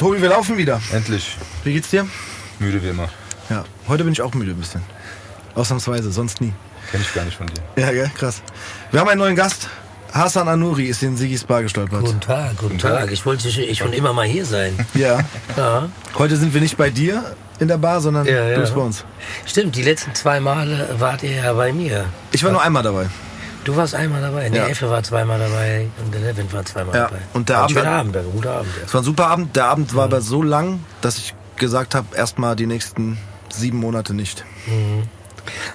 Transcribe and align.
Tobi, 0.00 0.22
wir 0.22 0.30
laufen 0.30 0.56
wieder. 0.56 0.80
Endlich. 0.94 1.36
Wie 1.62 1.74
geht's 1.74 1.90
dir? 1.90 2.06
Müde 2.58 2.82
wie 2.82 2.88
immer. 2.88 3.10
Ja, 3.50 3.64
heute 3.86 4.02
bin 4.02 4.14
ich 4.14 4.22
auch 4.22 4.32
müde 4.32 4.52
ein 4.52 4.56
bisschen. 4.56 4.80
Ausnahmsweise, 5.54 6.10
sonst 6.10 6.40
nie. 6.40 6.54
Kenn 6.90 7.02
ich 7.02 7.12
gar 7.12 7.26
nicht 7.26 7.36
von 7.36 7.46
dir. 7.48 7.60
Ja, 7.76 7.92
gell? 7.92 8.10
krass. 8.16 8.40
Wir 8.92 9.00
haben 9.00 9.10
einen 9.10 9.18
neuen 9.20 9.36
Gast. 9.36 9.68
Hassan 10.10 10.48
Anuri 10.48 10.86
ist 10.86 11.02
in 11.02 11.18
Sigis 11.18 11.44
Bar 11.44 11.60
gestolpert. 11.64 12.00
Guten 12.00 12.18
Tag, 12.18 12.56
guten, 12.56 12.78
Tag. 12.78 12.98
Tag. 13.00 13.12
Ich 13.12 13.26
wollte 13.26 13.46
ich 13.46 13.76
schon 13.76 13.92
immer 13.92 14.14
mal 14.14 14.24
hier 14.26 14.46
sein. 14.46 14.74
Ja. 14.94 15.20
Ja. 15.58 15.90
Heute 16.16 16.38
sind 16.38 16.54
wir 16.54 16.62
nicht 16.62 16.78
bei 16.78 16.88
dir 16.88 17.36
in 17.58 17.68
der 17.68 17.76
Bar, 17.76 18.00
sondern 18.00 18.24
Ja, 18.26 18.48
ja. 18.48 18.54
du 18.54 18.62
bist 18.62 18.74
bei 18.74 18.80
uns. 18.80 19.04
Stimmt, 19.44 19.76
die 19.76 19.82
letzten 19.82 20.14
zwei 20.14 20.40
Male 20.40 20.96
wart 20.98 21.22
ihr 21.24 21.32
ja 21.32 21.52
bei 21.52 21.74
mir. 21.74 22.06
Ich 22.32 22.42
war 22.42 22.52
nur 22.52 22.62
einmal 22.62 22.82
dabei. 22.82 23.06
Du 23.64 23.76
warst 23.76 23.94
einmal 23.94 24.22
dabei, 24.22 24.48
der 24.48 24.62
Ja. 24.62 24.68
Effe 24.68 24.88
war 24.90 25.02
zweimal 25.02 25.38
dabei 25.38 25.86
und 26.02 26.12
der 26.14 26.20
Levin 26.22 26.50
war 26.52 26.64
zweimal 26.64 26.94
Ja, 26.94 27.04
dabei. 27.04 27.18
und 27.34 27.48
der 27.48 27.56
War 27.56 27.60
ein 27.62 27.64
Abend- 27.66 27.78
schöner 27.78 27.90
Abend, 27.92 28.16
ein 28.16 28.32
guter 28.32 28.52
Abend. 28.56 28.70
Ja. 28.76 28.82
Es 28.86 28.94
war 28.94 29.00
ein 29.02 29.04
super 29.04 29.26
Abend. 29.28 29.56
Der 29.56 29.64
Abend 29.66 29.94
war 29.94 30.04
aber 30.04 30.20
so 30.22 30.42
lang, 30.42 30.80
dass 31.02 31.18
ich 31.18 31.34
gesagt 31.56 31.94
habe, 31.94 32.16
erstmal 32.16 32.56
die 32.56 32.66
nächsten 32.66 33.18
sieben 33.50 33.78
Monate 33.78 34.14
nicht. 34.14 34.44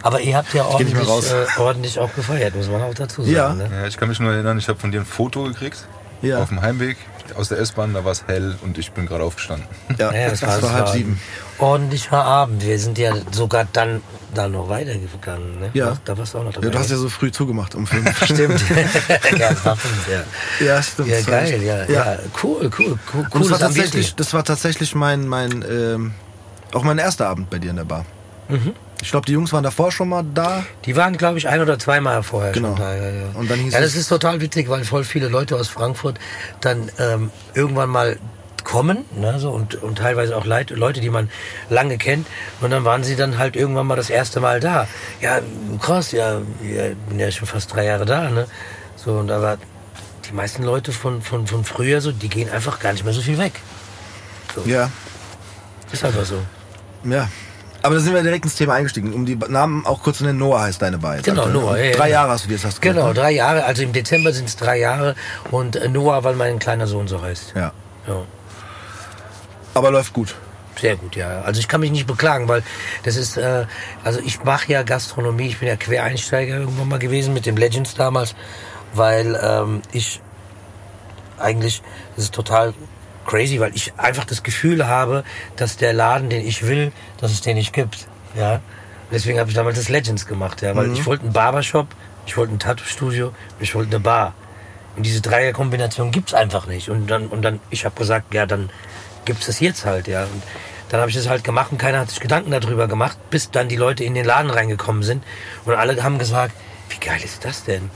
Aber 0.02 0.20
ihr 0.22 0.36
habt 0.38 0.54
ja 0.54 0.66
ordentlich, 0.66 1.08
raus. 1.08 1.32
äh, 1.32 1.46
ordentlich 1.60 2.00
auch 2.00 2.14
gefeiert, 2.16 2.56
muss 2.56 2.70
man 2.70 2.82
auch 2.82 2.94
dazu 2.94 3.22
sagen. 3.22 3.34
Ja. 3.36 3.54
Ne? 3.54 3.70
Ja, 3.72 3.86
ich 3.88 3.98
kann 3.98 4.08
mich 4.10 4.20
nur 4.20 4.32
erinnern, 4.34 4.58
ich 4.58 4.68
habe 4.68 4.80
von 4.80 4.92
dir 4.92 5.02
ein 5.02 5.06
Foto 5.06 5.44
gekriegt. 5.44 5.86
Ja. 6.22 6.40
Auf 6.42 6.50
dem 6.50 6.62
Heimweg 6.62 6.98
aus 7.36 7.50
der 7.50 7.58
S-Bahn, 7.60 7.94
da 7.94 8.06
war 8.06 8.12
es 8.12 8.26
hell 8.28 8.56
und 8.62 8.78
ich 8.78 8.92
bin 8.92 9.06
gerade 9.06 9.24
aufgestanden. 9.24 9.68
Ja, 9.98 10.12
Ja, 10.14 10.30
das 10.30 10.42
war, 10.42 10.72
halb 10.74 10.90
sieben. 10.90 11.20
Ordentlicher 11.58 12.24
Abend. 12.24 12.64
Wir 12.66 12.78
sind 12.80 12.98
ja 12.98 13.14
sogar 13.32 13.66
dann, 13.72 14.02
dann 14.34 14.52
noch 14.52 14.68
weitergegangen. 14.70 15.60
Ne? 15.60 15.70
Ja. 15.74 15.98
Da 16.06 16.18
warst 16.18 16.34
du 16.34 16.40
auch 16.40 16.44
noch 16.44 16.54
dabei. 16.54 16.68
Ja, 16.68 16.72
du 16.74 16.80
hast 16.80 16.92
ja 16.92 16.98
so 16.98 17.10
früh 17.10 17.32
zugemacht 17.32 17.76
um 17.76 17.88
fünf. 17.88 18.24
Stimmt. 18.26 18.64
ja, 19.40 19.50
das 19.50 19.66
war 19.66 19.76
fünf, 19.76 20.08
ja. 20.10 20.66
ja, 20.66 20.84
stimmt. 20.84 21.08
Ja, 21.10 21.18
das 21.18 21.28
war 21.28 21.34
geil, 21.42 21.54
echt- 21.54 21.64
ja, 21.64 21.86
ja. 21.86 22.20
Cool, 22.44 22.70
cool, 22.80 23.00
cool. 23.14 23.28
Und 23.32 23.42
das 23.44 23.52
war 23.52 23.60
tatsächlich, 23.60 24.16
das 24.16 24.34
war 24.34 24.44
tatsächlich 24.44 24.94
mein, 24.96 25.28
mein, 25.28 25.64
ähm, 25.70 26.14
auch 26.74 26.84
mein 26.84 26.98
erster 26.98 27.28
Abend 27.30 27.50
bei 27.50 27.58
dir 27.60 27.70
in 27.72 27.78
der 27.78 27.86
Bar. 27.86 28.06
Mhm. 28.50 28.74
Ich 29.06 29.12
glaube, 29.12 29.28
die 29.28 29.34
Jungs 29.34 29.54
waren 29.54 29.64
davor 29.64 29.92
schon 29.92 30.10
mal 30.10 30.26
da. 30.34 30.66
Die 30.86 30.96
waren, 30.96 31.16
glaube 31.16 31.38
ich, 31.38 31.48
ein 31.48 31.62
oder 31.62 31.78
zweimal 31.78 32.24
vorher 32.24 32.54
Genau. 32.54 32.70
schon 32.70 32.78
da. 32.78 32.96
Ja, 32.96 33.10
ja. 33.10 33.26
Und 33.36 33.52
dann 33.52 33.60
hieß 33.60 33.72
ja, 33.72 33.80
das 33.80 33.96
ist 33.96 34.08
total 34.08 34.42
witzig, 34.42 34.68
weil 34.68 34.84
voll 34.84 35.04
viele 35.04 35.28
Leute 35.28 35.58
aus 35.58 35.68
Frankfurt 35.68 36.18
dann 36.60 36.90
ähm, 36.98 37.30
irgendwann 37.54 37.90
mal 37.92 38.18
kommen 38.64 39.06
ne, 39.16 39.40
so, 39.40 39.52
und, 39.52 39.76
und 39.76 40.00
teilweise 40.00 40.36
auch 40.36 40.44
Leit, 40.44 40.72
Leute, 40.72 41.02
die 41.02 41.12
man 41.12 41.30
lange 41.70 42.00
kennt. 42.00 42.26
Und 42.62 42.72
dann 42.72 42.84
waren 42.84 43.04
sie 43.04 43.16
dann 43.16 43.38
halt 43.38 43.56
irgendwann 43.56 43.86
mal 43.86 43.96
das 43.96 44.10
erste 44.10 44.40
Mal 44.40 44.60
da. 44.60 44.88
Ja, 45.22 45.40
krass, 45.80 46.12
ja, 46.12 46.42
ja 46.64 46.88
ich 46.88 46.98
bin 47.08 47.20
ja 47.20 47.30
schon 47.30 47.48
fast 47.48 47.76
drei 47.76 47.86
Jahre 47.86 48.06
da. 48.06 48.32
Ne? 48.32 48.48
So, 48.96 49.20
und 49.20 49.30
aber 49.30 49.60
die 50.28 50.34
meisten 50.34 50.64
Leute 50.64 50.92
von, 50.92 51.22
von, 51.22 51.46
von 51.46 51.64
früher, 51.64 52.02
so, 52.02 52.12
die 52.12 52.28
gehen 52.28 52.50
einfach 52.50 52.80
gar 52.80 52.92
nicht 52.92 53.06
mehr 53.06 53.14
so 53.14 53.22
viel 53.22 53.38
weg. 53.38 53.54
Ja, 54.66 54.90
Ist 55.92 56.04
einfach 56.04 56.26
so. 56.26 56.40
ja. 57.04 57.30
Aber 57.86 57.96
da 57.96 58.02
sind 58.02 58.16
wir 58.16 58.24
direkt 58.24 58.46
ins 58.46 58.56
Thema 58.56 58.74
eingestiegen. 58.74 59.14
Um 59.14 59.28
die 59.28 59.36
Namen 59.36 59.86
auch 59.86 60.02
kurz 60.02 60.18
zu 60.18 60.24
nennen, 60.26 60.40
Noah 60.40 60.62
heißt 60.62 60.82
deine 60.82 60.98
jetzt. 60.98 61.26
Genau, 61.26 61.46
ne? 61.46 61.54
Noah, 61.54 61.78
ja, 61.78 61.84
ja. 61.86 61.92
Drei 61.96 62.10
Jahre 62.10 62.32
hast 62.32 62.46
du 62.46 62.50
jetzt 62.50 62.66
hast 62.66 62.78
du 62.78 62.82
Genau, 62.82 63.02
gesagt, 63.02 63.18
drei 63.20 63.32
Jahre. 63.32 63.64
Also 63.66 63.84
im 63.84 63.94
Dezember 63.94 64.34
sind 64.34 64.50
es 64.50 64.56
drei 64.56 64.80
Jahre. 64.80 65.14
Und 65.52 65.76
äh, 65.76 65.88
Noah, 65.88 66.24
weil 66.24 66.36
mein 66.36 66.58
kleiner 66.58 66.88
Sohn 66.88 67.08
so 67.08 67.22
heißt. 67.22 67.54
ne? 67.54 67.62
Ja. 67.62 67.72
Ja. 68.08 68.22
Aber 69.76 69.92
läuft 69.92 70.14
gut. 70.14 70.34
Sehr 70.82 70.96
gut, 70.96 71.16
ja. 71.16 71.42
Also 71.42 71.60
ich 71.60 71.68
kann 71.68 71.80
mich 71.80 71.92
nicht 71.92 72.08
beklagen, 72.08 72.48
weil 72.48 72.64
das 73.04 73.18
ist, 73.18 73.38
äh, 73.38 73.66
also 74.04 74.20
ich 74.20 74.44
mache 74.44 74.72
ja 74.72 74.82
Gastronomie, 74.82 75.48
ich 75.48 75.60
bin 75.60 75.68
ja 75.68 75.76
Quereinsteiger 75.76 76.58
irgendwann 76.58 76.90
mal 76.90 77.00
gewesen 77.00 77.34
mit 77.36 77.46
dem 77.46 77.56
Legends 77.56 77.94
damals, 77.94 78.36
weil 78.94 79.40
ähm, 79.42 79.84
ich 79.92 80.22
eigentlich, 81.38 81.84
das 82.16 82.26
ist 82.26 82.34
total 82.34 82.74
crazy, 83.26 83.60
weil 83.60 83.76
ich 83.76 83.94
einfach 83.98 84.26
das 84.26 84.44
Gefühl 84.44 84.88
habe, 84.88 85.24
dass 85.56 85.78
der 85.78 85.94
Laden, 85.94 86.30
den 86.30 86.46
ich 86.46 86.66
will, 86.68 86.92
dass 87.20 87.32
es 87.32 87.42
den 87.42 87.56
nicht 87.56 87.74
gibt. 87.74 88.08
Ja. 88.38 88.62
Deswegen 89.12 89.40
habe 89.40 89.50
ich 89.50 89.56
damals 89.56 89.78
das 89.78 89.90
Legends 89.90 90.26
gemacht, 90.26 90.62
ja, 90.62 90.76
weil 90.76 90.92
ich 90.92 91.06
wollte 91.06 91.24
einen 91.24 91.34
Barbershop, 91.34 91.88
ich 92.26 92.36
wollte 92.38 92.54
ein 92.54 92.60
Tattoo-Studio, 92.60 93.34
ich 93.60 93.76
wollte 93.76 93.92
eine 93.92 94.00
Bar. 94.00 94.34
Und 94.96 95.06
diese 95.06 95.22
Dreierkombination 95.22 96.12
gibt's 96.12 96.34
einfach 96.34 96.68
nicht. 96.68 96.90
Und 96.90 97.08
dann, 97.08 97.28
und 97.28 97.42
dann, 97.42 97.60
ich 97.70 97.86
habe 97.86 97.96
gesagt, 97.96 98.34
ja, 98.34 98.46
dann 98.46 98.70
gibt's 99.26 99.46
das 99.46 99.60
jetzt 99.60 99.86
halt, 99.86 100.08
ja. 100.08 100.24
Und 100.24 100.42
dann 100.90 101.02
habe 101.02 101.10
ich 101.10 101.16
das 101.16 101.28
halt 101.28 101.44
gemacht 101.44 101.72
und 101.72 101.78
keiner 101.78 102.00
hat 102.00 102.10
sich 102.10 102.20
Gedanken 102.20 102.52
darüber 102.52 102.88
gemacht, 102.88 103.18
bis 103.30 103.52
dann 103.52 103.70
die 103.70 103.76
Leute 103.76 104.04
in 104.04 104.16
den 104.16 104.26
Laden 104.26 104.52
reingekommen 104.52 105.04
sind 105.04 105.24
und 105.66 105.74
alle 105.74 106.02
haben 106.04 106.20
gesagt, 106.20 106.54
wie 106.90 107.00
geil 107.00 107.20
ist 107.24 107.44
das 107.44 107.64
denn? 107.64 107.90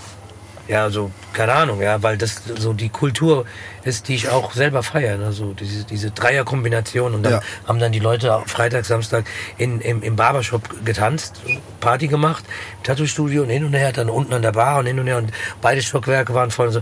Ja, 0.68 0.90
so, 0.90 1.12
keine 1.34 1.54
Ahnung, 1.54 1.82
ja, 1.82 2.04
weil 2.04 2.18
das 2.18 2.44
so 2.58 2.74
die 2.74 2.90
Kultur 2.90 3.46
ist, 3.84 4.08
die 4.08 4.16
ich 4.16 4.30
auch 4.30 4.54
selber 4.54 4.84
feiere, 4.84 5.18
ne? 5.18 5.32
so 5.32 5.54
diese, 5.54 5.84
diese 5.84 6.12
Dreierkombination 6.12 7.14
und 7.14 7.24
dann 7.24 7.34
Ja. 7.34 7.42
haben 7.68 7.80
dann 7.80 7.92
die 7.92 8.00
Leute 8.00 8.42
Freitag, 8.46 8.86
Samstag 8.86 9.26
in, 9.58 9.82
im, 9.82 10.02
im 10.04 10.16
Barbershop 10.16 10.86
getanzt, 10.86 11.42
Party 11.80 12.08
gemacht, 12.08 12.44
im 12.78 12.84
Tattoo-Studio 12.84 13.44
und 13.44 13.50
hin 13.50 13.64
und 13.66 13.74
her, 13.74 13.92
dann 13.92 14.10
unten 14.10 14.34
an 14.34 14.42
der 14.42 14.52
Bar 14.52 14.80
und 14.80 14.86
hin 14.86 15.00
und 15.00 15.08
her 15.08 15.18
und 15.18 15.32
beide 15.62 15.82
Stockwerke 15.82 16.34
waren 16.34 16.52
voll. 16.52 16.72
So. 16.72 16.82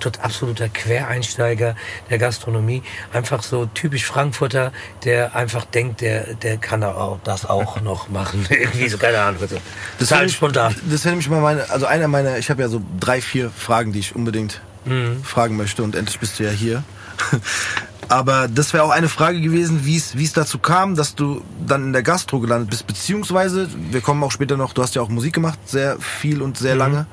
Tot 0.00 0.18
absoluter 0.20 0.68
Quereinsteiger 0.68 1.74
der 2.10 2.18
Gastronomie, 2.18 2.82
einfach 3.12 3.42
so 3.42 3.66
typisch 3.66 4.04
Frankfurter, 4.04 4.72
der 5.04 5.34
einfach 5.34 5.64
denkt, 5.64 6.00
der, 6.00 6.34
der 6.34 6.56
kann 6.58 6.82
auch 6.84 7.18
das 7.24 7.46
auch 7.46 7.80
noch 7.82 8.08
machen. 8.08 8.46
Irgendwie 8.50 8.88
so, 8.88 8.98
keine 8.98 9.20
Ahnung. 9.20 9.40
So. 9.40 9.56
Das 9.98 10.08
Total 10.08 10.20
wäre 10.22 10.30
spontan. 10.30 10.74
Das 10.90 11.04
wäre 11.04 11.12
nämlich 11.12 11.28
mal 11.28 11.40
meine, 11.40 11.68
also 11.70 11.86
einer 11.86 12.08
meiner, 12.08 12.38
ich 12.38 12.50
habe 12.50 12.62
ja 12.62 12.68
so 12.68 12.82
drei, 12.98 13.20
vier 13.20 13.50
Fragen, 13.50 13.92
die 13.92 14.00
ich 14.00 14.14
unbedingt 14.14 14.60
Mhm. 14.84 15.22
fragen 15.24 15.56
möchte 15.56 15.82
und 15.82 15.94
endlich 15.94 16.18
bist 16.20 16.38
du 16.38 16.44
ja 16.44 16.50
hier. 16.50 16.82
Aber 18.08 18.48
das 18.48 18.72
wäre 18.72 18.82
auch 18.82 18.90
eine 18.90 19.08
Frage 19.08 19.40
gewesen, 19.40 19.84
wie 19.84 19.96
es 19.96 20.32
dazu 20.32 20.58
kam, 20.58 20.96
dass 20.96 21.14
du 21.14 21.42
dann 21.64 21.84
in 21.84 21.92
der 21.92 22.02
Gastro 22.02 22.40
gelandet 22.40 22.70
bist, 22.70 22.86
beziehungsweise, 22.86 23.68
wir 23.90 24.00
kommen 24.00 24.22
auch 24.24 24.32
später 24.32 24.56
noch, 24.56 24.72
du 24.72 24.82
hast 24.82 24.94
ja 24.96 25.02
auch 25.02 25.08
Musik 25.08 25.34
gemacht, 25.34 25.58
sehr 25.66 25.96
viel 26.00 26.42
und 26.42 26.58
Mhm. 26.58 26.62
sehr 26.62 26.74
lange, 26.74 27.06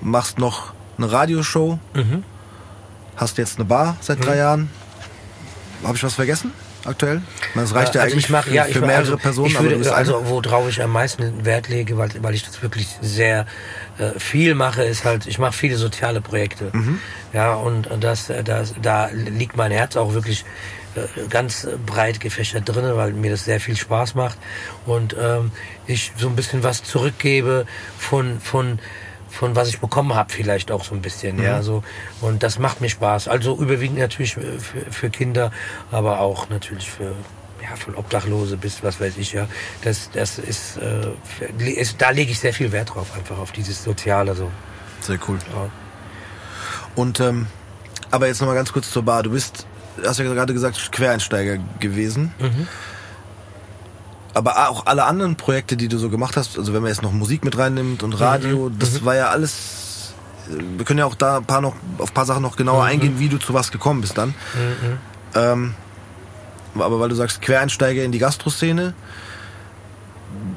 machst 0.00 0.38
noch 0.38 0.72
eine 0.98 1.10
Radioshow, 1.10 1.78
hast 3.16 3.38
jetzt 3.38 3.56
eine 3.58 3.64
Bar 3.64 3.96
seit 4.00 4.18
Mhm. 4.20 4.22
drei 4.22 4.36
Jahren. 4.36 4.70
Habe 5.82 5.96
ich 5.96 6.02
was 6.04 6.14
vergessen 6.14 6.52
aktuell? 6.86 7.22
Das 7.54 7.74
reicht 7.74 7.94
ja, 7.94 8.02
also 8.02 8.14
eigentlich 8.14 8.24
ich 8.24 8.30
mach, 8.30 8.44
für, 8.44 8.54
ja, 8.54 8.64
für 8.64 8.80
mehrere 8.80 8.98
also, 8.98 9.16
Personen, 9.16 9.48
ich 9.48 9.56
du 9.56 9.62
würde, 9.62 9.94
also 9.94 10.22
worauf 10.26 10.68
ich 10.68 10.82
am 10.82 10.92
meisten 10.92 11.44
Wert 11.44 11.68
lege, 11.68 11.96
weil, 11.96 12.10
weil 12.20 12.34
ich 12.34 12.44
das 12.44 12.62
wirklich 12.62 12.88
sehr 13.00 13.46
äh, 13.98 14.18
viel 14.18 14.54
mache, 14.54 14.82
ist 14.82 15.04
halt, 15.04 15.26
ich 15.26 15.38
mache 15.38 15.52
viele 15.52 15.76
soziale 15.76 16.20
Projekte. 16.20 16.70
Mhm. 16.72 17.00
Ja, 17.32 17.54
und 17.54 17.88
das, 18.00 18.30
das, 18.44 18.74
da 18.80 19.08
liegt 19.12 19.56
mein 19.56 19.72
Herz 19.72 19.96
auch 19.96 20.14
wirklich 20.14 20.44
äh, 20.94 21.26
ganz 21.28 21.66
breit 21.86 22.20
gefächert 22.20 22.68
drin, 22.68 22.84
weil 22.94 23.12
mir 23.12 23.30
das 23.30 23.44
sehr 23.44 23.60
viel 23.60 23.76
Spaß 23.76 24.14
macht 24.14 24.38
und 24.86 25.16
ähm, 25.20 25.50
ich 25.86 26.12
so 26.16 26.28
ein 26.28 26.36
bisschen 26.36 26.62
was 26.62 26.84
zurückgebe 26.84 27.66
von, 27.98 28.40
von 28.40 28.78
von 29.34 29.56
was 29.56 29.68
ich 29.68 29.80
bekommen 29.80 30.14
habe 30.14 30.32
vielleicht 30.32 30.70
auch 30.70 30.84
so 30.84 30.94
ein 30.94 31.02
bisschen 31.02 31.42
ja 31.42 31.62
so 31.62 31.82
und 32.20 32.42
das 32.42 32.58
macht 32.58 32.80
mir 32.80 32.88
Spaß 32.88 33.28
also 33.28 33.56
überwiegend 33.56 33.98
natürlich 33.98 34.36
äh, 34.36 34.58
für, 34.58 34.90
für 34.90 35.10
Kinder 35.10 35.50
aber 35.90 36.20
auch 36.20 36.48
natürlich 36.48 36.90
für 36.90 37.14
ja 37.62 37.76
von 37.76 37.94
Obdachlose 37.94 38.56
bis 38.56 38.82
was 38.82 39.00
weiß 39.00 39.16
ich 39.18 39.32
ja 39.32 39.48
das 39.82 40.10
das 40.12 40.38
ist, 40.38 40.78
äh, 40.78 41.70
ist 41.70 42.00
da 42.00 42.10
lege 42.10 42.32
ich 42.32 42.38
sehr 42.40 42.54
viel 42.54 42.72
Wert 42.72 42.94
drauf 42.94 43.14
einfach 43.16 43.38
auf 43.38 43.52
dieses 43.52 43.82
soziale 43.82 44.34
so 44.34 44.50
Sehr 45.00 45.18
cool. 45.28 45.38
ja. 45.54 45.70
Und 46.94 47.20
ähm, 47.20 47.46
aber 48.10 48.28
jetzt 48.28 48.40
noch 48.40 48.48
mal 48.48 48.54
ganz 48.54 48.72
kurz 48.72 48.90
zur 48.90 49.02
Bar. 49.02 49.24
Du 49.24 49.30
bist, 49.30 49.66
hast 50.04 50.18
ja 50.18 50.24
gerade 50.32 50.52
gesagt, 50.52 50.92
Quereinsteiger 50.92 51.58
gewesen. 51.80 52.32
Aber 54.34 54.68
auch 54.68 54.86
alle 54.86 55.04
anderen 55.04 55.36
Projekte, 55.36 55.76
die 55.76 55.88
du 55.88 55.96
so 55.98 56.10
gemacht 56.10 56.36
hast, 56.36 56.58
also 56.58 56.72
wenn 56.74 56.82
man 56.82 56.90
jetzt 56.90 57.02
noch 57.02 57.12
Musik 57.12 57.44
mit 57.44 57.56
reinnimmt 57.56 58.02
und 58.02 58.12
Radio, 58.20 58.68
das 58.68 59.04
war 59.04 59.14
ja 59.14 59.28
alles. 59.28 60.12
äh, 60.50 60.62
Wir 60.76 60.84
können 60.84 60.98
ja 60.98 61.06
auch 61.06 61.14
da 61.14 61.36
ein 61.38 61.44
paar 61.44 61.60
noch 61.60 61.74
auf 61.98 62.10
ein 62.10 62.14
paar 62.14 62.26
Sachen 62.26 62.42
noch 62.42 62.56
genauer 62.56 62.84
eingehen, 62.84 63.18
wie 63.20 63.28
du 63.28 63.38
zu 63.38 63.54
was 63.54 63.70
gekommen 63.70 64.00
bist 64.00 64.18
dann. 64.18 64.34
Ähm, 65.36 65.74
aber 66.76 66.98
weil 66.98 67.08
du 67.08 67.14
sagst 67.14 67.40
Quereinsteiger 67.42 68.02
in 68.02 68.10
die 68.12 68.18
Gastroszene, 68.18 68.94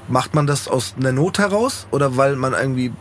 macht 0.08 0.34
man 0.34 0.48
das 0.48 0.68
aus 0.68 0.96
einer 1.00 1.12
Not 1.12 1.38
heraus 1.38 1.86
oder 1.92 2.18
weil 2.18 2.36
man 2.36 2.54
irgendwie 2.54 2.92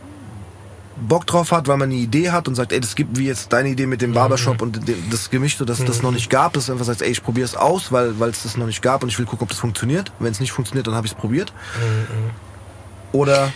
Bock 0.99 1.27
drauf 1.27 1.51
hat, 1.51 1.67
weil 1.67 1.77
man 1.77 1.89
eine 1.89 1.99
Idee 1.99 2.31
hat 2.31 2.47
und 2.47 2.55
sagt, 2.55 2.71
ey, 2.71 2.79
das 2.79 2.95
gibt 2.95 3.17
wie 3.17 3.27
jetzt 3.27 3.53
deine 3.53 3.69
Idee 3.69 3.85
mit 3.85 4.01
dem 4.01 4.13
Barbershop 4.13 4.61
und 4.61 4.81
das 5.11 5.29
Gemischte, 5.29 5.65
dass 5.65 5.83
das 5.83 6.01
noch 6.01 6.11
nicht 6.11 6.29
gab, 6.29 6.53
dass 6.53 6.67
du 6.67 6.71
einfach 6.71 6.85
sagst, 6.85 7.01
ey, 7.01 7.11
ich 7.11 7.23
probiere 7.23 7.45
es 7.45 7.55
aus, 7.55 7.91
weil 7.91 8.19
weil 8.19 8.29
es 8.29 8.43
das 8.43 8.57
noch 8.57 8.65
nicht 8.65 8.81
gab 8.81 9.03
und 9.03 9.09
ich 9.09 9.19
will 9.19 9.25
gucken, 9.25 9.43
ob 9.43 9.49
das 9.49 9.59
funktioniert. 9.59 10.11
Wenn 10.19 10.31
es 10.31 10.39
nicht 10.39 10.51
funktioniert, 10.51 10.87
dann 10.87 10.95
habe 10.95 11.05
ich 11.05 11.13
es 11.13 11.17
probiert. 11.17 11.53
Oder 13.11 13.51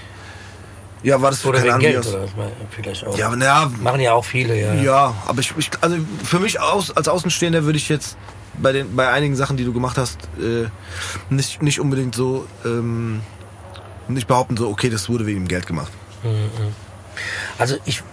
ja, 1.03 1.21
war 1.21 1.31
das 1.31 1.43
oder 1.45 1.59
keine 1.59 1.73
Ahnung, 1.73 1.81
Geld 1.81 2.07
oder? 2.07 2.27
Vielleicht 2.69 3.07
auch. 3.07 3.17
Ja, 3.17 3.27
aber 3.27 3.35
naja, 3.35 3.71
machen 3.81 4.01
ja 4.01 4.13
auch 4.13 4.25
viele 4.25 4.59
ja. 4.59 4.73
Ja, 4.75 5.15
aber 5.25 5.39
ich, 5.39 5.53
ich 5.57 5.71
also 5.81 5.97
für 6.23 6.39
mich 6.39 6.59
aus, 6.59 6.95
als 6.95 7.07
Außenstehender 7.07 7.63
würde 7.63 7.77
ich 7.77 7.89
jetzt 7.89 8.17
bei 8.61 8.71
den 8.71 8.95
bei 8.95 9.09
einigen 9.09 9.35
Sachen, 9.35 9.57
die 9.57 9.63
du 9.63 9.73
gemacht 9.73 9.97
hast, 9.97 10.19
äh, 10.39 10.67
nicht 11.29 11.63
nicht 11.63 11.79
unbedingt 11.79 12.13
so 12.13 12.45
ähm, 12.65 13.21
nicht 14.07 14.27
behaupten 14.27 14.57
so, 14.57 14.69
okay, 14.69 14.89
das 14.89 15.09
wurde 15.09 15.25
wegen 15.25 15.41
dem 15.41 15.47
Geld 15.47 15.65
gemacht. 15.65 15.91
Also 17.57 17.77
ich, 17.85 18.03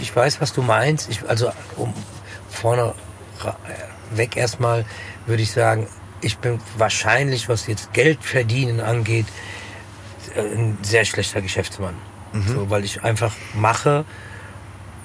ich 0.00 0.14
weiß, 0.14 0.40
was 0.40 0.52
du 0.52 0.62
meinst. 0.62 1.08
Ich, 1.10 1.28
also 1.28 1.50
um 1.76 1.92
vorne 2.48 2.94
weg 4.10 4.36
erstmal 4.36 4.84
würde 5.26 5.42
ich 5.42 5.52
sagen, 5.52 5.86
ich 6.20 6.38
bin 6.38 6.60
wahrscheinlich, 6.76 7.48
was 7.48 7.66
jetzt 7.66 7.92
Geld 7.92 8.24
verdienen 8.24 8.80
angeht, 8.80 9.26
äh, 10.34 10.40
ein 10.40 10.78
sehr 10.82 11.04
schlechter 11.04 11.40
Geschäftsmann. 11.40 11.94
So, 12.46 12.70
weil 12.70 12.84
ich 12.84 13.04
einfach 13.04 13.32
mache, 13.54 14.04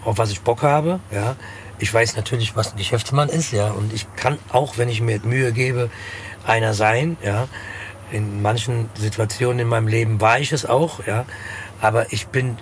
auf 0.04 0.18
was 0.18 0.32
ich 0.32 0.42
Bock 0.42 0.64
habe, 0.64 1.00
ja. 1.12 1.36
Ich 1.80 1.94
weiß 1.94 2.16
natürlich, 2.16 2.56
was 2.56 2.72
ein 2.72 2.78
Geschäftsmann 2.78 3.30
ist, 3.30 3.52
ja. 3.52 3.72
Und 3.72 3.94
ich 3.94 4.08
kann 4.16 4.38
auch, 4.50 4.78
wenn 4.78 4.90
ich 4.90 5.02
mir 5.02 5.20
Mühe 5.24 5.52
gebe, 5.52 5.90
einer 6.46 6.74
sein, 6.74 7.18
ja. 7.24 7.48
In 8.12 8.42
manchen 8.42 8.90
Situationen 8.96 9.60
in 9.60 9.68
meinem 9.68 9.88
Leben 9.88 10.22
war 10.22 10.40
ich 10.40 10.52
es 10.52 10.66
auch, 10.66 11.06
ja. 11.06 11.26
Aber 11.82 12.12
ich 12.12 12.28
bin 12.28 12.58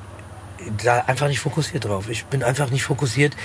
da 0.84 1.00
einfach 1.00 1.28
nicht 1.28 1.40
fokussiert 1.40 1.86
drauf. 1.86 2.10
Ich 2.10 2.26
bin 2.26 2.44
einfach 2.44 2.70
nicht 2.70 2.84
fokussiert, 2.84 3.36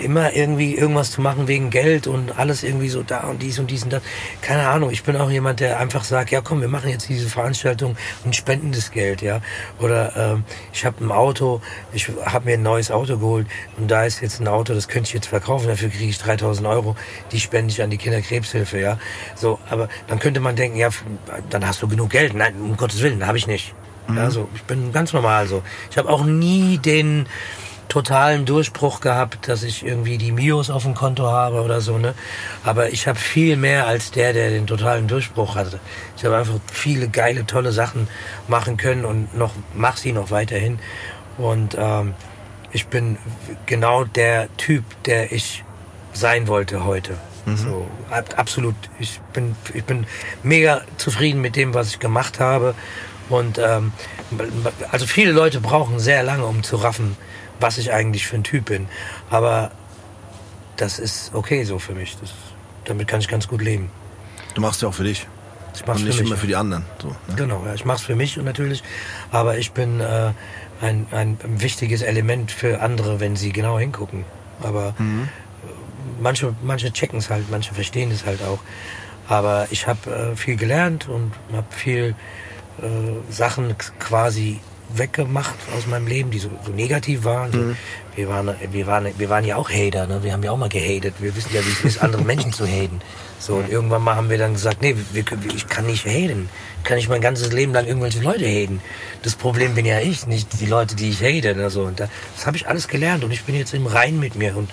immer 0.00 0.32
irgendwie 0.32 0.74
irgendwas 0.74 1.10
zu 1.10 1.20
machen 1.20 1.48
wegen 1.48 1.70
Geld 1.70 2.06
und 2.06 2.38
alles 2.38 2.62
irgendwie 2.62 2.88
so 2.88 3.02
da 3.02 3.20
und 3.28 3.42
dies 3.42 3.58
und 3.58 3.70
dies 3.70 3.84
und 3.84 3.92
das. 3.92 4.02
Keine 4.40 4.68
Ahnung. 4.68 4.90
Ich 4.90 5.02
bin 5.02 5.16
auch 5.16 5.30
jemand, 5.30 5.60
der 5.60 5.78
einfach 5.78 6.04
sagt, 6.04 6.30
ja 6.30 6.40
komm, 6.40 6.60
wir 6.60 6.68
machen 6.68 6.90
jetzt 6.90 7.08
diese 7.08 7.28
Veranstaltung 7.28 7.96
und 8.24 8.34
spenden 8.34 8.72
das 8.72 8.90
Geld, 8.90 9.22
ja. 9.22 9.40
Oder 9.78 10.16
ähm, 10.16 10.44
ich 10.72 10.84
habe 10.84 11.04
ein 11.04 11.12
Auto, 11.12 11.60
ich 11.92 12.08
habe 12.24 12.46
mir 12.46 12.54
ein 12.54 12.62
neues 12.62 12.90
Auto 12.90 13.18
geholt 13.18 13.46
und 13.76 13.90
da 13.90 14.04
ist 14.04 14.20
jetzt 14.20 14.40
ein 14.40 14.48
Auto, 14.48 14.74
das 14.74 14.88
könnte 14.88 15.08
ich 15.08 15.14
jetzt 15.14 15.26
verkaufen, 15.26 15.68
dafür 15.68 15.90
kriege 15.90 16.10
ich 16.10 16.18
3000 16.18 16.66
Euro, 16.66 16.96
die 17.30 17.40
spende 17.40 17.72
ich 17.72 17.82
an 17.82 17.90
die 17.90 17.98
Kinderkrebshilfe, 17.98 18.80
ja. 18.80 18.98
So, 19.34 19.58
aber 19.68 19.88
dann 20.08 20.18
könnte 20.18 20.40
man 20.40 20.56
denken, 20.56 20.78
ja, 20.78 20.88
dann 21.50 21.66
hast 21.66 21.82
du 21.82 21.88
genug 21.88 22.10
Geld. 22.10 22.34
Nein, 22.34 22.54
um 22.60 22.76
Gottes 22.76 23.02
Willen, 23.02 23.26
habe 23.26 23.38
ich 23.38 23.46
nicht. 23.46 23.74
Ja, 24.14 24.30
so, 24.30 24.48
ich 24.54 24.62
bin 24.64 24.92
ganz 24.92 25.12
normal 25.12 25.46
so. 25.46 25.62
Ich 25.90 25.96
habe 25.98 26.08
auch 26.08 26.24
nie 26.24 26.78
den 26.78 27.26
totalen 27.88 28.46
Durchbruch 28.46 29.00
gehabt, 29.00 29.48
dass 29.48 29.62
ich 29.62 29.84
irgendwie 29.84 30.16
die 30.18 30.32
Mios 30.32 30.70
auf 30.70 30.82
dem 30.82 30.94
Konto 30.94 31.26
habe 31.26 31.60
oder 31.62 31.80
so, 31.80 31.98
ne? 31.98 32.14
Aber 32.64 32.90
ich 32.90 33.06
habe 33.06 33.18
viel 33.18 33.56
mehr 33.56 33.86
als 33.86 34.10
der, 34.10 34.32
der 34.32 34.50
den 34.50 34.66
totalen 34.66 35.08
Durchbruch 35.08 35.56
hatte. 35.56 35.78
Ich 36.16 36.24
habe 36.24 36.36
einfach 36.36 36.54
viele 36.72 37.08
geile, 37.08 37.44
tolle 37.46 37.70
Sachen 37.72 38.08
machen 38.48 38.76
können 38.78 39.04
und 39.04 39.36
noch 39.36 39.52
mach 39.74 39.96
sie 39.98 40.12
noch 40.12 40.30
weiterhin. 40.30 40.78
Und 41.38 41.76
ähm, 41.78 42.14
ich 42.72 42.86
bin 42.86 43.18
genau 43.66 44.04
der 44.04 44.48
Typ, 44.56 44.84
der 45.04 45.30
ich 45.32 45.62
sein 46.14 46.48
wollte 46.48 46.84
heute. 46.84 47.12
So, 47.56 47.86
ab- 48.10 48.34
absolut. 48.38 48.74
Ich 49.00 49.20
bin, 49.32 49.54
ich 49.74 49.84
bin 49.84 50.06
mega 50.42 50.82
zufrieden 50.96 51.40
mit 51.40 51.56
dem, 51.56 51.74
was 51.74 51.88
ich 51.88 51.98
gemacht 51.98 52.38
habe. 52.40 52.74
Und 53.28 53.58
ähm, 53.58 53.92
also 54.90 55.06
viele 55.06 55.32
Leute 55.32 55.60
brauchen 55.60 55.98
sehr 55.98 56.22
lange, 56.22 56.44
um 56.46 56.62
zu 56.62 56.76
raffen, 56.76 57.16
was 57.60 57.78
ich 57.78 57.92
eigentlich 57.92 58.26
für 58.26 58.36
ein 58.36 58.44
Typ 58.44 58.66
bin. 58.66 58.88
Aber 59.30 59.70
das 60.76 60.98
ist 60.98 61.34
okay 61.34 61.64
so 61.64 61.78
für 61.78 61.94
mich. 61.94 62.16
Das, 62.20 62.30
damit 62.84 63.08
kann 63.08 63.20
ich 63.20 63.28
ganz 63.28 63.46
gut 63.48 63.62
leben. 63.62 63.90
Du 64.54 64.60
machst 64.60 64.82
ja 64.82 64.88
auch 64.88 64.94
für 64.94 65.04
dich. 65.04 65.26
Ich 65.74 65.86
mach's 65.86 66.00
Und 66.00 66.06
nicht 66.06 66.16
für 66.16 66.22
mich. 66.22 66.30
immer 66.32 66.38
für 66.40 66.46
die 66.46 66.56
anderen. 66.56 66.84
So, 67.00 67.08
ne? 67.08 67.14
Genau, 67.36 67.62
ja, 67.64 67.72
ich 67.74 67.84
mache 67.84 67.96
es 67.98 68.02
für 68.02 68.14
mich 68.16 68.38
und 68.38 68.44
natürlich, 68.44 68.82
aber 69.30 69.56
ich 69.56 69.72
bin 69.72 70.00
äh, 70.00 70.32
ein, 70.82 71.06
ein 71.12 71.38
wichtiges 71.42 72.02
Element 72.02 72.50
für 72.50 72.80
andere, 72.82 73.20
wenn 73.20 73.36
sie 73.36 73.52
genau 73.52 73.78
hingucken. 73.78 74.24
Aber 74.60 74.94
Mhm. 74.98 75.28
äh, 75.64 75.66
manche, 76.22 76.54
manche 76.62 76.92
checken 76.92 77.18
es 77.20 77.30
halt, 77.30 77.50
manche 77.50 77.72
verstehen 77.72 78.10
es 78.10 78.26
halt 78.26 78.42
auch. 78.42 78.58
Aber 79.28 79.68
ich 79.70 79.86
habe 79.86 80.32
äh, 80.32 80.36
viel 80.36 80.56
gelernt 80.56 81.08
und 81.08 81.32
habe 81.52 81.66
viel 81.70 82.14
äh, 82.80 83.32
Sachen 83.32 83.74
quasi 83.98 84.60
weggemacht 84.94 85.54
aus 85.76 85.86
meinem 85.86 86.06
Leben, 86.06 86.30
die 86.30 86.38
so, 86.38 86.50
so 86.64 86.72
negativ 86.72 87.24
waren. 87.24 87.52
So, 87.52 87.58
wir, 88.16 88.28
waren 88.28 88.54
wir, 88.70 88.86
waren, 88.86 89.06
wir 89.16 89.28
waren 89.30 89.44
ja 89.44 89.56
auch 89.56 89.70
Hater, 89.70 90.06
ne? 90.06 90.22
wir 90.22 90.32
haben 90.32 90.42
ja 90.42 90.50
auch 90.50 90.58
mal 90.58 90.68
gehatet. 90.68 91.14
Wir 91.18 91.34
wissen 91.34 91.50
ja, 91.52 91.64
wie 91.64 91.70
es 91.70 91.84
ist, 91.84 92.02
andere 92.02 92.22
Menschen 92.22 92.52
zu 92.52 92.66
haten. 92.66 93.00
So, 93.38 93.56
und 93.56 93.70
irgendwann 93.70 94.02
mal 94.02 94.16
haben 94.16 94.30
wir 94.30 94.38
dann 94.38 94.52
gesagt, 94.52 94.82
nee, 94.82 94.94
wir, 95.12 95.24
ich 95.54 95.66
kann 95.68 95.86
nicht 95.86 96.06
haten. 96.06 96.48
Ich 96.78 96.84
kann 96.84 96.96
nicht 96.96 97.08
mein 97.08 97.20
ganzes 97.20 97.52
Leben 97.52 97.72
lang 97.72 97.86
irgendwelche 97.86 98.20
Leute 98.20 98.46
haten. 98.46 98.80
Das 99.22 99.34
Problem 99.34 99.74
bin 99.74 99.86
ja 99.86 100.00
ich, 100.00 100.26
nicht 100.26 100.60
die 100.60 100.66
Leute, 100.66 100.94
die 100.94 101.10
ich 101.10 101.22
hate. 101.22 101.54
oder 101.54 101.70
so. 101.70 101.82
und 101.82 102.00
da, 102.00 102.08
das 102.36 102.46
habe 102.46 102.56
ich 102.56 102.68
alles 102.68 102.88
gelernt 102.88 103.24
und 103.24 103.30
ich 103.30 103.44
bin 103.44 103.54
jetzt 103.54 103.74
im 103.74 103.86
Rein 103.86 104.18
mit 104.18 104.36
mir. 104.36 104.56
Und 104.56 104.70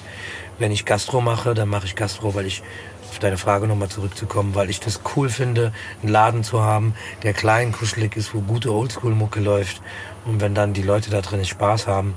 wenn 0.57 0.71
ich 0.71 0.85
Gastro 0.85 1.21
mache, 1.21 1.53
dann 1.53 1.69
mache 1.69 1.85
ich 1.85 1.95
Gastro, 1.95 2.35
weil 2.35 2.45
ich 2.45 2.61
auf 3.09 3.19
deine 3.19 3.38
Frage 3.38 3.67
nochmal 3.67 3.89
zurückzukommen, 3.89 4.56
weil 4.56 4.69
ich 4.69 4.79
das 4.79 5.01
cool 5.15 5.29
finde, 5.29 5.73
einen 6.01 6.11
Laden 6.11 6.44
zu 6.44 6.61
haben, 6.61 6.94
der 7.23 7.33
klein, 7.33 7.71
kuschelig 7.71 8.15
ist, 8.15 8.33
wo 8.33 8.41
gute 8.41 8.71
Oldschool-Mucke 8.71 9.39
läuft. 9.39 9.81
Und 10.25 10.41
wenn 10.41 10.56
dann 10.56 10.73
die 10.73 10.81
Leute 10.81 11.09
da 11.09 11.21
drin 11.21 11.44
Spaß 11.44 11.88
haben 11.88 12.13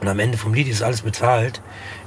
und 0.00 0.08
am 0.08 0.18
Ende 0.18 0.38
vom 0.38 0.54
Lied 0.54 0.68
ist 0.68 0.82
alles 0.82 1.02
bezahlt, 1.02 1.62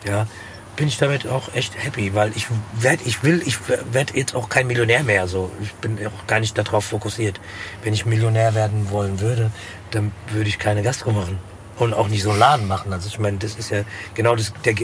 ja, 0.05 0.27
bin 0.75 0.87
ich 0.87 0.97
damit 0.97 1.27
auch 1.27 1.53
echt 1.53 1.73
happy, 1.77 2.15
weil 2.15 2.31
ich 2.35 2.47
werd, 2.73 3.01
ich 3.05 3.23
will, 3.23 3.43
ich 3.45 3.57
werde 3.91 4.17
jetzt 4.17 4.35
auch 4.35 4.49
kein 4.49 4.67
Millionär 4.67 5.03
mehr. 5.03 5.27
So, 5.27 5.51
ich 5.61 5.73
bin 5.73 5.97
auch 6.07 6.27
gar 6.27 6.39
nicht 6.39 6.57
darauf 6.57 6.85
fokussiert. 6.85 7.39
Wenn 7.83 7.93
ich 7.93 8.05
Millionär 8.05 8.55
werden 8.55 8.89
wollen 8.89 9.19
würde, 9.19 9.51
dann 9.91 10.11
würde 10.31 10.49
ich 10.49 10.59
keine 10.59 10.81
Gastro 10.81 11.11
machen 11.11 11.50
und 11.81 11.93
auch 11.93 12.07
nicht 12.07 12.23
so 12.23 12.29
einen 12.31 12.39
Laden 12.39 12.67
machen. 12.67 12.93
Also 12.93 13.07
ich 13.07 13.19
meine, 13.19 13.37
das 13.37 13.55
ist 13.55 13.71
ja 13.71 13.83
genau 14.13 14.35
das, 14.35 14.53
der, 14.65 14.75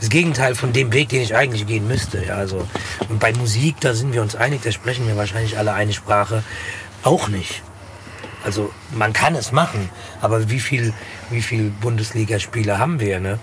das 0.00 0.08
Gegenteil 0.08 0.54
von 0.54 0.72
dem 0.72 0.92
Weg, 0.92 1.10
den 1.10 1.22
ich 1.22 1.34
eigentlich 1.36 1.66
gehen 1.66 1.86
müsste. 1.86 2.24
Ja, 2.24 2.34
also 2.36 2.66
und 3.08 3.20
bei 3.20 3.32
Musik, 3.32 3.76
da 3.80 3.94
sind 3.94 4.12
wir 4.12 4.22
uns 4.22 4.34
einig, 4.34 4.62
da 4.62 4.72
sprechen 4.72 5.06
wir 5.06 5.16
wahrscheinlich 5.16 5.58
alle 5.58 5.72
eine 5.74 5.92
Sprache. 5.92 6.42
Auch 7.02 7.28
nicht. 7.28 7.62
Also 8.44 8.70
man 8.94 9.12
kann 9.12 9.34
es 9.34 9.52
machen, 9.52 9.90
aber 10.20 10.48
wie 10.50 10.60
viel, 10.60 10.92
wie 11.30 11.42
viel 11.42 11.70
Bundesligaspieler 11.80 12.78
haben 12.78 12.98
wir, 13.00 13.20
ne? 13.20 13.38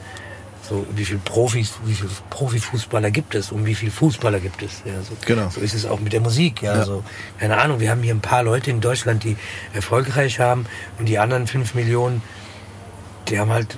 So, 0.68 0.84
wie 0.96 1.06
viel 1.06 1.20
Profis, 1.20 1.74
wie 1.86 1.94
viel 1.94 2.10
Profifußballer 2.32 3.12
gibt 3.12 3.36
es 3.36 3.52
und 3.52 3.68
wie 3.68 3.76
viel 3.76 3.92
Fußballer 3.92 4.40
gibt 4.40 4.64
es? 4.64 4.82
Ja, 4.84 4.94
so, 5.04 5.16
Genau. 5.24 5.48
so 5.50 5.62
ist 5.62 5.76
es 5.76 5.86
auch 5.86 6.00
mit 6.00 6.12
der 6.12 6.22
Musik. 6.22 6.64
Ja, 6.64 6.72
Also, 6.72 7.04
keine 7.40 7.58
Ahnung, 7.58 7.80
wir 7.80 7.92
haben 7.92 8.02
hier 8.02 8.16
ein 8.16 8.22
paar 8.22 8.42
Leute 8.42 8.72
in 8.72 8.82
Deutschland, 8.82 9.24
die 9.24 9.38
erfolgreich 9.76 10.40
haben 10.40 10.66
und 10.98 11.06
die 11.06 11.20
anderen 11.20 11.46
fünf 11.46 11.76
Millionen, 11.76 12.24
die 13.30 13.40
haben 13.40 13.52
halt 13.52 13.78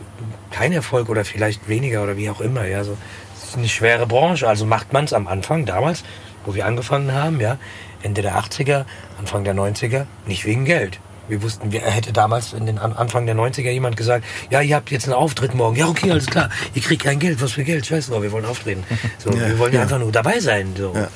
keinen 0.52 0.74
Erfolg 0.74 1.10
oder 1.10 1.26
vielleicht 1.26 1.68
weniger 1.68 2.04
oder 2.04 2.18
wie 2.18 2.30
auch 2.30 2.42
immer. 2.42 2.66
Ja, 2.66 2.84
so, 2.84 2.98
das 3.40 3.50
ist 3.50 3.58
eine 3.58 3.68
schwere 3.70 4.06
Branche. 4.08 4.48
Also 4.48 4.66
macht 4.66 4.94
man 4.94 5.06
es 5.06 5.14
am 5.14 5.28
Anfang, 5.28 5.66
damals, 5.66 6.04
wo 6.46 6.54
wir 6.56 6.66
angefangen 6.66 7.14
haben, 7.14 7.40
ja, 7.40 7.58
Ende 8.04 8.22
der 8.22 8.38
80er, 8.38 8.86
Anfang 9.20 9.44
der 9.44 9.56
90er, 9.56 10.06
nicht 10.26 10.46
wegen 10.46 10.66
Geld. 10.66 11.00
Wir 11.30 11.42
wussten, 11.42 11.74
wir 11.74 11.82
hätte 11.82 12.14
damals 12.14 12.54
in 12.54 12.66
den 12.66 12.78
An- 12.78 12.94
Anfang 12.94 13.26
der 13.26 13.36
90er 13.36 13.70
jemand 13.70 13.98
gesagt, 13.98 14.24
ja, 14.50 14.62
ihr 14.62 14.76
habt 14.78 14.92
jetzt 14.92 15.06
einen 15.06 15.14
Auftritt 15.14 15.54
morgen. 15.56 15.76
Ja, 15.76 15.88
okay, 15.88 16.10
alles 16.12 16.28
klar. 16.28 16.50
Ihr 16.74 16.82
kriegt 16.82 17.04
kein 17.04 17.20
Geld. 17.20 17.42
Was 17.42 17.52
für 17.52 17.66
Geld? 17.66 17.86
Scheiße, 17.86 18.12
wir 18.22 18.32
wollen 18.32 18.46
auftreten. 18.46 18.86
So, 19.18 19.32
Ja, 19.32 19.48
wir 19.48 19.60
wollen 19.60 19.74
ja 19.74 19.82
einfach 19.82 20.00
nur 20.00 20.12
dabei 20.14 20.40
sein. 20.40 20.74
So. 20.78 20.94
Ja. 20.94 21.02
Ja. 21.02 21.08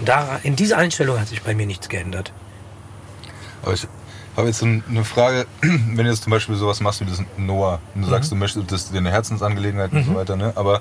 Und 0.00 0.08
da, 0.08 0.40
in 0.42 0.56
dieser 0.56 0.78
Einstellung 0.78 1.20
hat 1.20 1.28
sich 1.28 1.40
bei 1.42 1.54
mir 1.54 1.66
nichts 1.66 1.88
geändert. 1.88 2.32
Aber 3.62 3.74
ich 3.74 3.86
habe 4.36 4.48
jetzt 4.48 4.62
eine 4.62 5.04
Frage, 5.04 5.46
wenn 5.60 5.96
du 5.96 6.10
jetzt 6.10 6.22
zum 6.22 6.30
Beispiel 6.30 6.56
sowas 6.56 6.80
machst 6.80 7.00
wie 7.00 7.04
das 7.04 7.22
Noah 7.36 7.80
und 7.94 8.02
du 8.02 8.08
sagst, 8.08 8.30
du 8.30 8.36
möchtest 8.36 8.70
das 8.70 8.84
ist 8.84 8.92
dir 8.92 8.98
eine 8.98 9.10
Herzensangelegenheit 9.10 9.92
und 9.92 10.04
so 10.04 10.14
weiter, 10.14 10.36
ne? 10.36 10.52
Aber 10.54 10.80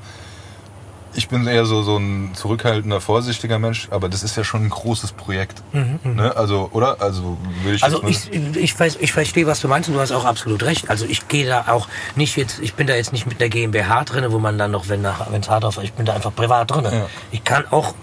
ich 1.16 1.28
bin 1.28 1.48
eher 1.48 1.66
so, 1.66 1.84
so 1.84 1.98
ein 1.98 2.32
zurückhaltender, 2.34 3.02
vorsichtiger 3.02 3.60
Mensch, 3.60 3.88
aber 3.92 4.10
das 4.10 4.24
ist 4.24 4.36
ja 4.36 4.44
schon 4.44 4.66
ein 4.66 4.70
großes 4.70 5.14
Projekt. 5.14 5.62
Ne? 5.74 6.36
Also, 6.36 6.70
oder? 6.74 7.02
Also 7.02 7.38
will 7.64 7.76
ich 7.76 7.84
Also 7.84 8.04
ich, 8.04 8.32
ich, 8.32 8.80
weiß, 8.80 8.98
ich 9.00 9.12
verstehe, 9.12 9.48
was 9.48 9.60
du 9.62 9.68
meinst 9.68 9.90
und 9.90 9.96
du 9.96 10.02
hast 10.02 10.12
auch 10.12 10.26
absolut 10.26 10.64
recht. 10.64 10.90
Also 10.90 11.06
ich 11.06 11.28
gehe 11.28 11.46
da 11.46 11.66
auch 11.68 11.88
nicht 12.16 12.36
jetzt, 12.36 12.60
ich 12.60 12.74
bin 12.74 12.88
da 12.88 12.96
jetzt 12.96 13.14
nicht 13.14 13.26
mit 13.26 13.40
der 13.40 13.50
GmbH 13.50 14.04
drin, 14.04 14.26
wo 14.30 14.40
man 14.40 14.58
dann 14.58 14.72
noch, 14.72 14.90
wenn 14.90 15.06
es 15.06 15.50
hart 15.50 15.66
auf, 15.66 15.82
ich 15.82 15.94
bin 15.94 16.06
da 16.06 16.14
einfach 16.14 16.36
privat 16.36 16.72
drin. 16.72 16.86
Ja. 16.86 17.08
Ich 17.32 17.44
kann 17.44 17.66
auch 17.72 17.96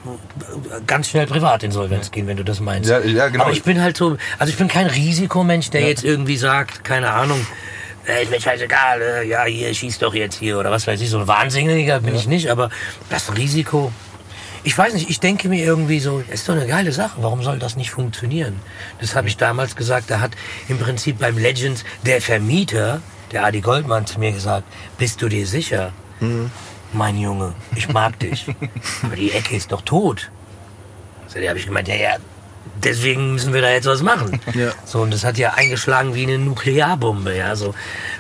ganz 0.87 1.09
schnell 1.09 1.27
privat 1.27 1.63
Insolvenz 1.63 2.11
gehen, 2.11 2.27
wenn 2.27 2.37
du 2.37 2.45
das 2.45 2.61
meinst. 2.61 2.89
Ja, 2.89 3.01
ja, 3.01 3.29
genau. 3.29 3.45
Aber 3.45 3.53
ich 3.53 3.63
bin 3.63 3.81
halt 3.81 3.97
so, 3.97 4.17
also 4.39 4.51
ich 4.51 4.59
bin 4.59 4.69
kein 4.69 4.87
Risikomensch, 4.87 5.71
der 5.71 5.83
jetzt 5.83 6.05
irgendwie 6.05 6.37
sagt, 6.37 6.85
keine 6.85 7.11
Ahnung, 7.13 7.47
äh, 8.07 8.23
ist 8.23 8.31
mir 8.31 8.41
scheißegal, 8.41 9.01
äh, 9.01 9.29
ja, 9.29 9.45
hier, 9.45 9.73
schieß 9.73 9.99
doch 9.99 10.15
jetzt 10.15 10.37
hier 10.37 10.59
oder 10.59 10.71
was 10.71 10.87
weiß 10.87 11.01
ich, 11.01 11.11
so 11.11 11.19
ein 11.19 11.29
Wahnsinniger 11.29 12.01
bin 12.01 12.15
ich 12.15 12.27
nicht, 12.27 12.51
aber 12.51 12.71
das 13.11 13.37
Risiko, 13.37 13.93
ich 14.65 14.77
weiß 14.77 14.95
nicht, 14.95 15.11
ich 15.11 15.21
denke 15.21 15.49
mir 15.49 15.65
irgendwie 15.65 16.01
so, 16.01 16.23
ist 16.31 16.49
doch 16.49 16.55
eine 16.55 16.67
geile 16.67 16.93
Sache, 16.93 17.19
warum 17.23 17.43
soll 17.43 17.59
das 17.59 17.77
nicht 17.77 17.91
funktionieren? 17.91 18.61
Das 19.01 19.15
habe 19.15 19.29
ich 19.29 19.37
damals 19.37 19.77
gesagt, 19.77 20.11
da 20.11 20.21
hat 20.21 20.33
im 20.69 20.79
Prinzip 20.79 21.19
beim 21.19 21.39
Legends 21.39 21.85
der 22.05 22.21
Vermieter, 22.21 23.01
der 23.33 23.45
Adi 23.45 23.61
Goldmann, 23.61 24.07
zu 24.07 24.21
mir 24.21 24.33
gesagt, 24.33 24.65
bist 24.99 25.23
du 25.23 25.29
dir 25.29 25.47
sicher? 25.47 25.93
Mein 26.93 27.19
Junge, 27.19 27.55
ich 27.75 27.89
mag 27.89 28.19
dich, 28.19 28.47
aber 29.03 29.17
die 29.17 29.33
Ecke 29.33 29.57
ist 29.57 29.73
doch 29.73 29.83
tot. 29.83 30.31
So, 31.27 31.41
da 31.41 31.49
habe 31.49 31.59
ich 31.59 31.67
gemeint, 31.67 31.89
ja, 31.89 31.95
ja, 31.95 32.17
deswegen 32.85 33.33
müssen 33.33 33.53
wir 33.53 33.61
da 33.63 33.71
jetzt 33.71 33.87
was 33.87 34.03
machen. 34.03 34.41
Ja. 34.55 34.71
So, 34.85 35.01
und 35.01 35.13
das 35.15 35.25
hat 35.25 35.39
ja 35.39 35.55
eingeschlagen 35.55 36.15
wie 36.15 36.25
eine 36.25 36.39
Nuklearbombe, 36.39 37.35
ja, 37.35 37.57
so. 37.57 37.75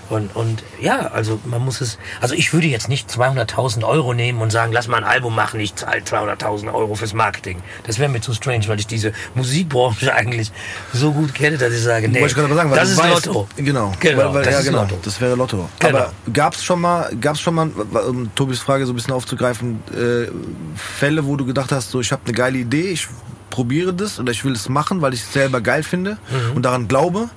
Und, 0.08 0.34
und 0.34 0.62
ja, 0.80 1.10
also 1.12 1.40
man 1.44 1.62
muss 1.62 1.80
es, 1.80 1.98
also 2.20 2.34
ich 2.34 2.52
würde 2.52 2.66
jetzt 2.66 2.88
nicht 2.88 3.10
200.000 3.10 3.84
Euro 3.84 4.14
nehmen 4.14 4.40
und 4.40 4.50
sagen, 4.50 4.72
lass 4.72 4.88
mal 4.88 4.98
ein 4.98 5.04
Album 5.04 5.34
machen, 5.34 5.60
ich 5.60 5.74
zahle 5.74 6.00
200.000 6.00 6.72
Euro 6.72 6.94
fürs 6.94 7.12
Marketing. 7.12 7.62
Das 7.86 7.98
wäre 7.98 8.10
mir 8.10 8.20
zu 8.20 8.32
strange, 8.34 8.66
weil 8.68 8.78
ich 8.78 8.86
diese 8.86 9.12
Musikbranche 9.34 10.14
eigentlich 10.14 10.52
so 10.92 11.12
gut 11.12 11.34
kenne, 11.34 11.58
dass 11.58 11.72
ich 11.72 11.82
sage, 11.82 12.08
nee, 12.08 12.24
ich 12.24 12.32
sagen, 12.32 12.70
das 12.74 12.90
ist 12.90 13.00
weißt- 13.00 13.10
Lotto. 13.26 13.48
Genau, 13.56 13.92
Genau, 14.00 14.18
weil, 14.18 14.34
weil, 14.34 14.44
das 14.44 14.52
ja, 14.54 14.60
ist 14.60 14.66
genau. 14.66 14.82
Lotto. 14.82 14.98
Das 15.02 15.20
wäre 15.20 15.34
Lotto. 15.34 15.68
Genau. 15.78 15.98
Aber 15.98 16.12
gab 16.32 16.54
es 16.54 16.64
schon 16.64 16.80
mal, 16.80 17.10
gab's 17.20 17.40
schon 17.40 17.54
mal, 17.54 17.70
um 18.08 18.34
Tobis 18.34 18.60
Frage 18.60 18.86
so 18.86 18.92
ein 18.92 18.96
bisschen 18.96 19.12
aufzugreifen, 19.14 19.82
äh, 19.92 20.30
Fälle, 20.76 21.26
wo 21.26 21.36
du 21.36 21.44
gedacht 21.44 21.72
hast, 21.72 21.90
so 21.90 22.00
ich 22.00 22.12
habe 22.12 22.22
eine 22.24 22.34
geile 22.34 22.58
Idee, 22.58 22.90
ich 22.92 23.08
probiere 23.52 23.92
das 23.94 24.18
oder 24.18 24.32
ich 24.32 24.44
will 24.44 24.52
es 24.54 24.68
machen, 24.68 25.00
weil 25.02 25.14
ich 25.14 25.20
es 25.22 25.32
selber 25.32 25.60
geil 25.60 25.84
finde 25.84 26.16
Mhm. 26.30 26.56
und 26.56 26.62
daran 26.62 26.88
glaube 26.88 27.28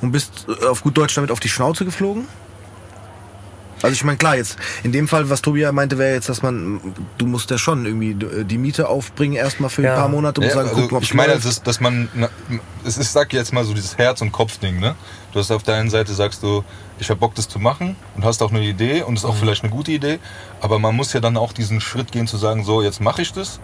und 0.00 0.12
bist 0.12 0.46
äh, 0.48 0.66
auf 0.66 0.82
gut 0.82 0.96
Deutsch 0.96 1.14
damit 1.16 1.30
auf 1.30 1.40
die 1.40 1.48
Schnauze 1.50 1.84
geflogen? 1.84 2.24
Also 3.82 3.94
ich 3.94 4.04
meine, 4.04 4.18
klar, 4.18 4.36
jetzt 4.36 4.58
in 4.82 4.92
dem 4.92 5.08
Fall, 5.08 5.30
was 5.30 5.40
Tobi 5.40 5.60
ja 5.60 5.72
meinte, 5.72 5.96
wäre 5.96 6.12
jetzt, 6.14 6.28
dass 6.28 6.42
man, 6.42 6.80
du 7.16 7.26
musst 7.26 7.50
ja 7.50 7.56
schon 7.56 7.86
irgendwie 7.86 8.10
äh, 8.26 8.44
die 8.44 8.58
Miete 8.58 8.88
aufbringen 8.88 9.36
erstmal 9.36 9.70
für 9.70 9.82
Ja. 9.82 9.94
ein 9.94 9.98
paar 10.00 10.08
Monate, 10.08 10.40
musst 10.42 10.50
Ja, 10.50 10.56
sagen, 10.56 10.68
also 10.68 10.82
gucken, 10.82 10.96
ob 10.98 11.02
ich 11.02 11.14
meine, 11.14 11.32
das 11.32 11.46
ist, 11.46 11.66
dass 11.66 11.80
man, 11.80 12.08
es 12.84 12.98
ist, 12.98 13.12
sag 13.12 13.32
jetzt 13.32 13.52
mal 13.54 13.64
so 13.64 13.72
dieses 13.72 13.96
Herz- 13.96 14.20
und 14.20 14.32
Kopf-Ding, 14.32 14.78
ne? 14.80 14.94
Du 15.32 15.38
hast 15.38 15.50
auf 15.50 15.62
der 15.62 15.76
einen 15.76 15.90
Seite 15.90 16.12
sagst 16.12 16.42
du, 16.42 16.64
ich 16.98 17.08
hab 17.08 17.20
Bock, 17.20 17.34
das 17.34 17.48
zu 17.48 17.58
machen 17.58 17.96
und 18.16 18.24
hast 18.24 18.42
auch 18.42 18.50
eine 18.50 18.62
Idee 18.62 19.02
und 19.02 19.14
ist 19.16 19.24
auch 19.24 19.34
vielleicht 19.36 19.62
eine 19.62 19.72
gute 19.72 19.92
Idee, 19.92 20.18
aber 20.60 20.78
man 20.78 20.94
muss 20.94 21.12
ja 21.12 21.20
dann 21.20 21.36
auch 21.36 21.52
diesen 21.52 21.80
Schritt 21.80 22.12
gehen 22.12 22.26
zu 22.26 22.36
sagen, 22.36 22.64
so, 22.64 22.82
jetzt 22.82 23.00
mache 23.00 23.22
ich 23.22 23.32
das, 23.32 23.60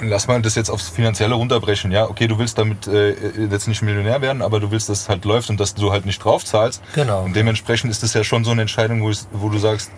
lass 0.00 0.26
mal 0.26 0.42
das 0.42 0.54
jetzt 0.54 0.70
aufs 0.70 0.88
Finanzielle 0.88 1.34
runterbrechen, 1.34 1.92
ja? 1.92 2.08
Okay, 2.08 2.26
du 2.26 2.38
willst 2.38 2.58
damit 2.58 2.86
äh, 2.86 3.14
jetzt 3.50 3.68
nicht 3.68 3.82
Millionär 3.82 4.20
werden, 4.20 4.42
aber 4.42 4.60
du 4.60 4.70
willst, 4.70 4.88
dass 4.88 5.02
es 5.02 5.08
halt 5.08 5.24
läuft 5.24 5.50
und 5.50 5.58
dass 5.60 5.74
du 5.74 5.92
halt 5.92 6.04
nicht 6.04 6.22
drauf 6.22 6.44
zahlst. 6.44 6.82
Genau. 6.94 7.22
Und 7.22 7.34
dementsprechend 7.34 7.90
ist 7.90 8.02
es 8.02 8.14
ja 8.14 8.24
schon 8.24 8.44
so 8.44 8.50
eine 8.50 8.62
Entscheidung, 8.62 9.02
wo, 9.02 9.10
ich, 9.10 9.20
wo 9.32 9.48
du 9.48 9.58
sagst, 9.58 9.90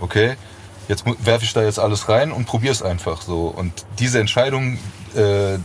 okay, 0.00 0.36
jetzt 0.88 1.04
werfe 1.24 1.44
ich 1.44 1.52
da 1.52 1.62
jetzt 1.62 1.78
alles 1.78 2.08
rein 2.08 2.32
und 2.32 2.46
probiere 2.46 2.72
es 2.72 2.82
einfach 2.82 3.22
so. 3.22 3.46
Und 3.46 3.72
diese 3.98 4.20
Entscheidung, 4.20 4.78
äh, 5.14 5.58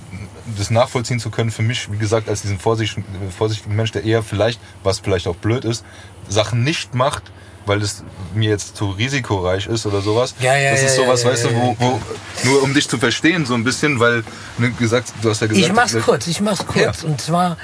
das 0.57 0.69
nachvollziehen 0.69 1.19
zu 1.19 1.29
können, 1.29 1.51
für 1.51 1.61
mich, 1.61 1.91
wie 1.91 1.97
gesagt, 1.97 2.29
als 2.29 2.41
diesen 2.41 2.59
vorsichtigen, 2.59 3.05
vorsichtigen 3.35 3.75
Mensch, 3.75 3.91
der 3.91 4.03
eher 4.03 4.23
vielleicht, 4.23 4.59
was 4.83 4.99
vielleicht 4.99 5.27
auch 5.27 5.35
blöd 5.35 5.65
ist, 5.65 5.83
Sachen 6.27 6.63
nicht 6.63 6.95
macht, 6.95 7.23
weil 7.65 7.81
es 7.81 8.03
mir 8.33 8.49
jetzt 8.49 8.75
zu 8.75 8.89
risikoreich 8.89 9.67
ist 9.67 9.85
oder 9.85 10.01
sowas. 10.01 10.35
Ja, 10.39 10.55
ja, 10.55 10.71
das 10.71 10.81
ist 10.81 10.97
ja, 10.97 11.03
sowas, 11.03 11.23
ja, 11.23 11.29
weißt 11.29 11.45
du, 11.45 11.55
wo, 11.55 11.75
wo, 11.79 12.01
nur 12.43 12.63
um 12.63 12.73
dich 12.73 12.87
zu 12.87 12.97
verstehen, 12.97 13.45
so 13.45 13.53
ein 13.53 13.63
bisschen, 13.63 13.99
weil, 13.99 14.23
ne, 14.57 14.71
gesagt, 14.71 15.13
du 15.21 15.29
hast 15.29 15.41
ja 15.41 15.47
gesagt, 15.47 15.65
Ich 15.65 15.73
mach's 15.73 15.93
äh, 15.93 16.01
kurz, 16.01 16.27
ich 16.27 16.41
mach's 16.41 16.65
kurz. 16.65 17.03
Und 17.03 17.21
zwar, 17.21 17.57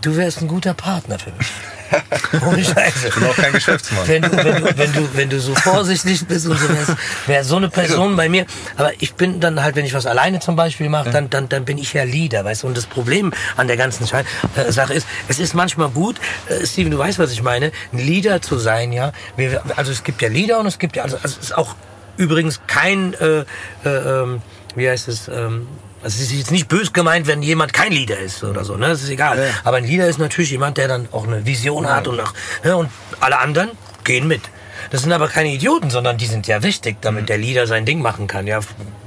du 0.00 0.16
wärst 0.16 0.40
ein 0.42 0.48
guter 0.48 0.74
Partner 0.74 1.18
für 1.18 1.30
mich. 1.32 1.46
Ohne 2.46 2.62
Scheiße. 2.62 3.08
Ich 3.08 3.14
bin 3.14 3.24
auch 3.24 3.34
kein 3.36 3.52
Geschäftsmann. 3.52 4.06
Wenn 4.06 4.20
du, 4.22 4.30
wenn, 4.36 4.44
du, 4.62 4.78
wenn, 4.78 4.92
du, 4.92 5.08
wenn 5.14 5.30
du 5.30 5.40
so 5.40 5.54
vorsichtig 5.54 6.26
bist 6.26 6.46
und 6.46 6.58
so 6.58 6.68
wärst, 6.68 6.92
wäre 7.26 7.44
so 7.44 7.56
eine 7.56 7.70
Person 7.70 8.14
bei 8.14 8.28
mir. 8.28 8.44
Aber 8.76 8.92
ich 8.98 9.14
bin 9.14 9.40
dann 9.40 9.62
halt, 9.62 9.74
wenn 9.74 9.86
ich 9.86 9.94
was 9.94 10.04
alleine 10.04 10.38
zum 10.40 10.54
Beispiel 10.54 10.90
mache, 10.90 11.08
dann, 11.10 11.30
dann, 11.30 11.48
dann 11.48 11.64
bin 11.64 11.78
ich 11.78 11.94
ja 11.94 12.02
Leader, 12.04 12.44
weißt 12.44 12.62
du. 12.64 12.66
Und 12.66 12.76
das 12.76 12.84
Problem 12.86 13.32
an 13.56 13.68
der 13.68 13.78
ganzen 13.78 14.06
Schei- 14.06 14.24
äh, 14.56 14.70
Sache 14.70 14.92
ist, 14.92 15.06
es 15.28 15.38
ist 15.38 15.54
manchmal 15.54 15.88
gut, 15.88 16.16
äh, 16.48 16.66
Steven, 16.66 16.90
du 16.90 16.98
weißt, 16.98 17.18
was 17.18 17.32
ich 17.32 17.42
meine, 17.42 17.72
ein 17.92 17.98
Leader 17.98 18.42
zu 18.42 18.58
sein, 18.58 18.92
ja. 18.92 19.12
Wir, 19.36 19.62
also 19.76 19.90
es 19.90 20.04
gibt 20.04 20.20
ja 20.20 20.28
Leader 20.28 20.60
und 20.60 20.66
es 20.66 20.78
gibt 20.78 20.96
ja, 20.96 21.04
also, 21.04 21.16
also 21.22 21.36
es 21.40 21.46
ist 21.46 21.56
auch 21.56 21.74
übrigens 22.18 22.60
kein, 22.66 23.14
äh, 23.14 23.40
äh, 23.40 23.44
ähm, 23.88 24.42
wie 24.74 24.88
heißt 24.90 25.08
es, 25.08 25.28
ähm, 25.28 25.66
also 26.02 26.16
es 26.16 26.30
ist 26.30 26.32
jetzt 26.32 26.50
nicht 26.50 26.68
bös 26.68 26.92
gemeint, 26.92 27.26
wenn 27.26 27.42
jemand 27.42 27.72
kein 27.72 27.92
Leader 27.92 28.18
ist 28.18 28.44
oder 28.44 28.64
so, 28.64 28.76
ne? 28.76 28.88
Das 28.88 29.02
ist 29.02 29.10
egal. 29.10 29.38
Ja. 29.38 29.44
Aber 29.64 29.78
ein 29.78 29.84
Leader 29.84 30.06
ist 30.06 30.18
natürlich 30.18 30.50
jemand, 30.50 30.76
der 30.76 30.88
dann 30.88 31.08
auch 31.12 31.26
eine 31.26 31.44
Vision 31.44 31.88
hat 31.88 32.06
und, 32.06 32.20
auch, 32.20 32.32
ne? 32.64 32.76
und 32.76 32.90
alle 33.20 33.38
anderen 33.38 33.70
gehen 34.04 34.28
mit. 34.28 34.42
Das 34.90 35.02
sind 35.02 35.12
aber 35.12 35.28
keine 35.28 35.52
Idioten, 35.52 35.90
sondern 35.90 36.16
die 36.16 36.26
sind 36.26 36.46
ja 36.46 36.62
wichtig, 36.62 36.98
damit 37.00 37.28
der 37.28 37.36
Leader 37.36 37.66
sein 37.66 37.84
Ding 37.84 38.00
machen 38.00 38.26
kann. 38.26 38.46
Ja, 38.46 38.60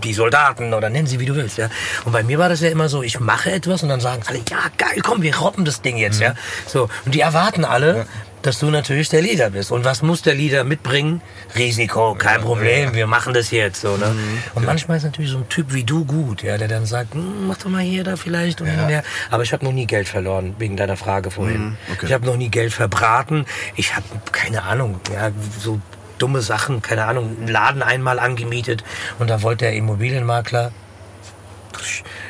die 0.04 0.14
Soldaten 0.14 0.74
oder 0.74 0.90
nennen 0.90 1.08
sie 1.08 1.20
wie 1.20 1.26
du 1.26 1.36
willst. 1.36 1.58
Ja. 1.58 1.70
Und 2.06 2.12
bei 2.12 2.24
mir 2.24 2.38
war 2.38 2.50
das 2.50 2.62
ja 2.62 2.70
immer 2.70 2.90
so: 2.90 3.02
Ich 3.04 3.20
mache 3.20 3.52
etwas 3.52 3.82
und 3.84 3.90
dann 3.90 4.00
sagen 4.00 4.22
alle: 4.28 4.40
Ja, 4.50 4.60
geil, 4.78 5.00
komm, 5.02 5.22
wir 5.22 5.36
robben 5.38 5.66
das 5.66 5.82
Ding 5.82 5.98
jetzt. 5.98 6.20
Ja, 6.20 6.36
so 6.68 6.90
und 7.06 7.16
die 7.16 7.22
erwarten 7.22 7.66
alle, 7.66 8.06
dass 8.42 8.60
du 8.60 8.70
natürlich 8.70 9.10
der 9.10 9.22
Leader 9.22 9.50
bist. 9.50 9.72
Und 9.72 9.86
was 9.86 10.02
muss 10.02 10.22
der 10.22 10.34
Leader 10.34 10.64
mitbringen? 10.64 11.22
Risiko, 11.56 12.16
kein 12.16 12.42
Problem, 12.42 12.94
wir 12.94 13.08
machen 13.08 13.34
das 13.34 13.52
jetzt. 13.52 13.82
So, 13.82 13.98
ne? 13.98 14.16
Und 14.56 14.66
manchmal 14.66 14.98
ist 14.98 15.04
natürlich 15.04 15.32
so 15.32 15.38
ein 15.38 15.50
Typ 15.50 15.74
wie 15.74 15.84
du 15.84 16.06
gut, 16.06 16.44
ja, 16.44 16.58
der 16.58 16.68
dann 16.68 16.86
sagt, 16.86 17.14
"Hm, 17.14 17.48
mach 17.48 17.58
doch 17.58 17.70
mal 17.70 17.82
hier, 17.82 18.04
da 18.04 18.16
vielleicht 18.16 18.62
und 18.62 18.70
und 18.70 18.88
her. 18.88 19.04
Aber 19.30 19.44
ich 19.44 19.54
habe 19.54 19.64
noch 19.64 19.74
nie 19.74 19.86
Geld 19.86 20.08
verloren, 20.08 20.56
wegen 20.58 20.78
deiner 20.78 20.98
Frage 20.98 21.32
vorhin. 21.32 21.78
okay. 21.92 22.06
Ich 22.08 22.14
habe 22.14 22.26
noch 22.26 22.38
nie 22.38 22.50
Geld 22.50 22.74
verbraten. 22.74 23.46
Ich 23.76 23.96
habe 23.96 24.06
keine 24.32 24.64
Ahnung, 24.64 25.00
ja, 25.14 25.32
so 25.60 25.80
dumme 26.18 26.42
Sachen, 26.42 26.82
keine 26.82 27.06
Ahnung, 27.06 27.36
einen 27.38 27.48
Laden 27.48 27.82
einmal 27.82 28.20
angemietet 28.20 28.84
und 29.18 29.30
da 29.30 29.42
wollte 29.42 29.66
der 29.66 29.74
Immobilienmakler 29.74 30.72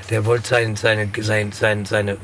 der 0.09 0.25
wollte 0.25 0.47
sein, 0.47 0.75
seine, 0.75 1.09
sein, 1.19 1.51
sein, 1.51 1.85
seine 1.85 2.17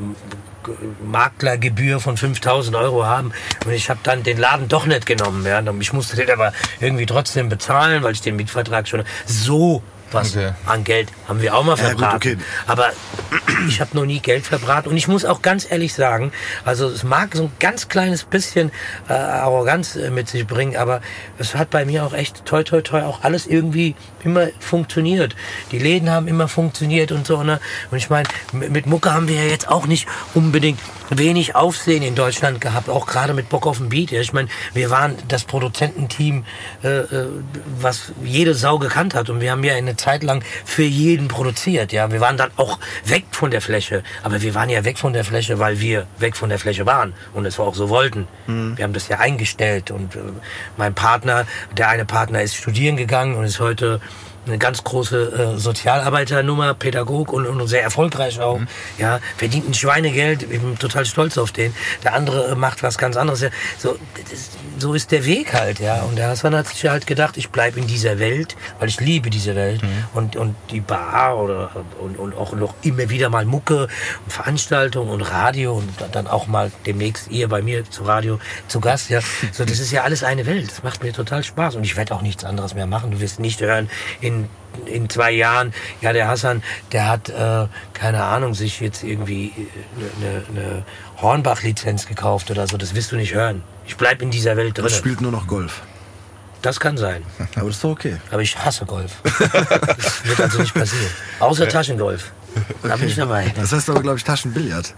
Maklergebühr 1.04 2.00
von 2.00 2.18
5000 2.18 2.76
Euro 2.76 3.06
haben 3.06 3.32
und 3.66 3.72
ich 3.72 3.90
habe 3.90 4.00
dann 4.04 4.24
den 4.24 4.38
Laden 4.38 4.68
doch 4.68 4.86
nicht 4.86 5.06
genommen. 5.06 5.46
Ja. 5.46 5.62
Ich 5.80 5.94
musste 5.94 6.16
den 6.16 6.30
aber 6.30 6.54
irgendwie 6.80 7.06
trotzdem 7.06 7.50
bezahlen, 7.50 8.04
weil 8.04 8.14
ich 8.14 8.22
den 8.22 8.36
Mietvertrag 8.36 8.88
schon 8.88 9.04
so 9.26 9.82
was 10.12 10.36
Okay. 10.36 10.52
an 10.66 10.84
Geld 10.84 11.10
haben 11.28 11.42
wir 11.42 11.56
auch 11.56 11.64
mal 11.64 11.78
Ja, 11.78 11.90
gut, 11.92 12.00
verbraten. 12.00 12.16
okay. 12.16 12.38
Aber 12.68 12.90
ich 13.68 13.82
habe 13.82 13.96
noch 13.96 14.06
nie 14.06 14.20
Geld 14.20 14.46
verbraten 14.46 14.90
und 14.90 14.98
ich 14.98 15.08
muss 15.08 15.26
auch 15.26 15.42
ganz 15.42 15.70
ehrlich 15.70 15.94
sagen, 15.94 16.32
also 16.66 16.88
es 16.88 17.04
mag 17.04 17.36
so 17.36 17.44
ein 17.44 17.52
ganz 17.60 17.88
kleines 17.90 18.24
bisschen 18.24 18.72
äh, 19.10 19.14
Arroganz 19.14 19.96
äh, 19.96 20.10
mit 20.10 20.30
sich 20.30 20.46
bringen, 20.48 20.78
aber 20.78 21.02
es 21.38 21.56
hat 21.56 21.70
bei 21.70 21.86
mir 21.86 22.06
auch 22.06 22.14
echt 22.14 22.46
toi 22.46 22.64
toi 22.64 22.82
toi 22.82 23.04
auch 23.04 23.24
alles 23.24 23.48
irgendwie 23.48 23.96
immer 24.24 24.48
funktioniert. 24.60 25.36
Die 25.72 25.80
Läden 25.80 26.10
haben 26.10 26.28
immer 26.28 26.48
funktioniert 26.48 27.12
und 27.12 27.28
so 27.28 27.44
ne. 27.44 27.60
Und 27.92 27.98
ich 27.98 28.10
meine, 28.10 28.28
mit 28.54 28.86
Mucke 28.86 29.14
haben 29.14 29.28
wir 29.28 29.36
ja 29.44 29.50
jetzt 29.50 29.68
auch 29.70 29.88
nicht 29.88 30.08
unbedingt 30.34 30.80
wenig 31.10 31.56
Aufsehen 31.56 32.04
in 32.04 32.16
Deutschland 32.16 32.60
gehabt, 32.62 32.90
auch 32.90 33.06
gerade 33.08 33.34
mit 33.34 33.50
Bock 33.50 33.66
auf 33.66 33.78
den 33.78 33.90
Beat. 33.90 34.12
Ja. 34.12 34.20
Ich 34.22 34.34
meine, 34.34 34.48
wir 34.74 34.90
waren 34.90 35.16
das 35.28 35.44
Produzententeam, 35.46 36.46
äh, 36.84 36.88
äh, 37.00 37.28
was 37.80 38.12
jede 38.24 38.54
Sau 38.54 38.78
gekannt 38.80 39.16
hat 39.16 39.30
und 39.30 39.40
wir 39.42 39.52
haben 39.52 39.64
ja 39.64 39.76
eine 39.76 39.96
Zeit 39.98 40.24
lang 40.24 40.44
für 40.66 40.84
jeden 40.84 41.28
produziert. 41.28 41.92
Ja, 41.92 42.12
wir 42.12 42.22
waren 42.22 42.38
dann 42.38 42.52
auch 42.56 42.80
weg 43.06 43.26
von 43.32 43.52
der 43.52 43.62
Fläche, 43.62 44.04
aber 44.24 44.42
wir 44.42 44.54
waren 44.56 44.70
ja 44.70 44.86
weg 44.86 44.98
von 44.98 45.14
der 45.14 45.24
Fläche, 45.24 45.60
weil 45.60 45.80
wir 45.80 46.08
weg 46.20 46.36
von 46.36 46.50
der 46.50 46.60
Fläche 46.60 46.86
waren 46.86 47.14
und 47.34 47.46
es 47.46 47.60
auch 47.60 47.76
so 47.76 47.90
wollten. 47.90 48.28
Wir 48.76 48.84
haben 48.84 48.94
das 48.94 49.08
ja 49.08 49.20
eingestellt 49.20 49.92
und 49.92 50.16
äh, 50.16 50.20
mein 50.78 50.94
Partner, 50.94 51.46
der 51.76 51.90
eine 51.90 52.06
Partner 52.06 52.42
ist 52.42 52.56
studieren 52.56 52.98
gegangen 52.98 53.36
und 53.36 53.44
ist 53.44 53.60
heute 53.60 54.00
eine 54.48 54.58
ganz 54.58 54.84
große 54.84 55.56
äh, 55.56 55.58
Sozialarbeiternummer, 55.58 56.74
Pädagog 56.74 57.32
und, 57.32 57.46
und 57.48 57.68
sehr 57.68 57.84
erfolgreich 57.84 58.40
auch. 58.40 58.60
Ja, 58.98 59.20
verdient 59.38 59.70
ein 59.70 59.74
Schweinegeld, 59.74 60.44
ich 60.44 60.60
bin 60.62 60.78
total 60.78 61.06
stolz 61.06 61.38
auf 61.38 61.52
den. 61.52 61.74
Der 62.04 62.14
andere 62.14 62.52
äh, 62.52 62.56
macht 62.56 62.84
was 62.84 62.98
ganz 62.98 63.18
anderes. 63.18 63.46
So, 63.78 63.98
das, 64.30 64.50
so 64.80 64.94
ist 64.94 65.12
der 65.12 65.26
Weg 65.26 65.54
halt, 65.54 65.80
ja. 65.80 66.02
Und 66.04 66.18
der 66.18 66.30
Hassan 66.30 66.56
hat 66.56 66.68
sich 66.68 66.88
halt 66.88 67.08
gedacht, 67.08 67.38
ich 67.38 67.50
bleib 67.50 67.78
in 67.78 67.88
dieser 67.88 68.20
Welt, 68.20 68.56
weil 68.80 68.90
ich 68.90 69.00
liebe 69.00 69.30
diese 69.30 69.56
Welt. 69.56 69.82
Und, 70.14 70.36
und 70.36 70.56
die 70.72 70.82
Bar 70.82 71.38
oder 71.38 71.72
und, 72.00 72.18
und 72.18 72.36
auch 72.36 72.54
noch 72.54 72.76
immer 72.84 73.10
wieder 73.10 73.30
mal 73.30 73.46
Mucke 73.46 73.88
und 74.26 74.32
Veranstaltungen 74.32 75.10
und 75.10 75.22
Radio 75.22 75.74
und 75.74 75.90
dann 76.12 76.28
auch 76.28 76.48
mal 76.48 76.72
demnächst 76.86 77.30
ihr 77.30 77.48
bei 77.48 77.62
mir 77.62 77.90
zu 77.90 78.04
Radio 78.04 78.40
zu 78.68 78.80
Gast, 78.80 79.10
ja. 79.10 79.20
So, 79.52 79.66
das 79.66 79.80
ist 79.80 79.92
ja 79.92 80.04
alles 80.04 80.24
eine 80.24 80.46
Welt. 80.46 80.70
Das 80.70 80.84
macht 80.84 81.04
mir 81.04 81.14
total 81.14 81.44
Spaß. 81.44 81.76
Und 81.76 81.84
ich 81.84 81.96
werde 81.98 82.14
auch 82.14 82.22
nichts 82.22 82.44
anderes 82.44 82.74
mehr 82.74 82.88
machen. 82.88 83.12
Du 83.12 83.20
wirst 83.20 83.40
nicht 83.40 83.62
hören, 83.62 83.90
in 84.22 84.37
in 84.86 85.10
zwei 85.10 85.32
Jahren, 85.32 85.74
ja, 86.02 86.14
der 86.14 86.28
Hassan, 86.28 86.62
der 86.92 87.08
hat, 87.10 87.30
äh, 87.30 87.66
keine 87.94 88.24
Ahnung, 88.24 88.54
sich 88.54 88.80
jetzt 88.80 89.04
irgendwie 89.04 89.52
eine, 90.20 90.44
eine 90.50 90.86
Hornbach-Lizenz 91.22 92.06
gekauft 92.08 92.52
oder 92.52 92.68
so. 92.68 92.78
Das 92.78 92.94
wirst 92.94 93.12
du 93.12 93.16
nicht 93.16 93.34
hören. 93.34 93.64
Ich 93.88 93.98
bleib 93.98 94.22
in 94.22 94.30
dieser 94.32 94.56
Welt 94.58 94.78
Und 94.80 94.86
drin. 94.86 94.94
spielt 94.94 95.22
nur 95.22 95.32
noch 95.32 95.48
Golf. 95.48 95.82
Das 96.62 96.80
kann 96.80 96.98
sein. 96.98 97.24
Aber 97.56 97.68
das 97.68 97.78
ist 97.78 97.84
doch 97.84 97.92
okay. 97.92 98.18
Aber 98.32 98.42
ich 98.42 98.58
hasse 98.58 98.86
Golf. 98.86 99.14
das 99.40 100.26
wird 100.26 100.40
also 100.40 100.60
nicht 100.60 100.74
passieren. 100.74 101.10
Außer 101.40 101.68
Taschengolf. 101.68 102.32
Da 102.84 102.96
bin 102.98 103.08
ich 103.08 103.16
dabei. 103.16 103.52
Das 103.56 103.72
heißt 103.72 103.90
aber, 103.92 104.02
glaube 104.02 104.18
ich, 104.18 104.24
Taschenbillard. 104.24 104.94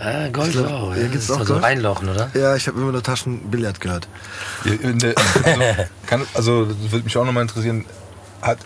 Ah, 0.00 0.28
Golf 0.28 0.50
glaub, 0.52 0.66
auch. 0.70 0.94
hier 0.94 1.04
Ja. 1.04 1.08
gibt's 1.08 1.26
Das 1.28 1.30
ist 1.30 1.30
auch 1.36 1.40
also 1.40 1.52
Golf? 1.54 1.64
reinlochen, 1.64 2.08
oder? 2.08 2.30
Ja, 2.34 2.56
ich 2.56 2.66
habe 2.66 2.80
immer 2.80 2.90
nur 2.90 3.02
Taschenbillard 3.02 3.80
gehört. 3.80 4.08
In 4.64 4.98
der, 4.98 5.14
also, 5.44 5.60
kann, 6.06 6.26
also 6.34 6.64
das 6.64 6.90
würde 6.90 7.04
mich 7.04 7.16
auch 7.16 7.24
nochmal 7.24 7.42
interessieren, 7.42 7.84
hat, 8.42 8.58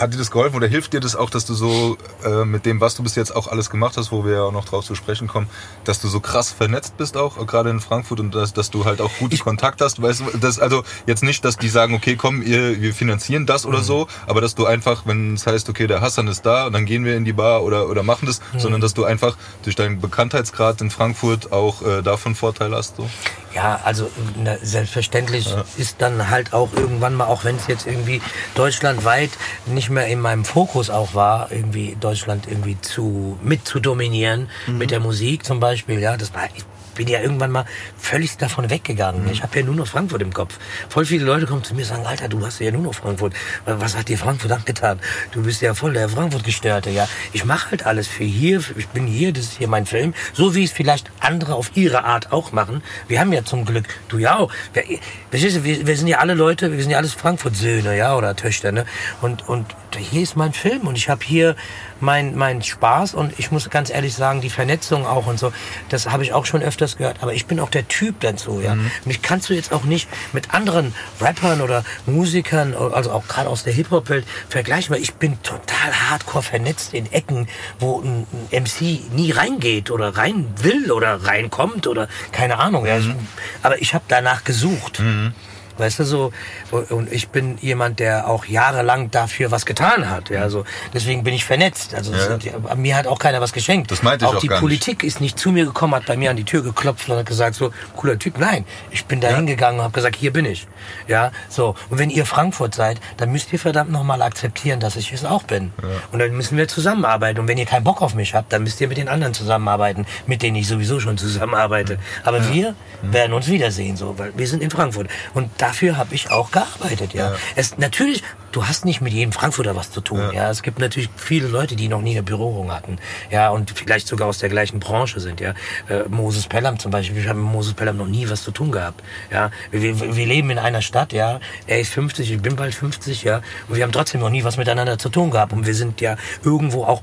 hat 0.00 0.14
dir 0.14 0.18
das 0.18 0.30
geholfen 0.30 0.56
oder 0.56 0.66
hilft 0.66 0.94
dir 0.94 1.00
das 1.00 1.14
auch, 1.14 1.28
dass 1.28 1.44
du 1.44 1.54
so 1.54 1.98
äh, 2.24 2.44
mit 2.44 2.64
dem, 2.64 2.80
was 2.80 2.94
du 2.94 3.02
bis 3.02 3.16
jetzt 3.16 3.36
auch 3.36 3.48
alles 3.48 3.68
gemacht 3.68 3.96
hast, 3.98 4.10
wo 4.10 4.24
wir 4.24 4.32
ja 4.32 4.42
auch 4.42 4.52
noch 4.52 4.64
drauf 4.64 4.84
zu 4.84 4.94
sprechen 4.94 5.28
kommen, 5.28 5.46
dass 5.84 6.00
du 6.00 6.08
so 6.08 6.20
krass 6.20 6.50
vernetzt 6.50 6.96
bist 6.96 7.18
auch, 7.18 7.46
gerade 7.46 7.68
in 7.68 7.80
Frankfurt 7.80 8.18
und 8.18 8.34
dass, 8.34 8.54
dass 8.54 8.70
du 8.70 8.86
halt 8.86 9.02
auch 9.02 9.10
guten 9.18 9.38
Kontakt 9.38 9.80
hast? 9.82 10.00
Weißt 10.00 10.20
du, 10.20 10.38
das, 10.38 10.58
also 10.58 10.84
jetzt 11.06 11.22
nicht, 11.22 11.44
dass 11.44 11.58
die 11.58 11.68
sagen, 11.68 11.94
okay, 11.94 12.16
komm, 12.16 12.40
ihr, 12.40 12.80
wir 12.80 12.94
finanzieren 12.94 13.44
das 13.44 13.66
oder 13.66 13.80
mhm. 13.80 13.84
so, 13.84 14.08
aber 14.26 14.40
dass 14.40 14.54
du 14.54 14.64
einfach, 14.64 15.04
wenn 15.04 15.34
es 15.34 15.46
heißt, 15.46 15.68
okay, 15.68 15.86
der 15.86 16.00
Hassan 16.00 16.28
ist 16.28 16.46
da 16.46 16.66
und 16.66 16.72
dann 16.72 16.86
gehen 16.86 17.04
wir 17.04 17.16
in 17.16 17.26
die 17.26 17.34
Bar 17.34 17.62
oder, 17.62 17.88
oder 17.90 18.02
machen 18.02 18.24
das, 18.24 18.40
mhm. 18.54 18.60
sondern 18.60 18.80
dass 18.80 18.94
du 18.94 19.04
einfach 19.04 19.36
durch 19.64 19.76
deinen 19.76 20.00
Bekanntheitsgrad 20.00 20.80
in 20.80 20.90
Frankfurt 20.90 21.52
auch 21.52 21.82
äh, 21.82 22.02
davon 22.02 22.34
Vorteil 22.34 22.74
hast. 22.74 22.96
So? 22.96 23.10
Ja, 23.54 23.80
also 23.84 24.10
na, 24.36 24.56
selbstverständlich 24.62 25.46
ja. 25.46 25.64
ist 25.76 25.96
dann 25.98 26.30
halt 26.30 26.52
auch 26.52 26.72
irgendwann 26.74 27.14
mal, 27.14 27.26
auch 27.26 27.44
wenn 27.44 27.56
es 27.56 27.66
jetzt 27.66 27.86
irgendwie 27.86 28.22
deutschlandweit 28.54 29.30
nicht 29.66 29.90
mehr 29.90 30.06
in 30.06 30.20
meinem 30.20 30.44
Fokus 30.44 30.88
auch 30.88 31.14
war, 31.14 31.50
irgendwie 31.50 31.96
Deutschland 31.98 32.46
irgendwie 32.48 32.80
zu 32.80 33.38
mit 33.42 33.66
zu 33.66 33.80
dominieren 33.80 34.48
mhm. 34.66 34.78
mit 34.78 34.90
der 34.92 35.00
Musik 35.00 35.44
zum 35.44 35.58
Beispiel. 35.58 35.98
Ja, 35.98 36.16
das 36.16 36.32
war 36.32 36.44
ich 36.54 36.64
bin 36.94 37.08
ja 37.08 37.20
irgendwann 37.20 37.50
mal 37.50 37.64
völlig 37.98 38.36
davon 38.36 38.70
weggegangen. 38.70 39.24
Mhm. 39.24 39.30
Ich 39.30 39.42
habe 39.42 39.58
ja 39.58 39.64
nur 39.64 39.74
noch 39.74 39.86
Frankfurt 39.86 40.22
im 40.22 40.32
Kopf. 40.32 40.58
Voll 40.88 41.04
viele 41.04 41.24
Leute 41.24 41.46
kommen 41.46 41.64
zu 41.64 41.74
mir 41.74 41.82
und 41.82 41.88
sagen, 41.88 42.06
Alter, 42.06 42.28
du 42.28 42.44
hast 42.44 42.60
ja 42.60 42.70
nur 42.70 42.82
noch 42.82 42.94
Frankfurt. 42.94 43.34
Was 43.66 43.96
hat 43.96 44.08
dir 44.08 44.18
Frankfurt 44.18 44.52
angetan? 44.52 45.00
Du 45.32 45.42
bist 45.42 45.62
ja 45.62 45.74
voll 45.74 45.92
der 45.92 46.08
Frankfurt-Gestörte. 46.08 46.90
Ja, 46.90 47.08
ich 47.32 47.44
mache 47.44 47.72
halt 47.72 47.86
alles 47.86 48.08
für 48.08 48.24
hier. 48.24 48.62
Ich 48.76 48.88
bin 48.88 49.06
hier, 49.06 49.32
das 49.32 49.44
ist 49.44 49.58
hier 49.58 49.68
mein 49.68 49.86
Film. 49.86 50.14
So 50.32 50.54
wie 50.54 50.64
es 50.64 50.72
vielleicht 50.72 51.10
andere 51.20 51.54
auf 51.54 51.72
ihre 51.74 52.04
Art 52.04 52.32
auch 52.32 52.52
machen. 52.52 52.82
Wir 53.08 53.20
haben 53.20 53.32
ja 53.32 53.44
zum 53.44 53.64
Glück, 53.64 53.86
du 54.08 54.18
ja 54.18 54.36
auch. 54.38 54.52
Wir, 54.72 54.84
wir, 55.30 55.86
wir 55.86 55.96
sind 55.96 56.08
ja 56.08 56.18
alle 56.18 56.34
Leute, 56.34 56.72
wir 56.72 56.80
sind 56.80 56.90
ja 56.90 56.98
alles 56.98 57.14
Frankfurt-Söhne, 57.14 57.96
ja, 57.96 58.16
oder 58.16 58.36
Töchter, 58.36 58.72
ne? 58.72 58.86
Und, 59.20 59.48
und 59.48 59.66
hier 59.98 60.22
ist 60.22 60.36
mein 60.36 60.52
Film 60.52 60.86
und 60.86 60.96
ich 60.96 61.08
habe 61.08 61.24
hier 61.24 61.56
mein, 62.00 62.36
mein 62.36 62.62
Spaß 62.62 63.14
und 63.14 63.38
ich 63.38 63.50
muss 63.50 63.68
ganz 63.70 63.90
ehrlich 63.90 64.14
sagen, 64.14 64.40
die 64.40 64.50
Vernetzung 64.50 65.06
auch 65.06 65.26
und 65.26 65.38
so, 65.38 65.52
das 65.88 66.10
habe 66.10 66.22
ich 66.22 66.32
auch 66.32 66.46
schon 66.46 66.62
öfters 66.62 66.96
gehört, 66.96 67.22
aber 67.22 67.34
ich 67.34 67.46
bin 67.46 67.60
auch 67.60 67.70
der 67.70 67.86
Typ 67.88 68.20
dazu, 68.20 68.60
ja. 68.60 68.74
Mhm. 68.74 68.90
Mich 69.04 69.22
kannst 69.22 69.50
du 69.50 69.54
jetzt 69.54 69.72
auch 69.72 69.84
nicht 69.84 70.08
mit 70.32 70.54
anderen 70.54 70.94
Rappern 71.20 71.60
oder 71.60 71.84
Musikern, 72.06 72.74
also 72.74 73.12
auch 73.12 73.26
gerade 73.28 73.48
aus 73.48 73.64
der 73.64 73.72
Hip-Hop-Welt 73.72 74.26
vergleichen, 74.48 74.94
weil 74.94 75.02
ich 75.02 75.14
bin 75.14 75.42
total 75.42 75.92
hardcore 75.92 76.42
vernetzt 76.42 76.94
in 76.94 77.10
Ecken, 77.12 77.48
wo 77.78 78.00
ein, 78.00 78.26
MC 78.50 79.00
nie 79.14 79.30
reingeht 79.30 79.90
oder 79.90 80.16
rein 80.16 80.46
will 80.62 80.90
oder 80.92 81.24
reinkommt 81.24 81.86
oder 81.86 82.08
keine 82.32 82.58
Ahnung, 82.58 82.86
ja. 82.86 82.98
Mhm. 82.98 83.16
Aber 83.62 83.80
ich 83.80 83.94
habe 83.94 84.04
danach 84.08 84.44
gesucht. 84.44 85.00
Mhm. 85.00 85.34
Weißt 85.80 85.98
du 85.98 86.04
so? 86.04 86.32
Und 86.70 87.12
ich 87.12 87.28
bin 87.28 87.58
jemand, 87.60 87.98
der 87.98 88.28
auch 88.28 88.44
jahrelang 88.44 89.10
dafür 89.10 89.50
was 89.50 89.66
getan 89.66 90.08
hat. 90.08 90.30
Ja, 90.30 90.42
also 90.42 90.64
deswegen 90.94 91.24
bin 91.24 91.34
ich 91.34 91.44
vernetzt. 91.44 91.94
Also 91.94 92.12
ja. 92.14 92.74
mir 92.76 92.96
hat 92.96 93.06
auch 93.06 93.18
keiner 93.18 93.40
was 93.40 93.52
geschenkt. 93.52 93.90
Das 93.90 94.02
meinte 94.02 94.24
ich 94.24 94.30
auch, 94.30 94.36
auch 94.36 94.40
die 94.40 94.48
Politik 94.48 95.02
nicht. 95.02 95.14
ist 95.14 95.20
nicht 95.20 95.38
zu 95.38 95.50
mir 95.50 95.64
gekommen, 95.64 95.94
hat 95.94 96.06
bei 96.06 96.16
mir 96.16 96.30
an 96.30 96.36
die 96.36 96.44
Tür 96.44 96.62
geklopft 96.62 97.08
und 97.08 97.16
hat 97.16 97.26
gesagt 97.26 97.54
so 97.54 97.72
cooler 97.96 98.18
Typ. 98.18 98.38
Nein, 98.38 98.64
ich 98.90 99.04
bin 99.06 99.20
da 99.20 99.28
hingegangen 99.28 99.80
und 99.80 99.84
habe 99.84 99.94
gesagt, 99.94 100.16
hier 100.16 100.32
bin 100.32 100.44
ich. 100.44 100.66
Ja, 101.08 101.32
so. 101.48 101.74
Und 101.88 101.98
wenn 101.98 102.10
ihr 102.10 102.26
Frankfurt 102.26 102.74
seid, 102.74 103.00
dann 103.16 103.32
müsst 103.32 103.52
ihr 103.52 103.58
verdammt 103.58 103.90
nochmal 103.90 104.22
akzeptieren, 104.22 104.80
dass 104.80 104.96
ich 104.96 105.12
es 105.12 105.24
auch 105.24 105.42
bin. 105.44 105.72
Ja. 105.82 105.88
Und 106.12 106.18
dann 106.18 106.32
müssen 106.32 106.56
wir 106.56 106.68
zusammenarbeiten. 106.68 107.40
Und 107.40 107.48
wenn 107.48 107.58
ihr 107.58 107.66
keinen 107.66 107.84
Bock 107.84 108.02
auf 108.02 108.14
mich 108.14 108.34
habt, 108.34 108.52
dann 108.52 108.62
müsst 108.62 108.80
ihr 108.80 108.88
mit 108.88 108.98
den 108.98 109.08
anderen 109.08 109.34
zusammenarbeiten, 109.34 110.06
mit 110.26 110.42
denen 110.42 110.56
ich 110.56 110.68
sowieso 110.68 111.00
schon 111.00 111.18
zusammenarbeite. 111.18 111.98
Aber 112.24 112.38
ja. 112.38 112.52
wir 112.52 112.74
werden 113.02 113.32
uns 113.32 113.48
wiedersehen, 113.48 113.96
so, 113.96 114.18
weil 114.18 114.32
wir 114.36 114.46
sind 114.46 114.62
in 114.62 114.70
Frankfurt. 114.70 115.08
Und 115.34 115.50
da 115.58 115.69
dafür 115.70 115.96
habe 115.96 116.14
ich 116.14 116.30
auch 116.30 116.50
gearbeitet, 116.50 117.14
ja. 117.14 117.30
ja. 117.30 117.36
Es 117.54 117.78
natürlich, 117.78 118.24
du 118.50 118.66
hast 118.66 118.84
nicht 118.84 119.00
mit 119.00 119.12
jedem 119.12 119.32
Frankfurter 119.32 119.76
was 119.76 119.92
zu 119.92 120.00
tun, 120.00 120.18
ja. 120.18 120.32
ja. 120.32 120.50
Es 120.50 120.62
gibt 120.62 120.80
natürlich 120.80 121.08
viele 121.16 121.46
Leute, 121.46 121.76
die 121.76 121.86
noch 121.86 122.02
nie 122.02 122.12
eine 122.12 122.24
Berührung 122.24 122.72
hatten, 122.72 122.98
ja, 123.30 123.50
und 123.50 123.70
vielleicht 123.70 124.08
sogar 124.08 124.26
aus 124.28 124.38
der 124.38 124.48
gleichen 124.48 124.80
Branche 124.80 125.20
sind, 125.20 125.40
ja. 125.40 125.54
Äh, 125.88 126.08
Moses 126.08 126.46
Pelham 126.46 126.78
zum 126.78 126.90
Beispiel, 126.90 127.18
ich 127.18 127.28
habe 127.28 127.38
mit 127.38 127.52
Moses 127.52 127.74
Pelham 127.74 127.96
noch 127.96 128.08
nie 128.08 128.28
was 128.28 128.42
zu 128.42 128.50
tun 128.50 128.72
gehabt, 128.72 129.02
ja. 129.30 129.50
Wir, 129.70 130.16
wir 130.16 130.26
leben 130.26 130.50
in 130.50 130.58
einer 130.58 130.82
Stadt, 130.82 131.12
ja. 131.12 131.38
Er 131.68 131.80
ist 131.80 131.92
50, 131.92 132.32
ich 132.32 132.42
bin 132.42 132.56
bald 132.56 132.74
50, 132.74 133.22
ja. 133.22 133.40
Und 133.68 133.76
wir 133.76 133.84
haben 133.84 133.92
trotzdem 133.92 134.20
noch 134.20 134.30
nie 134.30 134.42
was 134.42 134.56
miteinander 134.56 134.98
zu 134.98 135.08
tun 135.08 135.30
gehabt. 135.30 135.52
Und 135.52 135.66
wir 135.66 135.74
sind 135.74 136.00
ja 136.00 136.16
irgendwo 136.42 136.84
auch 136.84 137.02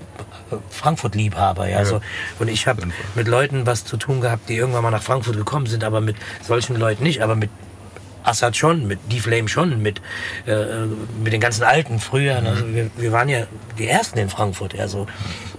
äh, 0.52 0.56
Frankfurt-Liebhaber, 0.70 1.70
ja. 1.70 1.80
ja. 1.80 1.86
So, 1.86 2.02
und 2.40 2.50
ich 2.50 2.68
habe 2.68 2.88
mit 3.16 3.28
Leuten 3.28 3.66
was 3.66 3.86
zu 3.86 3.96
tun 3.96 4.20
gehabt, 4.20 4.50
die 4.50 4.56
irgendwann 4.56 4.84
mal 4.84 4.92
nach 4.92 5.04
Frankfurt 5.04 5.38
gekommen 5.38 5.68
sind, 5.68 5.86
aber 5.86 6.02
mit 6.02 6.18
solchen 6.42 6.76
Leuten 6.76 7.04
nicht, 7.04 7.22
aber 7.22 7.36
mit 7.36 7.50
Assad 8.28 8.58
schon, 8.58 8.88
mit 8.88 9.00
D-Flame 9.12 9.48
schon, 9.48 9.82
mit, 9.82 10.02
äh, 10.46 10.86
mit 11.24 11.34
den 11.34 11.42
ganzen 11.42 11.64
Alten 11.64 12.00
früher. 12.00 12.42
Mhm. 12.42 12.48
Also 12.48 12.74
wir, 12.74 12.92
wir 12.98 13.12
waren 13.12 13.30
ja 13.30 13.48
die 13.78 13.88
Ersten 13.88 14.20
in 14.20 14.30
Frankfurt. 14.30 14.78
Also 14.80 15.08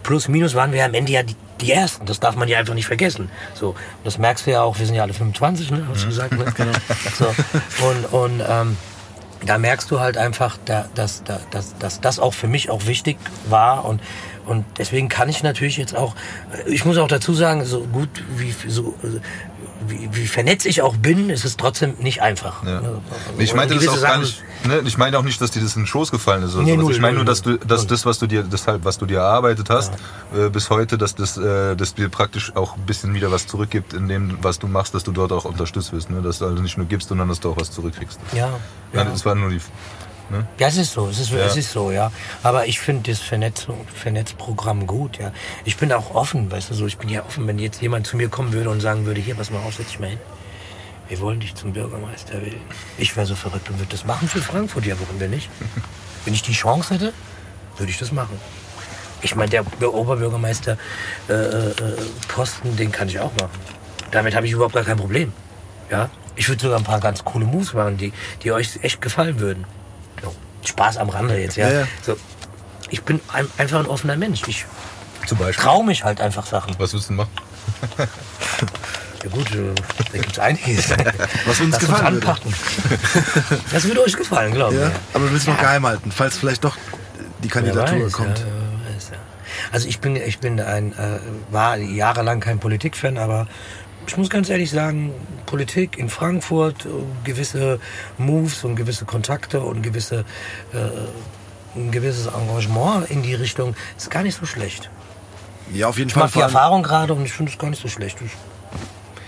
plus 0.02 0.28
minus 0.28 0.54
waren 0.54 0.72
wir 0.72 0.84
am 0.84 0.94
Ende 0.94 1.12
ja 1.12 1.22
die, 1.22 1.36
die 1.60 1.72
Ersten. 1.72 2.06
Das 2.06 2.20
darf 2.20 2.36
man 2.36 2.48
ja 2.48 2.58
einfach 2.58 2.74
nicht 2.74 2.86
vergessen. 2.86 3.30
So, 3.54 3.74
das 4.04 4.18
merkst 4.18 4.46
du 4.46 4.50
ja 4.52 4.62
auch. 4.62 4.78
Wir 4.78 4.86
sind 4.86 4.94
ja 4.94 5.02
alle 5.02 5.14
25, 5.14 5.70
ne? 5.70 5.86
Hast 5.88 6.02
du 6.02 6.06
mhm. 6.06 6.10
gesagt? 6.10 6.32
Ne? 6.38 6.44
genau. 6.54 6.72
So, 7.18 7.34
und 7.86 8.04
und 8.12 8.42
ähm, 8.46 8.76
da 9.44 9.58
merkst 9.58 9.90
du 9.90 10.00
halt 10.00 10.16
einfach, 10.16 10.58
dass, 10.64 10.88
dass, 10.94 11.22
dass, 11.50 11.78
dass 11.78 12.00
das 12.00 12.18
auch 12.18 12.34
für 12.34 12.48
mich 12.48 12.70
auch 12.70 12.86
wichtig 12.86 13.18
war 13.48 13.84
und 13.84 14.00
und 14.48 14.64
deswegen 14.78 15.10
kann 15.10 15.28
ich 15.28 15.42
natürlich 15.42 15.76
jetzt 15.76 15.94
auch, 15.94 16.14
ich 16.66 16.86
muss 16.86 16.96
auch 16.96 17.06
dazu 17.06 17.34
sagen, 17.34 17.66
so 17.66 17.82
gut 17.82 18.08
wie 18.36 18.54
so 18.66 18.94
wie, 19.86 20.08
wie 20.12 20.26
vernetzt 20.26 20.66
ich 20.66 20.82
auch 20.82 20.96
bin, 20.96 21.30
ist 21.30 21.44
es 21.44 21.56
trotzdem 21.56 21.94
nicht 21.98 22.22
einfach. 22.22 22.64
Ja. 22.64 22.80
Ne? 22.80 23.00
Ich 23.38 23.54
meinte 23.54 23.74
das 23.74 23.88
auch 23.88 24.00
gar 24.00 24.18
nicht, 24.18 24.42
ne? 24.66 24.82
ich 24.84 24.98
meine 24.98 25.18
auch 25.18 25.22
nicht, 25.22 25.40
dass 25.40 25.50
dir 25.50 25.62
das 25.62 25.76
in 25.76 25.82
den 25.82 25.86
Schoß 25.86 26.10
gefallen 26.10 26.42
ist. 26.42 26.54
Oder 26.54 26.64
nee, 26.64 26.76
null, 26.76 26.92
ich 26.92 27.00
meine 27.00 27.16
nur, 27.16 27.24
dass 27.24 27.42
du, 27.42 27.58
dass 27.58 27.86
das, 27.86 28.04
was 28.06 28.18
du 28.18 28.26
dir, 28.26 28.42
das 28.42 28.66
halt, 28.66 28.84
was 28.84 28.98
du 28.98 29.06
dir 29.06 29.18
erarbeitet 29.18 29.70
hast, 29.70 29.92
ja. 30.34 30.46
äh, 30.46 30.50
bis 30.50 30.70
heute, 30.70 30.98
dass 30.98 31.14
das, 31.14 31.36
äh, 31.36 31.76
dass 31.76 31.94
dir 31.94 32.08
praktisch 32.08 32.54
auch 32.56 32.76
ein 32.76 32.86
bisschen 32.86 33.14
wieder 33.14 33.30
was 33.30 33.46
zurückgibt 33.46 33.92
in 33.92 34.08
dem, 34.08 34.38
was 34.42 34.58
du 34.58 34.66
machst, 34.66 34.94
dass 34.94 35.04
du 35.04 35.12
dort 35.12 35.32
auch 35.32 35.44
unterstützt 35.44 35.92
wirst, 35.92 36.10
ne? 36.10 36.22
Dass 36.22 36.38
du 36.38 36.46
also 36.46 36.62
nicht 36.62 36.76
nur 36.76 36.86
gibst, 36.86 37.08
sondern 37.08 37.28
dass 37.28 37.40
du 37.40 37.50
auch 37.50 37.56
was 37.56 37.70
zurückkriegst. 37.70 38.18
Ja. 38.34 38.50
ja. 38.92 39.04
Das 39.04 39.24
war 39.24 39.34
nur 39.34 39.50
die, 39.50 39.60
Ne? 40.30 40.46
Ja, 40.58 40.68
es 40.68 40.76
ist 40.76 40.92
so, 40.92 41.08
es 41.08 41.18
ist, 41.18 41.30
ja. 41.30 41.38
es 41.38 41.56
ist 41.56 41.72
so, 41.72 41.90
ja. 41.90 42.12
Aber 42.42 42.66
ich 42.66 42.80
finde 42.80 43.10
das 43.10 43.20
Vernetzung, 43.20 43.86
Vernetzprogramm 43.94 44.86
gut, 44.86 45.18
ja. 45.18 45.32
Ich 45.64 45.76
bin 45.76 45.92
auch 45.92 46.14
offen, 46.14 46.50
weißt 46.50 46.70
du, 46.70 46.74
so, 46.74 46.86
ich 46.86 46.98
bin 46.98 47.08
ja 47.08 47.24
offen, 47.24 47.46
wenn 47.46 47.58
jetzt 47.58 47.80
jemand 47.80 48.06
zu 48.06 48.16
mir 48.16 48.28
kommen 48.28 48.52
würde 48.52 48.70
und 48.70 48.80
sagen 48.80 49.06
würde, 49.06 49.20
hier, 49.20 49.34
pass 49.34 49.50
mal 49.50 49.60
auf, 49.60 49.74
setz 49.74 49.88
dich 49.88 50.00
mal 50.00 50.10
hin. 50.10 50.20
Wir 51.08 51.20
wollen 51.20 51.40
dich 51.40 51.54
zum 51.54 51.72
Bürgermeister 51.72 52.34
wählen. 52.42 52.60
Ich 52.98 53.16
wäre 53.16 53.26
so 53.26 53.34
verrückt 53.34 53.70
und 53.70 53.78
würde 53.78 53.90
das 53.90 54.04
machen 54.04 54.28
für 54.28 54.42
Frankfurt, 54.42 54.84
ja, 54.84 54.94
warum 55.00 55.18
denn 55.18 55.30
nicht? 55.30 55.48
Wenn 56.24 56.34
ich 56.34 56.42
die 56.42 56.52
Chance 56.52 56.94
hätte, 56.94 57.12
würde 57.78 57.90
ich 57.90 57.98
das 57.98 58.12
machen. 58.12 58.38
Ich 59.22 59.34
meine, 59.34 59.50
der 59.50 59.94
Oberbürgermeister 59.94 60.76
äh, 61.28 61.32
äh, 61.32 61.74
Posten, 62.28 62.76
den 62.76 62.92
kann 62.92 63.08
ich 63.08 63.18
auch 63.18 63.32
machen. 63.40 63.58
Damit 64.10 64.34
habe 64.36 64.46
ich 64.46 64.52
überhaupt 64.52 64.74
gar 64.74 64.84
kein 64.84 64.96
Problem. 64.96 65.32
Ja, 65.90 66.10
ich 66.36 66.48
würde 66.48 66.62
sogar 66.62 66.78
ein 66.78 66.84
paar 66.84 67.00
ganz 67.00 67.24
coole 67.24 67.44
Moves 67.44 67.72
machen, 67.72 67.96
die, 67.96 68.12
die 68.42 68.52
euch 68.52 68.78
echt 68.82 69.00
gefallen 69.00 69.40
würden. 69.40 69.64
Spaß 70.68 70.98
am 70.98 71.08
Rande 71.08 71.38
jetzt, 71.38 71.56
ja. 71.56 71.68
ja, 71.68 71.80
ja. 71.80 71.86
So, 72.02 72.16
ich 72.90 73.02
bin 73.02 73.20
ein, 73.32 73.48
einfach 73.58 73.80
ein 73.80 73.86
offener 73.86 74.16
Mensch. 74.16 74.42
Ich 74.46 74.66
traue 75.56 75.84
mich 75.84 76.04
halt 76.04 76.20
einfach 76.20 76.46
Sachen. 76.46 76.74
Was 76.78 76.92
willst 76.92 77.10
du 77.10 77.14
denn 77.14 77.16
machen? 77.16 77.30
Ja 79.24 79.30
gut, 79.30 79.50
äh, 79.52 79.74
da 80.12 80.18
gibt 80.18 80.30
es 80.30 80.38
einiges. 80.38 80.90
Was 81.44 81.60
uns 81.60 81.72
Lass 81.72 81.80
gefallen 81.80 82.14
uns 82.14 82.24
anpacken. 82.24 82.54
Würde. 82.54 83.62
Das 83.72 83.82
würde 83.82 84.02
euch 84.04 84.16
gefallen, 84.16 84.54
glaube 84.54 84.74
ich. 84.74 84.80
Ja, 84.80 84.92
aber 85.12 85.32
willst 85.32 85.48
du 85.48 85.50
noch 85.50 85.58
geheim 85.58 85.84
halten, 85.84 86.12
falls 86.12 86.38
vielleicht 86.38 86.62
doch 86.62 86.76
die 87.42 87.48
Kandidatur 87.48 88.06
weiß, 88.06 88.12
kommt? 88.12 88.46
Also 89.72 89.88
ich 89.88 89.98
bin, 89.98 90.14
ich 90.14 90.38
bin 90.38 90.60
ein, 90.60 90.92
äh, 90.92 91.18
war 91.50 91.76
jahrelang 91.78 92.38
kein 92.38 92.60
Politikfan, 92.60 93.18
aber 93.18 93.48
ich 94.08 94.16
muss 94.16 94.30
ganz 94.30 94.48
ehrlich 94.48 94.70
sagen, 94.70 95.12
Politik 95.46 95.98
in 95.98 96.08
Frankfurt, 96.08 96.86
äh, 96.86 96.88
gewisse 97.24 97.78
Moves 98.16 98.64
und 98.64 98.74
gewisse 98.74 99.04
Kontakte 99.04 99.60
und 99.60 99.82
gewisse, 99.82 100.24
äh, 100.72 101.78
ein 101.78 101.90
gewisses 101.90 102.26
Engagement 102.26 103.10
in 103.10 103.22
die 103.22 103.34
Richtung 103.34 103.76
ist 103.96 104.10
gar 104.10 104.22
nicht 104.22 104.38
so 104.38 104.46
schlecht. 104.46 104.90
Ja, 105.72 105.88
auf 105.88 105.98
jeden 105.98 106.08
ich 106.08 106.14
Fall. 106.14 106.28
Ich 106.28 106.34
mache 106.34 106.38
die 106.38 106.54
Erfahrung 106.54 106.82
gerade 106.82 107.12
und 107.12 107.24
ich 107.24 107.32
finde 107.32 107.52
es 107.52 107.58
gar 107.58 107.68
nicht 107.68 107.82
so 107.82 107.88
schlecht. 107.88 108.18
Ich, 108.24 108.32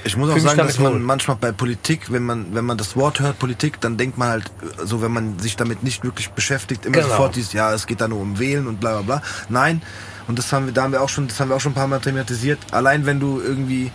ich 0.05 0.17
muss 0.17 0.31
auch 0.31 0.39
sagen, 0.39 0.57
dass 0.57 0.79
man 0.79 0.95
wohl. 0.95 1.01
manchmal 1.01 1.37
bei 1.37 1.53
Politik, 1.53 2.11
wenn 2.11 2.23
man, 2.23 2.55
wenn 2.55 2.65
man 2.65 2.79
das 2.79 2.97
Wort 2.97 3.21
hört, 3.21 3.39
Politik, 3.39 3.83
dann 3.83 3.99
denkt 3.99 4.17
man 4.17 4.29
halt, 4.31 4.51
so 4.83 5.03
wenn 5.03 5.13
man 5.13 5.39
sich 5.39 5.57
damit 5.57 5.83
nicht 5.83 6.05
wirklich 6.05 6.31
beschäftigt, 6.31 6.87
immer 6.87 6.97
genau. 6.97 7.09
sofort 7.09 7.37
dieses, 7.37 7.53
ja, 7.53 7.73
es 7.75 7.87
geht 7.87 8.01
da 8.01 8.09
nur 8.09 8.21
um 8.21 8.39
Wählen 8.39 8.67
und 8.67 8.81
bla 8.81 9.03
bla 9.03 9.19
bla. 9.19 9.23
Nein, 9.51 9.83
und 10.27 10.39
das 10.39 10.51
haben 10.55 10.65
wir, 10.65 10.73
da 10.73 10.85
haben 10.85 10.93
wir 10.93 11.03
auch 11.03 11.11
schon, 11.11 11.29
das 11.29 11.39
haben 11.39 11.51
wir 11.51 11.57
auch 11.57 11.61
schon 11.61 11.73
ein 11.73 11.75
paar 11.75 11.87
Mal 11.87 12.01
thematisiert. 12.01 12.59
Allein 12.71 13.05
wenn 13.05 13.21
du 13.21 13.41
irgendwie 13.41 13.93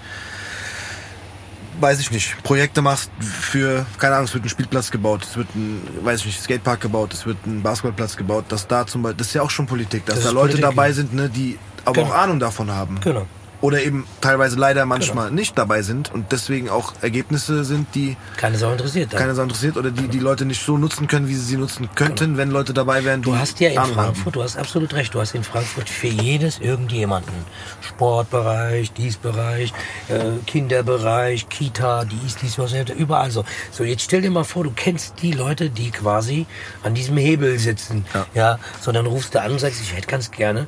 weiß 1.80 2.00
ich 2.00 2.12
nicht, 2.12 2.42
Projekte 2.44 2.82
machst 2.82 3.10
für, 3.20 3.86
keine 3.98 4.16
Ahnung, 4.16 4.26
es 4.26 4.34
wird 4.34 4.46
ein 4.46 4.50
Spielplatz 4.50 4.92
gebaut, 4.92 5.24
es 5.24 5.38
wird 5.38 5.54
ein, 5.56 5.82
weiß 6.04 6.22
ich 6.22 6.26
nicht, 6.28 6.42
Skatepark 6.42 6.82
gebaut, 6.82 7.14
es 7.14 7.26
wird 7.26 7.38
ein 7.46 7.62
Basketballplatz 7.62 8.18
gebaut, 8.18 8.46
dass 8.50 8.68
da 8.68 8.86
zum 8.88 9.04
Beispiel, 9.04 9.18
das 9.18 9.28
ist 9.28 9.34
ja 9.34 9.42
auch 9.42 9.50
schon 9.50 9.66
Politik, 9.66 10.06
dass 10.06 10.16
das 10.16 10.26
da 10.26 10.32
Leute 10.32 10.58
Politik, 10.58 10.62
dabei 10.62 10.92
sind, 10.92 11.14
ne, 11.14 11.30
die 11.30 11.58
aber 11.84 11.94
genau. 11.94 12.08
auch 12.08 12.16
Ahnung 12.16 12.40
davon 12.40 12.72
haben. 12.72 13.00
Genau. 13.02 13.26
Oder 13.66 13.82
eben 13.82 14.06
teilweise 14.22 14.58
leider 14.58 14.86
manchmal 14.86 15.32
nicht 15.32 15.58
dabei 15.58 15.82
sind 15.82 16.14
und 16.14 16.32
deswegen 16.32 16.70
auch 16.70 16.94
Ergebnisse 17.02 17.64
sind, 17.64 17.88
die 17.96 18.16
Keine 18.38 18.60
Sau 18.60 18.72
interessiert. 18.72 19.12
Dann. 19.12 19.20
keiner 19.22 19.34
so 19.34 19.42
interessiert 19.42 19.76
oder 19.76 19.90
die 19.90 20.08
die 20.08 20.20
Leute 20.20 20.46
nicht 20.46 20.64
so 20.64 20.78
nutzen 20.78 21.08
können, 21.08 21.28
wie 21.28 21.34
sie 21.34 21.46
sie 21.46 21.58
nutzen 21.58 21.90
könnten, 21.96 22.38
wenn 22.38 22.52
Leute 22.52 22.76
dabei 22.76 23.04
wären, 23.04 23.24
Du 23.24 23.36
hast 23.36 23.60
ja 23.60 23.70
in 23.70 23.78
Ahnung 23.80 23.96
haben. 23.96 24.06
Frankfurt, 24.06 24.36
du 24.36 24.44
hast 24.44 24.58
absolut 24.58 24.94
recht, 24.94 25.16
du 25.16 25.20
hast 25.20 25.34
in 25.34 25.44
Frankfurt 25.44 25.90
für 25.90 26.08
jedes 26.08 26.60
irgendjemanden. 26.60 27.34
Sportbereich, 27.82 28.92
dies 28.94 29.18
Bereich, 29.18 29.74
äh, 30.10 30.20
Kinderbereich, 30.46 31.50
Kita, 31.50 32.06
dies, 32.06 32.36
dies, 32.36 32.60
was, 32.60 32.72
überall 32.96 33.32
so. 33.32 33.46
So, 33.72 33.84
jetzt 33.84 34.04
stell 34.04 34.22
dir 34.22 34.30
mal 34.30 34.44
vor, 34.44 34.64
du 34.64 34.74
kennst 34.76 35.24
die 35.24 35.32
Leute, 35.32 35.72
die 35.72 35.90
quasi 35.90 36.46
an 36.84 36.94
diesem 36.94 37.18
Hebel 37.18 37.58
sitzen. 37.58 38.06
Ja. 38.14 38.28
ja 38.36 38.60
so 38.80 38.92
dann 38.92 39.08
rufst 39.08 39.34
du 39.34 39.42
an 39.42 39.54
und 39.54 39.60
sagst, 39.60 39.82
ich 39.82 39.96
hätte 39.96 40.08
ganz 40.08 40.30
gerne 40.30 40.68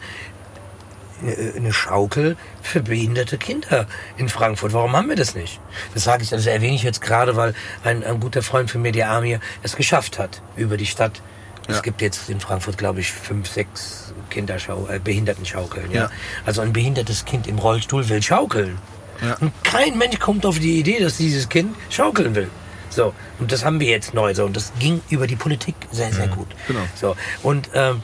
eine- 1.21 1.53
eine 1.55 1.73
Schaukel 1.73 2.37
für 2.61 2.81
behinderte 2.81 3.37
Kinder 3.37 3.87
in 4.17 4.29
Frankfurt. 4.29 4.73
Warum 4.73 4.95
haben 4.95 5.09
wir 5.09 5.15
das 5.15 5.35
nicht? 5.35 5.59
Das 5.93 6.03
sage 6.03 6.23
ich, 6.23 6.29
das 6.29 6.45
erwähne 6.45 6.75
ich 6.75 6.83
jetzt 6.83 7.01
gerade, 7.01 7.35
weil 7.35 7.53
ein, 7.83 8.03
ein 8.03 8.19
guter 8.19 8.41
Freund 8.43 8.69
von 8.71 8.81
mir, 8.81 8.91
der 8.91 9.09
Amir, 9.11 9.39
es 9.63 9.75
geschafft 9.75 10.19
hat 10.19 10.41
über 10.55 10.77
die 10.77 10.85
Stadt. 10.85 11.21
Es 11.67 11.77
Ja. 11.77 11.81
gibt 11.81 12.01
jetzt 12.01 12.29
in 12.29 12.39
Frankfurt, 12.39 12.77
glaube 12.77 13.01
ich, 13.01 13.11
fünf, 13.11 13.49
sechs 13.49 14.13
Kinderschau 14.29 14.87
äh, 14.89 14.99
Behindertenschaukeln. 14.99 15.91
Ja? 15.91 16.03
Ja. 16.03 16.09
Also 16.45 16.61
ein 16.61 16.71
behindertes 16.71 17.25
Kind 17.25 17.45
im 17.47 17.59
Rollstuhl 17.59 18.07
will 18.07 18.21
schaukeln. 18.23 18.77
Ja. 19.21 19.35
Und 19.41 19.51
kein 19.63 19.97
Mensch 19.97 20.19
kommt 20.19 20.45
auf 20.45 20.59
die 20.59 20.79
Idee, 20.79 20.99
dass 20.99 21.17
dieses 21.17 21.49
Kind 21.49 21.75
schaukeln 21.89 22.35
will. 22.35 22.49
So, 22.89 23.13
und 23.39 23.51
das 23.51 23.65
haben 23.65 23.79
wir 23.81 23.89
jetzt 23.89 24.13
neu 24.13 24.33
so. 24.33 24.45
Und 24.45 24.55
das 24.55 24.71
ging 24.79 25.01
über 25.09 25.27
die 25.27 25.35
Politik 25.35 25.75
sehr, 25.91 26.13
sehr 26.13 26.27
gut. 26.29 26.47
genau. 26.67 26.79
So, 26.95 27.15
und 27.43 27.69
ähm, 27.73 28.01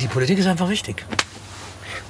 die 0.00 0.06
Politik 0.06 0.38
ist 0.38 0.46
einfach 0.46 0.68
wichtig. 0.68 1.04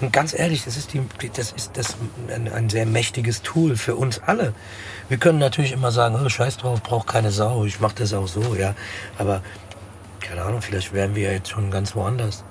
Und 0.00 0.12
ganz 0.12 0.34
ehrlich, 0.36 0.64
das 0.64 0.76
ist, 0.76 0.92
die, 0.92 1.02
das 1.34 1.52
ist 1.52 1.76
das 1.76 1.96
ein, 2.28 2.52
ein 2.52 2.68
sehr 2.68 2.86
mächtiges 2.86 3.42
Tool 3.42 3.76
für 3.76 3.96
uns 3.96 4.20
alle. 4.20 4.52
Wir 5.08 5.18
können 5.18 5.38
natürlich 5.38 5.72
immer 5.72 5.92
sagen, 5.92 6.18
oh, 6.22 6.28
scheiß 6.28 6.56
drauf, 6.56 6.82
braucht 6.82 7.06
keine 7.06 7.30
Sau, 7.30 7.64
ich 7.64 7.80
mache 7.80 7.94
das 7.96 8.12
auch 8.12 8.26
so, 8.26 8.54
ja. 8.54 8.74
Aber 9.18 9.42
keine 10.20 10.42
Ahnung, 10.42 10.62
vielleicht 10.62 10.92
wären 10.92 11.14
wir 11.14 11.24
ja 11.24 11.32
jetzt 11.32 11.50
schon 11.50 11.70
ganz 11.70 11.94
woanders. 11.94 12.44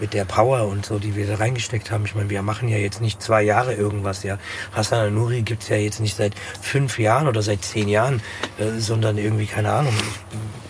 Mit 0.00 0.14
der 0.14 0.24
Power 0.24 0.66
und 0.66 0.86
so, 0.86 0.98
die 0.98 1.14
wir 1.14 1.26
da 1.26 1.34
reingesteckt 1.34 1.90
haben. 1.90 2.06
Ich 2.06 2.14
meine, 2.14 2.30
wir 2.30 2.40
machen 2.40 2.68
ja 2.68 2.78
jetzt 2.78 3.02
nicht 3.02 3.22
zwei 3.22 3.42
Jahre 3.42 3.74
irgendwas, 3.74 4.22
ja. 4.22 4.38
Hassan 4.72 5.00
al-Nuri 5.00 5.42
gibt's 5.42 5.68
ja 5.68 5.76
jetzt 5.76 6.00
nicht 6.00 6.16
seit 6.16 6.34
fünf 6.60 6.98
Jahren 6.98 7.28
oder 7.28 7.42
seit 7.42 7.62
zehn 7.62 7.86
Jahren, 7.86 8.22
äh, 8.58 8.78
sondern 8.78 9.18
irgendwie, 9.18 9.44
keine 9.44 9.70
Ahnung, 9.72 9.92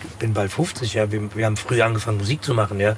ich 0.03 0.17
bin 0.17 0.33
bald 0.33 0.51
50, 0.51 0.93
ja. 0.93 1.11
Wir, 1.11 1.33
wir 1.33 1.45
haben 1.45 1.55
früh 1.55 1.81
angefangen, 1.81 2.17
Musik 2.17 2.43
zu 2.43 2.53
machen, 2.53 2.79
ja. 2.81 2.97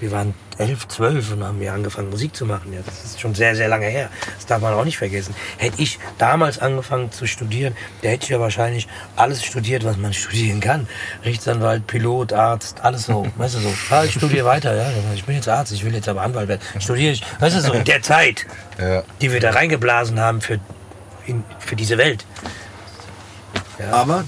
Wir 0.00 0.10
waren 0.10 0.34
elf, 0.58 0.88
zwölf 0.88 1.32
und 1.32 1.42
haben 1.44 1.60
wir 1.60 1.72
angefangen, 1.72 2.10
Musik 2.10 2.34
zu 2.36 2.44
machen. 2.44 2.72
Ja, 2.72 2.80
das 2.84 3.04
ist 3.04 3.20
schon 3.20 3.34
sehr, 3.34 3.54
sehr 3.56 3.68
lange 3.68 3.86
her. 3.86 4.08
Das 4.36 4.46
darf 4.46 4.60
man 4.60 4.74
auch 4.74 4.84
nicht 4.84 4.98
vergessen. 4.98 5.34
Hätte 5.56 5.80
ich 5.80 5.98
damals 6.18 6.58
angefangen 6.58 7.10
zu 7.12 7.26
studieren, 7.26 7.76
da 8.02 8.08
hätte 8.08 8.24
ich 8.24 8.30
ja 8.30 8.40
wahrscheinlich 8.40 8.88
alles 9.16 9.44
studiert, 9.44 9.84
was 9.84 9.96
man 9.96 10.12
studieren 10.24 10.60
kann. 10.60 10.88
Rechtsanwalt, 11.24 11.86
Pilot, 11.86 12.32
Arzt, 12.32 12.80
alles 12.82 13.06
so. 13.06 13.26
Weißt 13.36 13.54
du 13.54 13.60
so. 13.60 13.72
Ah, 13.90 14.04
ich 14.04 14.12
studiere 14.12 14.44
weiter, 14.46 14.74
ja. 14.74 14.90
Ich 15.14 15.24
bin 15.24 15.36
jetzt 15.36 15.48
Arzt, 15.48 15.72
ich 15.72 15.84
will 15.84 15.94
jetzt 15.94 16.08
aber 16.08 16.22
Anwalt 16.22 16.48
werden. 16.48 16.60
Studiere 16.80 17.12
ich. 17.12 17.22
Weißt 17.40 17.56
du 17.56 17.60
so, 17.60 17.72
in 17.72 17.84
der 17.84 18.02
Zeit, 18.02 18.46
Ja. 18.78 19.02
die 19.20 19.32
wir 19.32 19.40
da 19.40 19.50
reingeblasen 19.50 20.18
haben 20.20 20.40
für, 20.40 20.58
in, 21.26 21.44
für 21.58 21.76
diese 21.76 21.98
Welt. 21.98 22.24
Ja. 23.78 23.92
Aber 23.92 24.24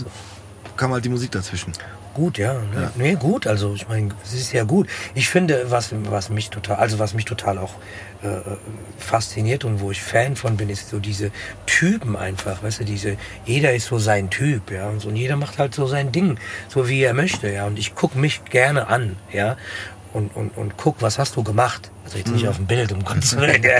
kam 0.77 0.93
halt 0.93 1.05
die 1.05 1.09
Musik 1.09 1.33
dazwischen. 1.33 1.73
Gut, 2.15 2.39
ja. 2.39 2.55
Ne, 2.55 2.91
Nee, 2.97 3.15
gut. 3.15 3.47
Also 3.47 3.75
ich 3.75 3.89
meine, 3.89 4.11
es 4.25 4.33
ist 4.35 4.53
ja 4.53 4.65
gut. 4.65 4.89
Ich 5.15 5.29
finde, 5.29 5.71
was, 5.71 5.91
was 5.93 6.29
mich 6.29 6.51
total, 6.51 6.77
also 6.77 6.99
was 6.99 7.15
mich 7.15 7.25
total 7.25 7.59
auch 7.59 7.75
äh, 8.23 8.41
fasziniert 8.99 9.65
und 9.65 9.81
wo 9.81 9.91
ich 9.91 10.03
Fan 10.03 10.37
von 10.37 10.57
bin, 10.57 10.69
ist 10.69 10.91
so 10.91 10.99
diese 10.99 11.31
Typen 11.67 12.17
einfach, 12.17 12.63
weißt 12.63 12.81
du, 12.81 12.85
diese, 12.85 13.17
jeder 13.47 13.73
ist 13.73 13.87
so 13.87 13.99
sein 13.99 14.29
Typ, 14.31 14.71
ja, 14.71 14.89
und, 14.89 15.01
so, 15.01 15.09
und 15.09 15.17
jeder 15.17 15.37
macht 15.37 15.59
halt 15.59 15.75
so 15.75 15.87
sein 15.87 16.13
Ding, 16.13 16.39
so 16.69 16.89
wie 16.89 17.03
er 17.03 17.15
möchte, 17.15 17.51
ja, 17.51 17.67
und 17.67 17.79
ich 17.79 17.95
guck 17.95 18.17
mich 18.17 18.45
gerne 18.45 18.89
an, 18.89 19.17
ja, 19.33 19.57
und, 20.13 20.35
und, 20.37 20.57
und 20.57 20.77
guck, 20.77 21.01
was 21.01 21.19
hast 21.19 21.37
du 21.37 21.43
gemacht? 21.43 21.91
Also 22.11 22.19
jetzt 22.19 22.33
nicht 22.33 22.49
auf 22.49 22.57
dem 22.57 22.67
Bild, 22.67 22.91
um 22.91 23.05
Gottes 23.05 23.37
Willen. 23.37 23.63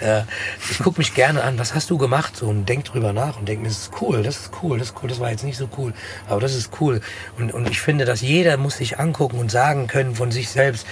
Äh, 0.00 0.22
ich 0.70 0.80
guck 0.80 0.98
mich 0.98 1.14
gerne 1.14 1.42
an, 1.42 1.58
was 1.58 1.74
hast 1.74 1.88
du 1.88 1.96
gemacht? 1.96 2.36
So, 2.36 2.48
und 2.48 2.68
denk 2.68 2.84
drüber 2.84 3.14
nach 3.14 3.38
und 3.38 3.48
denk 3.48 3.62
mir, 3.62 3.68
das 3.68 3.78
ist 3.78 3.92
cool, 4.02 4.22
das 4.22 4.36
ist 4.36 4.50
cool, 4.62 4.78
das 4.78 4.88
ist 4.88 5.02
cool, 5.02 5.08
das 5.08 5.20
war 5.20 5.30
jetzt 5.30 5.44
nicht 5.44 5.56
so 5.56 5.68
cool, 5.78 5.94
aber 6.28 6.40
das 6.40 6.54
ist 6.54 6.72
cool. 6.80 7.00
Und, 7.38 7.54
und 7.54 7.70
ich 7.70 7.80
finde, 7.80 8.04
dass 8.04 8.20
jeder 8.20 8.58
muss 8.58 8.76
sich 8.76 8.98
angucken 8.98 9.38
und 9.38 9.50
sagen 9.50 9.86
können 9.86 10.14
von 10.14 10.30
sich 10.30 10.50
selbst, 10.50 10.86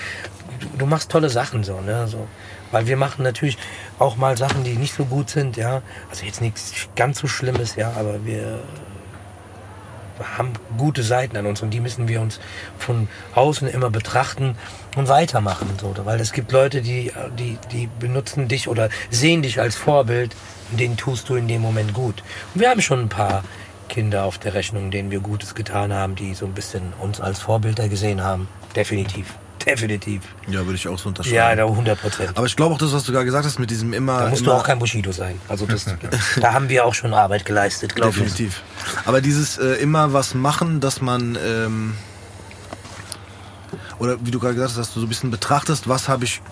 du, 0.61 0.67
du 0.79 0.87
machst 0.87 1.11
tolle 1.11 1.29
Sachen 1.29 1.63
so, 1.63 1.81
ne? 1.81 2.07
So. 2.09 2.27
Weil 2.71 2.87
wir 2.87 2.97
machen 2.97 3.23
natürlich 3.23 3.59
auch 3.99 4.17
mal 4.17 4.39
Sachen, 4.39 4.65
die 4.65 4.77
nicht 4.77 4.95
so 4.95 5.05
gut 5.05 5.29
sind, 5.29 5.59
ja. 5.59 5.83
Also 6.09 6.25
jetzt 6.25 6.41
nichts 6.41 6.73
ganz 6.97 7.19
so 7.19 7.27
Schlimmes, 7.27 7.77
ja, 7.77 7.93
aber 7.99 8.25
wir 8.25 8.61
haben 10.37 10.53
gute 10.79 11.03
Seiten 11.03 11.37
an 11.37 11.47
uns 11.47 11.63
und 11.63 11.71
die 11.71 11.81
müssen 11.81 12.09
wir 12.09 12.21
uns 12.21 12.41
von 12.79 13.09
außen 13.35 13.69
immer 13.69 13.91
betrachten 13.91 14.57
und 14.97 15.09
weitermachen. 15.09 15.69
So. 15.81 15.95
Weil 16.05 16.21
es 16.21 16.33
gibt 16.33 16.53
Leute, 16.53 16.83
die, 16.83 17.13
die, 17.39 17.59
die 17.71 17.89
benutzen 17.99 18.49
dich 18.49 18.69
oder 18.69 18.89
sehen 19.11 19.43
dich 19.43 19.61
als 19.61 19.77
Vorbild 19.77 20.35
und 20.71 20.81
denen 20.81 20.97
tust 20.97 21.29
du 21.29 21.37
in 21.37 21.49
dem 21.49 21.63
Moment 21.63 21.95
gut. 21.95 22.23
Und 22.55 22.61
wir 22.61 22.71
haben 22.71 22.83
schon 22.83 23.01
ein 23.01 23.09
paar 23.09 23.45
Kinder 23.89 24.25
auf 24.25 24.39
der 24.39 24.55
Rechnung, 24.55 24.91
denen 24.91 25.11
wir 25.11 25.21
Gutes 25.21 25.55
getan 25.55 25.93
haben, 25.93 26.15
die 26.15 26.35
so 26.35 26.47
ein 26.47 26.53
bisschen 26.53 26.93
uns 26.99 27.21
als 27.21 27.41
Vorbilder 27.41 27.89
gesehen 27.89 28.23
haben. 28.23 28.49
Definitiv. 28.75 29.35
Definitiv. 29.67 30.23
Ja, 30.49 30.65
würde 30.65 30.75
ich 30.75 30.89
auch 30.89 30.99
so 30.99 31.09
unterschreiben. 31.09 31.37
Ja, 31.37 31.55
da 31.55 31.65
100 31.65 32.01
Prozent. 32.01 32.31
Aber 32.35 32.47
ich 32.47 32.57
glaube 32.57 32.75
auch 32.75 32.79
das, 32.79 32.93
was 32.93 33.05
du 33.05 33.13
gerade 33.13 33.27
gesagt 33.27 33.45
hast, 33.45 33.59
mit 33.59 33.71
diesem 33.71 33.93
immer. 33.93 34.23
Da 34.23 34.29
musst 34.31 34.43
immer 34.43 34.55
du 34.55 34.59
auch 34.59 34.65
kein 34.65 34.79
Bushido 34.79 35.13
sein. 35.13 35.41
Also 35.49 35.67
das, 35.67 35.87
da 36.41 36.53
haben 36.53 36.69
wir 36.69 36.85
auch 36.85 36.95
schon 36.95 37.15
Arbeit 37.15 37.45
geleistet, 37.45 37.95
glaube 37.95 38.11
ich. 38.11 38.17
Definitiv. 38.17 38.63
Aber 39.05 39.21
dieses 39.21 39.59
äh, 39.59 39.75
immer 39.75 40.13
was 40.13 40.35
machen, 40.35 40.81
dass 40.81 41.01
man 41.01 41.39
ähm, 41.47 41.95
oder 44.03 44.17
wie 44.27 44.33
du 44.33 44.41
gerade 44.41 44.55
gesagt 44.55 44.71
hast, 44.71 44.79
dass 44.79 44.93
du 44.95 44.99
so 44.99 45.07
ein 45.07 45.09
bisschen 45.09 45.31
betrachtest, 45.31 45.89
was 45.89 46.09
habe 46.09 46.25
ich 46.25 46.43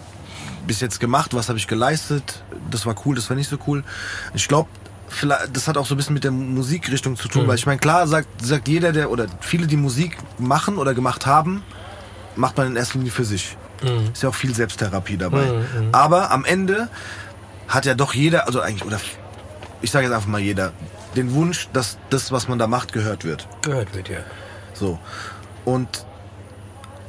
bis 0.68 0.80
jetzt 0.80 1.00
gemacht, 1.00 1.34
was 1.34 1.48
habe 1.48 1.58
ich 1.58 1.66
geleistet, 1.66 2.44
das 2.70 2.86
war 2.86 2.94
cool, 3.04 3.16
das 3.16 3.28
war 3.28 3.36
nicht 3.36 3.50
so 3.50 3.58
cool. 3.66 3.82
Ich 4.34 4.46
glaube, 4.46 4.68
vielleicht 5.08 5.56
das 5.56 5.66
hat 5.66 5.76
auch 5.76 5.84
so 5.84 5.94
ein 5.94 5.96
bisschen 5.96 6.14
mit 6.14 6.22
der 6.22 6.30
Musikrichtung 6.30 7.16
zu 7.16 7.26
tun, 7.26 7.42
Mhm. 7.42 7.48
weil 7.48 7.56
ich 7.56 7.66
meine, 7.66 7.80
klar 7.80 8.06
sagt, 8.06 8.28
sagt 8.40 8.68
jeder, 8.68 8.92
der 8.92 9.10
oder 9.10 9.26
viele, 9.40 9.66
die 9.66 9.76
Musik 9.76 10.16
machen 10.38 10.76
oder 10.78 10.94
gemacht 10.94 11.26
haben, 11.26 11.64
macht 12.36 12.56
man 12.56 12.68
in 12.68 12.76
erster 12.76 12.98
Linie 12.98 13.10
für 13.10 13.24
sich. 13.24 13.56
Mhm. 13.82 14.10
Ist 14.12 14.22
ja 14.22 14.28
auch 14.28 14.34
viel 14.34 14.54
Selbsttherapie 14.54 15.16
dabei. 15.16 15.42
Aber 15.90 16.30
am 16.30 16.44
Ende 16.44 16.88
hat 17.66 17.84
ja 17.84 17.94
doch 17.94 18.14
jeder, 18.14 18.46
also 18.46 18.60
eigentlich, 18.60 18.84
oder 18.84 19.00
ich 19.82 19.90
sage 19.90 20.06
jetzt 20.06 20.14
einfach 20.14 20.28
mal 20.28 20.40
jeder, 20.40 20.72
den 21.16 21.32
Wunsch, 21.34 21.68
dass 21.72 21.98
das, 22.10 22.30
was 22.30 22.46
man 22.46 22.60
da 22.60 22.68
macht, 22.68 22.92
gehört 22.92 23.24
wird. 23.24 23.48
Gehört 23.62 23.92
wird, 23.92 24.08
ja. 24.08 24.18
So. 24.74 25.00
Und 25.64 26.06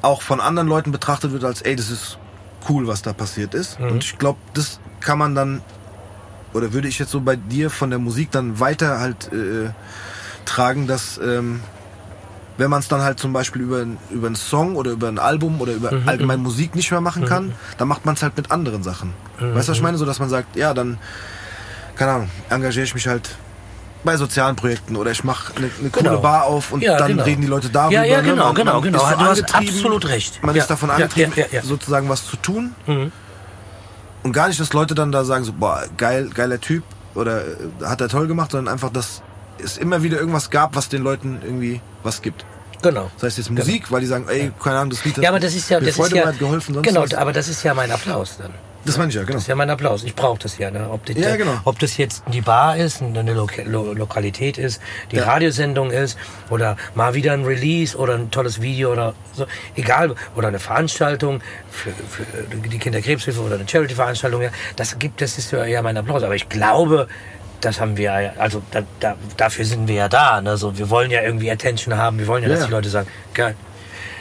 auch 0.02 0.22
von 0.22 0.40
anderen 0.42 0.68
Leuten 0.68 0.92
betrachtet 0.92 1.32
wird 1.32 1.44
als, 1.44 1.62
ey, 1.62 1.76
das 1.76 1.90
ist 1.90 2.18
cool, 2.70 2.88
was 2.88 3.02
da 3.02 3.14
passiert 3.14 3.54
ist. 3.54 3.80
Mhm. 3.80 3.92
Und 3.92 4.04
ich 4.04 4.18
glaube, 4.18 4.40
das 4.54 4.80
kann 5.00 5.18
man 5.18 5.36
dann, 5.36 5.62
oder 6.54 6.74
würde 6.74 6.88
ich 6.88 7.00
jetzt 7.00 7.12
so 7.12 7.22
bei 7.22 7.36
dir 7.36 7.70
von 7.70 7.90
der 7.90 8.00
Musik 8.00 8.32
dann 8.32 8.60
weiter 8.60 9.00
halt 9.00 9.32
äh, 9.32 9.70
tragen, 10.46 10.88
dass 10.88 11.20
ähm, 11.24 11.62
wenn 12.58 12.70
man 12.70 12.80
es 12.82 12.88
dann 12.88 13.02
halt 13.02 13.20
zum 13.20 13.34
Beispiel 13.34 13.62
über, 13.62 13.86
über 14.12 14.28
einen 14.28 14.36
Song 14.36 14.76
oder 14.76 14.92
über 14.92 15.08
ein 15.08 15.18
Album 15.18 15.62
oder 15.62 15.74
über 15.74 15.92
Mhm, 15.92 16.08
allgemein 16.10 16.40
Musik 16.42 16.76
nicht 16.76 16.92
mehr 16.92 17.02
machen 17.02 17.26
kann, 17.26 17.54
dann 17.78 17.88
macht 17.88 18.06
man 18.06 18.16
es 18.16 18.22
halt 18.24 18.38
mit 18.38 18.52
anderen 18.52 18.84
Sachen. 18.84 19.14
Mhm, 19.40 19.56
Weißt 19.56 19.68
du, 19.68 19.72
was 19.72 19.78
ich 19.78 19.84
meine? 19.84 19.98
So, 19.98 20.06
dass 20.06 20.20
man 20.20 20.30
sagt, 20.30 20.56
ja, 20.56 20.74
dann, 20.74 21.00
keine 21.96 22.12
Ahnung, 22.12 22.30
engagiere 22.50 22.84
ich 22.86 22.94
mich 22.94 23.08
halt 23.08 23.36
bei 24.04 24.18
sozialen 24.18 24.56
Projekten 24.56 24.96
oder 24.96 25.12
ich 25.12 25.24
mache 25.24 25.54
eine, 25.56 25.70
eine 25.80 25.90
coole 25.90 26.10
Genau. 26.10 26.22
Bar 26.22 26.46
auf 26.46 26.72
und 26.72 26.82
Ja, 26.82 26.98
dann 26.98 27.10
genau. 27.10 27.24
reden 27.24 27.42
die 27.42 27.48
Leute 27.48 27.70
darüber. 27.70 27.94
Ja, 27.94 28.04
ja, 28.04 28.18
ne? 28.22 28.30
genau, 28.30 28.46
Man- 28.48 28.56
genau, 28.56 28.74
man 28.74 28.82
genau. 28.84 29.00
so 29.00 29.16
Du 29.16 29.20
hast 29.22 29.56
absolut 29.56 30.08
recht. 30.08 30.44
Man 30.44 30.56
Ja, 30.56 30.62
ist 30.64 30.68
davon 30.70 30.90
angetrieben, 30.90 31.34
sozusagen 31.64 32.10
was 32.10 32.26
zu 32.26 32.38
tun. 32.38 32.76
Mhm. 32.88 33.12
Und 34.24 34.34
gar 34.34 34.48
nicht, 34.48 34.60
dass 34.60 34.74
Leute 34.74 34.94
dann 34.96 35.12
da 35.12 35.24
sagen, 35.24 35.44
so, 35.44 35.54
boah, 35.54 35.84
geil, 35.98 36.30
geiler 36.34 36.60
Typ 36.62 36.84
oder 37.16 37.42
äh, 37.46 37.86
hat 37.86 38.02
er 38.02 38.08
toll 38.10 38.28
gemacht, 38.28 38.52
sondern 38.52 38.72
einfach, 38.74 38.92
dass 38.92 39.22
es 39.64 39.78
immer 39.78 40.04
wieder 40.04 40.18
irgendwas 40.20 40.50
gab, 40.50 40.76
was 40.76 40.90
den 40.90 41.02
Leuten 41.04 41.40
irgendwie 41.44 41.82
was 42.04 42.22
gibt. 42.22 42.46
Genau. 42.82 43.12
Das 43.16 43.24
heißt 43.24 43.38
jetzt 43.38 43.52
Musik, 43.52 43.92
weil 43.92 44.02
die 44.02 44.08
sagen, 44.08 44.26
ey, 44.28 44.52
keine 44.64 44.78
Ahnung, 44.80 44.90
das 44.92 45.06
Lied 45.06 45.18
hat 45.18 45.24
Ja, 45.24 45.30
aber 45.30 45.40
das 45.40 45.54
ist 45.54 45.70
ja, 45.70 45.80
mir 45.80 45.88
das 45.88 45.96
Freude 45.96 46.18
ist 46.18 46.26
ja, 46.26 46.32
geholfen, 46.32 46.74
sonst 46.74 46.88
genau, 46.88 47.04
was. 47.04 47.14
aber 47.14 47.32
das 47.34 47.48
ist 47.48 47.62
ja 47.64 47.74
mein 47.76 47.92
Applaus 47.92 48.38
dann. 48.38 48.52
Das 48.86 48.98
meine 48.98 49.10
ich 49.10 49.16
ja, 49.16 49.22
genau. 49.22 49.34
Das 49.34 49.44
ist 49.44 49.48
ja 49.48 49.56
mein 49.56 49.70
Applaus. 49.70 50.04
Ich 50.04 50.16
brauche 50.16 50.40
das 50.40 50.58
ja. 50.58 50.72
Ne? 50.72 50.90
Ob, 50.90 51.06
das, 51.06 51.16
Ja, 51.16 51.36
genau. 51.36 51.54
ob 51.66 51.78
das 51.80 51.98
jetzt 51.98 52.24
die 52.34 52.42
Bar 52.42 52.78
ist, 52.78 53.02
eine 53.02 53.34
Loka 53.34 53.62
Lo 53.64 53.94
Lokalität 53.94 54.58
ist, 54.58 54.82
die 55.12 55.18
Ja. 55.18 55.26
Radiosendung 55.26 55.92
ist 55.92 56.18
oder 56.50 56.78
mal 56.96 57.14
wieder 57.14 57.34
ein 57.34 57.46
Release 57.46 57.96
oder 57.98 58.16
ein 58.16 58.32
tolles 58.32 58.62
Video 58.62 58.92
oder 58.92 59.14
so. 59.34 59.46
Egal. 59.76 60.16
Oder 60.36 60.48
eine 60.48 60.60
Veranstaltung 60.60 61.42
für, 61.70 61.92
für 61.92 62.24
die 62.68 62.80
Kinderkrebshilfe 62.80 63.40
oder 63.42 63.56
eine 63.56 63.68
Charity-Veranstaltung. 63.68 64.42
Ja, 64.42 64.50
das 64.76 64.98
gibt, 64.98 65.22
das 65.22 65.38
ist 65.38 65.52
ja, 65.52 65.82
mein 65.82 65.98
Applaus. 65.98 66.24
Aber 66.24 66.36
ich 66.36 66.50
glaube, 66.50 67.08
das 67.62 67.80
haben 67.80 67.98
wir, 67.98 68.34
also 68.40 68.64
da, 68.72 68.82
da, 69.00 69.16
dafür 69.38 69.66
sind 69.66 69.88
wir 69.88 69.96
ja 69.96 70.10
da. 70.10 70.42
Ne? 70.42 70.58
So, 70.58 70.78
wir 70.78 70.90
wollen 70.90 71.12
ja 71.12 71.22
irgendwie 71.22 71.52
Attention 71.52 71.96
haben. 71.96 72.18
Wir 72.18 72.26
wollen 72.28 72.42
ja, 72.42 72.50
dass 72.50 72.62
Ja. 72.62 72.66
die 72.66 72.72
Leute 72.72 72.90
sagen, 72.90 73.08
geil. 73.36 73.56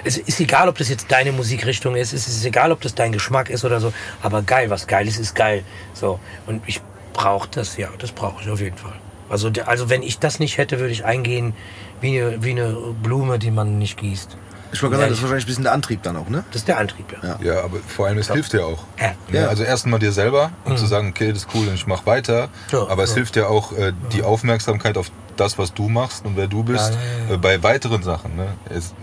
Es 0.05 0.17
ist 0.17 0.41
egal, 0.41 0.69
ob 0.69 0.79
das 0.79 0.89
jetzt 0.89 1.07
deine 1.11 1.33
Musikrichtung 1.33 1.95
ist, 1.97 2.13
es 2.13 2.27
ist 2.29 2.45
egal, 2.45 2.73
ob 2.73 2.81
das 2.81 2.95
dein 2.95 3.13
Geschmack 3.13 3.51
ist 3.51 3.65
oder 3.65 3.81
so, 3.81 3.93
aber 4.23 4.43
geil, 4.43 4.71
was 4.71 4.87
geil 4.87 5.07
ist, 5.09 5.19
ist 5.19 5.35
geil. 5.35 5.65
So. 5.95 6.19
Und 6.47 6.63
ich 6.67 6.81
braucht 7.13 7.57
das, 7.57 7.77
ja, 7.77 7.89
das 7.99 8.13
brauche 8.13 8.43
ich 8.43 8.49
auf 8.51 8.61
jeden 8.61 8.77
Fall. 8.79 8.95
Also, 9.29 9.51
also 9.67 9.89
wenn 9.91 10.03
ich 10.03 10.19
das 10.19 10.39
nicht 10.41 10.59
hätte, 10.59 10.79
würde 10.81 10.93
ich 10.93 11.05
eingehen 11.05 11.55
wie 12.01 12.21
eine, 12.21 12.43
wie 12.43 12.51
eine 12.51 12.73
Blume, 13.03 13.39
die 13.39 13.51
man 13.51 13.79
nicht 13.79 13.99
gießt. 13.99 14.37
Ich 14.73 14.83
wollte 14.83 14.95
Ja, 14.95 15.01
gerade 15.01 15.01
sagen, 15.01 15.09
das 15.11 15.11
ist 15.11 15.19
ich- 15.19 15.23
wahrscheinlich 15.25 15.45
ein 15.45 15.47
bisschen 15.49 15.65
der 15.65 15.73
Antrieb 15.73 16.03
dann 16.05 16.17
auch, 16.17 16.29
ne? 16.29 16.45
Das 16.53 16.63
ist 16.63 16.69
der 16.69 16.79
Antrieb, 16.79 17.07
ja. 17.23 17.37
Ja. 17.41 17.55
Ja, 17.55 17.65
aber 17.65 17.79
vor 17.87 18.07
allem, 18.07 18.19
es 18.19 18.31
hilft 18.33 18.55
ja 18.55 18.61
auch. 18.65 18.85
Ja. 19.01 19.13
Ne? 19.29 19.41
Ja. 19.41 19.49
Also 19.49 19.65
erstmal 19.65 19.99
dir 19.99 20.13
selber, 20.13 20.53
um 20.65 20.77
zu 20.77 20.87
sagen, 20.87 21.09
okay, 21.11 21.29
das 21.33 21.39
ist 21.43 21.49
cool 21.55 21.67
und 21.69 21.75
ich 21.75 21.87
mach 21.89 22.07
weiter. 22.07 22.49
Ja, 22.71 22.87
aber 22.89 23.03
es 23.03 23.11
ja. 23.11 23.17
hilft 23.17 23.35
ja 23.37 23.47
auch 23.49 23.73
äh, 23.73 23.93
die 24.13 24.23
Aufmerksamkeit 24.23 24.97
auf 24.97 25.11
das, 25.37 25.59
was 25.59 25.75
du 25.75 25.89
machst 25.89 26.25
und 26.25 26.37
wer 26.37 26.47
du 26.47 26.63
bist, 26.63 26.91
Ja, 26.93 26.97
ja, 26.97 27.29
ja. 27.31 27.35
Äh, 27.35 27.39
bei 27.39 27.63
weiteren 27.65 28.03
Sachen. 28.05 28.37
Ne? 28.37 28.47
Es, 28.69 28.95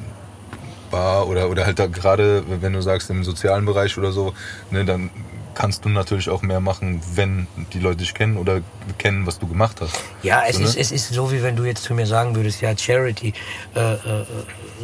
Bar 0.90 1.28
oder, 1.28 1.50
oder 1.50 1.66
halt 1.66 1.80
da 1.80 1.88
gerade, 1.88 2.44
wenn 2.62 2.74
du 2.74 2.82
sagst, 2.82 3.10
im 3.10 3.24
sozialen 3.24 3.66
Bereich 3.66 3.98
oder 3.98 4.12
so, 4.12 4.34
ne, 4.72 4.86
dann 4.86 5.10
kannst 5.58 5.86
du 5.86 5.90
natürlich 5.90 6.30
auch 6.30 6.44
mehr 6.44 6.60
machen, 6.60 7.02
wenn 7.16 7.48
die 7.74 7.80
Leute 7.80 7.98
dich 7.98 8.14
kennen 8.14 8.38
oder 8.38 8.62
kennen, 9.00 9.26
was 9.26 9.40
du 9.40 9.48
gemacht 9.48 9.78
hast. 9.82 10.00
Ja, 10.22 10.44
es, 10.48 10.58
So, 10.58 10.62
ne? 10.62 10.68
ist, 10.68 10.78
es 10.78 10.92
ist 10.92 11.10
so, 11.10 11.32
wie 11.32 11.42
wenn 11.42 11.56
du 11.56 11.64
jetzt 11.64 11.84
zu 11.84 11.96
mir 11.96 12.06
sagen 12.06 12.36
würdest, 12.36 12.62
ja, 12.62 12.78
Charity, 12.78 13.34
äh, 13.76 13.94
äh, 13.94 13.98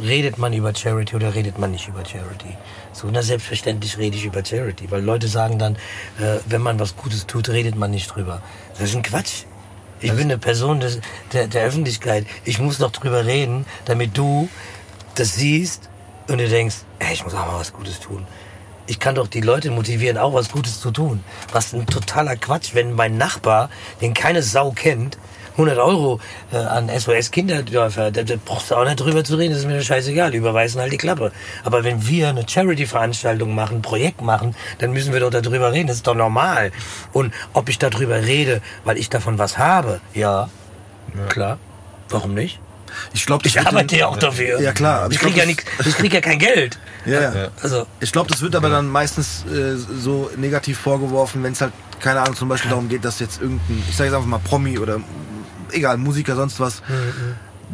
redet 0.02 0.36
man 0.36 0.52
über 0.52 0.74
Charity 0.74 1.14
oder 1.14 1.32
redet 1.32 1.60
man 1.60 1.70
nicht 1.70 1.86
über 1.86 2.04
Charity? 2.04 2.56
So, 2.92 3.08
na, 3.12 3.22
selbstverständlich 3.22 3.98
rede 3.98 4.16
ich 4.16 4.24
über 4.24 4.44
Charity, 4.44 4.90
weil 4.90 5.02
Leute 5.04 5.28
sagen 5.28 5.60
dann, 5.60 5.76
äh, 6.18 6.38
wenn 6.46 6.60
man 6.60 6.80
was 6.80 6.96
Gutes 6.96 7.26
tut, 7.26 7.48
redet 7.50 7.76
man 7.76 7.92
nicht 7.92 8.12
drüber. 8.12 8.42
Das 8.72 8.88
ist 8.88 8.96
ein 8.96 9.02
Quatsch. 9.02 9.44
Ich 10.00 10.10
bin 10.10 10.22
eine 10.22 10.38
Person 10.38 10.80
des, 10.80 10.98
der, 11.32 11.46
der 11.46 11.64
Öffentlichkeit. 11.64 12.26
Ich 12.44 12.58
muss 12.58 12.78
doch 12.78 12.90
drüber 12.90 13.24
reden, 13.24 13.64
damit 13.84 14.18
du 14.18 14.48
das 15.14 15.36
siehst 15.36 15.88
und 16.28 16.38
du 16.38 16.48
denkst, 16.48 16.76
ey, 16.98 17.14
ich 17.14 17.24
muss 17.24 17.34
auch 17.34 17.46
mal 17.46 17.58
was 17.58 17.72
Gutes 17.72 18.00
tun. 18.00 18.26
Ich 18.86 18.98
kann 18.98 19.14
doch 19.14 19.28
die 19.28 19.40
Leute 19.40 19.70
motivieren, 19.70 20.18
auch 20.18 20.34
was 20.34 20.50
Gutes 20.50 20.80
zu 20.80 20.90
tun. 20.90 21.24
Was 21.52 21.72
ein 21.72 21.86
totaler 21.86 22.36
Quatsch, 22.36 22.74
wenn 22.74 22.92
mein 22.92 23.16
Nachbar, 23.16 23.70
den 24.00 24.12
keine 24.12 24.42
Sau 24.42 24.72
kennt, 24.72 25.16
100 25.52 25.78
Euro 25.78 26.20
äh, 26.52 26.56
an 26.56 26.88
SOS 26.88 27.30
Kinderdörfer, 27.30 28.10
da, 28.10 28.24
da 28.24 28.34
brauchst 28.44 28.70
du 28.70 28.74
auch 28.74 28.84
nicht 28.84 28.98
drüber 28.98 29.22
zu 29.22 29.36
reden, 29.36 29.52
das 29.52 29.60
ist 29.60 29.68
mir 29.68 29.80
scheißegal, 29.80 30.34
überweisen 30.34 30.80
halt 30.80 30.92
die 30.92 30.98
Klappe. 30.98 31.32
Aber 31.62 31.84
wenn 31.84 32.06
wir 32.06 32.28
eine 32.28 32.46
Charity-Veranstaltung 32.46 33.54
machen, 33.54 33.78
ein 33.78 33.82
Projekt 33.82 34.20
machen, 34.20 34.56
dann 34.78 34.92
müssen 34.92 35.12
wir 35.12 35.20
doch 35.20 35.30
darüber 35.30 35.72
reden, 35.72 35.86
das 35.86 35.98
ist 35.98 36.06
doch 36.06 36.16
normal. 36.16 36.72
Und 37.12 37.32
ob 37.52 37.68
ich 37.68 37.78
darüber 37.78 38.22
rede, 38.22 38.62
weil 38.84 38.98
ich 38.98 39.10
davon 39.10 39.38
was 39.38 39.56
habe, 39.56 40.00
ja, 40.12 40.48
klar, 41.28 41.58
warum 42.08 42.34
nicht? 42.34 42.58
Ich 43.12 43.26
glaube, 43.26 43.46
Ich 43.46 43.58
arbeite 43.60 43.96
ja 43.96 44.06
auch 44.08 44.16
dafür. 44.18 44.60
Ja, 44.60 44.72
klar, 44.72 45.02
aber 45.02 45.08
Ich 45.12 45.16
ich 45.16 45.20
krieg 45.22 45.34
glaub, 45.34 45.46
ja, 45.46 45.52
das- 45.54 45.64
nix, 45.78 45.86
ich 45.88 45.96
krieg 45.96 46.12
ja 46.14 46.20
kein 46.20 46.38
Geld. 46.38 46.78
Ja, 47.06 47.20
ja. 47.34 47.48
Also, 47.62 47.86
Ich 48.00 48.12
glaube, 48.12 48.30
das 48.30 48.40
wird 48.40 48.54
aber 48.56 48.68
dann 48.70 48.88
meistens 48.88 49.44
äh, 49.46 49.76
so 49.76 50.30
negativ 50.36 50.78
vorgeworfen, 50.78 51.42
wenn 51.42 51.52
es 51.52 51.60
halt, 51.60 51.72
keine 52.00 52.20
Ahnung, 52.20 52.36
zum 52.36 52.48
Beispiel 52.48 52.70
darum 52.70 52.88
geht, 52.88 53.04
dass 53.04 53.20
jetzt 53.20 53.40
irgendein, 53.40 53.82
ich 53.88 53.96
sage 53.96 54.08
jetzt 54.10 54.16
einfach 54.16 54.28
mal 54.28 54.38
Promi 54.38 54.78
oder 54.78 54.98
egal, 55.72 55.96
Musiker, 55.98 56.34
sonst 56.36 56.60
was, 56.60 56.82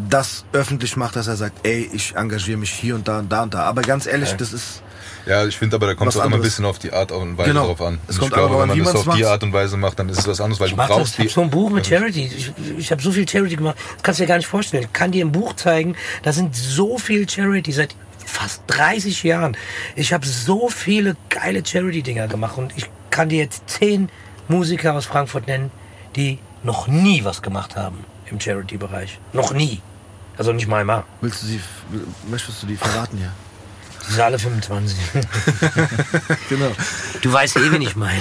das 0.09 0.45
öffentlich 0.53 0.97
macht, 0.97 1.17
dass 1.17 1.27
er 1.27 1.37
sagt, 1.37 1.67
ey, 1.67 1.91
ich 1.93 2.15
engagiere 2.17 2.57
mich 2.59 2.71
hier 2.73 2.95
und 2.95 3.07
da 3.09 3.19
und 3.19 3.31
da 3.31 3.43
und 3.43 3.55
da. 3.55 3.63
Aber 3.65 3.83
ganz 3.83 4.07
ehrlich, 4.07 4.33
das 4.35 4.53
ist, 4.53 4.83
Ja, 5.27 5.45
ich 5.47 5.57
finde 5.59 5.77
aber, 5.77 5.87
da 5.87 5.95
kommt 5.95 6.11
es 6.11 6.17
auch 6.17 6.25
immer 6.25 6.37
ein 6.37 6.43
bisschen 6.43 6.65
auf 6.65 6.79
die 6.79 6.93
Art 6.93 7.13
und 7.13 7.37
Weise 7.39 7.51
Genau. 7.51 7.67
drauf 7.67 7.83
an. 7.83 7.99
Es 8.09 8.15
Und 8.17 8.21
kommt 8.21 8.31
ich 8.33 8.37
glaube, 8.39 8.55
wenn 8.63 8.71
an, 8.71 8.77
wie 8.77 8.81
man 8.83 8.93
das 8.95 9.07
auf 9.07 9.15
die 9.15 9.23
macht. 9.23 9.31
Art 9.33 9.43
und 9.43 9.53
Weise 9.53 9.77
macht, 9.77 9.99
dann 9.99 10.09
ist 10.09 10.19
es 10.19 10.27
was 10.29 10.41
anderes, 10.41 10.61
weil 10.61 10.67
ich 10.69 10.73
du 10.73 10.77
mach 10.77 10.89
das. 10.89 10.97
brauchst 10.97 11.13
Ich 11.15 11.19
hab 11.19 11.27
die. 11.27 11.33
so 11.33 11.41
ein 11.43 11.51
Buch 11.51 11.71
mit 11.71 11.87
Charity. 11.87 12.31
Ich, 12.37 12.53
ich 12.79 12.91
habe 12.91 13.03
so 13.03 13.13
viel 13.13 13.29
Charity 13.29 13.57
gemacht. 13.57 13.77
Das 13.95 14.03
kannst 14.03 14.21
du 14.21 14.25
dir 14.25 14.29
gar 14.29 14.37
nicht 14.37 14.47
vorstellen. 14.47 14.85
Ich 14.85 14.93
kann 14.93 15.11
dir 15.13 15.25
ein 15.25 15.33
Buch 15.33 15.55
zeigen. 15.55 15.97
Da 16.23 16.33
sind 16.33 16.55
so 16.57 16.99
viel 16.99 17.29
Charity 17.29 17.73
seit 17.73 17.95
fast 18.25 18.63
30 18.69 19.23
Jahren. 19.25 19.57
Ich 19.97 20.13
habe 20.13 20.27
so 20.27 20.69
viele 20.69 21.17
geile 21.29 21.65
Charity-Dinger 21.65 22.29
gemacht. 22.29 22.57
Und 22.59 22.73
ich 22.77 22.87
kann 23.11 23.29
dir 23.29 23.39
jetzt 23.39 23.69
zehn 23.69 24.09
Musiker 24.49 24.95
aus 24.95 25.07
Frankfurt 25.07 25.47
nennen, 25.47 25.71
die 26.17 26.39
noch 26.63 26.87
nie 26.89 27.25
was 27.25 27.43
gemacht 27.43 27.77
haben 27.77 28.05
im 28.31 28.41
Charity-Bereich. 28.41 29.19
Noch 29.33 29.53
nie. 29.53 29.81
Also 30.37 30.53
nicht 30.53 30.69
mal 30.69 30.81
einmal. 30.81 31.05
willst 31.21 31.43
du 31.43 31.47
sie, 31.47 31.61
möchtest 32.31 32.63
du 32.63 32.67
die 32.67 32.77
verraten 32.77 33.19
hier? 33.19 33.33
Die 34.09 34.13
sind 34.13 34.21
alle 34.23 34.39
25. 34.39 34.99
Genau. 36.49 36.71
Du 37.23 37.33
weißt 37.33 37.57
eh, 37.57 37.71
wen 37.73 37.83
ich 37.83 37.95
meine. 37.97 38.21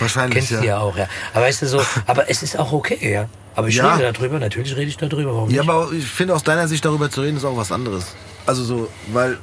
Wahrscheinlich, 0.00 0.34
Kennst 0.38 0.50
ja. 0.52 0.60
du 0.60 0.66
ja 0.66 0.78
auch, 0.78 0.96
ja. 0.96 1.06
Aber 1.32 1.44
weißt 1.44 1.62
du 1.62 1.66
so, 1.68 1.82
aber 2.06 2.28
es 2.30 2.42
ist 2.42 2.58
auch 2.58 2.72
okay, 2.72 3.12
ja. 3.12 3.28
Aber 3.54 3.68
ich 3.68 3.76
Ja. 3.76 3.94
rede 3.94 4.12
darüber, 4.12 4.38
natürlich 4.38 4.74
rede 4.76 4.88
ich 4.88 4.96
darüber, 4.96 5.34
warum 5.34 5.50
Ja, 5.50 5.62
nicht? 5.62 5.70
aber 5.70 5.92
ich 5.92 6.06
finde, 6.06 6.34
aus 6.34 6.42
deiner 6.42 6.66
Sicht 6.68 6.84
darüber 6.84 7.10
zu 7.10 7.20
reden, 7.20 7.36
ist 7.36 7.44
auch 7.44 7.56
was 7.56 7.70
anderes. 7.70 8.14
Also 8.46 8.64
so, 8.64 8.88
weil, 9.12 9.38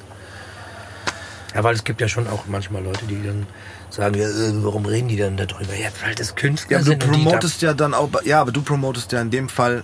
Ja, 1.56 1.64
weil 1.64 1.76
es 1.76 1.84
gibt 1.84 2.02
ja 2.02 2.08
schon 2.08 2.28
auch 2.28 2.46
manchmal 2.48 2.84
Leute, 2.84 3.06
die 3.06 3.22
dann 3.24 3.46
sagen, 3.90 4.16
ja, 4.16 4.28
äh, 4.28 4.64
warum 4.64 4.86
reden 4.86 5.08
die 5.08 5.18
dann 5.18 5.38
darüber? 5.38 5.74
Ja, 5.76 5.90
weil 6.04 6.16
das 6.16 6.36
Künstler 6.36 6.78
ja, 6.80 6.86
aber 6.86 6.96
du 6.96 7.08
promotest 7.08 7.62
ja 7.62 7.74
dann 7.74 7.94
auch, 7.94 8.10
ja, 8.24 8.42
aber 8.42 8.52
du 8.52 8.62
promotest 8.62 9.12
ja 9.12 9.22
in 9.22 9.30
dem 9.32 9.48
Fall 9.50 9.84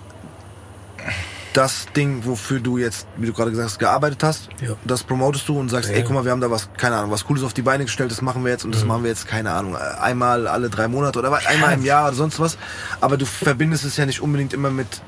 das 1.55 1.85
Ding, 1.95 2.25
wofür 2.25 2.59
du 2.59 2.77
jetzt, 2.77 3.07
wie 3.17 3.25
du 3.27 3.33
gerade 3.33 3.49
gesagt 3.51 3.69
hast, 3.69 3.79
gearbeitet 3.79 4.23
hast. 4.23 4.49
Ja. 4.61 4.75
Das 4.83 5.03
promotest 5.03 5.47
du 5.47 5.57
und 5.59 5.69
sagst, 5.69 5.89
Ja. 5.89 5.95
ey, 5.95 6.03
guck 6.03 6.13
mal, 6.13 6.25
wir 6.25 6.31
haben 6.31 6.41
da 6.41 6.51
was, 6.51 6.69
keine 6.77 6.97
Ahnung, 6.97 7.11
was 7.11 7.23
Cooles 7.25 7.43
auf 7.43 7.53
die 7.53 7.61
Beine 7.61 7.85
gestellt, 7.85 8.11
das 8.11 8.21
machen 8.21 8.43
wir 8.43 8.51
jetzt 8.51 8.63
und 8.65 8.71
Mhm. 8.71 8.73
das 8.73 8.83
machen 8.85 9.03
wir 9.03 9.09
jetzt, 9.09 9.27
keine 9.27 9.51
Ahnung, 9.51 9.75
einmal 9.75 10.47
alle 10.47 10.69
drei 10.69 10.87
Monate 10.87 11.19
oder 11.19 11.33
einmal 11.47 11.73
im 11.73 11.83
Jahr 11.85 12.07
oder 12.07 12.15
sonst 12.15 12.39
was. 12.39 12.57
Aber 12.99 13.15
du 13.17 13.25
verbindest 13.25 13.85
es 13.85 13.95
ja 13.97 14.05
nicht 14.05 14.21
unbedingt 14.21 14.53
immer 14.53 14.69
mit 14.69 15.01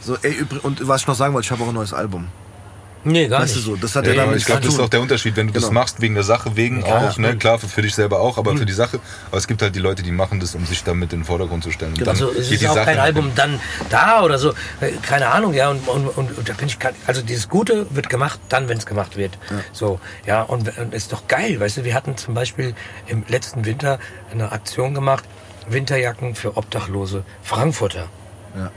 so, 0.00 0.16
ey, 0.22 0.32
übrig, 0.32 0.64
und 0.64 0.88
was 0.88 1.02
ich 1.02 1.06
noch 1.06 1.14
sagen 1.14 1.34
wollte, 1.34 1.44
ich 1.46 1.50
habe 1.52 1.62
auch 1.62 1.68
ein 1.68 1.74
neues 1.74 1.92
Album. 1.92 2.28
Nee, 3.04 3.28
gar 3.28 3.42
Weißt 3.42 3.54
du 3.54 3.58
nicht. 3.58 3.66
so, 3.66 3.76
das 3.76 3.96
hat 3.96 4.06
Ja, 4.06 4.12
ja, 4.12 4.24
damit 4.24 4.38
ich 4.38 4.44
glaube, 4.46 4.60
das 4.60 4.74
ist 4.74 4.80
auch 4.80 4.88
der 4.88 5.00
Unterschied, 5.00 5.36
wenn 5.36 5.46
du 5.48 5.52
das 5.52 5.64
Genau. 5.64 5.74
machst 5.74 6.00
wegen 6.00 6.14
der 6.14 6.24
Sache, 6.24 6.56
wegen 6.56 6.80
Ja, 6.84 7.08
auch, 7.08 7.18
ne? 7.18 7.36
Klar, 7.36 7.58
für, 7.58 7.68
für 7.68 7.82
dich 7.82 7.94
selber 7.94 8.20
auch, 8.20 8.38
aber 8.38 8.56
für 8.56 8.66
die 8.66 8.72
Sache. 8.72 9.00
Aber 9.28 9.36
es 9.38 9.46
gibt 9.46 9.62
halt 9.62 9.74
die 9.74 9.78
Leute, 9.80 10.02
die 10.02 10.10
machen 10.12 10.40
das, 10.40 10.54
um 10.54 10.64
sich 10.66 10.84
damit 10.84 11.12
in 11.12 11.20
den 11.20 11.24
Vordergrund 11.24 11.64
zu 11.64 11.70
stellen. 11.70 11.92
Und 11.92 12.00
dann 12.00 12.08
also 12.08 12.30
es 12.30 12.36
geht 12.48 12.52
ist 12.52 12.62
die 12.62 12.68
auch 12.68 12.74
Sache 12.74 12.86
kein 12.86 12.96
nach 12.96 13.04
Album 13.04 13.32
dann 13.34 13.60
da 13.88 14.22
oder 14.22 14.38
so, 14.38 14.50
Äh, 14.80 14.92
keine 15.02 15.28
Ahnung, 15.28 15.54
ja, 15.54 15.70
und, 15.70 15.86
und, 15.88 16.06
und, 16.08 16.38
und 16.38 16.48
da 16.48 16.52
bin 16.54 16.66
ich, 16.68 16.78
kein- 16.78 16.94
also 17.06 17.22
dieses 17.22 17.48
Gute 17.48 17.86
wird 17.94 18.08
gemacht, 18.08 18.38
dann, 18.48 18.68
wenn 18.68 18.78
es 18.78 18.86
gemacht 18.86 19.16
wird. 19.16 19.38
So, 19.72 20.00
ja, 20.26 20.42
und, 20.42 20.76
und 20.78 20.94
ist 20.94 21.12
doch 21.12 21.26
geil, 21.28 21.58
weißt 21.60 21.78
du, 21.78 21.84
wir 21.84 21.94
hatten 21.94 22.16
zum 22.16 22.34
Beispiel 22.34 22.74
im 23.06 23.24
letzten 23.28 23.64
Winter 23.64 23.98
eine 24.32 24.52
Aktion 24.52 24.94
gemacht, 24.94 25.24
Winterjacken 25.68 26.34
für 26.34 26.56
Obdachlose 26.56 27.24
Frankfurter. 27.42 28.06
Ja. 28.56 28.70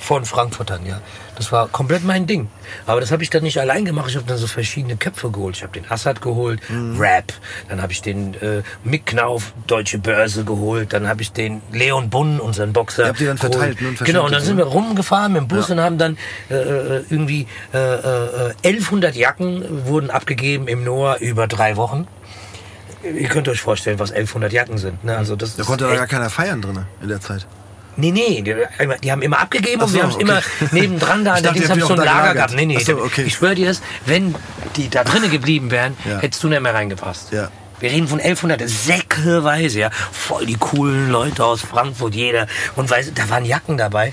Von 0.00 0.24
Frankfurtern, 0.24 0.84
ja. 0.86 1.00
Das 1.36 1.50
war 1.50 1.66
komplett 1.68 2.04
mein 2.04 2.26
Ding. 2.26 2.48
Aber 2.86 3.00
das 3.00 3.10
habe 3.10 3.22
ich 3.22 3.30
dann 3.30 3.42
nicht 3.42 3.58
allein 3.58 3.84
gemacht. 3.86 4.08
Ich 4.10 4.16
habe 4.16 4.26
dann 4.26 4.36
so 4.36 4.46
verschiedene 4.46 4.96
Köpfe 4.96 5.30
geholt. 5.30 5.56
Ich 5.56 5.62
habe 5.62 5.72
den 5.72 5.90
Assad 5.90 6.20
geholt, 6.20 6.60
Mhm. 6.68 6.98
Rap. 7.00 7.32
Dann 7.70 7.80
habe 7.80 7.92
ich 7.92 8.02
den 8.02 8.34
äh, 8.34 8.62
Mick 8.84 9.06
Knauf, 9.06 9.52
Deutsche 9.66 9.98
Börse 9.98 10.44
geholt. 10.44 10.92
Dann 10.92 11.08
habe 11.08 11.22
ich 11.22 11.32
den 11.32 11.62
Leon 11.72 12.10
Bunn, 12.10 12.38
unseren 12.38 12.72
Boxer. 12.74 13.04
Ihr 13.04 13.08
habt 13.08 13.20
die 13.20 13.24
dann 13.24 13.38
verteilt, 13.38 13.80
ne, 13.80 13.88
und 13.88 14.04
Genau, 14.04 14.26
und 14.26 14.32
dann 14.32 14.42
sind 14.42 14.58
wir 14.58 14.64
rumgefahren 14.64 15.32
mit 15.32 15.40
dem 15.42 15.48
Bus 15.48 15.70
und 15.70 15.80
haben 15.80 15.96
dann 15.96 16.18
äh, 16.50 16.54
äh, 16.54 17.04
irgendwie 17.08 17.46
äh, 17.72 17.78
äh, 17.78 18.52
1100 18.64 19.16
Jacken 19.16 19.86
wurden 19.86 20.10
abgegeben 20.10 20.68
im 20.68 20.84
Noah 20.84 21.16
über 21.18 21.46
drei 21.46 21.76
Wochen. 21.76 22.06
Ihr 23.02 23.28
könnt 23.28 23.48
euch 23.48 23.60
vorstellen, 23.60 23.98
was 23.98 24.10
1100 24.12 24.52
Jacken 24.52 24.78
sind. 24.78 25.02
Ne? 25.02 25.16
Also 25.16 25.34
das 25.34 25.56
Da 25.56 25.64
konnte 25.64 25.84
da 25.84 25.90
echt- 25.90 25.98
gar 25.98 26.06
keiner 26.06 26.30
feiern 26.30 26.60
drin 26.62 26.84
in 27.02 27.08
der 27.08 27.20
Zeit. 27.20 27.46
Nee, 27.96 28.10
nee, 28.10 28.40
die, 28.42 28.54
die 29.02 29.12
haben 29.12 29.22
immer 29.22 29.40
abgegeben 29.40 29.80
Ach 29.82 29.86
und 29.86 29.92
wir 29.92 30.00
so, 30.00 30.02
haben 30.02 30.10
es 30.10 30.14
okay. 30.16 30.24
immer 30.24 30.42
nebendran 30.72 31.24
da 31.24 31.32
Ich 31.32 31.36
an 31.38 31.42
der 31.42 31.52
dachte, 31.52 31.58
Dings 31.60 31.64
ihr 31.64 31.68
hab 31.68 31.70
habt 31.70 31.78
ich 31.78 31.84
so 31.86 31.94
ein 31.94 32.06
Lager 32.06 32.34
gehabt. 32.34 32.54
Nee, 32.54 32.66
nee, 32.66 32.78
so, 32.78 32.96
okay. 32.98 33.22
ich 33.26 33.34
schwöre 33.34 33.54
dir 33.54 33.66
das, 33.68 33.82
wenn 34.06 34.34
die 34.76 34.88
da 34.88 35.04
drinnen 35.04 35.30
geblieben 35.30 35.70
wären, 35.70 35.96
Ja. 36.04 36.18
hättest 36.20 36.42
du 36.42 36.48
nicht 36.48 36.62
mehr 36.62 36.74
reingepasst. 36.74 37.32
Ja. 37.32 37.50
Wir 37.80 37.90
reden 37.90 38.06
von 38.06 38.20
1100, 38.20 38.62
säckeweise, 38.68 39.80
ja. 39.80 39.90
Voll 40.12 40.46
die 40.46 40.56
coolen 40.56 41.10
Leute 41.10 41.44
aus 41.44 41.60
Frankfurt, 41.62 42.14
jeder. 42.14 42.46
Und 42.76 42.88
weißt, 42.88 43.08
du, 43.08 43.12
da 43.12 43.28
waren 43.28 43.44
Jacken 43.44 43.76
dabei. 43.76 44.12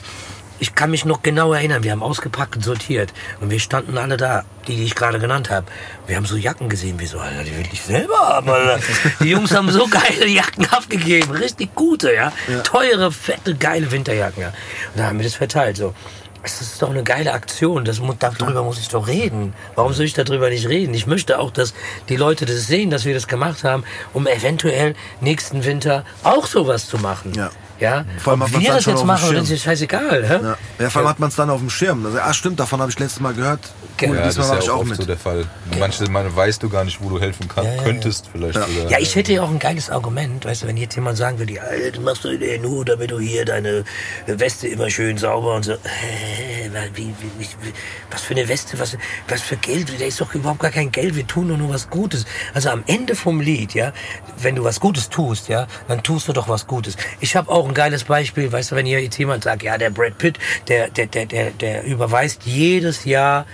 Ich 0.60 0.76
kann 0.76 0.92
mich 0.92 1.06
noch 1.06 1.22
genau 1.22 1.54
erinnern, 1.54 1.84
wir 1.84 1.92
haben 1.92 2.04
ausgepackt 2.04 2.58
und 2.58 2.64
sortiert. 2.64 3.14
Und 3.40 3.50
wir 3.50 3.60
standen 3.60 3.98
alle 3.98 4.18
da, 4.18 4.44
die, 4.68 4.76
die 4.76 4.84
ich 4.84 4.96
gerade 4.96 5.20
genannt 5.20 5.50
habe. 5.50 5.68
Wir 6.08 6.18
haben 6.18 6.26
so 6.26 6.36
Jacken 6.36 6.70
gesehen, 6.70 7.00
wie 7.00 7.06
so, 7.06 7.20
Alter, 7.20 7.44
die 7.44 7.56
will 7.56 7.68
ich 7.72 7.82
selber 7.82 8.18
haben, 8.18 8.50
Alter. 8.50 8.80
Die 9.22 9.30
Jungs 9.30 9.54
haben 9.54 9.72
so 9.72 9.88
geile 9.90 10.28
Jacken 10.28 10.66
abgegeben, 10.66 11.32
richtig 11.32 11.74
gute, 11.76 12.14
ja. 12.14 12.34
Teure, 12.64 13.12
fette, 13.12 13.56
geile 13.56 13.92
Winterjacken, 13.92 14.42
ja. 14.42 14.50
Und 14.50 15.00
da 15.00 15.08
haben 15.08 15.18
wir 15.18 15.24
das 15.24 15.36
verteilt, 15.36 15.78
so. 15.78 15.94
Das 16.42 16.62
ist 16.62 16.82
doch 16.82 16.90
eine 16.90 17.04
geile 17.04 17.34
Aktion. 17.34 17.84
Das, 17.84 18.02
darüber 18.20 18.64
muss 18.64 18.80
ich 18.80 18.88
doch 18.88 19.08
reden. 19.08 19.54
Warum 19.76 19.94
soll 19.94 20.06
ich 20.06 20.14
darüber 20.14 20.50
nicht 20.50 20.68
reden? 20.70 20.94
Ich 20.94 21.06
möchte 21.06 21.38
auch, 21.38 21.52
dass 21.52 21.74
die 22.08 22.16
Leute 22.16 22.46
das 22.46 22.68
sehen, 22.68 22.90
dass 22.90 23.04
wir 23.04 23.14
das 23.14 23.28
gemacht 23.28 23.64
haben, 23.64 23.84
um 24.14 24.26
eventuell 24.26 24.96
nächsten 25.20 25.66
Winter 25.66 26.06
auch 26.24 26.48
sowas 26.48 26.88
zu 26.88 26.98
machen. 26.98 27.34
Ja. 27.34 27.52
Ja? 27.80 28.06
Vor 28.18 28.34
allem 28.34 28.42
Ob 28.42 28.52
hat 28.52 28.60
wir 28.62 28.74
das 28.74 28.86
jetzt 28.86 29.06
machen, 29.06 29.34
das 29.34 29.50
ist 29.50 29.64
scheißegal. 29.64 30.28
Hä? 30.28 30.40
Ja, 30.44 30.58
ja 30.80 30.90
vor 30.90 31.02
allem 31.02 31.10
hat 31.10 31.20
man 31.20 31.30
es 31.30 31.36
dann 31.36 31.50
auf 31.50 31.60
dem 31.60 31.70
Schirm. 31.70 32.06
Also, 32.06 32.20
ah, 32.20 32.34
stimmt, 32.34 32.60
davon 32.60 32.80
habe 32.82 32.92
ich 32.92 33.00
letztes 33.00 33.20
Mal 33.22 33.34
gehört. 33.34 33.62
Cool, 34.02 34.16
Ja, 34.16 34.24
das 34.26 34.36
diesmal 34.36 34.46
ist 34.46 34.50
mache 34.54 34.64
ich 34.64 34.70
auch 34.70 34.76
auch 34.76 34.80
oft 34.80 34.90
mit. 34.90 34.98
so 34.98 35.06
der 35.06 35.18
Fall. 35.18 35.46
Manche 35.78 36.04
Mal 36.10 36.36
weißt 36.36 36.64
du 36.64 36.70
gar 36.70 36.84
nicht, 36.86 37.02
wo 37.02 37.10
du 37.10 37.20
helfen 37.20 37.48
kann, 37.48 37.66
Ja, 37.66 37.72
ja, 37.72 37.78
ja. 37.78 37.84
könntest 37.84 38.30
vielleicht 38.32 38.54
sogar. 38.56 38.90
Ja, 38.92 39.00
ich 39.00 39.16
hätte 39.16 39.34
ja 39.34 39.44
auch 39.44 39.50
ein 39.50 39.60
geiles 39.60 39.90
Argument, 39.90 40.46
weißt 40.46 40.64
du, 40.64 40.68
wenn 40.68 40.78
jetzt 40.78 40.96
jemand 40.96 41.18
sagen 41.18 41.38
würde, 41.40 41.60
du 41.94 42.02
machst 42.02 42.24
du 42.24 42.30
ja 42.30 42.58
nur, 42.62 42.86
damit 42.86 43.12
du 43.12 43.20
hier 43.20 43.46
deine 43.46 43.84
Weste 44.28 44.68
immer 44.68 44.90
schön 44.90 45.18
sauber 45.18 45.56
und 45.56 45.64
so. 45.64 45.74
Hä, 45.74 46.70
wie, 46.94 47.08
wie, 47.20 47.32
wie, 47.40 47.74
was 48.12 48.22
für 48.22 48.34
eine 48.34 48.48
Weste, 48.48 48.80
was, 48.80 48.98
was 49.28 49.42
für 49.42 49.58
Geld, 49.58 49.92
da 50.00 50.06
ist 50.06 50.22
doch 50.22 50.34
überhaupt 50.34 50.60
gar 50.60 50.72
kein 50.72 50.92
Geld, 50.92 51.16
wir 51.16 51.28
tun 51.28 51.50
doch 51.50 51.58
nur 51.58 51.70
was 51.70 51.90
Gutes. 51.90 52.26
Also 52.54 52.70
am 52.70 52.84
Ende 52.88 53.16
vom 53.16 53.42
Lied, 53.42 53.74
ja, 53.74 53.92
wenn 54.38 54.56
du 54.56 54.64
was 54.64 54.80
Gutes 54.80 55.10
tust, 55.10 55.50
ja, 55.50 55.68
dann 55.88 56.04
tust 56.04 56.28
du 56.28 56.34
doch 56.34 56.48
was 56.48 56.68
Gutes. 56.68 56.96
Ich 57.20 57.36
habe 57.36 57.50
auch 57.52 57.69
ein 57.70 57.74
geiles 57.74 58.04
Beispiel, 58.04 58.52
weißt 58.52 58.72
du, 58.72 58.76
wenn 58.76 58.86
hier 58.86 59.02
jetzt 59.02 59.18
jemand 59.18 59.44
sagt, 59.44 59.64
ja, 59.64 59.78
der 59.78 59.90
Brad 59.90 60.18
Pitt, 60.18 60.38
der, 60.68 60.90
der, 60.90 61.08
der, 61.08 61.26
der, 61.26 61.52
der 61.52 61.84
überweist 61.84 62.44
jedes 62.46 63.06
Jahr 63.06 63.46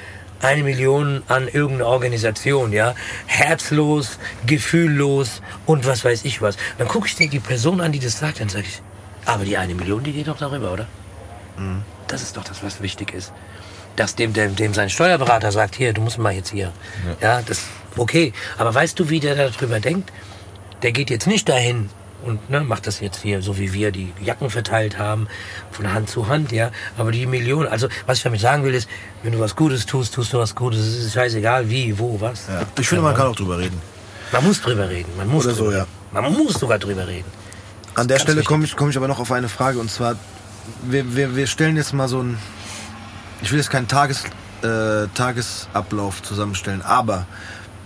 eine 0.41 0.63
Million 0.63 1.23
an 1.27 1.47
irgendeine 1.47 1.87
Organisation, 1.87 2.71
ja, 2.71 2.95
herzlos, 3.25 4.19
gefühllos 4.45 5.41
und 5.65 5.85
was 5.85 6.03
weiß 6.03 6.25
ich 6.25 6.41
was. 6.41 6.57
Dann 6.77 6.87
gucke 6.87 7.07
ich 7.07 7.15
dir 7.15 7.29
die 7.29 7.39
Person 7.39 7.81
an, 7.81 7.91
die 7.91 7.99
das 7.99 8.19
sagt, 8.19 8.39
dann 8.39 8.49
sage 8.49 8.65
ich, 8.67 8.81
aber 9.25 9.45
die 9.45 9.57
eine 9.57 9.73
Million, 9.75 10.03
die 10.03 10.13
geht 10.13 10.27
doch 10.27 10.37
darüber, 10.37 10.73
oder? 10.73 10.87
Mhm. 11.57 11.83
Das 12.07 12.21
ist 12.21 12.37
doch 12.37 12.43
das, 12.43 12.63
was 12.63 12.81
wichtig 12.81 13.13
ist. 13.13 13.33
Dass 13.95 14.15
dem, 14.15 14.33
dem, 14.33 14.55
dem 14.55 14.73
sein 14.73 14.89
Steuerberater 14.89 15.51
sagt, 15.51 15.75
hier, 15.75 15.93
du 15.93 16.01
musst 16.01 16.17
mal 16.17 16.33
jetzt 16.33 16.51
hier. 16.51 16.71
Ja, 17.21 17.27
ja 17.37 17.41
das, 17.41 17.63
okay. 17.95 18.33
Aber 18.57 18.73
weißt 18.73 18.99
du, 18.99 19.09
wie 19.09 19.19
der 19.19 19.35
darüber 19.35 19.79
denkt? 19.79 20.11
Der 20.83 20.91
geht 20.91 21.09
jetzt 21.09 21.27
nicht 21.27 21.47
dahin 21.47 21.89
und 22.25 22.49
ne, 22.49 22.61
macht 22.61 22.87
das 22.87 22.99
jetzt 22.99 23.21
hier, 23.21 23.41
so 23.41 23.57
wie 23.57 23.71
wir 23.73 23.91
die 23.91 24.11
Jacken 24.21 24.49
verteilt 24.49 24.97
haben, 24.97 25.27
von 25.71 25.93
Hand 25.93 26.09
zu 26.09 26.27
Hand, 26.27 26.51
ja. 26.51 26.71
Aber 26.97 27.11
die 27.11 27.25
Millionen, 27.25 27.67
also 27.67 27.87
was 28.05 28.17
ich 28.17 28.23
damit 28.23 28.41
sagen 28.41 28.63
will, 28.63 28.73
ist, 28.73 28.89
wenn 29.23 29.31
du 29.31 29.39
was 29.39 29.55
Gutes 29.55 29.85
tust, 29.85 30.13
tust 30.13 30.33
du 30.33 30.39
was 30.39 30.55
Gutes. 30.55 30.79
Es 30.79 31.05
ist 31.05 31.13
scheißegal, 31.13 31.69
wie, 31.69 31.97
wo, 31.97 32.19
was. 32.19 32.47
Ja. 32.47 32.63
Ich 32.79 32.87
finde, 32.87 33.03
man 33.03 33.15
kann 33.15 33.27
auch 33.27 33.35
drüber 33.35 33.57
reden. 33.57 33.81
Man 34.31 34.43
muss 34.43 34.61
drüber 34.61 34.89
reden. 34.89 35.09
Man 35.17 35.27
muss 35.27 35.45
Oder 35.45 35.55
so, 35.55 35.71
ja. 35.71 35.85
Man 36.11 36.33
muss 36.33 36.55
sogar 36.55 36.79
drüber 36.79 37.07
reden. 37.07 37.29
An 37.95 38.07
der 38.07 38.19
Stelle 38.19 38.43
komme 38.43 38.65
ich, 38.65 38.75
komm 38.75 38.89
ich 38.89 38.97
aber 38.97 39.07
noch 39.07 39.19
auf 39.19 39.31
eine 39.31 39.47
Frage 39.47 39.79
und 39.79 39.89
zwar, 39.89 40.15
wir, 40.83 41.15
wir, 41.15 41.35
wir 41.35 41.47
stellen 41.47 41.77
jetzt 41.77 41.93
mal 41.93 42.07
so 42.07 42.21
ein, 42.21 42.37
ich 43.41 43.51
will 43.51 43.59
jetzt 43.59 43.69
keinen 43.69 43.87
Tages, 43.87 44.23
äh, 44.61 45.07
Tagesablauf 45.13 46.21
zusammenstellen, 46.21 46.81
aber 46.81 47.25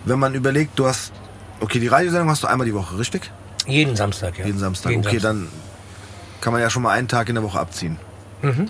wenn 0.05 0.17
man 0.17 0.33
überlegt, 0.33 0.79
du 0.79 0.87
hast, 0.87 1.11
okay, 1.59 1.79
die 1.79 1.87
Radiosendung 1.87 2.29
hast 2.29 2.43
du 2.43 2.47
einmal 2.47 2.65
die 2.65 2.73
Woche, 2.73 2.97
richtig? 2.97 3.31
Jeden 3.69 3.95
Samstag, 3.95 4.37
ja. 4.37 4.45
Jeden 4.45 4.59
Samstag. 4.59 4.91
Jeden 4.91 5.05
okay, 5.05 5.19
Samstag. 5.19 5.49
dann 5.51 6.41
kann 6.41 6.53
man 6.53 6.61
ja 6.61 6.69
schon 6.69 6.83
mal 6.83 6.91
einen 6.91 7.07
Tag 7.07 7.29
in 7.29 7.35
der 7.35 7.43
Woche 7.43 7.59
abziehen. 7.59 7.97
Mhm. 8.41 8.69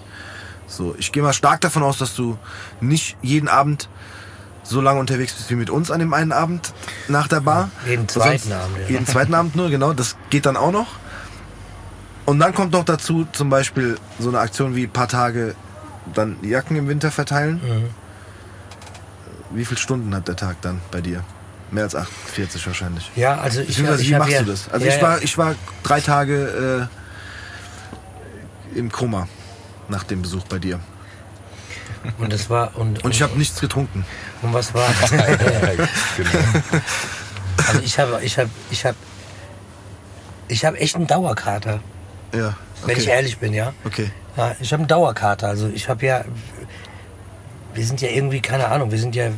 So, 0.68 0.96
ich 0.98 1.12
gehe 1.12 1.24
mal 1.24 1.34
stark 1.34 1.62
davon 1.62 1.84
aus, 1.84 1.98
dass 1.98 2.16
du 2.16 2.38
nicht 2.80 3.18
jeden 3.22 3.48
Abend 3.48 3.90
so 4.64 4.82
lange 4.82 5.00
unterwegs 5.00 5.34
bist 5.34 5.50
wie 5.50 5.56
mit 5.56 5.70
uns 5.70 5.90
an 5.90 6.00
dem 6.00 6.14
einen 6.14 6.32
Abend 6.32 6.74
nach 7.08 7.28
der 7.28 7.42
Bar. 7.42 7.72
Jeden 7.88 8.08
zweiten 8.08 8.52
Abend. 8.52 8.78
Ja. 8.84 8.88
Jeden 8.88 9.08
zweiten 9.08 9.34
Abend 9.34 9.56
nur, 9.56 9.70
genau. 9.70 9.94
Das 9.94 10.16
geht 10.30 10.46
dann 10.46 10.58
auch 10.58 10.72
noch. 10.72 10.88
Und 12.26 12.38
dann 12.38 12.54
kommt 12.54 12.74
noch 12.74 12.84
dazu 12.84 13.28
zum 13.32 13.50
Beispiel 13.50 13.98
so 14.20 14.30
eine 14.30 14.40
Aktion 14.40 14.76
wie 14.76 14.84
ein 14.84 14.92
paar 14.92 15.08
Tage 15.08 15.56
dann 16.14 16.38
Jacken 16.44 16.78
im 16.78 16.88
Winter 16.88 17.10
verteilen. 17.10 17.60
Mhm. 17.64 17.90
Wie 19.52 19.66
viele 19.66 19.80
Stunden 19.80 20.14
hat 20.14 20.28
der 20.28 20.36
Tag 20.36 20.62
dann 20.62 20.82
bei 20.92 21.02
dir? 21.02 21.24
Mehr 21.72 21.84
als 21.84 21.96
48 21.96 22.66
wahrscheinlich. 22.66 23.12
Ja, 23.16 23.38
also 23.38 23.62
ich, 23.62 23.70
ich 23.70 23.78
Wie 23.80 24.16
machst 24.16 24.32
ja, 24.32 24.42
du 24.42 24.52
das? 24.52 24.70
Also 24.70 24.86
ja, 24.86 24.96
ich, 24.96 25.02
war, 25.02 25.22
ich 25.22 25.38
war 25.38 25.56
drei 25.84 26.02
Tage 26.02 26.90
äh, 28.76 28.78
im 28.78 28.92
Koma 28.92 29.28
nach 29.88 30.04
dem 30.04 30.22
Besuch 30.22 30.44
bei 30.46 30.60
dir. 30.60 30.80
Und 32.18 32.32
es 32.34 32.50
war 32.50 32.78
und, 32.78 33.04
und 33.04 33.12
ich 33.12 33.22
habe 33.22 33.38
nichts 33.38 33.60
getrunken. 33.60 34.06
Und 34.42 34.54
was 34.54 34.74
war? 34.74 34.90
Genau. 36.18 36.30
also 37.68 37.82
ich 37.82 38.00
habe 38.00 38.20
ich 38.24 38.38
habe 38.38 38.50
ich 38.72 38.86
habe 38.86 38.96
ich 40.48 40.66
habe 40.66 40.78
echt 40.80 40.96
einen 40.96 41.08
Dauerkater. 41.08 41.82
Ja. 42.34 42.48
Okay. 42.48 42.56
Wenn 42.86 42.98
ich 42.98 43.08
ehrlich 43.08 43.38
bin, 43.38 43.54
ja. 43.54 43.74
Okay. 43.84 44.12
Ja, 44.38 44.56
ich 44.60 44.72
habe 44.72 44.82
einen 44.82 44.88
Dauerkater. 44.88 45.48
Also 45.48 45.68
ich 45.68 45.90
habe 45.90 46.06
ja 46.06 46.24
wir 47.74 47.86
sind 47.86 48.02
ja 48.02 48.10
irgendwie 48.10 48.42
keine 48.42 48.70
Ahnung, 48.70 48.92
wir 48.92 49.00
sind 49.00 49.16
ja 49.16 49.30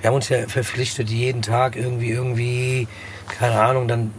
wir 0.00 0.08
haben 0.08 0.14
uns 0.14 0.28
ja 0.28 0.46
verpflichtet, 0.46 1.10
jeden 1.10 1.42
Tag 1.42 1.76
irgendwie, 1.76 2.10
irgendwie, 2.10 2.88
keine 3.28 3.60
Ahnung, 3.60 3.88
dann 3.88 4.12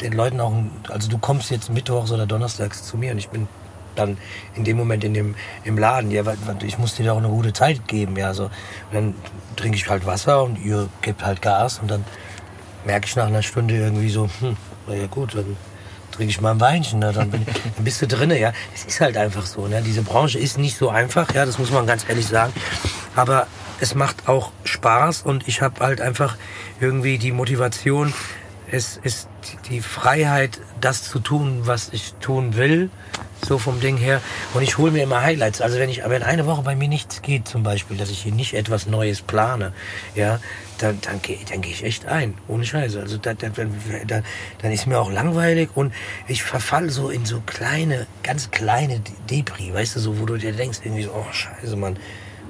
den 0.00 0.12
Leuten 0.12 0.40
auch, 0.40 0.52
also 0.88 1.08
du 1.08 1.18
kommst 1.18 1.50
jetzt 1.50 1.70
mittwochs 1.70 2.12
oder 2.12 2.26
donnerstags 2.26 2.84
zu 2.84 2.96
mir 2.96 3.12
und 3.12 3.18
ich 3.18 3.28
bin 3.28 3.48
dann 3.96 4.16
in 4.54 4.64
dem 4.64 4.76
Moment 4.76 5.04
in 5.04 5.12
dem, 5.12 5.34
im 5.64 5.76
Laden, 5.76 6.10
ja, 6.10 6.22
ich 6.64 6.78
muss 6.78 6.94
dir 6.94 7.06
da 7.06 7.12
auch 7.12 7.18
eine 7.18 7.28
gute 7.28 7.52
Zeit 7.52 7.88
geben, 7.88 8.16
ja, 8.16 8.32
so. 8.32 8.44
Und 8.44 8.52
dann 8.92 9.14
trinke 9.56 9.76
ich 9.76 9.88
halt 9.88 10.06
Wasser 10.06 10.44
und 10.44 10.58
ihr 10.64 10.88
gebt 11.02 11.24
halt 11.24 11.42
Gas 11.42 11.80
und 11.80 11.90
dann 11.90 12.04
merke 12.84 13.06
ich 13.06 13.16
nach 13.16 13.26
einer 13.26 13.42
Stunde 13.42 13.76
irgendwie 13.76 14.08
so, 14.08 14.28
hm, 14.40 14.56
ja 14.88 15.06
gut, 15.08 15.34
dann 15.34 15.56
trinke 16.12 16.30
ich 16.30 16.40
mal 16.40 16.52
ein 16.52 16.60
Weinchen, 16.60 17.00
ne? 17.00 17.12
dann, 17.12 17.30
bin, 17.30 17.44
dann 17.44 17.84
bist 17.84 18.00
du 18.00 18.06
drinne, 18.06 18.38
ja. 18.38 18.52
Es 18.74 18.84
ist 18.84 19.00
halt 19.00 19.16
einfach 19.16 19.46
so, 19.46 19.66
ne? 19.66 19.82
Diese 19.82 20.02
Branche 20.02 20.38
ist 20.38 20.58
nicht 20.58 20.76
so 20.76 20.88
einfach, 20.88 21.34
ja, 21.34 21.44
das 21.44 21.58
muss 21.58 21.70
man 21.70 21.86
ganz 21.86 22.08
ehrlich 22.08 22.26
sagen. 22.26 22.52
Aber 23.14 23.46
es 23.80 23.94
macht 23.94 24.28
auch 24.28 24.52
Spaß 24.64 25.22
und 25.22 25.46
ich 25.46 25.62
habe 25.62 25.80
halt 25.80 26.00
einfach 26.00 26.36
irgendwie 26.80 27.18
die 27.18 27.32
Motivation, 27.32 28.12
es 28.70 28.98
ist 29.02 29.28
die 29.70 29.80
Freiheit, 29.80 30.60
das 30.80 31.02
zu 31.04 31.20
tun, 31.20 31.62
was 31.62 31.88
ich 31.92 32.12
tun 32.20 32.56
will, 32.56 32.90
so 33.46 33.56
vom 33.56 33.80
Ding 33.80 33.96
her. 33.96 34.20
Und 34.52 34.62
ich 34.62 34.76
hole 34.76 34.90
mir 34.90 35.04
immer 35.04 35.22
Highlights. 35.22 35.62
Also 35.62 35.78
wenn 35.78 35.88
ich, 35.88 36.02
wenn 36.04 36.22
eine 36.22 36.44
Woche 36.44 36.62
bei 36.62 36.76
mir 36.76 36.88
nichts 36.88 37.22
geht, 37.22 37.48
zum 37.48 37.62
Beispiel, 37.62 37.96
dass 37.96 38.10
ich 38.10 38.22
hier 38.22 38.32
nicht 38.32 38.54
etwas 38.54 38.86
Neues 38.86 39.22
plane, 39.22 39.72
ja, 40.14 40.38
dann, 40.78 41.00
dann 41.00 41.22
gehe 41.22 41.38
dann 41.48 41.62
geh 41.62 41.70
ich 41.70 41.82
echt 41.82 42.06
ein, 42.06 42.34
ohne 42.46 42.64
Scheiße. 42.64 43.00
Also 43.00 43.16
da, 43.16 43.32
da, 43.32 43.48
dann, 43.48 44.24
dann 44.60 44.72
ist 44.72 44.86
mir 44.86 44.98
auch 44.98 45.10
langweilig 45.10 45.70
und 45.74 45.94
ich 46.26 46.42
verfall 46.42 46.90
so 46.90 47.08
in 47.08 47.24
so 47.24 47.40
kleine, 47.46 48.06
ganz 48.22 48.50
kleine 48.50 49.00
Depri, 49.30 49.72
weißt 49.72 49.96
du, 49.96 50.00
so, 50.00 50.18
wo 50.18 50.26
du 50.26 50.36
dir 50.36 50.52
denkst, 50.52 50.80
irgendwie 50.84 51.04
so, 51.04 51.12
oh 51.14 51.32
Scheiße, 51.32 51.74
Mann 51.76 51.96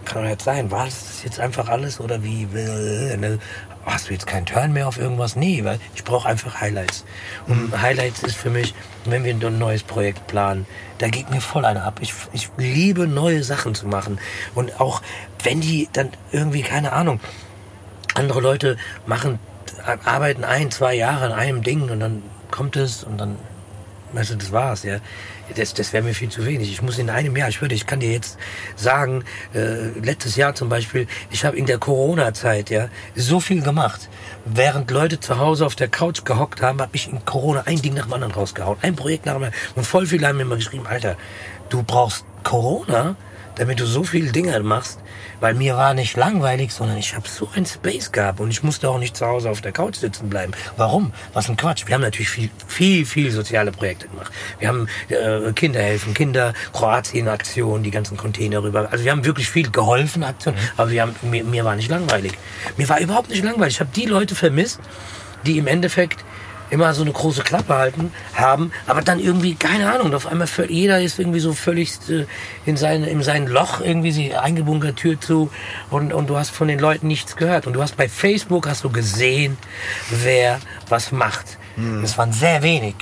kann 0.08 0.22
doch 0.22 0.30
jetzt 0.30 0.44
sein, 0.44 0.70
war 0.70 0.86
das 0.86 1.22
jetzt 1.22 1.38
einfach 1.38 1.68
alles 1.68 2.00
oder 2.00 2.22
wie? 2.22 2.46
Ne? 2.46 3.38
Hast 3.84 4.08
du 4.08 4.12
jetzt 4.12 4.26
keinen 4.26 4.46
Turn 4.46 4.72
mehr 4.72 4.88
auf 4.88 4.98
irgendwas? 4.98 5.36
Nee, 5.36 5.64
weil 5.64 5.78
ich 5.94 6.04
brauche 6.04 6.28
einfach 6.28 6.60
Highlights. 6.60 7.04
Und. 7.46 7.80
Highlights 7.80 8.22
ist 8.22 8.36
für 8.36 8.50
mich, 8.50 8.74
wenn 9.04 9.24
wir 9.24 9.34
ein 9.34 9.58
neues 9.58 9.82
Projekt 9.82 10.26
planen, 10.26 10.66
da 10.98 11.08
geht 11.08 11.30
mir 11.30 11.40
voll 11.40 11.64
einer 11.64 11.84
ab. 11.84 11.98
Ich, 12.00 12.12
ich 12.32 12.50
liebe 12.56 13.06
neue 13.06 13.42
Sachen 13.44 13.74
zu 13.74 13.86
machen. 13.86 14.18
Und 14.54 14.80
auch 14.80 15.02
wenn 15.42 15.60
die 15.60 15.88
dann 15.92 16.10
irgendwie, 16.32 16.62
keine 16.62 16.92
Ahnung, 16.92 17.20
andere 18.14 18.40
Leute 18.40 18.76
machen, 19.06 19.38
arbeiten 20.04 20.44
ein, 20.44 20.70
zwei 20.70 20.94
Jahre 20.94 21.26
an 21.26 21.32
einem 21.32 21.62
Ding 21.62 21.88
und 21.88 22.00
dann 22.00 22.22
kommt 22.50 22.76
es 22.76 23.04
und 23.04 23.18
dann, 23.18 23.36
weißt 24.12 24.30
du, 24.30 24.36
das 24.36 24.52
war's, 24.52 24.82
ja 24.82 24.98
das, 25.56 25.74
das 25.74 25.92
wäre 25.92 26.02
mir 26.02 26.14
viel 26.14 26.28
zu 26.28 26.44
wenig. 26.46 26.70
Ich 26.70 26.82
muss 26.82 26.98
in 26.98 27.10
einem 27.10 27.36
Jahr, 27.36 27.48
ich 27.48 27.60
würde, 27.60 27.74
ich 27.74 27.86
kann 27.86 28.00
dir 28.00 28.12
jetzt 28.12 28.38
sagen, 28.76 29.24
äh, 29.54 29.88
letztes 30.00 30.36
Jahr 30.36 30.54
zum 30.54 30.68
Beispiel, 30.68 31.06
ich 31.30 31.44
habe 31.44 31.56
in 31.56 31.66
der 31.66 31.78
Corona-Zeit 31.78 32.70
ja 32.70 32.88
so 33.14 33.40
viel 33.40 33.62
gemacht. 33.62 34.08
Während 34.44 34.90
Leute 34.90 35.20
zu 35.20 35.38
Hause 35.38 35.66
auf 35.66 35.76
der 35.76 35.88
Couch 35.88 36.24
gehockt 36.24 36.62
haben, 36.62 36.80
habe 36.80 36.92
ich 36.94 37.10
in 37.10 37.24
Corona 37.24 37.62
ein 37.66 37.80
Ding 37.80 37.94
nach 37.94 38.04
dem 38.04 38.14
anderen 38.14 38.32
rausgehauen, 38.32 38.78
ein 38.82 38.96
Projekt 38.96 39.26
nach 39.26 39.34
dem 39.34 39.44
anderen. 39.44 39.60
Und 39.74 39.84
voll 39.84 40.06
viele 40.06 40.26
haben 40.26 40.36
mir 40.36 40.42
immer 40.42 40.56
geschrieben, 40.56 40.86
Alter, 40.86 41.16
du 41.68 41.82
brauchst 41.82 42.24
Corona, 42.42 43.16
damit 43.58 43.80
du 43.80 43.86
so 43.86 44.04
viele 44.04 44.32
Dinge 44.32 44.58
machst, 44.60 44.98
weil 45.40 45.54
mir 45.54 45.76
war 45.76 45.94
nicht 45.94 46.16
langweilig, 46.16 46.72
sondern 46.72 46.96
ich 46.96 47.14
habe 47.14 47.28
so 47.28 47.48
ein 47.54 47.66
Space 47.66 48.12
gehabt 48.12 48.40
und 48.40 48.50
ich 48.50 48.62
musste 48.62 48.88
auch 48.88 48.98
nicht 48.98 49.16
zu 49.16 49.26
Hause 49.26 49.50
auf 49.50 49.60
der 49.60 49.72
Couch 49.72 49.96
sitzen 49.96 50.28
bleiben. 50.28 50.52
Warum? 50.76 51.12
Was 51.32 51.48
ein 51.48 51.56
Quatsch. 51.56 51.86
Wir 51.86 51.94
haben 51.94 52.02
natürlich 52.02 52.30
viel, 52.30 52.50
viel, 52.66 53.04
viel 53.04 53.30
soziale 53.30 53.72
Projekte 53.72 54.08
gemacht. 54.08 54.32
Wir 54.58 54.68
haben 54.68 54.88
äh, 55.08 55.52
Kinder 55.52 55.80
helfen, 55.80 56.14
Kinder, 56.14 56.54
Kroatien-Aktion, 56.72 57.82
die 57.82 57.90
ganzen 57.90 58.16
Container 58.16 58.62
rüber. 58.62 58.88
Also 58.90 59.04
wir 59.04 59.12
haben 59.12 59.24
wirklich 59.24 59.50
viel 59.50 59.70
geholfen, 59.70 60.22
Aktionen, 60.24 60.58
mhm. 60.58 60.70
aber 60.76 60.90
wir 60.90 61.02
haben, 61.02 61.14
mir, 61.22 61.44
mir 61.44 61.64
war 61.64 61.76
nicht 61.76 61.90
langweilig. 61.90 62.32
Mir 62.76 62.88
war 62.88 63.00
überhaupt 63.00 63.28
nicht 63.28 63.44
langweilig. 63.44 63.74
Ich 63.74 63.80
habe 63.80 63.90
die 63.94 64.06
Leute 64.06 64.34
vermisst, 64.34 64.80
die 65.44 65.58
im 65.58 65.66
Endeffekt 65.66 66.24
immer 66.70 66.94
so 66.94 67.02
eine 67.02 67.12
große 67.12 67.42
Klappe 67.42 67.74
halten, 67.74 68.12
haben, 68.34 68.72
aber 68.86 69.02
dann 69.02 69.18
irgendwie, 69.20 69.54
keine 69.54 69.92
Ahnung, 69.92 70.14
auf 70.14 70.26
einmal 70.26 70.46
für, 70.46 70.70
jeder 70.70 71.00
ist 71.00 71.18
irgendwie 71.18 71.40
so 71.40 71.52
völlig 71.52 71.92
äh, 72.08 72.26
in, 72.66 72.76
sein, 72.76 73.04
in 73.04 73.22
sein 73.22 73.46
Loch 73.46 73.80
irgendwie 73.80 74.12
sie 74.12 74.34
eingebunkert, 74.34 74.96
Tür 74.96 75.20
zu 75.20 75.50
und, 75.90 76.12
und 76.12 76.28
du 76.28 76.36
hast 76.36 76.50
von 76.50 76.68
den 76.68 76.78
Leuten 76.78 77.06
nichts 77.06 77.36
gehört. 77.36 77.66
Und 77.66 77.72
du 77.74 77.82
hast 77.82 77.96
bei 77.96 78.08
Facebook 78.08 78.68
hast 78.68 78.84
du 78.84 78.90
gesehen, 78.90 79.58
wer 80.10 80.58
was 80.88 81.12
macht. 81.12 81.58
Mhm. 81.76 82.02
Das 82.02 82.18
waren 82.18 82.32
sehr 82.32 82.62
wenig. 82.62 82.94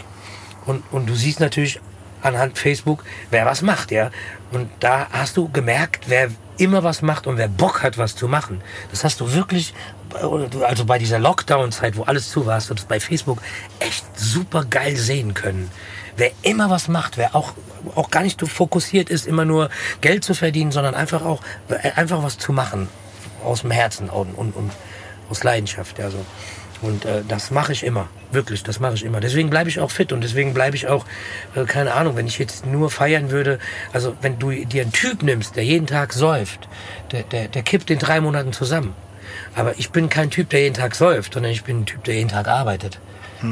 Und, 0.67 0.83
und 0.91 1.09
du 1.09 1.15
siehst 1.15 1.41
natürlich 1.41 1.81
anhand 2.23 2.59
Facebook, 2.59 3.05
wer 3.31 3.47
was 3.47 3.63
macht, 3.63 3.91
ja. 3.91 4.11
Und 4.51 4.71
da 4.81 5.07
hast 5.11 5.37
du 5.37 5.49
gemerkt, 5.49 6.05
wer 6.09 6.31
immer 6.59 6.83
was 6.83 7.03
macht 7.03 7.27
und 7.27 7.37
wer 7.37 7.49
Bock 7.49 7.83
hat, 7.83 7.99
was 7.99 8.17
zu 8.17 8.29
machen. 8.29 8.63
Das 8.91 9.05
hast 9.05 9.21
du 9.21 9.33
wirklich 9.33 9.75
also 10.63 10.85
bei 10.85 10.99
dieser 10.99 11.19
Lockdown-Zeit, 11.19 11.97
wo 11.97 12.05
alles 12.05 12.31
zu 12.31 12.47
war, 12.47 12.57
hast 12.57 12.71
du 12.71 12.75
das 12.75 12.85
bei 12.85 13.01
Facebook 13.01 13.43
echt 13.81 14.05
super 14.19 14.65
geil 14.65 14.97
sehen 14.97 15.35
können. 15.35 15.71
Wer 16.17 16.31
immer 16.43 16.71
was 16.71 16.89
macht, 16.89 17.19
wer 17.19 17.35
auch, 17.35 17.53
auch 17.95 18.11
gar 18.11 18.23
nicht 18.23 18.41
so 18.41 18.47
fokussiert 18.47 19.11
ist, 19.11 19.27
immer 19.27 19.45
nur 19.45 19.69
Geld 20.01 20.25
zu 20.25 20.35
verdienen, 20.35 20.73
sondern 20.73 20.95
einfach 20.95 21.23
auch, 21.23 21.43
einfach 21.95 22.23
was 22.23 22.39
zu 22.39 22.53
machen. 22.53 22.89
Aus 23.45 23.61
dem 23.61 23.71
Herzen 23.71 24.09
und, 24.09 24.35
und, 24.35 24.57
und 24.57 24.73
aus 25.31 25.45
Leidenschaft, 25.45 25.99
ja, 25.99 26.11
so. 26.11 26.25
Und 26.83 27.05
äh, 27.07 27.23
das 27.27 27.51
mache 27.51 27.73
ich 27.73 27.85
immer, 27.85 28.09
wirklich, 28.33 28.63
das 28.63 28.81
mache 28.81 28.95
ich 28.95 29.05
immer. 29.05 29.21
Deswegen 29.21 29.49
bleibe 29.51 29.71
ich 29.71 29.81
auch 29.81 29.91
fit 29.91 30.13
und 30.13 30.21
deswegen 30.23 30.53
bleibe 30.53 30.77
ich 30.77 30.89
auch, 30.89 31.07
äh, 31.55 31.65
keine 31.65 31.95
Ahnung, 31.95 32.17
wenn 32.17 32.27
ich 32.27 32.39
jetzt 32.39 32.67
nur 32.67 32.91
feiern 32.91 33.31
würde, 33.31 33.59
also 33.93 34.15
wenn 34.21 34.39
du 34.39 34.51
dir 34.51 34.83
einen 34.83 34.93
Typ 34.93 35.23
nimmst, 35.23 35.57
der 35.57 35.65
jeden 35.65 35.87
Tag 35.87 36.13
säuft, 36.13 36.69
der, 37.13 37.23
der, 37.23 37.49
der 37.49 37.63
kippt 37.63 37.91
in 37.91 37.99
drei 37.99 38.21
Monaten 38.21 38.53
zusammen. 38.53 38.95
Aber 39.55 39.79
ich 39.79 39.91
bin 39.91 40.09
kein 40.11 40.31
Typ, 40.31 40.51
der 40.51 40.61
jeden 40.61 40.75
Tag 40.75 40.95
säuft, 40.95 41.33
sondern 41.35 41.51
ich 41.53 41.65
bin 41.65 41.81
ein 41.81 41.87
Typ, 41.87 42.05
der 42.05 42.15
jeden 42.17 42.29
Tag 42.29 42.47
arbeitet. 42.47 42.99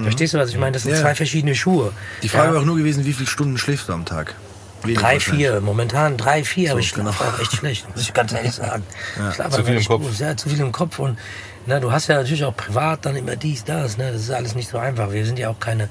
Verstehst 0.03 0.33
du, 0.35 0.39
was 0.39 0.49
ich 0.51 0.59
meine? 0.59 0.73
Das 0.73 0.83
sind 0.83 0.93
Ja. 0.93 1.01
zwei 1.01 1.15
verschiedene 1.15 1.55
Schuhe. 1.55 1.93
Die 2.23 2.29
Frage 2.29 2.49
Ja. 2.49 2.55
war 2.55 2.61
auch 2.63 2.65
nur 2.67 2.77
gewesen, 2.77 3.05
wie 3.05 3.13
viele 3.13 3.29
Stunden 3.29 3.59
schläfst 3.59 3.89
du 3.89 3.93
am 3.93 4.05
Tag? 4.05 4.35
Wenig 4.83 4.99
Drei, 4.99 5.19
vier, 5.21 5.61
momentan 5.63 6.17
drei, 6.19 6.45
vier, 6.45 6.73
aber 6.73 6.81
ich 6.81 6.93
genau. 6.93 7.11
schlafe 7.13 7.35
auch 7.37 7.41
echt 7.41 7.53
schlecht, 7.57 7.89
muss 7.91 8.03
ich 8.03 8.13
ganz 8.13 8.33
ehrlich 8.33 8.53
sagen. 8.53 8.83
Ich 9.29 9.35
schlafe 9.35 9.51
Zu 9.57 9.65
viel 9.65 9.77
im 9.77 9.85
Kopf. 9.85 10.03
gut. 10.03 10.19
Ja, 10.19 10.37
zu 10.37 10.49
viel 10.51 10.61
im 10.61 10.73
Kopf 10.73 10.99
und 10.99 11.19
na, 11.67 11.81
du 11.81 11.91
hast 11.93 12.09
ja 12.09 12.17
natürlich 12.17 12.45
auch 12.45 12.57
privat 12.57 13.07
dann 13.07 13.17
immer 13.17 13.37
dies, 13.37 13.65
das, 13.65 13.97
ne? 13.97 14.13
das 14.13 14.23
ist 14.23 14.31
alles 14.31 14.55
nicht 14.55 14.69
so 14.69 14.79
einfach. 14.79 15.11
Wir 15.13 15.25
sind 15.25 15.39
ja 15.39 15.49
auch 15.51 15.59
keine 15.61 15.89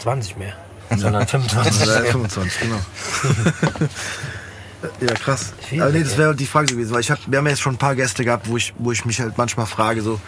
20 0.00 0.36
mehr, 0.36 0.52
sondern 0.96 1.26
25. 1.28 1.86
Ja, 1.86 2.00
25, 2.04 2.60
genau. 2.60 2.76
ja, 5.00 5.14
krass. 5.14 5.52
Aber 5.72 5.90
nee, 5.90 6.02
das 6.02 6.18
wäre 6.18 6.34
die 6.34 6.46
Frage 6.46 6.66
gewesen, 6.66 6.92
weil 6.92 7.00
ich 7.00 7.10
hab, 7.10 7.18
wir 7.26 7.38
haben 7.38 7.46
ja 7.46 7.50
jetzt 7.52 7.62
schon 7.62 7.74
ein 7.74 7.78
paar 7.78 7.94
Gäste 7.94 8.24
gehabt, 8.24 8.48
wo 8.48 8.56
ich, 8.56 8.74
wo 8.78 8.92
ich 8.92 9.04
mich 9.04 9.20
halt 9.20 9.38
manchmal 9.38 9.66
frage, 9.66 10.02
so, 10.02 10.20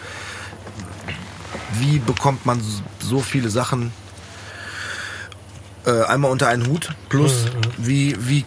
wie 1.73 1.99
bekommt 1.99 2.45
man 2.45 2.61
so- 2.99 3.19
viele 3.19 3.49
Sachen 3.49 3.91
äh, 5.85 6.03
einmal 6.05 6.31
unter 6.31 6.47
einen 6.47 6.65
Hut? 6.65 6.89
Plus, 7.09 7.45
wie, 7.77 8.15
wie 8.19 8.45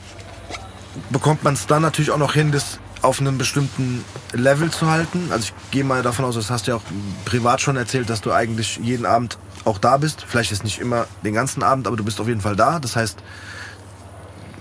bekommt 1.11 1.45
man 1.45 1.55
es 1.55 1.67
dann 1.67 1.83
natürlich 1.83 2.11
auch 2.11 2.19
noch 2.19 2.35
hin, 2.35 2.51
das 2.51 2.79
auf 3.03 3.21
einem 3.21 3.39
bestimmten 3.39 4.05
Level 4.33 4.71
zu 4.71 4.91
halten? 4.91 5.29
Also 5.31 5.45
ich 5.45 5.71
gehe 5.71 5.85
mal 5.85 6.03
davon 6.03 6.25
aus, 6.25 6.35
das 6.35 6.51
hast 6.51 6.67
du 6.67 6.73
ja 6.73 6.77
auch 6.77 6.83
privat 7.25 7.61
schon 7.61 7.77
erzählt, 7.77 8.11
dass 8.11 8.21
du 8.21 8.33
eigentlich 8.33 8.79
jeden 8.83 9.07
Abend 9.07 9.39
auch 9.65 9.79
da 9.79 9.97
bist. 9.97 10.25
Vielleicht 10.27 10.53
ist 10.53 10.65
nicht 10.65 10.81
immer 10.81 11.07
den 11.25 11.35
ganzen 11.35 11.63
Abend, 11.63 11.87
aber 11.87 11.97
du 11.97 12.05
bist 12.05 12.21
auf 12.21 12.29
jeden 12.29 12.41
Fall 12.41 12.57
da. 12.57 12.79
Das 12.79 12.97
heißt, 12.97 13.19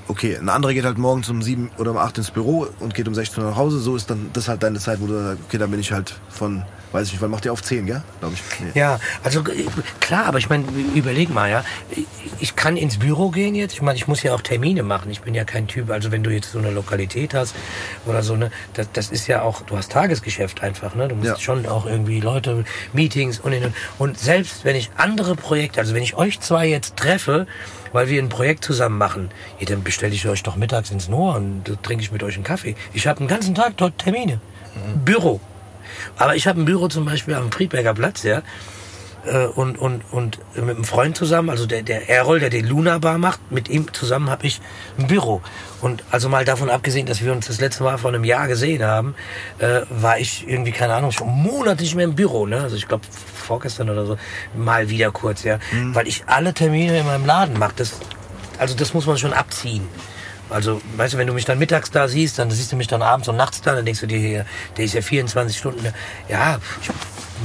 okay, 0.08 0.38
ein 0.38 0.50
anderer 0.50 0.74
geht 0.74 0.86
halt 0.86 0.98
morgens 0.98 1.30
um 1.30 1.42
sieben 1.42 1.72
oder 1.78 1.92
um 1.92 1.98
acht 1.98 2.18
ins 2.18 2.32
Büro 2.32 2.68
und 2.80 2.94
geht 2.94 3.08
um 3.08 3.16
16 3.16 3.44
Uhr 3.44 3.50
nach 3.50 3.58
Hause. 3.58 3.80
So 3.80 3.96
ist 3.96 4.10
dann 4.10 4.30
das 4.34 4.48
halt 4.48 4.64
deine 4.64 4.80
Zeit, 4.80 5.00
wo 5.02 5.08
du 5.08 5.14
sagst, 5.14 5.44
okay, 5.48 5.58
dann 5.58 5.72
bin 5.72 5.80
ich 5.80 5.92
halt 5.92 6.20
von, 6.30 6.64
weiß 6.92 7.08
ich 7.08 7.14
nicht, 7.14 7.22
wann 7.22 7.32
macht 7.32 7.46
ihr 7.46 7.54
auf 7.54 7.62
10, 7.62 7.86
gell? 7.86 8.02
Glaube 8.20 8.36
ich. 8.36 8.42
Nee. 8.60 8.80
Ja, 8.80 9.00
also 9.24 9.42
äh, 9.42 9.66
klar, 10.00 10.26
aber 10.26 10.38
ich 10.40 10.50
meine, 10.50 10.66
überleg 10.96 11.30
mal, 11.34 11.50
ja. 11.50 11.64
Ich 12.40 12.56
kann 12.56 12.78
ins 12.78 12.98
Büro 12.98 13.30
gehen 13.30 13.54
jetzt. 13.54 13.74
Ich 13.74 13.82
meine, 13.82 13.98
ich 13.98 14.08
muss 14.08 14.24
ja 14.24 14.34
auch 14.34 14.42
Termine 14.42 14.82
machen. 14.84 15.12
Ich 15.12 15.22
bin 15.22 15.34
ja 15.36 15.44
kein 15.44 15.68
Typ, 15.68 15.90
also 15.92 16.12
wenn 16.12 16.24
du 16.24 16.30
jetzt 16.32 16.52
so 16.52 16.60
eine 16.60 16.72
Lokalität 16.72 17.34
hast 17.34 17.54
oder 18.06 18.24
so, 18.24 18.36
ne, 18.36 18.50
das, 18.74 18.90
das 18.94 19.10
ist 19.10 19.28
ja 19.28 19.42
auch, 19.42 19.62
du 19.64 19.78
hast 19.78 19.92
Tagesgeschäft 19.92 20.64
einfach, 20.64 20.96
ne? 20.96 21.08
Du 21.08 21.16
musst 21.16 21.28
Ja. 21.30 21.38
schon 21.40 21.66
auch 21.66 21.86
irgendwie 21.86 22.20
Leute, 22.22 22.64
Meetings 22.94 23.40
und, 23.40 23.54
und 23.54 23.74
und 24.00 24.18
selbst 24.18 24.64
wenn 24.66 24.76
ich 24.76 24.90
andere 24.98 25.36
Projekte, 25.36 25.80
also 25.80 25.94
wenn 25.94 26.04
ich 26.04 26.16
euch 26.16 26.40
zwei 26.40 26.66
jetzt 26.68 26.96
treffe, 26.98 27.46
weil 27.92 28.08
wir 28.08 28.22
ein 28.22 28.30
Projekt 28.30 28.64
zusammen 28.64 28.98
machen, 28.98 29.30
ja, 29.60 29.66
dann 29.66 29.84
bestelle 29.84 30.14
ich 30.14 30.28
euch 30.28 30.44
doch 30.44 30.56
mittags 30.56 30.92
ins 30.92 31.08
Noah 31.10 31.36
und 31.36 31.64
trinke 31.84 32.04
ich 32.04 32.12
mit 32.12 32.24
euch 32.24 32.36
einen 32.36 32.44
Kaffee. 32.44 32.76
Ich 32.94 33.06
habe 33.08 33.20
den 33.20 33.28
ganzen 33.28 33.54
Tag 33.56 33.74
dort 33.78 33.98
Termine. 33.98 34.40
Büro. 35.04 35.42
Aber 36.20 36.36
ich 36.36 36.46
habe 36.48 36.62
ein 36.62 36.66
Büro 36.66 36.88
zum 36.90 37.06
Beispiel 37.06 37.34
am 37.34 37.52
Friedberger 37.52 37.94
Platz, 37.96 38.24
ja. 38.24 38.44
äh, 39.26 39.46
Und, 39.46 39.80
und, 39.80 40.04
und 40.12 40.38
mit 40.56 40.76
einem 40.76 40.84
Freund 40.84 41.16
zusammen, 41.18 41.50
also 41.50 41.66
der, 41.66 41.82
der 41.82 42.10
Errol, 42.10 42.40
der 42.40 42.50
den 42.50 42.68
Luna 42.68 42.98
Bar 43.00 43.18
macht, 43.18 43.52
mit 43.52 43.70
ihm 43.70 43.92
zusammen 43.94 44.30
habe 44.30 44.46
ich 44.46 44.60
ein 44.98 45.08
Büro. 45.08 45.42
Und 45.82 46.04
also 46.12 46.28
mal 46.28 46.44
davon 46.44 46.70
abgesehen, 46.70 47.06
dass 47.06 47.24
wir 47.24 47.32
uns 47.32 47.48
das 47.48 47.62
letzte 47.62 47.84
Mal 47.84 47.98
vor 47.98 48.12
einem 48.12 48.26
Jahr 48.26 48.48
gesehen 48.48 48.84
haben, 48.84 49.16
äh, 49.60 49.82
war 49.90 50.20
ich 50.20 50.46
irgendwie, 50.48 50.74
keine 50.74 50.94
Ahnung, 50.94 51.12
schon 51.12 51.30
Monate 51.30 51.84
nicht 51.84 51.96
mehr 51.96 52.06
im 52.06 52.16
Büro. 52.16 52.46
Ne? 52.46 52.62
Also 52.62 52.76
ich 52.76 52.88
glaube 52.88 53.06
vorgestern 53.34 53.90
oder 53.90 54.06
so, 54.06 54.18
mal 54.56 54.90
wieder 54.90 55.12
kurz, 55.12 55.44
ja. 55.44 55.58
Weil 55.96 56.08
ich 56.08 56.24
alle 56.28 56.54
Termine 56.54 57.00
in 57.00 57.06
meinem 57.06 57.26
Laden 57.26 57.58
mache. 57.58 57.74
Das, 57.78 57.94
also 58.58 58.76
das 58.76 58.94
muss 58.94 59.06
man 59.08 59.18
schon 59.18 59.34
abziehen. 59.34 59.88
Also, 60.50 60.82
weißt 60.98 61.14
du, 61.14 61.18
wenn 61.20 61.28
du 61.28 61.34
mich 61.34 61.46
dann 61.46 61.60
mittags 61.60 61.92
da 61.92 62.08
siehst, 62.08 62.40
dann 62.40 62.50
siehst 62.50 62.72
du 62.72 62.76
mich 62.76 62.88
dann 62.88 63.02
abends 63.02 63.28
und 63.28 63.36
nachts 63.36 63.62
da, 63.62 63.76
dann 63.76 63.86
denkst 63.86 64.02
du 64.02 64.08
dir, 64.08 64.18
hier, 64.18 64.46
der 64.78 64.86
ist 64.86 64.94
ja 64.96 65.02
24 65.02 65.58
Stunden. 65.58 65.84
da. 65.84 65.92
Ja, 66.28 66.58
ich 66.82 66.90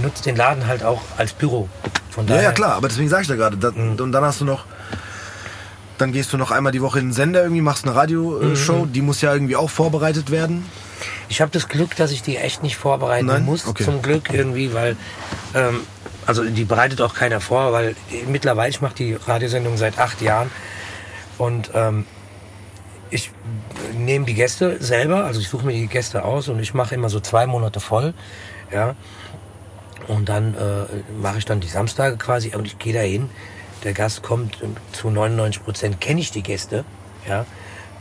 nutze 0.02 0.22
den 0.22 0.36
Laden 0.36 0.66
halt 0.66 0.82
auch 0.82 1.02
als 1.18 1.32
Büro. 1.34 1.68
Von 2.10 2.26
Ja, 2.26 2.34
daher, 2.34 2.42
ja, 2.48 2.52
klar, 2.52 2.74
aber 2.74 2.88
deswegen 2.88 3.08
sage 3.08 3.22
ich 3.22 3.28
da 3.28 3.34
gerade. 3.36 3.56
Da, 3.56 3.68
Und 3.68 4.10
dann 4.12 4.24
hast 4.24 4.40
du 4.40 4.44
noch, 4.44 4.64
dann 5.98 6.12
gehst 6.12 6.32
du 6.32 6.38
noch 6.38 6.50
einmal 6.50 6.72
die 6.72 6.80
Woche 6.82 6.98
in 6.98 7.08
den 7.08 7.12
Sender 7.12 7.42
irgendwie, 7.42 7.60
machst 7.60 7.84
eine 7.84 7.94
Radioshow, 7.94 8.86
die 8.86 9.02
muss 9.02 9.20
ja 9.20 9.32
irgendwie 9.32 9.56
auch 9.56 9.70
vorbereitet 9.70 10.30
werden. 10.30 10.64
Ich 11.28 11.40
habe 11.40 11.50
das 11.50 11.68
Glück, 11.68 11.94
dass 11.96 12.10
ich 12.10 12.22
die 12.22 12.36
echt 12.38 12.62
nicht 12.62 12.76
vorbereiten 12.76 13.26
Nein? 13.26 13.44
muss, 13.44 13.66
Okay. 13.66 13.84
zum 13.84 14.00
Glück 14.00 14.32
irgendwie, 14.32 14.72
weil, 14.72 14.96
ähm, 15.54 15.80
also 16.26 16.42
die 16.44 16.64
bereitet 16.64 17.00
auch 17.02 17.14
keiner 17.14 17.40
vor, 17.40 17.72
weil 17.72 17.94
mittlerweile, 18.28 18.70
ich 18.70 18.80
mache 18.80 18.94
die 18.94 19.14
Radiosendung 19.14 19.76
seit 19.76 19.98
acht 19.98 20.22
Jahren 20.22 20.50
und 21.36 21.70
ähm, 21.74 22.06
ich 23.14 23.30
nehme 23.96 24.26
die 24.26 24.34
Gäste 24.34 24.82
selber, 24.82 25.24
also 25.24 25.40
ich 25.40 25.48
suche 25.48 25.64
mir 25.64 25.72
die 25.72 25.86
Gäste 25.86 26.24
aus 26.24 26.48
und 26.48 26.58
ich 26.58 26.74
mache 26.74 26.96
immer 26.96 27.08
so 27.08 27.20
zwei 27.20 27.46
Monate 27.46 27.78
voll, 27.78 28.12
ja. 28.72 28.96
Und 30.08 30.28
dann 30.28 30.54
äh, 30.54 30.86
mache 31.22 31.38
ich 31.38 31.44
dann 31.44 31.60
die 31.60 31.68
Samstage 31.68 32.16
quasi 32.16 32.54
und 32.54 32.66
ich 32.66 32.78
gehe 32.78 32.92
da 32.92 33.00
hin. 33.00 33.30
Der 33.84 33.92
Gast 33.92 34.22
kommt 34.22 34.58
zu 34.92 35.10
99 35.10 35.62
Prozent 35.62 36.00
kenne 36.00 36.20
ich 36.20 36.32
die 36.32 36.42
Gäste, 36.42 36.84
ja. 37.28 37.46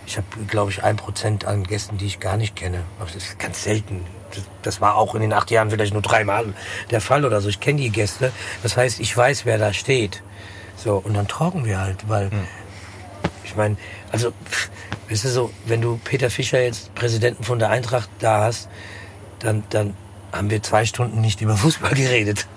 Ich 0.05 0.17
habe, 0.17 0.27
glaube 0.47 0.71
ich, 0.71 0.83
ein 0.83 0.97
Prozent 0.97 1.45
an 1.45 1.63
Gästen, 1.63 1.97
die 1.97 2.07
ich 2.07 2.19
gar 2.19 2.35
nicht 2.35 2.57
kenne. 2.57 2.81
Aber 2.99 3.05
das 3.05 3.23
ist 3.23 3.39
ganz 3.39 3.63
selten. 3.63 4.01
Das, 4.31 4.43
das 4.61 4.81
war 4.81 4.95
auch 4.95 5.15
in 5.15 5.21
den 5.21 5.31
acht 5.31 5.49
Jahren 5.49 5.69
vielleicht 5.69 5.93
nur 5.93 6.01
dreimal 6.01 6.53
der 6.91 6.99
Fall 6.99 7.23
oder 7.23 7.39
so. 7.39 7.47
Ich 7.47 7.61
kenne 7.61 7.79
die 7.79 7.89
Gäste. 7.89 8.33
Das 8.63 8.75
heißt, 8.75 8.99
ich 8.99 9.15
weiß, 9.15 9.45
wer 9.45 9.57
da 9.57 9.71
steht. 9.71 10.21
So, 10.75 10.97
und 10.97 11.13
dann 11.13 11.29
talken 11.29 11.63
wir 11.63 11.79
halt, 11.79 12.09
weil 12.09 12.29
ich 13.45 13.55
meine, 13.55 13.77
also, 14.13 14.31
weißt 15.09 15.25
du 15.25 15.29
so, 15.29 15.51
wenn 15.65 15.81
du 15.81 15.99
Peter 16.03 16.29
Fischer 16.29 16.61
jetzt 16.61 16.93
Präsidenten 16.95 17.43
von 17.43 17.59
der 17.59 17.69
Eintracht 17.69 18.09
da 18.19 18.41
hast, 18.45 18.69
dann, 19.39 19.63
dann 19.71 19.93
haben 20.31 20.49
wir 20.49 20.63
zwei 20.63 20.85
Stunden 20.85 21.19
nicht 21.19 21.41
über 21.41 21.57
Fußball 21.57 21.91
geredet. 21.95 22.47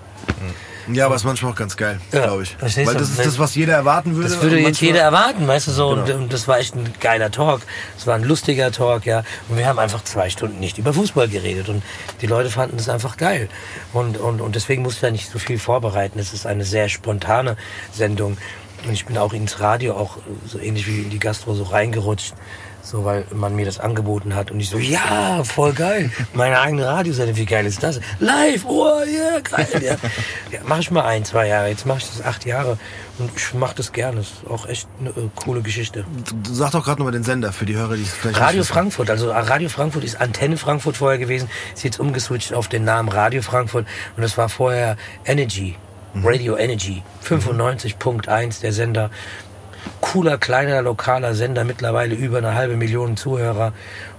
Ja, 0.93 1.05
aber 1.07 1.15
ist 1.15 1.25
manchmal 1.25 1.51
auch 1.51 1.55
ganz 1.57 1.75
geil, 1.75 1.99
Ja, 2.13 2.21
glaube 2.23 2.43
ich. 2.43 2.55
Weil 2.61 2.93
das 2.95 3.09
ist 3.09 3.19
das, 3.19 3.39
was 3.39 3.55
jeder 3.55 3.73
erwarten 3.73 4.15
würde. 4.15 4.29
Das 4.29 4.41
würde 4.41 4.55
und 4.55 4.63
jetzt 4.63 4.79
jeder 4.79 5.01
erwarten, 5.01 5.45
weißt 5.45 5.67
du 5.67 5.71
so. 5.71 5.89
Und, 5.89 6.05
Genau. 6.05 6.19
und 6.19 6.31
das 6.31 6.47
war 6.47 6.59
echt 6.59 6.75
ein 6.75 6.93
geiler 7.01 7.29
Talk. 7.29 7.61
Es 7.97 8.07
war 8.07 8.15
ein 8.15 8.23
lustiger 8.23 8.71
Talk, 8.71 9.05
ja. 9.05 9.23
Und 9.49 9.57
wir 9.57 9.65
haben 9.67 9.79
einfach 9.79 10.03
zwei 10.05 10.29
Stunden 10.29 10.61
nicht 10.61 10.77
über 10.77 10.93
Fußball 10.93 11.27
geredet. 11.27 11.67
Und 11.67 11.83
die 12.21 12.27
Leute 12.27 12.49
fanden 12.49 12.77
das 12.77 12.87
einfach 12.87 13.17
geil. 13.17 13.49
Und, 13.91 14.17
und, 14.17 14.39
und 14.39 14.55
deswegen 14.55 14.81
musste 14.83 14.99
ich 14.99 15.01
da 15.01 15.11
nicht 15.11 15.29
so 15.29 15.39
viel 15.39 15.59
vorbereiten. 15.59 16.19
Es 16.19 16.31
ist 16.33 16.45
eine 16.45 16.63
sehr 16.63 16.87
spontane 16.87 17.57
Sendung. 17.91 18.37
Und 18.85 18.93
ich 18.93 19.05
bin 19.05 19.17
auch 19.17 19.33
ins 19.33 19.59
Radio, 19.59 19.95
auch 19.95 20.17
so 20.45 20.59
ähnlich 20.59 20.87
wie 20.87 21.01
in 21.01 21.09
die 21.09 21.19
Gastro, 21.19 21.53
so 21.53 21.63
reingerutscht. 21.63 22.33
So, 22.83 23.03
weil 23.03 23.25
man 23.33 23.53
mir 23.53 23.65
das 23.65 23.81
angeboten 23.81 24.33
hat. 24.33 24.49
Und 24.49 24.61
ich 24.61 24.69
so, 24.69 24.77
ja, 24.77 25.43
voll 25.43 25.73
geil. 25.73 26.09
Meine 26.33 26.61
eigene 26.61 26.85
Radiosendung, 26.85 27.35
wie 27.35 27.45
geil 27.45 27.65
ist 27.65 27.83
das? 27.83 27.99
Live, 28.21 28.63
oh, 28.65 29.01
yeah, 29.05 29.41
geil. 29.41 29.67
Ja, 29.83 29.97
ja 30.51 30.59
mach 30.65 30.79
ich 30.79 30.89
mal 30.89 31.03
ein, 31.03 31.25
zwei 31.25 31.49
Jahre. 31.49 31.67
Jetzt 31.67 31.85
mache 31.85 31.97
ich 31.97 32.07
das 32.07 32.23
acht 32.23 32.45
Jahre. 32.45 32.77
Und 33.17 33.29
ich 33.35 33.53
mache 33.53 33.75
das 33.75 33.91
gerne. 33.91 34.19
Das 34.19 34.27
ist 34.27 34.49
auch 34.49 34.65
echt 34.69 34.87
eine 35.01 35.09
äh, 35.09 35.29
coole 35.35 35.61
Geschichte. 35.61 36.05
Du 36.43 36.53
sag 36.53 36.71
doch 36.71 36.85
gerade 36.85 36.99
nochmal 36.99 37.11
den 37.11 37.25
Sender 37.25 37.51
für 37.51 37.65
die 37.65 37.75
Hörer, 37.75 37.97
die 37.97 38.03
es 38.03 38.13
vielleicht 38.13 38.39
Radio. 38.39 38.63
Frankfurt, 38.63 39.09
also 39.09 39.31
Radio 39.31 39.67
Frankfurt 39.67 40.05
ist 40.05 40.21
Antenne 40.21 40.55
Frankfurt 40.55 40.95
vorher 40.95 41.17
gewesen, 41.17 41.49
ist 41.75 41.83
jetzt 41.83 41.99
umgeswitcht 41.99 42.53
auf 42.53 42.69
den 42.69 42.85
Namen 42.85 43.09
Radio 43.09 43.41
Frankfurt 43.41 43.85
und 44.15 44.23
das 44.23 44.37
war 44.37 44.47
vorher 44.47 44.95
Energy, 45.25 45.75
Radio 46.15 46.55
Energy, 46.57 47.03
95.1 47.23 48.61
der 48.61 48.73
Sender. 48.73 49.09
Cooler, 50.01 50.37
kleiner, 50.37 50.81
lokaler 50.81 51.33
Sender, 51.33 51.63
mittlerweile 51.63 52.15
über 52.15 52.39
eine 52.39 52.55
halbe 52.55 52.75
Million 52.75 53.17
Zuhörer 53.17 53.73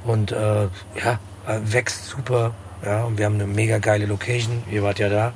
und 0.05 0.33
äh, 0.33 0.37
ja, 0.37 1.19
äh, 1.47 1.59
wächst 1.63 2.07
super. 2.07 2.55
Ja, 2.85 3.05
und 3.05 3.19
wir 3.19 3.27
haben 3.27 3.35
eine 3.35 3.47
mega 3.47 3.79
geile 3.79 4.07
Location. 4.07 4.63
Ihr 4.71 4.83
wart 4.83 4.99
ja 4.99 5.09
da. 5.09 5.33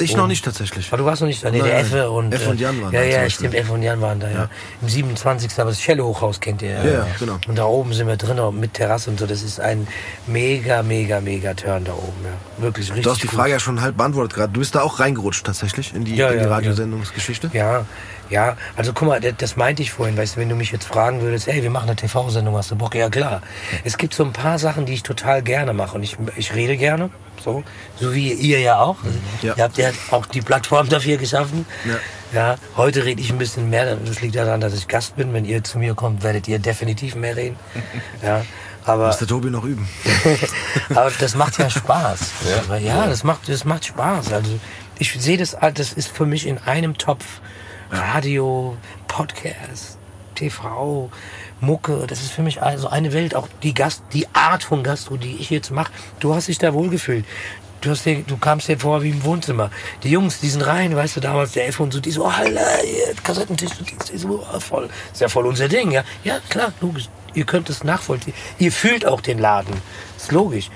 Ich 0.00 0.16
noch 0.16 0.26
nicht 0.26 0.44
tatsächlich. 0.44 0.88
Aber 0.88 0.98
du 0.98 1.04
warst 1.04 1.20
noch 1.20 1.28
nicht 1.28 1.44
da. 1.44 1.50
Nee, 1.50 1.62
der. 1.62 1.78
Effe 1.78 2.10
und, 2.10 2.32
Effe 2.32 2.50
und 2.50 2.60
Jan 2.60 2.80
waren 2.82 2.92
ja, 2.92 3.02
Ja, 3.02 3.30
stimmt, 3.30 3.54
Effe 3.54 3.72
und 3.72 3.82
Jan 3.82 4.00
waren 4.00 4.20
da, 4.20 4.30
ja. 4.30 4.48
Im 4.82 4.88
27. 4.88 5.50
Aber 5.58 5.70
das 5.70 5.80
Schelle 5.80 6.04
Hochhaus 6.04 6.40
kennt 6.40 6.62
ihr 6.62 6.70
Ja, 6.70 6.84
ja, 6.84 7.06
genau. 7.18 7.38
Und 7.46 7.56
da 7.56 7.64
oben 7.64 7.92
sind 7.92 8.06
wir 8.06 8.16
drin, 8.16 8.38
mit 8.58 8.74
Terrasse 8.74 9.10
und 9.10 9.18
so. 9.18 9.26
Das 9.26 9.42
ist 9.42 9.60
ein 9.60 9.86
mega, 10.26 10.82
mega, 10.82 11.20
mega 11.20 11.54
Turn 11.54 11.84
da 11.84 11.92
oben, 11.92 12.24
ja. 12.24 12.62
Wirklich 12.62 12.88
richtig 12.88 13.04
Du 13.04 13.10
hast 13.10 13.22
die. 13.22 13.28
Frage 13.28 13.52
ja 13.52 13.60
schon 13.60 13.80
halb 13.80 13.96
beantwortet 13.96 14.34
gerade. 14.34 14.52
Du 14.52 14.60
bist 14.60 14.74
da 14.74 14.82
auch 14.82 15.00
reingerutscht 15.00 15.46
tatsächlich 15.46 15.94
in 15.94 16.04
die, 16.04 16.12
in 16.12 16.38
die 16.38 16.44
Radiosendungsgeschichte. 16.44 17.50
Ja, 17.52 17.86
ja, 18.30 18.56
also 18.76 18.92
guck 18.92 19.08
mal, 19.08 19.20
das, 19.20 19.56
meinte 19.56 19.82
ich 19.82 19.90
vorhin, 19.90 20.16
weißt 20.16 20.36
du, 20.36 20.40
wenn 20.40 20.48
du 20.48 20.54
mich 20.54 20.72
jetzt 20.72 20.86
fragen 20.86 21.20
würdest, 21.20 21.48
ey, 21.48 21.62
wir 21.62 21.70
machen 21.70 21.88
eine 21.88 21.96
TV-Sendung, 21.96 22.56
hast 22.56 22.70
du 22.70 22.76
Bock? 22.76 22.94
Ja, 22.94 23.10
klar. 23.10 23.42
Es 23.84 23.98
gibt 23.98 24.14
so 24.14 24.24
ein 24.24 24.32
paar 24.32 24.58
Sachen, 24.58 24.86
die 24.86 24.94
ich 24.94 25.02
total 25.02 25.42
gerne 25.42 25.72
mache 25.72 25.96
und 25.96 26.02
ich, 26.02 26.16
ich 26.36 26.54
rede 26.54 26.76
gerne, 26.76 27.10
so, 27.44 27.64
so 27.98 28.14
wie 28.14 28.32
ihr 28.32 28.60
ja 28.60 28.78
auch. 28.78 28.96
Ja. 29.42 29.54
Ihr 29.56 29.64
habt 29.64 29.78
ja 29.78 29.90
auch 30.10 30.26
die 30.26 30.42
Plattform 30.42 30.88
dafür 30.88 31.16
geschaffen. 31.16 31.66
Ja. 31.84 31.96
Ja, 32.32 32.56
heute 32.76 33.04
rede 33.04 33.20
ich 33.20 33.30
ein 33.30 33.38
bisschen 33.38 33.70
mehr, 33.70 33.96
das 33.96 34.20
liegt 34.20 34.36
daran, 34.36 34.60
dass 34.60 34.72
ich 34.74 34.86
Gast 34.86 35.16
bin. 35.16 35.32
Wenn 35.32 35.44
ihr 35.44 35.64
zu 35.64 35.78
mir 35.78 35.94
kommt, 35.94 36.22
werdet 36.22 36.46
ihr 36.46 36.58
definitiv 36.58 37.14
mehr 37.14 37.36
reden. 37.36 37.56
Ja, 38.22 38.44
aber 38.84 39.06
Muss 39.06 39.18
der 39.18 39.28
Tobi 39.28 39.50
noch 39.50 39.64
üben. 39.64 39.88
aber 40.94 41.10
das 41.18 41.34
macht 41.34 41.58
ja 41.58 41.68
Spaß. 41.68 42.20
Ja. 42.68 42.76
ja, 42.76 42.80
ja, 42.80 43.06
das 43.06 43.24
macht, 43.24 43.48
das 43.48 43.64
macht 43.64 43.86
Spaß. 43.86 44.32
Also 44.32 44.58
ich 44.98 45.12
sehe 45.18 45.38
das, 45.38 45.56
das 45.74 45.92
ist 45.92 46.08
für 46.08 46.26
mich 46.26 46.46
in 46.46 46.58
einem 46.58 46.96
Topf 46.96 47.40
Radio, 47.90 48.76
Podcast, 49.08 49.98
TV, 50.36 51.10
Mucke, 51.60 52.06
das 52.06 52.22
ist 52.22 52.30
für 52.30 52.42
mich 52.42 52.62
also 52.62 52.88
eine 52.88 53.12
Welt, 53.12 53.34
auch 53.34 53.48
die 53.62 53.74
Gast, 53.74 54.04
die 54.12 54.26
Art 54.32 54.62
von 54.62 54.84
Gastro, 54.84 55.16
die 55.16 55.36
ich 55.36 55.50
jetzt 55.50 55.70
mache. 55.70 55.92
Du 56.20 56.34
hast 56.34 56.46
dich 56.48 56.58
da 56.58 56.72
wohlgefühlt. 56.72 57.24
Du, 57.80 57.90
hast 57.90 58.04
dir, 58.04 58.22
du 58.22 58.36
kamst 58.36 58.68
dir 58.68 58.78
vor 58.78 59.02
wie 59.02 59.10
im 59.10 59.24
Wohnzimmer. 59.24 59.70
Die 60.04 60.10
Jungs, 60.10 60.38
die 60.38 60.48
sind 60.48 60.62
rein, 60.62 60.94
weißt 60.94 61.16
du, 61.16 61.20
damals 61.20 61.52
der 61.52 61.66
F 61.66 61.80
und 61.80 61.92
so, 61.92 62.00
die 62.00 62.10
so, 62.10 62.26
oh, 62.26 62.32
Kassettentisch, 63.24 63.70
die 64.12 64.18
so 64.18 64.44
voll. 64.60 64.88
Ist 65.12 65.20
ja 65.20 65.28
voll 65.28 65.46
unser 65.46 65.68
Ding, 65.68 65.90
ja. 65.90 66.04
Ja, 66.22 66.38
klar, 66.48 66.72
logisch. 66.80 67.08
Ihr 67.34 67.44
könnt 67.44 67.70
es 67.70 67.82
nachvollziehen. 67.82 68.34
Ihr 68.58 68.70
fühlt 68.70 69.06
auch 69.06 69.20
den 69.20 69.38
Laden. 69.38 69.74
Ist 70.16 70.30
logisch. 70.30 70.70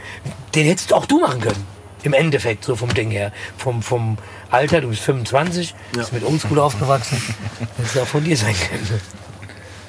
Den 0.55 0.67
hättest 0.67 0.93
auch 0.93 1.07
du 1.07 1.21
machen 1.21 1.41
können. 1.41 1.67
Im 2.03 2.12
Endeffekt, 2.12 2.65
so 2.65 2.77
vom 2.77 2.93
Ding 2.93 3.11
her. 3.11 3.33
Vom, 3.57 3.83
vom 3.83 4.19
Alter, 4.55 4.81
du 4.81 4.89
bist 4.89 5.03
25, 5.03 5.71
ja. 5.71 5.99
bist 5.99 6.13
mit 6.13 6.25
Oldschool 6.25 6.59
aufgewachsen. 6.59 7.21
Hättest 7.77 7.99
auch 7.99 8.07
von 8.07 8.23
dir 8.23 8.37
sein 8.37 8.55
können. 8.55 9.01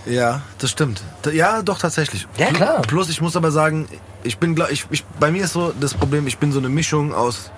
Ja, 0.08 0.42
das 0.60 0.72
stimmt. 0.72 1.02
Ja, 1.32 1.62
doch 1.62 1.80
tatsächlich. 1.80 2.28
Ja, 2.38 2.48
klar. 2.48 2.82
Plus, 2.82 3.10
ich 3.10 3.22
muss 3.22 3.36
aber 3.36 3.52
sagen, 3.52 3.88
ich 4.24 4.38
bin, 4.38 4.56
ich, 4.72 4.86
ich, 4.90 5.04
bei 5.20 5.32
mir 5.32 5.46
ist 5.46 5.54
so 5.54 5.72
das 5.80 5.94
Problem, 5.94 6.28
ich 6.28 6.38
bin 6.38 6.52
so 6.52 6.60
eine 6.60 6.70
Mischung 6.70 7.14
aus, 7.14 7.52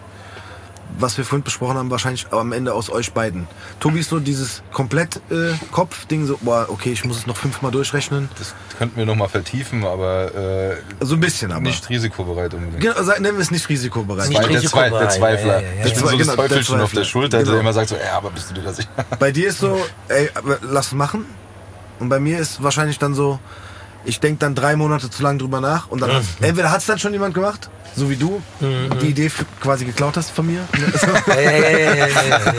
was 1.00 1.18
wir 1.18 1.26
vorhin 1.26 1.44
besprochen 1.44 1.78
haben, 1.78 1.92
wahrscheinlich 1.92 2.28
am 2.32 2.52
Ende 2.52 2.74
aus 2.74 2.90
euch 2.90 3.14
beiden. 3.14 3.48
Tobi 3.80 4.00
ist 4.00 4.10
so 4.10 4.20
dieses 4.20 4.64
komplett 4.72 5.18
äh, 5.30 5.54
Kopf-Ding, 5.72 6.26
so, 6.26 6.38
boah, 6.42 6.66
okay, 6.70 6.92
ich 6.92 7.06
muss 7.06 7.18
es 7.18 7.28
noch 7.28 7.38
fünfmal 7.38 7.72
durchrechnen. 7.72 8.30
Das 8.40 8.56
könnten 8.78 8.98
wir 8.98 9.06
nochmal 9.06 9.30
vertiefen, 9.30 9.86
aber 9.86 10.34
äh, 10.36 10.78
so 11.02 11.16
ein 11.16 11.20
bisschen 11.20 11.52
aber. 11.52 11.62
Nicht 11.62 11.90
risikobereit 11.90 12.54
unbedingt. 12.54 12.82
Genau, 12.82 13.02
nennen 13.20 13.38
wir 13.38 13.42
es 13.44 13.52
nicht 13.52 13.68
risikobereit. 13.70 14.30
Nicht 14.30 14.42
der, 14.42 14.50
risikobereit, 14.50 14.92
Zwei, 14.92 15.00
der 15.00 15.10
Zweifler. 15.10 15.62
ja, 15.62 15.68
ja, 15.68 15.74
ja, 15.80 15.86
ich 15.86 15.94
bin 15.94 16.04
so 16.04 16.10
das 16.10 16.18
Genau, 16.18 16.36
der 16.36 16.48
Teufelchen 16.48 16.76
auf 16.76 16.90
Zweifler. 16.90 17.00
der 17.02 17.06
Schulter, 17.08 17.38
Genau. 17.40 17.52
der 17.52 17.60
immer 17.62 17.74
sagt 17.74 17.90
so, 17.90 17.96
ja, 17.96 18.18
aber 18.18 18.32
bist 18.32 18.50
du 18.50 18.54
dir 18.56 18.62
da 18.64 18.74
sicher? 18.74 18.90
Bei 19.20 19.32
dir 19.32 19.50
ist 19.50 19.60
so, 19.60 19.80
ey, 20.08 20.30
aber 20.34 20.58
lass 20.62 20.88
es 20.88 20.94
machen. 20.94 21.26
Und 22.00 22.10
bei 22.10 22.20
mir 22.20 22.40
ist 22.40 22.62
wahrscheinlich 22.64 23.00
dann 23.00 23.14
so, 23.16 23.40
ich 24.06 24.20
denke 24.20 24.40
dann 24.40 24.56
drei 24.56 24.76
Monate 24.76 25.10
zu 25.10 25.24
lange 25.24 25.40
drüber 25.40 25.62
nach 25.62 25.88
und 25.90 26.02
dann 26.02 26.14
hat's, 26.14 26.28
entweder 26.42 26.72
hat 26.72 26.80
es 26.80 26.86
dann 26.86 27.00
schon 27.00 27.14
jemand 27.14 27.34
gemacht, 27.34 27.70
so 27.96 28.10
wie 28.10 28.16
du, 28.16 28.42
die 28.62 29.08
Idee 29.08 29.32
quasi 29.60 29.86
geklaut 29.86 30.18
hast 30.18 30.32
von 30.32 30.46
mir. 30.46 30.62
Ja, 31.28 31.42
ja, 31.42 31.52
ja, 31.52 31.70
ja, 31.70 31.96
ja, 31.96 32.08
ja, 32.08 32.54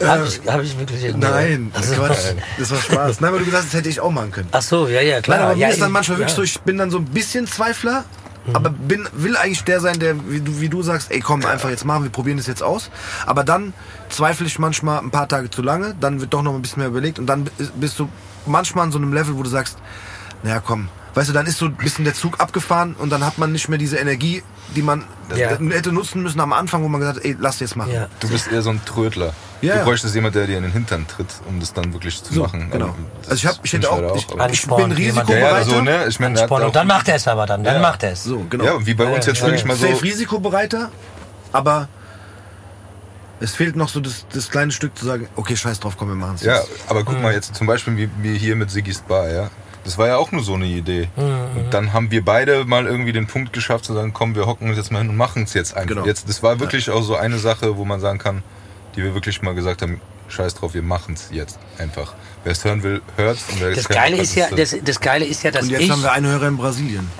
ja. 0.00 0.08
Hab 0.08 0.26
ich, 0.26 0.40
hab 0.46 0.62
ich 0.62 0.78
wirklich. 0.78 1.14
Nein, 1.16 1.70
Ach 1.74 1.82
so. 1.82 1.94
Quatsch, 1.94 2.34
das 2.58 2.70
war 2.70 2.78
Spaß. 2.78 3.20
Nein, 3.20 3.32
weil 3.32 3.38
du 3.40 3.44
gesagt 3.44 3.64
hast, 3.64 3.72
das 3.72 3.80
hätte 3.80 3.88
ich 3.88 4.00
auch 4.00 4.10
machen 4.10 4.30
können. 4.30 4.48
Ach 4.52 4.62
so, 4.62 4.88
ja, 4.88 5.00
ja, 5.00 5.20
klar. 5.20 5.38
Nein, 5.38 5.46
aber 5.46 5.56
ja, 5.56 5.66
mir 5.66 5.72
ist 5.72 5.82
dann 5.82 5.92
manchmal 5.92 6.18
wirklich 6.18 6.32
ja. 6.32 6.36
so, 6.36 6.42
ich 6.42 6.60
bin 6.60 6.78
dann 6.78 6.90
so 6.90 6.98
ein 6.98 7.04
bisschen 7.04 7.46
Zweifler, 7.46 8.04
aber 8.52 8.70
bin, 8.70 9.08
will 9.12 9.36
eigentlich 9.36 9.62
der 9.64 9.80
sein, 9.80 9.98
der, 10.00 10.16
wie 10.28 10.40
du, 10.40 10.60
wie 10.60 10.68
du 10.68 10.82
sagst, 10.82 11.10
ey 11.10 11.20
komm, 11.20 11.44
einfach 11.44 11.70
jetzt 11.70 11.84
machen, 11.84 12.04
wir 12.04 12.10
probieren 12.10 12.38
das 12.38 12.46
jetzt 12.46 12.62
aus. 12.62 12.90
Aber 13.26 13.44
dann 13.44 13.72
zweifle 14.08 14.46
ich 14.46 14.58
manchmal 14.58 14.98
ein 14.98 15.10
paar 15.10 15.28
Tage 15.28 15.50
zu 15.50 15.62
lange, 15.62 15.94
dann 16.00 16.20
wird 16.20 16.34
doch 16.34 16.42
noch 16.42 16.54
ein 16.54 16.62
bisschen 16.62 16.80
mehr 16.80 16.88
überlegt 16.88 17.18
und 17.18 17.26
dann 17.26 17.48
bist 17.76 17.98
du 17.98 18.08
manchmal 18.46 18.86
an 18.86 18.92
so 18.92 18.98
einem 18.98 19.12
Level, 19.12 19.36
wo 19.36 19.42
du 19.42 19.50
sagst, 19.50 19.78
naja 20.42 20.60
komm, 20.64 20.88
weißt 21.14 21.28
du, 21.28 21.32
dann 21.32 21.46
ist 21.46 21.58
so 21.58 21.66
ein 21.66 21.74
bisschen 21.74 22.04
der 22.04 22.14
Zug 22.14 22.40
abgefahren 22.40 22.94
und 22.98 23.10
dann 23.10 23.24
hat 23.24 23.38
man 23.38 23.52
nicht 23.52 23.68
mehr 23.68 23.78
diese 23.78 23.96
Energie, 23.98 24.42
die 24.74 24.82
man 24.82 25.04
Ja. 25.36 25.50
hätte 25.50 25.92
nutzen 25.92 26.22
müssen 26.22 26.40
am 26.40 26.52
Anfang, 26.52 26.82
wo 26.82 26.88
man 26.88 27.00
gesagt 27.00 27.18
hat, 27.18 27.24
ey, 27.24 27.36
lass 27.38 27.60
jetzt 27.60 27.76
machen. 27.76 27.92
Ja. 27.92 28.08
Du 28.20 28.28
bist 28.28 28.50
eher 28.50 28.62
so 28.62 28.70
ein 28.70 28.80
Trödler. 28.84 29.34
Ja, 29.60 29.76
du 29.78 29.84
bräuchtest 29.84 30.14
jemand, 30.14 30.34
der 30.34 30.46
dir 30.46 30.56
in 30.56 30.64
den 30.64 30.72
Hintern 30.72 31.06
tritt, 31.06 31.28
um 31.48 31.60
das 31.60 31.72
dann 31.72 31.92
wirklich 31.92 32.20
zu 32.22 32.32
So, 32.34 32.42
machen. 32.42 32.68
genau. 32.70 32.94
Also 33.24 33.34
ich 33.34 33.46
hab- 33.46 33.60
ich 33.62 33.70
bin 33.70 33.80
hätte 33.82 33.92
auch- 33.92 34.00
leider 34.00 34.16
ich- 34.52 34.66
bin 34.66 34.78
jemand- 34.78 34.98
ja, 34.98 35.06
risikobereiter. 35.06 35.64
so, 35.64 35.80
ne? 35.82 36.06
Ich 36.08 36.20
auch- 36.50 36.60
Und 36.66 36.74
dann 36.76 36.86
macht 36.88 37.06
er 37.08 37.14
es 37.16 37.28
aber 37.28 37.46
dann. 37.46 37.62
Dann 37.62 37.76
Ja. 37.76 37.80
macht 37.80 38.02
er 38.02 38.12
es. 38.12 38.24
So, 38.24 38.44
genau. 38.50 38.64
Ja, 38.64 38.86
wie 38.86 38.94
bei 38.94 39.04
uns 39.04 39.26
Ja, 39.26 39.32
jetzt 39.32 39.40
ja, 39.40 39.46
wirklich 39.46 39.60
ja. 39.62 39.68
mal 39.68 39.76
so. 39.76 39.86
Safe 39.86 40.02
risikobereiter, 40.02 40.90
aber 41.52 41.88
es 43.40 43.54
fehlt 43.54 43.76
noch 43.76 43.88
so 43.88 44.00
das, 44.00 44.26
das 44.32 44.50
kleine 44.50 44.72
Stück 44.72 44.96
zu 44.98 45.04
sagen, 45.06 45.28
okay, 45.36 45.56
scheiß 45.56 45.78
drauf, 45.80 45.94
komm, 45.96 46.08
wir 46.08 46.14
machen 46.16 46.36
es 46.36 46.42
Ja, 46.42 46.60
aber 46.88 47.04
guck 47.04 47.20
mal 47.22 47.32
jetzt 47.32 47.54
zum 47.54 47.66
Beispiel 47.66 47.96
wie, 47.96 48.10
wie 48.20 48.38
hier 48.38 48.56
mit 48.56 48.70
Siggy's 48.70 49.00
Bar, 49.00 49.28
ja. 49.30 49.50
Das 49.84 49.98
war 49.98 50.06
ja 50.06 50.16
auch 50.16 50.30
nur 50.30 50.42
so 50.42 50.54
eine 50.54 50.66
Idee. 50.66 51.08
Und 51.16 51.72
dann 51.72 51.92
haben 51.92 52.10
wir 52.10 52.24
beide 52.24 52.64
mal 52.64 52.86
irgendwie 52.86 53.12
den 53.12 53.26
Punkt 53.26 53.52
geschafft 53.52 53.84
zu 53.84 53.94
sagen, 53.94 54.12
komm, 54.12 54.34
wir 54.34 54.46
hocken 54.46 54.68
uns 54.68 54.76
jetzt 54.76 54.92
mal 54.92 55.00
hin 55.00 55.08
und 55.08 55.16
machen 55.16 55.42
es 55.42 55.54
jetzt 55.54 55.76
einfach. 55.76 55.88
Genau. 55.88 56.06
Jetzt, 56.06 56.28
das 56.28 56.42
war 56.42 56.60
wirklich 56.60 56.90
auch 56.90 57.02
so 57.02 57.16
eine 57.16 57.38
Sache, 57.38 57.76
wo 57.76 57.84
man 57.84 58.00
sagen 58.00 58.18
kann, 58.18 58.42
die 58.94 59.02
wir 59.02 59.14
wirklich 59.14 59.42
mal 59.42 59.54
gesagt 59.54 59.82
haben, 59.82 60.00
scheiß 60.28 60.54
drauf, 60.54 60.74
wir 60.74 60.82
machen 60.82 61.14
es 61.14 61.28
jetzt 61.30 61.58
einfach. 61.78 62.14
Wer 62.44 62.52
es 62.52 62.64
hören 62.64 62.82
will, 62.82 63.02
wer 63.16 63.32
es 63.32 63.44
Das 63.74 63.88
Geile 63.88 64.16
ist 64.16 64.34
ja, 64.34 64.48
das, 64.50 64.76
das 64.82 65.00
Geile 65.00 65.24
ist 65.24 65.42
ja, 65.42 65.50
dass 65.50 65.64
Und 65.64 65.70
jetzt 65.70 65.82
ich. 65.82 65.90
haben 65.90 66.02
wir 66.02 66.12
einen 66.12 66.26
Hörer 66.26 66.48
in 66.48 66.56
Brasilien. 66.56 67.10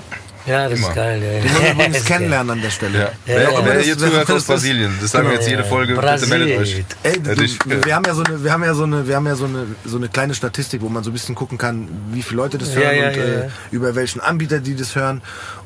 Ja, 0.45 0.67
das 0.69 0.77
Immer. 0.79 0.89
ist 0.89 0.95
geil. 0.95 1.21
Ja. 1.23 1.39
Den 1.41 1.53
wollen 1.53 1.63
wir 1.63 1.71
übrigens 1.85 2.05
kennenlernen 2.05 2.49
an 2.51 2.61
der 2.61 2.69
Stelle. 2.69 2.97
Ja. 2.99 3.03
Ja, 3.05 3.11
Wer, 3.25 3.41
ja, 3.43 3.65
wer 3.65 3.75
ja. 3.75 3.81
hier 3.81 3.97
zuhört 3.97 4.29
aus 4.31 4.43
Brasilien, 4.43 4.93
das 5.01 5.11
sagen 5.11 5.27
wir 5.27 5.35
jetzt 5.35 5.47
jede 5.49 5.63
Folge, 5.63 5.95
bitte 5.95 6.27
meldet 6.27 6.59
euch. 6.59 6.83
Ey, 7.03 7.19
du, 7.19 7.85
wir 7.85 7.95
haben 7.95 8.03
ja 8.05 8.13
so 8.13 8.23
eine, 8.23 8.43
wir 8.43 8.51
haben 8.51 8.63
ja 8.63 8.73
so 8.73 8.83
eine, 8.83 9.07
wir 9.07 9.15
haben 9.15 9.27
ja 9.27 9.35
so 9.35 9.45
eine, 9.45 9.65
so 9.85 9.97
eine 9.97 10.09
kleine 10.09 10.33
Statistik, 10.35 10.81
wo 10.81 10.89
man 10.89 11.03
so 11.03 11.09
ein 11.09 11.13
bisschen 11.13 11.35
gucken 11.35 11.57
kann, 11.57 11.87
wie 12.11 12.21
viele 12.23 12.37
Leute 12.37 12.57
das 12.57 12.75
hören 12.75 12.95
ja, 12.97 13.07
und 13.09 13.15
ja, 13.17 13.23
äh, 13.23 13.49
über 13.71 13.95
welchen 13.95 14.19
Anbieter 14.21 14.59
die 14.59 14.75
das 14.75 14.95
hören 14.95 15.21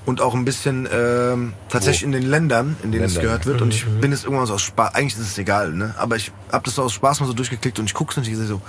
und 0.06 0.22
auch 0.22 0.34
ein 0.36 0.46
bisschen 0.46 0.88
ähm, 0.92 1.54
tatsächlich 1.70 2.04
in 2.04 2.12
den 2.12 2.24
Ländern, 2.24 2.78
in 2.84 2.92
denen 2.92 3.04
es 3.06 3.14
Ländern. 3.16 3.24
gehört 3.26 3.46
wird. 3.46 3.62
Und 3.62 3.74
ich 3.74 3.86
Mhm. 3.86 4.00
bin 4.02 4.12
es 4.14 4.24
irgendwann 4.24 4.46
so 4.48 4.54
aus 4.54 4.62
Spaß, 4.62 4.96
eigentlich 4.96 5.14
ist 5.20 5.28
es 5.32 5.38
egal, 5.38 5.72
ne? 5.74 5.94
Aber 5.98 6.16
ich 6.16 6.32
habe 6.52 6.64
das 6.66 6.76
so 6.76 6.84
aus 6.84 6.94
Spaß 6.94 7.20
mal 7.20 7.26
so 7.26 7.34
durchgeklickt 7.34 7.80
und 7.80 7.86
ich 7.86 7.94
guck's 7.94 8.18
und 8.18 8.28
ich 8.28 8.36
sehe 8.36 8.46
so 8.46 8.62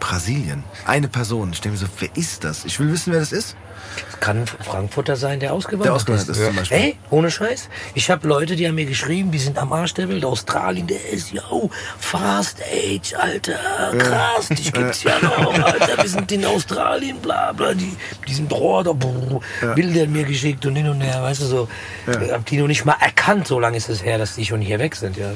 Brasilien, 0.00 0.62
eine 0.84 1.08
Person. 1.08 1.50
Ich 1.52 1.60
denke 1.60 1.78
mir 1.78 1.86
so, 1.86 1.92
wer 1.98 2.08
ist 2.16 2.44
das? 2.44 2.64
Ich 2.64 2.78
will 2.78 2.90
wissen, 2.92 3.12
wer 3.12 3.20
das 3.20 3.32
ist. 3.32 3.56
Kann 4.20 4.38
ein 4.42 4.46
Frankfurter 4.46 5.16
sein, 5.16 5.40
der 5.40 5.52
ausgewandert 5.52 5.86
Der 5.86 5.94
ausgewandert 5.94 6.28
ist 6.28 6.38
Ja. 6.38 6.46
zum 6.48 6.56
Beispiel. 6.56 6.76
Ey, 6.78 6.98
ohne 7.10 7.30
Scheiß. 7.30 7.68
Ich 7.94 8.10
habe 8.10 8.26
Leute, 8.28 8.56
die 8.56 8.66
haben 8.66 8.74
mir 8.74 8.84
geschrieben, 8.86 9.30
die 9.30 9.38
sind 9.38 9.58
am 9.58 9.72
Arsch 9.72 9.94
der 9.94 10.08
Welt. 10.08 10.24
Australien, 10.24 10.86
der 10.86 11.08
ist, 11.10 11.32
yo, 11.32 11.70
Fast 11.98 12.58
Age, 12.62 13.14
Alter, 13.14 13.54
krass, 13.98 14.48
dich 14.48 14.72
gibt's 14.72 15.02
ja 15.02 15.18
noch, 15.20 15.54
Alter, 15.54 16.02
wir 16.02 16.08
sind 16.08 16.30
in 16.32 16.44
Australien, 16.44 17.18
bla, 17.20 17.52
bla, 17.52 17.74
die, 17.74 17.96
die 18.26 18.34
sind 18.34 18.48
Brot, 18.48 18.86
brr, 18.98 19.40
Bilder 19.74 20.06
mir 20.06 20.24
geschickt 20.24 20.66
und 20.66 20.76
hin 20.76 20.88
und 20.88 21.00
her, 21.00 21.22
weißt 21.22 21.42
du, 21.42 21.46
so. 21.46 21.68
Hab 22.32 22.44
die 22.46 22.58
noch 22.58 22.66
nicht 22.66 22.84
mal 22.84 22.96
erkannt, 23.00 23.46
so 23.46 23.58
lange 23.60 23.76
ist 23.76 23.88
es 23.88 24.02
her, 24.04 24.18
dass 24.18 24.34
die 24.34 24.44
schon 24.44 24.60
hier 24.60 24.78
weg 24.78 24.94
sind, 24.96 25.16
ja. 25.16 25.32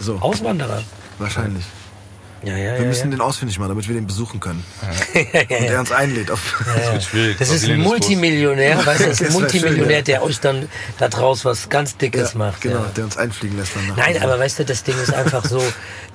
So, 0.00 0.16
Auswanderer. 0.20 0.82
wahrscheinlich. 1.18 1.64
Ja, 2.42 2.56
ja, 2.56 2.72
Wir 2.74 2.80
ja. 2.82 2.86
müssen 2.86 3.10
ja. 3.10 3.16
den 3.16 3.20
ausfindig 3.20 3.58
machen, 3.58 3.68
damit 3.70 3.86
wir 3.86 3.94
den 3.94 4.06
besuchen 4.06 4.40
können. 4.40 4.64
ja, 5.14 5.20
Und 5.20 5.50
ja. 5.50 5.56
er 5.56 5.80
uns 5.80 5.92
einlädt 5.92 6.30
auf. 6.30 6.62
Das 6.74 6.92
wird 6.92 7.02
schwierig. 7.02 7.38
Das 7.38 7.50
ist 7.50 7.68
ein. 7.68 7.80
Multimillionär, 7.80 8.78
weißt 8.86 9.00
du, 9.00 9.04
das 9.04 9.20
ist 9.20 9.20
ein 9.20 9.32
schön, 9.32 9.40
Multimillionär, 9.40 9.96
ja. 9.98 10.02
der 10.02 10.22
euch 10.22 10.40
dann 10.40 10.68
da 10.98 11.08
draus 11.08 11.44
was 11.44 11.68
ganz 11.68 11.96
Dickes 11.96 12.32
Ja, 12.32 12.38
macht. 12.38 12.60
genau, 12.62 12.80
ja. 12.80 12.90
der 12.96 13.04
uns 13.04 13.16
einfliegen 13.16 13.58
lässt 13.58 13.76
dann 13.76 13.92
Nein, 13.96 14.22
aber 14.22 14.38
weißt 14.38 14.60
du, 14.60 14.64
das 14.64 14.84
Ding 14.84 14.96
ist 15.00 15.12
einfach 15.12 15.44
so, 15.44 15.62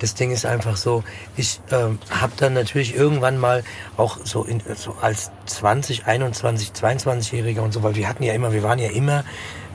das 0.00 0.14
Ding 0.14 0.30
ist 0.32 0.46
einfach 0.46 0.76
so, 0.76 1.04
ich 1.36 1.60
ähm, 1.70 1.98
habe 2.10 2.32
dann 2.36 2.54
natürlich 2.54 2.94
irgendwann 2.96 3.38
mal 3.38 3.62
auch 3.96 4.18
so, 4.24 4.44
in, 4.44 4.62
so 4.76 4.96
als 5.00 5.30
20, 5.46 6.06
21, 6.06 6.70
22-Jähriger 6.70 7.60
und 7.60 7.72
so, 7.72 7.82
weil 7.82 7.94
wir 7.94 8.08
hatten 8.08 8.22
ja 8.22 8.32
immer, 8.32 8.52
wir 8.52 8.62
waren 8.62 8.78
ja 8.78 8.90
immer, 8.90 9.24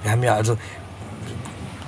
wir 0.03 0.11
haben 0.11 0.23
ja 0.23 0.35
also, 0.35 0.57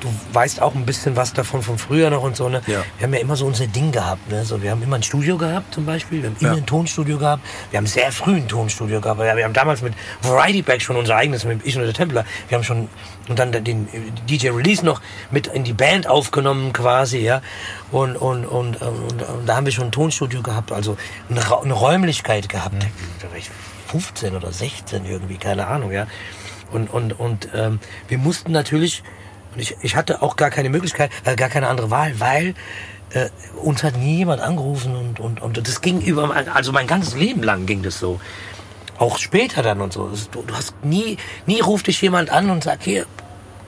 du 0.03 0.13
weißt 0.33 0.61
auch 0.61 0.75
ein 0.75 0.85
bisschen 0.85 1.15
was 1.15 1.33
davon 1.33 1.61
von 1.63 1.77
früher 1.77 2.09
noch 2.09 2.23
und 2.23 2.35
so, 2.35 2.49
ne? 2.49 2.61
Ja. 2.67 2.83
Wir 2.97 3.07
haben 3.07 3.13
ja 3.13 3.19
immer 3.21 3.35
so 3.35 3.45
unser 3.45 3.67
Ding 3.67 3.91
gehabt, 3.91 4.29
ne? 4.29 4.43
So, 4.45 4.61
wir 4.61 4.71
haben 4.71 4.83
immer 4.83 4.97
ein 4.97 5.03
Studio 5.03 5.37
gehabt 5.37 5.73
zum 5.73 5.85
Beispiel, 5.85 6.21
wir 6.21 6.29
haben 6.29 6.37
immer 6.39 6.51
Ja. 6.51 6.57
ein 6.57 6.65
Tonstudio 6.65 7.17
gehabt, 7.17 7.43
wir 7.71 7.77
haben 7.77 7.87
sehr 7.87 8.11
früh 8.11 8.35
ein 8.35 8.47
Tonstudio 8.47 8.99
gehabt, 9.01 9.19
wir 9.19 9.43
haben 9.43 9.53
damals 9.53 9.81
mit 9.81 9.93
Variety 10.21 10.61
Back 10.61 10.81
schon 10.81 10.97
unser 10.97 11.15
eigenes, 11.15 11.45
mit 11.45 11.65
ich 11.65 11.75
und 11.77 11.83
der 11.83 11.93
Templer, 11.93 12.25
wir 12.49 12.57
haben 12.57 12.63
schon, 12.63 12.89
und 13.29 13.39
dann 13.39 13.51
den 13.51 13.87
DJ 14.29 14.49
Release 14.49 14.85
noch 14.85 15.01
mit 15.31 15.47
in 15.47 15.63
die 15.63 15.73
Band 15.73 16.07
aufgenommen 16.07 16.73
quasi, 16.73 17.19
ja, 17.19 17.41
und, 17.91 18.15
und, 18.17 18.45
und, 18.45 18.81
und, 18.81 19.21
und, 19.21 19.45
da 19.47 19.55
haben 19.55 19.65
wir 19.65 19.73
schon 19.73 19.85
ein 19.85 19.91
Tonstudio 19.91 20.41
gehabt, 20.41 20.71
also 20.71 20.97
eine, 21.29 21.39
eine 21.61 21.73
Räumlichkeit 21.73 22.49
gehabt, 22.49 22.75
da 23.21 23.29
war 23.31 23.37
ich 23.37 23.49
15 23.87 24.35
oder 24.35 24.51
16 24.51 25.05
irgendwie, 25.05 25.37
keine 25.37 25.67
Ahnung, 25.67 25.91
ja, 25.91 26.07
und, 26.71 26.91
und, 26.91 27.17
und 27.19 27.47
ähm, 27.53 27.79
wir 28.09 28.17
mussten 28.17 28.51
natürlich, 28.51 29.03
und 29.53 29.59
ich, 29.59 29.75
ich 29.81 29.95
hatte 29.95 30.21
auch 30.21 30.35
gar 30.35 30.49
keine 30.49 30.69
Möglichkeit, 30.69 31.11
äh, 31.25 31.35
gar 31.35 31.49
keine 31.49 31.67
andere 31.67 31.91
Wahl, 31.91 32.19
weil 32.19 32.55
äh, 33.11 33.29
uns 33.61 33.83
hat 33.83 33.97
nie 33.97 34.17
jemand 34.17 34.41
angerufen 34.41 34.95
und, 34.95 35.19
und, 35.19 35.41
und 35.41 35.67
das 35.67 35.81
ging 35.81 36.01
über, 36.01 36.33
also 36.53 36.71
mein 36.71 36.87
ganzes 36.87 37.15
Leben 37.15 37.43
lang 37.43 37.65
ging 37.65 37.83
das 37.83 37.99
so. 37.99 38.19
Auch 38.97 39.17
später 39.17 39.63
dann 39.63 39.81
und 39.81 39.91
so. 39.91 40.11
Du, 40.31 40.43
du 40.43 40.55
hast 40.55 40.73
nie, 40.83 41.17
nie 41.45 41.61
ruft 41.61 41.87
dich 41.87 42.01
jemand 42.01 42.29
an 42.29 42.49
und 42.49 42.63
sagt, 42.63 42.83
hier, 42.83 43.05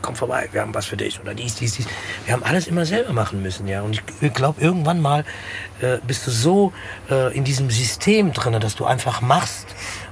komm 0.06 0.16
vorbei, 0.16 0.48
wir 0.52 0.62
haben 0.62 0.74
was 0.74 0.86
für 0.86 0.98
dich 0.98 1.20
oder 1.20 1.34
dies, 1.34 1.56
dies, 1.56 1.74
dies. 1.74 1.88
Wir 2.26 2.36
haben 2.36 2.44
alles 2.44 2.68
immer 2.68 2.86
selber 2.86 3.12
machen 3.12 3.42
müssen, 3.42 3.68
ja. 3.68 3.82
Und 3.82 4.02
ich 4.22 4.34
glaube, 4.34 4.62
irgendwann 4.62 5.02
mal 5.02 5.26
äh, 5.82 5.98
bist 6.06 6.28
du 6.28 6.32
so 6.32 6.74
äh, 7.10 7.36
in 7.36 7.44
diesem 7.44 7.72
System 7.72 8.32
drin, 8.32 8.60
dass 8.60 8.76
du 8.76 8.86
einfach 8.86 9.22
machst. 9.22 9.66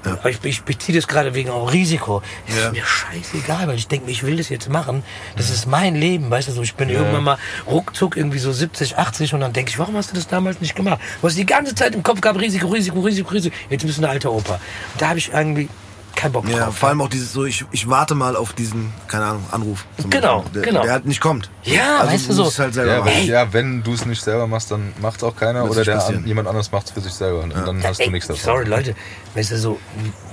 Aber 0.05 0.29
Ich, 0.29 0.43
ich 0.43 0.63
beziehe 0.63 0.97
das 0.97 1.07
gerade 1.07 1.33
wegen 1.33 1.49
auch 1.49 1.71
Risiko. 1.71 2.21
Das 2.47 2.55
Ja. 2.57 2.65
ist 2.67 2.73
mir 2.73 2.85
scheißegal, 2.85 3.67
weil 3.67 3.75
ich 3.75 3.87
denke, 3.87 4.11
ich 4.11 4.23
will 4.23 4.37
das 4.37 4.49
jetzt 4.49 4.69
machen. 4.69 5.03
Das 5.37 5.49
ist 5.49 5.65
mein 5.67 5.95
Leben, 5.95 6.29
weißt 6.29 6.47
du 6.49 6.51
so. 6.51 6.61
Ich 6.61 6.75
bin 6.75 6.89
irgendwann 6.89 7.23
mal 7.23 7.37
ruckzuck 7.67 8.17
irgendwie 8.17 8.39
so 8.39 8.51
70, 8.51 8.97
80 8.97 9.33
und 9.33 9.39
dann 9.41 9.53
denke 9.53 9.69
ich, 9.71 9.79
warum 9.79 9.95
hast 9.95 10.11
du 10.11 10.15
das 10.15 10.27
damals 10.27 10.59
nicht 10.61 10.75
gemacht? 10.75 10.99
Du 11.21 11.27
hast 11.27 11.37
die 11.37 11.45
ganze 11.45 11.73
Zeit 11.75 11.95
im 11.95 12.03
Kopf 12.03 12.21
gehabt, 12.21 12.39
Risiko, 12.39 12.67
Risiko, 12.67 12.99
Risiko, 13.01 13.29
Risiko. 13.31 13.55
Jetzt 13.69 13.85
bist 13.85 13.97
du 13.97 14.01
eine 14.03 14.11
alte 14.11 14.31
Opa. 14.31 14.53
Und 14.55 15.01
da 15.01 15.09
habe 15.09 15.19
ich 15.19 15.31
irgendwie 15.31 15.69
keinen 16.15 16.31
Bock 16.31 16.47
Ja, 16.49 16.65
drauf. 16.65 16.77
vor 16.77 16.89
allem 16.89 17.01
auch 17.01 17.09
dieses 17.09 17.33
so, 17.33 17.45
ich, 17.45 17.65
ich 17.71 17.89
warte 17.89 18.15
mal 18.15 18.35
auf 18.35 18.53
diesen, 18.53 18.93
keine 19.07 19.25
Ahnung, 19.25 19.45
Anruf. 19.51 19.85
Genau, 20.09 20.39
Beispiel, 20.41 20.61
der, 20.61 20.71
genau. 20.71 20.81
Der 20.83 20.91
halt 20.93 21.05
nicht 21.05 21.21
kommt. 21.21 21.49
Ja, 21.63 21.99
also 21.99 22.13
weißt 22.13 22.29
du 22.29 22.33
so. 22.33 22.43
musst 22.45 22.59
Halt 22.59 22.73
selber 22.73 22.91
Ja, 22.93 22.99
machen. 22.99 23.11
wenn, 23.15 23.27
ja, 23.27 23.53
wenn 23.53 23.83
du 23.83 23.93
es 23.93 24.05
nicht 24.05 24.21
selber 24.23 24.47
machst, 24.47 24.71
dann 24.71 24.93
macht 25.01 25.17
es 25.17 25.23
auch 25.23 25.35
keiner 25.35 25.69
oder 25.69 25.83
der 25.83 26.05
an, 26.05 26.25
jemand 26.25 26.47
anderes 26.47 26.71
macht 26.71 26.87
es 26.87 26.91
für 26.91 27.01
sich 27.01 27.13
selber 27.13 27.41
und 27.43 27.53
dann 27.55 27.83
hast 27.83 27.99
Ey, 27.99 28.05
du 28.07 28.11
nichts 28.11 28.27
davon. 28.27 28.43
Sorry, 28.43 28.65
Leute. 28.65 28.95
Weißt 29.35 29.51
du, 29.51 29.57
so, 29.57 29.79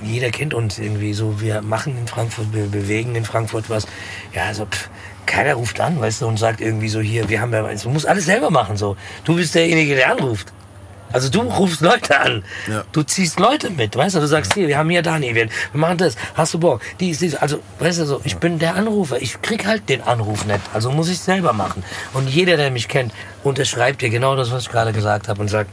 jeder 0.03 0.31
kennt 0.31 0.55
uns 0.55 0.78
irgendwie 0.78 1.12
so. 1.14 1.41
Wir 1.41 1.62
machen 1.62 1.97
in 1.99 2.07
Frankfurt, 2.07 2.53
wir 2.53 2.66
bewegen 2.66 3.14
in 3.14 3.24
Frankfurt 3.24 3.70
was. 3.70 3.87
Ja, 4.35 4.45
also, 4.45 4.66
pff, 4.66 4.89
keiner 5.26 5.55
ruft 5.55 5.81
an, 5.81 6.01
weißt 6.01 6.22
du, 6.22 6.26
und 6.26 6.39
sagt 6.39 6.61
irgendwie 6.61 6.89
so, 6.89 7.01
hier, 7.01 7.28
wir 7.28 7.41
haben 7.41 7.53
ja, 7.53 7.62
du 7.62 7.89
musst 7.91 8.07
alles 8.07 8.24
selber 8.26 8.51
machen, 8.51 8.76
so. 8.76 8.97
Du 9.24 9.37
bist 9.37 9.55
derjenige, 9.55 9.95
der 9.95 10.11
anruft. 10.12 10.53
Also 11.12 11.28
du 11.28 11.40
rufst 11.40 11.80
Leute 11.80 12.20
an. 12.20 12.44
Ja. 12.68 12.84
Du 12.92 13.02
ziehst 13.02 13.40
Leute 13.40 13.70
mit, 13.70 13.96
weißt 13.96 14.16
du? 14.16 14.20
Du 14.20 14.26
sagst 14.26 14.54
hier, 14.54 14.68
wir 14.68 14.78
haben 14.78 14.90
hier 14.90 15.02
Dani, 15.02 15.34
wir, 15.34 15.46
wir 15.46 15.80
machen 15.80 15.98
das. 15.98 16.16
Hast 16.34 16.54
du 16.54 16.58
Bock? 16.58 16.80
Dies, 17.00 17.18
dies. 17.18 17.34
Also, 17.34 17.61
weißt 17.78 18.00
du 18.00 18.06
so, 18.06 18.20
ich 18.24 18.36
bin 18.36 18.58
der 18.58 18.76
Anrufer. 18.76 19.20
Ich 19.20 19.42
krieg 19.42 19.66
halt 19.66 19.88
den 19.88 20.02
Anruf 20.02 20.44
nicht. 20.46 20.61
Also 20.72 20.90
muss 20.90 21.08
ich 21.08 21.18
selber 21.18 21.52
machen. 21.52 21.82
Und 22.12 22.28
jeder, 22.28 22.56
der 22.56 22.70
mich 22.70 22.88
kennt, 22.88 23.12
unterschreibt 23.42 24.02
dir 24.02 24.11
genau 24.11 24.36
das, 24.36 24.50
was 24.52 24.64
ich 24.64 24.70
gerade 24.70 24.92
gesagt 24.92 25.28
habe 25.28 25.40
und 25.40 25.48
sagt, 25.48 25.70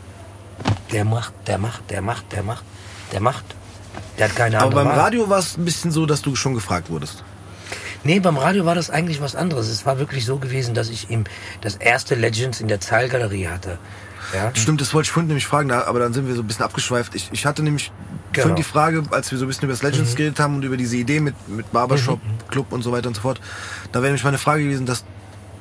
der 0.92 1.06
macht, 1.06 1.34
der 1.48 1.58
macht, 1.58 1.90
der 1.90 2.02
macht, 2.02 2.32
der 2.32 2.44
macht, 2.44 2.64
der 3.12 3.22
macht. 3.22 3.46
Der 4.18 4.30
hat 4.30 4.36
keine 4.36 4.58
Aber 4.58 4.66
andere 4.66 4.84
beim 4.84 4.94
Wahl. 4.94 5.00
Radio 5.00 5.30
war 5.30 5.40
es 5.40 5.58
ein 5.58 5.66
bisschen 5.66 5.92
so, 5.92 6.06
dass 6.06 6.22
du 6.22 6.36
schon 6.36 6.54
gefragt 6.54 6.90
wurdest. 6.90 7.24
Nee, 8.04 8.20
beim 8.20 8.38
Radio 8.38 8.66
war 8.66 8.76
das 8.76 8.90
eigentlich 8.90 9.22
was 9.22 9.36
anderes. 9.36 9.68
Es 9.68 9.86
war 9.86 10.00
wirklich 10.00 10.26
so 10.26 10.38
gewesen, 10.38 10.74
dass 10.74 10.90
ich 10.90 11.10
ihm 11.10 11.26
das 11.62 11.76
erste 11.76 12.16
Legends 12.16 12.62
in 12.62 12.68
der 12.68 12.80
Zahlgalerie 12.80 13.48
hatte. 13.48 13.80
Ja? 14.34 14.52
Stimmt, 14.54 14.82
das 14.82 14.94
wollte 14.94 15.08
ich 15.08 15.12
vorhin 15.12 15.28
nämlich 15.28 15.48
fragen, 15.48 15.72
aber 15.72 16.00
dann 16.00 16.14
sind 16.14 16.28
wir 16.28 16.36
so 16.36 16.42
ein 16.42 16.48
bisschen 16.48 16.66
abgeschweift. 16.66 17.16
Ich, 17.16 17.30
ich 17.32 17.46
hatte 17.46 17.64
nämlich 17.64 17.92
Genau. 18.34 18.50
vorhin 18.50 18.56
die 18.58 18.64
Frage, 18.64 19.04
als 19.12 19.32
wir 19.32 19.38
so 19.38 19.46
ein 19.46 19.48
bisschen 19.48 19.64
über 19.64 19.74
das 19.74 19.82
Legends 19.84 20.16
geredet 20.16 20.40
haben 20.40 20.56
und 20.56 20.64
über 20.64 20.78
diese 20.78 20.98
Idee 20.98 21.20
mit, 21.22 21.34
mit 21.48 21.72
Barbershop, 21.72 22.20
Club 22.50 22.72
und 22.72 22.84
so 22.84 22.92
weiter 22.92 23.08
und 23.08 23.16
so 23.16 23.22
fort, 23.22 23.40
da 23.92 24.00
wäre 24.00 24.10
nämlich 24.10 24.24
meine 24.26 24.38
Frage 24.38 24.64
gewesen, 24.64 24.86
dass 24.86 25.06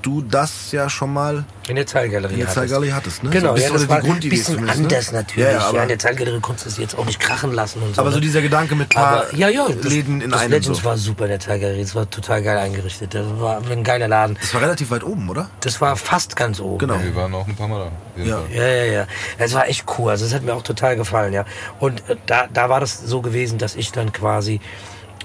du 0.07 0.23
das 0.23 0.71
ja 0.73 0.89
schon 0.89 1.13
mal 1.13 1.45
In 1.69 1.77
der 1.77 1.87
Zahlgalerie. 1.87 2.35
in 2.35 2.47
der 2.47 2.95
hattest. 2.95 3.25
Ne? 3.25 3.31
Genau, 3.31 3.57
so, 3.57 3.63
ja, 3.63 3.71
das 3.71 3.83
die 3.83 3.89
war 3.89 4.03
ein 4.05 4.21
bisschen 4.21 4.55
zumindest, 4.55 4.79
anders 4.79 5.13
ne? 5.13 5.19
natürlich. 5.19 5.53
Ja, 5.53 5.73
Ja, 5.73 5.83
in 5.83 5.89
der 5.89 5.99
Zahlgalerie 5.99 6.41
konntest 6.41 6.67
du 6.67 6.71
es 6.71 6.77
jetzt 6.79 6.97
auch 6.97 7.05
nicht 7.05 7.19
krachen 7.19 7.53
lassen 7.53 7.83
und 7.83 7.95
so. 7.95 8.01
aber 8.01 8.11
so 8.11 8.17
ne? 8.17 8.23
dieser 8.23 8.41
Gedanke 8.43 8.77
mit 8.77 8.91
paar 8.91 9.25
Aber, 9.25 9.35
ja, 9.35 9.49
ja, 9.49 9.67
das, 9.69 9.91
Läden 9.93 10.21
in 10.21 10.31
das 10.31 10.43
einem. 10.43 10.53
Legends 10.53 10.79
So. 10.79 10.85
war 10.85 10.97
super 10.97 11.25
in 11.25 11.31
der 11.31 11.41
Zahlgalerie. 11.41 11.81
Es 11.81 11.95
war 11.95 12.09
total 12.09 12.43
geil 12.43 12.59
eingerichtet. 12.59 13.15
Das 13.15 13.27
war 13.39 13.61
ein 13.69 13.83
geiler 13.83 14.07
Laden. 14.09 14.39
Das 14.41 14.55
war 14.55 14.63
relativ 14.63 14.91
weit 14.91 15.03
oben, 15.03 15.29
oder? 15.29 15.51
Das 15.61 15.81
war 15.81 15.97
fast 15.97 16.37
ganz 16.37 16.61
oben. 16.61 16.79
Genau. 16.79 17.03
Wir 17.03 17.15
waren 17.17 17.35
auch 17.35 17.47
ein 17.47 17.57
paar 17.57 17.69
Mal 17.69 17.91
da. 18.17 18.23
Ja. 18.23 18.41
Ja, 18.53 18.67
ja, 18.67 18.85
ja. 18.85 19.07
Es 19.39 19.55
war 19.55 19.67
echt 19.69 19.85
cool. 19.99 20.11
Also 20.11 20.25
es 20.25 20.33
hat 20.35 20.43
mir 20.43 20.55
auch 20.55 20.63
total 20.63 20.97
gefallen, 20.97 21.33
ja. 21.33 21.45
Und 21.81 22.09
äh, 22.09 22.17
da, 22.27 22.47
da 22.53 22.69
war 22.69 22.81
das 22.81 23.01
so 23.01 23.21
gewesen, 23.23 23.59
dass 23.59 23.75
ich 23.75 23.93
dann 23.93 24.13
quasi 24.13 24.61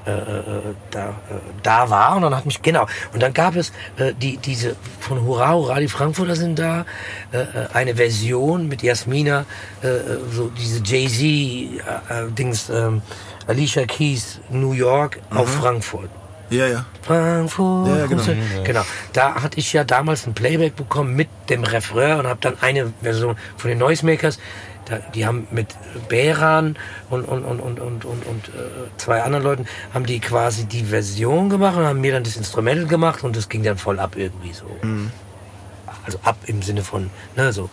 äh, 0.05 0.11
äh, 0.11 0.73
da, 0.89 1.09
äh, 1.09 1.13
da 1.61 1.89
war 1.91 2.15
und 2.15 2.23
dann 2.23 2.35
hat 2.35 2.45
mich 2.45 2.61
genau 2.61 2.87
und 3.13 3.21
dann 3.21 3.33
gab 3.33 3.55
es 3.55 3.71
äh, 3.97 4.13
die 4.19 4.37
diese 4.37 4.75
von 4.99 5.23
Hurra 5.23 5.53
Hurra 5.53 5.79
die 5.79 5.87
Frankfurter 5.87 6.35
sind 6.35 6.57
da 6.57 6.85
eine 7.73 7.95
Version 7.95 8.67
mit 8.67 8.81
Jasmina 8.81 9.45
so 10.31 10.49
diese 10.57 10.81
Jay 10.83 11.07
Z 11.07 11.21
äh, 11.21 12.25
äh, 12.25 12.31
Dings 12.31 12.69
ähm, 12.69 13.01
Alicia 13.47 13.85
Keys 13.85 14.39
New 14.49 14.73
York 14.73 15.19
auf 15.29 15.49
Frankfurt 15.49 16.09
Ja, 16.49 16.67
ja. 16.67 16.85
Frankfurt. 17.01 17.87
Ja, 17.87 17.97
ja, 17.97 18.05
genau. 18.07 18.23
Grüße. 18.23 18.35
genau. 18.63 18.81
Da 19.13 19.35
hatte 19.35 19.57
ich 19.57 19.71
ja 19.71 19.83
damals 19.83 20.27
ein 20.27 20.33
Playback 20.33 20.75
bekommen 20.75 21.15
mit 21.15 21.29
dem 21.49 21.63
Refrain 21.63 22.19
und 22.19 22.27
habe 22.27 22.39
dann 22.41 22.55
eine 22.61 22.91
Version 23.01 23.37
von 23.55 23.69
den 23.69 23.77
Noisemakers. 23.77 24.37
Die 25.13 25.25
haben 25.25 25.47
mit 25.51 25.75
Behran 26.09 26.75
und, 27.09 27.23
und, 27.25 27.43
und, 27.43 27.59
und, 27.59 27.79
und, 27.79 28.05
und, 28.05 28.25
und 28.25 28.47
äh, 28.49 28.51
zwei 28.97 29.21
anderen 29.21 29.43
Leuten 29.43 29.65
haben 29.93 30.05
die 30.05 30.19
quasi 30.19 30.65
die 30.65 30.83
Version 30.83 31.49
gemacht 31.49 31.77
und 31.77 31.85
haben 31.85 32.01
mir 32.01 32.11
dann 32.13 32.23
das 32.23 32.35
Instrumental 32.37 32.85
gemacht 32.87 33.23
und 33.23 33.35
das 33.35 33.49
ging 33.49 33.63
dann 33.63 33.77
voll 33.77 33.99
ab 33.99 34.15
irgendwie 34.15 34.53
so. 34.53 34.65
Also 36.05 36.19
ab 36.23 36.37
im 36.47 36.61
Sinne 36.61 36.83
von, 36.83 37.09
ne, 37.35 37.53
so 37.53 37.69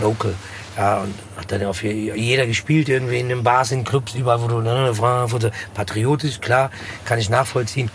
local. 0.00 0.34
Ja, 0.76 1.00
und 1.02 1.14
hat 1.36 1.52
dann 1.52 1.64
auf 1.64 1.82
je- 1.82 2.14
jeder 2.14 2.46
gespielt, 2.46 2.88
irgendwie 2.88 3.18
in 3.20 3.28
den 3.28 3.42
Bars, 3.42 3.72
in 3.72 3.84
Clubs, 3.84 4.14
überall, 4.14 4.40
wo 4.42 4.48
du, 4.48 4.60
ne, 4.60 4.94
Frankfurt, 4.94 5.52
patriotisch, 5.74 6.40
klar, 6.40 6.70
kann 7.04 7.18
ich 7.18 7.28
nachvollziehen. 7.28 7.90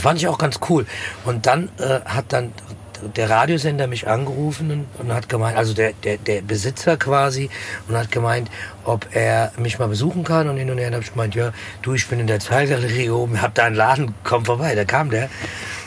Fand 0.00 0.18
ich 0.20 0.28
auch 0.28 0.38
ganz 0.38 0.60
cool. 0.68 0.86
Und 1.24 1.46
dann 1.46 1.70
äh, 1.78 2.00
hat 2.04 2.26
dann 2.28 2.52
der 3.16 3.30
Radiosender 3.30 3.86
mich 3.86 4.08
angerufen 4.08 4.70
und, 4.70 4.86
und 4.98 5.12
hat 5.14 5.28
gemeint, 5.28 5.56
also 5.56 5.74
der, 5.74 5.92
der, 6.04 6.18
der 6.18 6.42
Besitzer 6.42 6.96
quasi, 6.96 7.50
und 7.88 7.96
hat 7.96 8.10
gemeint, 8.10 8.50
ob 8.84 9.06
er 9.12 9.52
mich 9.58 9.78
mal 9.78 9.88
besuchen 9.88 10.24
kann. 10.24 10.48
Und 10.48 10.56
hin 10.56 10.70
und 10.70 10.78
her 10.78 10.90
habe 10.90 11.02
ich 11.02 11.12
gemeint, 11.12 11.34
ja, 11.34 11.52
du, 11.82 11.94
ich 11.94 12.06
bin 12.08 12.20
in 12.20 12.26
der 12.26 12.40
Zahlgalerie 12.40 13.10
oben, 13.10 13.40
hab 13.42 13.54
da 13.54 13.64
einen 13.64 13.76
Laden, 13.76 14.14
komm 14.24 14.44
vorbei. 14.44 14.74
Da 14.74 14.84
kam 14.84 15.10
der 15.10 15.28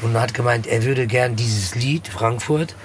und 0.02 0.20
hat 0.20 0.34
gemeint, 0.34 0.68
er 0.68 0.84
würde 0.84 1.08
gern 1.08 1.36
dieses 1.36 1.76
Lied 1.76 2.08
Frankfurt 2.08 2.76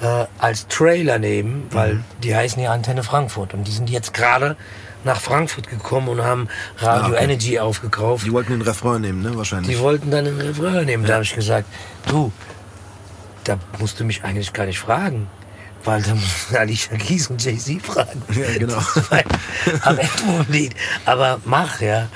äh, 0.00 0.24
als 0.38 0.66
Trailer 0.68 1.18
nehmen, 1.18 1.68
weil 1.70 2.00
die 2.22 2.34
heißen 2.34 2.60
ja 2.62 2.72
Antenne 2.72 3.02
Frankfurt 3.02 3.54
und 3.54 3.64
die 3.64 3.72
sind 3.72 3.90
jetzt 3.90 4.12
gerade 4.14 4.56
nach 5.04 5.20
Frankfurt 5.20 5.68
gekommen 5.68 6.08
und 6.08 6.22
haben 6.22 6.48
Radio 6.78 7.04
Ah, 7.04 7.16
okay. 7.16 7.24
Energy 7.24 7.58
aufgekauft. 7.58 8.26
Die 8.26 8.32
wollten 8.32 8.52
den 8.52 8.62
Refrain 8.62 9.02
nehmen, 9.02 9.22
ne? 9.22 9.36
Wahrscheinlich. 9.36 9.76
Die 9.76 9.82
wollten 9.82 10.10
dann 10.10 10.26
einen 10.26 10.40
Refrain 10.40 10.86
nehmen. 10.86 11.04
Da 11.04 11.14
habe 11.14 11.24
ich 11.24 11.34
gesagt, 11.34 11.66
du, 12.06 12.32
da 13.44 13.58
musst 13.78 14.00
du 14.00 14.04
mich 14.04 14.24
eigentlich 14.24 14.52
gar 14.52 14.66
nicht 14.66 14.78
fragen. 14.78 15.28
Weil 15.84 16.02
da 16.02 16.14
musst 16.14 16.50
du 16.50 16.58
Alicia 16.58 16.96
Keys 16.96 17.28
und 17.28 17.44
Jay-Z 17.44 17.82
fragen. 17.82 18.22
Ja, 18.34 18.58
genau. 18.58 18.78
Am 19.82 19.98
Ende 19.98 20.06
vom 20.06 20.46
Lied. 20.48 20.74
Aber 21.04 21.40
mach, 21.44 21.80
ja. 21.80 22.08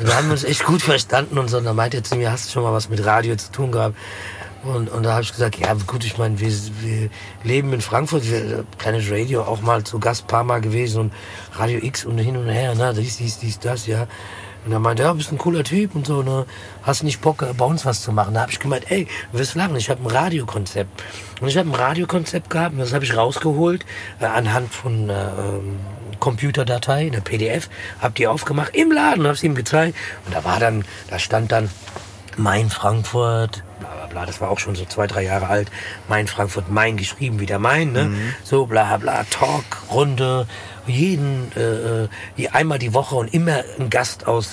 Und 0.00 0.08
da 0.08 0.16
haben 0.16 0.26
wir 0.26 0.32
uns 0.32 0.42
echt 0.42 0.64
gut 0.64 0.82
verstanden 0.82 1.38
und 1.38 1.48
so. 1.48 1.58
Und 1.58 1.64
dann 1.64 1.76
meinte 1.76 1.98
er 1.98 2.02
zu 2.02 2.16
mir, 2.16 2.32
hast 2.32 2.48
du 2.48 2.52
schon 2.52 2.64
mal 2.64 2.72
was 2.72 2.88
mit 2.88 3.04
Radio 3.04 3.36
zu 3.36 3.52
tun 3.52 3.70
gehabt? 3.70 3.96
Und, 4.64 4.90
und 4.90 5.02
da 5.02 5.12
habe 5.12 5.22
ich 5.22 5.30
gesagt, 5.30 5.58
ja 5.58 5.74
gut, 5.86 6.04
ich 6.04 6.16
meine, 6.16 6.40
wir, 6.40 6.50
wir 6.80 7.10
leben 7.42 7.72
in 7.72 7.82
Frankfurt, 7.82 8.28
wir, 8.28 8.64
Planet 8.78 9.10
Radio 9.10 9.42
auch 9.42 9.60
mal 9.60 9.84
zu 9.84 9.98
Gast 9.98 10.26
paar 10.26 10.42
Mal 10.42 10.62
gewesen 10.62 11.00
und 11.00 11.12
Radio 11.52 11.80
X 11.82 12.04
und 12.06 12.16
hin 12.16 12.36
und 12.36 12.48
her, 12.48 12.74
ne, 12.74 12.94
dies, 12.94 13.18
dies, 13.18 13.38
dies, 13.38 13.58
das, 13.58 13.86
ja. 13.86 14.06
Und 14.64 14.72
er 14.72 14.78
meinte, 14.78 15.02
ja, 15.02 15.12
bist 15.12 15.30
ein 15.30 15.38
cooler 15.38 15.62
Typ 15.62 15.94
und 15.94 16.06
so, 16.06 16.22
ne, 16.22 16.46
hast 16.82 17.02
nicht 17.02 17.20
Bock, 17.20 17.42
äh, 17.42 17.52
bei 17.52 17.64
uns 17.64 17.84
was 17.84 18.02
zu 18.02 18.12
machen. 18.12 18.34
Da 18.34 18.42
habe 18.42 18.52
ich 18.52 18.58
gemeint, 18.58 18.90
ey, 18.90 19.06
du 19.32 19.38
wirst 19.38 19.54
lachen, 19.54 19.76
ich 19.76 19.90
habe 19.90 20.02
ein 20.02 20.10
Radiokonzept. 20.10 21.02
Und 21.40 21.48
ich 21.48 21.58
habe 21.58 21.68
ein 21.68 21.74
Radiokonzept 21.74 22.48
gehabt 22.50 22.72
und 22.72 22.78
das 22.78 22.92
habe 22.92 23.04
ich 23.04 23.16
rausgeholt 23.16 23.84
äh, 24.20 24.26
anhand 24.26 24.72
von 24.72 25.10
äh, 25.10 25.12
ähm, 25.12 25.80
Computerdatei, 26.20 27.06
eine 27.06 27.20
PDF, 27.20 27.68
habe 28.00 28.14
die 28.14 28.26
aufgemacht 28.26 28.74
im 28.74 28.90
Laden, 28.90 29.24
habe 29.24 29.34
es 29.34 29.42
ihm 29.42 29.54
gezeigt 29.54 29.96
und 30.24 30.34
da 30.34 30.44
war 30.44 30.58
dann, 30.58 30.84
da 31.10 31.18
stand 31.18 31.52
dann 31.52 31.68
mein 32.36 32.70
Frankfurt, 32.70 33.62
bla 33.80 33.88
bla 33.90 34.06
bla, 34.06 34.26
das 34.26 34.40
war 34.40 34.50
auch 34.50 34.58
schon 34.58 34.74
so 34.74 34.84
zwei, 34.86 35.06
drei 35.06 35.22
Jahre 35.22 35.48
alt. 35.48 35.70
Mein 36.08 36.26
Frankfurt, 36.26 36.70
mein 36.70 36.96
geschrieben 36.96 37.40
wieder 37.40 37.58
mein, 37.58 37.92
ne? 37.92 38.10
So 38.42 38.66
bla 38.66 38.96
bla, 38.96 39.24
Talk, 39.24 39.64
Runde, 39.92 40.46
jeden, 40.86 41.50
äh, 41.56 42.04
äh, 42.42 42.48
einmal 42.52 42.78
die 42.78 42.94
Woche 42.94 43.16
und 43.16 43.32
immer 43.32 43.62
ein 43.78 43.90
Gast 43.90 44.26
aus 44.26 44.50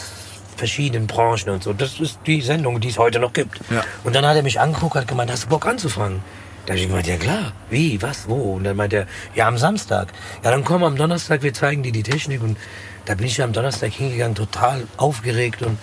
verschiedenen 0.55 1.07
Branchen 1.07 1.49
und 1.49 1.63
so. 1.63 1.73
Das 1.73 1.99
ist 1.99 2.19
die 2.27 2.41
Sendung, 2.41 2.79
die 2.79 2.89
es 2.89 2.97
heute 2.97 3.19
noch 3.19 3.33
gibt. 3.33 3.59
Ja. 3.69 3.83
Und 4.03 4.15
dann 4.15 4.25
hat 4.25 4.35
er 4.35 4.43
mich 4.43 4.59
angeguckt, 4.59 4.95
hat 4.95 5.07
gemeint, 5.07 5.31
hast 5.31 5.45
du 5.45 5.49
Bock 5.49 5.65
anzufangen? 5.65 6.21
Da 6.65 6.73
habe 6.73 6.79
ich 6.79 6.87
gemeint, 6.87 7.07
ja 7.07 7.17
klar. 7.17 7.53
Wie, 7.69 8.01
was, 8.01 8.29
wo? 8.29 8.53
Und 8.53 8.65
dann 8.65 8.77
meint 8.77 8.93
er, 8.93 9.07
ja 9.33 9.47
am 9.47 9.57
Samstag. 9.57 10.09
Ja, 10.43 10.51
dann 10.51 10.63
komm 10.63 10.83
am 10.83 10.95
Donnerstag, 10.95 11.41
wir 11.41 11.53
zeigen 11.53 11.81
dir 11.81 11.91
die 11.91 12.03
Technik. 12.03 12.43
Und 12.43 12.57
da 13.05 13.15
bin 13.15 13.25
ich 13.25 13.41
am 13.41 13.53
Donnerstag 13.53 13.91
hingegangen, 13.91 14.35
total 14.35 14.83
aufgeregt 14.97 15.63
und 15.63 15.79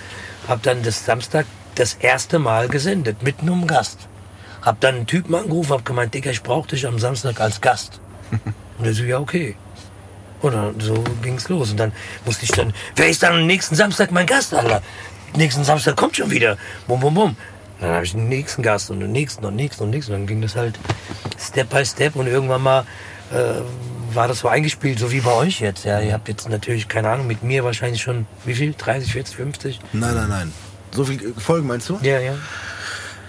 habe 0.47 0.61
dann 0.63 0.83
das 0.83 1.05
Samstag 1.05 1.47
das 1.75 1.95
erste 1.95 2.39
Mal 2.39 2.69
gesendet, 2.69 3.23
mit 3.23 3.41
einem 3.41 3.67
Gast. 3.67 4.09
Hab 4.63 4.81
dann 4.81 4.97
einen 4.97 5.07
Typen 5.07 5.35
angerufen, 5.35 5.73
hab 5.73 5.85
gemeint, 5.85 6.15
Digga, 6.15 6.31
ich 6.31 6.43
brauche 6.43 6.69
dich 6.69 6.87
am 6.87 6.99
Samstag 6.99 7.41
als 7.41 7.61
Gast. 7.61 8.01
Und 8.79 8.85
er 8.85 8.95
so, 8.95 9.03
ja, 9.03 9.19
okay. 9.19 9.57
Und 10.41 10.53
dann, 10.53 10.81
so 10.81 11.03
ging's 11.23 11.49
los. 11.49 11.71
Und 11.71 11.79
dann 11.79 11.93
musste 12.25 12.45
ich 12.45 12.53
dann, 12.53 12.73
wer 12.97 13.09
ist 13.09 13.23
dann 13.23 13.35
am 13.35 13.47
nächsten 13.47 13.75
Samstag 13.75 14.11
mein 14.13 14.27
Gast, 14.27 14.55
Alter? 14.55 14.83
Nächsten 15.37 15.65
Samstag 15.65 15.97
kommt 15.97 16.17
schon 16.17 16.31
wieder. 16.31 16.57
Bum, 16.87 17.01
bum, 17.01 17.15
bum. 17.15 17.37
Dann 17.81 17.91
habe 17.91 18.05
ich 18.05 18.13
den 18.13 18.29
nächsten 18.29 18.63
Gast 18.63 18.91
und 18.91 19.01
den 19.01 19.13
nächsten 19.13 19.45
und 19.45 19.53
den 19.53 19.57
nächsten 19.57 19.83
und 19.85 19.91
den 19.91 19.97
nächsten. 19.97 20.13
Und 20.13 20.21
dann 20.21 20.27
ging 20.27 20.43
das 20.43 20.57
halt 20.57 20.79
Step 21.39 21.71
by 21.71 21.85
Step 21.85 22.17
und 22.17 22.27
irgendwann 22.27 22.63
mal 22.63 22.85
äh, 23.33 23.61
war 24.15 24.27
das 24.27 24.41
so 24.41 24.49
eingespielt, 24.49 24.99
so 24.99 25.13
wie 25.13 25.21
bei 25.21 25.33
euch 25.33 25.61
jetzt. 25.61 25.85
Ja, 25.85 26.01
ihr 26.01 26.13
habt 26.13 26.29
jetzt 26.29 26.49
natürlich, 26.49 26.89
keine 26.89 27.11
Ahnung, 27.11 27.27
mit 27.27 27.43
mir 27.43 27.63
wahrscheinlich 27.65 28.03
schon, 28.03 28.27
wie 28.45 28.55
viel? 28.55 28.75
30, 28.77 29.13
40, 29.13 29.37
50? 29.37 29.81
Nein, 29.93 30.15
nein, 30.15 30.29
nein. 30.29 30.53
So 30.93 31.05
viel 31.05 31.35
Folgen 31.37 31.67
meinst 31.67 31.89
du? 31.89 31.99
Ja, 32.03 32.19
ja. 32.19 32.35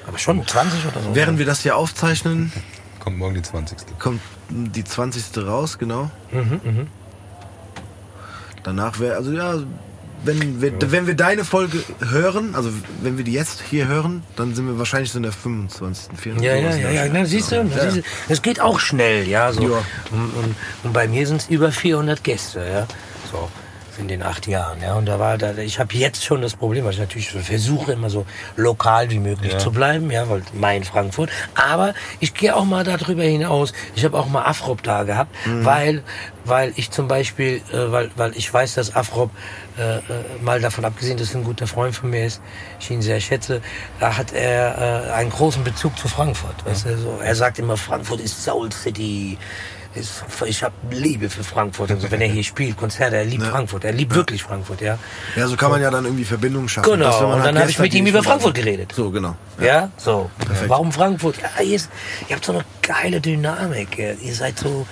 Aber 0.07 0.17
schon 0.17 0.45
20 0.45 0.85
oder 0.85 1.01
so. 1.03 1.15
Während 1.15 1.37
wir 1.37 1.45
das 1.45 1.61
hier 1.61 1.75
aufzeichnen, 1.75 2.51
Kommt 2.99 3.17
morgen 3.17 3.35
die 3.35 3.41
20. 3.41 3.77
kommt 3.99 4.21
die 4.49 4.83
20. 4.83 5.37
raus, 5.45 5.77
genau. 5.77 6.09
Mhm, 6.31 6.87
Danach 8.63 8.99
wäre, 8.99 9.15
also 9.15 9.31
ja, 9.31 9.55
wenn 10.23 10.61
wir, 10.61 10.73
wenn 10.91 11.07
wir 11.07 11.15
deine 11.15 11.45
Folge 11.45 11.81
hören, 11.99 12.55
also 12.55 12.69
wenn 13.01 13.17
wir 13.17 13.23
die 13.23 13.31
jetzt 13.31 13.61
hier 13.61 13.87
hören, 13.87 14.23
dann 14.35 14.53
sind 14.53 14.67
wir 14.67 14.77
wahrscheinlich 14.77 15.11
so 15.11 15.17
in 15.17 15.23
der 15.23 15.31
25. 15.31 16.17
24. 16.17 16.43
Ja, 16.45 16.55
ja, 16.55 16.75
ja, 16.75 17.05
ja, 17.05 17.11
na, 17.11 17.25
siehst 17.25 17.51
du, 17.51 17.63
du, 17.63 18.03
das 18.27 18.41
geht 18.41 18.59
auch 18.59 18.79
schnell, 18.79 19.27
ja, 19.27 19.51
so. 19.53 19.61
Ja. 19.63 19.83
Und, 20.11 20.33
und, 20.43 20.55
und 20.83 20.93
bei 20.93 21.07
mir 21.07 21.25
sind 21.25 21.41
es 21.41 21.49
über 21.49 21.71
400 21.71 22.23
Gäste, 22.23 22.59
ja, 22.59 22.87
so. 23.31 23.49
In 23.99 24.07
den 24.07 24.23
acht 24.23 24.47
Jahren. 24.47 24.81
Ja, 24.81 24.95
und 24.95 25.05
da 25.05 25.19
war 25.19 25.37
da, 25.37 25.55
ich 25.57 25.79
habe 25.79 25.93
jetzt 25.95 26.23
schon 26.23 26.41
das 26.41 26.55
Problem, 26.55 26.85
weil 26.85 26.93
ich 26.93 26.99
natürlich 26.99 27.29
versuche 27.31 27.91
immer 27.93 28.09
so 28.09 28.25
lokal 28.55 29.09
wie 29.09 29.19
möglich 29.19 29.53
Ja. 29.53 29.59
zu 29.59 29.71
bleiben, 29.71 30.09
ja, 30.11 30.29
weil 30.29 30.41
mein 30.53 30.83
Frankfurt. 30.83 31.29
Aber 31.55 31.93
ich 32.19 32.33
gehe 32.33 32.55
auch 32.55 32.65
mal 32.65 32.83
darüber 32.83 33.23
hinaus. 33.23 33.73
Ich 33.95 34.03
habe 34.05 34.17
auch 34.17 34.27
mal 34.27 34.43
Afrop 34.43 34.81
da 34.83 35.03
gehabt, 35.03 35.35
weil 35.45 36.03
weil 36.45 36.73
ich 36.77 36.89
zum 36.89 37.07
Beispiel, 37.07 37.61
äh, 37.71 37.91
weil 37.91 38.09
weil 38.15 38.35
ich 38.35 38.51
weiß, 38.51 38.73
dass 38.75 38.95
Afrop 38.95 39.29
äh, 39.77 39.97
äh, 39.97 40.01
mal 40.41 40.59
davon 40.59 40.83
abgesehen, 40.85 41.17
dass 41.17 41.31
er 41.35 41.41
ein 41.41 41.43
guter 41.43 41.67
Freund 41.67 41.95
von 41.95 42.09
mir 42.09 42.25
ist, 42.25 42.41
ich 42.79 42.89
ihn 42.89 43.01
sehr 43.01 43.19
schätze, 43.19 43.61
da 43.99 44.17
hat 44.17 44.33
er 44.33 45.09
äh, 45.09 45.11
einen 45.13 45.29
großen 45.29 45.63
Bezug 45.63 45.97
zu 45.97 46.07
Frankfurt. 46.07 46.65
Weißt 46.65 46.85
du, 46.85 46.97
so, 46.97 47.19
er 47.23 47.35
sagt 47.35 47.59
immer, 47.59 47.77
Frankfurt 47.77 48.21
ist 48.21 48.43
Soul 48.43 48.71
City. 48.71 49.37
Ist, 49.95 50.23
ich 50.45 50.61
habe 50.61 50.73
Liebe 50.91 51.31
für 51.31 51.43
Frankfurt. 51.43 51.89
Also 51.89 52.11
wenn 52.11 52.21
er 52.21 52.27
hier 52.27 52.43
spielt, 52.43 52.77
Konzerte, 52.77 53.15
er 53.15 53.25
liebt 53.25 53.43
Frankfurt. 53.43 53.83
Er 53.83 53.91
liebt 53.91 54.13
wirklich 54.13 54.43
Frankfurt, 54.43 54.81
ja. 54.81 54.99
Ja, 55.35 55.47
so 55.47 55.55
kann 55.55 55.71
man 55.71 55.81
ja 55.81 55.89
dann 55.89 56.05
irgendwie 56.05 56.25
Verbindungen 56.25 56.69
schaffen. 56.69 56.91
Genau, 56.91 57.05
Dass, 57.05 57.21
und 57.21 57.33
halt 57.33 57.45
dann 57.45 57.59
habe 57.59 57.71
ich 57.71 57.79
mit 57.79 57.93
ihm 57.95 58.05
über 58.05 58.21
Frankfurt 58.21 58.53
geredet. 58.53 58.93
So, 58.95 59.09
genau. 59.09 59.35
Ja, 59.59 59.89
so. 59.97 60.29
Warum 60.67 60.91
Frankfurt? 60.91 61.37
Ja, 61.41 61.63
ihr, 61.63 61.75
ist, 61.75 61.89
ihr 62.27 62.35
habt 62.35 62.45
so 62.45 62.53
eine 62.53 62.65
geile 62.83 63.19
Dynamik. 63.19 63.97
Ihr 63.97 64.15
ihr 64.21 64.35
seid 64.35 64.59
so, 64.59 64.85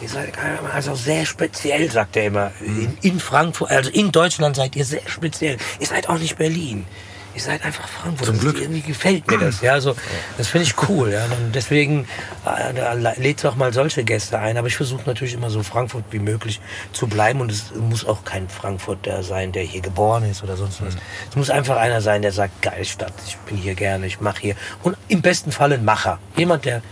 ihr 0.00 0.08
seid 0.08 0.34
also 0.72 0.94
sehr 0.94 1.26
speziell, 1.26 1.90
sagt 1.90 2.16
er 2.16 2.26
immer. 2.26 2.52
In, 2.60 2.96
in 3.02 3.18
Frankfurt, 3.18 3.70
also 3.70 3.90
in 3.90 4.12
Deutschland 4.12 4.54
seid 4.54 4.76
ihr 4.76 4.84
sehr 4.84 5.02
speziell. 5.06 5.56
Ihr 5.80 5.86
seid 5.86 6.08
auch 6.08 6.18
nicht 6.18 6.38
Berlin. 6.38 6.86
Ihr 7.34 7.40
seid 7.40 7.64
einfach 7.64 7.88
Frankfurt. 7.88 8.26
Zum 8.26 8.38
Glück. 8.38 8.60
Irgendwie 8.60 8.80
gefällt 8.80 9.30
mir 9.30 9.38
das. 9.38 9.60
Ja, 9.60 9.80
so, 9.80 9.96
das 10.38 10.48
finde 10.48 10.66
ich 10.66 10.88
cool. 10.88 11.12
Ja. 11.12 11.24
Und 11.24 11.54
deswegen 11.54 12.06
äh, 12.44 12.74
da 12.74 12.92
lädt 12.92 13.44
auch 13.46 13.56
mal 13.56 13.72
solche 13.72 14.04
Gäste 14.04 14.38
ein. 14.38 14.56
Aber 14.56 14.66
ich 14.66 14.76
versuche 14.76 15.02
natürlich 15.06 15.34
immer 15.34 15.50
so 15.50 15.62
Frankfurt 15.62 16.04
wie 16.10 16.18
möglich 16.18 16.60
zu 16.92 17.06
bleiben. 17.06 17.40
Und 17.40 17.50
es 17.50 17.72
muss 17.74 18.04
auch 18.04 18.24
kein 18.24 18.48
Frankfurter 18.48 19.22
sein, 19.22 19.52
der 19.52 19.62
hier 19.62 19.80
geboren 19.80 20.24
ist 20.30 20.42
oder 20.42 20.56
sonst 20.56 20.82
was. 20.84 20.96
Es 21.30 21.36
muss 21.36 21.50
einfach 21.50 21.76
einer 21.76 22.00
sein, 22.00 22.22
der 22.22 22.32
sagt, 22.32 22.62
geil 22.62 22.84
Stadt, 22.84 23.14
ich 23.26 23.36
bin 23.38 23.56
hier 23.56 23.74
gerne, 23.74 24.06
ich 24.06 24.20
mache 24.20 24.40
hier. 24.40 24.56
Und 24.82 24.96
im 25.08 25.22
besten 25.22 25.52
Fall 25.52 25.72
ein 25.72 25.84
Macher. 25.84 26.18
Jemand, 26.36 26.64
der 26.64 26.82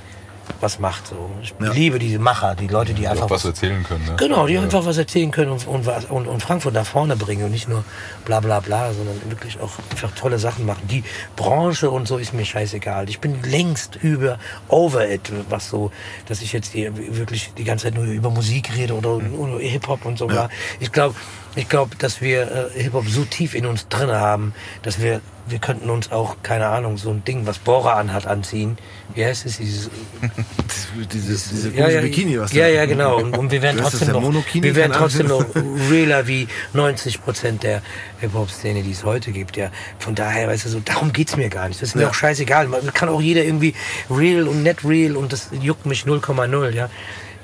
was 0.60 0.78
macht. 0.78 1.06
So. 1.08 1.30
Ich 1.42 1.54
Ja. 1.60 1.72
liebe 1.72 1.98
diese 1.98 2.18
Macher, 2.18 2.54
die 2.54 2.66
Leute, 2.68 2.94
die 2.94 3.06
einfach 3.08 3.26
auch 3.26 3.30
was 3.30 3.44
erzählen 3.44 3.82
können. 3.84 4.04
Ne? 4.06 4.16
Genau, 4.18 4.46
die 4.46 4.54
Ja. 4.54 4.62
einfach 4.62 4.84
was 4.84 4.98
erzählen 4.98 5.30
können 5.30 5.50
und, 5.52 5.66
und, 5.66 5.86
was- 5.86 6.06
und, 6.06 6.42
Frankfurt 6.42 6.74
nach 6.74 6.86
vorne 6.86 7.16
bringen 7.16 7.44
und 7.44 7.50
nicht 7.50 7.68
nur 7.68 7.84
bla 8.24 8.40
bla 8.40 8.60
bla, 8.60 8.92
sondern 8.92 9.16
wirklich 9.28 9.60
auch 9.60 9.70
einfach 9.90 10.10
tolle 10.14 10.38
Sachen 10.38 10.66
machen. 10.66 10.82
Die 10.90 11.04
Branche 11.36 11.90
und 11.90 12.06
so 12.08 12.18
ist 12.18 12.32
mir 12.34 12.44
scheißegal. 12.44 13.08
Ich 13.08 13.20
bin 13.20 13.42
längst 13.42 13.96
über 13.96 14.38
over 14.68 15.08
it, 15.08 15.30
was 15.48 15.68
so, 15.68 15.90
dass 16.26 16.42
ich 16.42 16.52
jetzt 16.52 16.72
hier 16.72 16.92
wirklich 16.96 17.52
die 17.56 17.64
ganze 17.64 17.84
Zeit 17.86 17.94
nur 17.94 18.04
über 18.04 18.30
Musik 18.30 18.70
rede 18.76 18.94
oder 18.94 19.18
nur 19.18 19.60
Hip-Hop 19.60 20.04
und 20.04 20.18
so. 20.18 20.26
bla. 20.26 20.48
Ich 20.80 20.92
glaube, 20.92 21.14
ich 21.56 21.68
glaube, 21.68 21.96
dass 21.96 22.20
wir 22.20 22.70
äh, 22.76 22.82
Hip-Hop 22.82 23.06
so 23.08 23.24
tief 23.24 23.54
in 23.54 23.66
uns 23.66 23.88
drin 23.88 24.10
haben, 24.10 24.54
dass 24.82 25.00
wir 25.00 25.20
wir 25.50 25.58
könnten 25.58 25.90
uns 25.90 26.10
auch, 26.12 26.36
keine 26.42 26.66
Ahnung, 26.66 26.96
so 26.96 27.10
ein 27.10 27.24
Ding, 27.24 27.46
was 27.46 27.58
Bora 27.58 27.94
anhat, 27.94 28.26
anziehen. 28.26 28.78
Wie 29.14 29.24
heißt 29.24 29.46
es? 29.46 29.58
Dieses 29.58 29.90
Dieses, 31.12 31.48
diese 31.50 31.70
komische 31.70 32.00
Bikini, 32.02 32.40
was 32.40 32.52
ja, 32.52 32.66
ja, 32.66 32.84
genau. 32.84 33.16
Und, 33.16 33.36
und 33.36 33.50
wir 33.50 33.60
das, 33.60 33.76
trotzdem 33.76 34.12
noch, 34.12 34.22
wir 34.54 34.72
Keine 34.74 34.94
trotzdem 34.94 35.26
noch 35.28 35.44
realer 35.90 36.26
wie 36.26 36.48
90 36.72 37.22
Prozent 37.22 37.62
der 37.62 37.82
Hip-Hop-Szene, 38.20 38.82
die 38.82 38.90
es 38.92 39.04
heute 39.04 39.30
gibt. 39.32 39.56
Ja, 39.56 39.70
von 39.98 40.14
daher, 40.14 40.48
weißt 40.48 40.64
du, 40.66 40.68
so, 40.68 40.80
darum 40.80 41.12
geht's 41.12 41.36
mir 41.36 41.48
gar 41.48 41.68
nicht. 41.68 41.80
Das 41.80 41.90
ist 41.90 41.94
mir 41.94 42.02
Ja. 42.02 42.08
auch 42.10 42.14
scheißegal. 42.14 42.68
Man 42.68 42.92
kann 42.92 43.08
auch 43.08 43.20
jeder 43.20 43.44
irgendwie 43.44 43.74
real 44.10 44.48
und 44.48 44.62
net 44.62 44.84
real 44.84 45.16
und 45.16 45.32
das 45.32 45.48
juckt 45.60 45.86
mich 45.86 46.02
0,0, 46.04 46.70
ja. 46.70 46.90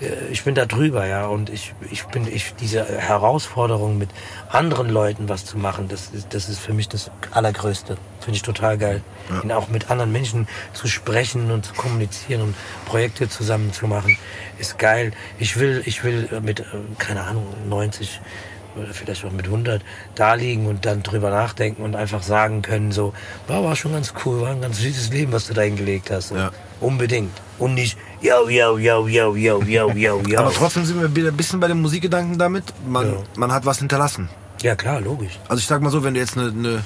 Äh, 0.00 0.30
Ich 0.30 0.44
bin 0.44 0.54
da 0.54 0.66
drüber, 0.66 1.06
ja, 1.06 1.26
und 1.26 1.50
ich, 1.50 1.74
ich 1.90 2.04
bin, 2.04 2.26
ich, 2.26 2.54
diese 2.60 2.84
Herausforderung 2.84 3.98
mit 3.98 4.10
anderen 4.48 4.88
Leuten 4.88 5.28
was 5.28 5.44
zu 5.44 5.58
machen, 5.58 5.88
das 5.88 6.10
ist, 6.12 6.34
das 6.34 6.48
ist 6.48 6.58
für 6.58 6.72
mich 6.74 6.88
das 6.88 7.10
Allergrößte. 7.30 7.96
Finde 8.20 8.36
ich 8.36 8.42
total 8.42 8.76
geil. 8.78 9.02
Und 9.42 9.52
auch 9.52 9.68
mit 9.68 9.90
anderen 9.90 10.12
Menschen 10.12 10.48
zu 10.72 10.86
sprechen 10.88 11.50
und 11.50 11.64
zu 11.64 11.74
kommunizieren 11.74 12.42
und 12.42 12.54
Projekte 12.86 13.28
zusammen 13.28 13.72
zu 13.72 13.86
machen, 13.86 14.16
ist 14.58 14.78
geil. 14.78 15.12
Ich 15.38 15.58
will, 15.58 15.82
ich 15.84 16.04
will 16.04 16.28
mit, 16.42 16.60
äh, 16.60 16.64
keine 16.98 17.22
Ahnung, 17.22 17.46
90 17.68 18.20
oder 18.76 18.92
vielleicht 18.92 19.24
auch 19.24 19.32
mit 19.32 19.46
100 19.46 19.82
da 20.14 20.34
liegen 20.34 20.66
und 20.66 20.84
dann 20.84 21.02
drüber 21.02 21.30
nachdenken 21.30 21.82
und 21.82 21.96
einfach 21.96 22.22
sagen 22.22 22.62
können, 22.62 22.92
so, 22.92 23.14
war, 23.46 23.64
war 23.64 23.74
schon 23.74 23.92
ganz 23.92 24.12
cool, 24.24 24.42
war 24.42 24.50
ein 24.50 24.60
ganz 24.60 24.78
süßes 24.78 25.10
Leben, 25.10 25.32
was 25.32 25.46
du 25.46 25.54
da 25.54 25.62
hingelegt 25.62 26.10
hast. 26.10 26.32
Ja. 26.32 26.50
Unbedingt. 26.80 27.32
Und 27.58 27.74
nicht, 27.74 27.96
yo, 28.20 28.48
yo, 28.48 28.78
yo, 28.78 29.06
yo, 29.08 29.36
yo, 29.36 29.62
yo, 29.62 29.90
yo, 29.92 30.22
yo. 30.26 30.38
Aber 30.40 30.52
trotzdem 30.52 30.84
sind 30.84 31.00
wir 31.00 31.14
wieder 31.14 31.28
ein 31.30 31.36
bisschen 31.36 31.60
bei 31.60 31.68
dem 31.68 31.80
Musikgedanken 31.82 32.38
damit. 32.38 32.64
Man, 32.86 33.06
Ja. 33.06 33.18
man 33.36 33.52
hat 33.52 33.64
was 33.66 33.78
hinterlassen. 33.78 34.28
Ja, 34.62 34.74
klar, 34.74 35.00
logisch. 35.00 35.38
Also 35.48 35.60
ich 35.60 35.66
sag 35.66 35.82
mal 35.82 35.90
so, 35.90 36.02
wenn 36.02 36.14
du 36.14 36.20
jetzt 36.20 36.36
eine, 36.36 36.48
eine 36.48 36.82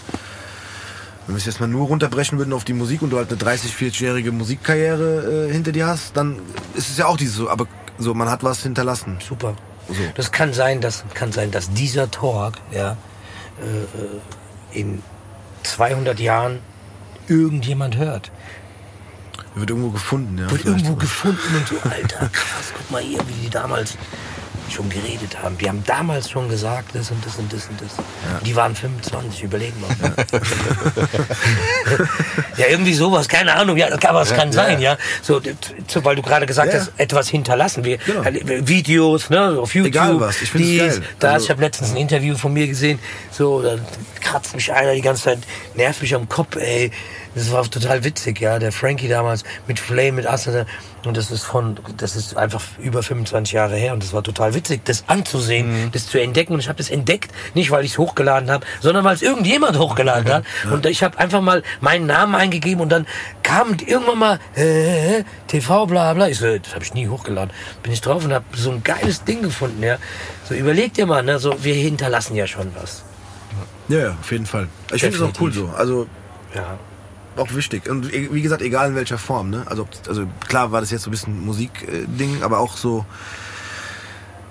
wenn 1.27 1.35
wir 1.35 1.39
es 1.39 1.47
jetzt 1.47 1.61
mal 1.61 1.69
nur 1.69 1.87
runterbrechen 1.87 2.39
würden 2.39 2.53
auf 2.53 2.65
die 2.65 2.73
Musik 2.73 3.03
und 3.03 3.11
du 3.11 3.17
halt 3.19 3.29
eine 3.29 3.37
30, 3.39 3.73
40-jährige 3.75 4.33
Musikkarriere 4.33 5.47
äh, 5.49 5.53
hinter 5.53 5.71
dir 5.73 5.87
hast, 5.87 6.17
dann 6.17 6.41
ist 6.75 6.91
es 6.91 6.99
ja 6.99 7.07
auch 7.07 7.17
dieses 7.17 7.37
so, 7.37 7.49
aber 7.49 7.67
so, 7.99 8.15
man 8.15 8.29
hat 8.29 8.43
was 8.43 8.63
hinterlassen. 8.63 9.19
Super. 9.27 9.55
So. 9.89 9.95
Das 10.17 10.33
kann 10.33 10.53
sein, 10.53 10.81
dass, 10.81 11.05
kann 11.15 11.31
sein, 11.33 11.51
dass 11.51 11.71
dieser 11.73 12.11
Talk 12.11 12.55
ja, 12.73 12.97
äh, 13.63 14.77
äh, 14.77 14.81
in 14.81 15.03
200 15.63 16.19
Jahren 16.19 16.59
irgendjemand 17.29 17.97
hört. 17.97 18.31
Wird 19.55 19.71
irgendwo 19.71 19.91
gefunden, 19.91 20.39
ja. 20.39 20.51
Wird 20.51 20.65
irgendwo 20.65 20.85
sogar. 20.91 21.01
gefunden 21.01 21.57
und 21.57 21.69
so, 21.69 21.77
Alter, 21.89 22.29
krass, 22.33 22.73
guck 22.77 22.91
mal 22.91 23.03
hier, 23.03 23.19
wie 23.29 23.45
die 23.45 23.51
damals 23.51 23.97
schon 24.71 24.89
geredet 24.89 25.37
haben. 25.43 25.59
Die 25.59 25.69
haben 25.69 25.83
damals 25.85 26.31
schon 26.31 26.49
gesagt, 26.49 26.95
das 26.95 27.11
und 27.11 27.27
das 27.27 27.35
und 27.37 27.53
das 27.53 27.67
und 27.67 27.81
das. 27.81 27.91
Die 28.45 28.55
waren 28.55 28.77
25, 28.77 29.43
überlegen 29.43 29.75
mal. 29.81 29.91
Ja, 32.57 32.67
irgendwie 32.69 32.93
sowas, 32.95 33.27
keine 33.29 33.55
Ahnung, 33.57 33.77
ja, 33.79 33.87
aber 34.07 34.21
es 34.23 34.33
kann 34.35 34.53
sein, 34.53 34.81
ja. 34.81 34.97
So, 35.23 35.41
weil 36.03 36.15
du 36.17 36.23
gerade 36.23 36.45
gesagt 36.47 36.73
Ja. 36.73 36.81
hast, 36.81 36.93
etwas 36.99 37.29
hinterlassen. 37.29 37.85
Wir, 37.85 37.97
Genau. 37.99 38.23
äh, 38.23 38.67
Videos, 38.69 39.31
ne, 39.31 39.59
auf 39.59 39.75
YouTube. 39.75 39.89
Egal 39.95 40.21
was, 40.21 40.43
ich 40.43 40.51
find's 40.51 40.69
dies, 40.69 40.79
geil. 40.79 41.03
Das, 41.19 41.33
Also- 41.35 41.45
ich 41.45 41.51
habe 41.51 41.63
letztens 41.63 41.91
ein 41.93 41.97
Interview 41.97 42.37
von 42.37 42.53
mir 42.53 42.67
gesehen, 42.67 42.99
so, 43.31 43.63
da 43.63 43.77
kratzt 44.21 44.55
mich 44.55 44.71
einer 44.73 44.95
die 44.95 45.01
ganze 45.01 45.23
Zeit, 45.25 45.39
nervt 45.75 46.03
mich 46.03 46.15
am 46.15 46.29
Kopf, 46.29 46.57
ey. 46.57 46.91
Das 47.35 47.53
war 47.53 47.63
total 47.71 48.03
witzig, 48.05 48.41
ja. 48.41 48.59
Der 48.59 48.73
Frankie 48.73 49.09
damals 49.09 49.45
mit 49.69 49.79
Flame, 49.79 50.13
mit 50.13 50.27
Asse, 50.27 50.67
und 51.07 51.17
das 51.17 51.31
ist 51.31 51.45
von, 51.45 51.79
das 51.97 52.15
ist 52.17 52.37
einfach 52.37 52.61
über 52.79 53.03
25 53.03 53.53
Jahre 53.55 53.77
her 53.77 53.93
und 53.95 54.03
das 54.03 54.13
war 54.13 54.23
total 54.23 54.53
witzig, 54.55 54.85
das 54.85 55.05
anzusehen, 55.07 55.87
Mhm. 55.87 55.93
das 55.93 56.07
zu 56.09 56.21
entdecken. 56.21 56.53
Und 56.55 56.61
ich 56.61 56.69
habe 56.69 56.77
das 56.77 56.91
entdeckt, 56.91 57.31
nicht 57.55 57.71
weil 57.71 57.85
ich 57.85 57.93
es 57.93 57.99
hochgeladen 57.99 58.51
habe, 58.51 58.67
sondern 58.81 59.05
weil 59.05 59.15
es 59.15 59.23
irgendjemand 59.23 59.79
hochgeladen 59.79 60.31
hat. 60.31 60.45
Und 60.71 60.85
ich 60.87 61.03
habe 61.03 61.19
einfach 61.19 61.41
mal 61.41 61.63
meinen 61.81 62.07
Namen 62.07 62.35
eingegeben 62.35 62.81
und 62.83 62.91
dann 62.91 63.07
kam 63.43 63.77
irgendwann 63.87 64.19
mal 64.19 64.39
äh, 64.57 65.25
TV 65.47 65.87
bla 65.87 66.13
bla. 66.15 66.29
Ich 66.29 66.39
so, 66.39 66.59
das 66.59 66.75
habe 66.75 66.85
ich 66.85 66.93
nie 66.95 67.09
hochgeladen. 67.09 67.51
Bin 67.83 67.93
ich 67.93 68.01
drauf 68.01 68.25
und 68.25 68.33
habe 68.35 68.45
so 68.55 68.71
ein 68.71 68.83
geiles 68.83 69.25
Ding 69.25 69.43
gefunden, 69.43 69.83
ja. 69.83 69.97
So 70.49 70.55
überleg 70.55 70.93
dir 70.95 71.07
mal, 71.07 71.23
ne, 71.23 71.39
so 71.39 71.55
wir 71.65 71.75
hinterlassen 71.75 72.35
ja 72.35 72.47
schon 72.47 72.73
was. 72.75 73.05
Ja, 73.89 74.17
auf 74.21 74.31
jeden 74.33 74.47
Fall. 74.47 74.69
Ich 74.93 75.01
finde 75.01 75.17
es 75.17 75.23
auch 75.23 75.41
cool 75.41 75.53
so. 75.53 75.71
Also 75.77 76.07
Ja. 76.55 76.79
Auch 77.41 77.55
wichtig. 77.55 77.89
Und 77.89 78.13
e- 78.13 78.29
wie 78.33 78.43
gesagt, 78.43 78.63
egal 78.63 78.89
in 78.91 78.95
welcher 78.95 79.19
Form. 79.19 79.51
Ne? 79.51 79.63
Also, 79.67 79.89
also 80.09 80.27
klar 80.49 80.71
war 80.73 80.81
das 80.81 80.91
jetzt 80.91 81.03
so 81.03 81.11
ein 81.11 81.13
bisschen 81.13 81.45
Musik-Ding, 81.45 82.43
aber 82.43 82.59
auch 82.59 82.77
so. 82.77 83.05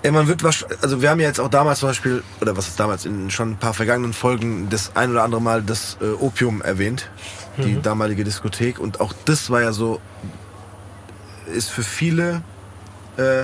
Ja, 0.02 0.12
man 0.12 0.28
wird 0.28 0.42
was, 0.42 0.64
also 0.82 1.02
wir 1.02 1.10
haben 1.10 1.20
ja 1.20 1.26
jetzt 1.26 1.40
auch 1.40 1.48
damals 1.48 1.80
zum 1.80 1.90
Beispiel, 1.90 2.22
oder 2.40 2.56
was 2.56 2.68
ist 2.68 2.80
damals, 2.80 3.04
in 3.04 3.30
schon 3.30 3.50
ein 3.52 3.56
paar 3.58 3.74
vergangenen 3.74 4.14
Folgen 4.14 4.68
das 4.70 4.96
ein 4.96 5.10
oder 5.10 5.22
andere 5.24 5.42
Mal 5.42 5.62
das 5.62 5.98
äh, 6.00 6.06
Opium 6.12 6.62
erwähnt, 6.62 7.10
die 7.58 7.80
damalige 7.82 8.24
Diskothek. 8.24 8.78
Und 8.78 9.00
auch 9.02 9.12
das 9.26 9.50
war 9.50 9.60
ja 9.60 9.72
so, 9.72 10.00
ist 11.54 11.68
für 11.70 11.82
viele 11.82 12.40
äh, 13.18 13.42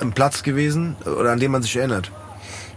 ein- 0.00 0.12
Platz 0.12 0.42
gewesen, 0.42 0.96
oder 1.06 1.30
an 1.32 1.38
dem 1.38 1.52
man 1.52 1.62
sich 1.62 1.76
erinnert. 1.76 2.10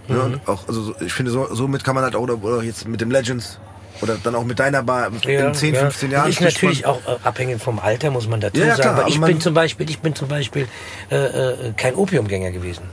Ne? 0.07 0.21
Und 0.21 0.47
auch, 0.47 0.67
also 0.67 0.83
so- 0.83 0.95
ich 0.99 1.13
finde, 1.13 1.31
so, 1.31 1.53
somit 1.55 1.83
kann 1.83 1.95
man 1.95 2.03
halt 2.03 2.15
auch, 2.15 2.21
oder, 2.21 2.41
oder 2.43 2.61
jetzt 2.61 2.87
mit 2.87 3.01
dem 3.01 3.09
Legends, 3.09 3.59
oder 4.01 4.17
dann 4.23 4.35
auch 4.35 4.43
mit 4.43 4.59
deiner 4.59 4.83
Bar 4.83 5.07
in 5.25 5.53
10, 5.53 5.75
15 5.75 6.11
Jahren. 6.11 6.29
Ist 6.29 6.41
natürlich 6.41 6.83
man- 6.83 6.91
auch 6.91 6.99
äh, 7.07 7.17
abhängig 7.23 7.61
vom 7.61 7.79
Alter, 7.79 8.11
muss 8.11 8.27
man 8.27 8.41
dazu 8.41 8.59
Ja, 8.59 8.65
ja, 8.67 8.75
sagen. 8.75 8.81
klar, 8.81 8.99
aber 8.99 9.07
ich 9.09 9.19
bin 9.21 9.39
zum 9.41 9.53
Beispiel, 9.53 9.89
ich 9.89 9.99
bin 9.99 10.15
zum 10.15 10.27
Beispiel 10.27 10.67
äh, 11.11 11.15
äh, 11.15 11.73
kein 11.77 11.95
Opiumgänger 11.95 12.51
gewesen. 12.51 12.83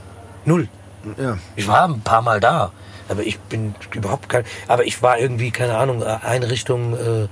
Null. 0.45 0.67
Ja. 1.21 1.37
Ich 1.55 1.67
war 1.67 1.85
ein 1.87 1.99
paar 2.01 2.21
Mal 2.21 2.39
da, 2.39 2.71
aber 3.09 3.23
ich 3.23 3.37
bin 3.39 3.75
überhaupt 3.93 4.29
kein. 4.29 4.45
Aber 4.67 4.85
ich 4.85 5.01
war 5.01 5.19
irgendwie 5.19 5.51
keine 5.51 5.77
Ahnung 5.77 6.01
äh, 6.01 6.05
Einrichtung 6.05 6.93
äh, 6.97 7.23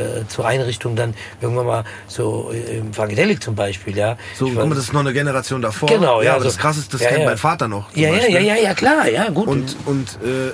äh, 0.00 0.26
zur 0.28 0.44
Einrichtung 0.46 0.96
dann 0.96 1.14
irgendwann 1.40 1.66
mal 1.66 1.84
so 2.08 2.50
äh, 2.52 2.78
im 2.78 2.92
Funkadelic 2.92 3.42
zum 3.42 3.54
Beispiel, 3.54 3.96
ja. 3.96 4.16
So, 4.36 4.46
guck 4.46 4.56
mal, 4.68 4.74
das 4.74 4.84
ist 4.84 4.92
noch 4.92 5.00
eine 5.00 5.12
Generation 5.12 5.62
davor. 5.62 5.88
Genau, 5.88 6.20
ja, 6.20 6.32
aber 6.32 6.40
so- 6.42 6.48
das 6.48 6.58
krasse 6.58 6.80
ist, 6.80 6.92
das 6.92 7.00
ja, 7.00 7.08
kennt 7.08 7.20
ja. 7.22 7.26
mein 7.28 7.38
Vater 7.38 7.68
noch. 7.68 7.94
ja, 7.96 8.10
ja, 8.12 8.26
ja, 8.28 8.40
ja, 8.40 8.54
ja, 8.56 8.74
klar, 8.74 9.08
ja, 9.08 9.30
gut. 9.30 9.46
Und, 9.46 9.76
und 9.86 10.18
äh, 10.24 10.50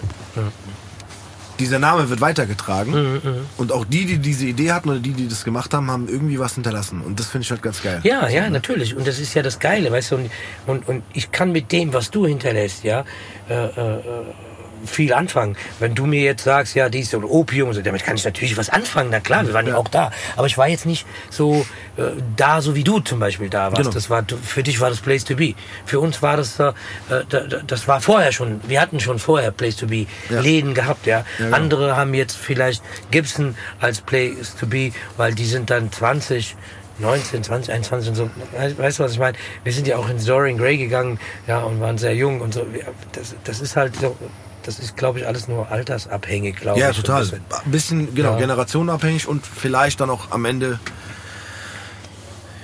dieser 1.61 1.79
Name 1.79 2.09
wird 2.11 2.21
weitergetragen. 2.21 2.93
Mhm, 2.93 3.21
und 3.57 3.73
auch 3.73 3.85
die, 3.85 4.07
die 4.07 4.19
diese 4.19 4.47
Idee 4.47 4.73
hatten 4.73 4.89
oder 4.89 4.99
die, 4.99 5.13
die 5.13 5.29
das 5.29 5.45
gemacht 5.45 5.73
haben, 5.75 5.91
haben 5.91 6.09
irgendwie 6.09 6.39
was 6.39 6.55
hinterlassen. 6.55 7.03
Und 7.03 7.21
das 7.21 7.27
finde 7.27 7.45
ich 7.45 7.51
halt 7.51 7.63
ganz 7.63 7.83
geil. 7.83 8.01
Ja, 8.03 8.29
ja, 8.29 8.43
ne? 8.43 8.51
natürlich. 8.51 8.97
Und 8.97 9.07
das 9.07 9.19
ist 9.19 9.35
ja 9.35 9.43
das 9.43 9.59
Geile, 9.59 9.93
weißt 9.93 10.13
du. 10.13 10.17
Und, 10.17 10.31
und, 10.67 10.89
und 10.89 11.03
ich 11.13 11.31
kann 11.31 11.53
mit 11.53 11.71
dem, 11.71 11.93
was 11.93 12.11
du 12.11 12.27
hinterlässt, 12.27 12.85
ja, 12.85 13.05
äh, 13.49 13.67
äh, 13.67 14.01
viel 14.87 15.13
anfangen. 15.13 15.57
Wenn 15.79 15.95
du 15.95 16.07
mir 16.07 16.23
jetzt 16.23 16.45
sagst, 16.45 16.75
ja, 16.75 16.89
dies 16.89 17.13
und 17.15 17.25
Opium, 17.25 17.73
so, 17.73 17.83
damit 17.83 18.05
kann 18.05 18.17
ich 18.17 18.25
natürlich 18.25 18.57
was 18.57 18.71
anfangen. 18.71 19.11
Na 19.11 19.21
klar, 19.21 19.47
wir 19.47 19.55
waren 19.55 19.67
ja, 19.67 19.77
auch 19.77 19.89
da. 19.89 20.11
Aber 20.37 20.47
ich 20.47 20.59
war 20.59 20.69
jetzt 20.69 20.87
nicht 20.87 21.07
so 21.31 21.67
äh, 21.97 22.03
da, 22.37 22.61
so 22.61 22.75
wie 22.75 22.85
du 22.85 23.01
zum 23.01 23.19
Beispiel 23.19 23.49
da 23.49 23.73
warst. 23.73 23.83
Genau. 23.83 23.91
Das 23.91 24.11
war 24.11 24.25
für 24.43 24.63
dich 24.63 24.81
war 24.81 24.91
das 24.91 25.01
Place 25.01 25.25
to 25.25 25.37
be. 25.37 25.55
Für 25.85 26.01
uns 26.01 26.23
war 26.23 26.37
das, 26.37 26.59
äh, 26.59 26.73
das 27.67 27.89
war 27.89 28.01
vorher 28.01 28.33
schon. 28.33 28.61
Wir 28.67 28.81
hatten 28.81 29.01
schon 29.01 29.19
vorher 29.19 29.51
Place 29.51 29.77
to 29.77 29.87
be 29.87 30.07
ja. 30.29 30.41
Läden 30.41 30.75
gehabt. 30.75 31.07
Ja. 31.07 31.19
ja 31.19 31.25
genau. 31.39 31.57
Andere 31.57 31.97
haben 31.97 32.15
jetzt 32.15 32.37
vielleicht 32.37 32.83
Gibson 33.11 33.57
als 33.81 34.01
Place 34.01 34.57
to 34.59 34.67
be, 34.67 34.93
weil 35.17 35.35
die 35.35 35.47
sind 35.47 35.71
dann 35.71 35.93
20 35.93 36.57
19, 37.01 37.43
20, 37.43 37.73
21 37.73 38.11
und 38.11 38.15
so. 38.15 38.31
Weißt 38.77 38.99
du, 38.99 39.05
was 39.05 39.13
ich 39.13 39.19
meine? 39.19 39.37
Wir 39.65 39.73
sind 39.73 39.87
ja 39.87 39.97
auch 39.97 40.09
ins 40.09 40.27
Dorian 40.27 40.59
Gray 40.59 40.77
gegangen, 40.77 41.19
ja, 41.47 41.61
und 41.61 41.81
waren 41.81 41.99
sehr 41.99 42.15
jung 42.15 42.41
und 42.41 42.55
so. 42.55 42.67
Das, 43.13 43.35
das 43.45 43.61
ist 43.61 43.77
halt 43.77 43.97
so, 43.97 44.17
das 44.71 44.79
ist, 44.79 44.97
glaube 44.97 45.21
ich, 45.21 45.27
alles 45.27 45.49
nur 45.49 45.71
altersabhängig, 45.71 46.57
glaube 46.57 46.79
ja, 46.79 46.91
ich. 46.91 46.97
Ja, 46.97 47.03
total. 47.03 47.23
Ein 47.23 47.29
bisschen, 47.71 47.71
bisschen 47.71 48.15
genau, 48.15 48.33
ja. 48.33 48.39
generationenabhängig 48.39 49.27
und 49.27 49.45
vielleicht 49.45 50.01
dann 50.01 50.11
auch 50.11 50.31
am 50.31 50.45
Ende 50.45 50.79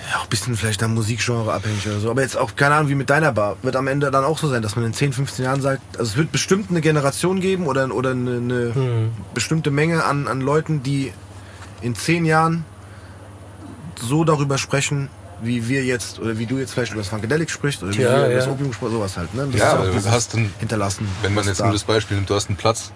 ja, 0.09 0.19
auch 0.19 0.25
ein 0.25 0.29
bisschen 0.29 0.57
vielleicht 0.57 0.83
dann 0.83 0.95
Musikgenre 0.95 1.53
abhängig 1.53 1.87
oder 1.89 1.99
so. 1.99 2.11
Aber 2.11 2.23
jetzt 2.23 2.37
auch, 2.37 2.55
keine 2.55 2.77
Ahnung, 2.77 2.89
wie 2.89 2.95
mit 2.95 3.11
deiner 3.11 3.33
Bar. 3.33 3.57
Wird 3.63 3.75
am 3.75 3.89
Ende 3.89 4.11
dann 4.13 4.25
auch 4.25 4.39
so 4.39 4.49
sein, 4.49 4.63
dass 4.63 4.77
man 4.77 4.85
in 4.85 4.93
10, 4.93 5.13
15 5.13 5.45
Jahren 5.45 5.61
sagt, 5.61 5.99
also 5.99 6.11
es 6.11 6.17
wird 6.17 6.31
bestimmt 6.31 6.71
eine 6.71 6.81
Generation 6.81 7.41
geben 7.41 7.67
oder, 7.67 7.93
oder 7.93 8.13
eine, 8.13 8.37
eine 8.37 8.75
hm. 8.75 9.11
bestimmte 9.35 9.73
Menge 9.73 10.05
an, 10.05 10.29
an 10.29 10.41
Leuten, 10.41 10.83
die 10.85 11.13
in 11.83 11.97
10 11.97 12.25
Jahren 12.25 12.65
so 14.01 14.23
darüber 14.25 14.59
sprechen, 14.59 15.09
wie 15.43 15.69
wir 15.69 15.85
jetzt 15.85 16.19
oder 16.19 16.39
wie 16.39 16.47
du 16.47 16.59
jetzt 16.59 16.73
vielleicht 16.73 16.93
über 16.93 17.01
das 17.01 17.09
Funkadelic 17.09 17.51
sprichst 17.51 17.83
oder 17.83 17.93
wie 17.95 18.03
ja, 18.03 18.11
wir 18.11 18.19
über 18.19 18.31
ja. 18.31 18.37
das 18.37 18.49
Opium 18.49 18.73
sprechen, 18.73 18.93
sowas 18.93 19.17
halt. 19.17 19.35
Ne? 19.35 19.49
Das 19.53 19.61
ja, 19.61 19.85
ist 19.85 20.07
du 20.07 20.11
hast 20.11 20.35
dann, 20.35 20.51
hinterlassen. 20.59 21.09
Wenn 21.23 21.35
man 21.35 21.47
jetzt 21.47 21.61
da. 21.61 21.65
nur 21.65 21.73
das 21.73 21.85
Beispiel 21.85 22.17
nimmt, 22.17 22.31
du 22.31 22.35
hast 22.35 22.49
einen 22.49 22.57
Platz 22.57 22.93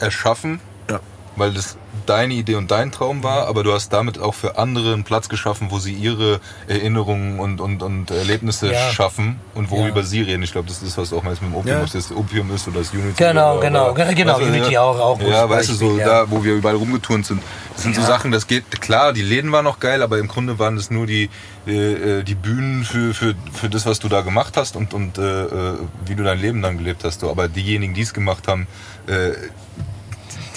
erschaffen, 0.00 0.60
ja. 0.90 1.00
weil 1.36 1.52
das 1.52 1.76
deine 2.08 2.34
Idee 2.34 2.54
und 2.54 2.70
dein 2.70 2.92
Traum 2.92 3.22
war, 3.22 3.46
aber 3.46 3.62
du 3.62 3.72
hast 3.72 3.92
damit 3.92 4.18
auch 4.18 4.34
für 4.34 4.58
andere 4.58 4.92
einen 4.92 5.04
Platz 5.04 5.28
geschaffen, 5.28 5.68
wo 5.70 5.78
sie 5.78 5.92
ihre 5.92 6.40
Erinnerungen 6.66 7.38
und, 7.38 7.60
und, 7.60 7.82
und 7.82 8.10
Erlebnisse 8.10 8.72
ja. 8.72 8.90
schaffen 8.90 9.38
und 9.54 9.70
worüber 9.70 10.00
ja. 10.00 10.06
sie 10.06 10.22
reden. 10.22 10.42
Ich 10.42 10.52
glaube, 10.52 10.68
das 10.68 10.82
ist 10.82 10.96
was 10.96 11.12
auch 11.12 11.22
meist 11.22 11.42
mit 11.42 11.50
dem 11.50 11.56
Opium, 11.56 11.76
ja. 11.76 11.82
ob 11.82 11.90
das 11.90 12.10
Opium 12.12 12.54
ist 12.54 12.66
oder 12.68 12.78
das 12.78 12.92
Unity. 12.92 13.14
Genau, 13.16 13.58
oder, 13.58 13.66
genau, 13.66 13.90
oder, 13.92 14.14
genau, 14.14 14.36
weißt 14.36 14.48
Unity 14.48 14.72
ja, 14.72 14.82
auch. 14.82 14.98
auch 14.98 15.20
ja, 15.20 15.48
weißt 15.48 15.70
du, 15.70 15.74
so 15.74 15.98
da, 15.98 16.30
wo 16.30 16.42
wir 16.42 16.54
überall 16.54 16.76
rumgeturnt 16.76 17.26
sind. 17.26 17.42
Das 17.74 17.82
sind 17.82 17.94
so 17.94 18.02
Sachen, 18.02 18.32
das 18.32 18.46
geht, 18.46 18.80
klar, 18.80 19.12
die 19.12 19.22
Läden 19.22 19.52
waren 19.52 19.64
noch 19.64 19.78
geil, 19.78 20.02
aber 20.02 20.18
im 20.18 20.28
Grunde 20.28 20.58
waren 20.58 20.76
das 20.76 20.90
nur 20.90 21.06
die, 21.06 21.30
äh, 21.66 22.22
die 22.22 22.34
Bühnen 22.34 22.84
für, 22.84 23.14
für, 23.14 23.34
für 23.52 23.68
das, 23.68 23.86
was 23.86 23.98
du 23.98 24.08
da 24.08 24.22
gemacht 24.22 24.56
hast 24.56 24.76
und, 24.76 24.94
und 24.94 25.18
äh, 25.18 25.44
äh 25.44 25.74
wie 26.06 26.14
du 26.14 26.24
dein 26.24 26.40
Leben 26.40 26.62
dann 26.62 26.78
gelebt 26.78 27.04
hast. 27.04 27.22
Aber 27.24 27.48
diejenigen, 27.48 27.94
die 27.94 28.02
es 28.02 28.14
gemacht 28.14 28.48
haben, 28.48 28.66
äh, 29.06 29.32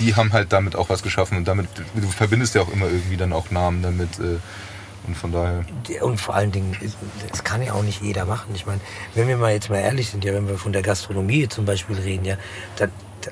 die 0.02 0.16
haben 0.16 0.34
halt 0.34 0.52
damit 0.52 0.76
auch 0.76 0.89
was 0.89 1.04
geschaffen 1.04 1.38
und 1.38 1.47
damit, 1.47 1.68
du 1.93 2.08
verbindest 2.08 2.56
ja 2.56 2.62
auch 2.62 2.74
immer 2.74 2.88
irgendwie 2.88 3.18
dann 3.18 3.32
auch 3.34 3.52
Namen 3.52 3.82
damit. 3.82 4.20
Äh, 4.20 4.39
und 5.08 5.16
von 5.16 5.32
daher. 5.32 5.66
Und 6.02 6.22
vor 6.22 6.36
allen 6.36 6.52
Dingen, 6.52 6.78
das 7.30 7.43
kann 7.43 7.64
ja 7.64 7.74
auch 7.74 7.82
nicht 7.82 8.04
jeder 8.04 8.26
machen. 8.26 8.52
Ich 8.54 8.68
meine, 8.68 8.82
wenn 9.16 9.28
wir 9.28 9.36
mal 9.36 9.52
jetzt 9.52 9.70
mal 9.70 9.80
ehrlich 9.80 10.12
sind, 10.12 10.24
ja, 10.24 10.32
wenn 10.34 10.47
wir 10.47 10.60
von 10.60 10.74
der 10.74 10.84
Gastronomie 10.84 11.47
zum 11.47 11.66
Beispiel 11.66 11.97
reden, 11.97 12.24
ja, 12.24 12.36
dann 12.76 12.91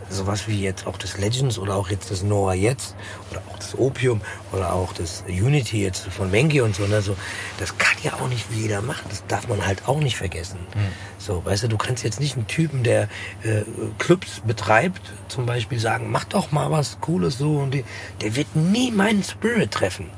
sowas 0.10 0.48
wie 0.48 0.62
jetzt 0.62 0.88
auch 0.88 0.98
das 0.98 1.18
Legends 1.18 1.58
oder 1.58 1.76
auch 1.76 1.90
jetzt 1.90 2.12
das 2.12 2.24
Noah 2.24 2.54
jetzt 2.54 2.96
oder 3.32 3.42
auch 3.50 3.58
das 3.58 3.78
Opium 3.78 4.22
oder 4.52 4.74
auch 4.74 4.94
das 4.94 5.24
Unity 5.28 5.84
jetzt 5.84 6.08
von 6.08 6.30
Mengi 6.32 6.62
und 6.62 6.76
so, 6.76 6.86
ne, 6.86 7.02
so, 7.02 7.16
das 7.58 7.78
kann 7.78 7.98
ja 8.04 8.14
auch 8.14 8.28
nicht 8.28 8.46
jeder 8.52 8.82
machen. 8.82 9.06
Das 9.10 9.24
darf 9.28 9.48
man 9.48 9.66
halt 9.66 9.88
auch 9.88 10.00
nicht 10.00 10.18
vergessen. 10.18 10.60
Mhm. 10.76 10.80
So, 11.18 11.44
weißt 11.46 11.64
du, 11.64 11.68
du 11.68 11.78
kannst 11.78 12.04
jetzt 12.04 12.20
nicht 12.20 12.36
einen 12.36 12.48
Typen, 12.48 12.84
der 12.84 13.04
äh, 13.44 13.64
Clubs 13.98 14.42
betreibt, 14.46 15.02
zum 15.28 15.46
Beispiel 15.46 15.80
sagen, 15.80 16.12
mach 16.12 16.26
doch 16.26 16.52
mal 16.52 16.72
was 16.72 17.00
Cooles 17.02 17.38
so 17.38 17.58
und 17.58 17.74
die, 17.74 17.86
der 18.22 18.36
wird 18.36 18.56
nie 18.56 18.92
meinen 18.92 19.24
Spirit 19.24 19.72
treffen. 19.72 20.10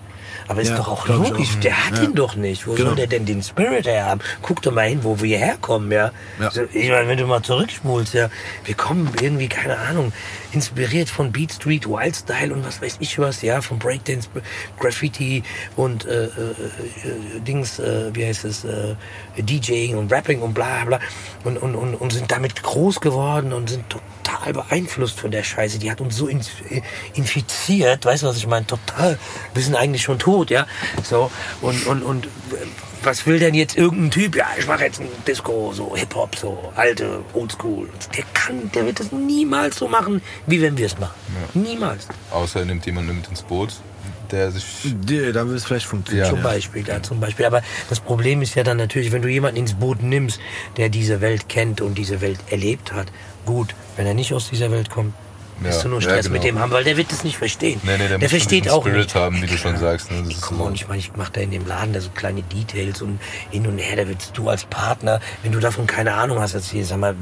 Aber 0.48 0.62
ist 0.62 0.70
ja, 0.70 0.78
doch 0.78 0.88
auch 0.88 1.08
logisch, 1.08 1.56
auch. 1.56 1.60
der 1.62 1.88
hat 1.88 1.98
ja. 1.98 2.04
ihn 2.04 2.16
doch 2.16 2.36
nicht. 2.36 2.68
Wo 2.68 2.74
genau. 2.74 2.90
soll 2.90 2.96
der 2.98 3.08
denn 3.08 3.26
den 3.26 3.42
Spirit 3.44 3.86
her 3.86 4.06
haben? 4.06 4.22
Guck 4.42 4.62
doch 4.62 4.72
mal 4.72 4.88
hin, 4.88 5.00
wo 5.04 5.20
wir 5.22 5.38
herkommen, 5.38 5.92
ja. 5.92 6.12
ja. 6.40 6.50
ich 6.74 6.90
meine, 6.90 7.08
wenn 7.08 7.18
du 7.18 7.26
mal 7.26 7.42
zurückspulst, 7.42 8.14
ja, 8.14 8.30
wir 8.66 8.76
kommen 8.76 9.12
irgendwie, 9.22 9.48
keine 9.48 9.78
Ahnung, 9.78 10.12
inspiriert 10.52 11.10
von 11.10 11.32
Beat 11.32 11.54
Street, 11.54 11.88
Wildstyle 11.88 12.54
und 12.54 12.66
was 12.66 12.82
weiß 12.82 12.98
ich 13.00 13.20
was, 13.20 13.42
ja, 13.42 13.62
von 13.62 13.80
Breakdance, 13.80 14.30
Graffiti 14.80 15.44
und 15.76 16.06
äh, 16.06 16.26
äh, 16.26 16.28
äh, 16.28 17.40
Dings, 17.42 17.80
äh, 17.80 18.14
wie 18.14 18.26
heißt 18.26 18.46
es, 18.46 18.64
äh, 18.64 18.96
DJing 19.38 19.98
und 19.98 20.12
Rapping 20.12 20.42
und 20.42 20.54
bla 20.54 20.86
bla 20.86 21.00
und, 21.44 21.58
und, 21.58 21.76
und, 21.76 21.96
und 21.96 22.14
sind 22.14 22.32
damit 22.32 22.62
groß 22.64 23.00
geworden 23.00 23.54
und 23.54 23.70
sind 23.70 23.86
total 23.90 24.54
beeinflusst 24.54 25.20
von 25.20 25.32
der 25.32 25.44
Scheiße. 25.44 25.80
Die 25.80 25.90
hat 25.92 26.02
uns 26.02 26.16
so 26.16 26.28
infiziert, 26.28 28.06
weißt 28.06 28.24
du, 28.24 28.28
was 28.28 28.38
ich 28.38 28.48
meine? 28.48 28.66
Total. 28.66 29.18
Wir 29.54 29.64
sind 29.64 29.76
eigentlich 29.76 30.04
schon 30.04 30.20
tot, 30.20 30.31
ja. 30.50 30.66
So, 31.04 31.32
und, 31.62 31.86
und, 31.88 32.04
und 32.04 32.28
was 33.04 33.26
will 33.26 33.40
denn 33.40 33.54
jetzt 33.54 33.78
irgendein 33.78 34.12
Typ? 34.12 34.36
Ja, 34.36 34.48
ich 34.58 34.68
mache 34.68 34.84
jetzt 34.86 35.00
ein 35.02 35.08
Disco, 35.28 35.72
so 35.74 35.96
Hip-Hop, 35.96 36.36
so 36.36 36.72
alte, 36.76 37.24
Oldschool. 37.34 37.90
Der 38.16 38.24
kann, 38.34 38.72
der 38.74 38.86
wird 38.86 39.00
das 39.00 39.12
niemals 39.12 39.78
so 39.78 39.88
machen, 39.88 40.22
wie 40.46 40.62
wenn 40.62 40.78
wir 40.78 40.86
es 40.86 41.00
machen. 41.00 41.16
Ja. 41.56 41.62
Niemals. 41.62 42.08
Außer 42.32 42.60
er 42.60 42.66
nimmt 42.66 42.86
jemanden 42.86 43.16
mit 43.16 43.28
ins 43.28 43.42
Boot, 43.42 43.74
der 44.32 44.52
sich. 44.52 44.64
Der, 44.84 45.34
dann 45.34 45.48
wird 45.48 45.58
es 45.58 45.66
vielleicht 45.66 45.86
funktionieren. 45.86 46.30
Zum 46.30 46.44
Beispiel, 46.44 46.88
ja, 46.88 47.02
zum 47.02 47.20
Beispiel. 47.20 47.46
Aber 47.46 47.62
das 47.90 48.00
Problem 48.00 48.42
ist 48.42 48.56
ja 48.56 48.64
dann 48.64 48.78
natürlich, 48.78 49.12
wenn 49.12 49.22
du 49.22 49.30
jemanden 49.30 49.58
ins 49.58 49.74
Boot 49.74 50.04
nimmst, 50.04 50.40
der 50.78 50.90
diese 50.90 51.22
Welt 51.22 51.50
kennt 51.50 51.82
und 51.82 51.98
diese 51.98 52.22
Welt 52.22 52.40
erlebt 52.50 52.94
hat, 52.94 53.08
gut. 53.46 53.74
Wenn 53.98 54.06
er 54.06 54.14
nicht 54.14 54.34
aus 54.34 54.50
dieser 54.50 54.72
Welt 54.72 54.90
kommt, 54.90 55.14
wirst 55.64 55.84
du 55.84 55.90
nur 55.90 56.02
Stress 56.02 56.16
ja, 56.16 56.22
genau. 56.24 56.34
mit 56.34 56.44
dem 56.44 56.60
haben, 56.60 56.72
weil 56.72 56.84
der 56.84 56.98
wird 56.98 57.12
das 57.12 57.24
nicht 57.24 57.38
verstehen. 57.38 57.80
Nee, 57.84 57.98
nee, 57.98 58.08
der, 58.08 58.18
der 58.18 58.30
versteht 58.30 58.70
auch 58.70 58.82
Spirit 58.82 59.04
nicht. 59.04 59.16
haben, 59.16 59.42
wie 59.42 59.48
du 59.48 59.58
schon 59.58 59.78
sagst. 59.78 60.12
Ne? 60.12 60.24
Das 60.28 60.42
Komm 60.42 60.58
so. 60.58 60.72
ich 60.74 60.88
meine, 60.88 61.00
ich 61.00 61.16
mache 61.16 61.32
da 61.34 61.42
in 61.42 61.52
dem 61.52 61.66
Laden 61.66 61.94
da 61.94 62.02
so 62.02 62.10
kleine 62.10 62.42
Details 62.44 63.02
und 63.02 63.20
hin 63.52 63.68
und 63.68 63.78
her, 63.78 63.98
da 63.98 64.08
willst 64.08 64.38
du 64.38 64.50
als 64.50 64.66
Partner, 64.66 65.20
wenn 65.44 65.52
du 65.52 65.60
davon 65.60 65.88
keine 65.88 66.14
Ahnung 66.14 66.40
hast, 66.40 66.54
erzähl, 66.54 66.84
sag 66.84 67.00
mal, 67.00 67.16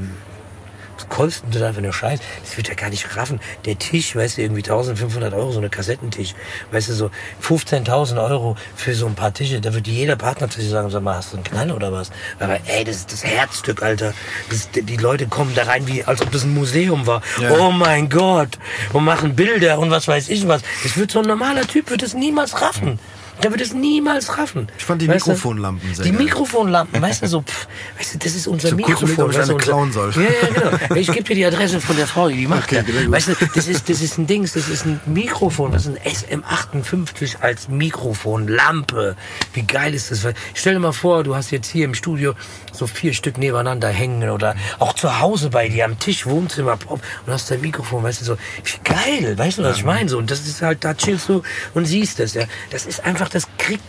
denn 1.08 1.60
da 1.60 1.72
für 1.72 1.78
eine 1.78 1.92
Scheiß? 1.92 2.20
Das 2.42 2.56
wird 2.56 2.68
ja 2.68 2.74
gar 2.74 2.90
nicht 2.90 3.16
raffen. 3.16 3.40
Der 3.64 3.78
Tisch, 3.78 4.16
weißt 4.16 4.38
du, 4.38 4.42
irgendwie 4.42 4.62
1500 4.62 5.34
Euro, 5.34 5.52
so 5.52 5.58
eine 5.58 5.70
Kassettentisch. 5.70 6.34
Weißt 6.70 6.88
du, 6.88 6.94
so 6.94 7.10
15.000 7.42 8.22
Euro 8.22 8.56
für 8.76 8.94
so 8.94 9.06
ein 9.06 9.14
paar 9.14 9.32
Tische. 9.32 9.60
Da 9.60 9.74
wird 9.74 9.86
jeder 9.86 10.16
Partner 10.16 10.48
zu 10.48 10.60
dir 10.60 10.68
sagen, 10.68 10.90
sag 10.90 11.02
mal, 11.02 11.16
hast 11.16 11.32
du 11.32 11.36
einen 11.36 11.44
Knall 11.44 11.72
oder 11.72 11.92
was? 11.92 12.10
Aber 12.38 12.58
ey, 12.66 12.84
das 12.84 12.96
ist 12.96 13.12
das 13.12 13.24
Herzstück, 13.24 13.82
Alter. 13.82 14.12
Das, 14.50 14.70
die 14.70 14.96
Leute 14.96 15.26
kommen 15.26 15.54
da 15.54 15.64
rein, 15.64 15.86
wie, 15.86 16.04
als 16.04 16.22
ob 16.22 16.30
das 16.32 16.44
ein 16.44 16.54
Museum 16.54 17.06
war. 17.06 17.22
Ja. 17.40 17.52
Oh 17.52 17.70
mein 17.70 18.08
Gott. 18.08 18.58
Und 18.92 19.04
machen 19.04 19.36
Bilder 19.36 19.78
und 19.78 19.90
was 19.90 20.08
weiß 20.08 20.28
ich 20.28 20.46
was. 20.48 20.62
Das 20.82 20.96
wird 20.96 21.10
so 21.10 21.20
ein 21.20 21.26
normaler 21.26 21.66
Typ, 21.66 21.90
wird 21.90 22.02
es 22.02 22.14
niemals 22.14 22.60
raffen. 22.60 22.98
Der 23.42 23.50
wird 23.50 23.60
es 23.60 23.72
niemals 23.72 24.38
raffen. 24.38 24.68
Ich 24.78 24.84
fand 24.84 25.02
die 25.02 25.08
weißt 25.08 25.26
Mikrofonlampen 25.26 25.94
sehr 25.94 26.04
Die. 26.04 26.12
Mikrofonlampen, 26.12 27.00
weißt 27.00 27.22
du, 27.22 27.26
so, 27.26 27.42
pff, 27.42 27.68
weißt 27.98 28.14
du, 28.14 28.18
das 28.18 28.34
ist 28.34 28.46
unser 28.46 28.68
so 28.68 28.76
Mikrofon. 28.76 29.14
Kurz, 29.16 29.20
ob 29.20 29.30
ich 29.32 29.50
eine 29.50 29.56
klauen 29.56 29.92
soll. 29.92 30.12
Ja, 30.14 30.22
ja, 30.22 30.78
genau. 30.78 30.96
Ich 30.96 31.10
gebe 31.10 31.24
dir 31.24 31.36
die 31.36 31.46
Adresse 31.46 31.80
von 31.80 31.96
der 31.96 32.06
Frau, 32.06 32.28
die 32.28 32.46
macht. 32.46 32.64
Okay, 32.64 32.84
ja. 32.86 33.10
Weißt 33.10 33.28
du, 33.28 33.34
das 33.54 33.68
ist, 33.68 33.88
das 33.88 34.02
ist 34.02 34.18
ein 34.18 34.26
Dings, 34.26 34.52
das 34.52 34.68
ist 34.68 34.84
ein 34.84 35.00
Mikrofon, 35.06 35.72
das 35.72 35.86
ist 35.86 35.98
ein 36.04 36.42
SM58 36.42 37.40
als 37.40 37.68
Mikrofonlampe. 37.68 39.16
Wie 39.54 39.62
geil 39.62 39.94
ist 39.94 40.10
das? 40.10 40.26
Stell 40.54 40.74
dir 40.74 40.80
mal 40.80 40.92
vor, 40.92 41.24
du 41.24 41.34
hast 41.34 41.50
jetzt 41.50 41.68
hier 41.68 41.84
im 41.84 41.94
Studio 41.94 42.34
so 42.72 42.86
vier 42.86 43.14
Stück 43.14 43.38
nebeneinander 43.38 43.88
hängen 43.88 44.30
oder 44.30 44.54
auch 44.78 44.92
zu 44.92 45.20
Hause 45.20 45.50
bei 45.50 45.68
dir 45.68 45.84
am 45.86 45.98
Tisch, 45.98 46.26
Wohnzimmer, 46.26 46.78
und 46.88 47.02
hast 47.26 47.50
dein 47.50 47.60
Mikrofon, 47.60 48.02
weißt 48.02 48.20
du, 48.20 48.24
so, 48.24 48.36
wie 48.64 48.78
geil, 48.84 49.38
weißt 49.38 49.58
du, 49.58 49.62
was 49.62 49.78
ich 49.78 49.84
meine? 49.84 50.08
So, 50.08 50.18
und 50.18 50.30
das 50.30 50.40
ist 50.40 50.62
halt, 50.62 50.84
da 50.84 50.94
chillst 50.94 51.28
du 51.28 51.42
und 51.74 51.86
siehst 51.86 52.18
das, 52.18 52.34
ja. 52.34 52.44
Das 52.70 52.86
ist 52.86 53.04
einfach 53.04 53.29
das 53.30 53.46
kriegst 53.58 53.82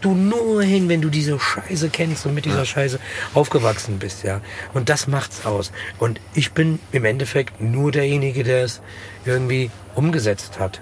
du 0.00 0.14
nur 0.14 0.62
hin, 0.62 0.88
wenn 0.88 1.00
du 1.00 1.10
diese 1.10 1.38
Scheiße 1.38 1.90
kennst 1.90 2.26
und 2.26 2.34
mit 2.34 2.44
dieser 2.44 2.64
Scheiße 2.64 2.98
aufgewachsen 3.34 3.98
bist, 3.98 4.24
ja. 4.24 4.40
Und 4.74 4.88
das 4.88 5.06
macht's 5.06 5.46
aus. 5.46 5.70
Und 5.98 6.20
ich 6.34 6.52
bin 6.52 6.80
im 6.92 7.04
Endeffekt 7.04 7.60
nur 7.60 7.92
derjenige, 7.92 8.42
der 8.42 8.64
es 8.64 8.80
irgendwie 9.24 9.70
umgesetzt 9.94 10.58
hat. 10.58 10.80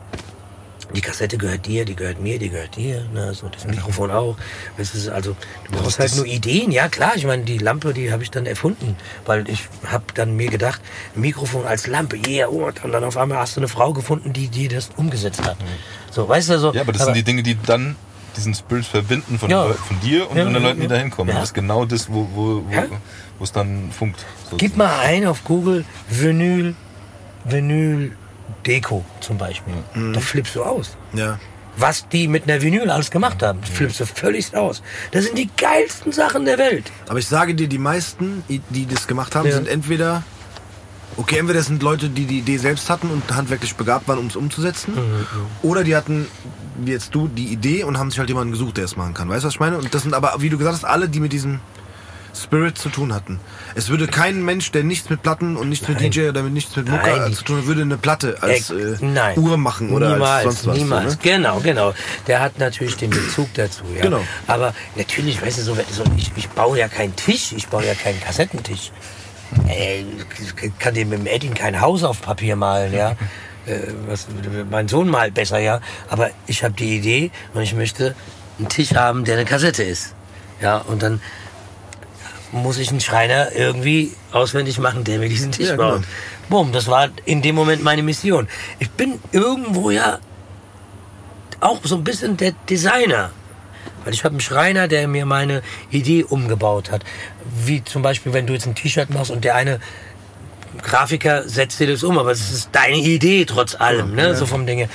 Die 0.95 1.01
Kassette 1.01 1.37
gehört 1.39 1.67
dir, 1.67 1.85
die 1.85 1.97
gehört 1.97 2.21
mir, 2.21 2.39
die 2.39 2.51
gehört 2.51 2.77
dir, 2.77 3.05
ne, 3.13 3.35
so 3.35 3.49
das 3.49 3.67
Mikrofon 3.67 4.11
auch. 4.11 4.37
Das 4.77 4.95
ist 4.95 5.09
also, 5.09 5.37
du 5.71 5.79
brauchst 5.79 5.99
halt 5.99 6.15
nur 6.17 6.27
Ideen, 6.27 6.71
ja 6.71 6.89
klar. 6.89 7.13
Ich 7.17 7.27
meine, 7.27 7.43
die 7.45 7.59
Lampe, 7.59 7.93
die 7.93 8.13
habe 8.13 8.23
ich 8.23 8.31
dann 8.31 8.47
erfunden, 8.47 8.97
weil 9.27 9.49
ich 9.49 9.65
habe 9.87 10.05
dann 10.15 10.37
mir 10.37 10.51
gedacht, 10.51 10.81
Mikrofon 11.15 11.67
als 11.67 11.87
Lampe, 11.87 12.17
yeah, 12.27 12.49
oh, 12.49 12.67
und 12.67 12.93
dann 12.93 13.05
auf 13.05 13.17
einmal 13.17 13.39
hast 13.39 13.57
du 13.57 13.61
eine 13.61 13.69
Frau 13.69 13.93
gefunden, 13.93 14.33
die 14.33 14.49
die 14.49 14.69
das 14.69 14.91
umgesetzt 14.97 15.43
hat. 15.43 15.61
Mhm. 15.61 15.67
So, 16.11 16.29
weißt 16.29 16.51
du 16.51 16.59
so. 16.59 16.73
Ja, 16.73 16.83
aber 16.83 16.93
das 16.93 17.03
aber, 17.03 17.15
sind 17.15 17.17
die 17.17 17.25
Dinge, 17.25 17.43
die 17.43 17.57
dann 17.61 17.97
diesen 18.37 18.55
Spirit 18.55 18.85
verbinden 18.85 19.39
von, 19.39 19.51
ja. 19.51 19.65
von 19.73 20.01
dir 20.01 20.31
und 20.31 20.37
ja, 20.37 20.45
den 20.45 20.63
Leuten, 20.63 20.81
die 20.81 20.89
da 20.89 20.97
hinkommen. 20.97 21.33
Ja. 21.33 21.41
Das 21.41 21.51
ist 21.51 21.55
genau 21.55 21.85
das, 21.85 22.11
wo, 22.11 22.29
wo, 22.35 22.65
wo 23.39 23.45
es 23.45 23.53
dann 23.53 23.91
funkt. 23.91 24.21
Sozusagen. 24.21 24.59
Gib 24.59 24.77
mal 24.77 25.01
ein 25.01 25.27
auf 25.27 25.45
Google 25.45 25.85
Vinyl, 26.09 26.75
Vinyl 27.45 28.17
Deko 28.67 29.05
zum 29.21 29.39
Beispiel. 29.39 29.75
Da 30.13 30.21
flippst 30.21 30.55
du 30.57 30.63
aus. 30.63 30.97
Ja. 31.13 31.39
Was 31.77 32.09
die 32.09 32.29
mit 32.29 32.45
einer 32.45 32.63
Vinyl 32.63 32.89
alles 32.91 33.11
gemacht 33.11 33.43
haben, 33.43 33.61
flippst 33.65 33.99
du 34.01 34.07
völlig 34.07 34.57
aus. 34.57 34.81
Das 35.11 35.25
sind 35.25 35.37
die 35.37 35.51
geilsten 35.57 36.13
Sachen 36.13 36.45
der 36.45 36.57
Welt. 36.59 36.91
Aber 37.09 37.19
ich 37.19 37.27
sage 37.27 37.55
dir, 37.55 37.67
die 37.69 37.79
meisten, 37.79 38.45
die 38.49 38.87
das 38.87 39.07
gemacht 39.09 39.35
haben, 39.35 39.49
Ja. 39.49 39.55
sind 39.55 39.69
entweder. 39.69 40.23
Okay, 41.17 41.39
entweder 41.39 41.61
das 41.61 41.67
sind 41.67 41.81
Leute, 41.83 42.09
die 42.09 42.25
die 42.27 42.39
Idee 42.41 42.57
selbst 42.57 42.91
hatten 42.91 43.09
und 43.09 43.23
handwerklich 43.35 43.77
begabt 43.77 44.09
waren, 44.09 44.19
um 44.19 44.27
es 44.27 44.35
umzusetzen. 44.35 44.95
Mhm, 44.95 45.27
Oder 45.63 45.85
die 45.85 45.95
hatten, 45.95 46.27
wie 46.77 46.91
jetzt 46.91 47.15
du, 47.15 47.29
die 47.29 47.47
Idee 47.53 47.85
und 47.85 47.99
haben 47.99 48.11
sich 48.11 48.19
halt 48.19 48.29
jemanden 48.29 48.51
gesucht, 48.51 48.77
der 48.79 48.85
es 48.85 48.97
machen 48.97 49.15
kann. 49.15 49.29
Weißt 49.29 49.45
du, 49.45 49.47
was 49.47 49.55
ich 49.55 49.61
meine? 49.61 49.79
Und 49.79 49.95
das 49.95 50.03
sind 50.03 50.13
aber, 50.13 50.35
wie 50.39 50.49
du 50.49 50.59
gesagt 50.59 50.75
hast, 50.77 50.85
alle, 50.85 51.09
die 51.09 51.21
mit 51.21 51.33
diesem 51.33 51.61
Spirit 52.35 52.77
zu 52.79 52.89
tun 52.89 53.15
hatten. 53.15 53.41
Es 53.75 53.89
würde 53.89 54.07
kein 54.07 54.45
Mensch, 54.45 54.71
der 54.73 54.85
nichts 54.85 55.09
mit 55.11 55.23
Platten 55.23 55.57
und 55.57 55.69
nichts 55.69 55.89
mit 55.89 56.01
Nein. 56.01 56.11
DJ 56.11 56.29
oder 56.29 56.43
mit 56.43 56.53
nichts 56.53 56.75
mit 56.77 56.89
Mucke 56.89 57.11
Nein. 57.11 57.33
äh, 57.33 57.35
zu 57.35 57.45
tun 57.45 57.59
hat, 57.59 57.67
würde 57.67 57.83
eine 57.83 57.97
Platte 57.97 58.37
als 58.41 58.71
Äh, 58.71 58.75
äh, 58.75 58.97
nein. 59.01 59.39
Uhr 59.39 59.57
machen 59.57 59.91
oder 59.91 60.15
niemals, 60.15 60.47
als 60.47 60.63
sonst 60.63 60.67
was. 60.67 60.77
Niemals, 60.79 61.13
So, 61.13 61.19
ne? 61.19 61.23
genau, 61.23 61.61
genau. 61.61 61.95
Der 62.27 62.41
hat 62.41 62.59
natürlich 62.59 62.97
den 62.97 63.11
Bezug 63.11 63.49
dazu. 63.55 63.83
Ja. 63.95 64.03
Genau. 64.03 64.21
Aber 64.47 64.75
natürlich, 64.97 65.41
weißt 65.41 65.59
du, 65.59 65.63
so, 65.63 65.75
so, 65.91 66.05
ich, 66.17 66.31
ich 66.37 66.49
baue 66.51 66.79
ja 66.79 66.89
keinen 66.89 67.15
Tisch, 67.17 67.53
ich 67.53 67.69
baue 67.69 67.87
ja 67.87 67.95
keinen 67.95 68.21
Kassettentisch. 68.21 68.91
Äh, 69.69 70.01
ich 70.01 70.79
kann 70.79 70.95
dem 70.95 71.11
mit 71.11 71.21
dem 71.21 71.27
Edin 71.27 71.55
kein 71.55 71.81
Haus 71.81 72.03
auf 72.03 72.21
Papier 72.23 72.57
malen, 72.57 72.93
ja. 72.93 73.17
Äh, 73.67 73.79
was, 74.07 74.27
mein 74.71 74.89
Sohn 74.89 75.09
malt 75.09 75.33
besser, 75.33 75.59
ja. 75.59 75.81
Aber 76.11 76.29
ich 76.47 76.63
habe 76.63 76.75
die 76.75 76.97
Idee 76.99 77.31
und 77.55 77.63
ich 77.63 77.75
möchte 77.75 78.15
einen 78.59 78.69
Tisch 78.69 78.95
haben, 78.95 79.25
der 79.25 79.37
eine 79.37 79.47
Kassette 79.47 79.83
ist. 79.83 80.15
Ja, 80.61 80.77
und 80.77 81.03
dann 81.03 81.23
muss 82.55 82.79
ich 82.79 82.91
einen 82.91 83.01
Schreiner 83.01 83.53
irgendwie 83.53 84.13
auswendig 84.33 84.79
machen, 84.79 85.05
der 85.05 85.19
mir 85.19 85.29
diesen 85.29 85.53
Tisch 85.53 85.69
Ja, 85.69 85.77
genau. 85.77 85.97
baut. 85.97 86.05
Bumm, 86.49 86.73
das 86.73 86.87
war 86.87 87.09
in 87.25 87.43
dem 87.43 87.55
Moment 87.55 87.83
meine 87.83 88.03
Mission. 88.03 88.49
Ich 88.79 88.91
bin 88.91 89.19
irgendwo 89.33 89.91
ja 89.91 90.19
auch 91.61 91.81
so 91.83 91.97
ein 91.97 92.05
bisschen 92.05 92.37
der 92.37 92.53
Designer. 92.71 93.31
Weil 94.05 94.13
ich 94.13 94.23
habe 94.25 94.35
einen 94.35 94.41
Schreiner, 94.41 94.87
der 94.87 95.09
mir 95.09 95.25
meine 95.27 95.63
Idee 95.91 96.25
umgebaut 96.25 96.91
hat. 96.91 97.03
Wie 97.65 97.83
zum 97.83 98.03
Beispiel, 98.03 98.33
wenn 98.35 98.47
du 98.47 98.53
jetzt 98.53 98.67
ein 98.67 98.75
T-Shirt 98.75 99.11
machst 99.11 99.31
und 99.31 99.45
der 99.45 99.55
eine 99.55 99.81
Grafiker 100.83 101.49
setzt 101.49 101.81
dir 101.81 101.87
das 101.87 102.03
um, 102.03 102.19
aber 102.19 102.31
es 102.31 102.51
ist 102.51 102.71
deine 102.73 102.97
Idee 102.97 103.45
trotz 103.45 103.75
allem, 103.75 104.15
ne? 104.15 104.35
So 104.35 104.47
vom 104.47 104.67
Dinge. 104.67 104.89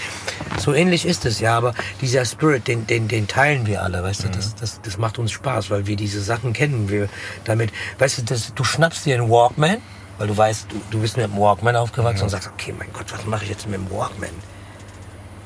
So 0.57 0.73
ähnlich 0.73 1.05
ist 1.05 1.25
es 1.25 1.39
ja, 1.39 1.57
aber 1.57 1.73
dieser 2.01 2.25
Spirit, 2.25 2.67
den, 2.67 2.85
den, 2.87 3.07
den 3.07 3.27
teilen 3.27 3.65
wir 3.65 3.81
alle, 3.83 4.03
weißt 4.03 4.25
du, 4.25 4.29
das, 4.29 4.55
das, 4.55 4.81
das 4.81 4.97
macht 4.97 5.19
uns 5.19 5.31
Spaß, 5.31 5.69
weil 5.69 5.87
wir 5.87 5.95
diese 5.95 6.21
Sachen 6.21 6.53
kennen, 6.53 6.89
wir 6.89 7.09
damit, 7.45 7.71
weißt 7.97 8.19
du, 8.19 8.21
das, 8.23 8.53
du 8.53 8.63
schnappst 8.63 9.05
dir 9.05 9.15
einen 9.15 9.29
Walkman, 9.29 9.77
weil 10.17 10.27
du 10.27 10.35
weißt, 10.35 10.67
du, 10.69 10.81
du 10.91 11.01
bist 11.01 11.17
mit 11.17 11.25
dem 11.25 11.37
Walkman 11.37 11.75
aufgewachsen 11.75 12.23
und 12.23 12.29
sagst, 12.29 12.49
okay, 12.53 12.73
mein 12.77 12.89
Gott, 12.93 13.11
was 13.11 13.25
mache 13.25 13.43
ich 13.45 13.49
jetzt 13.49 13.67
mit 13.67 13.79
dem 13.79 13.89
Walkman? 13.89 14.29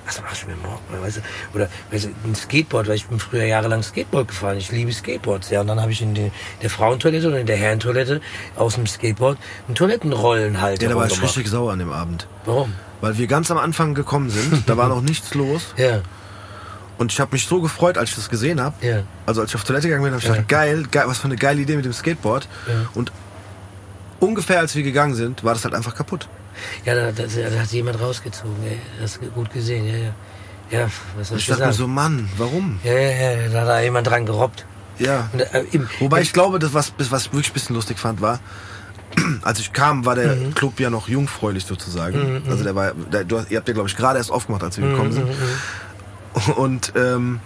Was 0.05 0.21
machst 0.21 0.43
du 0.43 0.47
dem 0.47 0.61
Walkman? 0.63 1.01
Weißt 1.01 1.17
du? 1.17 1.21
Oder 1.55 1.69
weißt 1.91 2.05
du, 2.05 2.09
ein 2.25 2.35
Skateboard, 2.35 2.87
weil 2.87 2.95
ich 2.95 3.05
bin 3.07 3.19
früher 3.19 3.45
jahrelang 3.45 3.83
Skateboard 3.83 4.27
gefahren. 4.27 4.57
Ich 4.57 4.71
liebe 4.71 4.91
Skateboards, 4.91 5.49
ja. 5.49 5.61
Und 5.61 5.67
dann 5.67 5.79
habe 5.81 5.91
ich 5.91 6.01
in, 6.01 6.13
die, 6.13 6.31
der 6.61 6.69
Frauentoilette 6.69 7.27
oder 7.27 7.39
in 7.39 7.47
der 7.47 7.55
Herrentoilette 7.57 8.19
aus 8.55 8.75
dem 8.75 8.85
Skateboard 8.85 9.37
einen 9.67 9.75
Toilettenrollenhalter 9.75 10.83
Ja, 10.83 10.89
da 10.89 10.95
war 10.95 11.07
ich 11.07 11.21
richtig 11.21 11.47
sauer 11.47 11.71
an 11.71 11.79
dem 11.79 11.91
Abend. 11.91 12.27
Warum? 12.45 12.73
Weil 13.01 13.17
wir 13.17 13.27
ganz 13.27 13.49
am 13.51 13.57
Anfang 13.57 13.93
gekommen 13.93 14.29
sind, 14.29 14.67
da 14.69 14.75
war 14.77 14.89
noch 14.95 15.01
nichts 15.01 15.33
los. 15.33 15.73
Ja, 15.77 16.01
Und 16.97 17.11
ich 17.11 17.19
habe 17.19 17.31
mich 17.33 17.45
so 17.47 17.61
gefreut, 17.61 17.97
als 17.97 18.09
ich 18.11 18.15
das 18.15 18.29
gesehen 18.29 18.61
habe. 18.61 18.75
ja. 18.85 19.03
Also 19.25 19.39
als 19.41 19.51
ich 19.51 19.55
auf 19.55 19.63
Toilette 19.63 19.87
gegangen 19.87 20.03
bin, 20.03 20.13
habe 20.13 20.21
ich 20.21 20.27
gedacht, 20.29 20.49
geil, 20.49 20.83
geil, 20.91 21.05
was 21.07 21.17
für 21.19 21.25
eine 21.25 21.37
geile 21.37 21.61
Idee 21.61 21.75
mit 21.77 21.85
dem 21.85 21.93
Skateboard. 21.93 22.47
Ja. 22.67 22.73
Und 22.93 23.11
ungefähr 24.19 24.59
als 24.59 24.75
wir 24.75 24.83
gegangen 24.83 25.15
sind, 25.15 25.43
war 25.43 25.53
das 25.53 25.63
halt 25.63 25.73
einfach 25.73 25.95
kaputt. 25.95 26.27
Ja, 26.85 26.95
da, 26.95 27.11
da, 27.11 27.23
da 27.25 27.59
hat 27.59 27.71
jemand 27.71 27.99
rausgezogen, 27.99 28.55
ey. 28.67 28.79
Das 29.01 29.17
ist 29.17 29.33
gut 29.33 29.51
gesehen, 29.51 29.85
ja, 29.87 29.95
ja. 29.97 30.13
Ja, 30.71 30.89
was 31.17 31.27
soll 31.29 31.37
ich 31.37 31.45
dachte 31.45 31.67
mir 31.67 31.73
so, 31.73 31.87
Mann, 31.87 32.29
warum? 32.37 32.79
Ja, 32.83 32.93
ja, 32.93 33.31
ja, 33.31 33.49
da 33.49 33.61
hat 33.61 33.67
da 33.67 33.81
jemand 33.81 34.07
dran 34.07 34.25
gerobbt. 34.25 34.65
Ja. 34.97 35.29
Und, 35.33 35.41
äh, 35.41 35.63
im, 35.71 35.87
Wobei 35.99 36.21
ich 36.21 36.33
glaube, 36.33 36.57
das, 36.59 36.73
was, 36.73 36.93
was 36.97 37.25
ich 37.25 37.33
wirklich 37.33 37.49
ein 37.51 37.53
bisschen 37.53 37.75
lustig 37.75 37.99
fand, 37.99 38.21
war, 38.21 38.39
als 39.43 39.59
ich 39.59 39.71
kam, 39.73 40.05
war 40.05 40.15
der 40.15 40.35
Mhm. 40.35 40.55
Club 40.55 40.79
ja 40.79 40.89
noch 40.89 41.07
jungfräulich 41.07 41.65
sozusagen. 41.65 42.43
Also 42.49 42.63
der 42.63 42.75
war, 42.75 42.93
der, 42.93 43.23
du, 43.23 43.43
ihr 43.49 43.57
habt 43.57 43.67
ja, 43.67 43.73
glaube 43.73 43.89
ich, 43.89 43.95
gerade 43.95 44.17
erst 44.17 44.31
aufgemacht, 44.31 44.63
als 44.63 44.77
wir 44.77 44.85
Mhm, 44.85 44.89
gekommen 44.91 45.11
sind. 45.11 45.29
Und 46.55 46.93
ähm, 46.95 47.39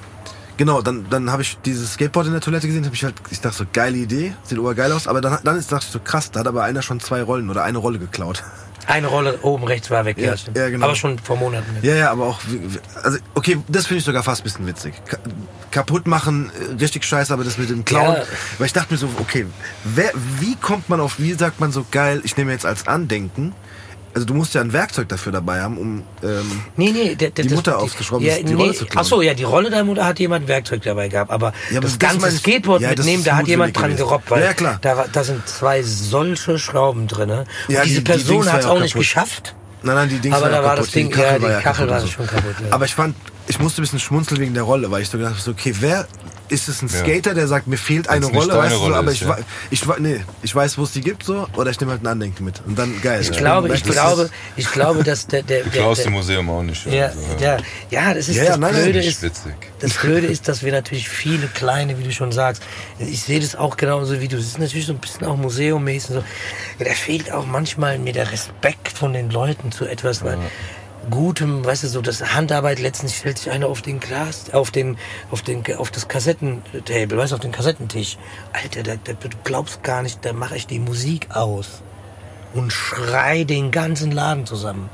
genau, 0.55 0.81
dann, 0.81 1.05
dann 1.09 1.29
habe 1.31 1.41
ich 1.41 1.57
dieses 1.65 1.93
Skateboard 1.93 2.27
in 2.27 2.31
der 2.33 2.41
Toilette 2.41 2.67
gesehen, 2.67 2.85
habe 2.85 2.95
ich 2.95 3.03
halt, 3.03 3.15
ich 3.29 3.41
dachte 3.41 3.57
so, 3.57 3.65
geile 3.73 3.97
Idee, 3.97 4.33
sieht 4.43 4.57
obergeil 4.59 4.91
aus, 4.93 5.07
aber 5.07 5.19
dann, 5.19 5.39
dann 5.43 5.57
ist, 5.57 5.71
dachte 5.71 5.85
ich 5.85 5.91
so, 5.91 5.99
krass, 5.99 6.31
da 6.31 6.39
hat 6.41 6.47
aber 6.47 6.63
einer 6.63 6.81
schon 6.81 6.99
zwei 7.01 7.21
Rollen 7.21 7.49
oder 7.49 7.63
eine 7.63 7.77
Rolle 7.79 7.99
geklaut. 7.99 8.43
Eine 8.87 9.07
Rolle 9.07 9.39
oben 9.41 9.65
rechts 9.65 9.91
war 9.91 10.05
weg, 10.05 10.17
ja, 10.17 10.33
Ja, 10.55 10.69
genau. 10.69 10.85
Aber 10.85 10.95
schon 10.95 11.19
vor 11.19 11.35
Monaten. 11.35 11.75
weg. 11.75 11.83
Ja, 11.83 11.95
ja, 11.95 12.11
aber 12.11 12.25
auch, 12.25 12.39
also 13.03 13.17
okay, 13.35 13.57
das 13.67 13.85
finde 13.85 13.99
ich 13.99 14.05
sogar 14.05 14.23
fast 14.23 14.41
ein 14.41 14.43
bisschen 14.45 14.65
witzig. 14.65 14.93
Ka 15.05 15.17
kaputt 15.71 16.07
machen, 16.07 16.49
äh, 16.71 16.75
richtig 16.81 17.03
scheiße, 17.03 17.33
aber 17.33 17.43
das 17.43 17.57
mit 17.57 17.69
dem 17.69 17.83
Clown. 17.83 18.15
Ja. 18.15 18.23
Weil 18.57 18.67
ich 18.67 18.73
dachte 18.73 18.93
mir 18.93 18.97
so, 18.97 19.09
okay, 19.19 19.45
wer, 19.83 20.11
wie 20.39 20.55
kommt 20.55 20.87
man 20.87 21.01
auf, 21.01 21.19
wie 21.19 21.33
sagt 21.33 21.59
man 21.59 21.73
so 21.73 21.85
geil, 21.91 22.21
ich 22.23 22.37
nehme 22.37 22.53
jetzt 22.53 22.65
als 22.65 22.87
Andenken, 22.87 23.53
also 24.17 24.25
du 24.25 24.33
musst 24.33 24.53
ja 24.55 24.61
ein 24.61 24.73
Werkzeug 24.73 25.07
dafür 25.09 25.31
dabei 25.31 25.61
haben, 25.61 25.77
um, 25.77 26.03
ähm, 26.23 26.61
Nee, 26.75 26.91
nee, 26.91 27.15
Die 27.15 27.31
das- 27.31 27.49
Mutter 27.51 27.77
ausgeschraubt 27.77 28.23
ist, 28.23 28.49
die 28.49 28.53
Rolle 28.55 28.73
zu 28.73 28.85
klauen. 28.85 29.05
Ach 29.05 29.07
so, 29.07 29.21
ja, 29.21 29.33
die 29.35 29.43
Rolle 29.43 29.69
der 29.69 29.83
Mutter 29.83 30.05
hat 30.05 30.17
jemand 30.19 30.45
ein 30.45 30.47
Werkzeug 30.47 30.81
dabei 30.83 31.07
gehabt, 31.07 31.29
aber 31.29 31.53
Ja, 31.69 31.77
aber 31.77 31.81
das 31.81 31.97
das 31.97 31.99
ganze 31.99 32.29
ich- 32.29 32.39
Skateboard 32.39 32.81
ja, 32.81 32.89
das 32.95 33.05
mitnehmen, 33.05 33.23
da 33.23 33.35
hat 33.37 33.47
jemand 33.47 33.77
dran 33.77 33.91
gewesen. 33.91 33.97
gerobbt, 34.07 34.31
weil 34.31 34.43
Ja, 34.43 34.53
klar. 34.53 34.79
Da, 34.81 34.97
war- 34.97 35.07
da 35.11 35.23
sind 35.23 35.47
zwei 35.47 35.83
solche 35.83 36.57
Schrauben 36.57 37.07
drin. 37.07 37.29
Und 37.29 37.45
Ja, 37.67 37.83
die- 37.83 37.89
diese 37.89 38.01
die 38.01 38.11
Person 38.11 38.45
war 38.45 38.53
hat 38.53 38.59
es 38.61 38.65
ja 38.65 38.71
auch 38.71 38.75
auch 38.77 38.79
nicht 38.81 38.93
kaputt. 38.93 39.01
geschafft. 39.07 39.55
nein, 39.83 39.95
nein, 39.95 40.09
die 40.09 40.17
Dings 40.19 40.35
Aber 40.35 40.45
war 40.45 40.49
da 40.49 40.55
ja 40.57 40.63
war 40.63 40.69
kaputt, 40.71 40.87
das 40.87 40.93
Ding- 40.93 41.11
ja, 41.11 41.33
die 41.37 41.45
Kachel 41.45 41.61
kaputt 41.61 41.89
war 41.89 42.07
schon 42.07 42.27
kaputt, 42.27 42.55
ja. 42.65 42.67
Aber 42.71 42.85
ich 42.85 42.95
fand, 42.95 43.15
ich 43.47 43.59
musste 43.59 43.81
ein 43.81 43.83
bisschen 43.83 43.99
schmunzeln 43.99 44.41
wegen 44.41 44.53
der 44.55 44.63
Rolle, 44.63 44.89
weil 44.89 45.03
ich 45.03 45.09
so 45.09 45.17
gedacht 45.19 45.35
habe, 45.39 45.51
okay, 45.51 45.75
wer 45.79 46.07
ist 46.49 46.67
es 46.69 46.81
ein 46.81 46.87
Ja. 46.89 46.99
Skater, 46.99 47.33
der 47.33 47.47
sagt, 47.47 47.67
mir 47.67 47.77
fehlt 47.77 48.07
eine 48.09 48.25
Rolle, 48.27 48.53
weißt 48.57 48.73
du, 48.73 48.77
so, 48.77 48.83
Rolle 48.83 48.95
aber 48.97 49.11
ist, 49.11 49.21
ich, 49.21 49.27
ja. 49.27 49.37
ich, 49.69 49.85
nee, 49.99 50.23
ich 50.43 50.55
weiß, 50.55 50.77
wo 50.77 50.83
es 50.83 50.91
die 50.91 51.01
gibt, 51.01 51.23
so, 51.23 51.47
oder 51.55 51.71
ich 51.71 51.79
nehme 51.79 51.91
halt 51.91 52.03
ein 52.03 52.07
Andenken 52.07 52.45
mit. 52.45 52.61
Und 52.65 52.77
dann, 52.77 53.01
geil. 53.01 53.21
Ich 53.21 53.29
ja. 53.29 53.37
glaube, 53.37 53.73
ich 53.73 53.83
glaube, 53.83 54.29
ich 54.55 54.71
glaube, 54.71 55.03
dass 55.03 55.27
der, 55.27 55.43
der, 55.43 55.63
Du 55.63 55.69
der, 55.69 55.81
klaust 55.81 55.99
der 55.99 56.07
im 56.07 56.13
Museum 56.13 56.49
auch 56.49 56.63
nicht. 56.63 56.85
ja, 56.85 57.07
also, 57.07 57.19
ja, 57.39 57.57
ja, 57.89 58.13
das 58.13 58.29
ist 58.29 58.35
Ja, 58.37 58.43
ja, 58.43 58.49
das 58.51 58.59
nein, 58.59 58.73
Blöde 58.73 58.99
nicht 58.99 59.07
ist, 59.07 59.21
witzig. 59.23 59.53
das 59.79 59.93
Blöde 59.93 60.27
ist, 60.27 60.47
dass 60.47 60.63
wir 60.63 60.71
natürlich 60.71 61.09
viele 61.09 61.47
kleine, 61.47 61.97
wie 61.99 62.03
du 62.03 62.11
schon 62.11 62.31
sagst, 62.31 62.63
ich 62.99 63.21
sehe 63.23 63.39
das 63.39 63.55
auch 63.55 63.77
genauso 63.77 64.19
wie 64.21 64.27
du. 64.27 64.37
Es 64.37 64.45
ist 64.45 64.59
natürlich 64.59 64.85
so 64.87 64.93
ein 64.93 64.99
bisschen 64.99 65.25
auch 65.25 65.37
museummäßig. 65.37 66.09
So. 66.11 66.23
Ja, 66.79 66.85
da 66.85 66.91
fehlt 66.91 67.31
auch 67.31 67.45
manchmal 67.45 67.97
mir 67.99 68.13
der 68.13 68.31
Respekt 68.31 68.89
von 68.89 69.13
den 69.13 69.29
Leuten 69.29 69.71
zu 69.71 69.85
etwas, 69.85 70.23
weil 70.23 70.37
Gutem, 71.09 71.65
weißt 71.65 71.83
du, 71.83 71.87
so 71.87 72.01
das 72.01 72.33
Handarbeit 72.33 72.79
letztens 72.79 73.15
stellt 73.15 73.37
sich 73.37 73.51
einer 73.51 73.67
auf 73.67 73.81
den 73.81 73.99
Glas, 73.99 74.53
auf 74.53 74.71
den, 74.71 74.97
auf 75.31 75.41
den, 75.41 75.63
auf 75.77 75.91
das 75.91 76.07
Kassettentable, 76.07 77.17
weißt 77.17 77.31
du, 77.31 77.35
auf 77.35 77.41
den 77.41 77.51
Kassettentisch. 77.51 78.17
Alter, 78.53 78.83
da, 78.83 78.95
da, 79.03 79.13
du 79.13 79.37
glaubst 79.43 79.83
gar 79.83 80.01
nicht, 80.01 80.23
da 80.25 80.33
mache 80.33 80.55
ich 80.57 80.67
die 80.67 80.79
Musik 80.79 81.35
aus 81.35 81.81
und 82.53 82.73
schrei 82.73 83.43
den 83.43 83.71
ganzen 83.71 84.11
Laden 84.11 84.45
zusammen. 84.45 84.89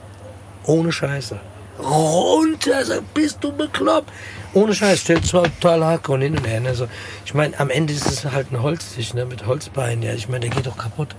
Ohne 0.66 0.92
Scheiße. 0.92 1.40
Runter, 1.80 2.86
sag, 2.86 3.14
bist 3.14 3.40
du 3.42 3.52
bekloppt? 3.52 4.12
Ohne 4.54 4.76
Scheiß, 4.76 5.02
stellt 5.02 5.26
zwar 5.26 5.44
total 5.44 5.84
Hardcore 5.84 6.22
hin 6.22 6.38
und 6.38 6.48
her. 6.48 6.60
Ne? 6.60 6.76
So, 6.76 6.88
ich 7.26 7.34
meine, 7.34 7.60
am 7.60 7.70
Ende 7.70 7.94
ist 7.94 8.06
es 8.06 8.24
halt 8.26 8.52
ein 8.52 8.62
Holztisch, 8.62 9.14
ne? 9.16 9.26
Mit 9.26 9.48
Holzbeinen, 9.48 10.04
ja. 10.04 10.14
Ich 10.14 10.30
meine, 10.30 10.42
der 10.42 10.50
geht 10.52 10.68
doch 10.68 10.78
kaputt. 10.78 11.16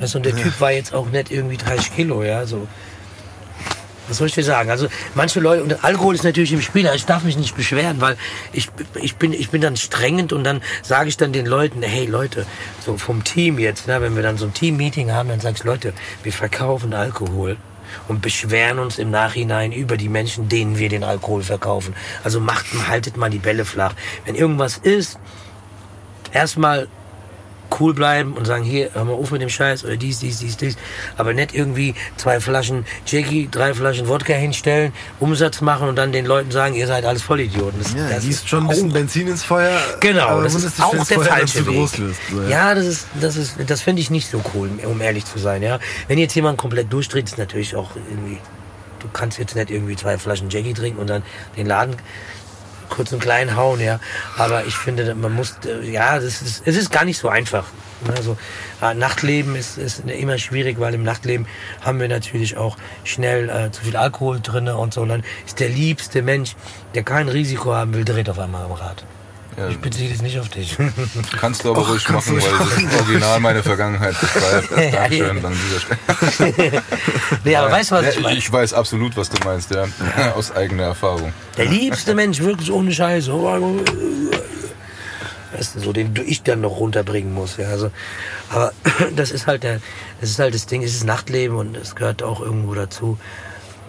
Weißt 0.00 0.14
du, 0.14 0.18
und 0.18 0.26
der 0.26 0.34
Typ 0.34 0.60
war 0.60 0.72
jetzt 0.72 0.92
auch 0.92 1.06
nicht 1.10 1.30
irgendwie 1.30 1.56
30 1.56 1.94
Kilo, 1.94 2.24
ja. 2.24 2.44
So. 2.46 2.66
Was 4.08 4.18
soll 4.18 4.26
ich 4.26 4.34
dir 4.34 4.44
sagen? 4.44 4.70
Also 4.70 4.88
manche 5.14 5.40
Leute, 5.40 5.62
und 5.62 5.84
Alkohol 5.84 6.14
ist 6.14 6.24
natürlich 6.24 6.52
im 6.52 6.60
Spiel, 6.60 6.86
aber 6.86 6.96
ich 6.96 7.06
darf 7.06 7.22
mich 7.22 7.36
nicht 7.36 7.56
beschweren, 7.56 8.00
weil 8.00 8.16
ich, 8.52 8.68
ich, 9.00 9.16
bin, 9.16 9.32
ich 9.32 9.50
bin 9.50 9.60
dann 9.60 9.76
strengend 9.76 10.32
und 10.32 10.44
dann 10.44 10.60
sage 10.82 11.08
ich 11.08 11.16
dann 11.16 11.32
den 11.32 11.46
Leuten, 11.46 11.82
hey 11.82 12.06
Leute, 12.06 12.46
so 12.84 12.96
vom 12.96 13.24
Team 13.24 13.58
jetzt, 13.58 13.86
ne, 13.86 14.00
wenn 14.00 14.16
wir 14.16 14.22
dann 14.22 14.38
so 14.38 14.46
ein 14.46 14.54
Team-Meeting 14.54 15.12
haben, 15.12 15.28
dann 15.28 15.40
sage 15.40 15.56
ich, 15.58 15.64
Leute, 15.64 15.92
wir 16.22 16.32
verkaufen 16.32 16.94
Alkohol 16.94 17.56
und 18.08 18.22
beschweren 18.22 18.78
uns 18.78 18.98
im 18.98 19.10
Nachhinein 19.10 19.72
über 19.72 19.96
die 19.96 20.08
Menschen, 20.08 20.48
denen 20.48 20.78
wir 20.78 20.88
den 20.88 21.04
Alkohol 21.04 21.42
verkaufen. 21.42 21.94
Also 22.24 22.40
macht, 22.40 22.66
haltet 22.88 23.16
mal 23.16 23.30
die 23.30 23.38
Bälle 23.38 23.64
flach. 23.64 23.94
Wenn 24.24 24.34
irgendwas 24.34 24.78
ist, 24.78 25.18
erstmal 26.32 26.88
cool 27.80 27.94
bleiben 27.94 28.32
und 28.34 28.46
sagen, 28.46 28.64
hier, 28.64 28.90
hör 28.92 29.04
mal 29.04 29.12
auf 29.12 29.30
mit 29.30 29.42
dem 29.42 29.48
Scheiß 29.48 29.84
oder 29.84 29.96
dies, 29.96 30.20
dies, 30.20 30.38
dies, 30.38 30.56
dies. 30.56 30.76
Aber 31.16 31.34
nicht 31.34 31.54
irgendwie 31.54 31.94
zwei 32.16 32.40
Flaschen 32.40 32.84
Jackie, 33.06 33.48
drei 33.50 33.74
Flaschen 33.74 34.08
Wodka 34.08 34.34
hinstellen, 34.34 34.92
Umsatz 35.20 35.60
machen 35.60 35.88
und 35.88 35.96
dann 35.96 36.12
den 36.12 36.26
Leuten 36.26 36.50
sagen, 36.50 36.74
ihr 36.74 36.86
seid 36.86 37.04
alles 37.04 37.22
Vollidioten. 37.22 37.78
Das, 37.78 37.94
Ja, 37.94 38.08
das 38.08 38.24
gießt 38.24 38.48
schon 38.48 38.64
ein 38.64 38.68
bisschen 38.68 38.92
Benzin 38.92 39.28
ins 39.28 39.44
Feuer. 39.44 39.78
Genau, 40.00 40.42
das 40.42 40.54
ist 40.54 40.82
auch 40.82 40.92
der 40.92 41.04
Feuer 41.04 41.24
falsche 41.24 41.66
Weg. 41.66 41.76
wirst. 41.76 42.20
So, 42.30 42.42
ja. 42.42 42.74
das 42.74 42.86
ist, 42.86 43.06
das 43.20 43.36
ist, 43.36 43.56
das 43.66 43.80
finde 43.80 44.02
ich 44.02 44.10
nicht 44.10 44.30
so 44.30 44.42
cool, 44.54 44.70
um 44.84 45.00
ehrlich 45.00 45.24
zu 45.24 45.38
sein, 45.38 45.62
ja. 45.62 45.78
Wenn 46.08 46.18
jetzt 46.18 46.34
jemand 46.34 46.58
komplett 46.58 46.92
durchdreht, 46.92 47.26
ist 47.26 47.38
natürlich 47.38 47.76
auch 47.76 47.90
irgendwie, 48.10 48.38
du 49.00 49.08
kannst 49.12 49.38
jetzt 49.38 49.54
nicht 49.54 49.70
irgendwie 49.70 49.96
zwei 49.96 50.18
Flaschen 50.18 50.50
Jackie 50.50 50.74
trinken 50.74 51.00
und 51.00 51.08
dann 51.08 51.22
den 51.56 51.66
Laden 51.66 51.96
kurz 52.88 53.12
und 53.12 53.20
klein 53.20 53.56
hauen, 53.56 53.80
ja. 53.80 54.00
Aber 54.36 54.64
ich 54.66 54.76
finde, 54.76 55.14
man 55.14 55.32
muss, 55.32 55.56
äh, 55.66 55.90
ja, 55.90 56.16
das 56.16 56.42
ist, 56.42 56.62
es 56.64 56.76
ist 56.76 56.90
gar 56.90 57.04
nicht 57.04 57.18
so 57.18 57.28
einfach. 57.28 57.64
Also 58.16 58.36
Nachtleben 58.80 59.54
ist, 59.54 59.78
ist 59.78 60.00
immer 60.00 60.36
schwierig, 60.38 60.80
weil 60.80 60.94
im 60.94 61.04
Nachtleben 61.04 61.46
haben 61.82 62.00
wir 62.00 62.08
natürlich 62.08 62.56
auch 62.56 62.76
schnell 63.04 63.48
äh, 63.48 63.70
zu 63.70 63.82
viel 63.82 63.96
Alkohol 63.96 64.40
drin 64.40 64.68
und 64.68 64.92
so. 64.92 65.02
Und 65.02 65.08
dann 65.08 65.24
ist 65.46 65.60
der 65.60 65.68
liebste 65.68 66.20
Mensch, 66.22 66.56
der 66.94 67.04
kein 67.04 67.28
Risiko 67.28 67.72
haben 67.74 67.94
will, 67.94 68.04
dreht 68.04 68.28
auf 68.28 68.40
einmal 68.40 68.64
am 68.64 68.72
Rad. 68.72 69.04
Ja. 69.56 69.68
Ich 69.68 69.78
beziehe 69.78 70.10
das 70.10 70.22
nicht 70.22 70.38
auf 70.38 70.48
dich. 70.48 70.78
Kannst 71.38 71.64
du 71.64 71.70
aber 71.70 71.82
Och, 71.82 71.90
ruhig 71.90 72.08
machen, 72.08 72.40
weil 72.40 72.52
machen. 72.52 72.88
das 72.90 73.00
Original 73.00 73.40
meine 73.40 73.62
Vergangenheit 73.62 74.18
beschreibt. 74.18 74.70
Dankeschön 74.94 75.44
an 75.44 75.52
dieser 75.52 76.30
Stelle. 76.30 76.82
nee, 77.44 77.56
aber 77.56 77.70
weißt 77.70 77.90
du, 77.90 77.94
was 77.96 78.16
ich 78.16 78.20
meine? 78.20 78.38
Ich 78.38 78.50
weiß 78.50 78.72
absolut, 78.72 79.14
was 79.16 79.28
du 79.28 79.36
meinst, 79.44 79.70
ja. 79.70 79.84
Aus 80.34 80.52
eigener 80.52 80.84
Erfahrung. 80.84 81.34
Der 81.58 81.66
liebste 81.66 82.14
Mensch, 82.14 82.40
wirklich 82.40 82.72
ohne 82.72 82.92
Scheiße. 82.92 83.30
Weißt 85.52 85.74
du, 85.74 85.80
so 85.80 85.92
den 85.92 86.14
ich 86.26 86.42
dann 86.42 86.62
noch 86.62 86.78
runterbringen 86.78 87.34
muss. 87.34 87.58
Ja, 87.58 87.68
also, 87.68 87.90
aber 88.48 88.72
das 89.16 89.30
ist 89.32 89.46
halt 89.46 89.64
der, 89.64 89.80
das 90.22 90.30
ist 90.30 90.38
halt 90.38 90.54
das 90.54 90.64
Ding, 90.64 90.82
es 90.82 90.94
ist 90.94 91.04
Nachtleben 91.04 91.56
und 91.58 91.76
es 91.76 91.94
gehört 91.94 92.22
auch 92.22 92.40
irgendwo 92.40 92.74
dazu. 92.74 93.18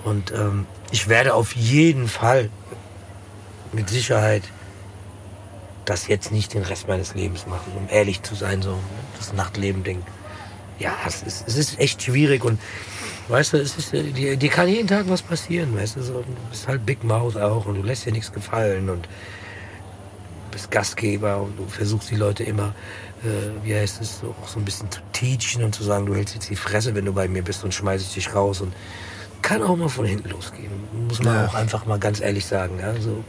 Und 0.03 0.32
ähm, 0.32 0.66
ich 0.91 1.07
werde 1.07 1.34
auf 1.34 1.55
jeden 1.55 2.09
Fall 2.09 2.49
mit 3.72 3.89
Sicherheit 3.89 4.43
das 5.86 6.07
jetzt 6.07 6.31
nicht 6.31 6.53
den 6.53 6.63
Rest 6.63 6.88
meines 6.88 7.13
Lebens 7.13 7.45
machen, 7.47 7.71
um 7.75 7.88
ehrlich 7.89 8.21
zu 8.23 8.36
sein, 8.36 8.61
so 8.61 8.77
das 9.17 9.34
Nachtleben-Ding. 9.34 10.01
Ja, 10.79 10.93
es 11.05 11.23
ist, 11.23 11.47
es 11.47 11.57
ist 11.57 11.79
echt 11.79 12.01
schwierig 12.01 12.43
und 12.43 12.59
weißt 13.27 13.53
du, 13.53 13.57
es 13.57 13.77
ist, 13.77 13.93
dir, 13.93 14.36
dir 14.36 14.49
kann 14.49 14.67
jeden 14.67 14.88
Tag 14.88 15.05
was 15.07 15.21
passieren, 15.21 15.75
weißt 15.75 15.97
du, 15.97 16.03
so, 16.03 16.13
du 16.13 16.36
bist 16.49 16.67
halt 16.67 16.86
Big 16.86 17.03
Mouth 17.03 17.38
auch 17.38 17.65
und 17.65 17.75
du 17.75 17.81
lässt 17.84 18.05
dir 18.05 18.11
nichts 18.11 18.31
gefallen 18.31 18.89
und 18.89 19.07
bist 20.51 20.71
Gastgeber 20.71 21.41
und 21.41 21.57
du 21.57 21.65
versuchst 21.67 22.11
die 22.11 22.15
Leute 22.15 22.43
immer, 22.43 22.73
äh, 23.23 23.65
wie 23.65 23.75
heißt 23.75 24.01
es, 24.01 24.19
so, 24.19 24.36
auch 24.41 24.47
so 24.47 24.59
ein 24.59 24.65
bisschen 24.65 24.89
zu 24.91 24.99
teachen 25.11 25.63
und 25.63 25.73
zu 25.73 25.84
sagen, 25.84 26.05
du 26.05 26.15
hältst 26.15 26.36
jetzt 26.36 26.49
die 26.49 26.55
Fresse, 26.55 26.95
wenn 26.95 27.05
du 27.05 27.13
bei 27.13 27.27
mir 27.27 27.43
bist 27.43 27.63
und 27.63 27.73
schmeiß 27.73 28.01
ich 28.01 28.13
dich 28.13 28.36
raus 28.36 28.61
und 28.61 28.73
kann 29.41 29.61
auch 29.61 29.75
mal 29.75 29.89
von 29.89 30.05
hinten 30.05 30.29
losgehen, 30.29 30.71
muss 31.07 31.21
man 31.21 31.36
ja. 31.36 31.45
auch 31.45 31.53
einfach 31.53 31.86
mal 31.86 31.99
ganz 31.99 32.21
ehrlich 32.21 32.45
sagen, 32.45 32.79
ja, 32.79 32.93
so 32.99 33.23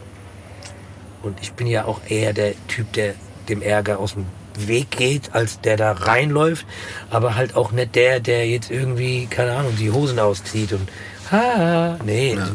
und 1.25 1.39
ich 1.41 1.53
bin 1.53 1.67
ja 1.67 1.85
auch 1.85 2.01
eher 2.09 2.33
der 2.33 2.55
Typ, 2.69 2.93
der 2.93 3.15
dem 3.49 3.63
Ärger 3.63 3.99
aus 3.99 4.15
dem 4.15 4.27
Weg 4.57 4.91
geht, 4.91 5.35
als 5.35 5.61
der 5.61 5.77
da 5.77 5.93
reinläuft. 5.93 6.67
Aber 7.11 7.35
halt 7.35 7.57
auch 7.57 7.73
nicht 7.73 7.95
der, 7.95 8.21
der 8.21 8.49
jetzt 8.49 8.71
irgendwie, 8.71 9.27
keine 9.27 9.57
Ahnung, 9.57 9.75
die 9.77 9.91
Hosen 9.91 10.19
auszieht 10.19 10.73
und 10.73 10.89
ha, 11.31 11.99
nee. 12.05 12.35
Ja. 12.35 12.49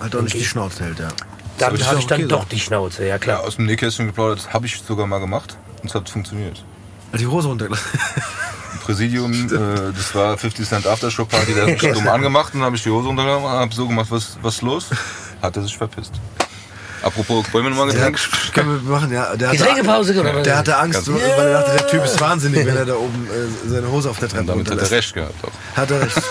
Halt 0.00 0.16
auch 0.16 0.22
nicht 0.22 0.34
die 0.34 0.44
Schnauze 0.44 0.84
hält, 0.84 0.98
ja. 0.98 1.08
Damit 1.58 1.86
habe 1.86 1.98
ich 1.98 2.06
dann 2.06 2.20
okay 2.20 2.28
doch 2.28 2.44
die 2.44 2.60
Schnauze, 2.60 3.06
ja 3.06 3.18
klar. 3.18 3.40
Ja, 3.40 3.46
aus 3.46 3.56
dem 3.56 3.66
Nähkästchen 3.66 4.06
geplaudert, 4.06 4.52
habe 4.52 4.66
ich 4.66 4.78
sogar 4.78 5.06
mal 5.06 5.20
gemacht 5.20 5.56
und 5.82 5.88
es 5.88 5.94
hat 5.94 6.08
funktioniert. 6.08 6.62
Also 7.12 7.24
die 7.24 7.30
Hose 7.30 7.48
runtergelassen. 7.48 7.98
Präsidium, 8.84 9.32
äh, 9.46 9.92
das 9.94 10.14
war 10.14 10.36
50 10.36 10.68
Cent 10.68 10.86
Aftershow 10.86 11.24
Party, 11.24 11.54
der 11.54 11.62
hat 11.62 11.82
mich 11.82 11.92
dumm 11.92 12.08
angemacht 12.08 12.54
und 12.54 12.60
habe 12.60 12.76
ich 12.76 12.82
die 12.82 12.90
Hose 12.90 13.08
runtergelassen, 13.08 13.48
habe 13.48 13.74
so 13.74 13.88
gemacht, 13.88 14.10
was, 14.10 14.36
was 14.42 14.60
los? 14.60 14.90
Hat 15.40 15.56
er 15.56 15.62
sich 15.62 15.76
verpisst. 15.76 16.12
Apropos, 17.06 17.46
wollen 17.52 17.64
wir 17.64 17.70
nochmal 17.70 17.88
ein 17.88 17.94
Getränk? 17.94 18.18
Ja, 18.18 18.50
können 18.52 18.84
wir 18.84 18.90
machen, 18.90 19.12
ja. 19.12 19.36
Der 19.36 19.52
Getränkepause 19.52 20.18
oder 20.18 20.34
was? 20.34 20.42
Der 20.42 20.58
hatte 20.58 20.76
Angst, 20.76 21.06
weil 21.06 21.20
er 21.20 21.52
dachte, 21.60 21.76
der 21.78 21.86
Typ 21.86 22.04
ist 22.04 22.20
wahnsinnig, 22.20 22.66
wenn 22.66 22.76
er 22.76 22.84
da 22.84 22.96
oben 22.96 23.28
äh, 23.28 23.68
seine 23.68 23.90
Hose 23.92 24.10
auf 24.10 24.18
der 24.18 24.28
Treppe 24.28 24.40
Und 24.40 24.48
damit 24.48 24.70
hat 24.70 24.78
er 24.78 24.90
recht 24.90 25.14
gehabt. 25.14 25.34
Auch. 25.44 25.76
Hat 25.76 25.90
er 25.90 26.00
recht. 26.02 26.20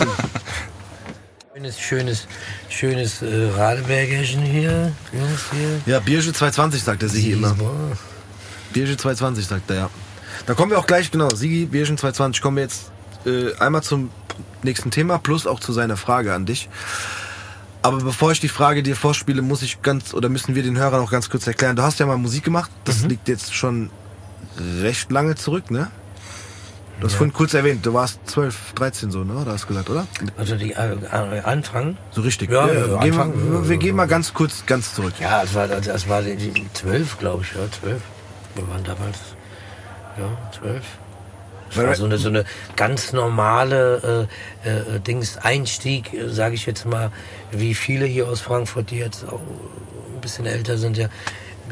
Schönes, 1.55 1.79
schönes, 1.79 2.27
schönes 2.67 3.21
äh, 3.21 3.49
Radebergerchen 3.55 4.41
hier, 4.41 4.91
Jungs 5.13 5.45
hier. 5.53 5.81
Ja, 5.85 5.99
Bierge 6.01 6.33
220 6.33 6.83
sagt 6.83 7.01
der 7.01 7.07
Sigi 7.07 7.31
immer. 7.31 7.55
Bierge 8.73 8.97
220 8.97 9.47
sagt 9.47 9.69
er, 9.69 9.75
ja. 9.77 9.89
Da 10.45 10.53
kommen 10.53 10.71
wir 10.71 10.77
auch 10.77 10.85
gleich, 10.85 11.09
genau, 11.11 11.29
Sigi, 11.29 11.65
Bierchen 11.65 11.97
220, 11.97 12.41
kommen 12.41 12.57
wir 12.57 12.63
jetzt 12.63 12.91
äh, 13.25 13.55
einmal 13.57 13.83
zum 13.83 14.11
nächsten 14.63 14.91
Thema, 14.91 15.17
plus 15.17 15.47
auch 15.47 15.61
zu 15.61 15.71
seiner 15.71 15.95
Frage 15.95 16.33
an 16.33 16.45
dich. 16.45 16.67
Aber 17.85 17.97
bevor 17.97 18.31
ich 18.31 18.39
die 18.39 18.49
Frage 18.49 18.81
dir 18.81 18.95
vorspiele, 18.95 19.43
muss 19.43 19.61
ich 19.61 19.83
ganz 19.83 20.15
oder 20.15 20.27
müssen 20.27 20.55
wir 20.55 20.63
den 20.63 20.75
Hörern 20.75 21.01
noch 21.01 21.11
ganz 21.11 21.29
kurz 21.29 21.45
erklären. 21.45 21.75
Du 21.75 21.83
hast 21.83 21.99
ja 21.99 22.07
mal 22.07 22.17
Musik 22.17 22.43
gemacht. 22.43 22.71
Das 22.83 23.03
mhm. 23.03 23.09
liegt 23.09 23.27
jetzt 23.27 23.53
schon 23.53 23.91
recht 24.81 25.11
lange 25.11 25.35
zurück, 25.35 25.69
ne? 25.69 25.91
Du 26.99 27.05
hast 27.05 27.11
ja. 27.11 27.17
vorhin 27.19 27.33
kurz 27.33 27.53
erwähnt, 27.53 27.85
du 27.85 27.93
warst 27.93 28.19
12, 28.25 28.73
13 28.73 29.11
so, 29.11 29.23
ne? 29.23 29.39
Da 29.45 29.51
hast 29.51 29.65
du 29.65 29.67
gesagt, 29.67 29.91
oder? 29.91 30.07
Also 30.35 30.55
die 30.55 30.71
äh, 30.71 30.95
äh, 30.95 31.41
Anfang? 31.41 31.95
So 32.09 32.21
richtig. 32.21 32.49
Ja, 32.49 32.65
ja, 32.67 32.87
ja 32.87 32.97
gehen 33.01 33.17
wir, 33.17 33.69
wir 33.69 33.77
gehen 33.77 33.95
mal 33.95 34.07
ganz 34.07 34.33
kurz 34.33 34.65
ganz 34.65 34.95
zurück. 34.95 35.13
Ja, 35.19 35.43
es 35.43 35.53
war, 35.53 35.69
es 35.69 36.09
war 36.09 36.23
die, 36.23 36.37
die 36.37 36.65
12, 36.73 37.19
glaube 37.19 37.43
ich, 37.43 37.51
ja, 37.51 37.69
12. 37.69 38.01
Wir 38.55 38.67
waren 38.67 38.83
damals, 38.83 39.19
ja, 40.17 40.51
12. 40.59 40.83
Das 41.69 41.83
war 41.83 41.95
so 41.95 42.05
eine, 42.05 42.17
so 42.17 42.29
eine 42.29 42.45
ganz 42.75 43.13
normale 43.13 44.27
äh, 44.63 44.69
äh, 44.69 44.99
Dings 44.99 45.37
Einstieg, 45.37 46.13
äh, 46.13 46.29
sage 46.29 46.55
ich 46.55 46.65
jetzt 46.65 46.85
mal, 46.85 47.11
wie 47.51 47.73
viele 47.73 48.05
hier 48.05 48.27
aus 48.27 48.41
Frankfurt, 48.41 48.91
die 48.91 48.97
jetzt 48.97 49.27
auch 49.27 49.41
ein 49.41 50.21
bisschen 50.21 50.45
älter 50.45 50.77
sind, 50.77 50.97
ja, 50.97 51.09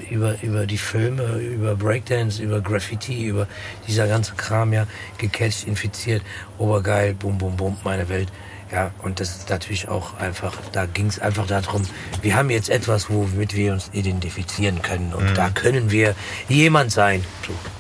über, 0.10 0.36
über 0.42 0.66
die 0.66 0.78
Filme, 0.78 1.38
über 1.38 1.76
Breakdance, 1.76 2.42
über 2.42 2.62
Graffiti, 2.62 3.26
über 3.26 3.48
dieser 3.88 4.08
ganze 4.08 4.34
Kram 4.36 4.74
ja 4.74 4.88
gecatcht, 5.18 5.68
infiziert, 5.68 6.24
obergeil, 6.58 7.14
bum, 7.14 7.38
bum, 7.38 7.56
bum, 7.56 7.78
meine 7.84 8.10
Welt. 8.10 8.30
Ja, 8.72 8.92
und 9.04 9.20
das 9.20 9.30
ist 9.36 9.50
natürlich 9.52 9.88
auch 9.88 10.18
einfach, 10.18 10.54
da 10.72 10.88
ging 10.88 11.06
es 11.06 11.20
einfach 11.20 11.46
darum, 11.46 11.84
wir 12.24 12.36
haben 12.36 12.50
jetzt 12.50 12.70
etwas, 12.70 13.08
womit 13.08 13.56
wir 13.56 13.72
uns 13.72 13.92
identifizieren 13.94 14.82
können. 14.82 15.14
Und 15.14 15.30
mhm. 15.30 15.36
da 15.36 15.52
können 15.52 15.92
wir 15.92 16.16
jemand 16.50 16.92
sein. 16.92 17.24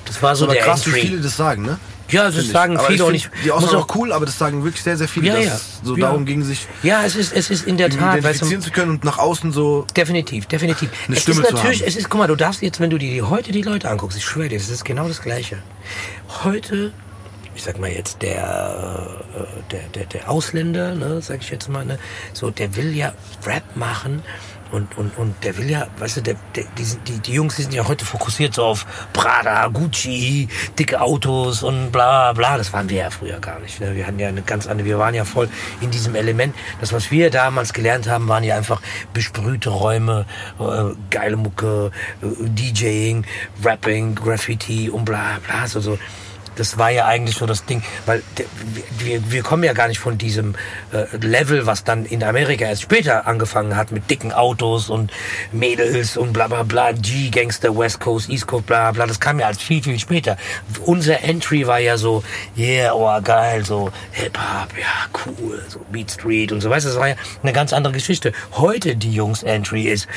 Das 0.05 0.22
war 0.22 0.36
so 0.36 0.45
aber 0.45 0.53
der 0.53 0.64
krass, 0.64 0.86
Entry. 0.86 1.01
wie 1.01 1.07
viele 1.07 1.22
das 1.22 1.36
sagen, 1.36 1.64
ne? 1.64 1.80
Ja, 2.14 2.30
das 2.30 2.47
sagen 2.49 2.78
aber 2.78 2.88
viele 2.88 3.05
und 3.05 3.16
ich. 3.16 3.30
Die 3.43 3.51
Aussagen 3.51 3.76
auch 3.78 3.95
cool, 3.95 4.11
aber 4.11 4.26
das 4.26 4.38
sagen 4.38 4.64
wirklich 4.64 4.84
sehr, 4.84 4.97
sehr 4.97 5.07
viele. 5.07 5.28
Ja, 5.28 5.38
ja. 5.38 5.59
So 5.84 5.95
ja. 5.95 6.07
darum 6.07 6.26
ging 6.26 6.43
sich. 6.43 6.68
Ja, 6.84 7.03
es 7.03 7.16
ist, 7.16 7.34
es 7.34 7.49
ist 7.49 7.68
in 7.68 7.78
der 7.78 7.89
Tat. 7.89 8.20
Identifizieren 8.20 8.61
weißt 8.61 8.68
du, 8.68 8.70
zu 8.70 8.72
können 8.72 8.91
und 8.91 9.03
nach 9.03 9.18
außen 9.18 9.51
so. 9.51 9.86
Definitiv, 9.95 10.45
definitiv. 10.45 10.89
Eine 11.07 11.18
es 11.18 11.24
Stimme 11.24 11.41
ist 11.41 11.51
natürlich, 11.51 11.80
zu 11.80 11.84
haben. 11.84 11.89
es 11.89 11.95
ist, 11.95 12.09
guck 12.09 12.20
mal, 12.20 12.28
du 12.28 12.36
darfst 12.36 12.61
jetzt, 12.61 12.80
wenn 12.80 12.89
du 12.89 12.97
dir 12.97 13.30
heute 13.30 13.51
die 13.51 13.61
Leute 13.61 13.89
anguckst, 13.89 14.18
ich 14.18 14.26
schwöre 14.26 14.49
dir, 14.49 14.59
das 14.59 14.70
ist 14.70 14.86
genau 14.86 15.07
das 15.07 15.22
Gleiche. 15.22 15.57
Heute 16.43 16.93
ich 17.55 17.63
sag 17.63 17.79
mal 17.79 17.89
jetzt 17.91 18.21
der 18.21 19.07
äh, 19.35 19.71
der 19.71 19.81
der, 19.95 20.05
der 20.05 20.29
Ausländer, 20.29 20.95
ne, 20.95 21.21
sag 21.21 21.41
ich 21.41 21.49
jetzt 21.49 21.69
mal, 21.69 21.85
ne, 21.85 21.99
so 22.33 22.49
der 22.49 22.75
will 22.75 22.95
ja 22.95 23.13
Rap 23.45 23.63
machen 23.75 24.23
und, 24.73 24.97
und, 24.97 25.15
und 25.19 25.35
der 25.43 25.55
will 25.57 25.69
ja, 25.69 25.87
weißt 25.99 26.17
du, 26.17 26.21
der, 26.21 26.35
der, 26.55 26.63
die, 26.77 26.83
die, 27.07 27.19
die 27.19 27.33
Jungs, 27.33 27.55
die 27.57 27.61
sind 27.61 27.75
ja 27.75 27.87
heute 27.87 28.05
fokussiert 28.05 28.55
so 28.55 28.63
auf 28.65 28.87
Prada, 29.13 29.67
Gucci, 29.67 30.49
dicke 30.79 30.99
Autos 30.99 31.61
und 31.61 31.91
bla 31.91 32.33
bla. 32.33 32.57
Das 32.57 32.73
waren 32.73 32.89
wir 32.89 32.97
ja 32.97 33.09
früher 33.11 33.39
gar 33.39 33.59
nicht. 33.59 33.79
Ne? 33.79 33.95
Wir 33.95 34.07
hatten 34.07 34.17
ja 34.17 34.29
eine 34.29 34.41
ganz 34.41 34.65
andere, 34.65 34.87
wir 34.87 34.97
waren 34.97 35.13
ja 35.13 35.25
voll 35.25 35.47
in 35.81 35.91
diesem 35.91 36.15
Element. 36.15 36.55
Das, 36.81 36.91
was 36.91 37.11
wir 37.11 37.29
damals 37.29 37.73
gelernt 37.73 38.09
haben, 38.09 38.27
waren 38.27 38.43
ja 38.43 38.57
einfach 38.57 38.81
besprühte 39.13 39.69
Räume, 39.69 40.25
äh, 40.59 40.95
geile 41.11 41.37
Mucke, 41.37 41.91
äh, 42.23 42.25
DJing, 42.49 43.25
Rapping, 43.63 44.15
Graffiti 44.15 44.89
und 44.89 45.05
bla 45.05 45.37
bla. 45.45 45.67
So, 45.67 45.81
so 45.81 45.99
das 46.55 46.77
war 46.77 46.89
ja 46.89 47.05
eigentlich 47.05 47.35
so 47.37 47.45
das 47.45 47.65
Ding, 47.65 47.83
weil 48.05 48.23
wir, 48.97 49.31
wir 49.31 49.43
kommen 49.43 49.63
ja 49.63 49.73
gar 49.73 49.87
nicht 49.87 49.99
von 49.99 50.17
diesem 50.17 50.55
äh, 50.91 51.15
Level, 51.17 51.65
was 51.65 51.83
dann 51.83 52.05
in 52.05 52.23
Amerika 52.23 52.65
erst 52.65 52.83
später 52.83 53.27
angefangen 53.27 53.75
hat 53.75 53.91
mit 53.91 54.09
dicken 54.09 54.31
Autos 54.31 54.89
und 54.89 55.11
Mädels 55.51 56.17
und 56.17 56.33
bla 56.33 56.47
bla 56.47 56.63
bla, 56.63 56.91
G-Gangster, 56.91 57.75
West 57.77 57.99
Coast, 57.99 58.29
East 58.29 58.47
Coast, 58.47 58.67
bla 58.67 58.91
bla, 58.91 59.07
das 59.07 59.19
kam 59.19 59.39
ja 59.39 59.47
als 59.47 59.61
viel, 59.61 59.81
viel 59.81 59.99
später. 59.99 60.37
Unser 60.85 61.21
Entry 61.21 61.67
war 61.67 61.79
ja 61.79 61.97
so, 61.97 62.23
yeah, 62.57 62.93
oh 62.93 63.21
geil, 63.21 63.65
so 63.65 63.91
Hip-Hop, 64.11 64.77
ja, 64.77 65.21
cool, 65.25 65.63
so 65.67 65.79
Beat 65.91 66.11
Street 66.11 66.51
und 66.51 66.61
so, 66.61 66.69
weißt 66.69 66.85
du, 66.85 66.89
das 66.89 66.99
war 66.99 67.09
ja 67.09 67.15
eine 67.41 67.53
ganz 67.53 67.73
andere 67.73 67.93
Geschichte. 67.93 68.31
Heute 68.53 68.95
die 68.95 69.13
Jungs 69.13 69.43
Entry 69.43 69.83
ist 69.83 70.07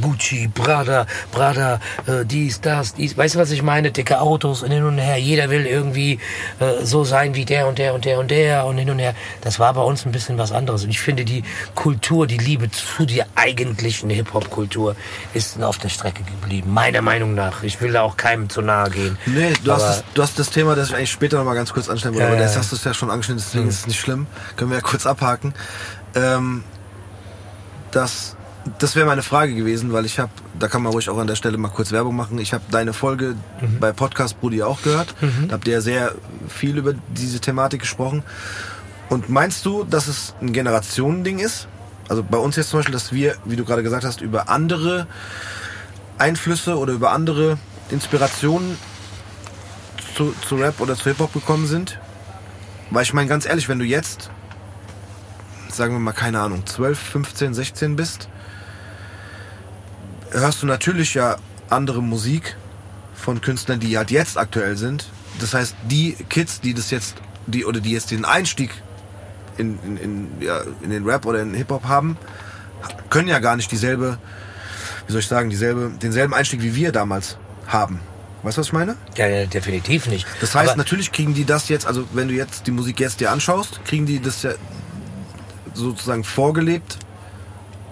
Gucci, 0.00 0.48
Prada, 0.52 1.06
Prada, 1.32 1.80
äh, 2.06 2.24
dies, 2.24 2.60
das, 2.60 2.94
dies, 2.94 3.16
weißt 3.16 3.36
du, 3.36 3.38
was 3.38 3.50
ich 3.50 3.62
meine? 3.62 3.90
Dicke 3.90 4.20
Autos 4.20 4.62
und 4.62 4.70
hin 4.70 4.84
und 4.84 4.98
her, 4.98 5.16
jeder 5.16 5.50
will 5.50 5.66
irgendwie 5.66 5.85
irgendwie 5.86 6.18
äh, 6.58 6.84
so 6.84 7.04
sein 7.04 7.34
wie 7.34 7.44
der 7.44 7.66
und 7.66 7.78
der 7.78 7.94
und 7.94 8.04
der 8.04 8.18
und 8.18 8.30
der 8.30 8.66
und 8.66 8.78
hin 8.78 8.90
und 8.90 8.98
her. 8.98 9.14
Das 9.40 9.58
war 9.58 9.72
bei 9.74 9.82
uns 9.82 10.04
ein 10.04 10.12
bisschen 10.12 10.38
was 10.38 10.52
anderes. 10.52 10.84
Und 10.84 10.90
ich 10.90 11.00
finde, 11.00 11.24
die 11.24 11.42
Kultur, 11.74 12.26
die 12.26 12.38
Liebe 12.38 12.70
zu 12.70 13.06
der 13.06 13.26
eigentlichen 13.34 14.10
Hip-Hop-Kultur 14.10 14.96
ist 15.34 15.62
auf 15.62 15.78
der 15.78 15.88
Strecke 15.88 16.22
geblieben. 16.22 16.72
Meiner 16.72 17.02
Meinung 17.02 17.34
nach. 17.34 17.62
Ich 17.62 17.80
will 17.80 17.92
da 17.92 18.02
auch 18.02 18.16
keinem 18.16 18.48
zu 18.48 18.62
nahe 18.62 18.90
gehen. 18.90 19.18
Nee, 19.26 19.52
du, 19.62 19.72
hast 19.72 19.82
das, 19.82 20.04
du 20.14 20.22
hast 20.22 20.38
das 20.38 20.50
Thema, 20.50 20.74
das 20.74 20.88
ich 20.88 20.94
eigentlich 20.94 21.10
später 21.10 21.38
noch 21.38 21.44
mal 21.44 21.54
ganz 21.54 21.72
kurz 21.72 21.88
anstellen 21.88 22.14
wollte, 22.14 22.26
ja, 22.26 22.32
aber 22.32 22.42
das 22.42 22.56
hast 22.56 22.72
du 22.72 22.76
es 22.76 22.84
ja 22.84 22.94
schon 22.94 23.10
angeschnitten, 23.10 23.42
deswegen 23.44 23.64
mhm. 23.64 23.70
ist 23.70 23.80
es 23.80 23.86
nicht 23.86 24.00
schlimm. 24.00 24.26
Können 24.56 24.70
wir 24.70 24.78
ja 24.78 24.82
kurz 24.82 25.06
abhaken. 25.06 25.54
Ähm, 26.14 26.64
das 27.92 28.36
das 28.78 28.96
wäre 28.96 29.06
meine 29.06 29.22
Frage 29.22 29.54
gewesen, 29.54 29.92
weil 29.92 30.04
ich 30.06 30.18
habe, 30.18 30.32
da 30.58 30.68
kann 30.68 30.82
man 30.82 30.92
ruhig 30.92 31.08
auch 31.08 31.18
an 31.18 31.26
der 31.26 31.36
Stelle 31.36 31.58
mal 31.58 31.68
kurz 31.68 31.92
Werbung 31.92 32.16
machen. 32.16 32.38
Ich 32.38 32.52
habe 32.52 32.64
deine 32.70 32.92
Folge 32.92 33.36
mhm. 33.60 33.78
bei 33.80 33.92
Podcast 33.92 34.40
Brudi 34.40 34.62
auch 34.62 34.82
gehört. 34.82 35.14
Mhm. 35.20 35.48
Da 35.48 35.54
habt 35.54 35.66
ihr 35.66 35.74
ja 35.74 35.80
sehr 35.80 36.14
viel 36.48 36.76
über 36.76 36.94
diese 37.08 37.40
Thematik 37.40 37.80
gesprochen. 37.80 38.22
Und 39.08 39.28
meinst 39.28 39.64
du, 39.66 39.84
dass 39.84 40.08
es 40.08 40.34
ein 40.40 40.52
Generationending 40.52 41.38
ist? 41.38 41.68
Also 42.08 42.22
bei 42.22 42.38
uns 42.38 42.56
jetzt 42.56 42.70
zum 42.70 42.80
Beispiel, 42.80 42.92
dass 42.92 43.12
wir, 43.12 43.36
wie 43.44 43.56
du 43.56 43.64
gerade 43.64 43.82
gesagt 43.82 44.04
hast, 44.04 44.20
über 44.20 44.48
andere 44.48 45.06
Einflüsse 46.18 46.78
oder 46.78 46.92
über 46.92 47.12
andere 47.12 47.58
Inspirationen 47.90 48.76
zu, 50.14 50.34
zu 50.46 50.56
Rap 50.56 50.80
oder 50.80 50.96
zu 50.96 51.04
Hip-Hop 51.04 51.32
gekommen 51.32 51.66
sind? 51.66 51.98
Weil 52.90 53.02
ich 53.02 53.12
meine, 53.12 53.28
ganz 53.28 53.46
ehrlich, 53.46 53.68
wenn 53.68 53.78
du 53.78 53.84
jetzt, 53.84 54.30
sagen 55.68 55.94
wir 55.94 55.98
mal, 55.98 56.12
keine 56.12 56.40
Ahnung, 56.40 56.64
12, 56.64 56.98
15, 56.98 57.54
16 57.54 57.96
bist, 57.96 58.28
hörst 60.40 60.62
du 60.62 60.66
natürlich 60.66 61.14
ja 61.14 61.36
andere 61.70 62.02
Musik 62.02 62.56
von 63.14 63.40
Künstlern, 63.40 63.80
die 63.80 63.96
halt 63.96 64.10
jetzt 64.10 64.38
aktuell 64.38 64.76
sind. 64.76 65.06
Das 65.40 65.54
heißt, 65.54 65.74
die 65.90 66.16
Kids, 66.28 66.60
die 66.60 66.74
das 66.74 66.90
jetzt, 66.90 67.16
die 67.46 67.64
oder 67.64 67.80
die 67.80 67.90
jetzt 67.90 68.10
den 68.10 68.24
Einstieg 68.24 68.70
in, 69.58 69.78
in, 69.84 69.96
in, 69.96 70.28
ja, 70.40 70.60
in 70.82 70.90
den 70.90 71.04
Rap 71.04 71.26
oder 71.26 71.42
in 71.42 71.54
Hip-Hop 71.54 71.84
haben, 71.84 72.16
können 73.10 73.28
ja 73.28 73.38
gar 73.38 73.56
nicht 73.56 73.70
dieselbe, 73.72 74.18
wie 75.06 75.12
soll 75.12 75.20
ich 75.20 75.26
sagen, 75.26 75.50
dieselbe, 75.50 75.92
denselben 76.00 76.34
Einstieg 76.34 76.62
wie 76.62 76.74
wir 76.74 76.92
damals 76.92 77.36
haben. 77.66 78.00
Weißt 78.42 78.58
du, 78.58 78.60
was 78.60 78.68
ich 78.68 78.72
meine? 78.72 78.96
Ja, 79.16 79.26
ja 79.26 79.46
definitiv 79.46 80.06
nicht. 80.06 80.26
Das 80.40 80.54
heißt, 80.54 80.70
Aber 80.70 80.78
natürlich 80.78 81.10
kriegen 81.10 81.34
die 81.34 81.44
das 81.44 81.68
jetzt, 81.68 81.86
also 81.86 82.06
wenn 82.12 82.28
du 82.28 82.34
jetzt 82.34 82.66
die 82.66 82.70
Musik 82.70 83.00
jetzt 83.00 83.20
dir 83.20 83.32
anschaust, 83.32 83.84
kriegen 83.84 84.06
die 84.06 84.20
das 84.20 84.42
ja 84.42 84.52
sozusagen 85.74 86.22
vorgelebt, 86.22 86.98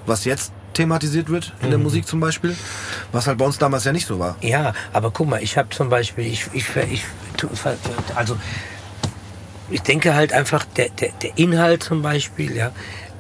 was 0.07 0.25
jetzt 0.25 0.53
thematisiert 0.74 1.28
wird 1.28 1.52
in 1.60 1.66
mhm. 1.66 1.70
der 1.70 1.78
Musik 1.78 2.06
zum 2.06 2.20
Beispiel, 2.20 2.56
was 3.12 3.26
halt 3.26 3.38
bei 3.38 3.44
uns 3.44 3.59
damals 3.59 3.84
ja 3.84 3.92
nicht 3.92 4.06
so 4.06 4.18
war. 4.18 4.36
Ja, 4.40 4.74
aber 4.92 5.10
guck 5.10 5.28
mal, 5.28 5.42
ich 5.42 5.56
habe 5.56 5.70
zum 5.70 5.88
Beispiel, 5.88 6.26
ich, 6.26 6.46
ich, 6.52 6.64
ich, 6.76 7.05
also 8.14 8.36
ich 9.70 9.82
denke 9.82 10.14
halt 10.14 10.32
einfach, 10.32 10.64
der, 10.76 10.90
der, 10.90 11.10
der 11.22 11.38
Inhalt 11.38 11.82
zum 11.82 12.02
Beispiel, 12.02 12.55
ja, 12.56 12.72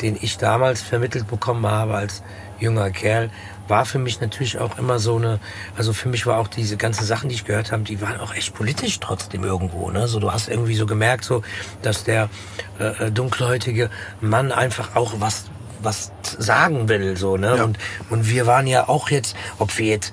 den 0.02 0.16
ich 0.20 0.36
damals 0.36 0.82
vermittelt 0.82 1.26
bekommen 1.26 1.66
habe 1.66 1.94
als 1.94 2.22
junger 2.60 2.90
Kerl, 2.90 3.30
war 3.68 3.86
für 3.86 3.98
mich 3.98 4.20
natürlich 4.20 4.58
auch 4.58 4.78
immer 4.78 4.98
so 4.98 5.16
eine, 5.16 5.40
also 5.76 5.92
für 5.92 6.08
mich 6.08 6.26
war 6.26 6.38
auch 6.38 6.48
diese 6.48 6.76
ganzen 6.76 7.04
Sachen, 7.04 7.28
die 7.28 7.34
ich 7.34 7.44
gehört 7.44 7.72
habe, 7.72 7.82
die 7.82 8.00
waren 8.00 8.20
auch 8.20 8.34
echt 8.34 8.54
politisch 8.54 9.00
trotzdem 9.00 9.44
irgendwo. 9.44 9.90
Ne? 9.90 10.06
So, 10.06 10.20
du 10.20 10.30
hast 10.30 10.48
irgendwie 10.48 10.74
so 10.74 10.86
gemerkt, 10.86 11.24
so, 11.24 11.42
dass 11.82 12.04
der 12.04 12.28
äh, 12.78 13.06
äh 13.06 13.10
dunkelhäutige 13.10 13.90
Mann 14.20 14.52
einfach 14.52 14.96
auch 14.96 15.14
was 15.18 15.46
was 15.84 16.12
sagen 16.38 16.88
will, 16.88 17.16
so, 17.16 17.36
ne? 17.36 17.56
Ja. 17.56 17.64
Und, 17.64 17.78
und 18.10 18.28
wir 18.28 18.46
waren 18.46 18.66
ja 18.66 18.88
auch 18.88 19.10
jetzt, 19.10 19.36
ob 19.58 19.76
wir 19.78 19.86
jetzt 19.86 20.12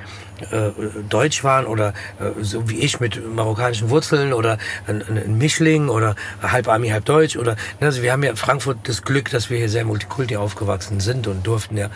äh, 0.51 0.71
deutsch 1.09 1.43
waren 1.43 1.65
oder 1.65 1.93
äh, 2.19 2.43
so 2.43 2.69
wie 2.69 2.79
ich 2.79 2.99
mit 2.99 3.21
marokkanischen 3.35 3.89
Wurzeln 3.89 4.33
oder 4.33 4.57
ein, 4.87 5.37
Mischling 5.37 5.89
oder 5.89 6.15
halb 6.41 6.67
Army, 6.67 6.89
halb 6.89 7.05
Deutsch 7.05 7.37
oder 7.37 7.55
ne, 7.79 7.87
also 7.87 8.01
wir 8.01 8.11
haben 8.11 8.23
ja 8.23 8.31
in 8.31 8.37
Frankfurt 8.37 8.77
das 8.83 9.03
Glück, 9.03 9.29
dass 9.29 9.49
wir 9.49 9.57
hier 9.57 9.69
sehr 9.69 9.85
multikulti 9.85 10.37
aufgewachsen 10.37 10.99
sind 10.99 11.27
und 11.27 11.45
durften 11.45 11.77
ja 11.77 11.89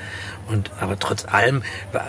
und 0.47 0.71
aber 0.79 0.99
trotz 0.99 1.25
allem, 1.25 1.63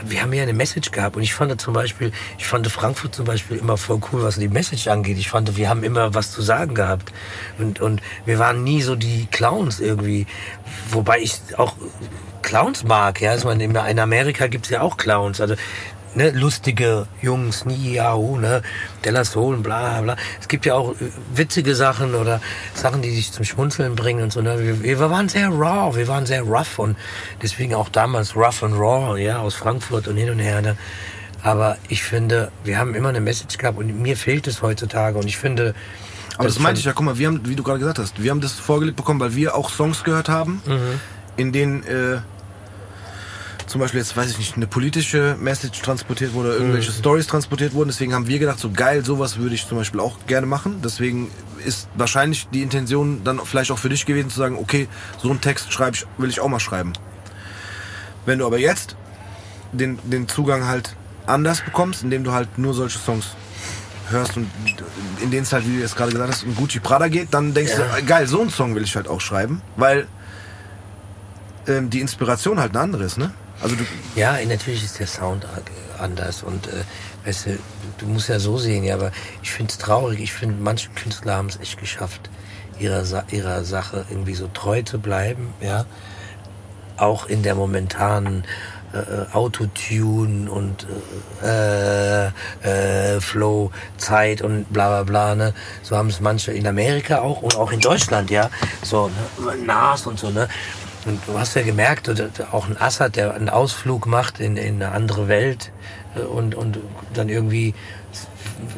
wir 0.04 0.22
haben 0.22 0.32
ja 0.32 0.42
eine 0.42 0.52
Message 0.52 0.90
gehabt 0.90 1.16
und 1.16 1.22
ich 1.22 1.34
fand 1.34 1.58
zum 1.60 1.72
Beispiel, 1.72 2.12
ich 2.38 2.46
fand 2.46 2.66
Frankfurt 2.66 3.14
zum 3.14 3.24
Beispiel 3.24 3.56
immer 3.56 3.76
voll 3.76 4.00
cool, 4.12 4.22
was 4.22 4.36
die 4.36 4.48
Message 4.48 4.88
angeht. 4.88 5.16
Ich 5.18 5.30
fand, 5.30 5.56
wir 5.56 5.68
haben 5.68 5.84
immer 5.84 6.14
was 6.14 6.32
zu 6.32 6.42
sagen 6.42 6.74
gehabt 6.74 7.12
und 7.58 7.80
und 7.80 8.02
wir 8.24 8.38
waren 8.38 8.62
nie 8.62 8.82
so 8.82 8.94
die 8.94 9.26
Clowns 9.30 9.80
irgendwie, 9.80 10.26
wobei 10.90 11.20
ich 11.20 11.40
auch 11.56 11.74
Clowns 12.46 12.84
mag, 12.84 13.20
ja. 13.20 13.32
Also 13.32 13.50
in 13.50 13.98
Amerika 13.98 14.46
gibt's 14.46 14.70
ja 14.70 14.80
auch 14.80 14.96
Clowns. 14.96 15.40
Also 15.40 15.56
ne, 16.16 16.30
lustige 16.30 17.06
Jungs, 17.22 17.64
Niau, 17.64 18.38
ne, 18.38 18.62
Della 19.05 19.24
Soul, 19.24 19.59
bla 19.59 20.01
bla. 20.01 20.16
Es 20.40 20.48
gibt 20.48 20.66
ja 20.66 20.74
auch 20.74 20.93
äh, 20.93 21.10
witzige 21.34 21.74
Sachen 21.74 22.14
oder 22.14 22.40
Sachen, 22.74 23.02
die 23.02 23.14
sich 23.14 23.30
zum 23.32 23.44
Schmunzeln 23.44 23.94
bringen 23.94 24.24
und 24.24 24.32
so. 24.32 24.40
Ne. 24.40 24.59
Wir, 24.59 24.82
wir 24.82 25.10
waren 25.10 25.28
sehr 25.28 25.48
raw, 25.48 25.94
wir 25.94 26.09
waren 26.09 26.26
sehr 26.26 26.43
rough 26.43 26.78
und 26.78 26.97
deswegen 27.43 27.74
auch 27.74 27.88
damals 27.88 28.34
rough 28.34 28.62
and 28.62 28.74
raw, 28.74 29.20
ja, 29.20 29.38
aus 29.38 29.55
Frankfurt 29.55 30.09
und 30.09 30.16
hin 30.16 30.30
und 30.30 30.38
her. 30.38 30.62
Ne. 30.62 30.76
Aber 31.43 31.76
ich 31.88 32.02
finde, 32.02 32.51
wir 32.64 32.78
haben 32.78 32.94
immer 32.94 33.10
eine 33.10 33.20
Message 33.20 33.59
gehabt 33.59 33.78
und 33.78 34.01
mir 34.01 34.16
fehlt 34.16 34.48
es 34.48 34.62
heutzutage 34.62 35.18
und 35.18 35.26
ich 35.26 35.36
finde, 35.36 35.74
aber 36.34 36.44
das, 36.44 36.55
das 36.55 36.62
meinte 36.62 36.80
ich 36.80 36.84
ja, 36.84 36.93
guck 36.93 37.05
mal, 37.05 37.18
wir 37.18 37.28
haben, 37.28 37.40
wie 37.44 37.56
du 37.56 37.62
gerade 37.62 37.78
gesagt 37.78 37.98
hast, 37.98 38.22
wir 38.22 38.30
haben 38.30 38.40
das 38.40 38.52
vorgelegt 38.52 38.97
bekommen, 38.97 39.20
weil 39.20 39.34
wir 39.34 39.55
auch 39.55 39.70
Songs 39.70 40.05
gehört 40.05 40.28
haben, 40.28 40.60
mhm. 40.66 41.01
in 41.36 41.52
denen 41.52 41.82
äh, 41.84 42.18
zum 43.66 43.80
Beispiel 43.80 43.98
jetzt, 43.98 44.16
weiß 44.16 44.30
ich 44.30 44.38
nicht, 44.38 44.56
eine 44.56 44.66
politische 44.66 45.36
Message 45.40 45.82
transportiert 45.82 46.32
wurde, 46.32 46.55
irgendwelche 46.55 46.93
mhm. 46.93 46.97
Stories 46.97 47.26
transportiert 47.26 47.74
wurden. 47.74 47.88
Deswegen 47.88 48.14
haben 48.14 48.28
wir 48.28 48.38
gedacht, 48.38 48.59
so 48.59 48.70
geil, 48.70 49.05
sowas 49.05 49.38
würde 49.38 49.55
ich 49.55 49.66
zum 49.66 49.78
Beispiel 49.78 50.01
auch 50.01 50.18
gerne 50.26 50.47
machen. 50.47 50.80
Deswegen 50.84 51.30
ist 51.64 51.88
wahrscheinlich 51.94 52.48
die 52.52 52.62
Intention 52.62 53.22
dann 53.24 53.40
vielleicht 53.44 53.72
auch 53.72 53.78
für 53.78 53.88
dich 53.88 54.06
gewesen 54.06 54.30
zu 54.30 54.38
sagen, 54.38 54.56
okay, 54.56 54.88
so 55.20 55.30
einen 55.30 55.40
Text 55.40 55.72
schreibe 55.72 55.97
ich, 55.97 56.06
will 56.16 56.30
ich 56.30 56.40
auch 56.40 56.48
mal 56.48 56.60
schreiben. 56.60 56.93
Wenn 58.24 58.38
du 58.38 58.47
aber 58.47 58.59
jetzt 58.59 58.97
den, 59.72 59.98
den 60.05 60.28
Zugang 60.28 60.66
halt 60.66 60.94
anders 61.26 61.60
bekommst, 61.60 62.05
indem 62.05 62.22
du 62.22 62.32
halt 62.32 62.59
nur 62.59 62.72
solche 62.72 62.98
Songs 62.98 63.34
hörst 64.10 64.36
und 64.36 64.48
in 65.20 65.32
denen 65.32 65.43
es 65.43 65.52
halt, 65.52 65.66
wie 65.66 65.74
du 65.74 65.80
jetzt 65.80 65.97
gerade 65.97 66.12
gesagt 66.12 66.32
hast, 66.32 66.44
um 66.44 66.55
Gucci 66.55 66.78
Prada 66.78 67.09
geht, 67.09 67.34
dann 67.34 67.52
denkst 67.52 67.72
ja. 67.76 67.98
du, 67.98 68.06
geil, 68.06 68.28
so 68.28 68.40
einen 68.40 68.51
Song 68.51 68.76
will 68.76 68.84
ich 68.84 68.94
halt 68.94 69.09
auch 69.09 69.20
schreiben, 69.20 69.60
weil 69.76 70.06
ähm, 71.66 71.90
die 71.90 72.01
Inspiration 72.01 72.60
halt 72.60 72.70
eine 72.70 72.80
andere 72.80 73.05
ist, 73.05 73.18
ne? 73.18 73.32
Also 73.61 73.77
ja, 74.15 74.37
natürlich 74.47 74.85
ist 74.85 74.99
der 74.99 75.07
Sound 75.07 75.47
anders 75.99 76.43
und 76.43 76.66
äh, 76.66 76.85
weißt 77.24 77.47
du, 77.47 77.59
du 77.99 78.07
musst 78.07 78.28
ja 78.28 78.39
so 78.39 78.59
sehen, 78.59 78.85
ja, 78.85 78.95
aber 78.95 79.12
ich 79.43 79.51
finde 79.51 79.70
es 79.70 79.78
traurig. 79.78 80.20
Ich 80.20 80.33
finde, 80.33 80.57
manche 80.61 80.91
Künstler 80.91 81.37
haben 81.37 81.49
es 81.49 81.59
echt 81.59 81.78
geschafft, 81.78 82.31
ihrer, 82.78 83.05
Sa 83.05 83.24
ihrer 83.31 83.65
Sache 83.65 84.05
irgendwie 84.11 84.35
so 84.35 84.49
treu 84.53 84.83
zu 84.83 84.99
bleiben, 84.99 85.55
ja. 85.61 85.87
Auch 86.99 87.27
in 87.27 87.43
der 87.43 87.55
momentanen 87.55 88.45
äh, 88.95 88.99
äh 88.99 89.27
Autotune 89.33 90.51
und 90.51 90.87
äh, 91.43 92.27
äh, 92.27 93.20
Flow, 93.20 93.70
Zeit 93.99 94.41
und 94.41 94.73
bla 94.73 94.89
bla 94.89 95.03
bla. 95.03 95.35
Ne? 95.35 95.55
So 95.83 95.97
haben 95.97 96.09
es 96.09 96.20
manche 96.20 96.53
in 96.53 96.66
Amerika 96.66 97.19
auch 97.19 97.43
und 97.43 97.57
auch 97.57 97.70
in 97.70 97.81
Deutschland, 97.81 98.31
ja. 98.31 98.49
So, 98.83 99.09
ne? 99.39 99.57
Nas 99.66 100.07
und 100.07 100.19
so, 100.19 100.31
ne? 100.31 100.49
Und 101.07 101.20
du 101.27 101.39
hast 101.39 101.55
ja 101.55 101.62
gemerkt, 101.62 102.11
auch 102.53 102.69
ein 102.69 102.77
Assad, 102.81 103.16
der 103.16 103.35
einen 103.35 103.49
Ausflug 103.49 104.07
macht 104.07 104.41
in, 104.41 104.57
in 104.57 104.83
eine 104.83 104.93
andere 104.93 105.28
Welt 105.28 105.73
äh, 106.16 106.20
und, 106.20 106.55
und 106.55 106.78
dann 107.15 107.28
irgendwie 107.28 107.74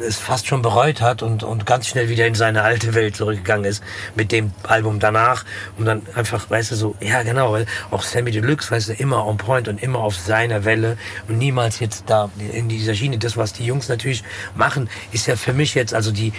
es 0.01 0.17
fast 0.17 0.47
schon 0.47 0.61
bereut 0.61 1.01
hat 1.01 1.23
und, 1.23 1.43
und 1.43 1.65
ganz 1.65 1.87
schnell 1.87 2.09
wieder 2.09 2.27
in 2.27 2.35
seine 2.35 2.63
alte 2.63 2.93
Welt 2.93 3.15
zurückgegangen 3.15 3.65
ist 3.65 3.83
mit 4.15 4.31
dem 4.31 4.51
Album 4.63 4.99
danach 4.99 5.45
und 5.77 5.85
dann 5.85 6.01
einfach, 6.15 6.49
weißt 6.49 6.71
du, 6.71 6.75
so, 6.75 6.95
ja 6.99 7.23
genau, 7.23 7.53
weil 7.53 7.65
auch 7.89 8.03
Sammy 8.03 8.31
Deluxe, 8.31 8.71
weißt 8.71 8.89
du, 8.89 8.93
immer 8.93 9.25
on 9.25 9.37
point 9.37 9.67
und 9.67 9.81
immer 9.81 9.99
auf 9.99 10.15
seiner 10.15 10.65
Welle 10.65 10.97
und 11.27 11.37
niemals 11.37 11.79
jetzt 11.79 12.03
da 12.07 12.29
in 12.51 12.67
dieser 12.69 12.93
Schiene. 12.93 13.17
Das, 13.17 13.37
was 13.37 13.53
die 13.53 13.65
Jungs 13.65 13.87
natürlich 13.87 14.23
machen, 14.55 14.89
ist 15.11 15.27
ja 15.27 15.35
für 15.35 15.53
mich 15.53 15.75
jetzt, 15.75 15.93
also 15.93 16.11
die, 16.11 16.33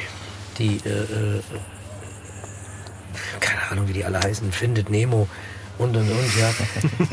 die, 0.59 0.81
äh, 0.85 0.91
äh, 0.91 1.43
keine 3.41 3.71
Ahnung, 3.71 3.89
wie 3.89 3.95
die 3.95 4.05
alle 4.05 4.21
heißen, 4.21 4.53
findet 4.53 4.91
Nemo, 4.91 5.29
und 5.81 5.97
und 5.97 6.11
und, 6.11 6.39
ja. 6.39 6.53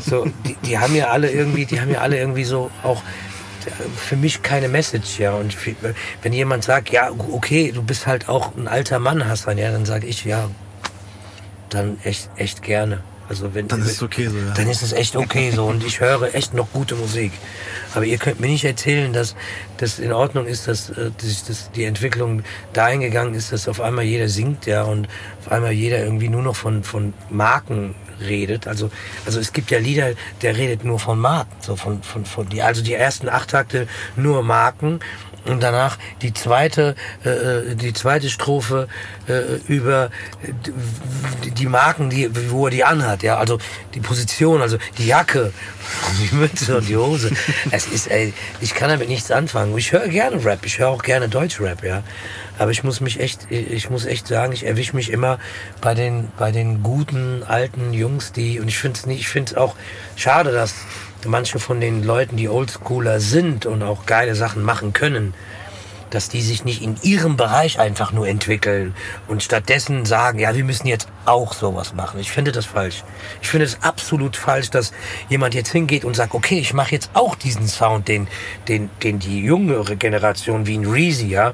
So, 0.04 0.26
die, 0.46 0.56
die 0.64 0.78
haben 0.78 0.94
ja 0.94 1.08
alle 1.08 1.30
irgendwie, 1.30 1.66
die 1.66 1.80
haben 1.80 1.90
ja 1.90 2.00
alle 2.00 2.18
irgendwie 2.18 2.44
so 2.44 2.70
auch 2.82 3.02
für 3.96 4.16
mich 4.16 4.42
keine 4.42 4.68
Message, 4.68 5.18
ja. 5.18 5.32
Und 5.32 5.56
wenn 6.22 6.32
jemand 6.32 6.64
sagt, 6.64 6.90
ja, 6.90 7.10
okay, 7.10 7.72
du 7.72 7.82
bist 7.82 8.06
halt 8.06 8.28
auch 8.28 8.56
ein 8.56 8.68
alter 8.68 8.98
Mann, 8.98 9.26
Hassan, 9.26 9.58
ja, 9.58 9.70
dann 9.70 9.86
sage 9.86 10.06
ich, 10.06 10.24
ja, 10.24 10.48
dann 11.68 11.98
echt, 12.04 12.30
echt 12.36 12.62
gerne. 12.62 13.02
Also 13.28 13.54
wenn, 13.54 13.68
dann 13.68 13.82
ist 13.82 13.92
es 13.92 14.02
okay 14.02 14.28
so, 14.28 14.38
ja. 14.38 14.54
Dann 14.54 14.68
ist 14.70 14.82
es 14.82 14.92
echt 14.92 15.14
okay 15.14 15.50
so 15.50 15.66
und 15.66 15.84
ich 15.84 16.00
höre 16.00 16.34
echt 16.34 16.54
noch 16.54 16.72
gute 16.72 16.94
Musik. 16.94 17.32
Aber 17.94 18.06
ihr 18.06 18.16
könnt 18.16 18.40
mir 18.40 18.46
nicht 18.46 18.64
erzählen, 18.64 19.12
dass 19.12 19.36
das 19.76 19.98
in 19.98 20.12
Ordnung 20.12 20.46
ist, 20.46 20.66
dass, 20.66 20.88
äh, 20.90 21.10
dass, 21.20 21.44
dass 21.44 21.70
die 21.72 21.84
Entwicklung 21.84 22.42
dahin 22.72 23.00
gegangen 23.00 23.34
ist, 23.34 23.52
dass 23.52 23.68
auf 23.68 23.82
einmal 23.82 24.04
jeder 24.04 24.30
singt, 24.30 24.64
ja, 24.64 24.84
und 24.84 25.08
auf 25.40 25.52
einmal 25.52 25.72
jeder 25.72 25.98
irgendwie 25.98 26.30
nur 26.30 26.42
noch 26.42 26.56
von, 26.56 26.82
von 26.84 27.12
Marken 27.28 27.94
redet. 28.20 28.66
Also, 28.66 28.90
also 29.26 29.40
es 29.40 29.52
gibt 29.52 29.70
ja 29.70 29.78
Lieder, 29.78 30.12
der 30.42 30.56
redet 30.56 30.84
nur 30.84 30.98
von 30.98 31.18
Marken, 31.18 31.54
so 31.60 31.76
von, 31.76 32.02
von, 32.02 32.24
von 32.24 32.48
die, 32.48 32.62
also 32.62 32.82
die 32.82 32.94
ersten 32.94 33.28
acht 33.28 33.50
Takte 33.50 33.88
nur 34.16 34.42
Marken 34.42 35.00
und 35.44 35.62
danach 35.62 35.98
die 36.22 36.32
zweite 36.32 36.94
äh, 37.24 37.30
äh 37.30 37.74
die 37.74 37.92
zweite 37.92 38.28
Strophe 38.28 38.88
äh, 39.28 39.56
über 39.66 40.10
die 41.56 41.66
Marken 41.66 42.10
die 42.10 42.30
wo 42.50 42.66
er 42.66 42.70
die 42.70 42.84
anhat 42.84 43.22
ja. 43.22 43.38
Also 43.38 43.58
die 43.94 44.00
Position 44.00 44.62
also 44.62 44.78
die 44.98 45.06
Jacke. 45.06 45.52
Die 46.20 46.34
Mütze 46.34 46.76
und 46.76 46.88
die 46.88 46.98
Hose. 46.98 47.30
Es 47.70 47.86
ist 47.86 48.10
ey, 48.10 48.34
ich 48.60 48.74
kann 48.74 48.90
damit 48.90 49.08
nichts 49.08 49.30
anfangen. 49.30 49.76
Ich 49.78 49.92
höre 49.92 50.08
gerne 50.08 50.44
Rap. 50.44 50.66
Ich 50.66 50.78
höre 50.78 50.88
auch 50.88 51.02
gerne 51.02 51.30
Deutsch 51.30 51.60
Rap 51.62 51.82
ja. 51.82 52.02
Aber 52.58 52.72
ich 52.72 52.82
muss 52.82 53.00
mich 53.00 53.20
echt, 53.20 53.50
ich 53.50 53.88
muss 53.88 54.04
echt 54.04 54.26
sagen, 54.26 54.52
ich 54.52 54.66
erwische 54.66 54.96
mich 54.96 55.10
immer 55.10 55.38
bei 55.80 55.94
den, 55.94 56.28
bei 56.36 56.50
den 56.50 56.82
guten 56.82 57.44
alten 57.44 57.92
Jungs, 57.92 58.32
die, 58.32 58.58
und 58.58 58.68
ich 58.68 58.78
finde 58.78 58.98
es 58.98 59.06
nicht, 59.06 59.20
ich 59.20 59.28
finde 59.28 59.52
es 59.52 59.56
auch 59.56 59.76
schade, 60.16 60.50
dass 60.52 60.74
manche 61.26 61.58
von 61.58 61.80
den 61.80 62.02
Leuten, 62.02 62.36
die 62.36 62.48
Oldschooler 62.48 63.20
sind 63.20 63.66
und 63.66 63.82
auch 63.82 64.06
geile 64.06 64.34
Sachen 64.34 64.62
machen 64.62 64.92
können, 64.92 65.34
dass 66.10 66.28
die 66.28 66.42
sich 66.42 66.64
nicht 66.64 66.82
in 66.82 66.96
ihrem 67.02 67.36
Bereich 67.36 67.78
einfach 67.78 68.12
nur 68.12 68.26
entwickeln 68.26 68.94
und 69.26 69.42
stattdessen 69.42 70.06
sagen, 70.06 70.38
ja, 70.38 70.54
wir 70.54 70.64
müssen 70.64 70.86
jetzt 70.86 71.08
auch 71.24 71.52
sowas 71.52 71.94
machen. 71.94 72.20
Ich 72.20 72.30
finde 72.30 72.52
das 72.52 72.66
falsch. 72.66 73.04
Ich 73.42 73.48
finde 73.48 73.66
es 73.66 73.82
absolut 73.82 74.36
falsch, 74.36 74.70
dass 74.70 74.92
jemand 75.28 75.54
jetzt 75.54 75.70
hingeht 75.70 76.04
und 76.04 76.16
sagt, 76.16 76.34
okay, 76.34 76.58
ich 76.58 76.72
mache 76.72 76.92
jetzt 76.92 77.10
auch 77.14 77.34
diesen 77.34 77.68
Sound, 77.68 78.08
den, 78.08 78.28
den, 78.68 78.90
den 79.02 79.18
die 79.18 79.42
jüngere 79.42 79.96
Generation 79.96 80.66
wie 80.66 80.78
ein 80.78 80.86
Reezy 80.86 81.28
ja, 81.28 81.52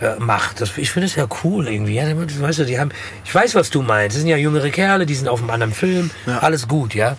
äh, 0.00 0.16
macht. 0.18 0.60
Das, 0.60 0.76
ich 0.76 0.90
finde 0.90 1.06
es 1.06 1.16
ja 1.16 1.26
cool 1.42 1.68
irgendwie. 1.68 1.94
Ja, 1.94 2.04
weißt 2.14 2.60
du, 2.60 2.64
die 2.64 2.78
haben, 2.78 2.90
ich 3.24 3.34
weiß, 3.34 3.54
was 3.54 3.70
du 3.70 3.82
meinst. 3.82 4.16
Das 4.16 4.20
sind 4.22 4.30
ja 4.30 4.36
jüngere 4.36 4.70
Kerle, 4.70 5.06
die 5.06 5.14
sind 5.14 5.28
auf 5.28 5.40
einem 5.40 5.50
anderen 5.50 5.72
Film. 5.72 6.10
Ja. 6.26 6.38
Alles 6.38 6.68
gut, 6.68 6.94
ja. 6.94 7.16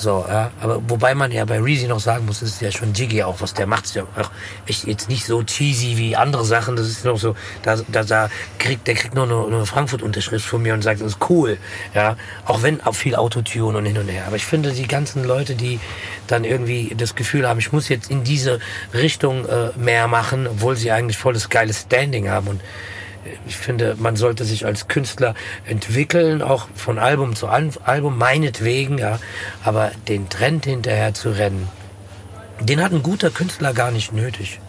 So, 0.00 0.24
ja. 0.26 0.50
Aber 0.62 0.80
wobei 0.88 1.14
man 1.14 1.30
ja 1.30 1.44
bei 1.44 1.60
Reezy 1.60 1.86
noch 1.86 2.00
sagen 2.00 2.24
muss, 2.24 2.40
ist 2.40 2.62
ja 2.62 2.72
schon 2.72 2.94
Jiggy 2.94 3.22
auch, 3.22 3.42
was 3.42 3.52
der 3.52 3.66
macht, 3.66 3.84
ist 3.84 3.96
ja 3.96 4.04
auch 4.04 4.30
echt 4.66 4.86
jetzt 4.86 5.10
nicht 5.10 5.26
so 5.26 5.42
cheesy 5.42 5.98
wie 5.98 6.16
andere 6.16 6.46
Sachen. 6.46 6.74
Das 6.74 6.88
ist 6.88 7.04
noch 7.04 7.18
so, 7.18 7.36
da, 7.62 7.76
da, 7.88 8.02
da 8.02 8.30
kriegt, 8.58 8.86
der 8.86 8.94
kriegt 8.94 9.14
nur 9.14 9.24
eine, 9.24 9.44
eine 9.44 9.66
Frankfurt-Unterschrift 9.66 10.46
von 10.46 10.62
mir 10.62 10.72
und 10.72 10.80
sagt, 10.80 11.02
das 11.02 11.08
ist 11.08 11.28
cool. 11.28 11.58
Ja. 11.94 12.16
Auch 12.46 12.62
wenn 12.62 12.80
auch 12.80 12.94
viel 12.94 13.14
Autotune 13.14 13.76
und 13.76 13.84
hin 13.84 13.98
und 13.98 14.08
her. 14.08 14.24
Aber 14.26 14.36
ich 14.36 14.46
finde, 14.46 14.72
die 14.72 14.88
ganzen 14.88 15.22
Leute, 15.22 15.54
die 15.54 15.78
dann 16.28 16.44
irgendwie 16.44 16.94
das 16.96 17.14
Gefühl 17.14 17.46
haben, 17.46 17.58
ich 17.58 17.70
muss 17.70 17.90
jetzt 17.90 18.10
in 18.10 18.24
diese 18.24 18.58
Richtung 18.94 19.46
äh, 19.46 19.70
mehr 19.76 20.08
machen, 20.08 20.46
obwohl 20.46 20.76
sie 20.76 20.90
eigentlich 20.90 21.18
volles 21.18 21.50
geiles 21.50 21.82
Standing 21.82 22.30
haben 22.30 22.48
und 22.48 22.62
ich 23.46 23.56
finde, 23.56 23.96
man 23.98 24.16
sollte 24.16 24.44
sich 24.44 24.64
als 24.64 24.88
Künstler 24.88 25.34
entwickeln, 25.64 26.42
auch 26.42 26.68
von 26.74 26.98
Album 26.98 27.36
zu 27.36 27.48
Album, 27.48 28.18
meinetwegen, 28.18 28.98
ja. 28.98 29.18
Aber 29.64 29.90
den 30.08 30.28
Trend 30.28 30.64
hinterher 30.64 31.14
zu 31.14 31.30
rennen, 31.30 31.68
den 32.60 32.82
hat 32.82 32.92
ein 32.92 33.02
guter 33.02 33.30
Künstler 33.30 33.72
gar 33.72 33.90
nicht 33.90 34.12
nötig. 34.12 34.60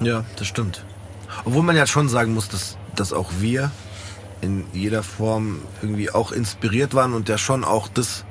Ja, 0.00 0.24
das 0.36 0.46
stimmt. 0.46 0.84
Obwohl 1.44 1.62
man 1.62 1.76
ja 1.76 1.86
schon 1.86 2.08
sagen 2.08 2.34
muss, 2.34 2.48
dass, 2.48 2.76
dass 2.94 3.12
auch 3.12 3.30
wir 3.40 3.70
in 4.40 4.64
jeder 4.72 5.02
Form 5.02 5.62
irgendwie 5.82 6.10
auch 6.10 6.32
inspiriert 6.32 6.94
waren 6.94 7.14
und 7.14 7.28
ja 7.28 7.38
schon 7.38 7.64
auch 7.64 7.88
das, 7.88 8.24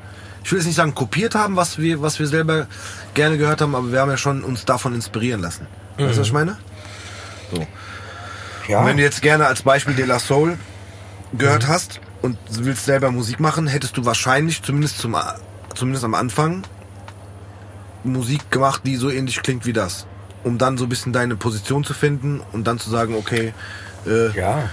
ich 0.44 0.52
will 0.52 0.60
jetzt 0.60 0.68
nicht 0.68 0.76
sagen 0.76 0.94
kopiert 0.94 1.36
haben, 1.36 1.56
was 1.56 1.78
wir, 1.78 2.02
was 2.02 2.20
wir 2.20 2.28
selber 2.28 2.68
gerne 3.14 3.38
gehört 3.38 3.62
haben, 3.62 3.76
aber 3.76 3.92
wir 3.92 4.00
haben 4.00 4.12
ja 4.12 4.18
schon 4.18 4.44
uns 4.44 4.66
davon 4.66 4.94
inspirieren 4.94 5.42
lassen. 5.42 5.68
Mhm. 5.98 6.04
Weißt 6.04 6.16
du, 6.16 6.22
was 6.22 6.28
ich 6.28 6.34
meine? 6.34 6.58
So. 7.52 7.68
Ja. 8.68 8.80
Und 8.80 8.88
wenn 8.88 8.98
du 8.98 9.04
jetzt 9.04 9.22
gerne 9.22 9.48
als 9.48 9.62
Beispiel 9.62 9.94
De 9.94 10.06
La 10.06 10.20
Soul 10.20 10.58
gehört 11.38 11.64
mhm. 11.64 11.68
hast 11.68 12.02
und 12.22 12.38
willst 12.50 12.86
selber 12.86 13.12
Musik 13.12 13.40
machen, 13.40 13.68
hättest 13.68 13.98
du 13.98 14.06
wahrscheinlich 14.06 14.64
zumindest 14.64 14.98
zum 15.00 15.16
zumindest 15.74 16.06
am 16.06 16.14
Anfang 16.14 16.64
Musik 18.04 18.52
gemacht, 18.52 18.82
die 18.86 18.96
so 18.96 19.10
ähnlich 19.10 19.42
klingt 19.42 19.66
wie 19.66 19.74
das, 19.74 20.06
um 20.44 20.58
dann 20.58 20.78
so 20.78 20.86
ein 20.86 20.90
bisschen 20.90 21.12
deine 21.12 21.36
Position 21.36 21.84
zu 21.84 21.94
finden 21.94 22.42
und 22.52 22.66
dann 22.66 22.80
zu 22.80 22.90
sagen, 22.90 23.16
okay, 23.16 23.54
äh, 24.06 24.32
ja. 24.38 24.70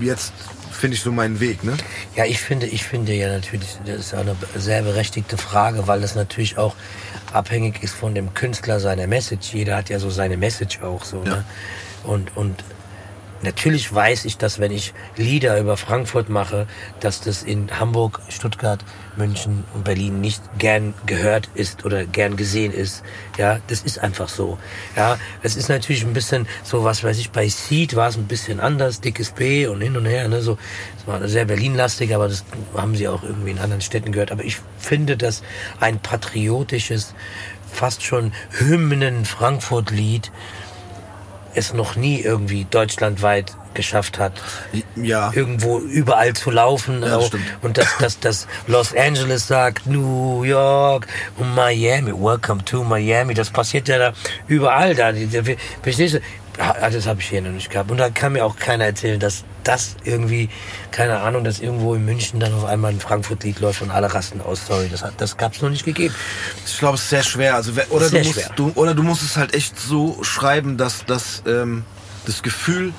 jetzt 0.00 0.32
finde 0.70 0.94
ich 0.94 1.02
so 1.02 1.10
meinen 1.10 1.40
Weg, 1.40 1.64
ne? 1.64 1.76
Ja, 2.14 2.24
ich 2.24 2.40
finde, 2.40 2.66
ich 2.66 2.84
finde 2.84 3.12
ja 3.12 3.32
natürlich, 3.32 3.78
das 3.84 3.98
ist 3.98 4.14
eine 4.14 4.36
sehr 4.54 4.82
berechtigte 4.82 5.36
Frage, 5.36 5.86
weil 5.86 6.00
das 6.00 6.14
natürlich 6.14 6.58
auch 6.58 6.76
abhängig 7.32 7.82
ist 7.82 7.94
von 7.94 8.14
dem 8.14 8.32
Künstler 8.34 8.78
seiner 8.78 9.06
Message. 9.06 9.52
Jeder 9.52 9.76
hat 9.76 9.88
ja 9.88 9.98
so 9.98 10.10
seine 10.10 10.36
Message 10.36 10.80
auch 10.82 11.04
so, 11.04 11.24
ja. 11.24 11.36
ne? 11.36 11.44
Und, 12.04 12.36
und 12.36 12.62
Natürlich 13.42 13.94
weiß 13.94 14.24
ich, 14.24 14.36
dass 14.36 14.58
wenn 14.58 14.72
ich 14.72 14.94
Lieder 15.16 15.58
über 15.60 15.76
Frankfurt 15.76 16.28
mache, 16.28 16.66
dass 17.00 17.20
das 17.20 17.42
in 17.42 17.78
Hamburg, 17.78 18.20
Stuttgart, 18.28 18.84
München 19.16 19.64
und 19.74 19.84
Berlin 19.84 20.20
nicht 20.20 20.42
gern 20.58 20.94
gehört 21.06 21.48
ist 21.54 21.84
oder 21.84 22.04
gern 22.04 22.36
gesehen 22.36 22.72
ist. 22.72 23.04
Ja, 23.36 23.60
das 23.68 23.82
ist 23.82 24.00
einfach 24.00 24.28
so. 24.28 24.58
Ja, 24.96 25.18
es 25.42 25.56
ist 25.56 25.68
natürlich 25.68 26.04
ein 26.04 26.12
bisschen 26.12 26.48
so, 26.64 26.84
was 26.84 27.04
weiß 27.04 27.18
ich, 27.18 27.30
bei 27.30 27.48
Seed 27.48 27.94
war 27.94 28.08
es 28.08 28.16
ein 28.16 28.26
bisschen 28.26 28.58
anders, 28.60 29.00
dickes 29.00 29.30
B 29.30 29.66
und 29.66 29.80
hin 29.80 29.96
und 29.96 30.06
her, 30.06 30.28
ne, 30.28 30.42
so. 30.42 30.58
Es 30.98 31.06
war 31.06 31.26
sehr 31.28 31.44
Berlin-lastig, 31.44 32.14
aber 32.14 32.28
das 32.28 32.44
haben 32.76 32.96
sie 32.96 33.08
auch 33.08 33.22
irgendwie 33.22 33.50
in 33.50 33.58
anderen 33.58 33.82
Städten 33.82 34.12
gehört. 34.12 34.32
Aber 34.32 34.44
ich 34.44 34.58
finde, 34.78 35.16
dass 35.16 35.42
ein 35.80 36.00
patriotisches, 36.00 37.14
fast 37.70 38.02
schon 38.02 38.32
Hymnen-Frankfurt-Lied, 38.58 40.32
es 41.54 41.72
noch 41.72 41.96
nie 41.96 42.20
irgendwie 42.20 42.66
deutschlandweit 42.70 43.52
geschafft 43.74 44.18
hat, 44.18 44.32
ja. 44.96 45.30
irgendwo 45.34 45.78
überall 45.78 46.32
zu 46.34 46.50
laufen. 46.50 47.02
Ja, 47.02 47.18
das 47.18 47.30
und 47.62 47.78
dass, 47.78 47.98
dass, 47.98 48.20
dass 48.20 48.46
Los 48.66 48.94
Angeles 48.94 49.46
sagt, 49.46 49.86
New 49.86 50.42
York 50.42 51.06
und 51.36 51.54
Miami, 51.54 52.12
welcome 52.12 52.64
to 52.64 52.82
Miami, 52.82 53.34
das 53.34 53.50
passiert 53.50 53.88
ja 53.88 53.98
da 53.98 54.12
überall 54.48 54.94
da. 54.94 55.12
Verstehst 55.82 56.14
du? 56.14 56.20
Das 56.58 57.06
habe 57.06 57.20
ich 57.20 57.28
hier 57.28 57.40
noch 57.40 57.52
nicht 57.52 57.70
gehabt. 57.70 57.90
Und 57.90 57.98
da 57.98 58.10
kann 58.10 58.32
mir 58.32 58.44
auch 58.44 58.56
keiner 58.56 58.84
erzählen, 58.84 59.20
dass 59.20 59.44
das 59.62 59.96
irgendwie, 60.02 60.48
keine 60.90 61.20
Ahnung, 61.20 61.44
dass 61.44 61.60
irgendwo 61.60 61.94
in 61.94 62.04
München 62.04 62.40
dann 62.40 62.52
auf 62.52 62.64
einmal 62.64 62.90
ein 62.90 63.00
Frankfurt-Lied 63.00 63.60
läuft 63.60 63.80
und 63.80 63.90
alle 63.90 64.12
rasten 64.12 64.40
aus. 64.40 64.66
Sorry, 64.66 64.88
das, 64.90 65.04
das 65.16 65.36
gab 65.36 65.54
es 65.54 65.62
noch 65.62 65.70
nicht 65.70 65.84
gegeben. 65.84 66.14
Ich 66.66 66.78
glaube, 66.78 66.96
es 66.96 67.02
ist 67.02 67.10
sehr 67.10 67.22
schwer. 67.22 67.54
Also, 67.54 67.72
oder, 67.90 68.08
sehr 68.08 68.22
du 68.22 68.26
musst, 68.26 68.40
schwer. 68.40 68.50
Du, 68.56 68.72
oder 68.74 68.94
du 68.94 69.02
musst 69.04 69.22
es 69.22 69.36
halt 69.36 69.54
echt 69.54 69.78
so 69.78 70.22
schreiben, 70.24 70.76
dass, 70.76 71.04
dass 71.04 71.42
ähm, 71.46 71.84
das 72.26 72.42
Gefühl, 72.42 72.92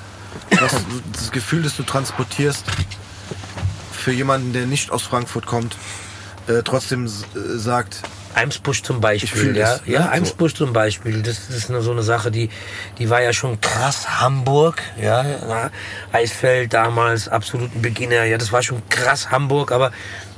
dass, 0.52 0.74
das 1.12 1.32
Gefühl, 1.32 1.64
das 1.64 1.76
du 1.76 1.84
transportierst, 1.84 2.64
für 3.92 4.14
jemanden, 4.14 4.54
der 4.54 4.66
nicht 4.66 4.92
aus 4.92 5.04
Frankfurt 5.04 5.46
kommt, 5.46 5.76
äh, 6.48 6.64
trotzdem 6.64 7.06
äh, 7.06 7.10
sagt, 7.58 8.02
Eimsbusch 8.34 8.84
zum 8.84 9.02
Beispiel, 9.02 9.56
ja. 9.56 9.78
Das, 9.78 9.82
ja, 9.86 10.00
ne? 10.02 10.10
Eimsbusch 10.10 10.54
zum 10.54 10.74
Beispiel. 10.74 11.22
Das, 11.22 11.48
das 11.48 11.56
ist 11.56 11.70
nur 11.70 11.82
so 11.82 11.92
eine 11.92 12.04
Sache, 12.04 12.32
die, 12.32 12.50
die 12.98 13.10
war 13.10 13.22
ja 13.22 13.34
schon 13.34 13.60
krass. 13.60 14.20
Hamburg, 14.22 14.82
ja. 15.02 15.24
ja. 15.24 15.72
Eisfeld 16.12 16.74
damals, 16.74 17.28
absoluten 17.28 17.82
Beginner, 17.82 18.24
ja, 18.26 18.38
das 18.38 18.52
war 18.52 18.62
schon 18.62 18.82
krass 18.90 19.32
Hamburg, 19.32 19.72
aber 19.72 19.92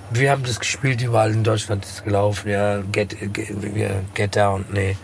wir 0.10 0.32
haben 0.32 0.44
das 0.44 0.60
gespielt 0.60 1.02
überall 1.02 1.32
in 1.32 1.44
Deutschland, 1.44 1.86
ist 1.86 2.04
gelaufen, 2.04 2.50
ja. 2.50 2.82
Get, 2.92 3.16
get, 3.34 4.14
get 4.14 4.36
down, 4.36 4.66
nee. 4.72 4.98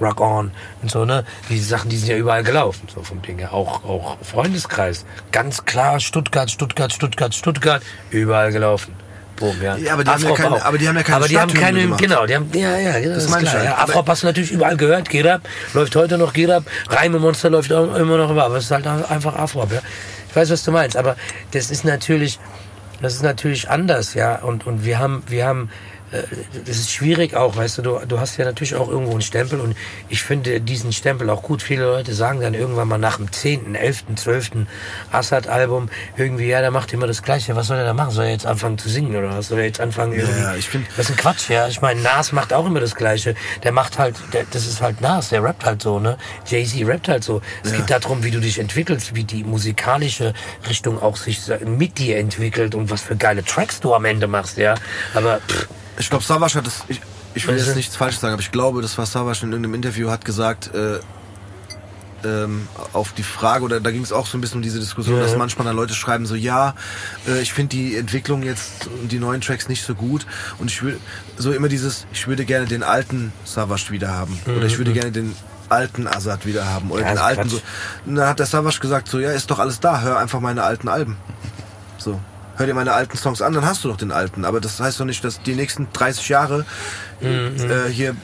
Rock 0.00 0.20
on 0.20 0.52
und 0.82 0.90
so, 0.90 1.04
ne? 1.04 1.24
Die 1.48 1.58
Sachen, 1.58 1.90
die 1.90 1.96
sind 1.96 2.08
ja 2.08 2.16
überall 2.16 2.44
gelaufen, 2.44 2.86
so 2.94 3.02
vom 3.02 3.20
Ding 3.22 3.38
her. 3.38 3.52
Auch, 3.52 3.84
auch 3.84 4.16
Freundeskreis. 4.22 5.04
Ganz 5.32 5.64
klar, 5.64 5.98
Stuttgart, 5.98 6.50
Stuttgart, 6.50 6.92
Stuttgart, 6.92 7.34
Stuttgart, 7.34 7.82
überall 8.10 8.52
gelaufen. 8.52 8.94
Boom, 9.38 9.62
ja. 9.62 9.76
ja 9.76 9.92
aber, 9.92 10.04
die 10.04 10.10
haben 10.10 10.24
ja 10.24 10.34
keine, 10.34 10.64
aber 10.64 10.78
die 10.78 10.88
haben 10.88 10.96
ja 10.96 11.02
keine 11.02 11.16
Aber 11.16 11.28
die 11.28 11.38
haben 11.38 11.52
keine, 11.52 11.80
gemacht. 11.82 12.00
genau, 12.00 12.26
die 12.26 12.34
haben, 12.34 12.50
ja, 12.52 12.76
ja, 12.78 12.98
genau, 12.98 13.14
das, 13.14 13.26
das 13.26 13.42
ist 13.42 13.50
klar. 13.50 13.64
Ja. 13.64 13.78
Afrop 13.78 14.08
hast 14.08 14.22
du 14.22 14.26
natürlich 14.26 14.52
überall 14.52 14.76
gehört, 14.76 15.08
Gerab, 15.08 15.42
läuft 15.74 15.94
heute 15.96 16.18
noch 16.18 16.32
Gerab, 16.32 16.64
Reime 16.88 17.18
Monster 17.18 17.50
läuft 17.50 17.72
auch 17.72 17.94
immer 17.94 18.16
noch, 18.16 18.30
aber 18.30 18.56
es 18.56 18.64
ist 18.64 18.70
halt 18.70 18.86
einfach 18.86 19.36
Afrop, 19.36 19.72
ja. 19.72 19.80
Ich 20.28 20.36
weiß, 20.36 20.50
was 20.50 20.64
du 20.64 20.72
meinst, 20.72 20.96
aber 20.96 21.16
das 21.52 21.70
ist 21.70 21.84
natürlich, 21.84 22.38
das 23.00 23.14
ist 23.14 23.22
natürlich 23.22 23.70
anders, 23.70 24.14
ja, 24.14 24.36
und, 24.36 24.66
und 24.66 24.84
wir 24.84 24.98
haben, 24.98 25.22
wir 25.28 25.46
haben, 25.46 25.70
das 26.66 26.76
ist 26.76 26.90
schwierig 26.90 27.34
auch, 27.34 27.56
weißt 27.56 27.78
du, 27.78 27.82
du, 27.82 28.00
du 28.06 28.20
hast 28.20 28.36
ja 28.36 28.44
natürlich 28.44 28.74
auch 28.74 28.88
irgendwo 28.88 29.12
einen 29.12 29.22
Stempel 29.22 29.60
und 29.60 29.76
ich 30.08 30.22
finde 30.22 30.60
diesen 30.60 30.92
Stempel 30.92 31.28
auch 31.30 31.42
gut. 31.42 31.62
Viele 31.62 31.84
Leute 31.84 32.14
sagen 32.14 32.40
dann 32.40 32.54
irgendwann 32.54 32.88
mal 32.88 32.98
nach 32.98 33.16
dem 33.16 33.30
10., 33.30 33.74
11., 33.74 34.04
12. 34.16 34.50
Assad-Album 35.12 35.90
irgendwie, 36.16 36.46
ja, 36.46 36.60
der 36.60 36.70
macht 36.70 36.92
immer 36.92 37.06
das 37.06 37.22
Gleiche. 37.22 37.56
Was 37.56 37.66
soll 37.66 37.78
er 37.78 37.84
da 37.84 37.94
machen? 37.94 38.10
Soll 38.10 38.26
er 38.26 38.32
jetzt 38.32 38.46
anfangen 38.46 38.78
zu 38.78 38.88
singen 38.88 39.14
oder 39.16 39.36
was? 39.36 39.48
Soll 39.48 39.58
er 39.58 39.66
jetzt 39.66 39.80
anfangen 39.80 40.12
irgendwie? 40.12 40.40
Ja, 40.40 40.54
ich 40.54 40.68
finde... 40.68 40.88
Das 40.96 41.06
ist 41.06 41.16
ein 41.16 41.16
Quatsch, 41.16 41.50
ja. 41.50 41.68
Ich 41.68 41.80
meine, 41.80 42.00
Nas 42.00 42.32
macht 42.32 42.52
auch 42.52 42.66
immer 42.66 42.80
das 42.80 42.94
Gleiche. 42.94 43.34
Der 43.62 43.72
macht 43.72 43.98
halt, 43.98 44.16
der, 44.32 44.44
das 44.50 44.66
ist 44.66 44.80
halt 44.80 45.00
Nas, 45.00 45.28
der 45.28 45.42
rappt 45.42 45.64
halt 45.64 45.82
so, 45.82 45.98
ne? 45.98 46.16
Jay-Z 46.46 46.86
rappt 46.86 47.08
halt 47.08 47.24
so. 47.24 47.42
Es 47.62 47.72
ja. 47.72 47.78
geht 47.78 47.90
darum, 47.90 48.24
wie 48.24 48.30
du 48.30 48.40
dich 48.40 48.58
entwickelst, 48.58 49.14
wie 49.14 49.24
die 49.24 49.44
musikalische 49.44 50.32
Richtung 50.68 51.00
auch 51.00 51.16
sich 51.16 51.40
mit 51.64 51.98
dir 51.98 52.18
entwickelt 52.18 52.74
und 52.74 52.90
was 52.90 53.02
für 53.02 53.16
geile 53.16 53.44
Tracks 53.44 53.80
du 53.80 53.94
am 53.94 54.04
Ende 54.04 54.26
machst, 54.26 54.58
ja. 54.58 54.74
Aber... 55.14 55.40
Pff, 55.48 55.68
ich 55.98 56.10
glaube, 56.10 56.24
Savas 56.24 56.54
hat 56.54 56.66
das. 56.66 56.84
Ich, 56.88 57.00
ich 57.34 57.46
will 57.46 57.56
jetzt 57.56 57.76
nichts 57.76 57.96
Falsches 57.96 58.20
sagen, 58.20 58.32
aber 58.32 58.42
ich 58.42 58.50
glaube, 58.50 58.82
das 58.82 58.96
war 58.98 59.06
Savas 59.06 59.42
in 59.42 59.50
irgendeinem 59.50 59.74
Interview 59.74 60.10
hat 60.10 60.24
gesagt, 60.24 60.74
äh, 60.74 60.98
ähm, 62.24 62.66
auf 62.92 63.12
die 63.12 63.22
Frage, 63.22 63.64
oder 63.64 63.80
da 63.80 63.90
ging 63.90 64.02
es 64.02 64.12
auch 64.12 64.26
so 64.26 64.38
ein 64.38 64.40
bisschen 64.40 64.56
um 64.56 64.62
diese 64.62 64.80
Diskussion, 64.80 65.16
ja. 65.16 65.22
dass 65.22 65.36
manchmal 65.36 65.66
dann 65.66 65.76
Leute 65.76 65.94
schreiben 65.94 66.26
so, 66.26 66.34
ja, 66.34 66.74
äh, 67.28 67.40
ich 67.40 67.52
finde 67.52 67.76
die 67.76 67.96
Entwicklung 67.96 68.42
jetzt 68.42 68.88
und 68.88 69.12
die 69.12 69.18
neuen 69.18 69.40
Tracks 69.40 69.68
nicht 69.68 69.84
so 69.84 69.94
gut 69.94 70.26
und 70.58 70.70
ich 70.70 70.82
will 70.82 70.98
so 71.36 71.52
immer 71.52 71.68
dieses, 71.68 72.06
ich 72.12 72.26
würde 72.26 72.44
gerne 72.44 72.66
den 72.66 72.82
alten 72.82 73.32
Savas 73.44 73.90
wieder 73.90 74.08
haben 74.08 74.38
mhm. 74.46 74.56
oder 74.56 74.66
ich 74.66 74.78
würde 74.78 74.90
mhm. 74.90 74.94
gerne 74.94 75.12
den 75.12 75.36
alten 75.68 76.08
Azad 76.08 76.46
wieder 76.46 76.66
haben 76.66 76.90
oder 76.90 77.02
ja, 77.02 77.10
den 77.10 77.18
alten 77.18 77.42
Quatsch. 77.42 77.52
so. 77.52 77.60
Und 78.06 78.16
dann 78.16 78.26
hat 78.26 78.38
der 78.38 78.46
Savas 78.46 78.80
gesagt 78.80 79.08
so, 79.08 79.20
ja, 79.20 79.30
ist 79.30 79.50
doch 79.50 79.58
alles 79.58 79.78
da, 79.80 80.00
hör 80.00 80.18
einfach 80.18 80.40
meine 80.40 80.62
alten 80.64 80.88
Alben. 80.88 81.16
So 81.98 82.20
hör 82.58 82.66
dir 82.66 82.74
meine 82.74 82.92
alten 82.92 83.16
Songs 83.16 83.40
an, 83.40 83.54
dann 83.54 83.64
hast 83.64 83.84
du 83.84 83.88
doch 83.88 83.96
den 83.96 84.12
alten. 84.12 84.44
Aber 84.44 84.60
das 84.60 84.78
heißt 84.80 85.00
doch 85.00 85.04
nicht, 85.04 85.24
dass 85.24 85.42
die 85.42 85.54
nächsten 85.54 85.88
30 85.92 86.28
Jahre 86.28 86.66
mhm. 87.20 87.56
äh, 87.58 87.90
hier 87.90 88.14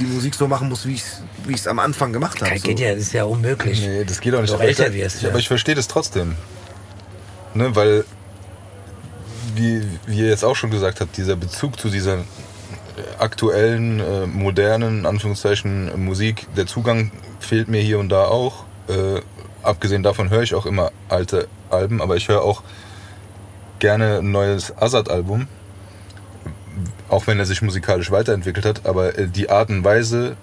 die 0.00 0.06
Musik 0.06 0.34
so 0.34 0.48
machen 0.48 0.68
muss, 0.68 0.86
wie 0.86 0.94
ich 0.94 1.02
es 1.02 1.22
wie 1.44 1.54
ich's 1.54 1.66
am 1.66 1.78
Anfang 1.78 2.12
gemacht 2.12 2.40
habe. 2.40 2.56
So. 2.56 2.68
Geht 2.68 2.80
ja, 2.80 2.94
das 2.94 3.02
ist 3.02 3.12
ja 3.12 3.24
unmöglich. 3.24 3.80
Nee, 3.80 4.04
das 4.04 4.20
geht 4.20 4.34
auch 4.34 4.40
nicht. 4.40 4.54
Aber, 4.54 4.62
älter 4.62 4.92
wirst, 4.94 5.22
ja. 5.22 5.30
aber 5.30 5.38
ich 5.38 5.48
verstehe 5.48 5.74
das 5.74 5.88
trotzdem. 5.88 6.36
Ne, 7.54 7.74
weil, 7.74 8.04
wie, 9.54 9.82
wie 10.06 10.20
ihr 10.20 10.28
jetzt 10.28 10.44
auch 10.44 10.56
schon 10.56 10.70
gesagt 10.70 11.00
habt, 11.00 11.16
dieser 11.16 11.36
Bezug 11.36 11.78
zu 11.78 11.90
dieser 11.90 12.18
aktuellen, 13.18 14.00
äh, 14.00 14.26
modernen, 14.26 15.06
Anführungszeichen, 15.06 16.04
Musik, 16.04 16.46
der 16.56 16.66
Zugang 16.66 17.10
fehlt 17.40 17.68
mir 17.68 17.80
hier 17.80 17.98
und 17.98 18.08
da 18.08 18.24
auch. 18.24 18.64
Äh, 18.88 19.20
abgesehen 19.62 20.02
davon 20.02 20.30
höre 20.30 20.42
ich 20.42 20.54
auch 20.54 20.66
immer 20.66 20.92
alte 21.08 21.48
Alben, 21.70 22.00
aber 22.02 22.16
ich 22.16 22.28
höre 22.28 22.42
auch 22.42 22.62
gerne 23.82 24.18
ein 24.18 24.30
neues 24.30 24.72
Azad-Album. 24.78 25.48
Auch 27.08 27.26
wenn 27.26 27.38
er 27.38 27.46
sich 27.46 27.62
musikalisch 27.62 28.12
weiterentwickelt 28.12 28.64
hat, 28.64 28.86
aber 28.86 29.18
äh, 29.18 29.26
die 29.26 29.50
Art 29.50 29.70
und 29.70 29.82
Weise, 29.82 30.36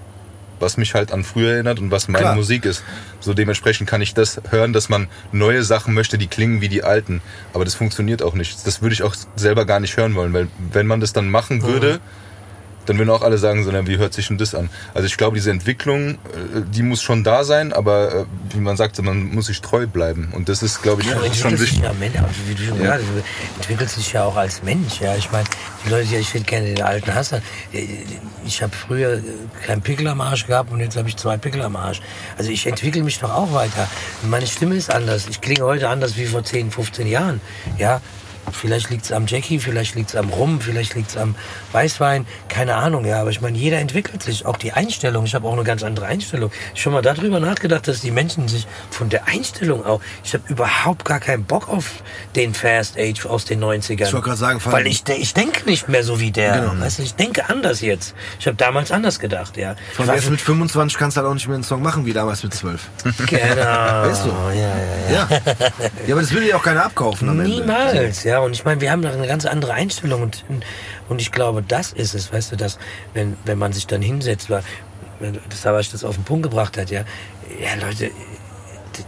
was 0.59 0.75
mich 0.75 0.93
halt 0.93 1.13
an 1.13 1.23
früher 1.23 1.53
erinnert 1.53 1.79
und 1.79 1.89
was 1.89 2.09
meine 2.09 2.25
Klar. 2.25 2.35
Musik 2.35 2.65
ist. 2.65 2.83
So 3.21 3.33
dementsprechend 3.33 3.89
kann 3.89 4.01
ich 4.01 4.13
das 4.13 4.41
hören, 4.49 4.73
dass 4.73 4.89
man 4.89 5.07
neue 5.31 5.63
Sachen 5.63 5.93
möchte, 5.93 6.17
die 6.17 6.27
klingen 6.27 6.59
wie 6.59 6.67
die 6.67 6.83
alten. 6.83 7.21
Aber 7.53 7.63
das 7.63 7.75
funktioniert 7.75 8.21
auch 8.21 8.33
nicht. 8.33 8.67
Das 8.67 8.81
würde 8.81 8.93
ich 8.93 9.03
auch 9.03 9.15
selber 9.37 9.65
gar 9.65 9.79
nicht 9.79 9.95
hören 9.95 10.15
wollen, 10.15 10.33
weil 10.33 10.49
wenn 10.73 10.85
man 10.85 10.99
das 10.99 11.13
dann 11.13 11.29
machen 11.29 11.63
würde, 11.63 12.01
dann 12.89 12.97
würden 12.97 13.11
auch 13.11 13.21
alle 13.21 13.37
sagen, 13.37 13.63
so, 13.63 13.71
na, 13.71 13.85
wie 13.85 13.97
hört 13.97 14.13
sich 14.13 14.27
denn 14.27 14.37
das 14.39 14.55
an? 14.55 14.69
Also 14.95 15.05
ich 15.05 15.15
glaube, 15.17 15.35
diese 15.35 15.51
Entwicklung, 15.51 16.15
äh, 16.15 16.17
die 16.73 16.81
muss 16.81 17.01
schon 17.03 17.23
da 17.23 17.43
sein, 17.43 17.71
aber 17.71 18.13
äh, 18.13 18.25
wie 18.53 18.59
man 18.59 18.75
sagt, 18.77 18.99
man 19.03 19.29
muss 19.33 19.45
sich 19.45 19.61
treu 19.61 19.85
bleiben. 19.85 20.29
Und 20.33 20.49
das 20.49 20.63
ist, 20.63 20.81
glaube 20.81 21.03
ich, 21.03 21.07
Du 21.09 21.33
schon 21.35 21.59
wichtig. 21.59 21.81
ja, 21.81 21.93
Mensch, 21.93 22.15
wie 22.47 22.55
du 22.55 22.63
schon 22.63 22.77
Ja. 22.83 22.95
gesagt 22.97 23.03
hast, 23.15 23.57
entwickelst 23.61 23.97
dich 23.97 24.13
ja 24.13 24.23
auch 24.25 24.35
als 24.35 24.63
Mensch. 24.63 24.99
Ja, 25.01 25.15
ich 25.15 25.31
meine, 25.31 25.45
die 25.85 25.89
Leute, 25.89 26.15
ich 26.15 26.29
finde, 26.29 26.47
kennen 26.47 26.65
den 26.75 26.81
alten 26.83 27.13
Hassan. 27.13 27.41
Ich 28.45 28.63
habe 28.63 28.75
früher 28.75 29.21
keinen 29.65 29.81
Pickel 29.81 30.07
am 30.07 30.21
Arsch 30.21 30.47
gehabt 30.47 30.71
und 30.71 30.79
jetzt 30.79 30.97
habe 30.97 31.07
ich 31.09 31.15
zwei 31.17 31.37
Pickel 31.37 31.61
am 31.61 31.75
Arsch. 31.75 32.01
Also 32.37 32.49
ich 32.49 32.65
entwickle 32.65 33.03
mich 33.03 33.19
doch 33.19 33.31
auch 33.33 33.53
weiter. 33.53 33.87
Meine 34.23 34.47
Stimme 34.47 34.75
ist 34.75 34.91
anders. 34.91 35.27
Ich 35.29 35.41
klinge 35.41 35.63
heute 35.63 35.89
anders 35.89 36.17
wie 36.17 36.25
vor 36.25 36.43
10, 36.43 36.71
15 36.71 37.05
Jahren. 37.07 37.39
Ja, 37.77 38.01
Vielleicht 38.51 38.89
liegt's 38.89 39.11
am 39.11 39.25
Jackie, 39.27 39.59
vielleicht 39.59 39.95
liegt's 39.95 40.15
am 40.15 40.29
Rum, 40.29 40.59
vielleicht 40.61 40.95
liegt's 40.95 41.17
am 41.17 41.35
Weißwein, 41.71 42.25
keine 42.47 42.75
Ahnung, 42.75 43.05
ja. 43.05 43.21
Aber 43.21 43.29
ich 43.29 43.41
meine, 43.41 43.57
jeder 43.57 43.79
entwickelt 43.79 44.23
sich, 44.23 44.45
auch 44.45 44.57
die 44.57 44.73
Einstellung. 44.73 45.25
Ich 45.25 45.35
habe 45.35 45.47
auch 45.47 45.53
eine 45.53 45.63
ganz 45.63 45.83
andere 45.83 46.07
Einstellung. 46.07 46.51
Schon 46.73 46.93
mal 46.93 47.01
darüber 47.01 47.39
nachgedacht, 47.39 47.87
dass 47.87 48.01
die 48.01 48.11
Menschen 48.11 48.47
sich 48.47 48.67
von 48.89 49.09
der 49.09 49.27
Einstellung 49.27 49.85
auch. 49.85 50.01
Ich 50.23 50.33
habe 50.33 50.43
überhaupt 50.47 51.05
gar 51.05 51.19
keinen 51.19 51.43
Bock 51.43 51.69
auf 51.69 51.85
den 52.35 52.53
Fast 52.53 52.97
Age 52.97 53.25
aus 53.25 53.45
den 53.45 53.63
90ern. 53.63 54.07
Ich 54.07 54.13
wollte 54.13 54.25
gerade 54.25 54.37
sagen, 54.37 54.61
weil 54.65 54.87
ich, 54.87 55.07
ich 55.07 55.33
denke 55.33 55.65
nicht 55.69 55.87
mehr 55.89 56.03
so 56.03 56.19
wie 56.19 56.31
der. 56.31 56.59
Genau. 56.59 56.79
Weißt 56.79 56.99
du, 56.99 57.03
ich 57.03 57.15
denke 57.15 57.49
anders 57.49 57.81
jetzt. 57.81 58.15
Ich 58.39 58.47
habe 58.47 58.57
damals 58.57 58.91
anders 58.91 59.19
gedacht, 59.19 59.57
ja. 59.57 59.75
Von 59.93 60.07
Ich 60.07 60.15
jetzt 60.15 60.29
mit 60.29 60.41
25 60.41 60.97
kannst 60.97 61.17
du 61.17 61.21
halt 61.21 61.29
auch 61.29 61.33
nicht 61.33 61.47
mehr 61.47 61.55
einen 61.55 61.63
Song 61.63 61.81
machen 61.81 62.05
wie 62.05 62.13
damals 62.13 62.43
mit 62.43 62.53
12. 62.53 62.81
Genau. 63.29 64.09
Ist 64.09 64.23
so. 64.23 64.29
Ja, 64.29 64.53
ja, 64.53 64.67
ja. 65.09 65.09
Ja. 65.11 65.27
ja, 66.07 66.13
aber 66.13 66.21
das 66.21 66.33
will 66.33 66.43
dir 66.43 66.57
auch 66.57 66.63
keiner 66.63 66.85
abkaufen 66.85 67.29
am 67.29 67.39
Ende. 67.39 67.51
Niemals, 67.51 68.23
ja. 68.23 68.38
Und 68.43 68.53
ich 68.53 68.65
meine, 68.65 68.81
wir 68.81 68.91
haben 68.91 69.01
doch 69.01 69.13
eine 69.13 69.27
ganz 69.27 69.45
andere 69.45 69.73
Einstellung 69.73 70.23
und, 70.23 70.45
und 71.07 71.21
ich 71.21 71.31
glaube, 71.31 71.63
das 71.67 71.93
ist 71.93 72.13
es, 72.13 72.31
weißt 72.31 72.51
du, 72.51 72.55
dass 72.55 72.77
wenn, 73.13 73.37
wenn 73.45 73.57
man 73.57 73.73
sich 73.73 73.87
dann 73.87 74.01
hinsetzt, 74.01 74.49
weil, 74.49 74.63
wenn 75.19 75.39
das 75.49 75.61
da 75.61 75.73
was 75.73 75.91
das 75.91 76.03
auf 76.03 76.15
den 76.15 76.23
Punkt 76.23 76.43
gebracht 76.43 76.77
hat, 76.77 76.89
ja, 76.89 77.01
ja 77.61 77.75
Leute, 77.85 78.11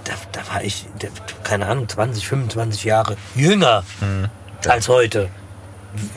da, 0.04 0.14
da 0.32 0.54
war 0.54 0.64
ich, 0.64 0.86
da, 1.00 1.08
keine 1.44 1.68
Ahnung, 1.68 1.88
20, 1.88 2.28
25 2.28 2.84
Jahre 2.84 3.18
jünger 3.36 3.84
als 4.68 4.88
heute. 4.88 5.30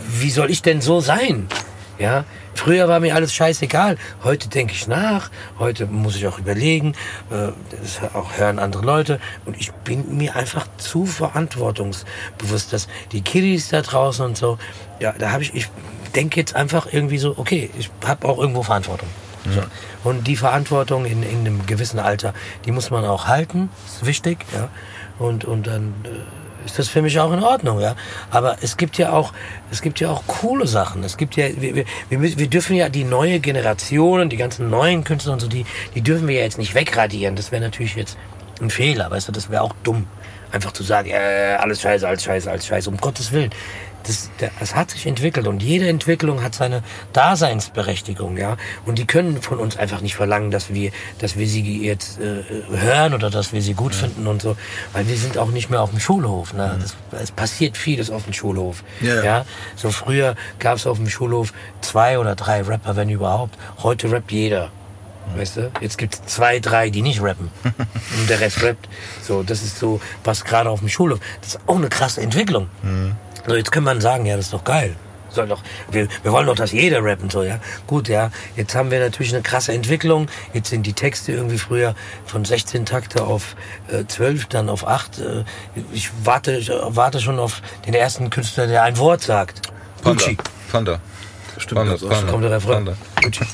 Wie 0.06 0.30
soll 0.30 0.50
ich 0.50 0.62
denn 0.62 0.80
so 0.80 1.00
sein? 1.00 1.48
Ja, 1.98 2.24
früher 2.54 2.88
war 2.88 3.00
mir 3.00 3.14
alles 3.14 3.32
scheißegal. 3.32 3.96
Heute 4.22 4.48
denke 4.48 4.72
ich 4.72 4.86
nach. 4.86 5.30
Heute 5.58 5.86
muss 5.86 6.16
ich 6.16 6.26
auch 6.26 6.38
überlegen. 6.38 6.94
Äh, 7.30 7.52
das 7.70 8.14
auch 8.14 8.36
hören 8.36 8.58
andere 8.58 8.84
Leute. 8.84 9.20
Und 9.44 9.56
ich 9.58 9.72
bin 9.72 10.16
mir 10.16 10.34
einfach 10.36 10.66
zu 10.76 11.06
verantwortungsbewusst, 11.06 12.72
dass 12.72 12.88
die 13.12 13.22
Kiddies 13.22 13.68
da 13.68 13.82
draußen 13.82 14.24
und 14.24 14.36
so. 14.36 14.58
Ja, 15.00 15.12
da 15.12 15.30
habe 15.30 15.42
ich, 15.42 15.54
ich 15.54 15.68
denke 16.14 16.40
jetzt 16.40 16.54
einfach 16.54 16.86
irgendwie 16.90 17.18
so, 17.18 17.36
okay, 17.36 17.70
ich 17.78 17.90
habe 18.04 18.26
auch 18.28 18.38
irgendwo 18.38 18.62
Verantwortung. 18.62 19.08
So. 19.52 19.62
Und 20.08 20.26
die 20.26 20.36
Verantwortung 20.36 21.04
in, 21.04 21.22
in 21.22 21.40
einem 21.40 21.66
gewissen 21.66 21.98
Alter, 21.98 22.32
die 22.64 22.72
muss 22.72 22.90
man 22.90 23.04
auch 23.04 23.26
halten, 23.26 23.68
ist 23.86 24.06
wichtig, 24.06 24.38
ja. 24.54 24.70
Und, 25.18 25.44
und 25.44 25.66
dann 25.66 25.94
äh, 26.04 26.08
ist 26.64 26.78
das 26.78 26.88
für 26.88 27.02
mich 27.02 27.18
auch 27.20 27.32
in 27.32 27.42
Ordnung, 27.42 27.80
ja. 27.80 27.94
Aber 28.30 28.56
es 28.62 28.76
gibt 28.76 28.98
ja 28.98 29.12
auch, 29.12 29.32
es 29.70 29.82
gibt 29.82 30.00
ja 30.00 30.10
auch 30.10 30.26
coole 30.26 30.66
Sachen. 30.66 31.04
Es 31.04 31.16
gibt 31.16 31.36
ja, 31.36 31.46
wir, 31.56 31.74
wir, 31.76 31.86
wir, 32.10 32.48
dürfen 32.48 32.76
ja 32.76 32.88
die 32.88 33.04
neue 33.04 33.40
Generation, 33.40 34.28
die 34.28 34.36
ganzen 34.36 34.70
neuen 34.70 35.04
Künstler 35.04 35.34
und 35.34 35.40
so, 35.40 35.48
die, 35.48 35.66
die 35.94 36.00
dürfen 36.00 36.28
wir 36.28 36.36
ja 36.36 36.42
jetzt 36.42 36.58
nicht 36.58 36.74
wegradieren. 36.74 37.36
Das 37.36 37.52
wäre 37.52 37.62
natürlich 37.62 37.96
jetzt 37.96 38.16
ein 38.60 38.70
Fehler, 38.70 39.10
weißt 39.10 39.28
du, 39.28 39.32
das 39.32 39.50
wäre 39.50 39.62
auch 39.62 39.74
dumm. 39.82 40.06
Einfach 40.52 40.72
zu 40.72 40.84
sagen, 40.84 41.10
äh, 41.10 41.56
alles 41.58 41.80
scheiße, 41.80 42.06
alles 42.06 42.22
scheiße, 42.22 42.50
alles 42.50 42.66
scheiße, 42.66 42.88
um 42.88 42.96
Gottes 42.96 43.32
Willen. 43.32 43.50
Das, 44.06 44.30
das 44.60 44.74
hat 44.74 44.90
sich 44.90 45.06
entwickelt 45.06 45.46
und 45.46 45.62
jede 45.62 45.88
Entwicklung 45.88 46.42
hat 46.42 46.54
seine 46.54 46.82
Daseinsberechtigung, 47.12 48.36
ja. 48.36 48.56
Und 48.86 48.98
die 48.98 49.06
können 49.06 49.40
von 49.42 49.58
uns 49.58 49.76
einfach 49.76 50.00
nicht 50.00 50.14
verlangen, 50.14 50.50
dass 50.50 50.72
wir, 50.72 50.90
dass 51.18 51.36
wir 51.36 51.46
sie 51.46 51.84
jetzt 51.84 52.20
äh, 52.20 52.42
hören 52.70 53.14
oder 53.14 53.30
dass 53.30 53.52
wir 53.52 53.62
sie 53.62 53.74
gut 53.74 53.94
finden 53.94 54.26
und 54.26 54.42
so, 54.42 54.56
weil 54.92 55.08
wir 55.08 55.16
sind 55.16 55.38
auch 55.38 55.50
nicht 55.50 55.70
mehr 55.70 55.80
auf 55.80 55.90
dem 55.90 56.00
Schulhof. 56.00 56.52
Ne? 56.52 56.78
Das, 56.80 56.96
es 57.20 57.30
passiert 57.30 57.76
vieles 57.76 58.10
auf 58.10 58.24
dem 58.24 58.32
Schulhof. 58.32 58.84
Ja, 59.00 59.14
ja. 59.14 59.24
ja? 59.24 59.46
So 59.76 59.90
früher 59.90 60.36
gab 60.58 60.76
es 60.76 60.86
auf 60.86 60.98
dem 60.98 61.08
Schulhof 61.08 61.52
zwei 61.80 62.18
oder 62.18 62.34
drei 62.34 62.62
Rapper, 62.62 62.96
wenn 62.96 63.08
überhaupt. 63.08 63.56
Heute 63.82 64.10
rappt 64.10 64.32
jeder. 64.32 64.70
Weißt 65.36 65.56
du? 65.56 65.70
Jetzt 65.80 65.98
gibt 65.98 66.14
es 66.14 66.24
zwei, 66.26 66.60
drei, 66.60 66.90
die 66.90 67.02
nicht 67.02 67.22
rappen. 67.22 67.50
Und 67.64 68.30
der 68.30 68.40
Rest 68.40 68.62
rappt. 68.62 68.88
So, 69.22 69.42
das 69.42 69.62
ist 69.62 69.78
so, 69.78 70.00
was 70.22 70.44
gerade 70.44 70.70
auf 70.70 70.80
dem 70.80 70.88
Schulhof. 70.88 71.18
Das 71.40 71.54
ist 71.54 71.60
auch 71.66 71.76
eine 71.76 71.88
krasse 71.88 72.20
Entwicklung. 72.20 72.68
So, 73.46 73.54
jetzt 73.54 73.72
kann 73.72 73.84
man 73.84 74.00
sagen, 74.00 74.26
ja, 74.26 74.36
das 74.36 74.46
ist 74.46 74.54
doch 74.54 74.64
geil. 74.64 74.96
Soll 75.30 75.48
doch, 75.48 75.62
wir, 75.90 76.06
wir 76.22 76.32
wollen 76.32 76.46
doch, 76.46 76.54
dass 76.54 76.70
jeder 76.70 77.02
rappen 77.02 77.28
soll, 77.28 77.46
ja. 77.46 77.58
Gut, 77.88 78.08
ja. 78.08 78.30
Jetzt 78.56 78.74
haben 78.74 78.90
wir 78.90 79.00
natürlich 79.00 79.34
eine 79.34 79.42
krasse 79.42 79.72
Entwicklung. 79.72 80.28
Jetzt 80.52 80.70
sind 80.70 80.86
die 80.86 80.92
Texte 80.92 81.32
irgendwie 81.32 81.58
früher 81.58 81.96
von 82.24 82.44
16 82.44 82.86
Takte 82.86 83.24
auf 83.24 83.56
äh, 83.88 84.04
12, 84.06 84.46
dann 84.46 84.68
auf 84.68 84.86
8. 84.86 85.18
Äh, 85.18 85.44
ich 85.92 86.10
warte, 86.22 86.56
ich 86.56 86.70
warte 86.70 87.20
schon 87.20 87.40
auf 87.40 87.62
den 87.86 87.94
ersten 87.94 88.30
Künstler, 88.30 88.68
der 88.68 88.84
ein 88.84 88.96
Wort 88.98 89.22
sagt. 89.22 89.62
Panda. 90.02 90.24
Gucci. 90.24 90.38
Panda. 90.70 91.00
Stimmt, 91.58 91.80
Panda, 91.80 91.94
auch. 91.94 92.08
Panda. 92.08 92.30
Kommt 92.30 92.44
der 92.44 92.50
Refrain. 92.52 92.84
Panda. 92.84 92.96
Gucci. 93.20 93.44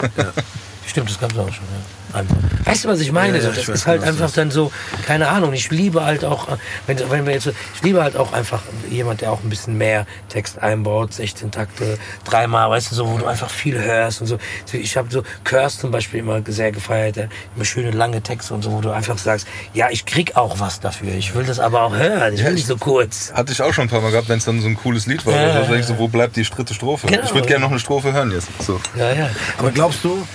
Stimmt, 0.87 1.09
das 1.09 1.19
gab's 1.19 1.39
auch 1.39 1.53
schon. 1.53 1.65
Ja. 1.65 2.00
Einfach. 2.13 2.37
Weißt 2.65 2.85
du, 2.85 2.89
was 2.89 3.01
ich 3.01 3.13
meine? 3.13 3.39
Ja, 3.39 3.45
ja, 3.45 3.51
das 3.51 3.59
ich 3.59 3.69
ist 3.69 3.87
halt 3.87 4.01
genau, 4.01 4.13
einfach 4.13 4.31
dann 4.33 4.51
so, 4.51 4.73
keine 5.07 5.29
Ahnung. 5.29 5.53
Ich 5.53 5.71
liebe 5.71 6.05
halt 6.05 6.25
auch, 6.25 6.49
wenn, 6.87 6.99
wenn 7.11 7.27
wir 7.27 7.35
jetzt, 7.35 7.47
ich 7.47 7.83
liebe 7.83 8.03
halt 8.03 8.17
auch 8.17 8.33
einfach 8.33 8.63
jemand, 8.89 9.21
der 9.21 9.33
auch 9.33 9.43
ein 9.43 9.51
bisschen 9.51 9.79
mehr 9.79 10.07
Text 10.29 10.59
einbaut, 10.59 11.15
16 11.15 11.51
Takte, 11.51 11.99
dreimal, 12.25 12.71
weißt 12.71 12.91
du, 12.91 12.95
so, 12.95 13.09
wo 13.09 13.19
du 13.19 13.27
einfach 13.27 13.51
viel 13.51 13.81
hörst 13.81 14.21
und 14.21 14.27
so. 14.27 14.39
Ich 14.73 14.97
habe 14.97 15.11
so 15.11 15.23
Curse 15.45 15.79
zum 15.79 15.91
Beispiel 15.91 16.21
immer 16.21 16.41
sehr 16.47 16.73
gefeiert, 16.73 17.17
immer 17.17 17.65
schöne 17.65 17.91
lange 17.91 18.23
Texte 18.23 18.55
und 18.55 18.63
so, 18.63 18.73
wo 18.73 18.81
du 18.81 18.91
einfach 18.91 19.19
sagst, 19.19 19.47
ja, 19.75 19.89
ich 19.91 20.07
krieg 20.07 20.37
auch 20.37 20.61
was 20.61 20.81
dafür. 20.81 21.15
Ich 21.15 21.35
will 21.35 21.45
das 21.45 21.59
aber 21.59 21.83
auch 21.83 21.97
hören. 21.97 22.35
Ich 22.35 22.45
will 22.45 22.55
nicht 22.55 22.67
so 22.67 22.77
kurz. 22.77 23.33
Hatte 23.33 23.53
ich 23.53 23.63
auch 23.63 23.73
schon 23.73 23.85
ein 23.85 23.91
paar 23.91 24.01
Mal 24.01 24.11
gehabt, 24.11 24.29
wenn 24.29 24.39
es 24.39 24.45
dann 24.45 24.61
so 24.61 24.69
ein 24.69 24.77
cooles 24.77 25.07
Lied 25.07 25.25
war. 25.27 25.35
Ja, 25.35 25.83
so, 25.83 25.99
wo 25.99 26.09
bleibt 26.09 26.37
die 26.37 26.43
dritte 26.43 26.75
Strophe? 26.75 27.07
Genau. 27.07 27.23
ich 27.25 27.35
würde 27.35 27.49
gerne 27.49 27.63
noch 27.63 27.71
eine 27.71 27.81
Strophe 27.81 28.13
hören 28.13 28.31
jetzt. 28.33 28.49
So. 28.63 28.81
Ja, 28.97 29.13
ja. 29.13 29.31
Aber 29.59 29.71
glaubst 29.71 30.05
du, 30.05 30.27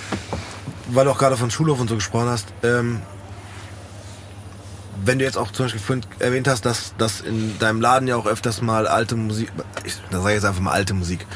weil 0.88 1.04
du 1.04 1.10
auch 1.10 1.18
gerade 1.18 1.36
von 1.36 1.50
Schulhof 1.50 1.80
und 1.80 1.88
so 1.88 1.94
gesprochen 1.96 2.28
hast, 2.28 2.46
ähm, 2.62 3.00
wenn 5.04 5.18
du 5.18 5.24
jetzt 5.26 5.36
auch 5.36 5.50
zum 5.52 5.66
Beispiel 5.66 6.00
erwähnt 6.20 6.48
hast, 6.48 6.64
dass, 6.64 6.94
dass 6.96 7.20
in 7.20 7.58
deinem 7.58 7.80
Laden 7.82 8.08
ja 8.08 8.16
auch 8.16 8.26
öfters 8.26 8.62
mal 8.62 8.86
alte 8.88 9.14
Musik, 9.14 9.52
ich 9.84 9.94
da 10.10 10.18
sage 10.18 10.30
ich 10.30 10.34
jetzt 10.36 10.44
einfach 10.46 10.62
mal 10.62 10.72
alte 10.72 10.94
Musik, 10.94 11.26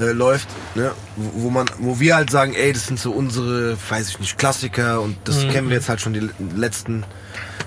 äh, 0.00 0.10
läuft, 0.12 0.48
ne? 0.74 0.90
wo, 1.16 1.44
wo 1.44 1.50
man, 1.50 1.66
wo 1.78 2.00
wir 2.00 2.16
halt 2.16 2.30
sagen, 2.30 2.54
ey, 2.54 2.72
das 2.72 2.86
sind 2.88 2.98
so 2.98 3.12
unsere, 3.12 3.76
weiß 3.88 4.08
ich 4.08 4.18
nicht, 4.20 4.36
Klassiker 4.36 5.00
und 5.00 5.16
das 5.24 5.42
kennen 5.48 5.68
wir 5.68 5.76
jetzt 5.76 5.88
halt 5.88 6.00
schon 6.00 6.12
die 6.12 6.28
letzten 6.56 7.04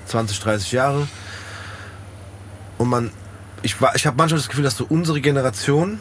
20, 0.07 0.39
30 0.41 0.71
Jahre. 0.73 1.07
Und 2.77 2.89
man, 2.89 3.11
ich, 3.61 3.81
war- 3.81 3.95
ich 3.95 4.05
habe 4.05 4.17
manchmal 4.17 4.39
das 4.39 4.49
Gefühl, 4.49 4.63
dass 4.65 4.75
so 4.77 4.85
unsere 4.87 5.21
Generation 5.21 5.99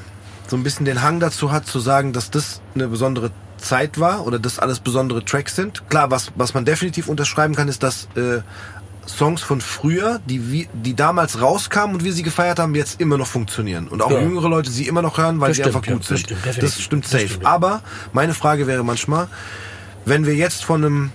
so 0.49 0.57
ein 0.57 0.63
bisschen 0.65 0.85
den 0.85 1.03
Hang 1.03 1.21
dazu 1.21 1.53
hat, 1.53 1.67
zu 1.67 1.79
sagen, 1.81 2.13
dass 2.13 2.31
das 2.31 2.61
eine 2.75 2.89
besondere 2.89 3.31
Zeit 3.69 3.99
war 4.01 4.27
oder 4.27 4.39
dass 4.39 4.59
alles 4.59 4.81
besondere 4.81 5.25
Tracks 5.25 5.57
sind. 5.57 5.89
Klar, 5.89 6.11
was, 6.11 6.33
was 6.37 6.55
man 6.55 6.65
definitiv 6.65 7.09
unterschreiben 7.09 7.55
kann, 7.55 7.69
ist, 7.69 7.83
dass 7.83 8.09
äh, 8.17 8.41
Songs 9.07 9.41
von 9.43 9.61
früher, 9.61 10.21
die, 10.27 10.51
wie, 10.51 10.69
die 10.73 10.95
damals 10.95 11.41
rauskamen 11.41 11.95
und 11.97 12.05
wir 12.05 12.13
sie 12.13 12.23
gefeiert 12.25 12.59
haben, 12.59 12.75
jetzt 12.75 13.01
immer 13.01 13.17
noch 13.19 13.27
funktionieren. 13.29 13.87
Und 13.89 14.03
auch 14.03 14.11
Ja. 14.11 14.21
jüngere 14.21 14.49
Leute 14.49 14.71
sie 14.71 14.89
immer 14.89 15.03
noch 15.03 15.17
hören, 15.19 15.41
weil 15.41 15.49
Das 15.51 15.57
sie 15.59 15.63
stimmt, 15.63 15.77
einfach 15.77 15.87
ja, 15.89 15.93
gut 15.95 16.03
das 16.03 16.09
sind. 16.09 16.19
stimmt, 16.21 16.41
das 16.63 16.81
stimmt 16.81 17.05
Das 17.05 17.11
safe. 17.13 17.29
stimmt, 17.29 17.43
ja. 17.45 17.49
Aber 17.51 17.83
meine 18.13 18.35
Frage 18.35 18.67
wäre 18.67 18.85
manchmal, 18.85 19.29
wenn 20.05 20.27
wir 20.27 20.35
jetzt 20.35 20.65
von 20.65 20.85
einem, 20.85 21.13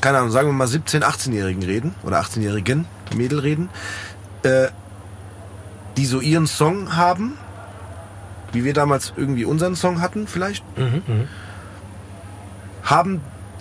keine 0.00 0.18
Ahnung, 0.18 0.30
sagen 0.30 0.48
wir 0.48 0.52
mal 0.52 0.68
17-, 0.68 1.02
18-Jährigen 1.02 1.62
reden 1.64 1.94
oder 2.04 2.20
18-Jährigen 2.20 2.84
Mädel 3.16 3.40
reden, 3.40 3.68
äh, 4.44 4.68
die 5.96 6.06
so 6.06 6.20
ihren 6.20 6.46
Song 6.46 6.96
haben, 6.96 7.36
wie 8.52 8.64
wir 8.64 8.72
damals 8.72 9.12
irgendwie 9.16 9.44
unseren 9.44 9.74
Song 9.76 10.00
hatten, 10.00 10.26
vielleicht, 10.28 10.64
Mhm, 10.78 11.02
haben, 12.84 13.20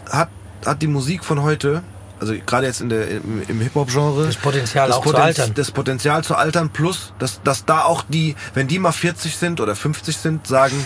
hat, 0.10 0.30
hat 0.65 0.81
die 0.81 0.88
Musik 0.88 1.23
von 1.23 1.41
heute, 1.43 1.84
also 2.19 2.34
gerade 2.45 2.68
jetzt 2.68 2.81
in 2.81 2.89
der, 2.89 3.07
im, 3.10 3.41
im 3.48 3.61
Hip-Hop-Genre, 3.61 4.26
Das 4.27 4.35
Potenzial 4.38 4.91
auch 4.91 4.98
zu 5.03 5.10
Poten- 5.11 5.22
altern. 5.22 5.52
Das 5.56 5.72
Potenzial 5.72 6.23
zu 6.23 6.35
altern, 6.35 6.69
plus, 6.69 7.14
dass, 7.19 7.41
dass 7.43 7.65
da 7.65 7.84
auch 7.84 8.03
die, 8.07 8.35
wenn 8.53 8.68
die 8.68 8.80
mal 8.80 8.91
40 8.91 9.35
sind 9.35 9.60
oder 9.60 9.76
50 9.76 10.15
sind, 10.18 10.45
sagen, 10.48 10.85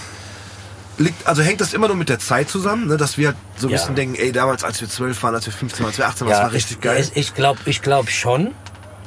liegt, 0.98 1.28
also 1.28 1.42
hängt 1.42 1.60
das 1.60 1.74
immer 1.74 1.88
nur 1.88 1.98
mit 1.98 2.08
der 2.10 2.20
Zeit 2.20 2.50
zusammen, 2.50 2.88
ne, 2.88 2.98
dass 2.98 3.18
wir 3.18 3.30
halt 3.30 3.38
so 3.58 3.68
ein 3.68 3.72
Ja. 3.72 3.78
bisschen 3.78 3.96
denken, 3.96 4.16
ey, 4.16 4.32
damals, 4.32 4.64
als 4.64 4.80
wir 4.80 4.90
12 4.90 5.22
waren, 5.24 5.36
als 5.36 5.46
wir 5.46 5.54
15 5.54 5.80
waren, 5.84 5.90
als 5.90 5.98
wir 5.98 6.08
18 6.08 6.28
waren, 6.28 6.32
das 6.34 6.42
war 6.44 6.52
richtig 6.54 6.78
ich, 6.78 6.82
geil. 6.82 7.02
Ich, 7.02 7.16
ich 7.18 7.34
glaube 7.34 7.60
ich 7.66 7.82
glaub 7.82 8.10
schon. 8.10 8.52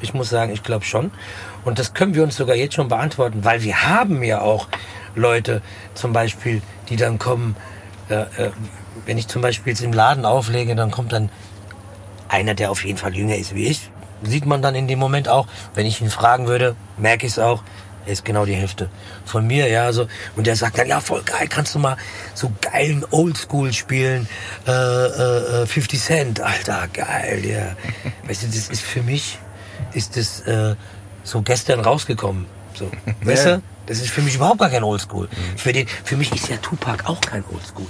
Ich 0.00 0.14
muss 0.14 0.28
sagen, 0.28 0.52
ich 0.52 0.62
glaube 0.62 0.84
schon. 0.84 1.10
Und 1.64 1.78
das 1.80 1.92
können 1.94 2.14
wir 2.14 2.22
uns 2.22 2.36
sogar 2.36 2.54
jetzt 2.54 2.74
schon 2.74 2.88
beantworten, 2.88 3.44
weil 3.44 3.62
wir 3.62 3.82
haben 3.88 4.22
ja 4.22 4.40
auch 4.42 4.68
Leute, 5.16 5.60
zum 5.94 6.12
Beispiel, 6.12 6.62
die 6.88 6.96
dann 6.96 7.18
kommen, 7.18 7.56
äh, 8.08 8.14
äh, 8.14 8.50
wenn 9.06 9.18
ich 9.18 9.28
zum 9.28 9.42
Beispiel 9.42 9.72
jetzt 9.72 9.82
im 9.82 9.92
Laden 9.92 10.24
auflege, 10.24 10.74
dann 10.74 10.90
kommt 10.90 11.12
dann 11.12 11.30
einer, 12.28 12.54
der 12.54 12.70
auf 12.70 12.84
jeden 12.84 12.98
Fall 12.98 13.14
jünger 13.14 13.36
ist 13.36 13.54
wie 13.54 13.66
ich, 13.66 13.90
sieht 14.22 14.46
man 14.46 14.62
dann 14.62 14.74
in 14.74 14.88
dem 14.88 14.98
Moment 14.98 15.28
auch. 15.28 15.46
Wenn 15.74 15.86
ich 15.86 16.00
ihn 16.00 16.10
fragen 16.10 16.46
würde, 16.46 16.76
merke 16.96 17.26
ich 17.26 17.32
es 17.32 17.38
auch. 17.38 17.62
Er 18.06 18.12
ist 18.12 18.24
genau 18.24 18.46
die 18.46 18.54
Hälfte 18.54 18.88
von 19.26 19.46
mir, 19.46 19.68
ja, 19.68 19.92
so. 19.92 20.08
Und 20.34 20.46
der 20.46 20.56
sagt 20.56 20.78
dann, 20.78 20.86
ja, 20.86 21.00
voll 21.00 21.22
geil, 21.24 21.46
kannst 21.48 21.74
du 21.74 21.78
mal 21.78 21.98
so 22.34 22.50
geilen 22.62 23.04
Oldschool 23.10 23.72
spielen, 23.74 24.26
äh, 24.66 24.70
äh, 24.70 25.62
äh, 25.62 25.66
50 25.66 26.00
Cent, 26.00 26.40
Alter, 26.40 26.88
geil, 26.92 27.44
ja. 27.44 27.76
Weißt 28.26 28.44
du, 28.44 28.46
das 28.46 28.68
ist 28.68 28.80
für 28.80 29.02
mich, 29.02 29.38
ist 29.92 30.16
das 30.16 30.40
äh, 30.40 30.74
so 31.22 31.42
gestern 31.42 31.80
rausgekommen, 31.80 32.46
so. 32.72 32.90
Weißt 33.22 33.46
du? 33.46 33.62
Das 33.84 34.00
ist 34.00 34.10
für 34.10 34.22
mich 34.22 34.34
überhaupt 34.34 34.58
gar 34.58 34.70
kein 34.70 34.84
Oldschool. 34.84 35.28
Für, 35.56 35.72
den, 35.72 35.86
für 35.86 36.16
mich 36.16 36.30
ist 36.32 36.48
ja 36.48 36.56
Tupac 36.58 37.08
auch 37.08 37.20
kein 37.20 37.42
Oldschool. 37.44 37.86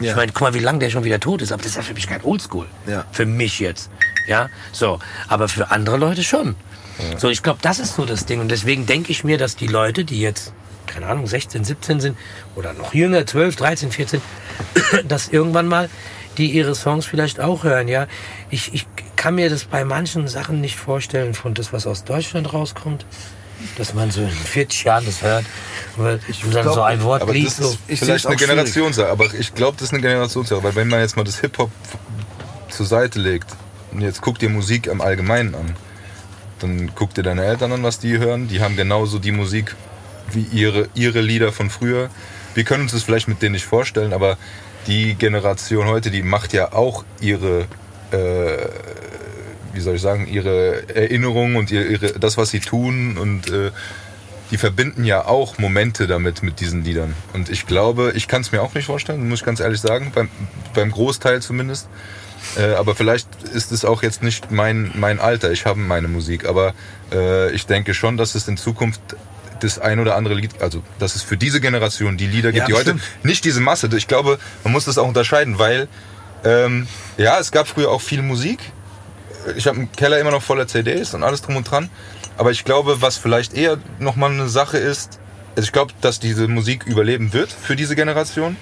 Ja. 0.00 0.10
Ich 0.10 0.16
meine, 0.16 0.32
guck 0.32 0.42
mal, 0.42 0.54
wie 0.54 0.60
lange 0.60 0.78
der 0.78 0.90
schon 0.90 1.04
wieder 1.04 1.20
tot 1.20 1.42
ist, 1.42 1.52
aber 1.52 1.62
das 1.62 1.72
ist 1.72 1.76
ja 1.76 1.82
für 1.82 1.94
mich 1.94 2.06
kein 2.06 2.22
Oldschool. 2.24 2.66
Ja. 2.86 3.04
Für 3.12 3.26
mich 3.26 3.60
jetzt. 3.60 3.90
Ja, 4.26 4.48
so. 4.72 4.98
Aber 5.28 5.48
für 5.48 5.70
andere 5.70 5.96
Leute 5.96 6.24
schon. 6.24 6.56
So, 7.16 7.30
ich 7.30 7.42
glaube, 7.42 7.60
das 7.62 7.78
ist 7.78 7.94
so 7.94 8.04
das 8.04 8.26
Ding. 8.26 8.40
Und 8.40 8.50
deswegen 8.50 8.86
denke 8.86 9.10
ich 9.10 9.24
mir, 9.24 9.38
dass 9.38 9.56
die 9.56 9.66
Leute, 9.66 10.04
die 10.04 10.20
jetzt, 10.20 10.52
keine 10.86 11.06
Ahnung, 11.06 11.26
16, 11.26 11.64
17 11.64 12.00
sind 12.00 12.18
oder 12.56 12.72
noch 12.72 12.94
jünger, 12.94 13.26
12, 13.26 13.56
13, 13.56 13.90
14, 13.90 14.20
dass 15.08 15.28
irgendwann 15.28 15.66
mal 15.66 15.88
die 16.36 16.50
ihre 16.50 16.74
Songs 16.74 17.06
vielleicht 17.06 17.40
auch 17.40 17.64
hören, 17.64 17.88
ja. 17.88 18.06
Ich, 18.50 18.72
ich 18.72 18.86
kann 19.16 19.34
mir 19.34 19.50
das 19.50 19.64
bei 19.64 19.84
manchen 19.84 20.28
Sachen 20.28 20.60
nicht 20.60 20.76
vorstellen, 20.76 21.34
von 21.34 21.54
das, 21.54 21.72
was 21.72 21.86
aus 21.86 22.04
Deutschland 22.04 22.52
rauskommt, 22.52 23.04
dass 23.76 23.94
man 23.94 24.10
so 24.10 24.20
in 24.22 24.30
40 24.30 24.84
Jahren 24.84 25.04
das 25.06 25.22
hört 25.22 25.44
weil- 25.96 26.20
und 26.44 26.54
dann 26.54 26.62
glaub, 26.62 26.74
so 26.74 26.82
ein 26.82 27.02
Wort 27.02 27.22
Aber 27.22 27.32
liest. 27.32 27.58
das 27.60 27.66
So. 27.66 27.72
ist 27.72 27.78
Ich 27.88 28.00
vielleicht 28.00 28.26
eine. 28.26 28.36
Generationssache. 28.36 29.08
Aber 29.08 29.32
ich 29.34 29.54
glaube, 29.54 29.76
das 29.78 29.88
ist 29.88 29.92
eine 29.92 30.02
Generationssache. 30.02 30.62
Weil 30.62 30.74
wenn 30.76 30.88
man 30.88 31.00
jetzt 31.00 31.16
mal 31.16 31.24
das 31.24 31.40
Hip-Hop 31.40 31.70
zur 32.68 32.86
Seite 32.86 33.18
legt 33.18 33.50
und 33.92 34.00
jetzt 34.00 34.20
guck 34.22 34.38
dir 34.38 34.48
Musik 34.48 34.86
im 34.86 35.00
Allgemeinen 35.00 35.54
an, 35.54 35.74
dann 36.60 36.92
guck 36.94 37.14
dir 37.14 37.22
deine 37.22 37.44
Eltern 37.44 37.72
an, 37.72 37.82
was 37.82 37.98
die 37.98 38.18
hören. 38.18 38.48
Die 38.48 38.60
haben 38.60 38.76
genauso 38.76 39.18
die 39.18 39.32
Musik 39.32 39.74
wie 40.32 40.42
ihre, 40.52 40.88
ihre 40.94 41.20
Lieder 41.20 41.52
von 41.52 41.70
früher. 41.70 42.10
Wir 42.54 42.64
können 42.64 42.82
uns 42.84 42.92
das 42.92 43.02
vielleicht 43.02 43.28
mit 43.28 43.42
denen 43.42 43.52
nicht 43.52 43.64
vorstellen, 43.66 44.12
aber 44.12 44.36
die 44.86 45.14
Generation 45.14 45.86
heute, 45.86 46.10
die 46.10 46.22
macht 46.22 46.52
ja 46.52 46.72
auch 46.72 47.04
ihre, 47.20 47.66
äh, 48.12 48.68
wie 49.72 49.80
soll 49.80 49.96
ich 49.96 50.02
sagen, 50.02 50.26
ihre 50.26 50.88
Erinnerungen 50.94 51.56
und 51.56 51.70
ihre, 51.70 52.18
das, 52.18 52.36
was 52.36 52.50
sie 52.50 52.60
tun 52.60 53.16
und 53.18 53.50
äh, 53.50 53.70
die 54.50 54.58
verbinden 54.58 55.04
ja 55.04 55.26
auch 55.26 55.58
Momente 55.58 56.06
damit 56.06 56.42
mit 56.42 56.60
diesen 56.60 56.84
Liedern. 56.84 57.14
Und 57.32 57.48
ich 57.50 57.66
glaube, 57.66 58.12
ich 58.16 58.26
kann 58.26 58.42
es 58.42 58.50
mir 58.50 58.62
auch 58.62 58.74
nicht 58.74 58.86
vorstellen, 58.86 59.28
muss 59.28 59.40
ich 59.40 59.46
ganz 59.46 59.60
ehrlich 59.60 59.80
sagen, 59.80 60.10
beim, 60.14 60.28
beim 60.74 60.90
Großteil 60.90 61.40
zumindest. 61.40 61.88
Äh, 62.56 62.72
aber 62.72 62.94
vielleicht 62.94 63.28
ist 63.54 63.70
es 63.70 63.84
auch 63.84 64.02
jetzt 64.02 64.22
nicht 64.22 64.50
mein, 64.50 64.90
mein 64.94 65.20
Alter. 65.20 65.52
Ich 65.52 65.66
habe 65.66 65.78
meine 65.78 66.08
Musik, 66.08 66.46
aber 66.46 66.74
äh, 67.12 67.52
ich 67.52 67.66
denke 67.66 67.94
schon, 67.94 68.16
dass 68.16 68.34
es 68.34 68.48
in 68.48 68.56
Zukunft 68.56 69.00
das 69.60 69.78
ein 69.78 70.00
oder 70.00 70.16
andere 70.16 70.34
Lied, 70.34 70.60
also 70.60 70.82
dass 70.98 71.14
es 71.14 71.22
für 71.22 71.36
diese 71.36 71.60
Generation 71.60 72.16
die 72.16 72.26
Lieder 72.26 72.50
gibt, 72.50 72.62
Ja, 72.62 72.66
die 72.66 72.72
heute 72.72 72.94
bestimmt. 72.94 73.24
nicht 73.24 73.44
diese 73.44 73.60
Masse. 73.60 73.88
Ich 73.94 74.08
glaube, 74.08 74.38
man 74.64 74.72
muss 74.72 74.86
das 74.86 74.98
auch 74.98 75.06
unterscheiden, 75.06 75.58
weil 75.58 75.86
ähm, 76.44 76.88
ja, 77.18 77.38
es 77.38 77.52
gab 77.52 77.68
früher 77.68 77.90
auch 77.90 78.00
viel 78.00 78.22
Musik. 78.22 78.58
Ich 79.56 79.66
habe 79.66 79.78
einen 79.78 79.92
Keller 79.92 80.18
immer 80.18 80.30
noch 80.30 80.42
voller 80.42 80.66
CDs 80.66 81.14
und 81.14 81.22
alles 81.22 81.42
drum 81.42 81.56
und 81.56 81.70
dran. 81.70 81.88
Aber 82.36 82.50
ich 82.50 82.64
glaube, 82.64 83.02
was 83.02 83.16
vielleicht 83.16 83.54
eher 83.54 83.78
nochmal 83.98 84.30
eine 84.30 84.48
Sache 84.48 84.78
ist, 84.78 85.18
also 85.56 85.62
ich 85.66 85.72
glaube, 85.72 85.92
dass 86.00 86.20
diese 86.20 86.48
Musik 86.48 86.86
überleben 86.86 87.32
wird 87.32 87.50
für 87.52 87.76
diese 87.76 87.96
Generation. 87.96 88.56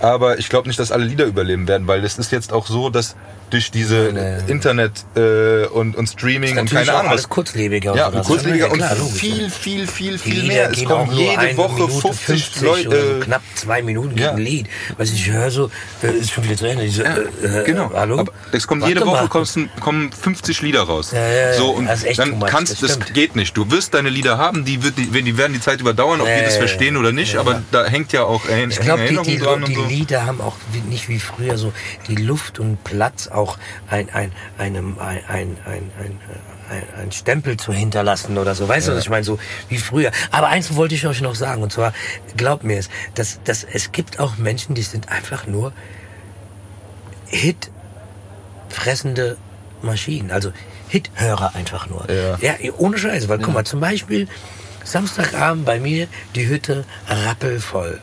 Aber 0.00 0.38
ich 0.38 0.48
glaube 0.48 0.68
nicht, 0.68 0.80
dass 0.80 0.90
alle 0.90 1.04
Lieder 1.04 1.26
überleben 1.26 1.68
werden, 1.68 1.86
weil 1.86 2.04
es 2.04 2.18
ist 2.18 2.32
jetzt 2.32 2.52
auch 2.52 2.66
so, 2.66 2.90
dass 2.90 3.14
durch 3.52 3.70
diese 3.70 4.10
Nee, 4.12 4.42
nee. 4.46 4.50
Internet 4.52 5.04
äh, 5.14 5.66
und, 5.66 5.94
und 5.96 6.06
Streaming 6.08 6.58
und 6.58 6.70
keine 6.70 6.92
Ahnung 6.94 7.10
alles 7.10 7.28
kurzlebiger. 7.28 7.94
Ja, 7.94 8.10
so. 8.10 8.20
Kurzlebiger 8.20 8.66
ja 8.66 8.72
und 8.72 8.80
logisch, 8.98 9.20
viel, 9.20 9.42
ja. 9.44 9.48
viel, 9.50 9.86
viel, 9.86 10.18
viel 10.18 10.42
mehr. 10.44 10.70
Es 10.70 10.84
kommen 10.84 11.12
jede 11.12 11.56
Woche 11.56 11.74
Minute 11.74 12.00
50 12.00 12.24
50 12.24 12.62
Leute. 12.62 12.90
so 12.90 13.16
äh, 13.18 13.20
knapp 13.20 13.42
zwei 13.54 13.82
Minuten 13.82 14.16
ja. 14.18 14.32
ein 14.32 14.38
Lied. 14.38 14.66
Was 14.96 15.10
ich 15.10 15.30
höre 15.30 15.50
so, 15.50 15.70
äh, 16.02 16.08
ist 16.12 16.32
schon 16.32 16.44
wieder 16.44 16.56
zu 16.56 16.66
Ende. 16.66 16.84
Diese, 16.84 17.04
äh, 17.04 17.60
äh, 17.60 17.64
Genau. 17.64 17.90
Hallo? 17.94 18.18
Aber 18.20 18.32
es 18.52 18.66
kommt 18.66 18.82
Warte 18.82 18.94
jede 18.94 19.06
Woche 19.06 19.22
mal. 19.22 19.28
kommen, 19.28 19.70
kommen 19.80 20.12
50 20.12 20.62
Lieder 20.62 20.82
raus. 20.82 21.10
Ja, 21.12 21.20
ja, 21.20 21.32
ja. 21.50 21.54
So 21.54 21.70
und 21.70 21.86
Das 21.86 22.00
ist 22.00 22.04
echt 22.06 22.20
too 22.20 22.26
dann 22.26 22.38
much, 22.38 22.48
kannst 22.48 22.82
das 22.82 22.98
das, 22.98 23.12
geht 23.12 23.36
nicht. 23.36 23.56
Du 23.56 23.70
wirst 23.70 23.94
deine 23.94 24.08
Lieder 24.08 24.38
haben, 24.38 24.64
die 24.64 24.82
wird 24.82 24.96
die, 24.96 25.06
die 25.22 25.36
werden 25.38 25.52
die 25.52 25.60
Zeit 25.60 25.80
überdauern, 25.80 26.20
ob 26.20 26.28
Ja, 26.28 26.36
wir 26.36 26.42
das 26.44 26.54
ja, 26.54 26.60
verstehen 26.60 26.94
ja. 26.94 27.00
oder 27.00 27.12
nicht, 27.12 27.34
Ja, 27.34 27.40
aber 27.40 27.52
ja. 27.52 27.62
da 27.70 27.84
hängt 27.84 28.12
ja 28.12 28.24
auch 28.24 28.42
Ich 28.46 28.80
glaube, 28.80 29.04
die, 29.06 29.18
die, 29.22 29.38
dran 29.38 29.64
die 29.64 29.74
so. 29.74 29.84
Lieder 29.84 30.26
haben 30.26 30.40
auch 30.40 30.56
nicht 30.88 31.08
wie 31.08 31.18
früher 31.20 31.58
so 31.58 31.72
die 32.08 32.16
Luft 32.16 32.58
und 32.58 32.82
Platz, 32.84 33.28
auch 33.42 33.58
ein, 33.88 34.08
ein, 34.10 34.32
einem, 34.58 34.98
ein, 34.98 35.22
ein, 35.28 35.56
ein, 35.66 35.90
ein, 35.98 36.20
ein, 37.00 37.12
Stempel 37.12 37.56
zu 37.56 37.72
hinterlassen 37.72 38.38
oder 38.38 38.54
so. 38.54 38.68
Weißt 38.68 38.88
du, 38.88 38.92
was 38.92 39.04
ich 39.04 39.10
meine? 39.10 39.24
So 39.24 39.38
wie 39.68 39.78
früher. 39.78 40.10
Aber 40.30 40.48
eins 40.48 40.74
wollte 40.74 40.94
ich 40.94 41.06
euch 41.06 41.20
noch 41.20 41.34
sagen, 41.34 41.62
und 41.62 41.72
zwar, 41.72 41.92
glaubt 42.36 42.64
mir 42.64 42.78
es, 42.78 42.88
dass, 43.14 43.40
dass 43.44 43.64
es 43.64 43.92
gibt 43.92 44.20
auch 44.20 44.36
Menschen, 44.36 44.74
die 44.74 44.82
sind 44.82 45.08
einfach 45.08 45.46
nur 45.46 45.72
Hit 47.26 47.70
fressende 48.68 49.36
Maschinen. 49.82 50.30
Also 50.30 50.52
Hithörer 50.88 51.54
einfach 51.54 51.88
nur. 51.88 52.06
Ja. 52.10 52.38
ja 52.40 52.72
ohne 52.78 52.98
Scheiße. 52.98 53.28
Weil 53.28 53.38
guck 53.38 53.54
mal, 53.54 53.64
zum 53.64 53.80
Beispiel 53.80 54.28
Samstagabend 54.84 55.64
bei 55.64 55.80
mir 55.80 56.08
die 56.34 56.48
Hütte 56.48 56.84
rappelvoll. 57.08 58.00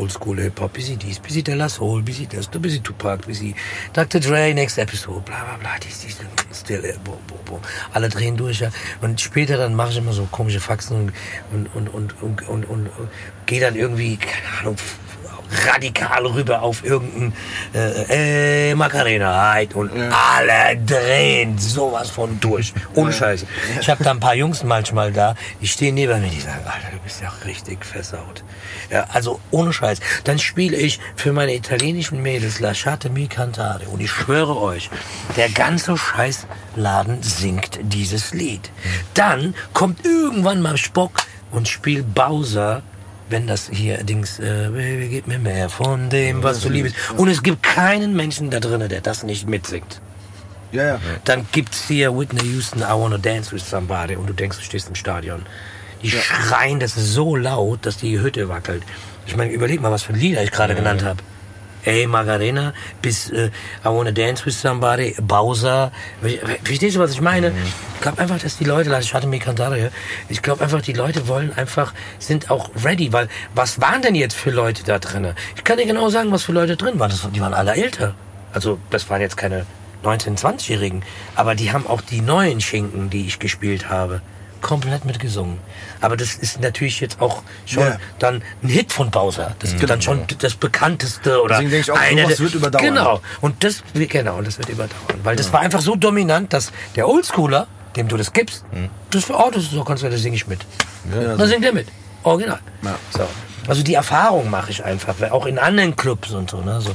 Oldschool 0.00 0.40
Hip-Hop, 0.40 0.72
busy 0.72 0.96
dies, 0.96 1.18
busy 1.18 1.42
De 1.42 1.54
La 1.54 1.68
Soul, 1.68 2.02
busy 2.02 2.26
das, 2.26 2.48
busy 2.48 2.80
Tupac, 2.80 3.26
busy 3.26 3.54
Dr. 3.92 4.20
Dre, 4.20 4.54
next 4.54 4.78
episode, 4.78 5.20
bla 5.26 5.44
bla 5.44 5.58
bla, 5.58 5.78
dies, 5.78 6.00
dies, 6.00 6.16
still, 6.52 6.82
bo, 7.04 7.18
bo, 7.28 7.38
bo. 7.44 7.60
Alle 7.92 8.08
drehen 8.08 8.36
durch, 8.36 8.60
ja. 8.60 8.70
Und 9.02 9.20
später 9.20 9.58
dann 9.58 9.74
mache 9.74 9.90
ich 9.90 9.98
immer 9.98 10.12
so 10.12 10.26
komische 10.30 10.60
Faxen 10.60 11.12
und, 11.52 11.66
und, 11.74 11.88
und, 11.88 11.88
und, 11.88 12.22
und, 12.22 12.48
und, 12.48 12.64
und, 12.64 12.86
und 12.88 13.08
gehe 13.46 13.60
dann 13.60 13.76
irgendwie, 13.76 14.16
keine 14.16 14.58
Ahnung, 14.60 14.76
radikal 15.66 16.26
rüber 16.26 16.62
auf 16.62 16.84
irgendein 16.84 17.32
äh, 17.74 18.70
äh, 18.70 18.74
Macarena 18.74 19.52
halt 19.52 19.74
und 19.74 19.90
alle 19.92 20.76
drehen 20.84 21.58
sowas 21.58 22.10
von 22.10 22.38
durch. 22.40 22.72
Ohne 22.94 23.12
Scheiße. 23.12 23.46
Ich 23.80 23.88
habe 23.88 24.02
da 24.04 24.10
ein 24.10 24.20
paar 24.20 24.34
Jungs 24.34 24.62
manchmal 24.64 25.12
da, 25.12 25.34
die 25.60 25.68
stehen 25.68 25.94
neben 25.94 26.20
mir, 26.20 26.28
die 26.28 26.40
sagen, 26.40 26.64
Alter, 26.64 26.90
du 26.92 26.98
bist 27.02 27.20
ja 27.20 27.32
richtig 27.44 27.84
versaut. 27.84 28.44
Ja, 28.90 29.06
also 29.12 29.40
ohne 29.50 29.72
Scheiß. 29.72 30.00
Dann 30.24 30.38
spiele 30.38 30.76
ich 30.76 31.00
für 31.16 31.32
meine 31.32 31.54
italienischen 31.54 32.22
Mädels 32.22 32.60
Lasciate 32.60 33.10
mi 33.10 33.26
cantare 33.26 33.84
und 33.88 34.00
ich 34.00 34.10
schwöre 34.10 34.60
euch, 34.60 34.90
der 35.36 35.48
ganze 35.50 35.96
Scheißladen 35.96 37.22
singt 37.22 37.78
dieses 37.82 38.32
Lied. 38.34 38.70
Dann 39.14 39.54
kommt 39.72 40.04
irgendwann 40.04 40.60
mal 40.60 40.76
Spock 40.76 41.12
und 41.50 41.68
spielt 41.68 42.14
Bowser 42.14 42.82
wenn 43.30 43.46
das 43.46 43.68
hier 43.72 43.98
Dings, 44.04 44.38
äh, 44.38 44.68
Baby, 44.70 45.08
gib 45.08 45.26
mir 45.26 45.38
mehr 45.38 45.68
von 45.68 46.10
dem, 46.10 46.42
was 46.42 46.60
du 46.60 46.68
liebst. 46.68 46.94
Und 47.16 47.28
es 47.28 47.42
gibt 47.42 47.62
keinen 47.62 48.14
Menschen 48.14 48.50
da 48.50 48.60
drinnen, 48.60 48.88
der 48.88 49.00
das 49.00 49.22
nicht 49.22 49.48
mitsingt. 49.48 50.00
Ja, 50.72 50.84
ja. 50.84 51.00
Dann 51.24 51.46
gibt's 51.52 51.86
hier 51.88 52.16
Whitney 52.16 52.44
Houston, 52.52 52.80
I 52.80 52.92
Wanna 52.92 53.18
Dance 53.18 53.52
with 53.52 53.68
Somebody 53.68 54.16
und 54.16 54.28
du 54.28 54.32
denkst, 54.32 54.58
du 54.58 54.64
stehst 54.64 54.88
im 54.88 54.94
Stadion. 54.94 55.42
Die 56.02 56.10
schreien 56.10 56.80
das 56.80 56.94
so 56.94 57.36
laut, 57.36 57.84
dass 57.84 57.98
die 57.98 58.20
Hütte 58.20 58.48
wackelt. 58.48 58.82
Ich 59.26 59.36
meine, 59.36 59.52
überleg 59.52 59.80
mal, 59.80 59.90
was 59.90 60.02
für 60.02 60.12
Lieder 60.12 60.42
ich 60.42 60.50
gerade 60.50 60.74
genannt 60.74 61.04
habe. 61.04 61.22
Ey, 61.84 62.06
Margarena, 62.06 62.74
bis 63.00 63.30
äh, 63.30 63.50
I 63.84 63.86
Wanna 63.86 64.12
Dance 64.12 64.44
with 64.44 64.60
Somebody, 64.60 65.14
Bowser. 65.20 65.92
Verstehst 66.62 66.96
du, 66.96 67.00
was 67.00 67.12
ich 67.12 67.20
meine? 67.20 67.52
Ich 67.94 68.00
glaube 68.00 68.18
einfach, 68.18 68.38
dass 68.38 68.58
die 68.58 68.64
Leute, 68.64 68.96
ich 69.00 69.14
hatte 69.14 69.26
mir 69.26 69.38
Cantare, 69.38 69.90
ich 70.28 70.42
glaube 70.42 70.62
einfach, 70.62 70.82
die 70.82 70.92
Leute 70.92 71.26
wollen 71.28 71.52
einfach, 71.54 71.94
sind 72.18 72.50
auch 72.50 72.70
ready, 72.84 73.12
weil 73.12 73.28
was 73.54 73.80
waren 73.80 74.02
denn 74.02 74.14
jetzt 74.14 74.34
für 74.36 74.50
Leute 74.50 74.84
da 74.84 74.98
drin? 74.98 75.32
Ich 75.56 75.64
kann 75.64 75.78
dir 75.78 75.86
genau 75.86 76.10
sagen, 76.10 76.30
was 76.32 76.42
für 76.42 76.52
Leute 76.52 76.76
drin 76.76 76.98
waren. 76.98 77.10
Das, 77.10 77.26
die 77.32 77.40
waren 77.40 77.54
alle 77.54 77.74
älter. 77.74 78.14
Also, 78.52 78.78
das 78.90 79.08
waren 79.08 79.20
jetzt 79.20 79.36
keine 79.36 79.64
19-, 80.04 80.38
20-Jährigen, 80.38 81.02
aber 81.34 81.54
die 81.54 81.72
haben 81.72 81.86
auch 81.86 82.00
die 82.00 82.20
neuen 82.20 82.60
Schinken, 82.60 83.10
die 83.10 83.26
ich 83.26 83.38
gespielt 83.38 83.88
habe, 83.88 84.20
komplett 84.60 85.04
mitgesungen. 85.04 85.58
Aber 86.00 86.16
das 86.16 86.34
ist 86.34 86.60
natürlich 86.60 87.00
jetzt 87.00 87.20
auch 87.20 87.42
schon 87.66 87.84
Ja. 87.84 87.98
dann 88.18 88.42
ein 88.62 88.68
Hit 88.68 88.92
von 88.92 89.10
Bowser. 89.10 89.54
Das 89.58 89.72
ist 89.72 89.88
dann 89.88 90.02
schon 90.02 90.24
das 90.38 90.54
bekannteste 90.54 91.42
oder 91.42 91.56
Deswegen 91.56 91.70
denke 91.70 91.84
ich 91.84 91.90
auch, 91.90 91.98
einer 92.00 92.22
sowas 92.24 92.40
wird 92.40 92.54
überdauern. 92.54 92.84
Genau. 92.84 93.20
Und 93.40 93.64
das 93.64 93.82
genau, 93.94 94.36
und 94.38 94.46
das 94.46 94.58
wird 94.58 94.68
überdauern, 94.68 95.20
weil 95.22 95.36
das 95.36 95.52
war 95.52 95.60
einfach 95.60 95.80
so 95.80 95.96
dominant, 95.96 96.52
dass 96.52 96.72
der 96.96 97.08
Oldschooler, 97.08 97.66
dem 97.96 98.08
du 98.08 98.16
das 98.16 98.32
gibst, 98.32 98.64
das 99.10 99.28
war 99.28 99.46
oh, 99.46 99.50
das 99.50 99.64
ist 99.64 99.72
so 99.72 99.84
kannst 99.84 100.02
du, 100.02 100.10
das 100.10 100.20
singe 100.20 100.36
ich 100.36 100.46
mit. 100.46 100.60
Ja, 101.14 101.36
Da 101.36 101.46
singt 101.46 101.64
er 101.64 101.72
mit. 101.72 101.88
Original. 102.22 102.60
Ja. 102.82 102.96
So. 103.10 103.26
Also 103.66 103.82
die 103.82 103.94
Erfahrung 103.94 104.50
mache 104.50 104.70
ich 104.70 104.84
einfach, 104.84 105.14
auch 105.30 105.46
in 105.46 105.58
anderen 105.58 105.96
Clubs 105.96 106.30
und 106.32 106.50
so. 106.50 106.60
Ne? 106.60 106.80
so 106.80 106.94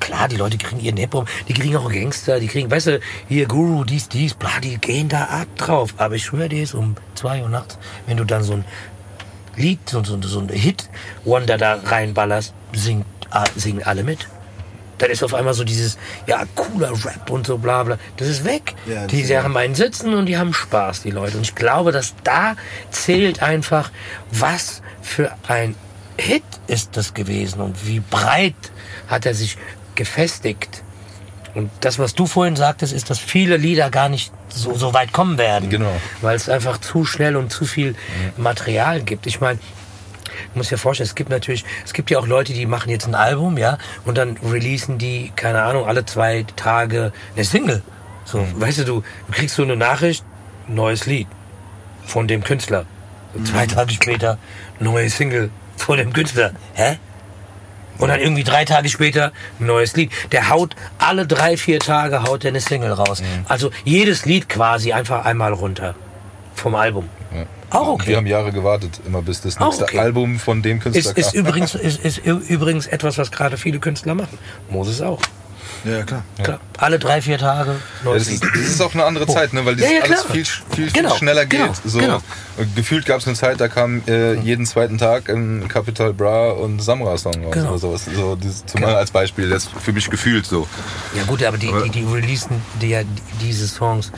klar, 0.00 0.28
die 0.28 0.36
Leute 0.36 0.58
kriegen 0.58 0.80
ihren 0.80 0.96
Hip-Hop, 0.96 1.28
die 1.48 1.54
kriegen 1.54 1.76
auch 1.76 1.90
Gangster, 1.90 2.40
die 2.40 2.48
kriegen, 2.48 2.70
weißt 2.70 2.86
du, 2.88 3.00
hier 3.28 3.46
Guru, 3.46 3.84
dies, 3.84 4.08
dies, 4.08 4.34
bla, 4.34 4.60
die 4.62 4.78
gehen 4.78 5.08
da 5.08 5.24
ab 5.24 5.48
drauf. 5.56 5.94
Aber 5.98 6.14
ich 6.14 6.24
schwöre 6.24 6.48
dir, 6.48 6.62
ist 6.62 6.74
um 6.74 6.96
zwei 7.14 7.42
Uhr 7.42 7.48
nachts, 7.48 7.78
wenn 8.06 8.16
du 8.16 8.24
dann 8.24 8.42
so 8.42 8.54
ein 8.54 8.64
Lied, 9.56 9.78
so, 9.88 10.02
so, 10.02 10.20
so 10.20 10.40
ein 10.40 10.48
Hit-Wonder 10.48 11.58
da 11.58 11.74
reinballerst, 11.74 12.54
singt, 12.72 13.06
ah, 13.30 13.44
singen 13.54 13.82
alle 13.82 14.02
mit. 14.02 14.26
Dann 14.98 15.10
ist 15.10 15.22
auf 15.22 15.32
einmal 15.32 15.54
so 15.54 15.64
dieses, 15.64 15.96
ja, 16.26 16.44
cooler 16.54 16.90
Rap 16.90 17.30
und 17.30 17.46
so 17.46 17.56
bla 17.56 17.82
bla. 17.82 17.98
Das 18.18 18.28
ist 18.28 18.44
weg. 18.44 18.74
Ja, 18.86 19.06
die 19.06 19.38
haben 19.38 19.56
einen 19.56 19.74
Sitzen 19.74 20.12
und 20.12 20.26
die 20.26 20.36
haben 20.36 20.52
Spaß, 20.52 21.02
die 21.02 21.10
Leute. 21.10 21.38
Und 21.38 21.42
ich 21.42 21.54
glaube, 21.54 21.90
dass 21.90 22.14
da 22.22 22.54
zählt 22.90 23.42
einfach, 23.42 23.90
was 24.30 24.82
für 25.00 25.32
ein 25.48 25.74
Hit 26.18 26.42
ist 26.66 26.98
das 26.98 27.14
gewesen 27.14 27.62
und 27.62 27.86
wie 27.86 28.00
breit 28.00 28.54
hat 29.08 29.24
er 29.24 29.34
sich 29.34 29.56
gefestigt. 30.00 30.82
Und 31.54 31.70
das, 31.80 31.98
was 31.98 32.14
du 32.14 32.24
vorhin 32.24 32.56
sagtest, 32.56 32.94
ist, 32.94 33.10
dass 33.10 33.18
viele 33.18 33.58
Lieder 33.58 33.90
gar 33.90 34.08
nicht 34.08 34.32
so, 34.48 34.74
so 34.74 34.94
weit 34.94 35.12
kommen 35.12 35.36
werden. 35.36 35.68
Genau. 35.68 35.92
Weil 36.22 36.36
es 36.36 36.48
einfach 36.48 36.78
zu 36.78 37.04
schnell 37.04 37.36
und 37.36 37.52
zu 37.52 37.66
viel 37.66 37.94
Material 38.38 39.02
gibt. 39.02 39.26
Ich 39.26 39.42
meine, 39.42 39.58
ich 40.24 40.56
muss 40.56 40.70
dir 40.70 40.78
vorstellen, 40.78 41.08
es 41.08 41.14
gibt 41.14 41.28
natürlich, 41.28 41.66
es 41.84 41.92
gibt 41.92 42.10
ja 42.10 42.18
auch 42.18 42.26
Leute, 42.26 42.54
die 42.54 42.64
machen 42.64 42.88
jetzt 42.88 43.06
ein 43.06 43.14
Album, 43.14 43.58
ja, 43.58 43.76
und 44.06 44.16
dann 44.16 44.38
releasen 44.38 44.96
die, 44.96 45.32
keine 45.36 45.62
Ahnung, 45.62 45.84
alle 45.86 46.06
zwei 46.06 46.46
Tage 46.56 47.12
eine 47.34 47.44
Single. 47.44 47.82
So, 48.24 48.46
weißt 48.54 48.78
du, 48.78 48.84
du 48.84 49.02
kriegst 49.30 49.56
so 49.56 49.62
eine 49.62 49.76
Nachricht, 49.76 50.24
neues 50.66 51.04
Lied 51.04 51.26
von 52.06 52.26
dem 52.26 52.42
Künstler. 52.42 52.86
So 53.34 53.44
Zwei 53.44 53.66
Tage 53.66 53.92
später, 53.92 54.38
neue 54.78 55.10
Single 55.10 55.50
von 55.76 55.98
dem 55.98 56.14
Künstler. 56.14 56.52
Hä? 56.72 56.96
Und 58.00 58.08
dann 58.08 58.20
irgendwie 58.20 58.44
drei 58.44 58.64
Tage 58.64 58.88
später 58.88 59.32
ein 59.58 59.66
neues 59.66 59.94
Lied. 59.96 60.10
Der 60.32 60.48
haut 60.48 60.74
alle 60.98 61.26
drei, 61.26 61.56
vier 61.56 61.78
Tage 61.80 62.22
haut 62.22 62.44
er 62.44 62.48
eine 62.48 62.60
Single 62.60 62.92
raus. 62.92 63.22
Also 63.48 63.70
jedes 63.84 64.24
Lied 64.24 64.48
quasi 64.48 64.92
einfach 64.92 65.24
einmal 65.24 65.52
runter 65.52 65.94
vom 66.54 66.74
Album. 66.74 67.08
Ja. 67.34 67.46
Auch 67.70 67.88
okay. 67.88 68.08
Wir 68.08 68.16
haben 68.16 68.26
Jahre 68.26 68.50
gewartet, 68.50 69.00
immer 69.06 69.22
bis 69.22 69.40
das 69.40 69.58
nächste 69.58 69.84
okay. 69.84 69.98
Album 69.98 70.38
von 70.38 70.60
dem 70.60 70.80
Künstler 70.80 71.12
Ist, 71.12 71.18
ist, 71.18 71.32
kam. 71.34 71.40
übrigens, 71.46 71.74
ist, 71.74 72.04
ist 72.04 72.18
übrigens 72.18 72.86
etwas, 72.88 73.16
was 73.16 73.30
gerade 73.30 73.56
viele 73.56 73.78
Künstler 73.78 74.14
machen. 74.14 74.38
Moses 74.68 75.00
auch. 75.00 75.20
Ja, 75.84 75.90
ja, 75.98 76.02
klar. 76.04 76.22
Klar. 76.42 76.60
Alle 76.78 76.98
drei, 76.98 77.22
vier 77.22 77.38
Tage 77.38 77.76
Ja, 78.04 78.12
das, 78.14 78.28
ist, 78.28 78.42
das 78.44 78.54
ist 78.60 78.80
auch 78.82 78.92
eine 78.94 79.04
andere 79.04 79.26
Zeit, 79.26 79.52
ne? 79.52 79.64
weil 79.64 79.76
das 79.76 79.86
Ja, 79.90 79.96
ja, 79.98 80.02
alles 80.02 80.22
viel, 80.24 80.44
viel, 80.44 80.64
viel 80.70 80.90
Genau, 80.92 81.14
schneller 81.16 81.46
geht. 81.46 81.60
genau, 81.60 81.72
so. 81.84 81.98
genau. 81.98 82.20
Gefühlt 82.74 83.06
gab 83.06 83.20
es 83.20 83.26
eine 83.26 83.36
Zeit, 83.36 83.60
da 83.60 83.68
kam 83.68 84.02
äh, 84.06 84.34
jeden 84.34 84.66
zweiten 84.66 84.98
Tag 84.98 85.28
ein 85.30 85.68
Capital 85.68 86.12
Bra 86.12 86.50
und 86.50 86.82
Samra-Song 86.82 87.44
raus 87.44 87.52
Genau. 87.54 87.70
oder 87.70 87.78
sowas. 87.78 88.04
So, 88.14 88.36
dieses, 88.36 88.66
zumal 88.66 88.94
als 88.96 89.10
Beispiel, 89.10 89.48
das 89.48 89.64
ist 89.64 89.72
für 89.82 89.92
mich 89.92 90.10
gefühlt 90.10 90.44
so. 90.46 90.66
Ja 91.14 91.22
gut, 91.24 91.42
aber 91.42 91.56
die, 91.58 91.72
die, 91.84 91.90
die 91.90 92.04
releasen 92.04 92.60
die, 92.80 92.88
ja 92.90 93.00
diese 93.40 93.66
Songs 93.66 94.12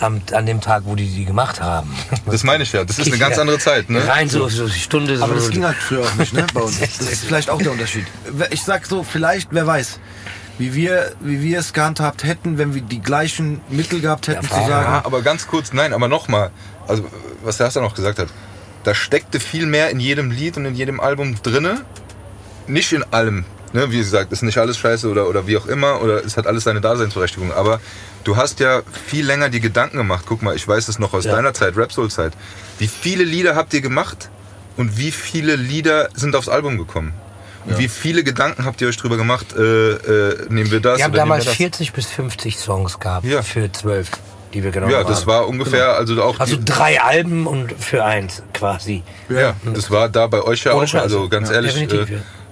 am, 0.00 0.20
an 0.32 0.46
dem 0.46 0.60
Tag, 0.60 0.82
wo 0.86 0.94
die 0.94 1.08
die 1.08 1.24
gemacht 1.24 1.60
haben. 1.60 1.94
Das 2.26 2.42
meine 2.42 2.62
ich 2.62 2.72
ja. 2.72 2.84
Das 2.84 2.98
ist 2.98 3.08
eine 3.08 3.18
ganz 3.18 3.38
andere 3.38 3.58
Zeit. 3.58 3.90
Ne? 3.90 4.06
Rein 4.06 4.28
so, 4.28 4.48
so 4.48 4.66
die 4.66 4.78
Stunde. 4.78 5.14
Aber 5.20 5.34
so, 5.34 5.34
das 5.34 5.50
ging 5.50 5.64
halt 5.64 5.76
früher 5.76 6.02
auch 6.02 6.14
nicht, 6.14 6.32
ne? 6.32 6.46
Bei 6.52 6.60
uns. 6.60 6.80
Das 6.80 7.00
ist 7.00 7.24
vielleicht 7.24 7.50
auch 7.50 7.60
der 7.60 7.72
Unterschied. 7.72 8.06
Ich 8.50 8.62
sag 8.62 8.86
so, 8.86 9.02
vielleicht, 9.04 9.48
wer 9.52 9.66
weiß, 9.66 10.00
wie 10.58 10.74
wir, 10.74 11.12
wie 11.20 11.42
wir 11.42 11.58
es 11.58 11.72
gehandhabt 11.72 12.24
hätten, 12.24 12.58
wenn 12.58 12.74
wir 12.74 12.82
die 12.82 13.00
gleichen 13.00 13.60
Mittel 13.68 14.00
gehabt 14.00 14.28
hätten, 14.28 14.46
zu 14.46 14.54
Ja, 14.54 14.68
sagen. 14.68 14.92
Ja, 14.92 15.04
aber 15.04 15.22
ganz 15.22 15.46
kurz, 15.46 15.72
nein, 15.72 15.92
aber 15.92 16.08
nochmal. 16.08 16.50
Also, 16.88 17.04
was 17.42 17.58
der 17.58 17.66
Hassan 17.66 17.82
noch 17.82 17.94
gesagt 17.94 18.18
hat. 18.18 18.28
Da 18.84 18.94
steckte 18.94 19.40
viel 19.40 19.66
mehr 19.66 19.90
in 19.90 20.00
jedem 20.00 20.30
Lied 20.30 20.56
und 20.56 20.66
in 20.66 20.74
jedem 20.74 21.00
Album 21.00 21.36
drinne. 21.42 21.82
Nicht 22.66 22.92
in 22.92 23.04
allem. 23.12 23.44
Ne? 23.74 23.90
Wie 23.90 23.98
gesagt, 23.98 24.32
ist 24.32 24.42
nicht 24.42 24.56
alles 24.56 24.78
scheiße 24.78 25.08
oder, 25.10 25.28
oder 25.28 25.46
wie 25.46 25.56
auch 25.56 25.66
immer. 25.66 26.00
Oder 26.00 26.24
es 26.24 26.36
hat 26.36 26.46
alles 26.46 26.64
seine 26.64 26.80
Daseinsberechtigung. 26.80 27.52
Aber 27.52 27.80
du 28.22 28.36
hast 28.36 28.60
ja 28.60 28.82
viel 29.06 29.26
länger 29.26 29.48
die 29.50 29.60
Gedanken 29.60 29.96
gemacht. 29.98 30.24
Guck 30.28 30.42
mal, 30.42 30.54
ich 30.56 30.66
weiß 30.66 30.88
es 30.88 30.98
noch 30.98 31.12
aus 31.12 31.24
Ja. 31.24 31.32
deiner 31.34 31.52
Zeit, 31.52 31.76
Rap 31.76 31.92
Soul 31.92 32.08
Zeit. 32.10 32.32
Wie 32.78 32.86
viele 32.88 33.24
Lieder 33.24 33.56
habt 33.56 33.74
ihr 33.74 33.80
gemacht 33.80 34.30
und 34.76 34.96
wie 34.96 35.10
viele 35.10 35.56
Lieder 35.56 36.08
sind 36.14 36.36
aufs 36.36 36.48
Album 36.48 36.78
gekommen? 36.78 37.12
Und 37.66 37.78
wie 37.78 37.88
viele 37.88 38.22
Gedanken 38.24 38.64
habt 38.66 38.80
ihr 38.82 38.88
euch 38.88 38.96
drüber 38.98 39.16
gemacht, 39.16 39.46
äh, 39.56 39.60
äh, 39.62 40.46
nehmen 40.50 40.70
wir 40.70 40.80
das 40.80 40.98
Wir 40.98 41.04
haben 41.06 41.12
damals 41.14 41.44
wir 41.44 41.50
das? 41.50 41.56
40 41.56 41.92
bis 41.94 42.06
50 42.06 42.58
Songs 42.58 42.98
gehabt 43.00 43.24
Ja. 43.26 43.40
für 43.42 43.72
zwölf, 43.72 44.10
die 44.52 44.62
wir 44.62 44.70
genommen 44.70 44.92
Ja, 44.92 44.98
haben. 44.98 45.08
das 45.08 45.26
war 45.26 45.48
ungefähr, 45.48 45.94
also 45.96 46.22
auch 46.22 46.38
also 46.38 46.58
drei 46.62 47.00
Alben 47.00 47.46
und 47.46 47.72
für 47.72 48.04
eins 48.04 48.42
quasi. 48.52 49.02
Ja, 49.30 49.54
das 49.64 49.90
war 49.90 50.10
da 50.10 50.26
bei 50.26 50.42
euch 50.42 50.62
ja 50.64 50.74
Ohne 50.74 50.84
auch. 50.84 50.88
Scheiß. 50.88 51.02
Also 51.04 51.28
ganz 51.30 51.48
Ja, 51.48 51.54
ehrlich, 51.56 51.74
äh, 51.90 51.96
ja. 51.96 52.04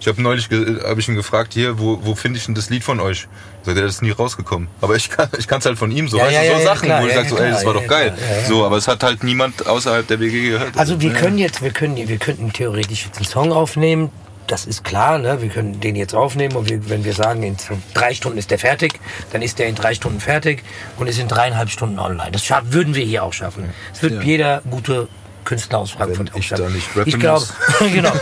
Ich 0.03 0.09
habe 0.09 0.21
neulich 0.21 0.49
hab 0.83 0.99
ich 0.99 1.09
ihn 1.09 1.15
gefragt, 1.15 1.55
hier, 1.55 1.79
wo, 1.79 2.01
wo 2.03 2.17
finde 2.17 2.37
ich 2.37 2.47
denn 2.47 2.57
das 2.57 2.71
Lied 2.71 2.83
von 2.83 2.99
euch? 2.99 3.29
Sagt 3.63 3.77
er, 3.77 3.85
das 3.85 3.95
ist 3.95 4.03
nie 4.03 4.11
rausgekommen. 4.11 4.67
Aber 4.81 4.97
ich 4.97 5.09
kann 5.11 5.29
es 5.31 5.65
halt 5.65 5.79
von 5.79 5.93
ihm 5.93 6.09
so. 6.09 6.19
Ja, 6.19 6.25
weißt 6.25 6.35
ja, 6.35 6.43
du, 6.43 6.49
so 6.49 6.59
ja, 6.59 6.65
Sachen, 6.65 6.87
klar, 6.87 7.03
wo 7.03 7.07
ich 7.07 7.15
ja, 7.15 7.21
sag 7.21 7.31
so, 7.31 7.37
ey, 7.39 7.51
das 7.53 7.65
war 7.65 7.75
doch 7.75 7.87
geil. 7.87 8.13
So, 8.49 8.65
aber 8.65 8.79
es 8.79 8.89
hat 8.89 9.05
halt 9.05 9.23
niemand 9.23 9.65
außerhalb 9.65 10.05
der 10.05 10.19
WG 10.19 10.51
gehört. 10.51 10.77
Also 10.77 11.01
wir 11.01 11.13
können 11.13 11.39
jetzt, 11.39 11.63
wir 11.63 11.71
können, 11.71 11.97
wir 11.97 12.19
könnten 12.19 12.53
theoretisch 12.53 13.05
jetzt 13.05 13.19
einen 13.19 13.27
Song 13.27 13.53
aufnehmen. 13.53 14.11
Das 14.49 14.67
ist 14.67 14.83
klar, 14.83 15.19
ne? 15.19 15.41
Wir 15.41 15.51
können 15.51 15.79
den 15.81 15.95
jetzt 15.95 16.17
aufnehmen 16.17 16.57
und 16.57 16.69
wir, 16.69 16.89
wenn 16.91 17.05
wir 17.05 17.13
sagen, 17.13 17.45
in 17.45 17.57
drei 17.95 18.13
Stunden 18.13 18.39
ist 18.39 18.51
der 18.51 18.59
fertig, 18.59 18.99
dann 19.31 19.41
ist 19.41 19.61
der 19.61 19.69
in 19.69 19.77
drei 19.77 19.95
Stunden 19.95 20.19
fertig 20.19 20.65
und 20.99 21.07
ist 21.07 21.21
in 21.21 21.29
dreieinhalb 21.29 21.71
Stunden 21.71 22.01
online. 22.01 22.33
Das 22.33 22.51
würden 22.73 22.97
wir 22.97 23.05
hier 23.05 23.23
auch 23.23 23.33
schaffen. 23.33 23.71
Das 23.93 24.03
wird 24.03 24.25
jeder 24.25 24.63
gute 24.69 25.07
Künstler 25.45 25.79
aus 25.79 25.93
Frankfurt 25.93 26.33
Wenn 26.33 26.41
ich 26.41 26.47
schaffen. 26.47 26.65
da 26.65 26.71
nicht 26.71 26.89
rappen 26.97 27.09
ich 27.09 27.19
glaube, 27.19 27.47
genau. 27.93 28.13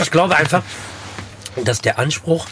Ich 0.00 0.10
glaube 0.10 0.36
einfach, 0.36 0.62
dass 1.64 1.80
der 1.80 1.98
Anspruch, 1.98 2.46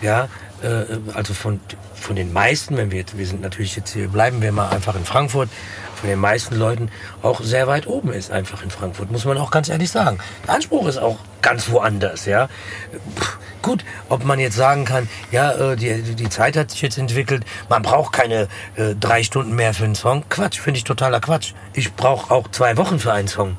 ja, 0.00 0.28
äh, 0.62 0.84
also 1.14 1.34
von, 1.34 1.60
von 1.94 2.16
den 2.16 2.32
meisten, 2.32 2.76
wenn 2.76 2.90
wir 2.90 2.98
jetzt, 2.98 3.16
wir 3.16 3.26
sind 3.26 3.40
natürlich 3.40 3.76
jetzt 3.76 3.92
hier, 3.92 4.08
bleiben 4.08 4.42
wir 4.42 4.52
mal 4.52 4.68
einfach 4.68 4.94
in 4.94 5.04
Frankfurt, 5.04 5.48
von 5.94 6.10
den 6.10 6.18
meisten 6.18 6.56
Leuten 6.56 6.90
auch 7.22 7.40
sehr 7.40 7.66
weit 7.66 7.86
oben 7.86 8.12
ist 8.12 8.30
einfach 8.30 8.62
in 8.62 8.70
Frankfurt, 8.70 9.10
muss 9.10 9.24
man 9.24 9.38
auch 9.38 9.50
ganz 9.50 9.68
ehrlich 9.68 9.90
sagen. 9.90 10.18
Der 10.46 10.54
Anspruch 10.54 10.86
ist 10.86 10.98
auch 10.98 11.18
ganz 11.40 11.70
woanders, 11.70 12.26
ja. 12.26 12.48
Pff, 13.16 13.38
gut, 13.62 13.84
ob 14.10 14.24
man 14.24 14.38
jetzt 14.38 14.56
sagen 14.56 14.84
kann, 14.84 15.08
ja, 15.30 15.52
äh, 15.52 15.76
die, 15.76 16.14
die 16.14 16.28
Zeit 16.28 16.56
hat 16.56 16.70
sich 16.70 16.82
jetzt 16.82 16.98
entwickelt, 16.98 17.44
man 17.70 17.82
braucht 17.82 18.12
keine 18.12 18.48
äh, 18.76 18.94
drei 18.98 19.22
Stunden 19.22 19.54
mehr 19.54 19.72
für 19.72 19.84
einen 19.84 19.94
Song. 19.94 20.24
Quatsch, 20.28 20.58
finde 20.60 20.78
ich 20.78 20.84
totaler 20.84 21.20
Quatsch. 21.20 21.54
Ich 21.72 21.94
brauche 21.94 22.32
auch 22.32 22.48
zwei 22.50 22.76
Wochen 22.76 22.98
für 22.98 23.12
einen 23.12 23.28
Song. 23.28 23.56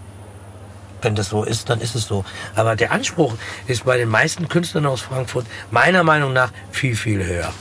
Wenn 1.06 1.14
das 1.14 1.30
so 1.30 1.44
ist, 1.44 1.69
dann 1.69 1.82
ist 1.82 1.94
es 1.94 2.06
so. 2.06 2.26
Aber 2.56 2.76
der 2.76 2.91
Anspruch 2.91 3.36
ist 3.68 3.86
bei 3.86 3.95
den 3.95 4.10
meisten 4.10 4.48
Künstlern 4.49 4.88
aus 4.88 5.02
Frankfurt 5.02 5.45
meiner 5.69 6.03
Meinung 6.03 6.34
nach 6.34 6.52
viel, 6.72 6.95
viel 6.95 7.23
höher. 7.23 7.53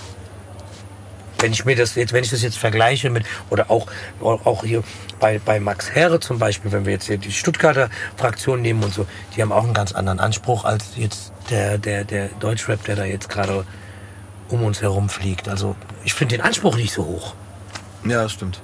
Wenn 1.40 1.52
ich 1.52 1.66
mir 1.66 1.76
das 1.76 1.94
jetzt, 1.94 2.14
wenn 2.14 2.24
ich 2.24 2.30
das 2.30 2.40
jetzt 2.40 2.56
vergleiche 2.56 3.10
mit, 3.10 3.26
oder 3.50 3.70
auch, 3.70 3.86
auch 4.22 4.64
hier 4.64 4.82
bei, 5.20 5.38
bei 5.38 5.60
Max 5.60 5.90
Herre 5.90 6.20
zum 6.20 6.38
Beispiel, 6.38 6.72
wenn 6.72 6.86
wir 6.86 6.94
jetzt 6.94 7.06
hier 7.06 7.18
die 7.18 7.32
Stuttgarter 7.32 7.90
Fraktion 8.16 8.62
nehmen 8.62 8.82
und 8.82 8.94
so, 8.94 9.06
die 9.36 9.42
haben 9.42 9.52
auch 9.52 9.64
einen 9.64 9.74
ganz 9.74 9.92
anderen 9.92 10.20
Anspruch 10.20 10.64
als 10.64 10.96
jetzt 10.96 11.32
der, 11.50 11.76
der, 11.76 12.04
der 12.04 12.28
Deutschrap, 12.40 12.82
der 12.84 12.96
da 12.96 13.04
jetzt 13.04 13.28
gerade 13.28 13.66
um 14.48 14.62
uns 14.62 14.80
herum 14.80 15.10
fliegt. 15.10 15.50
Also 15.50 15.76
ich 16.02 16.14
finde 16.14 16.36
den 16.36 16.44
Anspruch 16.44 16.76
nicht 16.76 16.94
so 16.94 17.04
hoch. 17.04 17.34
Ja, 18.04 18.22
das 18.22 18.32
stimmt. 18.32 18.62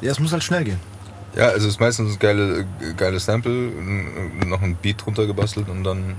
Ja, 0.00 0.12
es 0.12 0.18
muss 0.18 0.32
halt 0.32 0.42
schnell 0.42 0.64
gehen. 0.64 0.93
Ja, 1.36 1.46
also 1.48 1.66
es 1.66 1.74
ist 1.74 1.80
meistens 1.80 2.12
ein 2.14 2.18
geile, 2.18 2.66
geile 2.96 3.18
Sample, 3.18 3.52
noch 4.46 4.62
ein 4.62 4.76
Beat 4.76 5.04
drunter 5.04 5.26
gebastelt 5.26 5.68
und 5.68 5.82
dann. 5.84 6.14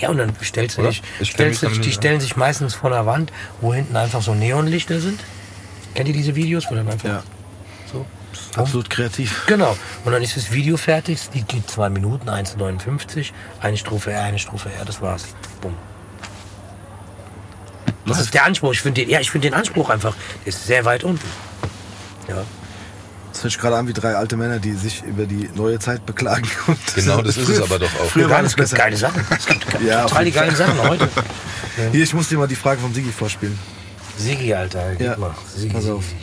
Ja, 0.00 0.08
und 0.08 0.18
dann 0.18 0.32
stellst 0.42 0.78
du 0.78 0.82
dich, 0.82 1.02
Ich 1.20 1.34
kenn 1.34 1.48
mich 1.48 1.58
stellst 1.58 1.62
damit 1.62 1.84
die 1.84 1.92
stellen 1.92 2.20
sich 2.20 2.36
meistens 2.36 2.74
vor 2.74 2.90
der 2.90 3.06
Wand, 3.06 3.32
wo 3.60 3.74
hinten 3.74 3.96
einfach 3.96 4.22
so 4.22 4.34
Neonlichter 4.34 5.00
sind. 5.00 5.20
Kennt 5.94 6.08
ihr 6.08 6.14
diese 6.14 6.34
Videos, 6.36 6.66
wo 6.70 6.74
dann 6.74 6.88
einfach 6.88 7.08
Ja. 7.08 7.22
so? 7.92 8.06
Absolut 8.56 8.88
kreativ. 8.90 9.44
Genau. 9.46 9.76
Und 10.04 10.12
dann 10.12 10.22
ist 10.22 10.36
das 10.36 10.52
Video 10.52 10.76
fertig. 10.76 11.18
Lied 11.34 11.48
geht 11.48 11.68
zwei 11.68 11.88
Minuten, 11.88 12.28
1,59. 12.28 13.32
Eine 13.60 13.76
Strophe 13.76 14.12
R, 14.12 14.22
eine 14.22 14.38
Strophe 14.38 14.70
R, 14.72 14.84
das 14.84 15.00
war's. 15.00 15.34
Bumm. 15.60 15.74
Das 18.06 18.20
ist 18.20 18.34
der 18.34 18.44
Anspruch. 18.44 18.72
Ich 18.72 18.80
finde 18.80 19.02
den, 19.02 19.10
ja, 19.10 19.20
ich 19.20 19.30
finde 19.30 19.48
den 19.48 19.54
Anspruch 19.54 19.90
einfach, 19.90 20.14
der 20.44 20.48
ist 20.48 20.66
sehr 20.66 20.84
weit 20.84 21.04
unten. 21.04 21.26
Ja. 22.28 22.42
Das 23.32 23.42
hört 23.44 23.52
sich 23.52 23.58
gerade 23.60 23.76
an 23.76 23.86
wie 23.88 23.92
drei 23.92 24.14
alte 24.16 24.36
Männer, 24.36 24.58
die 24.58 24.72
sich 24.72 25.02
über 25.04 25.24
die 25.26 25.48
neue 25.54 25.78
Zeit 25.78 26.04
beklagen. 26.06 26.48
Und 26.66 26.78
Genau, 26.94 27.22
das 27.22 27.36
ist 27.36 27.48
es 27.48 27.62
aber 27.62 27.78
doch 27.78 27.92
auch. 28.00 28.10
Früher 28.10 28.24
war 28.24 28.30
Geil, 28.30 28.38
alles 28.38 28.50
es 28.52 28.56
gibt 28.56 28.64
besser. 28.70 28.76
geile 28.76 28.96
Sachen. 28.96 29.24
Es 29.30 29.46
gibt 29.46 29.66
ge- 29.78 29.86
Ja, 29.88 30.02
total 30.06 30.24
die 30.24 30.32
geilen 30.32 30.56
Sachen 30.56 30.82
heute. 30.88 31.08
Hier, 31.92 32.02
ich 32.02 32.12
muss 32.14 32.28
dir 32.28 32.38
mal 32.38 32.48
die 32.48 32.56
Frage 32.56 32.80
vom 32.80 32.92
Sigi 32.92 33.10
vorspielen. 33.12 33.58
Sigi, 34.18 34.52
Alter, 34.52 34.90
gib 34.98 35.06
Ja. 35.06 35.16
mal. 35.16 35.34
Sigi, 35.54 35.72
Pass 35.72 35.86
auf. 35.88 36.04
Sigi. 36.04 36.16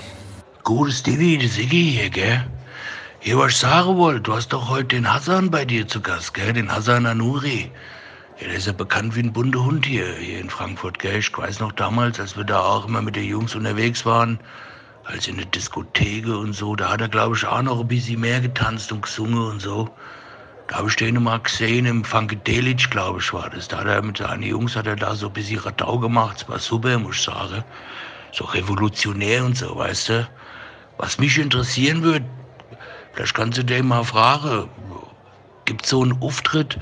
Gutes 0.63 1.01
Divi, 1.01 1.37
das 1.37 1.57
Iggy 1.57 1.91
hier, 1.97 2.09
gell? 2.09 2.45
Hier, 3.19 3.37
was 3.37 3.53
ich 3.53 3.57
sagen 3.57 3.95
wollte, 3.97 4.21
du 4.21 4.35
hast 4.35 4.49
doch 4.49 4.69
heute 4.69 4.87
den 4.97 5.11
Hassan 5.11 5.49
bei 5.49 5.63
dir 5.65 5.87
zu 5.87 6.01
Gast, 6.01 6.33
gell? 6.33 6.51
Den 6.53 6.71
Hassan 6.71 7.05
Anuri. 7.05 7.71
Ja, 8.39 8.47
der 8.47 8.57
ist 8.57 8.67
ja 8.67 8.73
bekannt 8.73 9.15
wie 9.15 9.21
ein 9.21 9.33
bunter 9.33 9.63
Hund 9.63 9.85
hier, 9.85 10.05
hier 10.19 10.39
in 10.41 10.49
Frankfurt, 10.49 10.99
gell? 10.99 11.17
Ich 11.19 11.35
weiß 11.35 11.61
noch 11.61 11.71
damals, 11.71 12.19
als 12.19 12.35
wir 12.37 12.43
da 12.43 12.59
auch 12.59 12.85
immer 12.87 13.01
mit 13.01 13.15
den 13.15 13.23
Jungs 13.23 13.55
unterwegs 13.55 14.05
waren, 14.05 14.39
als 15.07 15.27
in 15.27 15.37
der 15.37 15.45
Diskotheke 15.45 16.37
und 16.37 16.53
so, 16.53 16.75
da 16.75 16.89
hat 16.89 17.01
er, 17.01 17.07
glaube 17.07 17.35
ich, 17.35 17.45
auch 17.45 17.61
noch 17.61 17.79
ein 17.79 17.87
bisschen 17.87 18.19
mehr 18.19 18.41
getanzt 18.41 18.91
und 18.91 19.03
gesungen 19.03 19.39
und 19.39 19.61
so. 19.61 19.89
Da 20.67 20.77
habe 20.77 20.89
ich 20.89 20.97
den 20.97 21.23
mal 21.23 21.39
gesehen 21.39 21.85
im 21.85 22.03
Funkadelic, 22.03 22.91
glaube 22.91 23.19
ich, 23.19 23.31
war 23.31 23.49
das. 23.49 23.69
Da 23.69 23.77
hat 23.77 23.87
er 23.87 24.01
mit 24.01 24.17
seinen 24.17 24.43
Jungs 24.43 24.75
hat 24.75 24.85
er 24.85 24.97
da 24.97 25.15
so 25.15 25.27
ein 25.27 25.33
bisschen 25.33 25.59
Radau 25.59 25.97
gemacht. 25.97 26.41
Das 26.41 26.49
war 26.49 26.59
super, 26.59 26.99
muss 26.99 27.15
ich 27.15 27.23
sagen. 27.23 27.63
So 28.33 28.43
revolutionär 28.43 29.45
und 29.45 29.57
so, 29.57 29.77
weißt 29.77 30.09
du. 30.09 30.29
Was 30.97 31.19
mich 31.19 31.37
interessieren 31.37 32.03
würde, 32.03 32.25
vielleicht 33.13 33.33
kannst 33.33 33.57
du 33.57 33.63
den 33.63 33.87
mal 33.87 34.03
fragen, 34.03 34.67
gibt 35.63 35.85
es 35.85 35.91
so 35.91 36.03
einen 36.03 36.21
Auftritt, 36.21 36.77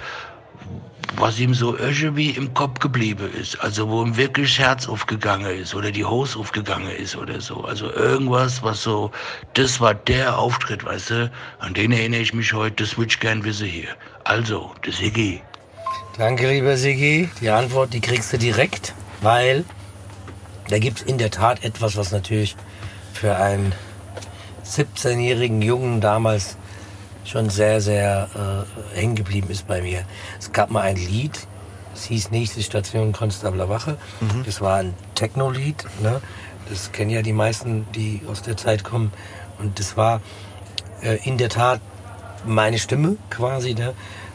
was 1.17 1.39
ihm 1.39 1.53
so 1.53 1.77
irgendwie 1.77 2.31
im 2.31 2.53
Kopf 2.53 2.79
geblieben 2.79 3.29
ist. 3.39 3.59
Also 3.61 3.89
wo 3.89 4.03
ihm 4.03 4.17
wirklich 4.17 4.55
das 4.57 4.65
Herz 4.65 4.87
aufgegangen 4.87 5.59
ist 5.59 5.73
oder 5.75 5.91
die 5.91 6.05
Hose 6.05 6.39
aufgegangen 6.39 6.89
ist 6.89 7.15
oder 7.15 7.39
so. 7.41 7.63
Also 7.63 7.91
irgendwas, 7.91 8.63
was 8.63 8.83
so, 8.83 9.11
das 9.53 9.79
war 9.79 9.93
der 9.93 10.37
Auftritt, 10.37 10.83
weißt 10.85 11.09
du, 11.11 11.31
an 11.59 11.73
den 11.73 11.91
erinnere 11.91 12.21
ich 12.21 12.33
mich 12.33 12.53
heute, 12.53 12.83
das 12.83 12.97
würde 12.97 13.09
ich 13.09 13.19
gern 13.19 13.43
wissen 13.43 13.67
hier. 13.67 13.89
Also, 14.23 14.71
der 14.85 14.93
Siggi. 14.93 15.41
Danke, 16.17 16.49
lieber 16.49 16.77
Sigi. 16.77 17.29
Die 17.41 17.49
Antwort, 17.49 17.93
die 17.93 17.99
kriegst 17.99 18.31
du 18.31 18.37
direkt, 18.37 18.93
weil 19.21 19.65
da 20.69 20.79
gibt 20.79 21.01
es 21.01 21.03
in 21.03 21.17
der 21.17 21.29
Tat 21.29 21.63
etwas, 21.63 21.97
was 21.97 22.11
natürlich 22.11 22.55
für 23.13 23.35
einen 23.35 23.73
17-jährigen 24.65 25.61
Jungen 25.61 26.01
damals 26.01 26.57
schon 27.25 27.49
sehr, 27.49 27.81
sehr 27.81 28.29
äh, 28.95 28.97
hängen 28.97 29.15
geblieben 29.15 29.49
ist 29.49 29.67
bei 29.67 29.81
mir. 29.81 30.03
Es 30.39 30.51
gab 30.51 30.71
mal 30.71 30.81
ein 30.81 30.95
Lied, 30.95 31.47
es 31.93 32.05
hieß 32.05 32.31
Nächste 32.31 32.61
Station 32.61 33.13
Konstabler 33.13 33.69
Wache. 33.69 33.97
Mhm. 34.19 34.43
Das 34.45 34.61
war 34.61 34.77
ein 34.77 34.93
Techno-Lied. 35.15 35.85
Ne? 36.01 36.21
Das 36.69 36.91
kennen 36.91 37.09
ja 37.09 37.21
die 37.21 37.33
meisten, 37.33 37.87
die 37.95 38.21
aus 38.29 38.41
der 38.41 38.57
Zeit 38.57 38.83
kommen. 38.83 39.11
Und 39.59 39.79
das 39.79 39.97
war 39.97 40.21
äh, 41.01 41.17
in 41.23 41.37
der 41.37 41.49
Tat 41.49 41.79
meine 42.45 42.79
Stimme 42.79 43.17
quasi. 43.29 43.73
Ne? 43.73 43.93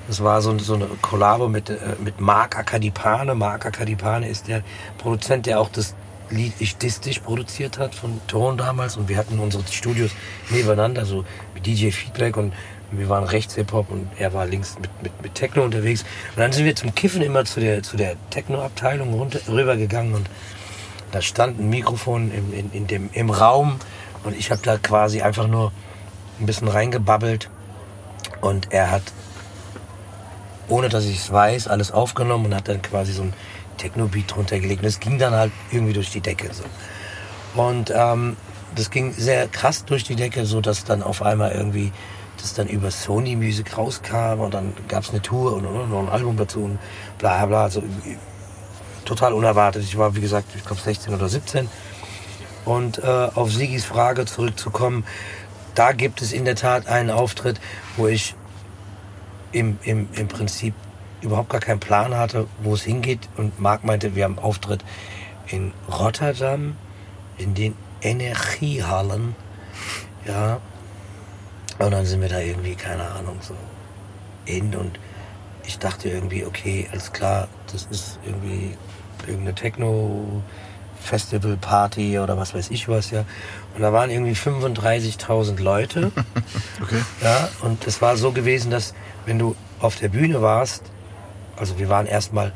Das 0.08 0.24
war 0.24 0.40
so, 0.42 0.58
so 0.58 0.74
eine 0.74 0.86
Kollabo 1.02 1.48
mit, 1.48 1.70
äh, 1.70 1.76
mit 2.02 2.20
Marc 2.20 2.58
Akadipane. 2.58 3.34
Marc 3.34 3.66
Akadipane 3.66 4.28
ist 4.28 4.48
der 4.48 4.62
Produzent, 4.98 5.46
der 5.46 5.60
auch 5.60 5.68
das 5.68 5.94
Lied 6.30 6.54
Ich 6.60 6.76
Dis 6.76 7.00
Dich 7.00 7.22
produziert 7.22 7.78
hat 7.78 7.94
von 7.94 8.20
Ton 8.26 8.56
damals. 8.56 8.96
Und 8.96 9.08
wir 9.08 9.18
hatten 9.18 9.38
unsere 9.38 9.64
Studios 9.70 10.10
nebeneinander, 10.48 11.04
so 11.04 11.24
mit 11.54 11.66
DJ 11.66 11.90
Feedback 11.90 12.36
und 12.36 12.54
wir 12.92 13.08
waren 13.08 13.24
rechts 13.24 13.54
Hip-Hop 13.54 13.90
und 13.90 14.08
er 14.18 14.32
war 14.32 14.46
links 14.46 14.76
mit, 14.80 14.90
mit, 15.02 15.22
mit 15.22 15.34
Techno 15.34 15.64
unterwegs. 15.64 16.02
Und 16.34 16.40
dann 16.40 16.52
sind 16.52 16.64
wir 16.64 16.74
zum 16.74 16.94
Kiffen 16.94 17.22
immer 17.22 17.44
zu 17.44 17.60
der, 17.60 17.82
zu 17.82 17.96
der 17.96 18.16
Techno-Abteilung 18.30 19.30
rübergegangen 19.48 20.14
und 20.14 20.28
da 21.12 21.20
stand 21.22 21.58
ein 21.58 21.70
Mikrofon 21.70 22.30
im, 22.32 22.52
in, 22.52 22.72
in 22.72 22.86
dem, 22.86 23.10
im 23.12 23.30
Raum 23.30 23.78
und 24.24 24.36
ich 24.36 24.50
habe 24.50 24.62
da 24.62 24.78
quasi 24.78 25.22
einfach 25.22 25.48
nur 25.48 25.72
ein 26.38 26.46
bisschen 26.46 26.68
reingebabbelt 26.68 27.50
und 28.40 28.72
er 28.72 28.90
hat, 28.90 29.02
ohne 30.68 30.88
dass 30.88 31.04
ich 31.04 31.18
es 31.18 31.32
weiß, 31.32 31.68
alles 31.68 31.90
aufgenommen 31.90 32.46
und 32.46 32.54
hat 32.54 32.68
dann 32.68 32.82
quasi 32.82 33.12
so 33.12 33.22
ein 33.22 33.34
Techno-Beat 33.78 34.34
drunter 34.34 34.60
gelegt 34.60 34.82
und 34.82 34.88
es 34.88 35.00
ging 35.00 35.18
dann 35.18 35.34
halt 35.34 35.52
irgendwie 35.70 35.92
durch 35.92 36.10
die 36.10 36.20
Decke 36.20 36.50
so. 36.52 36.64
Und 37.60 37.92
ähm, 37.94 38.36
das 38.76 38.90
ging 38.90 39.12
sehr 39.12 39.48
krass 39.48 39.84
durch 39.84 40.04
die 40.04 40.14
Decke, 40.14 40.46
so 40.46 40.60
dass 40.60 40.84
dann 40.84 41.02
auf 41.02 41.22
einmal 41.22 41.52
irgendwie 41.52 41.92
das 42.42 42.54
dann 42.54 42.68
über 42.68 42.90
Sony 42.90 43.36
Music 43.36 43.76
rauskam 43.76 44.40
und 44.40 44.54
dann 44.54 44.72
gab 44.88 45.04
es 45.04 45.10
eine 45.10 45.22
Tour 45.22 45.54
und, 45.54 45.64
und, 45.66 45.90
noch 45.90 46.00
ein 46.00 46.08
Album 46.08 46.36
dazu 46.36 46.60
und 46.60 46.78
bla 47.18 47.46
bla. 47.46 47.64
Also, 47.64 47.82
total 49.04 49.32
unerwartet. 49.32 49.82
Ich 49.82 49.98
war, 49.98 50.14
wie 50.14 50.20
gesagt, 50.20 50.48
ich 50.56 50.64
glaube 50.64 50.80
16 50.80 51.14
oder 51.14 51.28
17. 51.28 51.68
Und 52.64 52.98
äh, 52.98 53.06
auf 53.06 53.50
Sigis 53.50 53.84
Frage 53.84 54.26
zurückzukommen, 54.26 55.04
da 55.74 55.92
gibt 55.92 56.22
es 56.22 56.32
in 56.32 56.44
der 56.44 56.56
Tat 56.56 56.86
einen 56.88 57.10
Auftritt, 57.10 57.60
wo 57.96 58.06
ich 58.06 58.34
im, 59.52 59.78
im, 59.82 60.08
im 60.14 60.28
Prinzip 60.28 60.74
überhaupt 61.22 61.50
gar 61.50 61.60
keinen 61.60 61.80
Plan 61.80 62.16
hatte, 62.16 62.46
wo 62.62 62.74
es 62.74 62.82
hingeht. 62.82 63.28
Und 63.36 63.58
Marc 63.60 63.84
meinte, 63.84 64.14
wir 64.14 64.24
haben 64.24 64.38
einen 64.38 64.44
Auftritt 64.44 64.84
in 65.48 65.72
Rotterdam, 65.90 66.76
in 67.38 67.54
den 67.54 67.74
Energiehallen. 68.02 69.34
Ja. 70.26 70.60
Und 71.80 71.90
dann 71.92 72.04
sind 72.04 72.20
wir 72.20 72.28
da 72.28 72.40
irgendwie, 72.40 72.74
keine 72.74 73.08
Ahnung, 73.10 73.38
so 73.40 73.54
hin. 74.44 74.74
Und 74.74 74.98
ich 75.66 75.78
dachte 75.78 76.08
irgendwie, 76.08 76.44
okay, 76.44 76.88
alles 76.92 77.12
klar, 77.12 77.48
das 77.72 77.86
ist 77.90 78.18
irgendwie 78.24 78.76
irgendeine 79.26 79.54
Techno. 79.54 80.42
Festival 81.02 81.56
Party 81.56 82.18
oder 82.18 82.36
was 82.36 82.52
weiß 82.52 82.70
ich 82.70 82.86
was 82.86 83.10
ja 83.10 83.24
und 83.74 83.80
da 83.80 83.90
waren 83.90 84.10
irgendwie 84.10 84.34
35.000 84.34 85.58
Leute 85.60 86.12
Okay. 86.82 87.00
ja, 87.22 87.48
und 87.62 87.86
es 87.86 88.02
war 88.02 88.18
so 88.18 88.32
gewesen, 88.32 88.70
dass 88.70 88.94
wenn 89.24 89.38
du 89.38 89.56
auf 89.80 89.96
der 89.96 90.08
Bühne 90.08 90.42
warst, 90.42 90.82
also 91.56 91.78
wir 91.78 91.88
waren 91.88 92.06
erstmal 92.06 92.52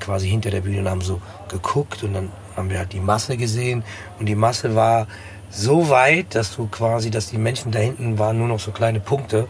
quasi 0.00 0.28
hinter 0.28 0.50
der 0.50 0.60
Bühne 0.60 0.80
und 0.80 0.88
haben 0.90 1.00
so 1.00 1.20
geguckt 1.48 2.02
und 2.02 2.14
dann 2.14 2.30
haben 2.54 2.70
wir 2.70 2.78
halt 2.78 2.92
die 2.92 3.00
Masse 3.00 3.36
gesehen 3.36 3.82
und 4.18 4.26
die 4.26 4.34
Masse 4.34 4.74
war 4.74 5.06
so 5.56 5.88
weit, 5.88 6.34
dass 6.34 6.54
du 6.54 6.66
quasi, 6.66 7.10
dass 7.10 7.28
die 7.28 7.38
Menschen 7.38 7.72
da 7.72 7.78
hinten 7.78 8.18
waren 8.18 8.38
nur 8.38 8.48
noch 8.48 8.60
so 8.60 8.72
kleine 8.72 9.00
Punkte. 9.00 9.48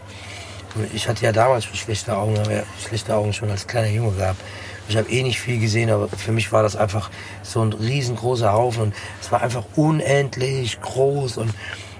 Ich 0.93 1.07
hatte 1.07 1.25
ja 1.25 1.31
damals 1.31 1.65
schon 1.65 1.75
schlechte 1.75 2.15
Augen, 2.15 2.37
habe 2.39 2.53
ja 2.53 2.63
schlechte 2.85 3.15
Augen 3.15 3.33
schon 3.33 3.49
als 3.49 3.67
kleiner 3.67 3.89
Junge 3.89 4.11
gehabt. 4.11 4.39
Ich 4.87 4.95
habe 4.95 5.09
eh 5.09 5.21
nicht 5.23 5.39
viel 5.39 5.59
gesehen, 5.59 5.89
aber 5.89 6.07
für 6.07 6.31
mich 6.31 6.51
war 6.53 6.63
das 6.63 6.75
einfach 6.75 7.09
so 7.43 7.61
ein 7.61 7.73
riesengroßer 7.73 8.53
Haufen 8.53 8.83
und 8.83 8.93
es 9.21 9.31
war 9.31 9.41
einfach 9.41 9.65
unendlich 9.75 10.79
groß 10.79 11.37
und, 11.37 11.53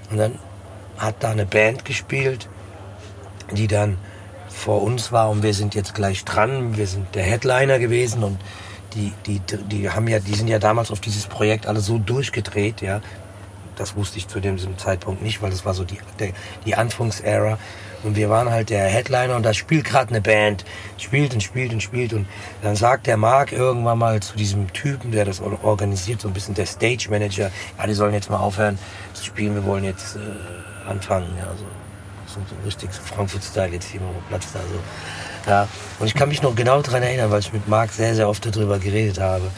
und 0.09 0.17
dann 0.17 0.39
hat 0.97 1.15
da 1.19 1.31
eine 1.31 1.45
Band 1.45 1.83
gespielt, 1.83 2.47
die 3.51 3.67
dann 3.67 3.97
vor 4.47 4.83
uns 4.83 5.11
war 5.11 5.29
und 5.29 5.43
wir 5.43 5.53
sind 5.53 5.75
jetzt 5.75 5.93
gleich 5.95 6.23
dran. 6.23 6.77
Wir 6.77 6.87
sind 6.87 7.13
der 7.13 7.23
Headliner 7.23 7.77
gewesen 7.77 8.23
und 8.23 8.39
die, 8.93 9.11
die, 9.25 9.41
die 9.69 9.89
haben 9.89 10.07
ja, 10.07 10.19
die 10.19 10.33
sind 10.33 10.47
ja 10.47 10.59
damals 10.59 10.91
auf 10.91 11.01
dieses 11.01 11.25
Projekt 11.27 11.67
alle 11.67 11.81
so 11.81 11.97
durchgedreht, 11.97 12.81
ja. 12.81 13.01
Das 13.77 13.95
wusste 13.95 14.17
ich 14.17 14.27
zu 14.27 14.39
dem 14.39 14.57
Zeitpunkt 14.77 15.21
nicht, 15.21 15.41
weil 15.41 15.51
das 15.51 15.65
war 15.65 15.73
so 15.73 15.83
die, 15.83 15.97
der, 16.19 16.31
die 16.65 16.75
Anfangsära. 16.75 17.57
Und 18.03 18.15
wir 18.15 18.29
waren 18.29 18.51
halt 18.51 18.69
der 18.69 18.85
Headliner 18.85 19.35
und 19.35 19.43
da 19.43 19.53
spielt 19.53 19.85
gerade 19.85 20.09
eine 20.09 20.21
Band. 20.21 20.65
Spielt 20.97 21.33
und 21.33 21.41
spielt 21.41 21.73
und 21.73 21.81
spielt. 21.81 22.13
Und 22.13 22.27
dann 22.61 22.75
sagt 22.75 23.07
der 23.07 23.17
Marc 23.17 23.51
irgendwann 23.51 23.97
mal 23.97 24.19
zu 24.19 24.37
diesem 24.37 24.71
Typen, 24.73 25.11
der 25.11 25.25
das 25.25 25.41
organisiert, 25.41 26.21
so 26.21 26.27
ein 26.27 26.33
bisschen 26.33 26.53
der 26.53 26.65
Stage 26.65 27.07
Manager, 27.09 27.51
ja, 27.77 27.87
die 27.87 27.93
sollen 27.93 28.13
jetzt 28.13 28.29
mal 28.29 28.37
aufhören 28.37 28.77
zu 29.13 29.25
spielen, 29.25 29.55
wir 29.55 29.65
wollen 29.65 29.83
jetzt 29.83 30.15
äh, 30.15 30.89
anfangen. 30.89 31.33
Ja, 31.37 31.47
so 31.57 31.65
so, 32.27 32.41
so 32.49 32.65
richtig 32.65 32.93
so 32.93 33.01
Frankfurt-Style 33.01 33.73
jetzt 33.73 33.89
hier 33.89 34.01
mal 34.01 34.13
Platz 34.29 34.51
da 34.53 34.59
so. 34.59 35.49
Ja, 35.49 35.67
und 35.99 36.07
ich 36.07 36.13
kann 36.13 36.29
mich 36.29 36.41
noch 36.41 36.55
genau 36.55 36.81
daran 36.81 37.03
erinnern, 37.03 37.31
weil 37.31 37.39
ich 37.39 37.53
mit 37.53 37.67
Marc 37.67 37.91
sehr, 37.91 38.15
sehr 38.15 38.27
oft 38.27 38.45
darüber 38.45 38.79
geredet 38.79 39.19
habe. 39.19 39.49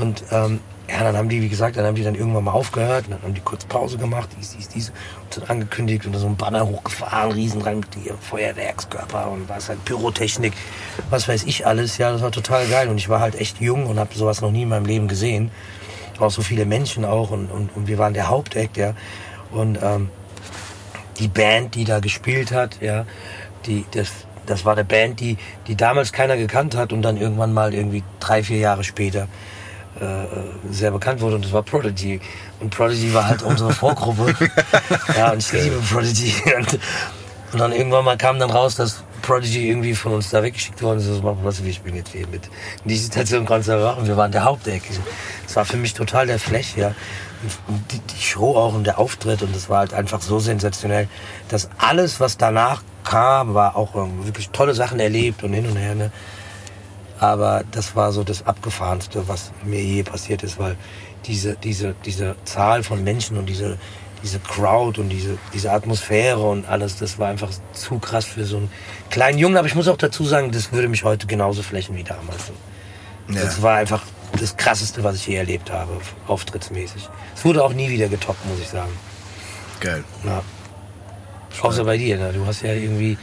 Und 0.00 0.24
ähm, 0.30 0.60
ja, 0.92 1.04
dann 1.04 1.16
haben 1.16 1.30
die, 1.30 1.40
wie 1.40 1.48
gesagt, 1.48 1.76
dann 1.76 1.86
haben 1.86 1.94
die 1.94 2.02
dann 2.02 2.14
irgendwann 2.14 2.44
mal 2.44 2.52
aufgehört, 2.52 3.06
dann 3.08 3.22
haben 3.22 3.32
die 3.32 3.40
kurz 3.40 3.64
Pause 3.64 3.96
gemacht, 3.96 4.28
dies, 4.38 4.54
dies, 4.54 4.68
dies, 4.68 4.92
und 5.24 5.38
dann 5.38 5.48
angekündigt 5.48 6.04
und 6.04 6.12
dann 6.12 6.20
so 6.20 6.26
ein 6.26 6.36
Banner 6.36 6.66
hochgefahren, 6.68 7.32
riesen 7.32 7.62
rein 7.62 7.80
mit 7.80 8.04
ihrem 8.04 8.18
Feuerwerkskörper 8.18 9.30
und 9.30 9.48
was 9.48 9.70
halt 9.70 9.82
Pyrotechnik, 9.86 10.52
was 11.08 11.28
weiß 11.28 11.44
ich 11.44 11.66
alles. 11.66 11.96
Ja, 11.96 12.12
das 12.12 12.20
war 12.20 12.30
total 12.30 12.66
geil 12.66 12.88
und 12.88 12.98
ich 12.98 13.08
war 13.08 13.20
halt 13.20 13.36
echt 13.36 13.58
jung 13.58 13.86
und 13.86 13.98
habe 13.98 14.14
sowas 14.14 14.42
noch 14.42 14.50
nie 14.50 14.62
in 14.62 14.68
meinem 14.68 14.84
Leben 14.84 15.08
gesehen. 15.08 15.50
Auch 16.18 16.30
so 16.30 16.42
viele 16.42 16.66
Menschen 16.66 17.06
auch 17.06 17.30
und, 17.30 17.46
und, 17.46 17.74
und 17.74 17.88
wir 17.88 17.96
waren 17.96 18.12
der 18.12 18.28
Hauptakt, 18.28 18.76
ja. 18.76 18.92
Und 19.50 19.78
ähm, 19.82 20.10
die 21.18 21.28
Band, 21.28 21.74
die 21.74 21.84
da 21.84 22.00
gespielt 22.00 22.52
hat, 22.52 22.82
ja, 22.82 23.06
die, 23.64 23.86
das, 23.92 24.10
das 24.44 24.66
war 24.66 24.74
eine 24.74 24.84
Band, 24.84 25.20
die, 25.20 25.38
die 25.66 25.74
damals 25.74 26.12
keiner 26.12 26.36
gekannt 26.36 26.76
hat 26.76 26.92
und 26.92 27.00
dann 27.00 27.16
irgendwann 27.16 27.54
mal 27.54 27.72
irgendwie 27.72 28.02
drei, 28.20 28.42
vier 28.42 28.58
Jahre 28.58 28.84
später 28.84 29.26
äh, 30.00 30.72
sehr 30.72 30.90
bekannt 30.90 31.20
wurde 31.20 31.36
und 31.36 31.44
das 31.44 31.52
war 31.52 31.62
Prodigy. 31.62 32.20
Und 32.60 32.74
Prodigy 32.74 33.12
war 33.12 33.28
halt 33.28 33.42
unsere 33.42 33.72
Vorgruppe. 33.74 34.34
ja, 35.16 35.32
und 35.32 35.38
ich 35.38 35.52
liebe 35.52 35.76
Prodigy. 35.76 36.34
Und, 36.56 36.78
und 37.52 37.58
dann 37.58 37.72
irgendwann 37.72 38.04
mal 38.04 38.16
kam 38.16 38.38
dann 38.38 38.50
raus, 38.50 38.76
dass 38.76 39.04
Prodigy 39.22 39.68
irgendwie 39.68 39.94
von 39.94 40.12
uns 40.12 40.30
da 40.30 40.42
weggeschickt 40.42 40.82
worden 40.82 40.98
ist. 40.98 41.08
Also, 41.08 41.38
was, 41.42 41.64
wir 41.64 41.72
spielen 41.72 41.96
jetzt 41.96 42.12
hier 42.12 42.26
mit. 42.26 42.46
In 42.84 42.88
die 42.88 42.96
Situation 42.96 43.46
kannst 43.46 43.68
du 43.68 43.76
machen. 43.78 44.06
Wir 44.06 44.16
waren 44.16 44.32
der 44.32 44.44
Haupteck. 44.44 44.82
Das 45.46 45.56
war 45.56 45.64
für 45.64 45.76
mich 45.76 45.94
total 45.94 46.26
der 46.26 46.38
Flash, 46.38 46.76
ja. 46.76 46.94
Und 47.68 47.84
die, 47.92 47.98
die 47.98 48.22
Show 48.22 48.56
auch 48.56 48.74
und 48.74 48.84
der 48.84 48.98
Auftritt 48.98 49.42
und 49.42 49.54
das 49.54 49.68
war 49.68 49.78
halt 49.78 49.94
einfach 49.94 50.22
so 50.22 50.38
sensationell, 50.38 51.08
dass 51.48 51.68
alles, 51.78 52.20
was 52.20 52.36
danach 52.36 52.82
kam, 53.04 53.54
war 53.54 53.76
auch 53.76 53.96
ähm, 53.96 54.24
wirklich 54.24 54.50
tolle 54.50 54.74
Sachen 54.74 55.00
erlebt 55.00 55.42
und 55.42 55.52
hin 55.52 55.66
und 55.66 55.76
her, 55.76 55.94
ne. 55.94 56.12
Aber 57.22 57.62
das 57.70 57.94
war 57.94 58.10
so 58.10 58.24
das 58.24 58.44
Abgefahrenste, 58.44 59.28
was 59.28 59.52
mir 59.62 59.80
je 59.80 60.02
passiert 60.02 60.42
ist, 60.42 60.58
weil 60.58 60.74
diese, 61.24 61.54
diese, 61.54 61.94
diese 62.04 62.34
Zahl 62.44 62.82
von 62.82 63.04
Menschen 63.04 63.38
und 63.38 63.46
diese, 63.46 63.78
diese 64.24 64.40
Crowd 64.40 65.00
und 65.00 65.08
diese, 65.08 65.38
diese 65.54 65.70
Atmosphäre 65.70 66.40
und 66.40 66.68
alles, 66.68 66.96
das 66.96 67.20
war 67.20 67.28
einfach 67.28 67.50
zu 67.74 68.00
krass 68.00 68.24
für 68.24 68.44
so 68.44 68.56
einen 68.56 68.72
kleinen 69.08 69.38
Jungen. 69.38 69.56
Aber 69.56 69.68
ich 69.68 69.76
muss 69.76 69.86
auch 69.86 69.96
dazu 69.96 70.24
sagen, 70.24 70.50
das 70.50 70.72
würde 70.72 70.88
mich 70.88 71.04
heute 71.04 71.28
genauso 71.28 71.62
flächen 71.62 71.94
wie 71.94 72.02
damals. 72.02 72.50
Ja. 73.28 73.40
Das 73.40 73.62
war 73.62 73.76
einfach 73.76 74.02
das 74.40 74.56
krasseste, 74.56 75.04
was 75.04 75.14
ich 75.14 75.28
je 75.28 75.36
erlebt 75.36 75.70
habe, 75.70 75.92
auftrittsmäßig. 76.26 77.08
Es 77.36 77.44
wurde 77.44 77.62
auch 77.62 77.72
nie 77.72 77.88
wieder 77.88 78.08
getoppt, 78.08 78.44
muss 78.46 78.58
ich 78.58 78.68
sagen. 78.68 78.90
Geil. 79.78 80.02
Ja. 80.24 80.42
Außer 81.60 81.84
bei 81.84 81.98
dir, 81.98 82.16
ne? 82.16 82.32
du 82.32 82.44
hast 82.44 82.62
ja 82.62 82.72
irgendwie 82.72 83.16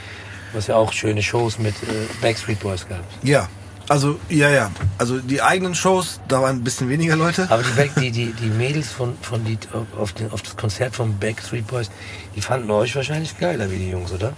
Was 0.53 0.67
ja 0.67 0.77
auch 0.77 0.93
schöne 0.93 1.21
Shows 1.21 1.59
mit 1.59 1.75
äh, 1.83 2.07
Backstreet 2.21 2.61
Boys 2.61 2.87
gab. 2.87 3.03
Ja. 3.23 3.49
Also, 3.89 4.19
ja, 4.29 4.49
ja. 4.49 4.71
Also 4.97 5.19
die 5.19 5.41
eigenen 5.41 5.75
Shows, 5.75 6.19
da 6.27 6.41
waren 6.41 6.57
ein 6.57 6.63
bisschen 6.63 6.87
weniger 6.89 7.15
Leute. 7.15 7.47
Aber 7.49 7.63
die, 7.63 7.71
Back, 7.71 7.91
die, 7.99 8.11
die, 8.11 8.31
die 8.33 8.47
Mädels 8.49 8.89
von, 8.91 9.15
von 9.21 9.43
die, 9.43 9.57
auf, 9.97 10.13
den, 10.13 10.31
auf 10.31 10.41
das 10.43 10.55
Konzert 10.55 10.95
von 10.95 11.17
Backstreet 11.17 11.65
Boys, 11.67 11.89
die 12.35 12.41
fanden 12.41 12.69
euch 12.71 12.95
wahrscheinlich 12.95 13.37
geiler 13.39 13.69
wie 13.71 13.77
die 13.77 13.89
Jungs, 13.89 14.11
oder? 14.11 14.33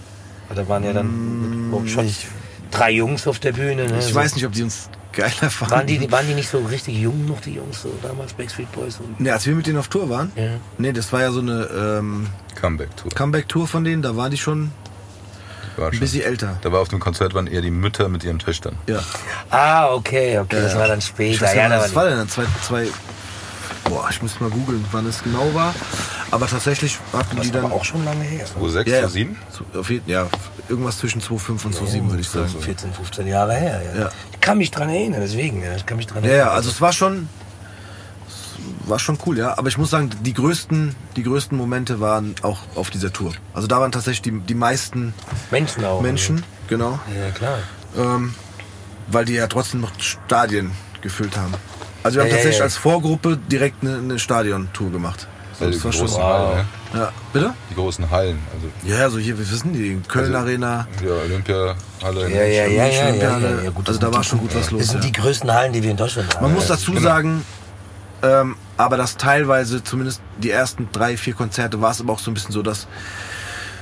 Weil 0.48 0.56
da 0.56 0.68
waren 0.68 0.82
ja 0.84 0.92
dann 0.92 1.70
Mm, 1.70 1.86
schon 1.88 2.08
drei 2.70 2.90
Jungs 2.92 3.26
auf 3.26 3.38
der 3.38 3.52
Bühne. 3.52 3.86
Ne? 3.86 3.98
Ich 3.98 4.06
So- 4.06 4.14
weiß 4.14 4.34
nicht, 4.34 4.46
ob 4.46 4.52
die 4.52 4.62
uns 4.62 4.88
geiler 5.12 5.50
fanden. 5.50 5.70
Waren 5.74 5.86
die, 5.86 6.10
waren 6.10 6.26
die 6.26 6.34
nicht 6.34 6.48
so 6.48 6.58
richtig 6.60 6.96
jung 6.98 7.26
noch, 7.26 7.40
die 7.42 7.52
Jungs, 7.54 7.82
so 7.82 7.92
damals 8.02 8.32
Backstreet 8.32 8.72
Boys? 8.72 8.98
Und, 9.00 9.20
Ne, 9.20 9.30
als 9.32 9.46
wir 9.46 9.54
mit 9.54 9.66
denen 9.66 9.76
auf 9.78 9.88
Tour 9.88 10.08
waren, 10.08 10.32
ja. 10.34 10.52
nee, 10.78 10.92
das 10.92 11.12
war 11.12 11.20
ja 11.20 11.30
so 11.30 11.40
eine 11.40 11.68
ähm, 11.98 12.26
Comeback-Tour. 12.58 13.10
Comeback-Tour 13.14 13.68
von 13.68 13.84
denen, 13.84 14.00
da 14.00 14.16
waren 14.16 14.30
die 14.30 14.38
schon 14.38 14.70
War 15.76 15.86
ein 15.88 15.92
schon. 15.92 16.00
bisschen 16.00 16.22
älter. 16.24 16.56
Da 16.62 16.72
war 16.72 16.80
auf 16.80 16.88
dem 16.88 17.00
Konzert 17.00 17.34
waren 17.34 17.46
eher 17.46 17.60
die 17.62 17.70
Mütter 17.70 18.08
mit 18.08 18.24
ihren 18.24 18.38
Töchtern. 18.38 18.76
Ja. 18.86 19.00
Ah, 19.50 19.88
okay, 19.92 20.38
okay, 20.38 20.60
das 20.60 20.72
Ja. 20.74 20.78
war 20.80 20.88
dann 20.88 20.98
Ich 20.98 21.06
später. 21.06 21.42
weiß 21.46 21.54
ja, 21.54 21.62
wann 21.64 21.70
das 21.70 21.94
war 21.94 22.08
denn? 22.08 22.28
Zwei, 22.28 22.44
zwei, 22.62 22.86
boah, 23.84 24.06
ich 24.10 24.22
muss 24.22 24.38
mal 24.40 24.50
googeln, 24.50 24.84
wann 24.92 25.06
es 25.06 25.22
genau 25.22 25.52
war. 25.54 25.74
Aber 26.30 26.46
tatsächlich 26.46 26.98
hatten 27.12 27.36
das 27.36 27.46
die 27.46 27.52
dann... 27.52 27.70
auch 27.70 27.84
schon 27.84 28.04
lange 28.04 28.24
her. 28.24 28.46
2006, 28.46 28.88
ja, 28.90 28.94
ja, 28.96 29.00
2007? 29.02 29.36
Zu- 29.50 29.78
Auf 29.78 29.90
jeden, 29.90 30.08
ja, 30.10 30.26
irgendwas 30.68 30.98
zwischen 30.98 31.20
2,5 31.20 31.64
und 31.66 31.74
2,7 31.74 32.08
würde 32.08 32.20
ich 32.20 32.28
sagen. 32.28 32.48
So 32.48 32.58
14, 32.60 32.92
15 32.92 33.26
Jahre 33.26 33.54
her. 33.54 33.82
Ja. 33.94 34.00
Ja. 34.02 34.08
Ich 34.32 34.40
kann 34.40 34.56
mich 34.58 34.70
dran 34.70 34.88
erinnern, 34.88 35.20
deswegen. 35.20 35.62
Ja, 35.62 35.74
ich 35.76 35.84
kann 35.84 35.96
mich 35.98 36.06
dran 36.06 36.24
erinnern. 36.24 36.38
ja, 36.46 36.50
also 36.52 36.70
es 36.70 36.80
war 36.80 36.92
schon, 36.92 37.28
war 38.86 38.98
schon 38.98 39.18
cool, 39.26 39.38
ja. 39.38 39.56
Aber 39.58 39.68
ich 39.68 39.78
muss 39.78 39.90
sagen, 39.90 40.10
die 40.22 40.34
größten, 40.34 40.94
die 41.16 41.22
größten 41.22 41.56
Momente 41.56 42.00
waren 42.00 42.34
auch 42.42 42.58
auf 42.74 42.90
dieser 42.90 43.12
Tour. 43.12 43.32
Also 43.54 43.66
da 43.68 43.80
waren 43.80 43.92
tatsächlich 43.92 44.22
die, 44.22 44.40
die 44.40 44.54
meisten 44.54 45.14
Menschen 45.50 45.84
auch. 45.84 46.00
Menschen, 46.00 46.42
genau, 46.68 46.98
Ja, 47.16 47.30
klar. 47.30 47.58
ähm, 47.96 48.34
weil 49.08 49.24
die 49.24 49.34
ja 49.34 49.46
trotzdem 49.46 49.80
noch 49.80 49.90
Stadien 49.98 50.70
gefüllt 51.00 51.36
haben. 51.36 51.52
Also 52.02 52.16
wir 52.16 52.22
haben 52.22 52.28
Ja, 52.28 52.32
ja, 52.32 52.36
tatsächlich 52.38 52.58
ja. 52.58 52.64
als 52.64 52.76
Vorgruppe 52.76 53.36
direkt 53.36 53.82
eine, 53.82 53.96
eine 53.98 54.18
Stadiontour 54.18 54.90
gemacht. 54.90 55.26
So, 55.58 55.66
Also 55.66 55.78
das 55.88 55.94
die 55.96 56.00
war 56.02 56.08
schon. 56.08 56.22
Hallen, 56.22 56.56
ne? 56.56 57.00
ja, 57.00 57.12
bitte? 57.32 57.54
Die 57.70 57.74
großen 57.74 58.10
Hallen. 58.10 58.38
Also 58.54 58.66
Ja, 58.92 58.98
ja, 59.02 59.10
so 59.10 59.18
hier, 59.18 59.38
wir 59.38 59.48
wissen 59.50 59.72
die, 59.72 60.00
Köln 60.08 60.26
Also- 60.34 60.38
Arena. 60.38 60.86
ja, 61.04 61.10
Olympiahalle. 61.12 62.26
in 62.26 62.30
Ja, 62.34 62.42
ja, 62.42 62.66
ja, 62.66 62.66
ja, 62.66 62.86
ja, 62.86 63.38
ja, 63.38 63.62
ja, 63.64 63.70
also 63.84 64.00
da 64.00 64.12
war 64.12 64.24
schon 64.24 64.40
gut 64.40 64.54
was 64.54 64.70
los. 64.70 64.80
Das 64.80 64.90
sind 64.90 65.04
ja. 65.04 65.10
die 65.10 65.12
größten 65.12 65.52
Hallen, 65.52 65.72
die 65.72 65.82
wir 65.82 65.90
in 65.90 65.96
Deutschland 65.96 66.34
haben. 66.34 66.42
Man 66.44 66.54
muss 66.54 66.68
ja. 66.68 66.74
dazu 66.74 66.90
genau. 66.92 67.02
sagen, 67.02 67.44
ähm, 68.22 68.56
aber 68.76 68.96
dass 68.96 69.16
teilweise, 69.16 69.82
zumindest 69.82 70.20
die 70.38 70.50
ersten 70.50 70.88
drei, 70.92 71.16
vier 71.16 71.34
Konzerte, 71.34 71.80
war 71.80 71.90
es 71.90 72.00
aber 72.00 72.12
auch 72.12 72.18
so 72.18 72.30
ein 72.30 72.34
bisschen 72.34 72.52
so, 72.52 72.62
dass 72.62 72.86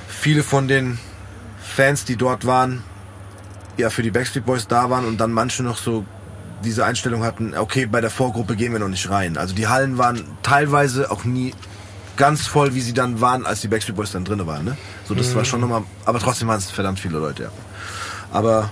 viele 0.09 0.43
von 0.43 0.69
den 0.69 0.99
Fans, 1.63 2.05
die 2.05 2.17
dort 2.17 2.47
waren, 2.47 2.83
ja 3.77 3.91
für 3.91 4.03
die 4.03 4.11
Backstreet 4.11 4.45
Boys 4.45 4.67
da 4.67 4.91
waren 4.91 5.05
und 5.05 5.19
dann 5.19 5.33
manche 5.33 5.63
noch 5.63 5.79
so 5.79 6.05
diese 6.65 6.85
Einstellung 6.85 7.23
hatten, 7.23 7.57
okay, 7.57 7.87
bei 7.87 8.01
der 8.01 8.11
Vorgruppe 8.11 8.57
gehen 8.57 8.73
wir 8.73 8.79
noch 8.79 8.89
nicht 8.89 9.09
rein. 9.09 9.39
Also 9.39 9.55
die 9.55 9.69
Hallen 9.69 9.99
waren 9.99 10.25
teilweise 10.43 11.11
auch 11.11 11.25
nie 11.25 11.55
ganz 12.17 12.47
voll, 12.47 12.75
wie 12.75 12.83
sie 12.83 12.93
dann 12.93 13.21
waren, 13.21 13.47
als 13.47 13.63
die 13.63 13.69
Backstreet 13.69 13.97
Boys 13.97 14.13
dann 14.13 14.25
drin 14.25 14.47
waren. 14.47 14.65
Ne? 14.65 14.77
So, 15.07 15.15
das 15.15 15.35
war 15.35 15.45
schon 15.45 15.61
nochmal, 15.61 15.85
aber 16.05 16.19
trotzdem 16.19 16.49
waren 16.49 16.59
es 16.59 16.71
verdammt 16.71 17.01
viele 17.01 17.19
Leute, 17.19 17.45
ja. 17.45 17.51
Aber 18.31 18.71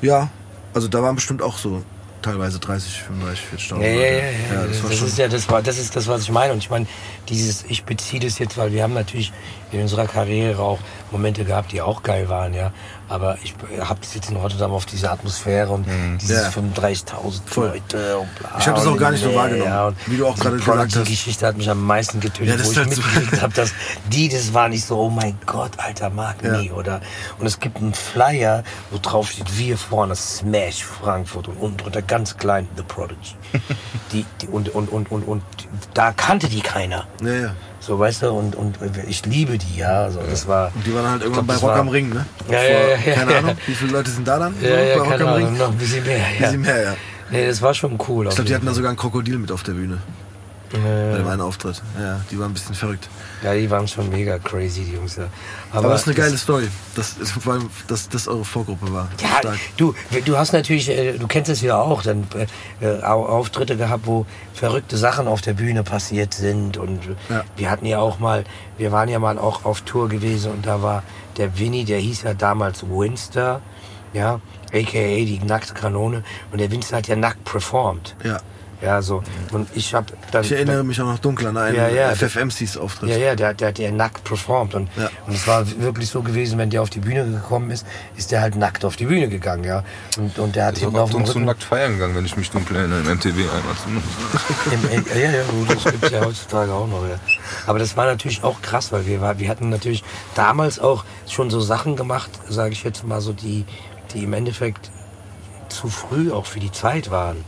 ja, 0.00 0.30
also 0.72 0.88
da 0.88 1.02
waren 1.02 1.14
bestimmt 1.14 1.42
auch 1.42 1.58
so 1.58 1.84
teilweise 2.24 2.58
30, 2.58 3.02
35, 3.02 3.72
40.000 3.72 3.82
Ja, 3.82 3.88
ja, 3.88 4.02
ja, 4.02 4.20
ja. 4.20 4.66
das 4.66 5.02
ist 5.02 5.18
ja 5.18 5.28
das, 5.28 5.48
war, 5.50 5.62
das 5.62 5.78
ist 5.78 5.94
das, 5.94 6.08
was 6.08 6.22
ich 6.22 6.30
meine. 6.30 6.52
Und 6.52 6.58
ich 6.58 6.70
meine, 6.70 6.86
dieses, 7.28 7.64
ich 7.68 7.84
beziehe 7.84 8.20
das 8.20 8.38
jetzt, 8.38 8.56
weil 8.56 8.72
wir 8.72 8.82
haben 8.82 8.94
natürlich 8.94 9.32
in 9.72 9.82
unserer 9.82 10.06
Karriere 10.06 10.62
auch 10.62 10.78
Momente 11.10 11.44
gehabt, 11.44 11.72
die 11.72 11.82
auch 11.82 12.02
geil 12.02 12.28
waren, 12.28 12.54
ja. 12.54 12.72
Aber 13.08 13.36
ich 13.42 13.54
habe 13.80 14.00
jetzt 14.12 14.30
in 14.30 14.36
Rotterdam 14.36 14.72
auf 14.72 14.86
diese 14.86 15.10
Atmosphäre 15.10 15.68
und 15.70 15.86
dieses 16.22 16.42
Ja. 16.44 16.48
35.000 16.50 17.42
Voll. 17.46 17.68
Leute 17.68 18.16
und 18.18 18.34
bla. 18.36 18.50
Ich 18.58 18.66
hab 18.66 18.76
das 18.76 18.86
auch 18.86 18.96
gar 18.96 19.10
nicht 19.10 19.22
so 19.22 19.34
wahrgenommen, 19.34 19.70
Ja, 19.70 19.92
wie 20.06 20.16
du 20.16 20.26
auch 20.26 20.34
diese 20.34 20.44
gerade 20.56 20.56
gesagt 20.86 20.96
hast. 20.96 21.06
Geschichte 21.08 21.46
hat 21.46 21.56
mich 21.58 21.68
am 21.68 21.84
meisten 21.84 22.20
getötet, 22.20 22.58
Ja, 22.58 22.64
wo 22.64 22.70
ich 22.70 22.76
halt 22.78 22.94
so- 22.94 23.02
mitgekriegt 23.02 23.42
habe, 23.42 23.52
dass 23.52 23.72
die, 24.10 24.28
das 24.30 24.54
war 24.54 24.68
nicht 24.70 24.86
so, 24.86 24.98
oh 24.98 25.10
mein 25.10 25.36
Gott, 25.44 25.72
alter 25.76 26.08
Mark, 26.08 26.42
Ja. 26.42 26.56
nee, 26.56 26.70
oder? 26.70 27.00
Und 27.38 27.46
es 27.46 27.60
gibt 27.60 27.76
einen 27.76 27.92
Flyer, 27.92 28.64
wo 28.90 28.98
drauf 29.00 29.30
steht, 29.30 29.58
wir 29.58 29.76
vorne 29.76 30.16
Smash 30.16 30.82
Frankfurt 30.82 31.48
und 31.48 31.56
unten 31.58 31.76
drunter 31.76 32.00
ganz 32.02 32.36
klein 32.38 32.68
The 32.76 32.82
Prodigy. 32.84 33.34
die, 34.12 34.24
die, 34.40 34.48
und, 34.48 34.70
und, 34.74 34.88
und, 34.90 35.10
und, 35.12 35.22
und 35.24 35.42
da 35.92 36.12
kannte 36.12 36.48
die 36.48 36.60
keiner. 36.62 37.06
Ja, 37.22 37.32
ja. 37.32 37.54
So, 37.86 37.98
weißt 37.98 38.22
du, 38.22 38.30
und, 38.30 38.56
und 38.56 38.78
ich 39.06 39.26
liebe 39.26 39.58
die, 39.58 39.76
ja. 39.78 40.04
Also, 40.04 40.20
das 40.28 40.48
war. 40.48 40.72
Und 40.74 40.86
die 40.86 40.94
waren 40.94 41.06
halt 41.10 41.22
irgendwann 41.22 41.44
glaub, 41.46 41.60
bei 41.60 41.66
Rock 41.66 41.74
war- 41.74 41.80
am 41.80 41.88
Ring, 41.88 42.08
ne? 42.08 42.24
Ja, 42.50 42.58
Vor, 42.58 42.62
ja, 42.62 42.70
ja, 42.70 42.96
ja, 43.06 43.14
Keine 43.14 43.32
ja. 43.32 43.38
Ahnung, 43.40 43.56
wie 43.66 43.74
viele 43.74 43.92
Leute 43.92 44.10
sind 44.10 44.26
da 44.26 44.38
dann? 44.38 44.54
Ja, 44.62 44.68
so, 44.70 44.74
ja, 44.74 44.80
bei 44.94 45.00
Rock 45.00 45.08
keine 45.10 45.22
am 45.24 45.28
Ahnung, 45.34 45.48
Ring? 45.48 45.58
noch 45.58 45.70
ein 45.72 45.76
bisschen 45.78 46.04
mehr. 46.06 46.16
Ein 46.16 46.22
Ja. 46.40 46.46
bisschen 46.46 46.60
mehr, 46.62 46.82
ja. 46.82 46.94
Nee, 47.30 47.46
das 47.46 47.60
war 47.62 47.74
schon 47.74 47.98
cool. 48.08 48.26
Ich 48.28 48.34
glaube, 48.34 48.48
die 48.48 48.54
hatten 48.54 48.66
da 48.66 48.72
sogar 48.72 48.90
ein 48.90 48.96
Krokodil 48.96 49.38
mit 49.38 49.50
auf 49.52 49.62
der 49.62 49.72
Bühne. 49.72 49.98
Bei 50.82 51.18
dem 51.18 51.26
einen 51.26 51.40
Auftritt. 51.40 51.80
Ja, 51.98 52.20
die 52.30 52.38
waren 52.38 52.50
ein 52.50 52.54
bisschen 52.54 52.74
verrückt. 52.74 53.08
Ja, 53.42 53.54
die 53.54 53.70
waren 53.70 53.86
schon 53.86 54.08
mega 54.08 54.38
crazy, 54.38 54.84
die 54.84 54.92
Jungs. 54.94 55.16
Ja. 55.16 55.24
Aber, 55.72 55.90
das 55.90 56.02
ist 56.02 56.08
eine 56.08 56.16
geile 56.16 56.36
Story, 56.36 56.68
dass, 56.94 57.14
vor 57.40 57.52
allem, 57.54 57.70
dass 57.86 58.08
das 58.08 58.26
eure 58.28 58.44
Vorgruppe 58.44 58.92
war. 58.92 59.08
Ja, 59.22 59.38
Stark. 59.38 59.58
du, 59.76 59.94
du 60.24 60.36
hast 60.36 60.52
natürlich, 60.52 60.88
äh, 60.88 61.12
du 61.18 61.26
kennst 61.26 61.50
es 61.50 61.60
ja 61.60 61.76
auch, 61.78 62.02
dann 62.02 62.26
äh, 62.80 63.02
Au- 63.02 63.26
Auftritte 63.26 63.76
gehabt, 63.76 64.06
wo 64.06 64.26
verrückte 64.52 64.96
Sachen 64.96 65.28
auf 65.28 65.40
der 65.42 65.52
Bühne 65.54 65.82
passiert 65.84 66.34
sind 66.34 66.76
und 66.76 67.00
Ja. 67.28 67.44
wir 67.56 67.70
hatten 67.70 67.86
ja 67.86 67.98
auch 67.98 68.18
mal, 68.18 68.44
wir 68.78 68.90
waren 68.92 69.08
ja 69.08 69.18
mal 69.18 69.38
auch 69.38 69.64
auf 69.64 69.82
Tour 69.82 70.08
gewesen 70.08 70.52
und 70.52 70.66
da 70.66 70.82
war 70.82 71.02
der 71.36 71.58
Winnie, 71.58 71.84
der 71.84 71.98
hieß 71.98 72.22
ja 72.22 72.34
damals 72.34 72.82
Winster, 72.88 73.60
ja, 74.12 74.40
aka 74.72 74.90
die 74.92 75.40
nackte 75.44 75.74
Kanone 75.74 76.22
und 76.52 76.60
der 76.60 76.70
Winster 76.70 76.96
hat 76.96 77.08
ja 77.08 77.16
nackt 77.16 77.44
performt. 77.44 78.14
Ja. 78.24 78.38
Ja, 78.84 79.00
so. 79.00 79.22
Und 79.52 79.68
ich 79.74 79.94
hab 79.94 80.12
dann. 80.30 80.44
Ich 80.44 80.52
erinnere 80.52 80.84
mich 80.84 81.00
auch 81.00 81.06
noch 81.06 81.18
dunkel 81.18 81.46
an 81.46 81.56
einen 81.56 81.76
Ja, 81.76 81.88
ja. 81.88 82.14
FFMCs 82.14 82.76
Auftritt. 82.76 83.08
Ja, 83.10 83.16
ja, 83.16 83.34
der, 83.34 83.54
der 83.54 83.68
hat 83.68 83.78
ja 83.78 83.90
nackt 83.90 84.24
performt. 84.24 84.74
Und, 84.74 84.90
Ja. 84.96 85.08
und 85.26 85.34
es 85.34 85.46
war 85.46 85.64
wirklich 85.80 86.10
so 86.10 86.22
gewesen, 86.22 86.58
wenn 86.58 86.68
der 86.70 86.82
auf 86.82 86.90
die 86.90 87.00
Bühne 87.00 87.24
gekommen 87.24 87.70
ist, 87.70 87.86
ist 88.16 88.30
der 88.30 88.42
halt 88.42 88.56
nackt 88.56 88.84
auf 88.84 88.96
die 88.96 89.06
Bühne 89.06 89.28
gegangen, 89.28 89.64
ja. 89.64 89.82
Und, 90.18 90.38
und 90.38 90.54
der 90.54 90.66
hat 90.66 90.78
hinten 90.78 90.96
auf 90.96 91.10
dem 91.10 91.20
und 91.20 91.26
zu 91.26 91.32
Rücken... 91.34 91.46
nackt 91.46 91.62
feiern 91.64 91.92
gegangen, 91.94 92.14
wenn 92.14 92.26
ich 92.26 92.36
mich 92.36 92.50
dunkel 92.50 92.76
erinnere, 92.76 93.00
im 93.00 93.06
MTV 93.16 93.36
einmal. 93.36 93.74
Im, 94.70 94.98
im, 94.98 95.06
ja, 95.18 95.30
ja, 95.30 95.42
gut, 95.44 95.70
das 95.70 95.84
gibt's 95.84 96.10
ja 96.10 96.24
heutzutage 96.24 96.72
auch 96.72 96.86
noch, 96.86 97.02
ja. 97.08 97.16
Aber 97.66 97.78
das 97.78 97.96
war 97.96 98.04
natürlich 98.06 98.42
auch 98.44 98.60
krass, 98.60 98.92
weil 98.92 99.06
wir, 99.06 99.20
war, 99.20 99.38
wir 99.38 99.48
hatten 99.48 99.70
natürlich 99.70 100.04
damals 100.34 100.78
auch 100.78 101.04
schon 101.26 101.48
so 101.50 101.60
Sachen 101.60 101.96
gemacht, 101.96 102.30
sage 102.48 102.72
ich 102.72 102.84
jetzt 102.84 103.04
mal 103.04 103.20
so, 103.20 103.32
die, 103.32 103.64
die 104.12 104.24
im 104.24 104.32
Endeffekt 104.34 104.90
zu 105.68 105.88
früh 105.88 106.30
auch 106.30 106.46
für 106.46 106.60
die 106.60 106.70
Zeit 106.72 107.10
waren. 107.10 107.44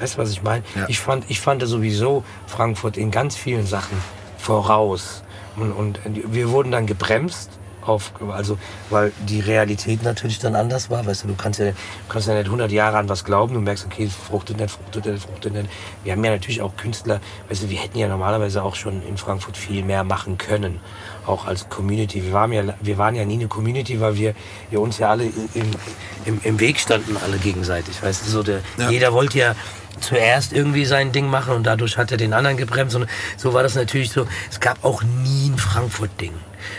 Weißt 0.00 0.14
du, 0.14 0.18
was 0.18 0.30
ich 0.30 0.42
meine? 0.42 0.62
Ja. 0.74 0.86
Ich 0.88 0.98
fand, 1.00 1.24
ich 1.28 1.40
fand 1.40 1.62
sowieso 1.66 2.22
Frankfurt 2.46 2.96
in 2.96 3.10
ganz 3.10 3.36
vielen 3.36 3.66
Sachen 3.66 3.96
voraus. 4.38 5.22
Und, 5.56 5.72
und 5.72 5.98
wir 6.04 6.50
wurden 6.50 6.70
dann 6.72 6.86
gebremst. 6.86 7.50
Auf, 7.82 8.10
also, 8.32 8.58
weil 8.90 9.12
die 9.28 9.38
Realität 9.38 10.02
natürlich 10.02 10.40
dann 10.40 10.56
anders 10.56 10.90
war. 10.90 11.06
Weißt 11.06 11.22
du, 11.22 11.28
du 11.28 11.36
kannst 11.36 11.60
ja, 11.60 11.70
kannst 12.08 12.26
ja 12.26 12.34
nicht 12.34 12.46
100 12.46 12.72
Jahre 12.72 12.98
an 12.98 13.08
was 13.08 13.22
glauben. 13.24 13.54
Du 13.54 13.60
merkst, 13.60 13.86
okay, 13.86 14.06
es 14.06 14.12
fruchtet 14.12 14.58
nicht, 14.58 14.72
fruchtet 14.72 15.06
nicht, 15.06 15.22
fruchtet 15.24 15.52
nicht. 15.52 15.68
Wir 16.02 16.10
haben 16.12 16.24
ja 16.24 16.32
natürlich 16.32 16.60
auch 16.62 16.74
Künstler, 16.76 17.20
weißt 17.48 17.62
du, 17.62 17.70
wir 17.70 17.78
hätten 17.78 17.96
ja 17.96 18.08
normalerweise 18.08 18.64
auch 18.64 18.74
schon 18.74 19.06
in 19.06 19.16
Frankfurt 19.16 19.56
viel 19.56 19.84
mehr 19.84 20.02
machen 20.02 20.36
können. 20.36 20.80
Auch 21.26 21.46
als 21.46 21.68
Community. 21.68 22.24
Wir 22.24 22.32
waren 22.32 22.52
ja, 22.52 22.64
wir 22.80 22.98
waren 22.98 23.14
ja 23.14 23.24
nie 23.24 23.34
eine 23.34 23.46
Community, 23.46 24.00
weil 24.00 24.16
wir, 24.16 24.34
wir 24.70 24.80
uns 24.80 24.98
ja 24.98 25.10
alle 25.10 25.26
im, 25.54 25.70
im, 26.24 26.40
im 26.42 26.58
Weg 26.58 26.80
standen, 26.80 27.16
alle 27.24 27.36
gegenseitig. 27.38 28.02
Weißt 28.02 28.26
du, 28.26 28.30
so 28.30 28.42
der, 28.42 28.62
Ja. 28.78 28.90
jeder 28.90 29.12
wollte 29.12 29.38
ja 29.38 29.54
zuerst 30.00 30.52
irgendwie 30.52 30.84
sein 30.84 31.12
Ding 31.12 31.28
machen 31.28 31.54
und 31.54 31.64
dadurch 31.64 31.96
hat 31.98 32.10
er 32.10 32.16
den 32.16 32.32
anderen 32.32 32.56
gebremst. 32.56 32.96
Und 32.96 33.08
so 33.36 33.54
war 33.54 33.62
das 33.62 33.74
natürlich 33.74 34.10
so. 34.10 34.26
Es 34.50 34.60
gab 34.60 34.84
auch 34.84 35.02
nie 35.02 35.50
ein 35.50 35.58
Frankfurt-Ding. 35.58 36.34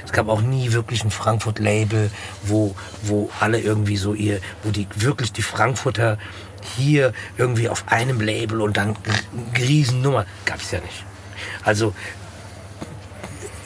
Es 0.06 0.12
gab 0.12 0.28
auch 0.28 0.42
nie 0.42 0.72
wirklich 0.74 1.04
ein 1.04 1.12
Frankfurt-Label, 1.12 2.12
wo, 2.44 2.76
wo 3.04 3.30
alle 3.40 3.60
irgendwie 3.60 3.98
so 3.98 4.14
ihr, 4.14 4.40
wo 4.64 4.72
die 4.72 4.88
wirklich 4.96 5.32
die 5.32 5.42
Frankfurter 5.42 6.18
hier 6.76 7.14
irgendwie 7.38 7.70
auf 7.70 7.86
einem 7.88 8.20
Label 8.20 8.62
und 8.62 8.78
dann 8.78 8.96
Riesennummer. 9.58 10.26
Gab's 10.46 10.72
ja 10.72 10.80
nicht. 10.80 11.06
Also, 11.64 11.94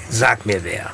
sag 0.10 0.45
mir 0.45 0.64
wer. 0.64 0.91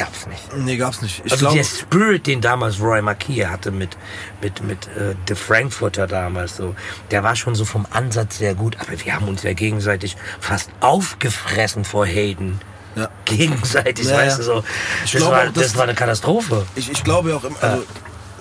Gab's 0.00 0.26
nicht. 0.26 0.56
Nee, 0.56 0.76
gab's 0.78 1.02
nicht. 1.02 1.20
Ich 1.26 1.32
also 1.32 1.44
glaube, 1.44 1.58
der 1.58 1.64
Spirit, 1.64 2.26
den 2.26 2.40
damals 2.40 2.80
Roy 2.80 3.02
Marquis 3.02 3.44
hatte 3.46 3.70
mit 3.70 3.98
mit 4.40 4.62
mit 4.62 4.86
äh, 4.96 5.14
The 5.28 5.34
Frankfurter 5.34 6.06
damals 6.06 6.56
so, 6.56 6.74
der 7.10 7.22
war 7.22 7.36
schon 7.36 7.54
so 7.54 7.66
vom 7.66 7.86
Ansatz 7.90 8.38
sehr 8.38 8.54
gut. 8.54 8.78
Aber 8.80 8.92
wir 8.98 9.14
haben 9.14 9.28
uns 9.28 9.42
ja 9.42 9.52
gegenseitig 9.52 10.16
fast 10.40 10.70
aufgefressen 10.80 11.84
vor 11.84 12.06
Hayden. 12.06 12.60
Ja. 12.96 13.10
Gegenseitig, 13.26 14.06
Ja, 14.08 14.16
weißt 14.16 14.38
du 14.38 14.42
so. 14.42 14.64
Ich 15.04 15.12
Das 15.12 15.22
war, 15.22 15.48
auch, 15.48 15.52
dass- 15.52 15.64
das 15.64 15.76
war 15.76 15.82
eine 15.84 15.94
Katastrophe. 15.94 16.64
ich, 16.76 16.90
ich 16.90 17.04
glaube 17.04 17.36
auch, 17.36 17.44
immer, 17.44 17.62
also, 17.62 17.84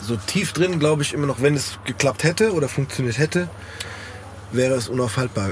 so 0.02 0.16
tief 0.16 0.54
drin 0.54 0.80
glaube 0.80 1.04
ich 1.04 1.14
immer 1.14 1.28
noch, 1.28 1.42
wenn 1.42 1.56
es 1.56 1.78
geklappt 1.84 2.24
hätte 2.24 2.54
oder 2.54 2.70
funktioniert 2.70 3.18
hätte, 3.18 3.50
wäre 4.54 4.76
es 4.76 4.88
unaufhaltbar. 4.88 5.50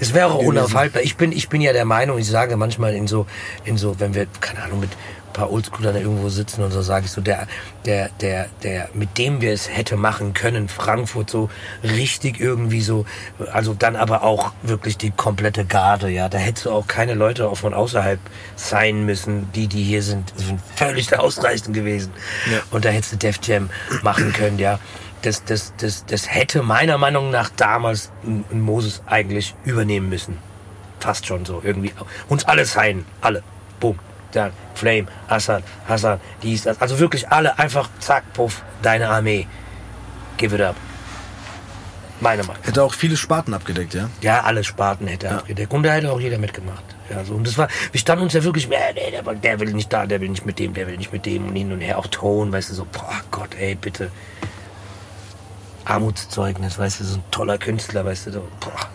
Es 0.00 0.14
wäre 0.14 0.34
unaufhaltbar. 0.34 1.02
Ich 1.02 1.16
bin, 1.16 1.32
ich 1.32 1.48
bin 1.48 1.60
ja 1.60 1.72
der 1.72 1.84
Meinung, 1.84 2.18
ich 2.18 2.28
sage 2.28 2.56
manchmal 2.56 2.94
in 2.94 3.06
so, 3.06 3.26
in 3.64 3.76
so, 3.76 3.98
wenn 4.00 4.14
wir, 4.14 4.26
keine 4.40 4.62
Ahnung, 4.62 4.80
mit 4.80 4.90
paar 5.34 5.52
Oldschooler 5.52 5.92
da 5.92 5.98
irgendwo 5.98 6.30
sitzen 6.30 6.62
und 6.62 6.70
so 6.70 6.80
sage 6.80 7.04
ich 7.04 7.10
so, 7.10 7.20
der, 7.20 7.46
der, 7.84 8.08
der, 8.20 8.46
der, 8.62 8.88
mit 8.94 9.18
dem 9.18 9.42
wir 9.42 9.52
es 9.52 9.68
hätte 9.68 9.96
machen 9.96 10.32
können, 10.32 10.68
Frankfurt 10.70 11.28
so 11.28 11.50
richtig 11.82 12.40
irgendwie 12.40 12.80
so, 12.80 13.04
also 13.52 13.74
dann 13.74 13.96
aber 13.96 14.22
auch 14.22 14.52
wirklich 14.62 14.96
die 14.96 15.10
komplette 15.10 15.66
Garde, 15.66 16.08
ja. 16.08 16.30
Da 16.30 16.38
hättest 16.38 16.66
du 16.66 16.70
auch 16.70 16.86
keine 16.86 17.12
Leute 17.12 17.48
auch 17.48 17.58
von 17.58 17.74
außerhalb 17.74 18.20
sein 18.56 19.04
müssen, 19.04 19.52
die, 19.52 19.66
die 19.66 19.82
hier 19.82 20.02
sind, 20.02 20.32
sind 20.36 20.60
völlig 20.76 21.18
ausreichend 21.18 21.74
gewesen. 21.74 22.12
Ja. 22.50 22.60
Und 22.70 22.86
da 22.86 22.88
hättest 22.88 23.12
du 23.12 23.16
Def 23.16 23.40
Jam 23.42 23.68
machen 24.02 24.32
können, 24.32 24.58
ja. 24.58 24.78
Das, 25.24 25.42
das, 25.42 25.72
das, 25.78 26.04
das 26.04 26.30
hätte 26.30 26.62
meiner 26.62 26.98
Meinung 26.98 27.30
nach 27.30 27.48
damals 27.48 28.12
Moses 28.50 29.02
eigentlich 29.06 29.54
übernehmen 29.64 30.10
müssen. 30.10 30.36
Fast 31.00 31.26
schon 31.26 31.46
so 31.46 31.62
irgendwie. 31.64 31.92
Uns 32.28 32.44
alle 32.44 32.66
sein, 32.66 33.06
alle. 33.22 33.42
Boom. 33.80 33.98
Dann 34.32 34.52
Flame, 34.74 35.06
Hassan, 35.28 35.62
Hassan, 35.88 36.20
dies, 36.42 36.64
das. 36.64 36.78
Also 36.82 36.98
wirklich 36.98 37.30
alle 37.30 37.58
einfach 37.58 37.88
zack, 38.00 38.32
puff, 38.34 38.62
deine 38.82 39.08
Armee. 39.08 39.46
Give 40.36 40.54
it 40.54 40.60
up. 40.60 40.76
Meine 42.20 42.42
Meinung. 42.42 42.62
Hätte 42.62 42.82
auch 42.82 42.92
viele 42.92 43.16
Sparten 43.16 43.54
abgedeckt, 43.54 43.94
ja? 43.94 44.10
Ja, 44.20 44.42
alle 44.42 44.62
Sparten 44.62 45.06
hätte 45.06 45.28
er 45.28 45.38
abgedeckt. 45.38 45.72
Und 45.72 45.84
da 45.84 45.92
hätte 45.92 46.12
auch 46.12 46.20
jeder 46.20 46.38
mitgemacht. 46.38 46.84
Ja, 47.10 47.24
so. 47.24 47.34
Und 47.34 47.46
das 47.46 47.56
war, 47.56 47.68
wir 47.92 48.00
standen 48.00 48.24
uns 48.24 48.34
ja 48.34 48.44
wirklich, 48.44 48.70
äh, 48.70 48.92
nee, 48.94 49.10
der, 49.10 49.22
der 49.34 49.60
will 49.60 49.72
nicht 49.72 49.92
da, 49.92 50.06
der 50.06 50.20
will 50.20 50.28
nicht 50.28 50.44
mit 50.44 50.58
dem, 50.58 50.74
der 50.74 50.86
will 50.86 50.96
nicht 50.98 51.12
mit 51.12 51.24
dem 51.24 51.48
und 51.48 51.56
hin 51.56 51.72
und 51.72 51.80
her. 51.80 51.98
Auch 51.98 52.08
Ton, 52.08 52.52
weißt 52.52 52.70
du, 52.70 52.74
so, 52.74 52.86
boah 52.90 53.20
Gott, 53.30 53.54
ey, 53.58 53.74
bitte. 53.74 54.10
Armutszeugnis, 55.84 56.78
weißt 56.78 57.00
du, 57.00 57.04
so 57.04 57.16
ein 57.16 57.24
toller 57.30 57.58
Künstler, 57.58 58.04
weißt 58.04 58.26
du, 58.28 58.30
boah. 58.60 58.88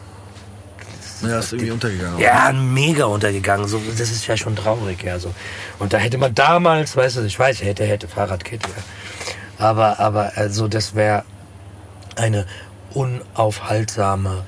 Ja, 1.22 1.40
ist 1.40 1.52
irgendwie 1.52 1.72
untergegangen. 1.72 2.20
Ja, 2.20 2.52
mega 2.54 3.06
untergegangen. 3.06 3.68
So, 3.68 3.82
das 3.90 4.10
ist 4.10 4.26
ja 4.28 4.38
schon 4.38 4.56
traurig, 4.56 5.04
ja. 5.04 5.20
So. 5.20 5.34
Und 5.78 5.92
da 5.92 5.98
hätte 5.98 6.18
man 6.18 6.34
damals, 6.34 6.96
weißt 6.96 7.18
du, 7.18 7.24
ich 7.24 7.38
weiß, 7.38 7.62
hätte, 7.62 7.86
hätte 7.86 8.08
Fahrradkit, 8.08 8.62
ja. 8.66 9.66
Aber, 9.66 10.00
aber, 10.00 10.32
also, 10.36 10.70
das 10.70 10.96
wäre 10.96 11.26
eine 12.16 12.46
unaufhaltsame 12.94 14.44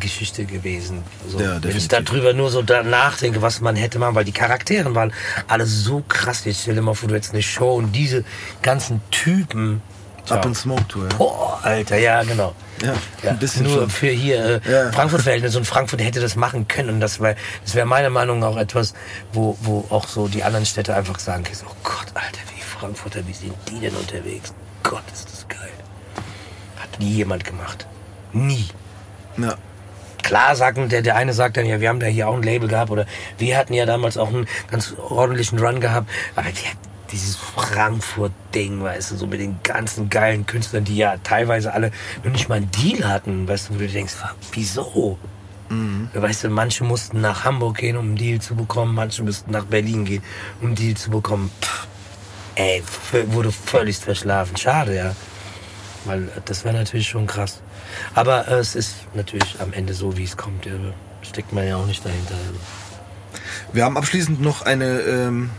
Geschichte 0.00 0.44
gewesen. 0.44 1.02
So, 1.28 1.38
Ja, 1.38 1.62
wenn 1.62 1.76
ich 1.76 1.88
darüber 1.88 2.32
nur 2.32 2.50
so 2.50 2.62
nachdenke, 2.62 3.42
was 3.42 3.60
man 3.60 3.76
hätte 3.76 3.98
machen, 3.98 4.14
weil 4.14 4.24
die 4.24 4.32
Charaktere 4.32 4.94
waren 4.94 5.12
alle 5.46 5.66
so 5.66 6.02
krass. 6.08 6.44
Ich 6.46 6.60
stell 6.60 6.74
dir 6.74 6.82
mal 6.82 6.94
vor, 6.94 7.08
du 7.08 7.14
hättest 7.14 7.32
eine 7.32 7.42
Show 7.42 7.74
und 7.74 7.92
diese 7.92 8.24
ganzen 8.62 9.00
Typen. 9.10 9.82
Up 10.30 10.44
in 10.46 10.54
Smoke 10.54 10.86
Tour, 10.88 11.08
ja? 11.10 11.16
Boah, 11.16 11.58
Alter, 11.62 11.98
ja, 11.98 12.22
genau. 12.22 12.54
Ja, 12.82 12.94
Ja, 13.22 13.30
ein 13.30 13.38
bisschen 13.38 13.64
nur 13.66 13.80
schon. 13.80 13.90
für 13.90 14.08
hier 14.08 14.62
äh, 14.66 14.70
Ja. 14.70 14.92
Frankfurt-Verhältnisse 14.92 15.58
und 15.58 15.64
Frankfurt 15.66 16.02
hätte 16.02 16.20
das 16.20 16.34
machen 16.36 16.66
können. 16.66 16.88
Und 16.90 17.00
das 17.00 17.20
wäre 17.20 17.36
das 17.64 17.74
wär 17.74 17.84
meiner 17.84 18.10
Meinung 18.10 18.38
nach 18.38 18.48
auch 18.48 18.56
etwas, 18.56 18.94
wo, 19.32 19.56
wo 19.60 19.86
auch 19.90 20.08
so 20.08 20.26
die 20.28 20.42
anderen 20.42 20.64
Städte 20.66 20.94
einfach 20.94 21.18
sagen 21.18 21.44
können, 21.44 21.58
oh 21.66 21.74
Gott, 21.82 22.06
Alter, 22.14 22.40
wie 22.56 22.60
Frankfurter, 22.62 23.20
wie 23.26 23.32
sind 23.32 23.54
die 23.70 23.80
denn 23.80 23.94
unterwegs? 23.94 24.54
Gott, 24.82 25.02
ist 25.12 25.30
das 25.30 25.46
geil. 25.48 25.70
Hat 26.80 26.98
nie 26.98 27.12
jemand 27.12 27.44
gemacht. 27.44 27.86
Nie. 28.32 28.68
Ja. 29.36 29.54
Klar 30.22 30.56
sagen, 30.56 30.88
der, 30.88 31.02
der 31.02 31.16
eine 31.16 31.34
sagt 31.34 31.58
dann, 31.58 31.66
ja, 31.66 31.80
wir 31.80 31.88
haben 31.90 32.00
da 32.00 32.06
hier 32.06 32.28
auch 32.28 32.34
ein 32.34 32.42
Label 32.42 32.66
gehabt 32.68 32.90
oder 32.90 33.04
wir 33.36 33.56
hatten 33.58 33.74
ja 33.74 33.84
damals 33.84 34.16
auch 34.16 34.28
einen 34.28 34.46
ganz 34.70 34.94
ordentlichen 35.10 35.58
Run 35.58 35.80
gehabt. 35.80 36.08
Aber 36.34 36.48
die, 36.48 36.64
dieses 37.14 37.36
Frankfurt-Ding, 37.36 38.82
weißt 38.82 39.12
du, 39.12 39.16
so 39.16 39.26
mit 39.26 39.40
den 39.40 39.56
ganzen 39.62 40.10
geilen 40.10 40.46
Künstlern, 40.46 40.84
die 40.84 40.96
ja 40.96 41.16
teilweise 41.22 41.72
alle 41.72 41.92
noch 42.24 42.32
nicht 42.32 42.48
mal 42.48 42.56
einen 42.56 42.70
Deal 42.72 43.08
hatten, 43.08 43.46
weißt 43.46 43.70
du, 43.70 43.74
wo 43.74 43.78
du 43.78 43.88
denkst, 43.88 44.14
wieso? 44.52 45.18
Weißt 46.12 46.44
du, 46.44 46.50
manche 46.50 46.84
mussten 46.84 47.20
nach 47.20 47.44
Hamburg 47.44 47.78
gehen, 47.78 47.96
um 47.96 48.06
einen 48.06 48.16
Deal 48.16 48.40
zu 48.40 48.54
bekommen, 48.54 48.94
manche 48.94 49.22
mussten 49.22 49.50
nach 49.50 49.64
Berlin 49.64 50.04
gehen, 50.04 50.22
um 50.60 50.68
einen 50.68 50.76
Deal 50.76 50.94
zu 50.96 51.10
bekommen. 51.10 51.50
Pff, 51.60 51.86
ey, 52.54 52.82
wurde 53.28 53.50
völlig 53.50 53.96
verschlafen. 53.96 54.56
Schade, 54.56 54.94
ja. 54.94 55.16
Weil 56.04 56.24
äh, 56.24 56.40
das 56.44 56.64
wäre 56.64 56.76
natürlich 56.76 57.08
schon 57.08 57.26
krass. 57.26 57.60
Aber 58.14 58.46
äh, 58.46 58.54
es 58.58 58.74
ist 58.74 58.94
natürlich 59.14 59.60
am 59.60 59.72
Ende 59.72 59.94
so, 59.94 60.16
wie 60.16 60.24
es 60.24 60.36
kommt. 60.36 60.66
Ja, 60.66 60.72
steckt 61.22 61.52
man 61.52 61.66
ja 61.66 61.76
auch 61.76 61.86
nicht 61.86 62.04
dahinter. 62.04 62.34
Also. 62.34 62.60
Wir 63.72 63.84
haben 63.84 63.96
abschließend 63.96 64.40
noch 64.40 64.62
eine, 64.62 65.00
ähm, 65.00 65.50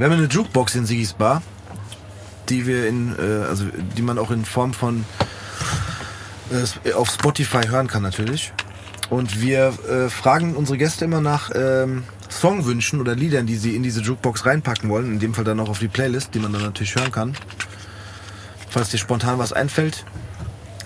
wir 0.00 0.06
haben 0.06 0.14
eine 0.14 0.28
Jukebox 0.28 0.76
in 0.76 0.86
Sigis 0.86 1.12
Bar, 1.12 1.42
die 2.48 2.66
wir 2.66 2.88
in, 2.88 3.14
äh, 3.18 3.44
also 3.46 3.66
die 3.98 4.00
man 4.00 4.18
auch 4.18 4.30
in 4.30 4.46
Form 4.46 4.72
von 4.72 5.04
äh, 6.50 6.92
auf 6.94 7.10
Spotify 7.10 7.66
hören 7.68 7.86
kann 7.86 8.02
natürlich. 8.02 8.54
Und 9.10 9.42
wir 9.42 9.74
äh, 9.90 10.08
fragen 10.08 10.56
unsere 10.56 10.78
Gäste 10.78 11.04
immer 11.04 11.20
nach 11.20 11.50
ähm, 11.54 12.04
Songwünschen 12.30 12.98
oder 12.98 13.14
Liedern, 13.14 13.44
die 13.44 13.56
sie 13.56 13.76
in 13.76 13.82
diese 13.82 14.00
Jukebox 14.00 14.46
reinpacken 14.46 14.88
wollen. 14.88 15.12
In 15.12 15.18
dem 15.18 15.34
Fall 15.34 15.44
dann 15.44 15.60
auch 15.60 15.68
auf 15.68 15.80
die 15.80 15.88
Playlist, 15.88 16.34
die 16.34 16.38
man 16.38 16.54
dann 16.54 16.62
natürlich 16.62 16.94
hören 16.94 17.12
kann. 17.12 17.34
Falls 18.70 18.88
dir 18.88 18.98
spontan 18.98 19.38
was 19.38 19.52
einfällt. 19.52 20.06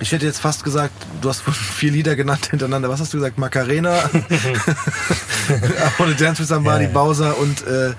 Ich 0.01 0.11
hätte 0.11 0.27
jetzt 0.27 0.41
fast 0.41 0.65
gesagt, 0.65 0.95
du 1.20 1.28
hast 1.28 1.43
vier 1.43 1.93
Lieder 1.93 2.16
genannt 2.16 2.47
hintereinander. 2.47 2.89
Was 2.89 2.99
hast 2.99 3.15
du 3.15 3.19
gesagt? 3.19 3.39
Macarena, 3.39 3.93
Wanna 5.99 6.15
Dance 6.15 6.43
with 6.43 6.49
Somebody, 6.49 6.86
ja. 6.86 6.91
Bowser 6.91 7.39
und 7.39 7.65
äh, 7.65 7.93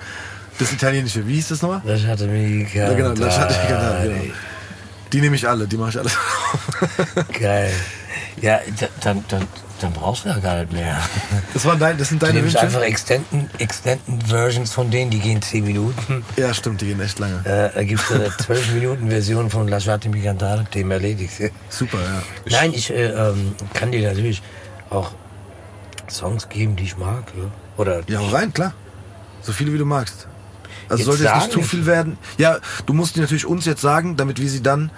das 0.59 0.71
italienische. 0.71 1.25
Wie 1.27 1.35
hieß 1.35 1.49
das 1.49 1.61
nochmal? 1.61 1.81
Das 1.85 2.03
hatte 2.05 2.27
mich 2.27 2.73
Ja, 2.73 2.93
genau, 2.93 3.13
das 3.13 3.37
hatte 3.39 3.55
ich 3.61 3.67
gedacht. 3.67 4.03
Genau. 4.03 4.33
Die 5.13 5.21
nehme 5.21 5.35
ich 5.35 5.47
alle, 5.47 5.67
die 5.67 5.77
mache 5.77 5.89
ich 5.91 5.97
alle. 5.99 6.09
Geil. 7.39 7.71
Ja, 8.41 8.59
da- 8.79 8.87
dann, 9.01 9.23
dann, 9.29 9.47
dann 9.79 9.93
brauchst 9.93 10.25
du 10.25 10.29
ja 10.29 10.37
gar 10.39 10.59
nicht 10.59 10.73
mehr. 10.73 10.99
Das, 11.53 11.63
waren 11.65 11.79
dein, 11.79 11.97
das 11.97 12.09
sind 12.09 12.21
Du 12.21 12.25
deine 12.25 12.39
nimmst 12.39 12.55
Wünsche? 12.55 12.65
einfach 12.67 12.81
Extended, 12.81 13.49
Extended 13.59 14.23
Versions 14.27 14.71
von 14.73 14.91
denen, 14.91 15.11
die 15.11 15.19
gehen 15.19 15.41
10 15.41 15.63
Minuten. 15.63 16.25
Ja, 16.35 16.53
stimmt, 16.53 16.81
die 16.81 16.87
gehen 16.87 16.99
echt 16.99 17.19
lange. 17.19 17.37
Äh, 17.45 17.73
da 17.73 17.83
gibt 17.83 18.01
es 18.01 18.11
eine 18.11 18.29
12 18.35 18.73
Minuten 18.73 19.09
Version 19.09 19.49
von 19.49 19.67
Lasciate 19.69 20.09
mi 20.09 20.21
cantare, 20.21 20.65
Thema 20.69 20.95
erledigt. 20.95 21.33
Super, 21.69 21.97
ja. 21.99 22.21
Nein, 22.49 22.73
ich 22.73 22.89
äh, 22.91 23.05
ähm, 23.11 23.55
kann 23.73 23.91
dir 23.91 24.07
natürlich 24.09 24.41
auch 24.89 25.11
Songs 26.09 26.49
geben, 26.49 26.75
die 26.75 26.83
ich 26.83 26.97
mag. 26.97 27.23
Ja. 27.37 27.43
Oder 27.77 28.01
Ja, 28.07 28.19
rein, 28.21 28.53
klar. 28.53 28.73
So 29.41 29.53
viele 29.53 29.71
wie 29.73 29.77
du 29.77 29.85
magst. 29.85 30.27
Also 30.89 30.97
Jetzt 31.11 31.19
sollte 31.19 31.25
es 31.37 31.43
nicht 31.43 31.51
zu 31.51 31.61
viel 31.61 31.85
werden. 31.85 32.17
Ja, 32.37 32.57
du 32.85 32.93
musst 32.93 33.15
die 33.15 33.19
natürlich 33.21 33.45
uns 33.45 33.65
jetzt 33.65 33.81
sagen, 33.81 34.15
damit 34.17 34.39
wir 34.41 34.49
sie 34.49 34.61
dann 34.61 34.91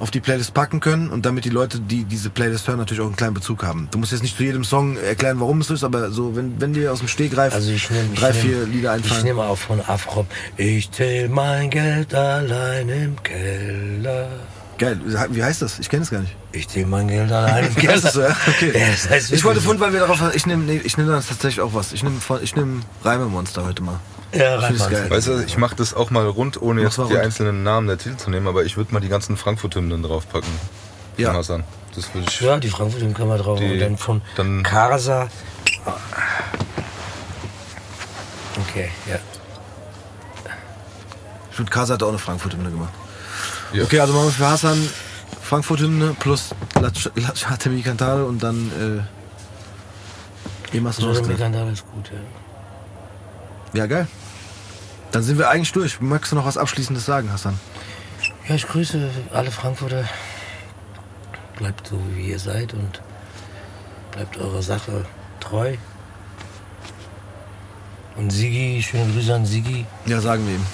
auf 0.00 0.10
die 0.12 0.20
Playlist 0.20 0.54
packen 0.54 0.78
können 0.80 1.10
und 1.10 1.26
damit 1.26 1.44
die 1.44 1.48
Leute, 1.50 1.80
die 1.80 2.04
diese 2.04 2.30
Playlist 2.30 2.68
hören, 2.68 2.78
natürlich 2.78 3.00
auch 3.00 3.06
einen 3.06 3.16
kleinen 3.16 3.34
Bezug 3.34 3.64
haben. 3.64 3.88
Du 3.90 3.98
musst 3.98 4.12
jetzt 4.12 4.22
nicht 4.22 4.36
zu 4.36 4.44
jedem 4.44 4.62
Song 4.64 4.96
erklären, 4.96 5.40
warum 5.40 5.60
es 5.60 5.70
ist, 5.70 5.82
aber 5.82 6.10
so, 6.12 6.36
wenn, 6.36 6.60
wenn 6.60 6.72
dir 6.72 6.92
aus 6.92 7.00
dem 7.00 7.08
Stegreif 7.08 7.52
Also 7.52 7.70
ich 7.72 7.90
nehme 7.90 8.14
drei, 8.14 8.32
vier 8.32 8.64
Lieder 8.64 8.96
Ich 8.96 9.02
einfallen. 9.04 9.24
nehme 9.24 9.42
auch 9.42 9.58
von 9.58 9.80
Afro. 9.80 10.24
Ich 10.56 10.90
zähl 10.92 11.28
mein 11.28 11.70
Geld 11.70 12.14
allein 12.14 12.88
im 12.88 13.22
Keller. 13.22 14.28
Geil, 14.78 15.00
wie 15.30 15.42
heißt 15.42 15.60
das? 15.62 15.80
Ich 15.80 15.88
kenne 15.88 16.04
es 16.04 16.10
gar 16.10 16.20
nicht. 16.20 16.36
Ich 16.52 16.68
zähl 16.68 16.86
mein 16.86 17.08
Geld 17.08 17.32
allein 17.32 17.66
im 17.66 17.74
Keller. 17.74 18.00
Das 18.00 18.12
so, 18.12 18.20
ja? 18.22 18.36
Okay. 18.46 18.70
Ja, 18.78 18.86
das 18.92 19.10
heißt 19.10 19.32
ich 19.32 19.42
wollte 19.42 19.60
vorhin, 19.60 19.80
weil 19.80 19.92
wir 19.92 19.98
darauf, 20.00 20.22
ich 20.34 20.46
nehme, 20.46 20.62
nee, 20.62 20.80
ich 20.84 20.96
nehme 20.96 21.10
dann 21.10 21.24
tatsächlich 21.26 21.60
auch 21.60 21.74
was. 21.74 21.92
Ich 21.92 22.04
nehme, 22.04 22.20
von- 22.20 22.40
ich 22.40 22.54
nehme 22.54 22.82
Reimemonster 23.02 23.64
heute 23.64 23.82
mal. 23.82 23.98
Ja. 24.32 24.60
Weißt 25.10 25.26
du, 25.26 25.42
ich 25.44 25.56
mache 25.56 25.74
das 25.76 25.94
auch 25.94 26.10
mal 26.10 26.26
rund, 26.26 26.60
ohne 26.60 26.82
jetzt 26.82 26.98
die 26.98 27.02
rund. 27.02 27.16
einzelnen 27.16 27.62
Namen 27.62 27.86
der 27.86 27.96
Titel 27.98 28.16
zu 28.16 28.28
nehmen, 28.30 28.46
aber 28.46 28.64
ich 28.64 28.76
würde 28.76 28.92
mal 28.92 29.00
die 29.00 29.08
ganzen 29.08 29.36
Frankfurt-Hymnen 29.36 30.02
draufpacken. 30.02 30.50
Ja. 31.16 31.32
Das 31.34 31.56
würde 32.14 32.26
ich. 32.28 32.40
Ja, 32.40 32.58
die 32.58 32.68
Frankfurt 32.68 33.00
den 33.02 33.14
können 33.14 33.30
wir 33.30 33.38
drauf. 33.38 33.58
Die- 33.58 33.72
Und 33.72 33.80
dann 33.80 33.96
von 33.96 34.22
dann- 34.36 34.62
Karsa. 34.62 35.28
Okay, 38.68 38.90
ja. 39.08 39.16
Ich 41.50 41.56
finde, 41.56 41.70
Kasa 41.72 41.94
hat 41.94 42.02
auch 42.02 42.08
eine 42.08 42.18
Frankfurt-Hymne 42.18 42.70
gemacht. 42.70 42.92
Ja. 43.72 43.84
Okay, 43.84 44.00
also 44.00 44.12
machen 44.12 44.26
wir 44.26 44.32
für 44.32 44.46
Hassan 44.46 44.88
Frankfurt-Hymne 45.42 46.14
plus 46.20 46.50
Lachate 47.14 47.70
Mi 47.70 47.82
Cantare 47.82 48.24
und 48.26 48.42
dann 48.42 49.04
äh, 50.72 50.76
Emas 50.76 50.98
Nostra. 50.98 51.32
dann 51.34 51.54
alles 51.54 51.82
gut, 51.84 52.10
ja. 52.12 52.18
Ja, 53.80 53.86
geil. 53.86 54.06
Dann 55.12 55.22
sind 55.22 55.38
wir 55.38 55.48
eigentlich 55.48 55.72
durch. 55.72 56.00
Magst 56.00 56.32
du 56.32 56.36
noch 56.36 56.44
was 56.46 56.58
Abschließendes 56.58 57.04
sagen, 57.06 57.32
Hassan? 57.32 57.58
Ja, 58.48 58.54
ich 58.54 58.66
grüße 58.66 59.10
alle 59.32 59.50
Frankfurter. 59.50 60.04
Bleibt 61.56 61.86
so, 61.88 62.00
wie 62.14 62.30
ihr 62.30 62.38
seid 62.38 62.72
und 62.74 63.00
bleibt 64.12 64.36
eurer 64.38 64.62
Sache 64.62 65.04
treu. 65.40 65.74
Und 68.16 68.30
Sigi, 68.30 68.82
schöne 68.82 69.12
Grüße 69.12 69.34
an 69.34 69.46
Sigi. 69.46 69.86
Ja, 70.06 70.20
sagen 70.20 70.46
wir 70.46 70.54
ihm. 70.54 70.66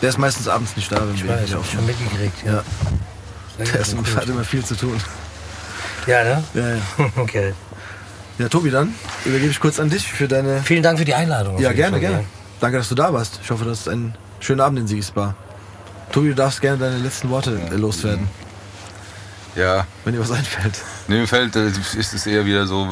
Der 0.00 0.08
ist 0.10 0.18
meistens 0.18 0.48
abends 0.48 0.76
nicht 0.76 0.90
da, 0.90 1.06
wenn 1.06 1.14
Ich 1.14 1.24
wir 1.24 1.30
weiß, 1.30 1.48
hier 1.48 1.56
hab 1.56 1.64
ich 1.64 1.72
schon 1.72 1.86
mitgekriegt. 1.86 2.44
Ja, 2.44 2.52
Ja, 3.58 3.64
der 3.64 3.80
ist, 3.80 3.96
hat 4.16 4.26
immer 4.28 4.44
viel 4.44 4.64
zu 4.64 4.76
tun. 4.76 5.00
ja 6.06 6.22
ne? 6.24 6.44
Ja, 6.54 6.68
ja. 6.76 6.80
Okay. 7.16 7.52
ja, 8.38 8.48
Tobi, 8.48 8.70
dann 8.70 8.94
übergebe 9.24 9.50
ich 9.50 9.58
kurz 9.60 9.80
an 9.80 9.90
dich 9.90 10.06
für 10.10 10.28
deine... 10.28 10.62
Vielen 10.62 10.82
Dank 10.82 10.98
für 10.98 11.04
die 11.04 11.14
Einladung. 11.14 11.58
Ja, 11.58 11.72
gerne, 11.72 11.92
Fall, 11.92 12.00
gerne. 12.00 12.24
Danke, 12.60 12.78
dass 12.78 12.88
du 12.88 12.94
da 12.94 13.12
warst. 13.12 13.38
Ich 13.42 13.50
hoffe, 13.50 13.64
das 13.64 13.80
ist 13.80 13.88
ein 13.88 14.14
schöner 14.40 14.64
Abend 14.64 14.80
in 14.80 14.86
Siegesbar. 14.88 15.34
Tobi, 16.12 16.28
du 16.28 16.34
darfst 16.34 16.60
gerne 16.60 16.78
deine 16.78 16.98
letzten 16.98 17.28
Worte 17.30 17.60
äh, 17.70 17.76
loswerden, 17.76 18.28
Ja, 19.54 19.86
wenn 20.04 20.14
dir 20.14 20.20
was 20.20 20.30
einfällt. 20.30 20.80
Nee, 21.06 21.20
mir 21.20 21.26
fällt, 21.28 21.54
äh, 21.54 21.68
ist 21.68 22.14
es 22.14 22.26
eher 22.26 22.46
wieder 22.46 22.66
so, 22.66 22.88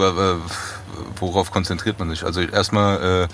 worauf 1.18 1.51
konzentriert 1.51 1.98
man 1.98 2.10
sich? 2.10 2.24
Also 2.24 2.43
erstmal 2.43 3.24
äh, 3.24 3.28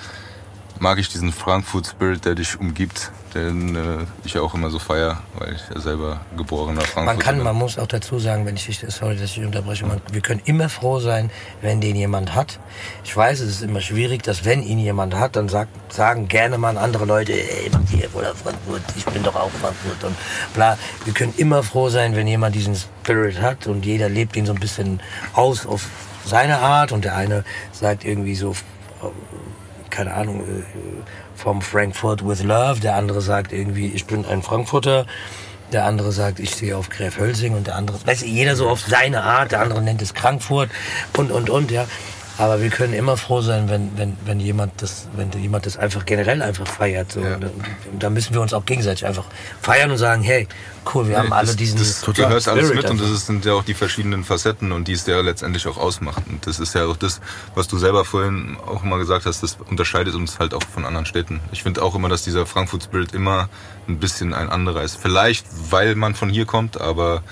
mag 0.82 0.98
ich 0.98 1.08
diesen 1.08 1.32
Frankfurt 1.32 1.86
Spirit, 1.86 2.24
der 2.24 2.34
dich 2.34 2.58
umgibt, 2.58 3.12
den 3.34 3.76
äh, 3.76 4.04
ich 4.24 4.34
ja 4.34 4.40
auch 4.40 4.52
immer 4.52 4.68
so 4.68 4.80
feier, 4.80 5.22
weil 5.38 5.54
ich 5.54 5.62
ja 5.72 5.80
selber 5.80 6.22
geborener 6.36 6.80
Frankfurter 6.80 7.04
Man 7.04 7.18
kann, 7.20 7.36
bin. 7.36 7.44
man 7.44 7.54
muss 7.54 7.78
auch 7.78 7.86
dazu 7.86 8.18
sagen, 8.18 8.44
wenn 8.46 8.56
ich 8.56 8.66
dich, 8.66 8.84
sorry, 8.88 9.16
dass 9.16 9.30
ich 9.30 9.44
unterbreche, 9.44 9.86
man, 9.86 10.00
wir 10.10 10.20
können 10.20 10.42
immer 10.44 10.68
froh 10.68 10.98
sein, 10.98 11.30
wenn 11.60 11.80
den 11.80 11.94
jemand 11.94 12.34
hat. 12.34 12.58
Ich 13.04 13.16
weiß, 13.16 13.38
es 13.38 13.50
ist 13.50 13.62
immer 13.62 13.80
schwierig, 13.80 14.24
dass 14.24 14.44
wenn 14.44 14.60
ihn 14.60 14.80
jemand 14.80 15.14
hat, 15.14 15.36
dann 15.36 15.48
sagt, 15.48 15.70
sagen 15.92 16.26
gerne 16.26 16.58
mal 16.58 16.76
andere 16.76 17.04
Leute, 17.04 17.32
ey, 17.32 17.70
hier 17.88 18.12
oder 18.12 18.34
Frankfurt, 18.34 18.82
ich 18.96 19.04
bin 19.04 19.22
doch 19.22 19.36
auch 19.36 19.50
Frankfurt 19.52 20.02
und 20.02 20.16
bla. 20.52 20.76
Wir 21.04 21.14
können 21.14 21.32
immer 21.36 21.62
froh 21.62 21.90
sein, 21.90 22.16
wenn 22.16 22.26
jemand 22.26 22.56
diesen 22.56 22.74
Spirit 22.74 23.40
hat 23.40 23.68
und 23.68 23.86
jeder 23.86 24.08
lebt 24.08 24.34
ihn 24.34 24.46
so 24.46 24.52
ein 24.52 24.60
bisschen 24.60 25.00
aus 25.32 25.64
auf 25.64 25.86
seine 26.24 26.58
Art 26.58 26.90
und 26.90 27.04
der 27.04 27.14
eine 27.14 27.44
sagt 27.72 28.04
irgendwie 28.04 28.34
so, 28.34 28.56
keine 29.92 30.14
Ahnung, 30.14 30.40
äh, 30.40 30.62
vom 31.36 31.62
Frankfurt 31.62 32.26
with 32.26 32.42
Love, 32.42 32.80
der 32.80 32.96
andere 32.96 33.20
sagt 33.20 33.52
irgendwie, 33.52 33.86
ich 33.88 34.06
bin 34.06 34.26
ein 34.26 34.42
Frankfurter, 34.42 35.06
der 35.72 35.84
andere 35.84 36.10
sagt, 36.10 36.40
ich 36.40 36.50
stehe 36.50 36.76
auf 36.76 36.88
Gräfhölzing 36.88 37.54
und 37.54 37.68
der 37.68 37.76
andere, 37.76 38.04
weiß 38.04 38.22
ich, 38.22 38.32
jeder 38.32 38.56
so 38.56 38.68
auf 38.68 38.80
seine 38.80 39.22
Art, 39.22 39.52
der 39.52 39.60
andere 39.60 39.80
nennt 39.80 40.02
es 40.02 40.10
Frankfurt 40.10 40.70
und, 41.16 41.30
und, 41.30 41.48
und, 41.48 41.70
ja. 41.70 41.86
Aber 42.42 42.60
wir 42.60 42.70
können 42.70 42.92
immer 42.92 43.16
froh 43.16 43.40
sein, 43.40 43.68
wenn, 43.68 43.96
wenn, 43.96 44.16
wenn 44.24 44.40
jemand 44.40 44.82
das, 44.82 45.06
wenn 45.14 45.30
jemand 45.40 45.64
das 45.64 45.76
einfach 45.76 46.04
generell 46.04 46.42
einfach 46.42 46.66
feiert. 46.66 47.12
So. 47.12 47.20
Ja. 47.20 47.36
Und, 47.36 47.52
da 48.00 48.10
müssen 48.10 48.34
wir 48.34 48.40
uns 48.40 48.52
auch 48.52 48.64
gegenseitig 48.64 49.06
einfach 49.06 49.26
feiern 49.60 49.92
und 49.92 49.96
sagen, 49.96 50.24
hey, 50.24 50.48
cool, 50.92 51.06
wir 51.06 51.18
haben 51.18 51.28
Nee, 51.28 51.34
alle 51.36 51.46
das, 51.46 51.56
diesen 51.56 51.78
das 51.78 52.00
gehört 52.00 52.48
alles 52.48 52.66
Spirit 52.66 52.74
mit 52.74 52.90
und 52.90 53.00
das 53.00 53.26
sind 53.26 53.44
ja 53.44 53.52
auch 53.52 53.62
die 53.62 53.74
verschiedenen 53.74 54.24
Facetten 54.24 54.72
und 54.72 54.88
die 54.88 54.94
es 54.94 55.06
ja 55.06 55.20
letztendlich 55.20 55.68
auch 55.68 55.76
ausmacht. 55.76 56.24
Und 56.28 56.44
das 56.44 56.58
ist 56.58 56.74
ja 56.74 56.86
auch 56.86 56.96
das, 56.96 57.20
was 57.54 57.68
du 57.68 57.78
selber 57.78 58.04
vorhin 58.04 58.56
auch 58.66 58.82
immer 58.82 58.98
gesagt 58.98 59.24
hast, 59.24 59.44
das 59.44 59.58
unterscheidet 59.70 60.16
uns 60.16 60.40
halt 60.40 60.52
auch 60.52 60.64
von 60.64 60.84
anderen 60.84 61.06
Städten. 61.06 61.38
Ich 61.52 61.62
finde 61.62 61.80
auch 61.80 61.94
immer, 61.94 62.08
dass 62.08 62.24
dieser 62.24 62.44
Frankfurt 62.44 62.82
Spirit 62.82 63.14
immer 63.14 63.50
ein 63.86 64.00
bisschen 64.00 64.34
ein 64.34 64.48
anderer 64.48 64.82
ist. 64.82 64.96
Vielleicht, 65.00 65.46
weil 65.70 65.94
man 65.94 66.16
von 66.16 66.28
hier 66.28 66.46
kommt, 66.46 66.80
aber 66.80 67.22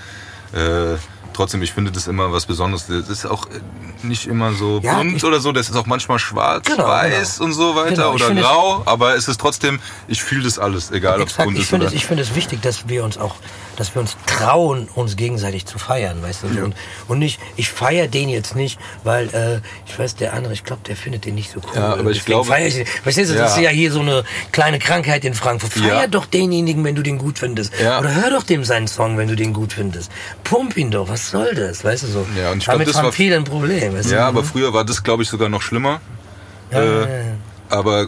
äh, 0.53 0.95
trotzdem, 1.33 1.61
ich 1.61 1.71
finde 1.73 1.91
das 1.91 2.07
immer 2.07 2.31
was 2.31 2.45
Besonderes. 2.45 2.85
Das 2.87 3.09
ist 3.09 3.25
auch 3.25 3.45
äh, 3.47 3.59
nicht 4.05 4.27
immer 4.27 4.53
so 4.53 4.79
Ja, 4.83 4.95
bunt 4.97 5.23
oder 5.23 5.39
so, 5.39 5.51
das 5.51 5.69
ist 5.69 5.75
auch 5.75 5.85
manchmal 5.85 6.19
schwarz, 6.19 6.65
Genau, 6.67 6.87
weiß 6.87 7.35
genau. 7.37 7.45
und 7.45 7.53
so 7.53 7.75
weiter 7.75 7.89
Genau, 7.95 8.13
oder 8.13 8.29
es- 8.31 8.41
grau, 8.41 8.83
aber 8.85 9.15
es 9.15 9.27
ist 9.27 9.39
trotzdem, 9.39 9.79
ich 10.07 10.21
fühle 10.23 10.43
das 10.43 10.59
alles, 10.59 10.91
egal 10.91 11.21
ob 11.21 11.27
es 11.29 11.35
bunt 11.35 11.55
ich 11.57 11.63
ist 11.63 11.69
finde 11.69 11.85
es, 11.87 11.93
ich 11.93 12.05
finde 12.05 12.23
es 12.23 12.35
wichtig, 12.35 12.61
dass 12.61 12.87
wir 12.87 13.03
uns 13.03 13.17
auch, 13.17 13.35
dass 13.77 13.95
wir 13.95 14.01
uns 14.01 14.17
trauen, 14.25 14.87
uns 14.95 15.15
gegenseitig 15.15 15.65
zu 15.65 15.79
feiern, 15.79 16.21
weißt 16.21 16.43
du? 16.43 16.47
Und, 16.63 16.75
und 17.07 17.19
nicht, 17.19 17.39
ich 17.55 17.69
feiere 17.69 18.07
den 18.07 18.29
jetzt 18.29 18.55
nicht, 18.55 18.79
weil 19.03 19.27
äh, 19.33 19.61
ich 19.87 19.97
weiß, 19.97 20.15
der 20.17 20.33
andere, 20.33 20.53
ich 20.53 20.63
glaube, 20.63 20.81
der 20.87 20.95
findet 20.95 21.25
den 21.25 21.35
nicht 21.35 21.51
so 21.51 21.59
cool. 21.59 21.69
Ja, 21.75 21.93
aber 21.93 22.11
ich 22.11 22.23
Deswegen 22.23 22.43
glaube- 22.43 22.61
ich. 22.61 22.89
Verstehst 23.01 23.31
du, 23.31 23.35
das 23.35 23.51
Ja. 23.51 23.57
ist 23.57 23.63
ja 23.63 23.69
hier 23.69 23.91
so 23.91 24.01
eine 24.01 24.23
kleine 24.51 24.77
Krankheit 24.79 25.23
in 25.25 25.33
Frankfurt. 25.33 25.73
Feier 25.73 26.01
Ja. 26.01 26.07
doch 26.07 26.25
denjenigen, 26.25 26.83
wenn 26.83 26.95
du 26.95 27.01
den 27.01 27.17
gut 27.17 27.39
findest. 27.39 27.73
Ja. 27.81 27.99
Oder 27.99 28.13
hör 28.13 28.29
doch 28.29 28.43
dem 28.43 28.63
seinen 28.63 28.87
Song, 28.87 29.17
wenn 29.17 29.27
du 29.27 29.35
den 29.35 29.53
gut 29.53 29.73
findest. 29.73 30.11
Pump 30.43 30.75
ihn 30.77 30.91
doch, 30.91 31.07
was 31.09 31.31
soll 31.31 31.55
das, 31.55 31.83
weißt 31.83 32.03
du 32.03 32.07
so? 32.07 32.25
Ja, 32.37 32.51
und 32.51 32.59
ich 32.59 32.65
glaub, 32.65 32.75
Damit 32.75 32.87
das 32.89 32.97
haben 32.97 33.05
war- 33.05 33.11
viele 33.11 33.35
ein 33.37 33.43
Problem. 33.45 33.95
Weißt 33.95 34.11
Ja, 34.11 34.17
du? 34.23 34.23
aber 34.25 34.43
früher 34.43 34.73
war 34.73 34.83
das, 34.85 35.01
glaube 35.03 35.23
ich, 35.23 35.29
sogar 35.29 35.49
noch 35.49 35.61
schlimmer. 35.61 36.01
Ja, 36.71 36.79
äh, 36.81 36.85
ja, 37.01 37.01
ja. 37.01 37.07
Aber 37.69 38.07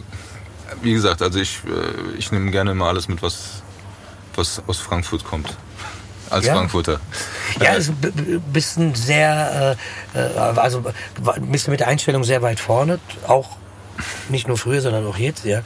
wie 0.82 0.92
gesagt, 0.92 1.22
also 1.22 1.38
ich, 1.38 1.60
äh, 1.66 2.18
ich 2.18 2.30
nehme 2.32 2.50
gerne 2.50 2.74
mal 2.74 2.88
alles 2.88 3.08
mit, 3.08 3.22
was, 3.22 3.62
was 4.36 4.62
aus 4.66 4.78
Frankfurt 4.78 5.24
kommt. 5.24 5.56
Als 6.30 6.46
Ja. 6.46 6.54
Frankfurter. 6.54 7.00
Ja, 7.60 7.74
bist 8.52 8.78
ein 8.78 8.94
sehr, 8.94 9.76
äh, 10.14 10.18
äh, 10.18 10.38
also 10.38 10.84
du 11.66 11.70
mit 11.70 11.80
der 11.80 11.88
Einstellung 11.88 12.24
sehr 12.24 12.42
weit 12.42 12.58
vorne, 12.60 12.98
auch 13.28 13.56
nicht 14.28 14.48
nur 14.48 14.56
früher, 14.56 14.80
sondern 14.80 15.06
auch 15.06 15.18
jetzt, 15.18 15.44
ja. 15.44 15.60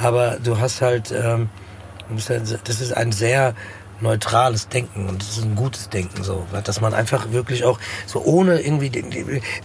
Aber 0.00 0.38
du 0.42 0.58
hast 0.58 0.80
halt, 0.80 1.12
ähm, 1.12 1.50
halt 2.30 2.60
das 2.64 2.80
ist 2.80 2.96
ein 2.96 3.12
sehr 3.12 3.54
neutrales 4.00 4.68
Denken 4.68 5.08
und 5.08 5.22
das 5.22 5.38
ist 5.38 5.44
ein 5.44 5.56
gutes 5.56 5.88
Denken 5.88 6.22
so, 6.22 6.46
dass 6.64 6.80
man 6.80 6.94
einfach 6.94 7.30
wirklich 7.32 7.64
auch 7.64 7.78
so 8.06 8.22
ohne 8.24 8.60
irgendwie 8.60 8.90
den, 8.90 9.10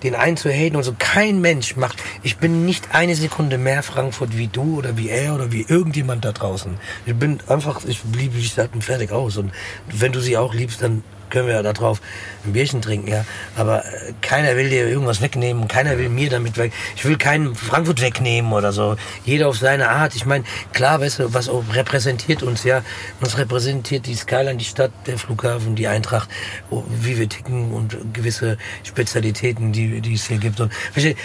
den- 0.03 0.15
einen 0.15 0.37
zu 0.37 0.49
haten 0.49 0.75
und 0.75 0.83
so 0.83 0.95
kein 0.97 1.41
Mensch 1.41 1.75
macht. 1.75 1.97
Ich 2.23 2.37
bin 2.37 2.65
nicht 2.65 2.93
eine 2.93 3.15
Sekunde 3.15 3.57
mehr 3.57 3.83
Frankfurt 3.83 4.37
wie 4.37 4.47
du 4.47 4.77
oder 4.77 4.97
wie 4.97 5.09
er 5.09 5.35
oder 5.35 5.51
wie 5.51 5.65
irgendjemand 5.67 6.23
da 6.25 6.31
draußen. 6.31 6.77
Ich 7.05 7.15
bin 7.15 7.39
einfach, 7.47 7.81
ich 7.85 8.01
liebe 8.15 8.37
die 8.37 8.45
Stadt 8.45 8.69
fertig 8.79 9.11
aus 9.11 9.37
und 9.37 9.51
wenn 9.91 10.11
du 10.11 10.19
sie 10.19 10.37
auch 10.37 10.53
liebst, 10.53 10.81
dann 10.81 11.03
können 11.31 11.47
wir 11.47 11.55
ja 11.55 11.63
da 11.63 11.73
drauf 11.73 11.99
ein 12.45 12.53
Bierchen 12.53 12.81
trinken, 12.81 13.07
ja. 13.07 13.25
Aber 13.55 13.83
äh, 13.85 14.13
keiner 14.21 14.55
will 14.57 14.69
dir 14.69 14.87
irgendwas 14.87 15.21
wegnehmen, 15.21 15.67
keiner 15.67 15.97
will 15.97 16.09
mir 16.09 16.29
damit 16.29 16.57
weg. 16.57 16.71
Ich 16.95 17.05
will 17.05 17.17
keinen 17.17 17.55
Frankfurt 17.55 18.01
wegnehmen 18.01 18.51
oder 18.53 18.71
so. 18.71 18.95
Jeder 19.25 19.47
auf 19.47 19.57
seine 19.57 19.89
Art. 19.89 20.15
Ich 20.15 20.25
meine, 20.25 20.43
klar, 20.73 21.01
weißt 21.01 21.19
du, 21.19 21.33
was 21.33 21.49
repräsentiert 21.73 22.43
uns, 22.43 22.63
ja. 22.63 22.83
Uns 23.21 23.37
repräsentiert 23.37 24.05
die 24.05 24.15
Skyline, 24.15 24.57
die 24.57 24.65
Stadt, 24.65 24.91
der 25.07 25.17
Flughafen, 25.17 25.75
die 25.75 25.87
Eintracht, 25.87 26.29
oh, 26.69 26.83
wie 27.01 27.17
wir 27.17 27.27
ticken 27.27 27.71
und 27.71 27.97
gewisse 28.13 28.57
Spezialitäten, 28.83 29.71
die, 29.71 30.01
die 30.01 30.13
es 30.13 30.27
hier 30.27 30.37
gibt. 30.37 30.59
Und 30.59 30.71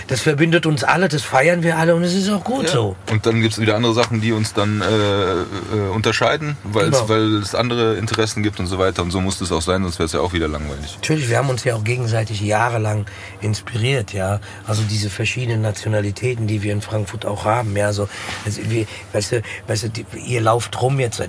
das 0.08 0.20
verbindet 0.20 0.66
uns 0.66 0.84
alle, 0.84 1.08
das 1.08 1.22
feiern 1.22 1.62
wir 1.62 1.76
alle 1.76 1.94
und 1.94 2.04
es 2.04 2.14
ist 2.14 2.30
auch 2.30 2.44
gut 2.44 2.68
so. 2.68 2.96
Und 3.10 3.26
dann 3.26 3.40
gibt's 3.40 3.60
wieder 3.60 3.76
andere 3.76 3.92
Sachen, 3.92 4.20
die 4.20 4.32
uns 4.32 4.54
dann 4.54 4.80
äh, 4.80 4.84
äh, 4.86 5.44
unterscheiden, 5.92 6.56
weil 6.64 6.86
Genau. 6.86 7.02
es 7.02 7.08
weil 7.08 7.34
es 7.42 7.54
andere 7.54 7.96
Interessen 7.96 8.42
gibt 8.42 8.60
und 8.60 8.66
so 8.68 8.78
weiter. 8.78 9.02
Und 9.02 9.10
so 9.10 9.20
muss 9.20 9.40
es 9.40 9.50
auch 9.50 9.62
sein, 9.62 9.82
sonst 9.82 9.95
wäre 9.98 10.06
es 10.06 10.12
ja 10.12 10.20
auch 10.20 10.32
wieder 10.32 10.48
langweilig. 10.48 10.94
Natürlich, 10.96 11.28
wir 11.28 11.38
haben 11.38 11.48
uns 11.48 11.64
ja 11.64 11.74
auch 11.74 11.84
gegenseitig 11.84 12.40
jahrelang 12.40 13.06
inspiriert, 13.40 14.12
ja. 14.12 14.40
Also 14.66 14.82
diese 14.82 15.10
verschiedenen 15.10 15.62
Nationalitäten, 15.62 16.46
die 16.46 16.62
wir 16.62 16.72
in 16.72 16.80
Frankfurt 16.80 17.26
auch 17.26 17.44
haben, 17.44 17.76
ja. 17.76 17.92
So, 17.92 18.08
also 18.44 18.60
wir, 18.68 18.86
weißt 19.12 19.32
du, 19.32 19.42
weißt 19.66 19.84
du, 19.84 19.88
die, 19.90 20.06
ihr 20.26 20.40
lauft 20.40 20.80
rum 20.80 21.00
jetzt, 21.00 21.22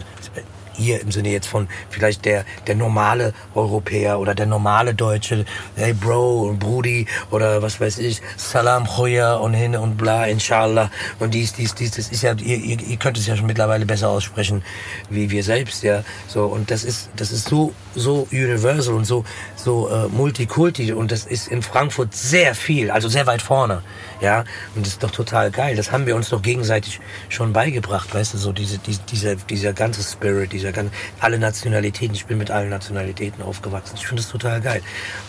ihr 0.77 1.01
im 1.01 1.11
Sinne 1.11 1.29
jetzt 1.29 1.47
von 1.47 1.67
vielleicht 1.89 2.25
der, 2.25 2.45
der 2.67 2.75
normale 2.75 3.33
Europäer 3.55 4.19
oder 4.19 4.35
der 4.35 4.45
normale 4.45 4.93
Deutsche, 4.93 5.45
hey 5.75 5.93
Bro 5.93 6.43
und 6.49 6.59
Brudi 6.59 7.07
oder 7.31 7.61
was 7.61 7.79
weiß 7.79 7.99
ich, 7.99 8.21
Salam 8.37 8.85
Khoya 8.85 9.35
und 9.35 9.53
hin 9.53 9.75
und 9.75 9.97
bla, 9.97 10.25
inshallah. 10.25 10.89
Und 11.19 11.33
dies, 11.33 11.53
dies, 11.53 11.75
dies, 11.75 11.91
das 11.91 12.09
ist 12.09 12.23
ja, 12.23 12.33
ihr, 12.33 12.57
ihr, 12.57 12.79
ihr 12.81 12.97
könnt 12.97 13.17
es 13.17 13.27
ja 13.27 13.35
schon 13.35 13.47
mittlerweile 13.47 13.85
besser 13.85 14.09
aussprechen 14.09 14.63
wie 15.09 15.29
wir 15.29 15.43
selbst, 15.43 15.83
ja, 15.83 16.03
so 16.27 16.45
und 16.45 16.71
das 16.71 16.83
ist, 16.83 17.09
das 17.15 17.31
ist 17.31 17.47
so, 17.47 17.73
so 17.95 18.27
universal 18.31 18.93
und 18.95 19.05
so, 19.05 19.23
so 19.55 19.89
äh, 19.89 20.07
multikulti 20.07 20.93
und 20.93 21.11
das 21.11 21.25
ist 21.25 21.47
in 21.47 21.61
Frankfurt 21.61 22.13
sehr 22.13 22.55
viel, 22.55 22.91
also 22.91 23.09
sehr 23.09 23.27
weit 23.27 23.41
vorne, 23.41 23.81
ja, 24.21 24.43
und 24.75 24.85
das 24.85 24.93
ist 24.93 25.03
doch 25.03 25.11
total 25.11 25.51
geil, 25.51 25.75
das 25.75 25.91
haben 25.91 26.05
wir 26.05 26.15
uns 26.15 26.29
doch 26.29 26.41
gegenseitig 26.41 26.99
schon 27.29 27.53
beigebracht, 27.53 28.13
weißt 28.13 28.33
du, 28.33 28.37
so 28.37 28.51
diese, 28.51 28.77
diese 28.79 29.01
dieser, 29.11 29.35
dieser 29.35 29.73
ganze 29.73 30.01
Spirit, 30.03 30.51
dieser 30.53 30.71
ganze, 30.71 30.91
alle 31.19 31.39
Nationalitäten, 31.39 32.15
ich 32.15 32.25
bin 32.25 32.37
mit 32.37 32.51
allen 32.51 32.69
Nationalitäten 32.69 33.43
aufgewachsen, 33.43 33.95
ich 33.95 34.07
finde 34.07 34.23
das 34.23 34.31
total 34.31 34.61
geil 34.61 34.81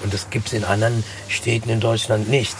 und 0.02 0.12
das 0.14 0.30
gibt's 0.30 0.52
in 0.52 0.64
anderen 0.64 1.04
Städten 1.28 1.70
in 1.70 1.80
Deutschland 1.80 2.28
nicht. 2.28 2.56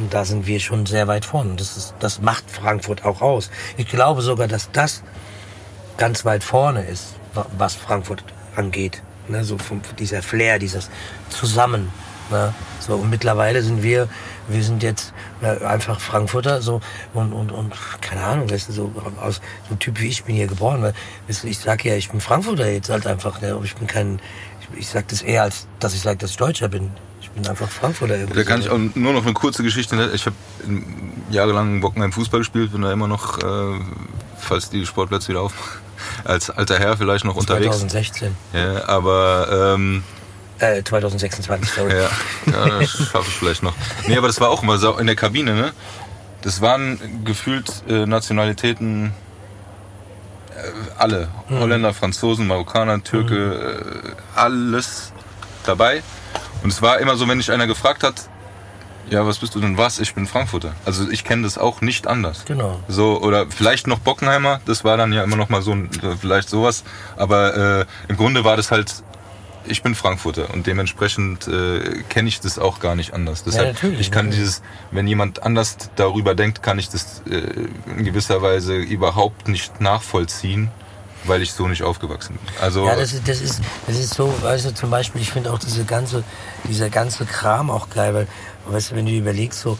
Und 0.00 0.14
da 0.14 0.24
sind 0.24 0.46
wir 0.46 0.60
schon 0.60 0.86
sehr 0.86 1.08
weit 1.08 1.24
vorne. 1.24 1.56
Das, 1.56 1.76
ist, 1.76 1.94
das 1.98 2.20
macht 2.20 2.48
Frankfurt 2.48 3.04
auch 3.04 3.20
aus. 3.20 3.50
Ich 3.76 3.88
glaube 3.88 4.22
sogar, 4.22 4.46
dass 4.46 4.70
das 4.70 5.02
ganz 5.96 6.24
weit 6.24 6.44
vorne 6.44 6.84
ist, 6.84 7.14
wa- 7.34 7.46
was 7.58 7.74
Frankfurt 7.74 8.22
angeht. 8.54 9.02
Ne, 9.26 9.42
so 9.42 9.58
vom, 9.58 9.82
dieser 9.98 10.22
Flair, 10.22 10.60
dieses 10.60 10.88
Zusammen. 11.30 11.90
Ne, 12.30 12.54
so, 12.88 12.94
und 12.94 13.10
mittlerweile 13.10 13.62
sind 13.62 13.82
wir, 13.82 14.08
wir 14.48 14.62
sind 14.62 14.82
jetzt 14.82 15.12
einfach 15.42 16.00
Frankfurter, 16.00 16.62
so, 16.62 16.80
und, 17.12 17.34
und, 17.34 17.52
und, 17.52 17.74
keine 18.00 18.24
Ahnung, 18.24 18.50
weißt 18.50 18.70
du, 18.70 18.72
so, 18.72 18.92
aus, 19.20 19.42
so 19.68 19.74
ein 19.74 19.78
Typ 19.78 20.00
wie 20.00 20.08
ich 20.08 20.24
bin 20.24 20.34
hier 20.34 20.46
geboren, 20.46 20.82
weil, 20.82 20.94
weißt 21.28 21.44
du, 21.44 21.48
ich 21.48 21.58
sag 21.58 21.84
ja, 21.84 21.94
ich 21.94 22.10
bin 22.10 22.20
Frankfurter 22.20 22.68
jetzt 22.70 22.88
halt 22.88 23.06
einfach, 23.06 23.42
ne, 23.42 23.60
ich 23.62 23.76
bin 23.76 23.86
kein, 23.86 24.20
ich, 24.60 24.80
ich 24.80 24.88
sag 24.88 25.06
das 25.08 25.20
eher, 25.20 25.42
als 25.42 25.66
dass 25.78 25.94
ich 25.94 26.00
sage, 26.00 26.16
dass 26.16 26.30
ich 26.30 26.38
Deutscher 26.38 26.68
bin. 26.68 26.90
Ich 27.20 27.30
bin 27.30 27.46
einfach 27.46 27.68
Frankfurter. 27.68 28.26
Da 28.26 28.44
kann 28.44 28.60
ich 28.60 28.70
auch 28.70 28.78
nur 28.78 29.12
noch 29.12 29.24
eine 29.24 29.34
kurze 29.34 29.62
Geschichte. 29.62 30.10
Ich 30.14 30.24
habe 30.24 30.36
jahrelang 31.30 31.80
Bockenheim 31.80 32.12
Fußball 32.12 32.40
gespielt, 32.40 32.72
bin 32.72 32.82
da 32.82 32.92
immer 32.92 33.08
noch, 33.08 33.38
äh, 33.38 33.80
falls 34.38 34.70
die 34.70 34.86
Sportplätze 34.86 35.28
wieder 35.28 35.42
aufmachen, 35.42 35.80
als 36.24 36.48
alter 36.48 36.78
Herr 36.78 36.96
vielleicht 36.96 37.24
noch 37.24 37.36
unterwegs. 37.36 37.80
2016. 37.80 38.36
Ja, 38.54 38.88
aber 38.88 39.74
ähm, 39.74 40.04
Äh, 40.60 40.82
2026, 40.82 41.70
sorry. 41.70 41.92
ja, 41.94 42.10
ja, 42.46 42.80
das 42.80 42.90
schaffe 43.12 43.28
ich 43.28 43.36
vielleicht 43.36 43.62
noch. 43.62 43.74
Nee, 44.06 44.16
aber 44.16 44.26
das 44.26 44.40
war 44.40 44.50
auch 44.50 44.62
immer 44.62 44.78
so 44.78 44.96
in 44.98 45.06
der 45.06 45.16
Kabine, 45.16 45.54
ne? 45.54 45.72
Das 46.42 46.60
waren 46.60 47.24
gefühlt 47.24 47.82
äh, 47.88 48.06
Nationalitäten 48.06 49.12
äh, 50.56 50.70
alle. 50.98 51.28
Holländer, 51.50 51.94
Franzosen, 51.94 52.46
Marokkaner, 52.46 53.02
Türke, 53.02 54.14
äh, 54.14 54.38
alles 54.38 55.12
dabei. 55.64 56.02
Und 56.62 56.72
es 56.72 56.82
war 56.82 56.98
immer 56.98 57.16
so, 57.16 57.28
wenn 57.28 57.38
dich 57.38 57.50
einer 57.52 57.66
gefragt 57.66 58.02
hat, 58.02 58.28
ja, 59.10 59.26
was 59.26 59.38
bist 59.38 59.54
du 59.54 59.60
denn? 59.60 59.78
Was? 59.78 60.00
Ich 60.00 60.14
bin 60.14 60.26
Frankfurter. 60.26 60.74
Also 60.84 61.08
ich 61.08 61.24
kenne 61.24 61.42
das 61.44 61.56
auch 61.56 61.80
nicht 61.80 62.06
anders. 62.06 62.44
Genau. 62.44 62.80
So, 62.88 63.20
oder 63.20 63.46
vielleicht 63.48 63.86
noch 63.86 63.98
Bockenheimer, 64.00 64.60
das 64.66 64.84
war 64.84 64.96
dann 64.96 65.12
ja 65.12 65.24
immer 65.24 65.36
noch 65.36 65.48
mal 65.48 65.62
so 65.62 65.72
ein, 65.72 65.88
vielleicht 66.20 66.50
sowas. 66.50 66.84
Aber 67.16 67.56
äh, 67.80 67.86
im 68.08 68.16
Grunde 68.16 68.44
war 68.44 68.56
das 68.56 68.70
halt 68.70 69.02
ich 69.70 69.82
bin 69.82 69.94
Frankfurter 69.94 70.52
und 70.52 70.66
dementsprechend 70.66 71.48
äh, 71.48 72.02
kenne 72.08 72.28
ich 72.28 72.40
das 72.40 72.58
auch 72.58 72.80
gar 72.80 72.94
nicht 72.94 73.12
anders. 73.12 73.44
Deshalb, 73.44 73.74
natürlich, 73.74 74.00
ich 74.00 74.10
kann 74.10 74.26
natürlich. 74.26 74.46
dieses, 74.46 74.62
wenn 74.90 75.06
jemand 75.06 75.42
anders 75.42 75.76
darüber 75.96 76.34
denkt, 76.34 76.62
kann 76.62 76.78
ich 76.78 76.88
das 76.88 77.22
äh, 77.28 77.42
in 77.96 78.04
gewisser 78.04 78.42
Weise 78.42 78.76
überhaupt 78.76 79.48
nicht 79.48 79.80
nachvollziehen, 79.80 80.70
weil 81.24 81.42
ich 81.42 81.52
so 81.52 81.68
nicht 81.68 81.82
aufgewachsen 81.82 82.36
bin. 82.36 82.54
Also 82.60 82.86
Ja, 82.86 82.96
das 82.96 83.12
ist, 83.12 83.28
das 83.28 83.40
ist, 83.40 83.60
das 83.86 83.98
ist 83.98 84.14
so, 84.14 84.32
weißt 84.42 84.66
du, 84.66 84.74
zum 84.74 84.90
Beispiel, 84.90 85.20
ich 85.20 85.30
finde 85.30 85.52
auch 85.52 85.58
diese 85.58 85.84
ganze, 85.84 86.24
dieser 86.64 86.90
ganze 86.90 87.24
Kram 87.24 87.70
auch 87.70 87.90
geil, 87.90 88.14
weil, 88.14 88.26
weißt 88.66 88.90
du, 88.90 88.96
wenn 88.96 89.06
du 89.06 89.12
überlegst, 89.12 89.60
so, 89.60 89.78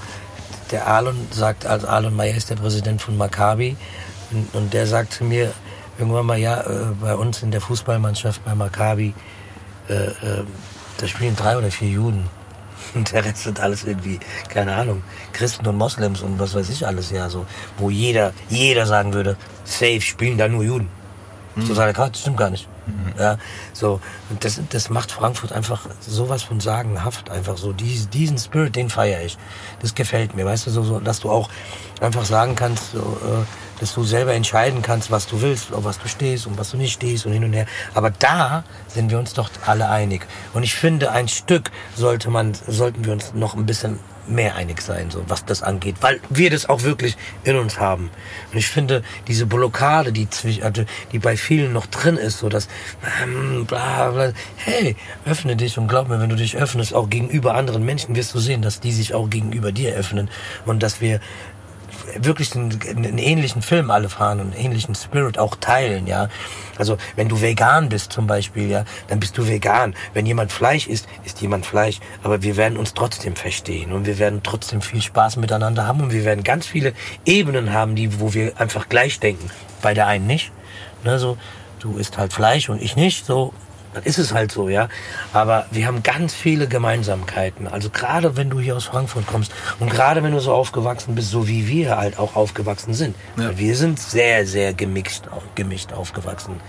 der 0.71 0.87
Alon 0.87 1.17
sagt, 1.31 1.67
also 1.67 1.87
Alon 1.87 2.15
Meyer 2.15 2.37
ist 2.37 2.51
der 2.51 2.57
Präsident 2.57 3.01
von 3.01 3.17
Maccabi 3.17 3.77
und, 4.31 4.55
und 4.55 4.75
der 4.75 4.87
sagt 4.87 5.15
zu 5.15 5.25
mir 5.25 5.53
irgendwann 5.99 6.27
mal, 6.27 6.39
ja, 6.39 6.61
äh, 6.61 6.67
bei 7.01 7.15
uns 7.15 7.43
in 7.43 7.51
der 7.51 7.61
Fußballmannschaft 7.61 8.45
bei 8.45 8.55
Maccabi, 8.55 9.15
äh, 9.89 9.93
äh, 9.95 10.45
da 10.99 11.07
spielen 11.07 11.37
drei 11.37 11.57
oder 11.57 11.71
vier 11.71 11.89
Juden. 11.89 12.29
Und 12.95 13.13
der 13.13 13.25
Rest 13.25 13.45
sind 13.45 13.61
alles 13.61 13.85
irgendwie, 13.85 14.19
keine 14.49 14.75
Ahnung, 14.75 15.03
Christen 15.33 15.67
und 15.67 15.77
Moslems 15.77 16.23
und 16.23 16.39
was 16.39 16.55
weiß 16.55 16.71
ich 16.71 16.87
alles, 16.87 17.11
ja, 17.11 17.29
so, 17.29 17.45
wo 17.77 17.91
jeder, 17.91 18.33
jeder 18.49 18.87
sagen 18.87 19.13
würde, 19.13 19.37
safe 19.65 20.01
spielen 20.01 20.39
da 20.39 20.49
nur 20.49 20.63
Juden. 20.63 20.89
So 21.57 21.75
seine 21.75 21.93
Karte 21.93 22.19
stimmt 22.19 22.37
gar 22.37 22.51
nicht. 22.51 22.69
Ja, 23.19 23.39
so, 23.73 24.01
und 24.31 24.45
das, 24.45 24.61
das 24.71 24.91
macht 24.91 25.11
Frankfurt 25.11 25.53
einfach 25.53 25.87
sowas 26.01 26.43
von 26.43 26.61
sagenhaft, 26.61 27.31
einfach 27.31 27.57
so. 27.57 27.73
Dies, 27.73 28.09
diesen 28.09 28.39
Spirit, 28.39 28.77
den 28.77 28.91
feiere 28.91 29.23
ich. 29.25 29.37
Das 29.81 29.95
gefällt 29.95 30.35
mir, 30.35 30.45
weißt 30.45 30.67
du, 30.67 30.71
so, 30.71 30.83
so, 30.83 31.01
dass 31.01 31.21
du 31.21 31.31
auch 31.31 31.51
einfach 32.01 32.25
sagen 32.25 32.55
kannst, 32.55 32.93
so, 32.93 32.99
äh, 33.01 33.81
dass 33.81 33.95
du 33.95 34.05
selber 34.05 34.35
entscheiden 34.35 34.83
kannst, 34.83 35.11
was 35.11 35.27
du 35.27 35.41
willst, 35.41 35.73
auf 35.73 35.85
was 35.85 35.99
du 35.99 36.09
stehst 36.09 36.47
und 36.47 36.59
was 36.59 36.71
du 36.71 36.77
nicht 36.77 36.93
stehst 36.93 37.27
und 37.27 37.33
hin 37.33 37.45
und 37.45 37.53
her. 37.53 37.67
Aber 37.95 38.11
da 38.11 38.65
sind 38.87 39.11
wir 39.11 39.19
uns 39.19 39.35
doch 39.35 39.51
alle 39.67 39.89
einig. 39.89 40.27
Und 40.55 40.63
ich 40.63 40.75
finde, 40.75 41.13
ein 41.13 41.29
Stück 41.29 41.71
sollte 41.97 42.31
man, 42.31 42.55
sollten 42.67 43.05
wir 43.05 43.13
uns 43.13 43.35
noch 43.35 43.55
ein 43.55 43.67
bisschen 43.67 43.99
mehr 44.29 44.57
einig 44.57 44.81
sein, 44.81 45.11
so 45.11 45.25
was 45.29 45.45
das 45.45 45.63
angeht, 45.63 45.97
weil 46.01 46.21
wir 46.29 46.51
das 46.51 46.69
auch 46.69 46.83
wirklich 46.83 47.17
in 47.45 47.57
uns 47.57 47.79
haben. 47.79 48.11
Und 48.53 48.59
ich 48.59 48.69
finde, 48.69 49.03
diese 49.27 49.47
Blockade, 49.47 50.13
die 50.13 50.29
also, 50.63 50.85
die 51.13 51.19
bei 51.19 51.37
vielen 51.37 51.73
noch 51.73 51.87
drin 51.87 52.17
ist, 52.17 52.39
so 52.39 52.49
dass, 52.49 52.69
ähm, 53.23 53.67
bla, 53.67 54.11
bla, 54.11 54.33
hey, 54.57 54.97
öffne 55.25 55.57
dich 55.57 55.79
und 55.79 55.89
glaub 55.89 56.09
mir, 56.09 56.21
wenn 56.21 56.31
du 56.31 56.37
dich 56.37 56.57
öffnest, 56.57 56.95
auch 56.95 57.09
gegenüber 57.11 57.55
anderen 57.55 57.85
Menschen, 57.85 58.17
wirst 58.17 58.35
du 58.35 58.39
sehen, 58.39 58.63
dass 58.63 58.81
die 58.81 58.93
sich 58.93 59.15
auch 59.15 59.31
gegenüber 59.31 59.73
dir 59.73 59.95
öffnen 59.95 60.31
und 60.67 60.83
dass 60.83 61.01
wir 61.01 61.21
wirklich 62.17 62.55
einen, 62.55 62.79
einen 62.89 63.19
ähnlichen 63.19 63.63
Film 63.63 63.91
alle 63.91 64.09
fahren 64.09 64.41
und 64.41 64.55
einen 64.55 64.65
ähnlichen 64.65 64.95
Spirit 64.95 65.39
auch 65.39 65.57
teilen, 65.57 66.07
ja. 66.07 66.29
Also 66.79 66.97
wenn 67.17 67.29
du 67.29 67.41
vegan 67.41 67.89
bist 67.89 68.13
zum 68.13 68.27
Beispiel, 68.27 68.71
ja, 68.71 68.85
dann 69.09 69.21
bist 69.21 69.37
du 69.37 69.47
vegan. 69.47 69.95
Wenn 70.15 70.27
jemand 70.27 70.53
Fleisch 70.53 70.87
isst, 70.87 71.09
isst 71.25 71.41
jemand 71.41 71.67
Fleisch. 71.67 72.01
Aber 72.23 72.43
wir 72.43 72.57
werden 72.57 72.79
uns 72.79 72.95
trotzdem 72.95 73.37
verstehen 73.37 73.93
und 73.93 74.07
wir 74.07 74.19
werden 74.19 74.43
trotzdem 74.43 74.81
viel 74.81 75.03
Spaß 75.03 75.37
miteinander 75.37 75.87
haben 75.87 76.01
und 76.01 76.13
wir 76.13 76.25
werden 76.25 76.45
ganz 76.45 76.67
viele 76.67 76.93
Ebenen 77.25 77.73
haben, 77.73 77.95
die, 77.95 78.21
wo 78.21 78.35
wir 78.35 78.61
einfach 78.61 78.89
gleich 78.89 79.21
denken. 79.21 79.51
Bei 79.83 79.95
der 79.95 80.07
einen 80.07 80.27
nicht. 80.27 80.53
Ne, 81.05 81.19
so, 81.19 81.39
du 81.81 81.97
isst 81.97 82.19
halt 82.19 82.33
Fleisch 82.33 82.69
und 82.69 82.83
ich 82.83 82.97
nicht, 82.97 83.25
so, 83.25 83.53
dann 83.99 84.05
ist 84.05 84.19
es 84.19 84.33
halt 84.33 84.53
so, 84.53 84.69
ja. 84.69 84.89
Aber 85.33 85.67
wir 85.71 85.87
haben 85.87 86.03
ganz 86.03 86.35
viele 86.35 86.69
Gemeinsamkeiten. 86.69 87.67
Also 87.67 87.91
gerade 87.91 88.37
wenn 88.37 88.51
du 88.51 88.61
hier 88.61 88.77
aus 88.77 88.85
Frankfurt 88.85 89.27
kommst 89.27 89.53
und 89.81 89.91
gerade 89.91 90.23
wenn 90.23 90.33
du 90.33 90.41
so 90.41 90.53
aufgewachsen 90.53 91.15
bist, 91.15 91.31
so 91.31 91.49
wie 91.49 91.67
wir 91.67 91.97
halt 91.97 92.19
auch 92.19 92.37
aufgewachsen 92.37 92.95
sind. 92.95 93.17
Ja. 93.37 93.57
Wir 93.59 93.77
sind 93.77 93.99
sehr, 93.99 94.47
sehr 94.47 94.73
gemischt, 94.73 95.25
gemischt 95.55 95.93
aufgewachsen. 95.93 96.61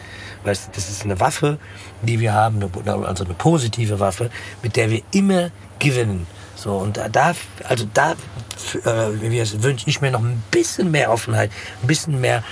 Weißt, 0.43 0.67
du, 0.67 0.71
das 0.73 0.89
ist 0.89 1.03
eine 1.03 1.19
Waffe, 1.19 1.59
die 2.01 2.19
wir 2.19 2.33
haben, 2.33 2.63
also 3.05 3.25
eine 3.25 3.33
positive 3.33 3.99
Waffe, 3.99 4.29
mit 4.63 4.75
der 4.75 4.89
wir 4.89 5.01
immer 5.11 5.51
gewinnen. 5.79 6.25
So, 6.55 6.73
und 6.77 6.97
da, 6.97 7.07
da 7.07 7.33
also 7.67 7.87
da 7.93 8.13
äh, 8.83 9.61
wünsche 9.61 9.89
ich 9.89 10.01
mir 10.01 10.11
noch 10.11 10.21
ein 10.21 10.43
bisschen 10.51 10.91
mehr 10.91 11.11
Offenheit, 11.11 11.51
ein 11.81 11.87
bisschen 11.87 12.19
mehr 12.19 12.43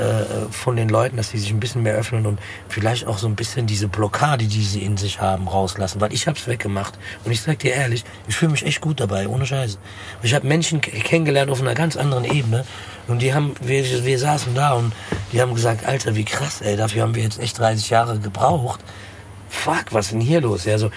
äh, 0.00 0.50
von 0.50 0.76
den 0.76 0.88
Leuten, 0.88 1.16
dass 1.16 1.30
sie 1.30 1.38
sich 1.38 1.50
ein 1.50 1.60
bisschen 1.60 1.82
mehr 1.82 1.94
öffnen 1.94 2.26
und 2.26 2.38
vielleicht 2.68 3.06
auch 3.06 3.18
so 3.18 3.26
ein 3.26 3.36
bisschen 3.36 3.66
diese 3.66 3.88
Blockade, 3.88 4.46
die 4.46 4.62
sie 4.62 4.82
in 4.82 4.96
sich 4.96 5.20
haben, 5.20 5.46
rauslassen. 5.46 6.00
Weil 6.00 6.12
ich 6.12 6.26
hab's 6.26 6.46
weggemacht. 6.46 6.98
Und 7.24 7.32
ich 7.32 7.42
sag 7.42 7.58
dir 7.58 7.74
ehrlich, 7.74 8.04
ich 8.26 8.36
fühle 8.36 8.52
mich 8.52 8.64
echt 8.64 8.80
gut 8.80 9.00
dabei, 9.00 9.28
ohne 9.28 9.46
Scheiße. 9.46 9.78
Ich 10.22 10.34
habe 10.34 10.46
Menschen 10.46 10.80
kennengelernt 10.80 11.50
auf 11.50 11.60
einer 11.60 11.74
ganz 11.74 11.96
anderen 11.96 12.24
Ebene. 12.24 12.64
Und 13.08 13.22
die 13.22 13.34
haben, 13.34 13.54
wir, 13.60 14.04
wir 14.04 14.18
saßen 14.18 14.54
da 14.54 14.72
und 14.72 14.92
die 15.32 15.40
haben 15.40 15.54
gesagt, 15.54 15.86
Alter, 15.86 16.14
wie 16.14 16.24
krass, 16.24 16.60
ey, 16.60 16.76
dafür 16.76 17.02
haben 17.02 17.14
wir 17.14 17.22
jetzt 17.22 17.40
echt 17.40 17.58
30 17.58 17.90
Jahre 17.90 18.18
gebraucht. 18.18 18.80
Fuck, 19.48 19.86
was 19.92 20.06
ist 20.06 20.12
denn 20.12 20.20
hier 20.20 20.40
los? 20.40 20.64
Ja, 20.64 20.78
so, 20.78 20.90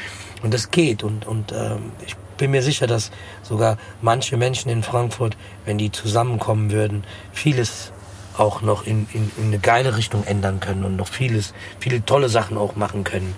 und 0.43 0.53
das 0.53 0.69
geht. 0.71 1.03
Und, 1.03 1.25
und 1.25 1.51
ähm, 1.51 1.91
ich 2.05 2.15
bin 2.37 2.51
mir 2.51 2.61
sicher, 2.61 2.87
dass 2.87 3.09
sogar 3.41 3.77
manche 4.01 4.35
Menschen 4.35 4.69
in 4.69 4.83
Frankfurt, 4.83 5.37
wenn 5.65 5.77
die 5.77 5.91
zusammenkommen 5.91 6.71
würden, 6.71 7.05
vieles 7.31 7.92
auch 8.37 8.61
noch 8.61 8.85
in, 8.85 9.07
in, 9.13 9.31
in 9.37 9.47
eine 9.47 9.59
geile 9.59 9.97
Richtung 9.97 10.23
ändern 10.25 10.59
können 10.59 10.83
und 10.85 10.95
noch 10.95 11.07
vieles, 11.07 11.53
viele 11.79 12.03
tolle 12.05 12.29
Sachen 12.29 12.57
auch 12.57 12.75
machen 12.75 13.03
können, 13.03 13.35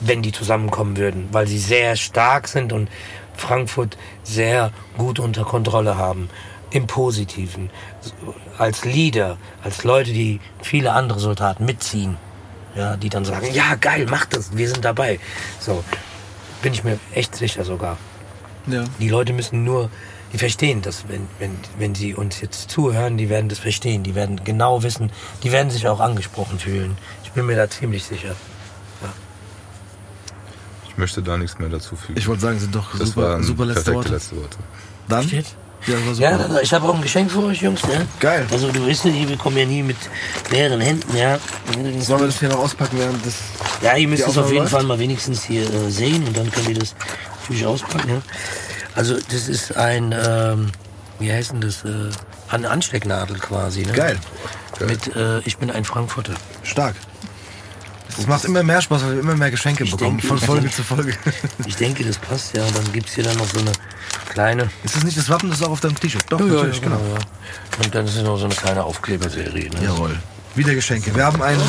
wenn 0.00 0.22
die 0.22 0.32
zusammenkommen 0.32 0.96
würden, 0.96 1.28
weil 1.32 1.46
sie 1.46 1.58
sehr 1.58 1.96
stark 1.96 2.48
sind 2.48 2.72
und 2.72 2.88
Frankfurt 3.36 3.96
sehr 4.22 4.72
gut 4.96 5.18
unter 5.18 5.44
Kontrolle 5.44 5.96
haben. 5.96 6.28
Im 6.70 6.86
Positiven. 6.86 7.70
Als 8.58 8.84
Leader, 8.84 9.38
als 9.62 9.84
Leute, 9.84 10.12
die 10.12 10.40
viele 10.60 10.92
andere 10.92 11.20
Soldaten 11.20 11.64
mitziehen. 11.64 12.16
Ja, 12.74 12.96
die 12.96 13.08
dann 13.08 13.24
sagen, 13.24 13.46
ja 13.52 13.76
geil, 13.76 14.06
mach 14.10 14.26
das, 14.26 14.54
wir 14.54 14.68
sind 14.68 14.84
dabei. 14.84 15.18
So, 15.60 15.82
bin 16.60 16.74
ich 16.74 16.84
mir 16.84 16.98
echt 17.14 17.34
sicher 17.34 17.64
sogar. 17.64 17.96
Ja. 18.66 18.84
Die 19.00 19.08
Leute 19.08 19.32
müssen 19.32 19.64
nur, 19.64 19.90
die 20.32 20.38
verstehen 20.38 20.82
das, 20.82 21.04
wenn, 21.08 21.28
wenn, 21.38 21.56
wenn 21.78 21.94
sie 21.94 22.14
uns 22.14 22.40
jetzt 22.40 22.70
zuhören, 22.70 23.16
die 23.16 23.28
werden 23.28 23.48
das 23.48 23.58
verstehen, 23.58 24.02
die 24.02 24.14
werden 24.14 24.42
genau 24.44 24.82
wissen, 24.82 25.10
die 25.42 25.52
werden 25.52 25.70
sich 25.70 25.86
auch 25.86 26.00
angesprochen 26.00 26.58
fühlen. 26.58 26.96
Ich 27.24 27.32
bin 27.32 27.46
mir 27.46 27.56
da 27.56 27.68
ziemlich 27.68 28.04
sicher. 28.04 28.34
ich 30.88 30.98
möchte 30.98 31.22
da 31.22 31.36
nichts 31.36 31.58
mehr 31.58 31.68
dazu 31.68 31.94
fügen. 31.94 32.18
Ich 32.18 32.26
wollte 32.26 32.42
sagen, 32.42 32.58
sind 32.58 32.74
doch 32.74 32.98
das 32.98 33.08
super, 33.08 33.22
waren 33.32 33.42
super 33.42 33.66
letzte 33.66 33.92
perfekte 33.92 33.94
Worte. 33.94 34.14
letzte 34.14 34.36
Worte. 34.36 34.56
Dann? 35.08 35.28
Steht? 35.28 35.46
Ja, 35.86 35.94
das 35.94 36.06
war 36.06 36.14
super. 36.14 36.30
Ja, 36.30 36.38
dann, 36.38 36.58
ich 36.62 36.72
habe 36.72 36.88
auch 36.88 36.94
ein 36.94 37.02
Geschenk 37.02 37.30
für 37.30 37.44
euch, 37.44 37.62
Jungs. 37.62 37.86
Ne? 37.86 38.06
Geil. 38.18 38.46
Also 38.50 38.72
du 38.72 38.86
weißt, 38.86 39.04
ja, 39.04 39.28
wir 39.28 39.36
kommen 39.36 39.56
ja 39.56 39.66
nie 39.66 39.82
mit 39.82 39.96
leeren 40.50 40.80
Händen, 40.80 41.16
ja. 41.16 41.38
Sollen 42.00 42.20
wir 42.20 42.26
das 42.26 42.40
hier 42.40 42.48
noch 42.48 42.58
auspacken 42.58 42.98
während 42.98 43.24
das. 43.24 43.34
Ja, 43.82 43.96
ihr 43.96 44.08
müsst 44.08 44.26
es 44.26 44.38
auf 44.38 44.46
jeden 44.46 44.60
läuft? 44.60 44.72
Fall 44.72 44.84
mal 44.84 44.98
wenigstens 44.98 45.44
hier 45.44 45.62
äh, 45.62 45.90
sehen 45.90 46.26
und 46.26 46.36
dann 46.36 46.50
könnt 46.50 46.68
ihr 46.68 46.78
das 46.78 46.94
natürlich 47.42 47.66
auspacken. 47.66 48.08
Ja? 48.08 48.22
Also 48.96 49.16
das 49.30 49.48
ist 49.48 49.76
ein, 49.76 50.12
ähm, 50.12 50.72
wie 51.18 51.30
heißt 51.30 51.52
denn 51.52 51.60
das, 51.60 51.84
äh, 51.84 52.10
eine 52.48 52.70
Anstecknadel 52.70 53.38
quasi. 53.38 53.82
Ne? 53.82 53.92
Geil. 53.92 54.18
Mit, 54.80 55.14
äh, 55.14 55.40
ich 55.40 55.58
bin 55.58 55.70
ein 55.70 55.84
Frankfurter. 55.84 56.34
Stark. 56.62 56.96
Es 58.18 58.26
macht 58.26 58.46
immer 58.46 58.62
mehr 58.62 58.80
Spaß, 58.80 59.04
weil 59.04 59.12
wir 59.12 59.20
immer 59.20 59.36
mehr 59.36 59.50
Geschenke 59.50 59.84
Ich 59.84 59.90
bekommen, 59.90 60.18
denke, 60.18 60.26
von 60.26 60.38
Folge 60.38 60.70
zu 60.70 60.82
Folge. 60.82 61.14
Ich 61.66 61.76
denke, 61.76 62.02
das 62.04 62.16
passt 62.16 62.56
ja. 62.56 62.64
Und 62.64 62.74
dann 62.76 62.90
gibt's 62.92 63.12
hier 63.12 63.24
dann 63.24 63.36
noch 63.36 63.46
so 63.46 63.60
eine 63.60 63.72
kleine... 64.30 64.70
Ist 64.84 64.96
das 64.96 65.04
nicht 65.04 65.18
das 65.18 65.28
Wappen, 65.28 65.50
das 65.50 65.60
ist 65.60 65.66
auch 65.66 65.72
auf 65.72 65.80
deinem 65.80 66.00
T-Shirt? 66.00 66.24
Doch, 66.30 66.40
natürlich, 66.40 66.80
genau. 66.80 66.96
ja. 66.96 67.84
Und 67.84 67.94
dann 67.94 68.06
ist 68.06 68.16
es 68.16 68.22
noch 68.22 68.38
so 68.38 68.46
eine 68.46 68.54
kleine 68.54 68.84
Aufkleberserie. 68.84 69.68
Ne? 69.68 69.84
Jawohl. 69.84 70.18
Wieder 70.56 70.74
Geschenke. 70.74 71.14
Wir 71.14 71.24
haben 71.24 71.42
einen. 71.42 71.60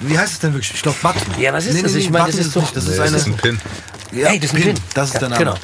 Wie 0.00 0.18
heißt 0.18 0.32
es 0.34 0.38
denn 0.40 0.52
wirklich? 0.52 0.74
Ich 0.74 0.82
glaube 0.82 0.98
Button. 1.00 1.40
Ja, 1.40 1.52
was 1.52 1.66
ist 1.66 1.82
das? 1.84 1.94
Ich 1.94 2.10
meine, 2.10 2.26
das 2.26 2.36
ist 2.36 2.54
doch-. 2.56 2.70
Das 2.72 2.84
Nee, 2.84 2.90
ist 2.92 2.98
das 2.98 3.12
ist 3.12 3.26
ein 3.28 3.36
Pin. 3.36 3.60
Ja, 4.12 4.28
hey, 4.28 4.38
das 4.40 4.50
ist 4.52 4.56
ein 4.56 4.62
Pin. 4.62 4.80
Das 4.94 5.08
ist 5.08 5.14
ja, 5.14 5.20
der 5.20 5.28
Name. 5.30 5.44
Genau. 5.44 5.56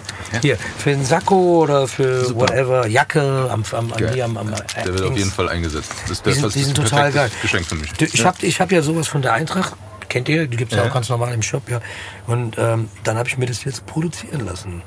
Hier, 0.42 0.58
für 0.78 0.90
einen 0.90 1.04
Sakko 1.06 1.62
oder 1.62 1.88
für 1.88 2.26
Super. 2.26 2.40
whatever, 2.40 2.86
Jacke, 2.86 3.48
am, 3.50 3.64
am, 3.72 3.92
am, 3.92 4.12
hier 4.12 4.24
am, 4.26 4.36
am 4.36 4.46
Der 4.76 4.84
wird 4.86 5.00
auf 5.00 5.06
Dings. 5.08 5.18
jeden 5.18 5.30
Fall 5.30 5.48
eingesetzt. 5.48 5.90
Das 6.02 6.10
ist, 6.18 6.26
Die 6.26 6.32
sind, 6.32 6.44
das 6.44 6.52
die 6.52 6.60
ist 6.60 6.66
sind 6.66 6.78
ein 6.78 6.84
total 6.84 7.12
geil. 7.12 7.30
Geschenk 7.40 7.66
für 7.66 7.76
mich. 7.76 7.90
Ich 8.00 8.24
habe 8.26 8.36
ich 8.46 8.60
hab 8.60 8.70
ja 8.70 8.82
sowas 8.82 9.08
von 9.08 9.22
der 9.22 9.32
Eintracht. 9.32 9.74
Kennt 10.10 10.28
ihr? 10.28 10.46
Die 10.46 10.56
gibt's 10.58 10.74
ja, 10.74 10.82
Ja. 10.84 10.88
auch 10.90 10.94
ganz 10.94 11.08
normal 11.08 11.32
im 11.32 11.42
Shop, 11.42 11.68
ja. 11.70 11.80
Und 12.26 12.56
ähm, 12.58 12.88
dann 13.04 13.16
habe 13.16 13.28
ich 13.28 13.38
mir 13.38 13.46
das 13.46 13.64
jetzt 13.64 13.86
produzieren 13.86 14.44
lassen. 14.46 14.82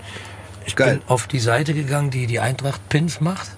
Ich 0.65 0.76
Geil. 0.76 0.97
bin 0.97 1.01
auf 1.07 1.26
die 1.27 1.39
Seite 1.39 1.73
gegangen, 1.73 2.11
die 2.11 2.27
die 2.27 2.39
Eintracht 2.39 2.88
Pins 2.89 3.19
macht 3.19 3.49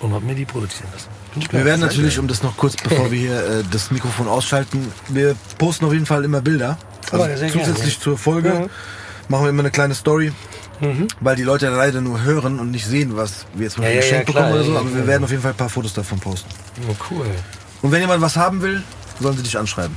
und 0.00 0.12
habe 0.12 0.24
mir 0.24 0.34
die 0.34 0.44
produzieren 0.44 0.88
lassen. 0.92 1.08
Wir 1.50 1.64
werden 1.64 1.80
natürlich, 1.80 2.18
um 2.18 2.28
das 2.28 2.42
noch 2.42 2.56
kurz, 2.56 2.76
bevor 2.76 3.10
wir 3.10 3.18
hier 3.18 3.36
äh, 3.60 3.64
das 3.70 3.90
Mikrofon 3.90 4.28
ausschalten, 4.28 4.92
wir 5.08 5.34
posten 5.58 5.84
auf 5.84 5.92
jeden 5.92 6.06
Fall 6.06 6.24
immer 6.24 6.40
Bilder. 6.40 6.78
Also 7.10 7.24
gerne, 7.26 7.52
zusätzlich 7.52 7.94
ja. 7.96 8.00
zur 8.00 8.18
Folge 8.18 8.48
Mhm. 8.50 8.70
machen 9.28 9.44
wir 9.44 9.50
immer 9.50 9.62
eine 9.62 9.70
kleine 9.70 9.94
Story, 9.94 10.32
weil 11.20 11.36
die 11.36 11.42
Leute 11.44 11.66
ja 11.66 11.72
leider 11.72 12.00
nur 12.00 12.22
hören 12.22 12.58
und 12.60 12.70
nicht 12.70 12.86
sehen, 12.86 13.16
was 13.16 13.46
wir 13.54 13.64
jetzt 13.64 13.74
zum 13.74 13.84
Ja, 13.84 13.90
ja, 13.90 13.96
geschenkt 13.96 14.28
ja, 14.28 14.34
bekommen 14.34 14.52
oder 14.52 14.60
ja, 14.60 14.66
so. 14.66 14.72
ja, 14.74 14.80
Aber 14.80 14.92
wir 14.92 15.00
ja. 15.00 15.06
werden 15.06 15.24
auf 15.24 15.30
jeden 15.30 15.42
Fall 15.42 15.52
ein 15.52 15.56
paar 15.56 15.68
Fotos 15.68 15.94
davon 15.94 16.18
posten. 16.18 16.48
Oh, 16.88 16.94
cool. 17.10 17.26
Und 17.82 17.92
wenn 17.92 18.00
jemand 18.00 18.20
was 18.22 18.36
haben 18.36 18.60
will, 18.62 18.82
sollen 19.20 19.36
sie 19.36 19.42
dich 19.42 19.56
anschreiben. 19.58 19.96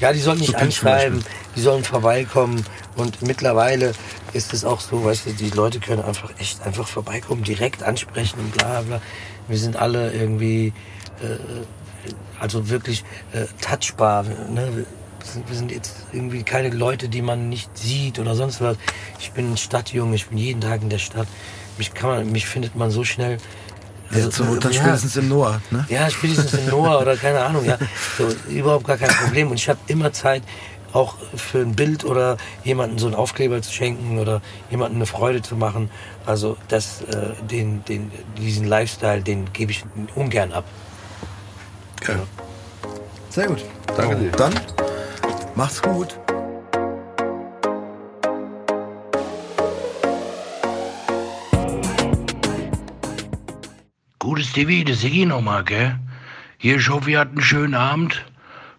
Ja, 0.00 0.12
die 0.12 0.20
sollen 0.20 0.38
mich 0.38 0.48
So 0.48 0.56
anschreiben, 0.56 1.24
die 1.54 1.60
sollen 1.60 1.84
vorbeikommen. 1.84 2.64
Und 2.96 3.22
mittlerweile 3.22 3.92
ist 4.32 4.52
es 4.52 4.64
auch 4.64 4.80
so, 4.80 5.04
weißt 5.04 5.26
du, 5.26 5.30
die 5.32 5.50
Leute 5.50 5.78
können 5.80 6.02
einfach 6.02 6.30
echt 6.38 6.62
einfach 6.62 6.86
vorbeikommen, 6.88 7.42
direkt 7.44 7.82
ansprechen 7.82 8.38
und 8.40 8.52
bla 8.52 8.82
bla. 8.82 9.00
Wir 9.48 9.58
sind 9.58 9.76
alle 9.76 10.12
irgendwie, 10.12 10.72
äh, 11.20 11.36
also 12.40 12.68
wirklich 12.68 13.04
äh, 13.32 13.44
touchbar. 13.60 14.24
Ne? 14.24 14.86
wir 15.46 15.56
sind 15.56 15.70
jetzt 15.70 16.06
irgendwie 16.12 16.42
keine 16.42 16.68
Leute, 16.68 17.08
die 17.08 17.22
man 17.22 17.48
nicht 17.48 17.76
sieht 17.76 18.18
oder 18.18 18.34
sonst 18.34 18.60
was. 18.60 18.76
Ich 19.18 19.32
bin 19.32 19.52
ein 19.52 19.56
Stadtjunge, 19.56 20.14
ich 20.14 20.26
bin 20.26 20.38
jeden 20.38 20.60
Tag 20.60 20.82
in 20.82 20.90
der 20.90 20.98
Stadt. 20.98 21.28
Mich 21.78 21.94
kann 21.94 22.10
man, 22.10 22.32
mich 22.32 22.46
findet 22.46 22.76
man 22.76 22.90
so 22.90 23.04
schnell. 23.04 23.38
Also, 24.10 24.26
ja, 24.26 24.30
zur 24.30 24.60
dann 24.60 24.72
ja, 24.72 24.82
spätestens 24.82 25.16
im 25.16 25.28
Noah, 25.28 25.60
ne? 25.70 25.86
Ja, 25.88 26.10
spätestens 26.10 26.52
im 26.52 26.66
Noah 26.66 27.00
oder 27.00 27.16
keine 27.16 27.42
Ahnung, 27.42 27.64
ja. 27.64 27.78
So, 28.18 28.28
überhaupt 28.50 28.86
gar 28.86 28.96
kein 28.96 29.08
Problem. 29.08 29.50
Und 29.50 29.56
ich 29.56 29.68
habe 29.68 29.78
immer 29.88 30.12
Zeit, 30.12 30.42
auch 30.92 31.16
für 31.34 31.58
ein 31.58 31.74
Bild 31.74 32.04
oder 32.04 32.36
jemanden 32.62 32.98
so 32.98 33.06
einen 33.06 33.16
Aufkleber 33.16 33.60
zu 33.60 33.72
schenken 33.72 34.18
oder 34.18 34.40
jemanden 34.70 34.96
eine 34.96 35.06
Freude 35.06 35.42
zu 35.42 35.56
machen. 35.56 35.90
Also 36.26 36.56
das, 36.68 37.02
äh, 37.02 37.34
den, 37.50 37.84
den, 37.84 38.10
diesen 38.38 38.66
Lifestyle, 38.66 39.22
den 39.22 39.52
gebe 39.52 39.72
ich 39.72 39.84
ungern 40.14 40.52
ab. 40.52 40.64
Okay. 42.00 42.16
Sehr 43.30 43.46
gut. 43.46 43.64
Danke 43.96 44.16
dir. 44.16 44.30
Dann 44.32 44.54
macht's 45.54 45.82
gut. 45.82 46.18
Gutes 54.18 54.52
TV, 54.52 54.84
das 54.88 55.00
sehe 55.00 55.10
ich 55.10 55.26
nochmal, 55.26 55.64
gell? 55.64 55.98
Hier, 56.56 56.76
ich 56.76 56.88
hoffe, 56.88 57.10
ihr 57.10 57.20
hattet 57.20 57.34
einen 57.34 57.42
schönen 57.42 57.74
Abend. 57.74 58.24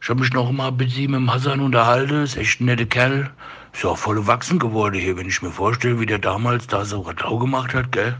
Ich 0.01 0.09
habe 0.09 0.21
mich 0.21 0.33
noch 0.33 0.51
mal 0.51 0.71
mit 0.71 0.97
ihm 0.97 1.13
im 1.13 1.31
Hassan 1.31 1.59
unterhalten. 1.59 2.23
Ist 2.23 2.37
echt 2.37 2.61
ein 2.61 2.65
netter 2.65 2.85
Kerl. 2.85 3.29
Ist 3.75 3.83
ja 3.83 3.89
auch 3.89 3.97
voll 3.97 4.15
erwachsen 4.15 4.57
geworden 4.57 4.95
hier, 4.95 5.17
wenn 5.17 5.27
ich 5.27 5.41
mir 5.41 5.51
vorstelle, 5.51 5.99
wie 5.99 6.05
der 6.05 6.17
damals 6.17 6.65
da 6.65 6.85
so 6.85 7.01
Radau 7.01 7.39
gemacht 7.39 7.73
hat, 7.73 7.91
gell? 7.91 8.15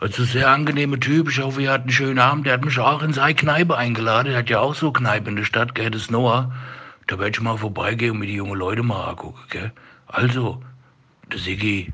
Also 0.00 0.24
sehr 0.24 0.48
angenehmer 0.48 0.98
Typ. 0.98 1.28
Ich 1.28 1.40
hoffe, 1.40 1.60
ihr 1.60 1.72
hattet 1.72 1.88
einen 1.88 1.92
schönen 1.92 2.18
Abend. 2.18 2.46
Der 2.46 2.54
hat 2.54 2.64
mich 2.64 2.78
auch 2.78 3.02
in 3.02 3.12
seine 3.12 3.34
Kneipe 3.34 3.76
eingeladen. 3.76 4.30
Der 4.30 4.38
hat 4.38 4.48
ja 4.48 4.60
auch 4.60 4.74
so 4.74 4.92
Kneipe 4.92 5.28
in 5.28 5.36
der 5.36 5.44
Stadt, 5.44 5.74
gell? 5.74 5.90
Das 5.90 6.10
Noah. 6.10 6.50
Da 7.06 7.18
werde 7.18 7.32
ich 7.32 7.40
mal 7.42 7.58
vorbeigehen 7.58 8.12
und 8.12 8.20
mir 8.20 8.26
die 8.26 8.36
jungen 8.36 8.58
Leute 8.58 8.82
mal 8.82 9.10
angucken, 9.10 9.42
gell? 9.50 9.72
Also, 10.06 10.62
der 11.30 11.38
Siggi, 11.38 11.92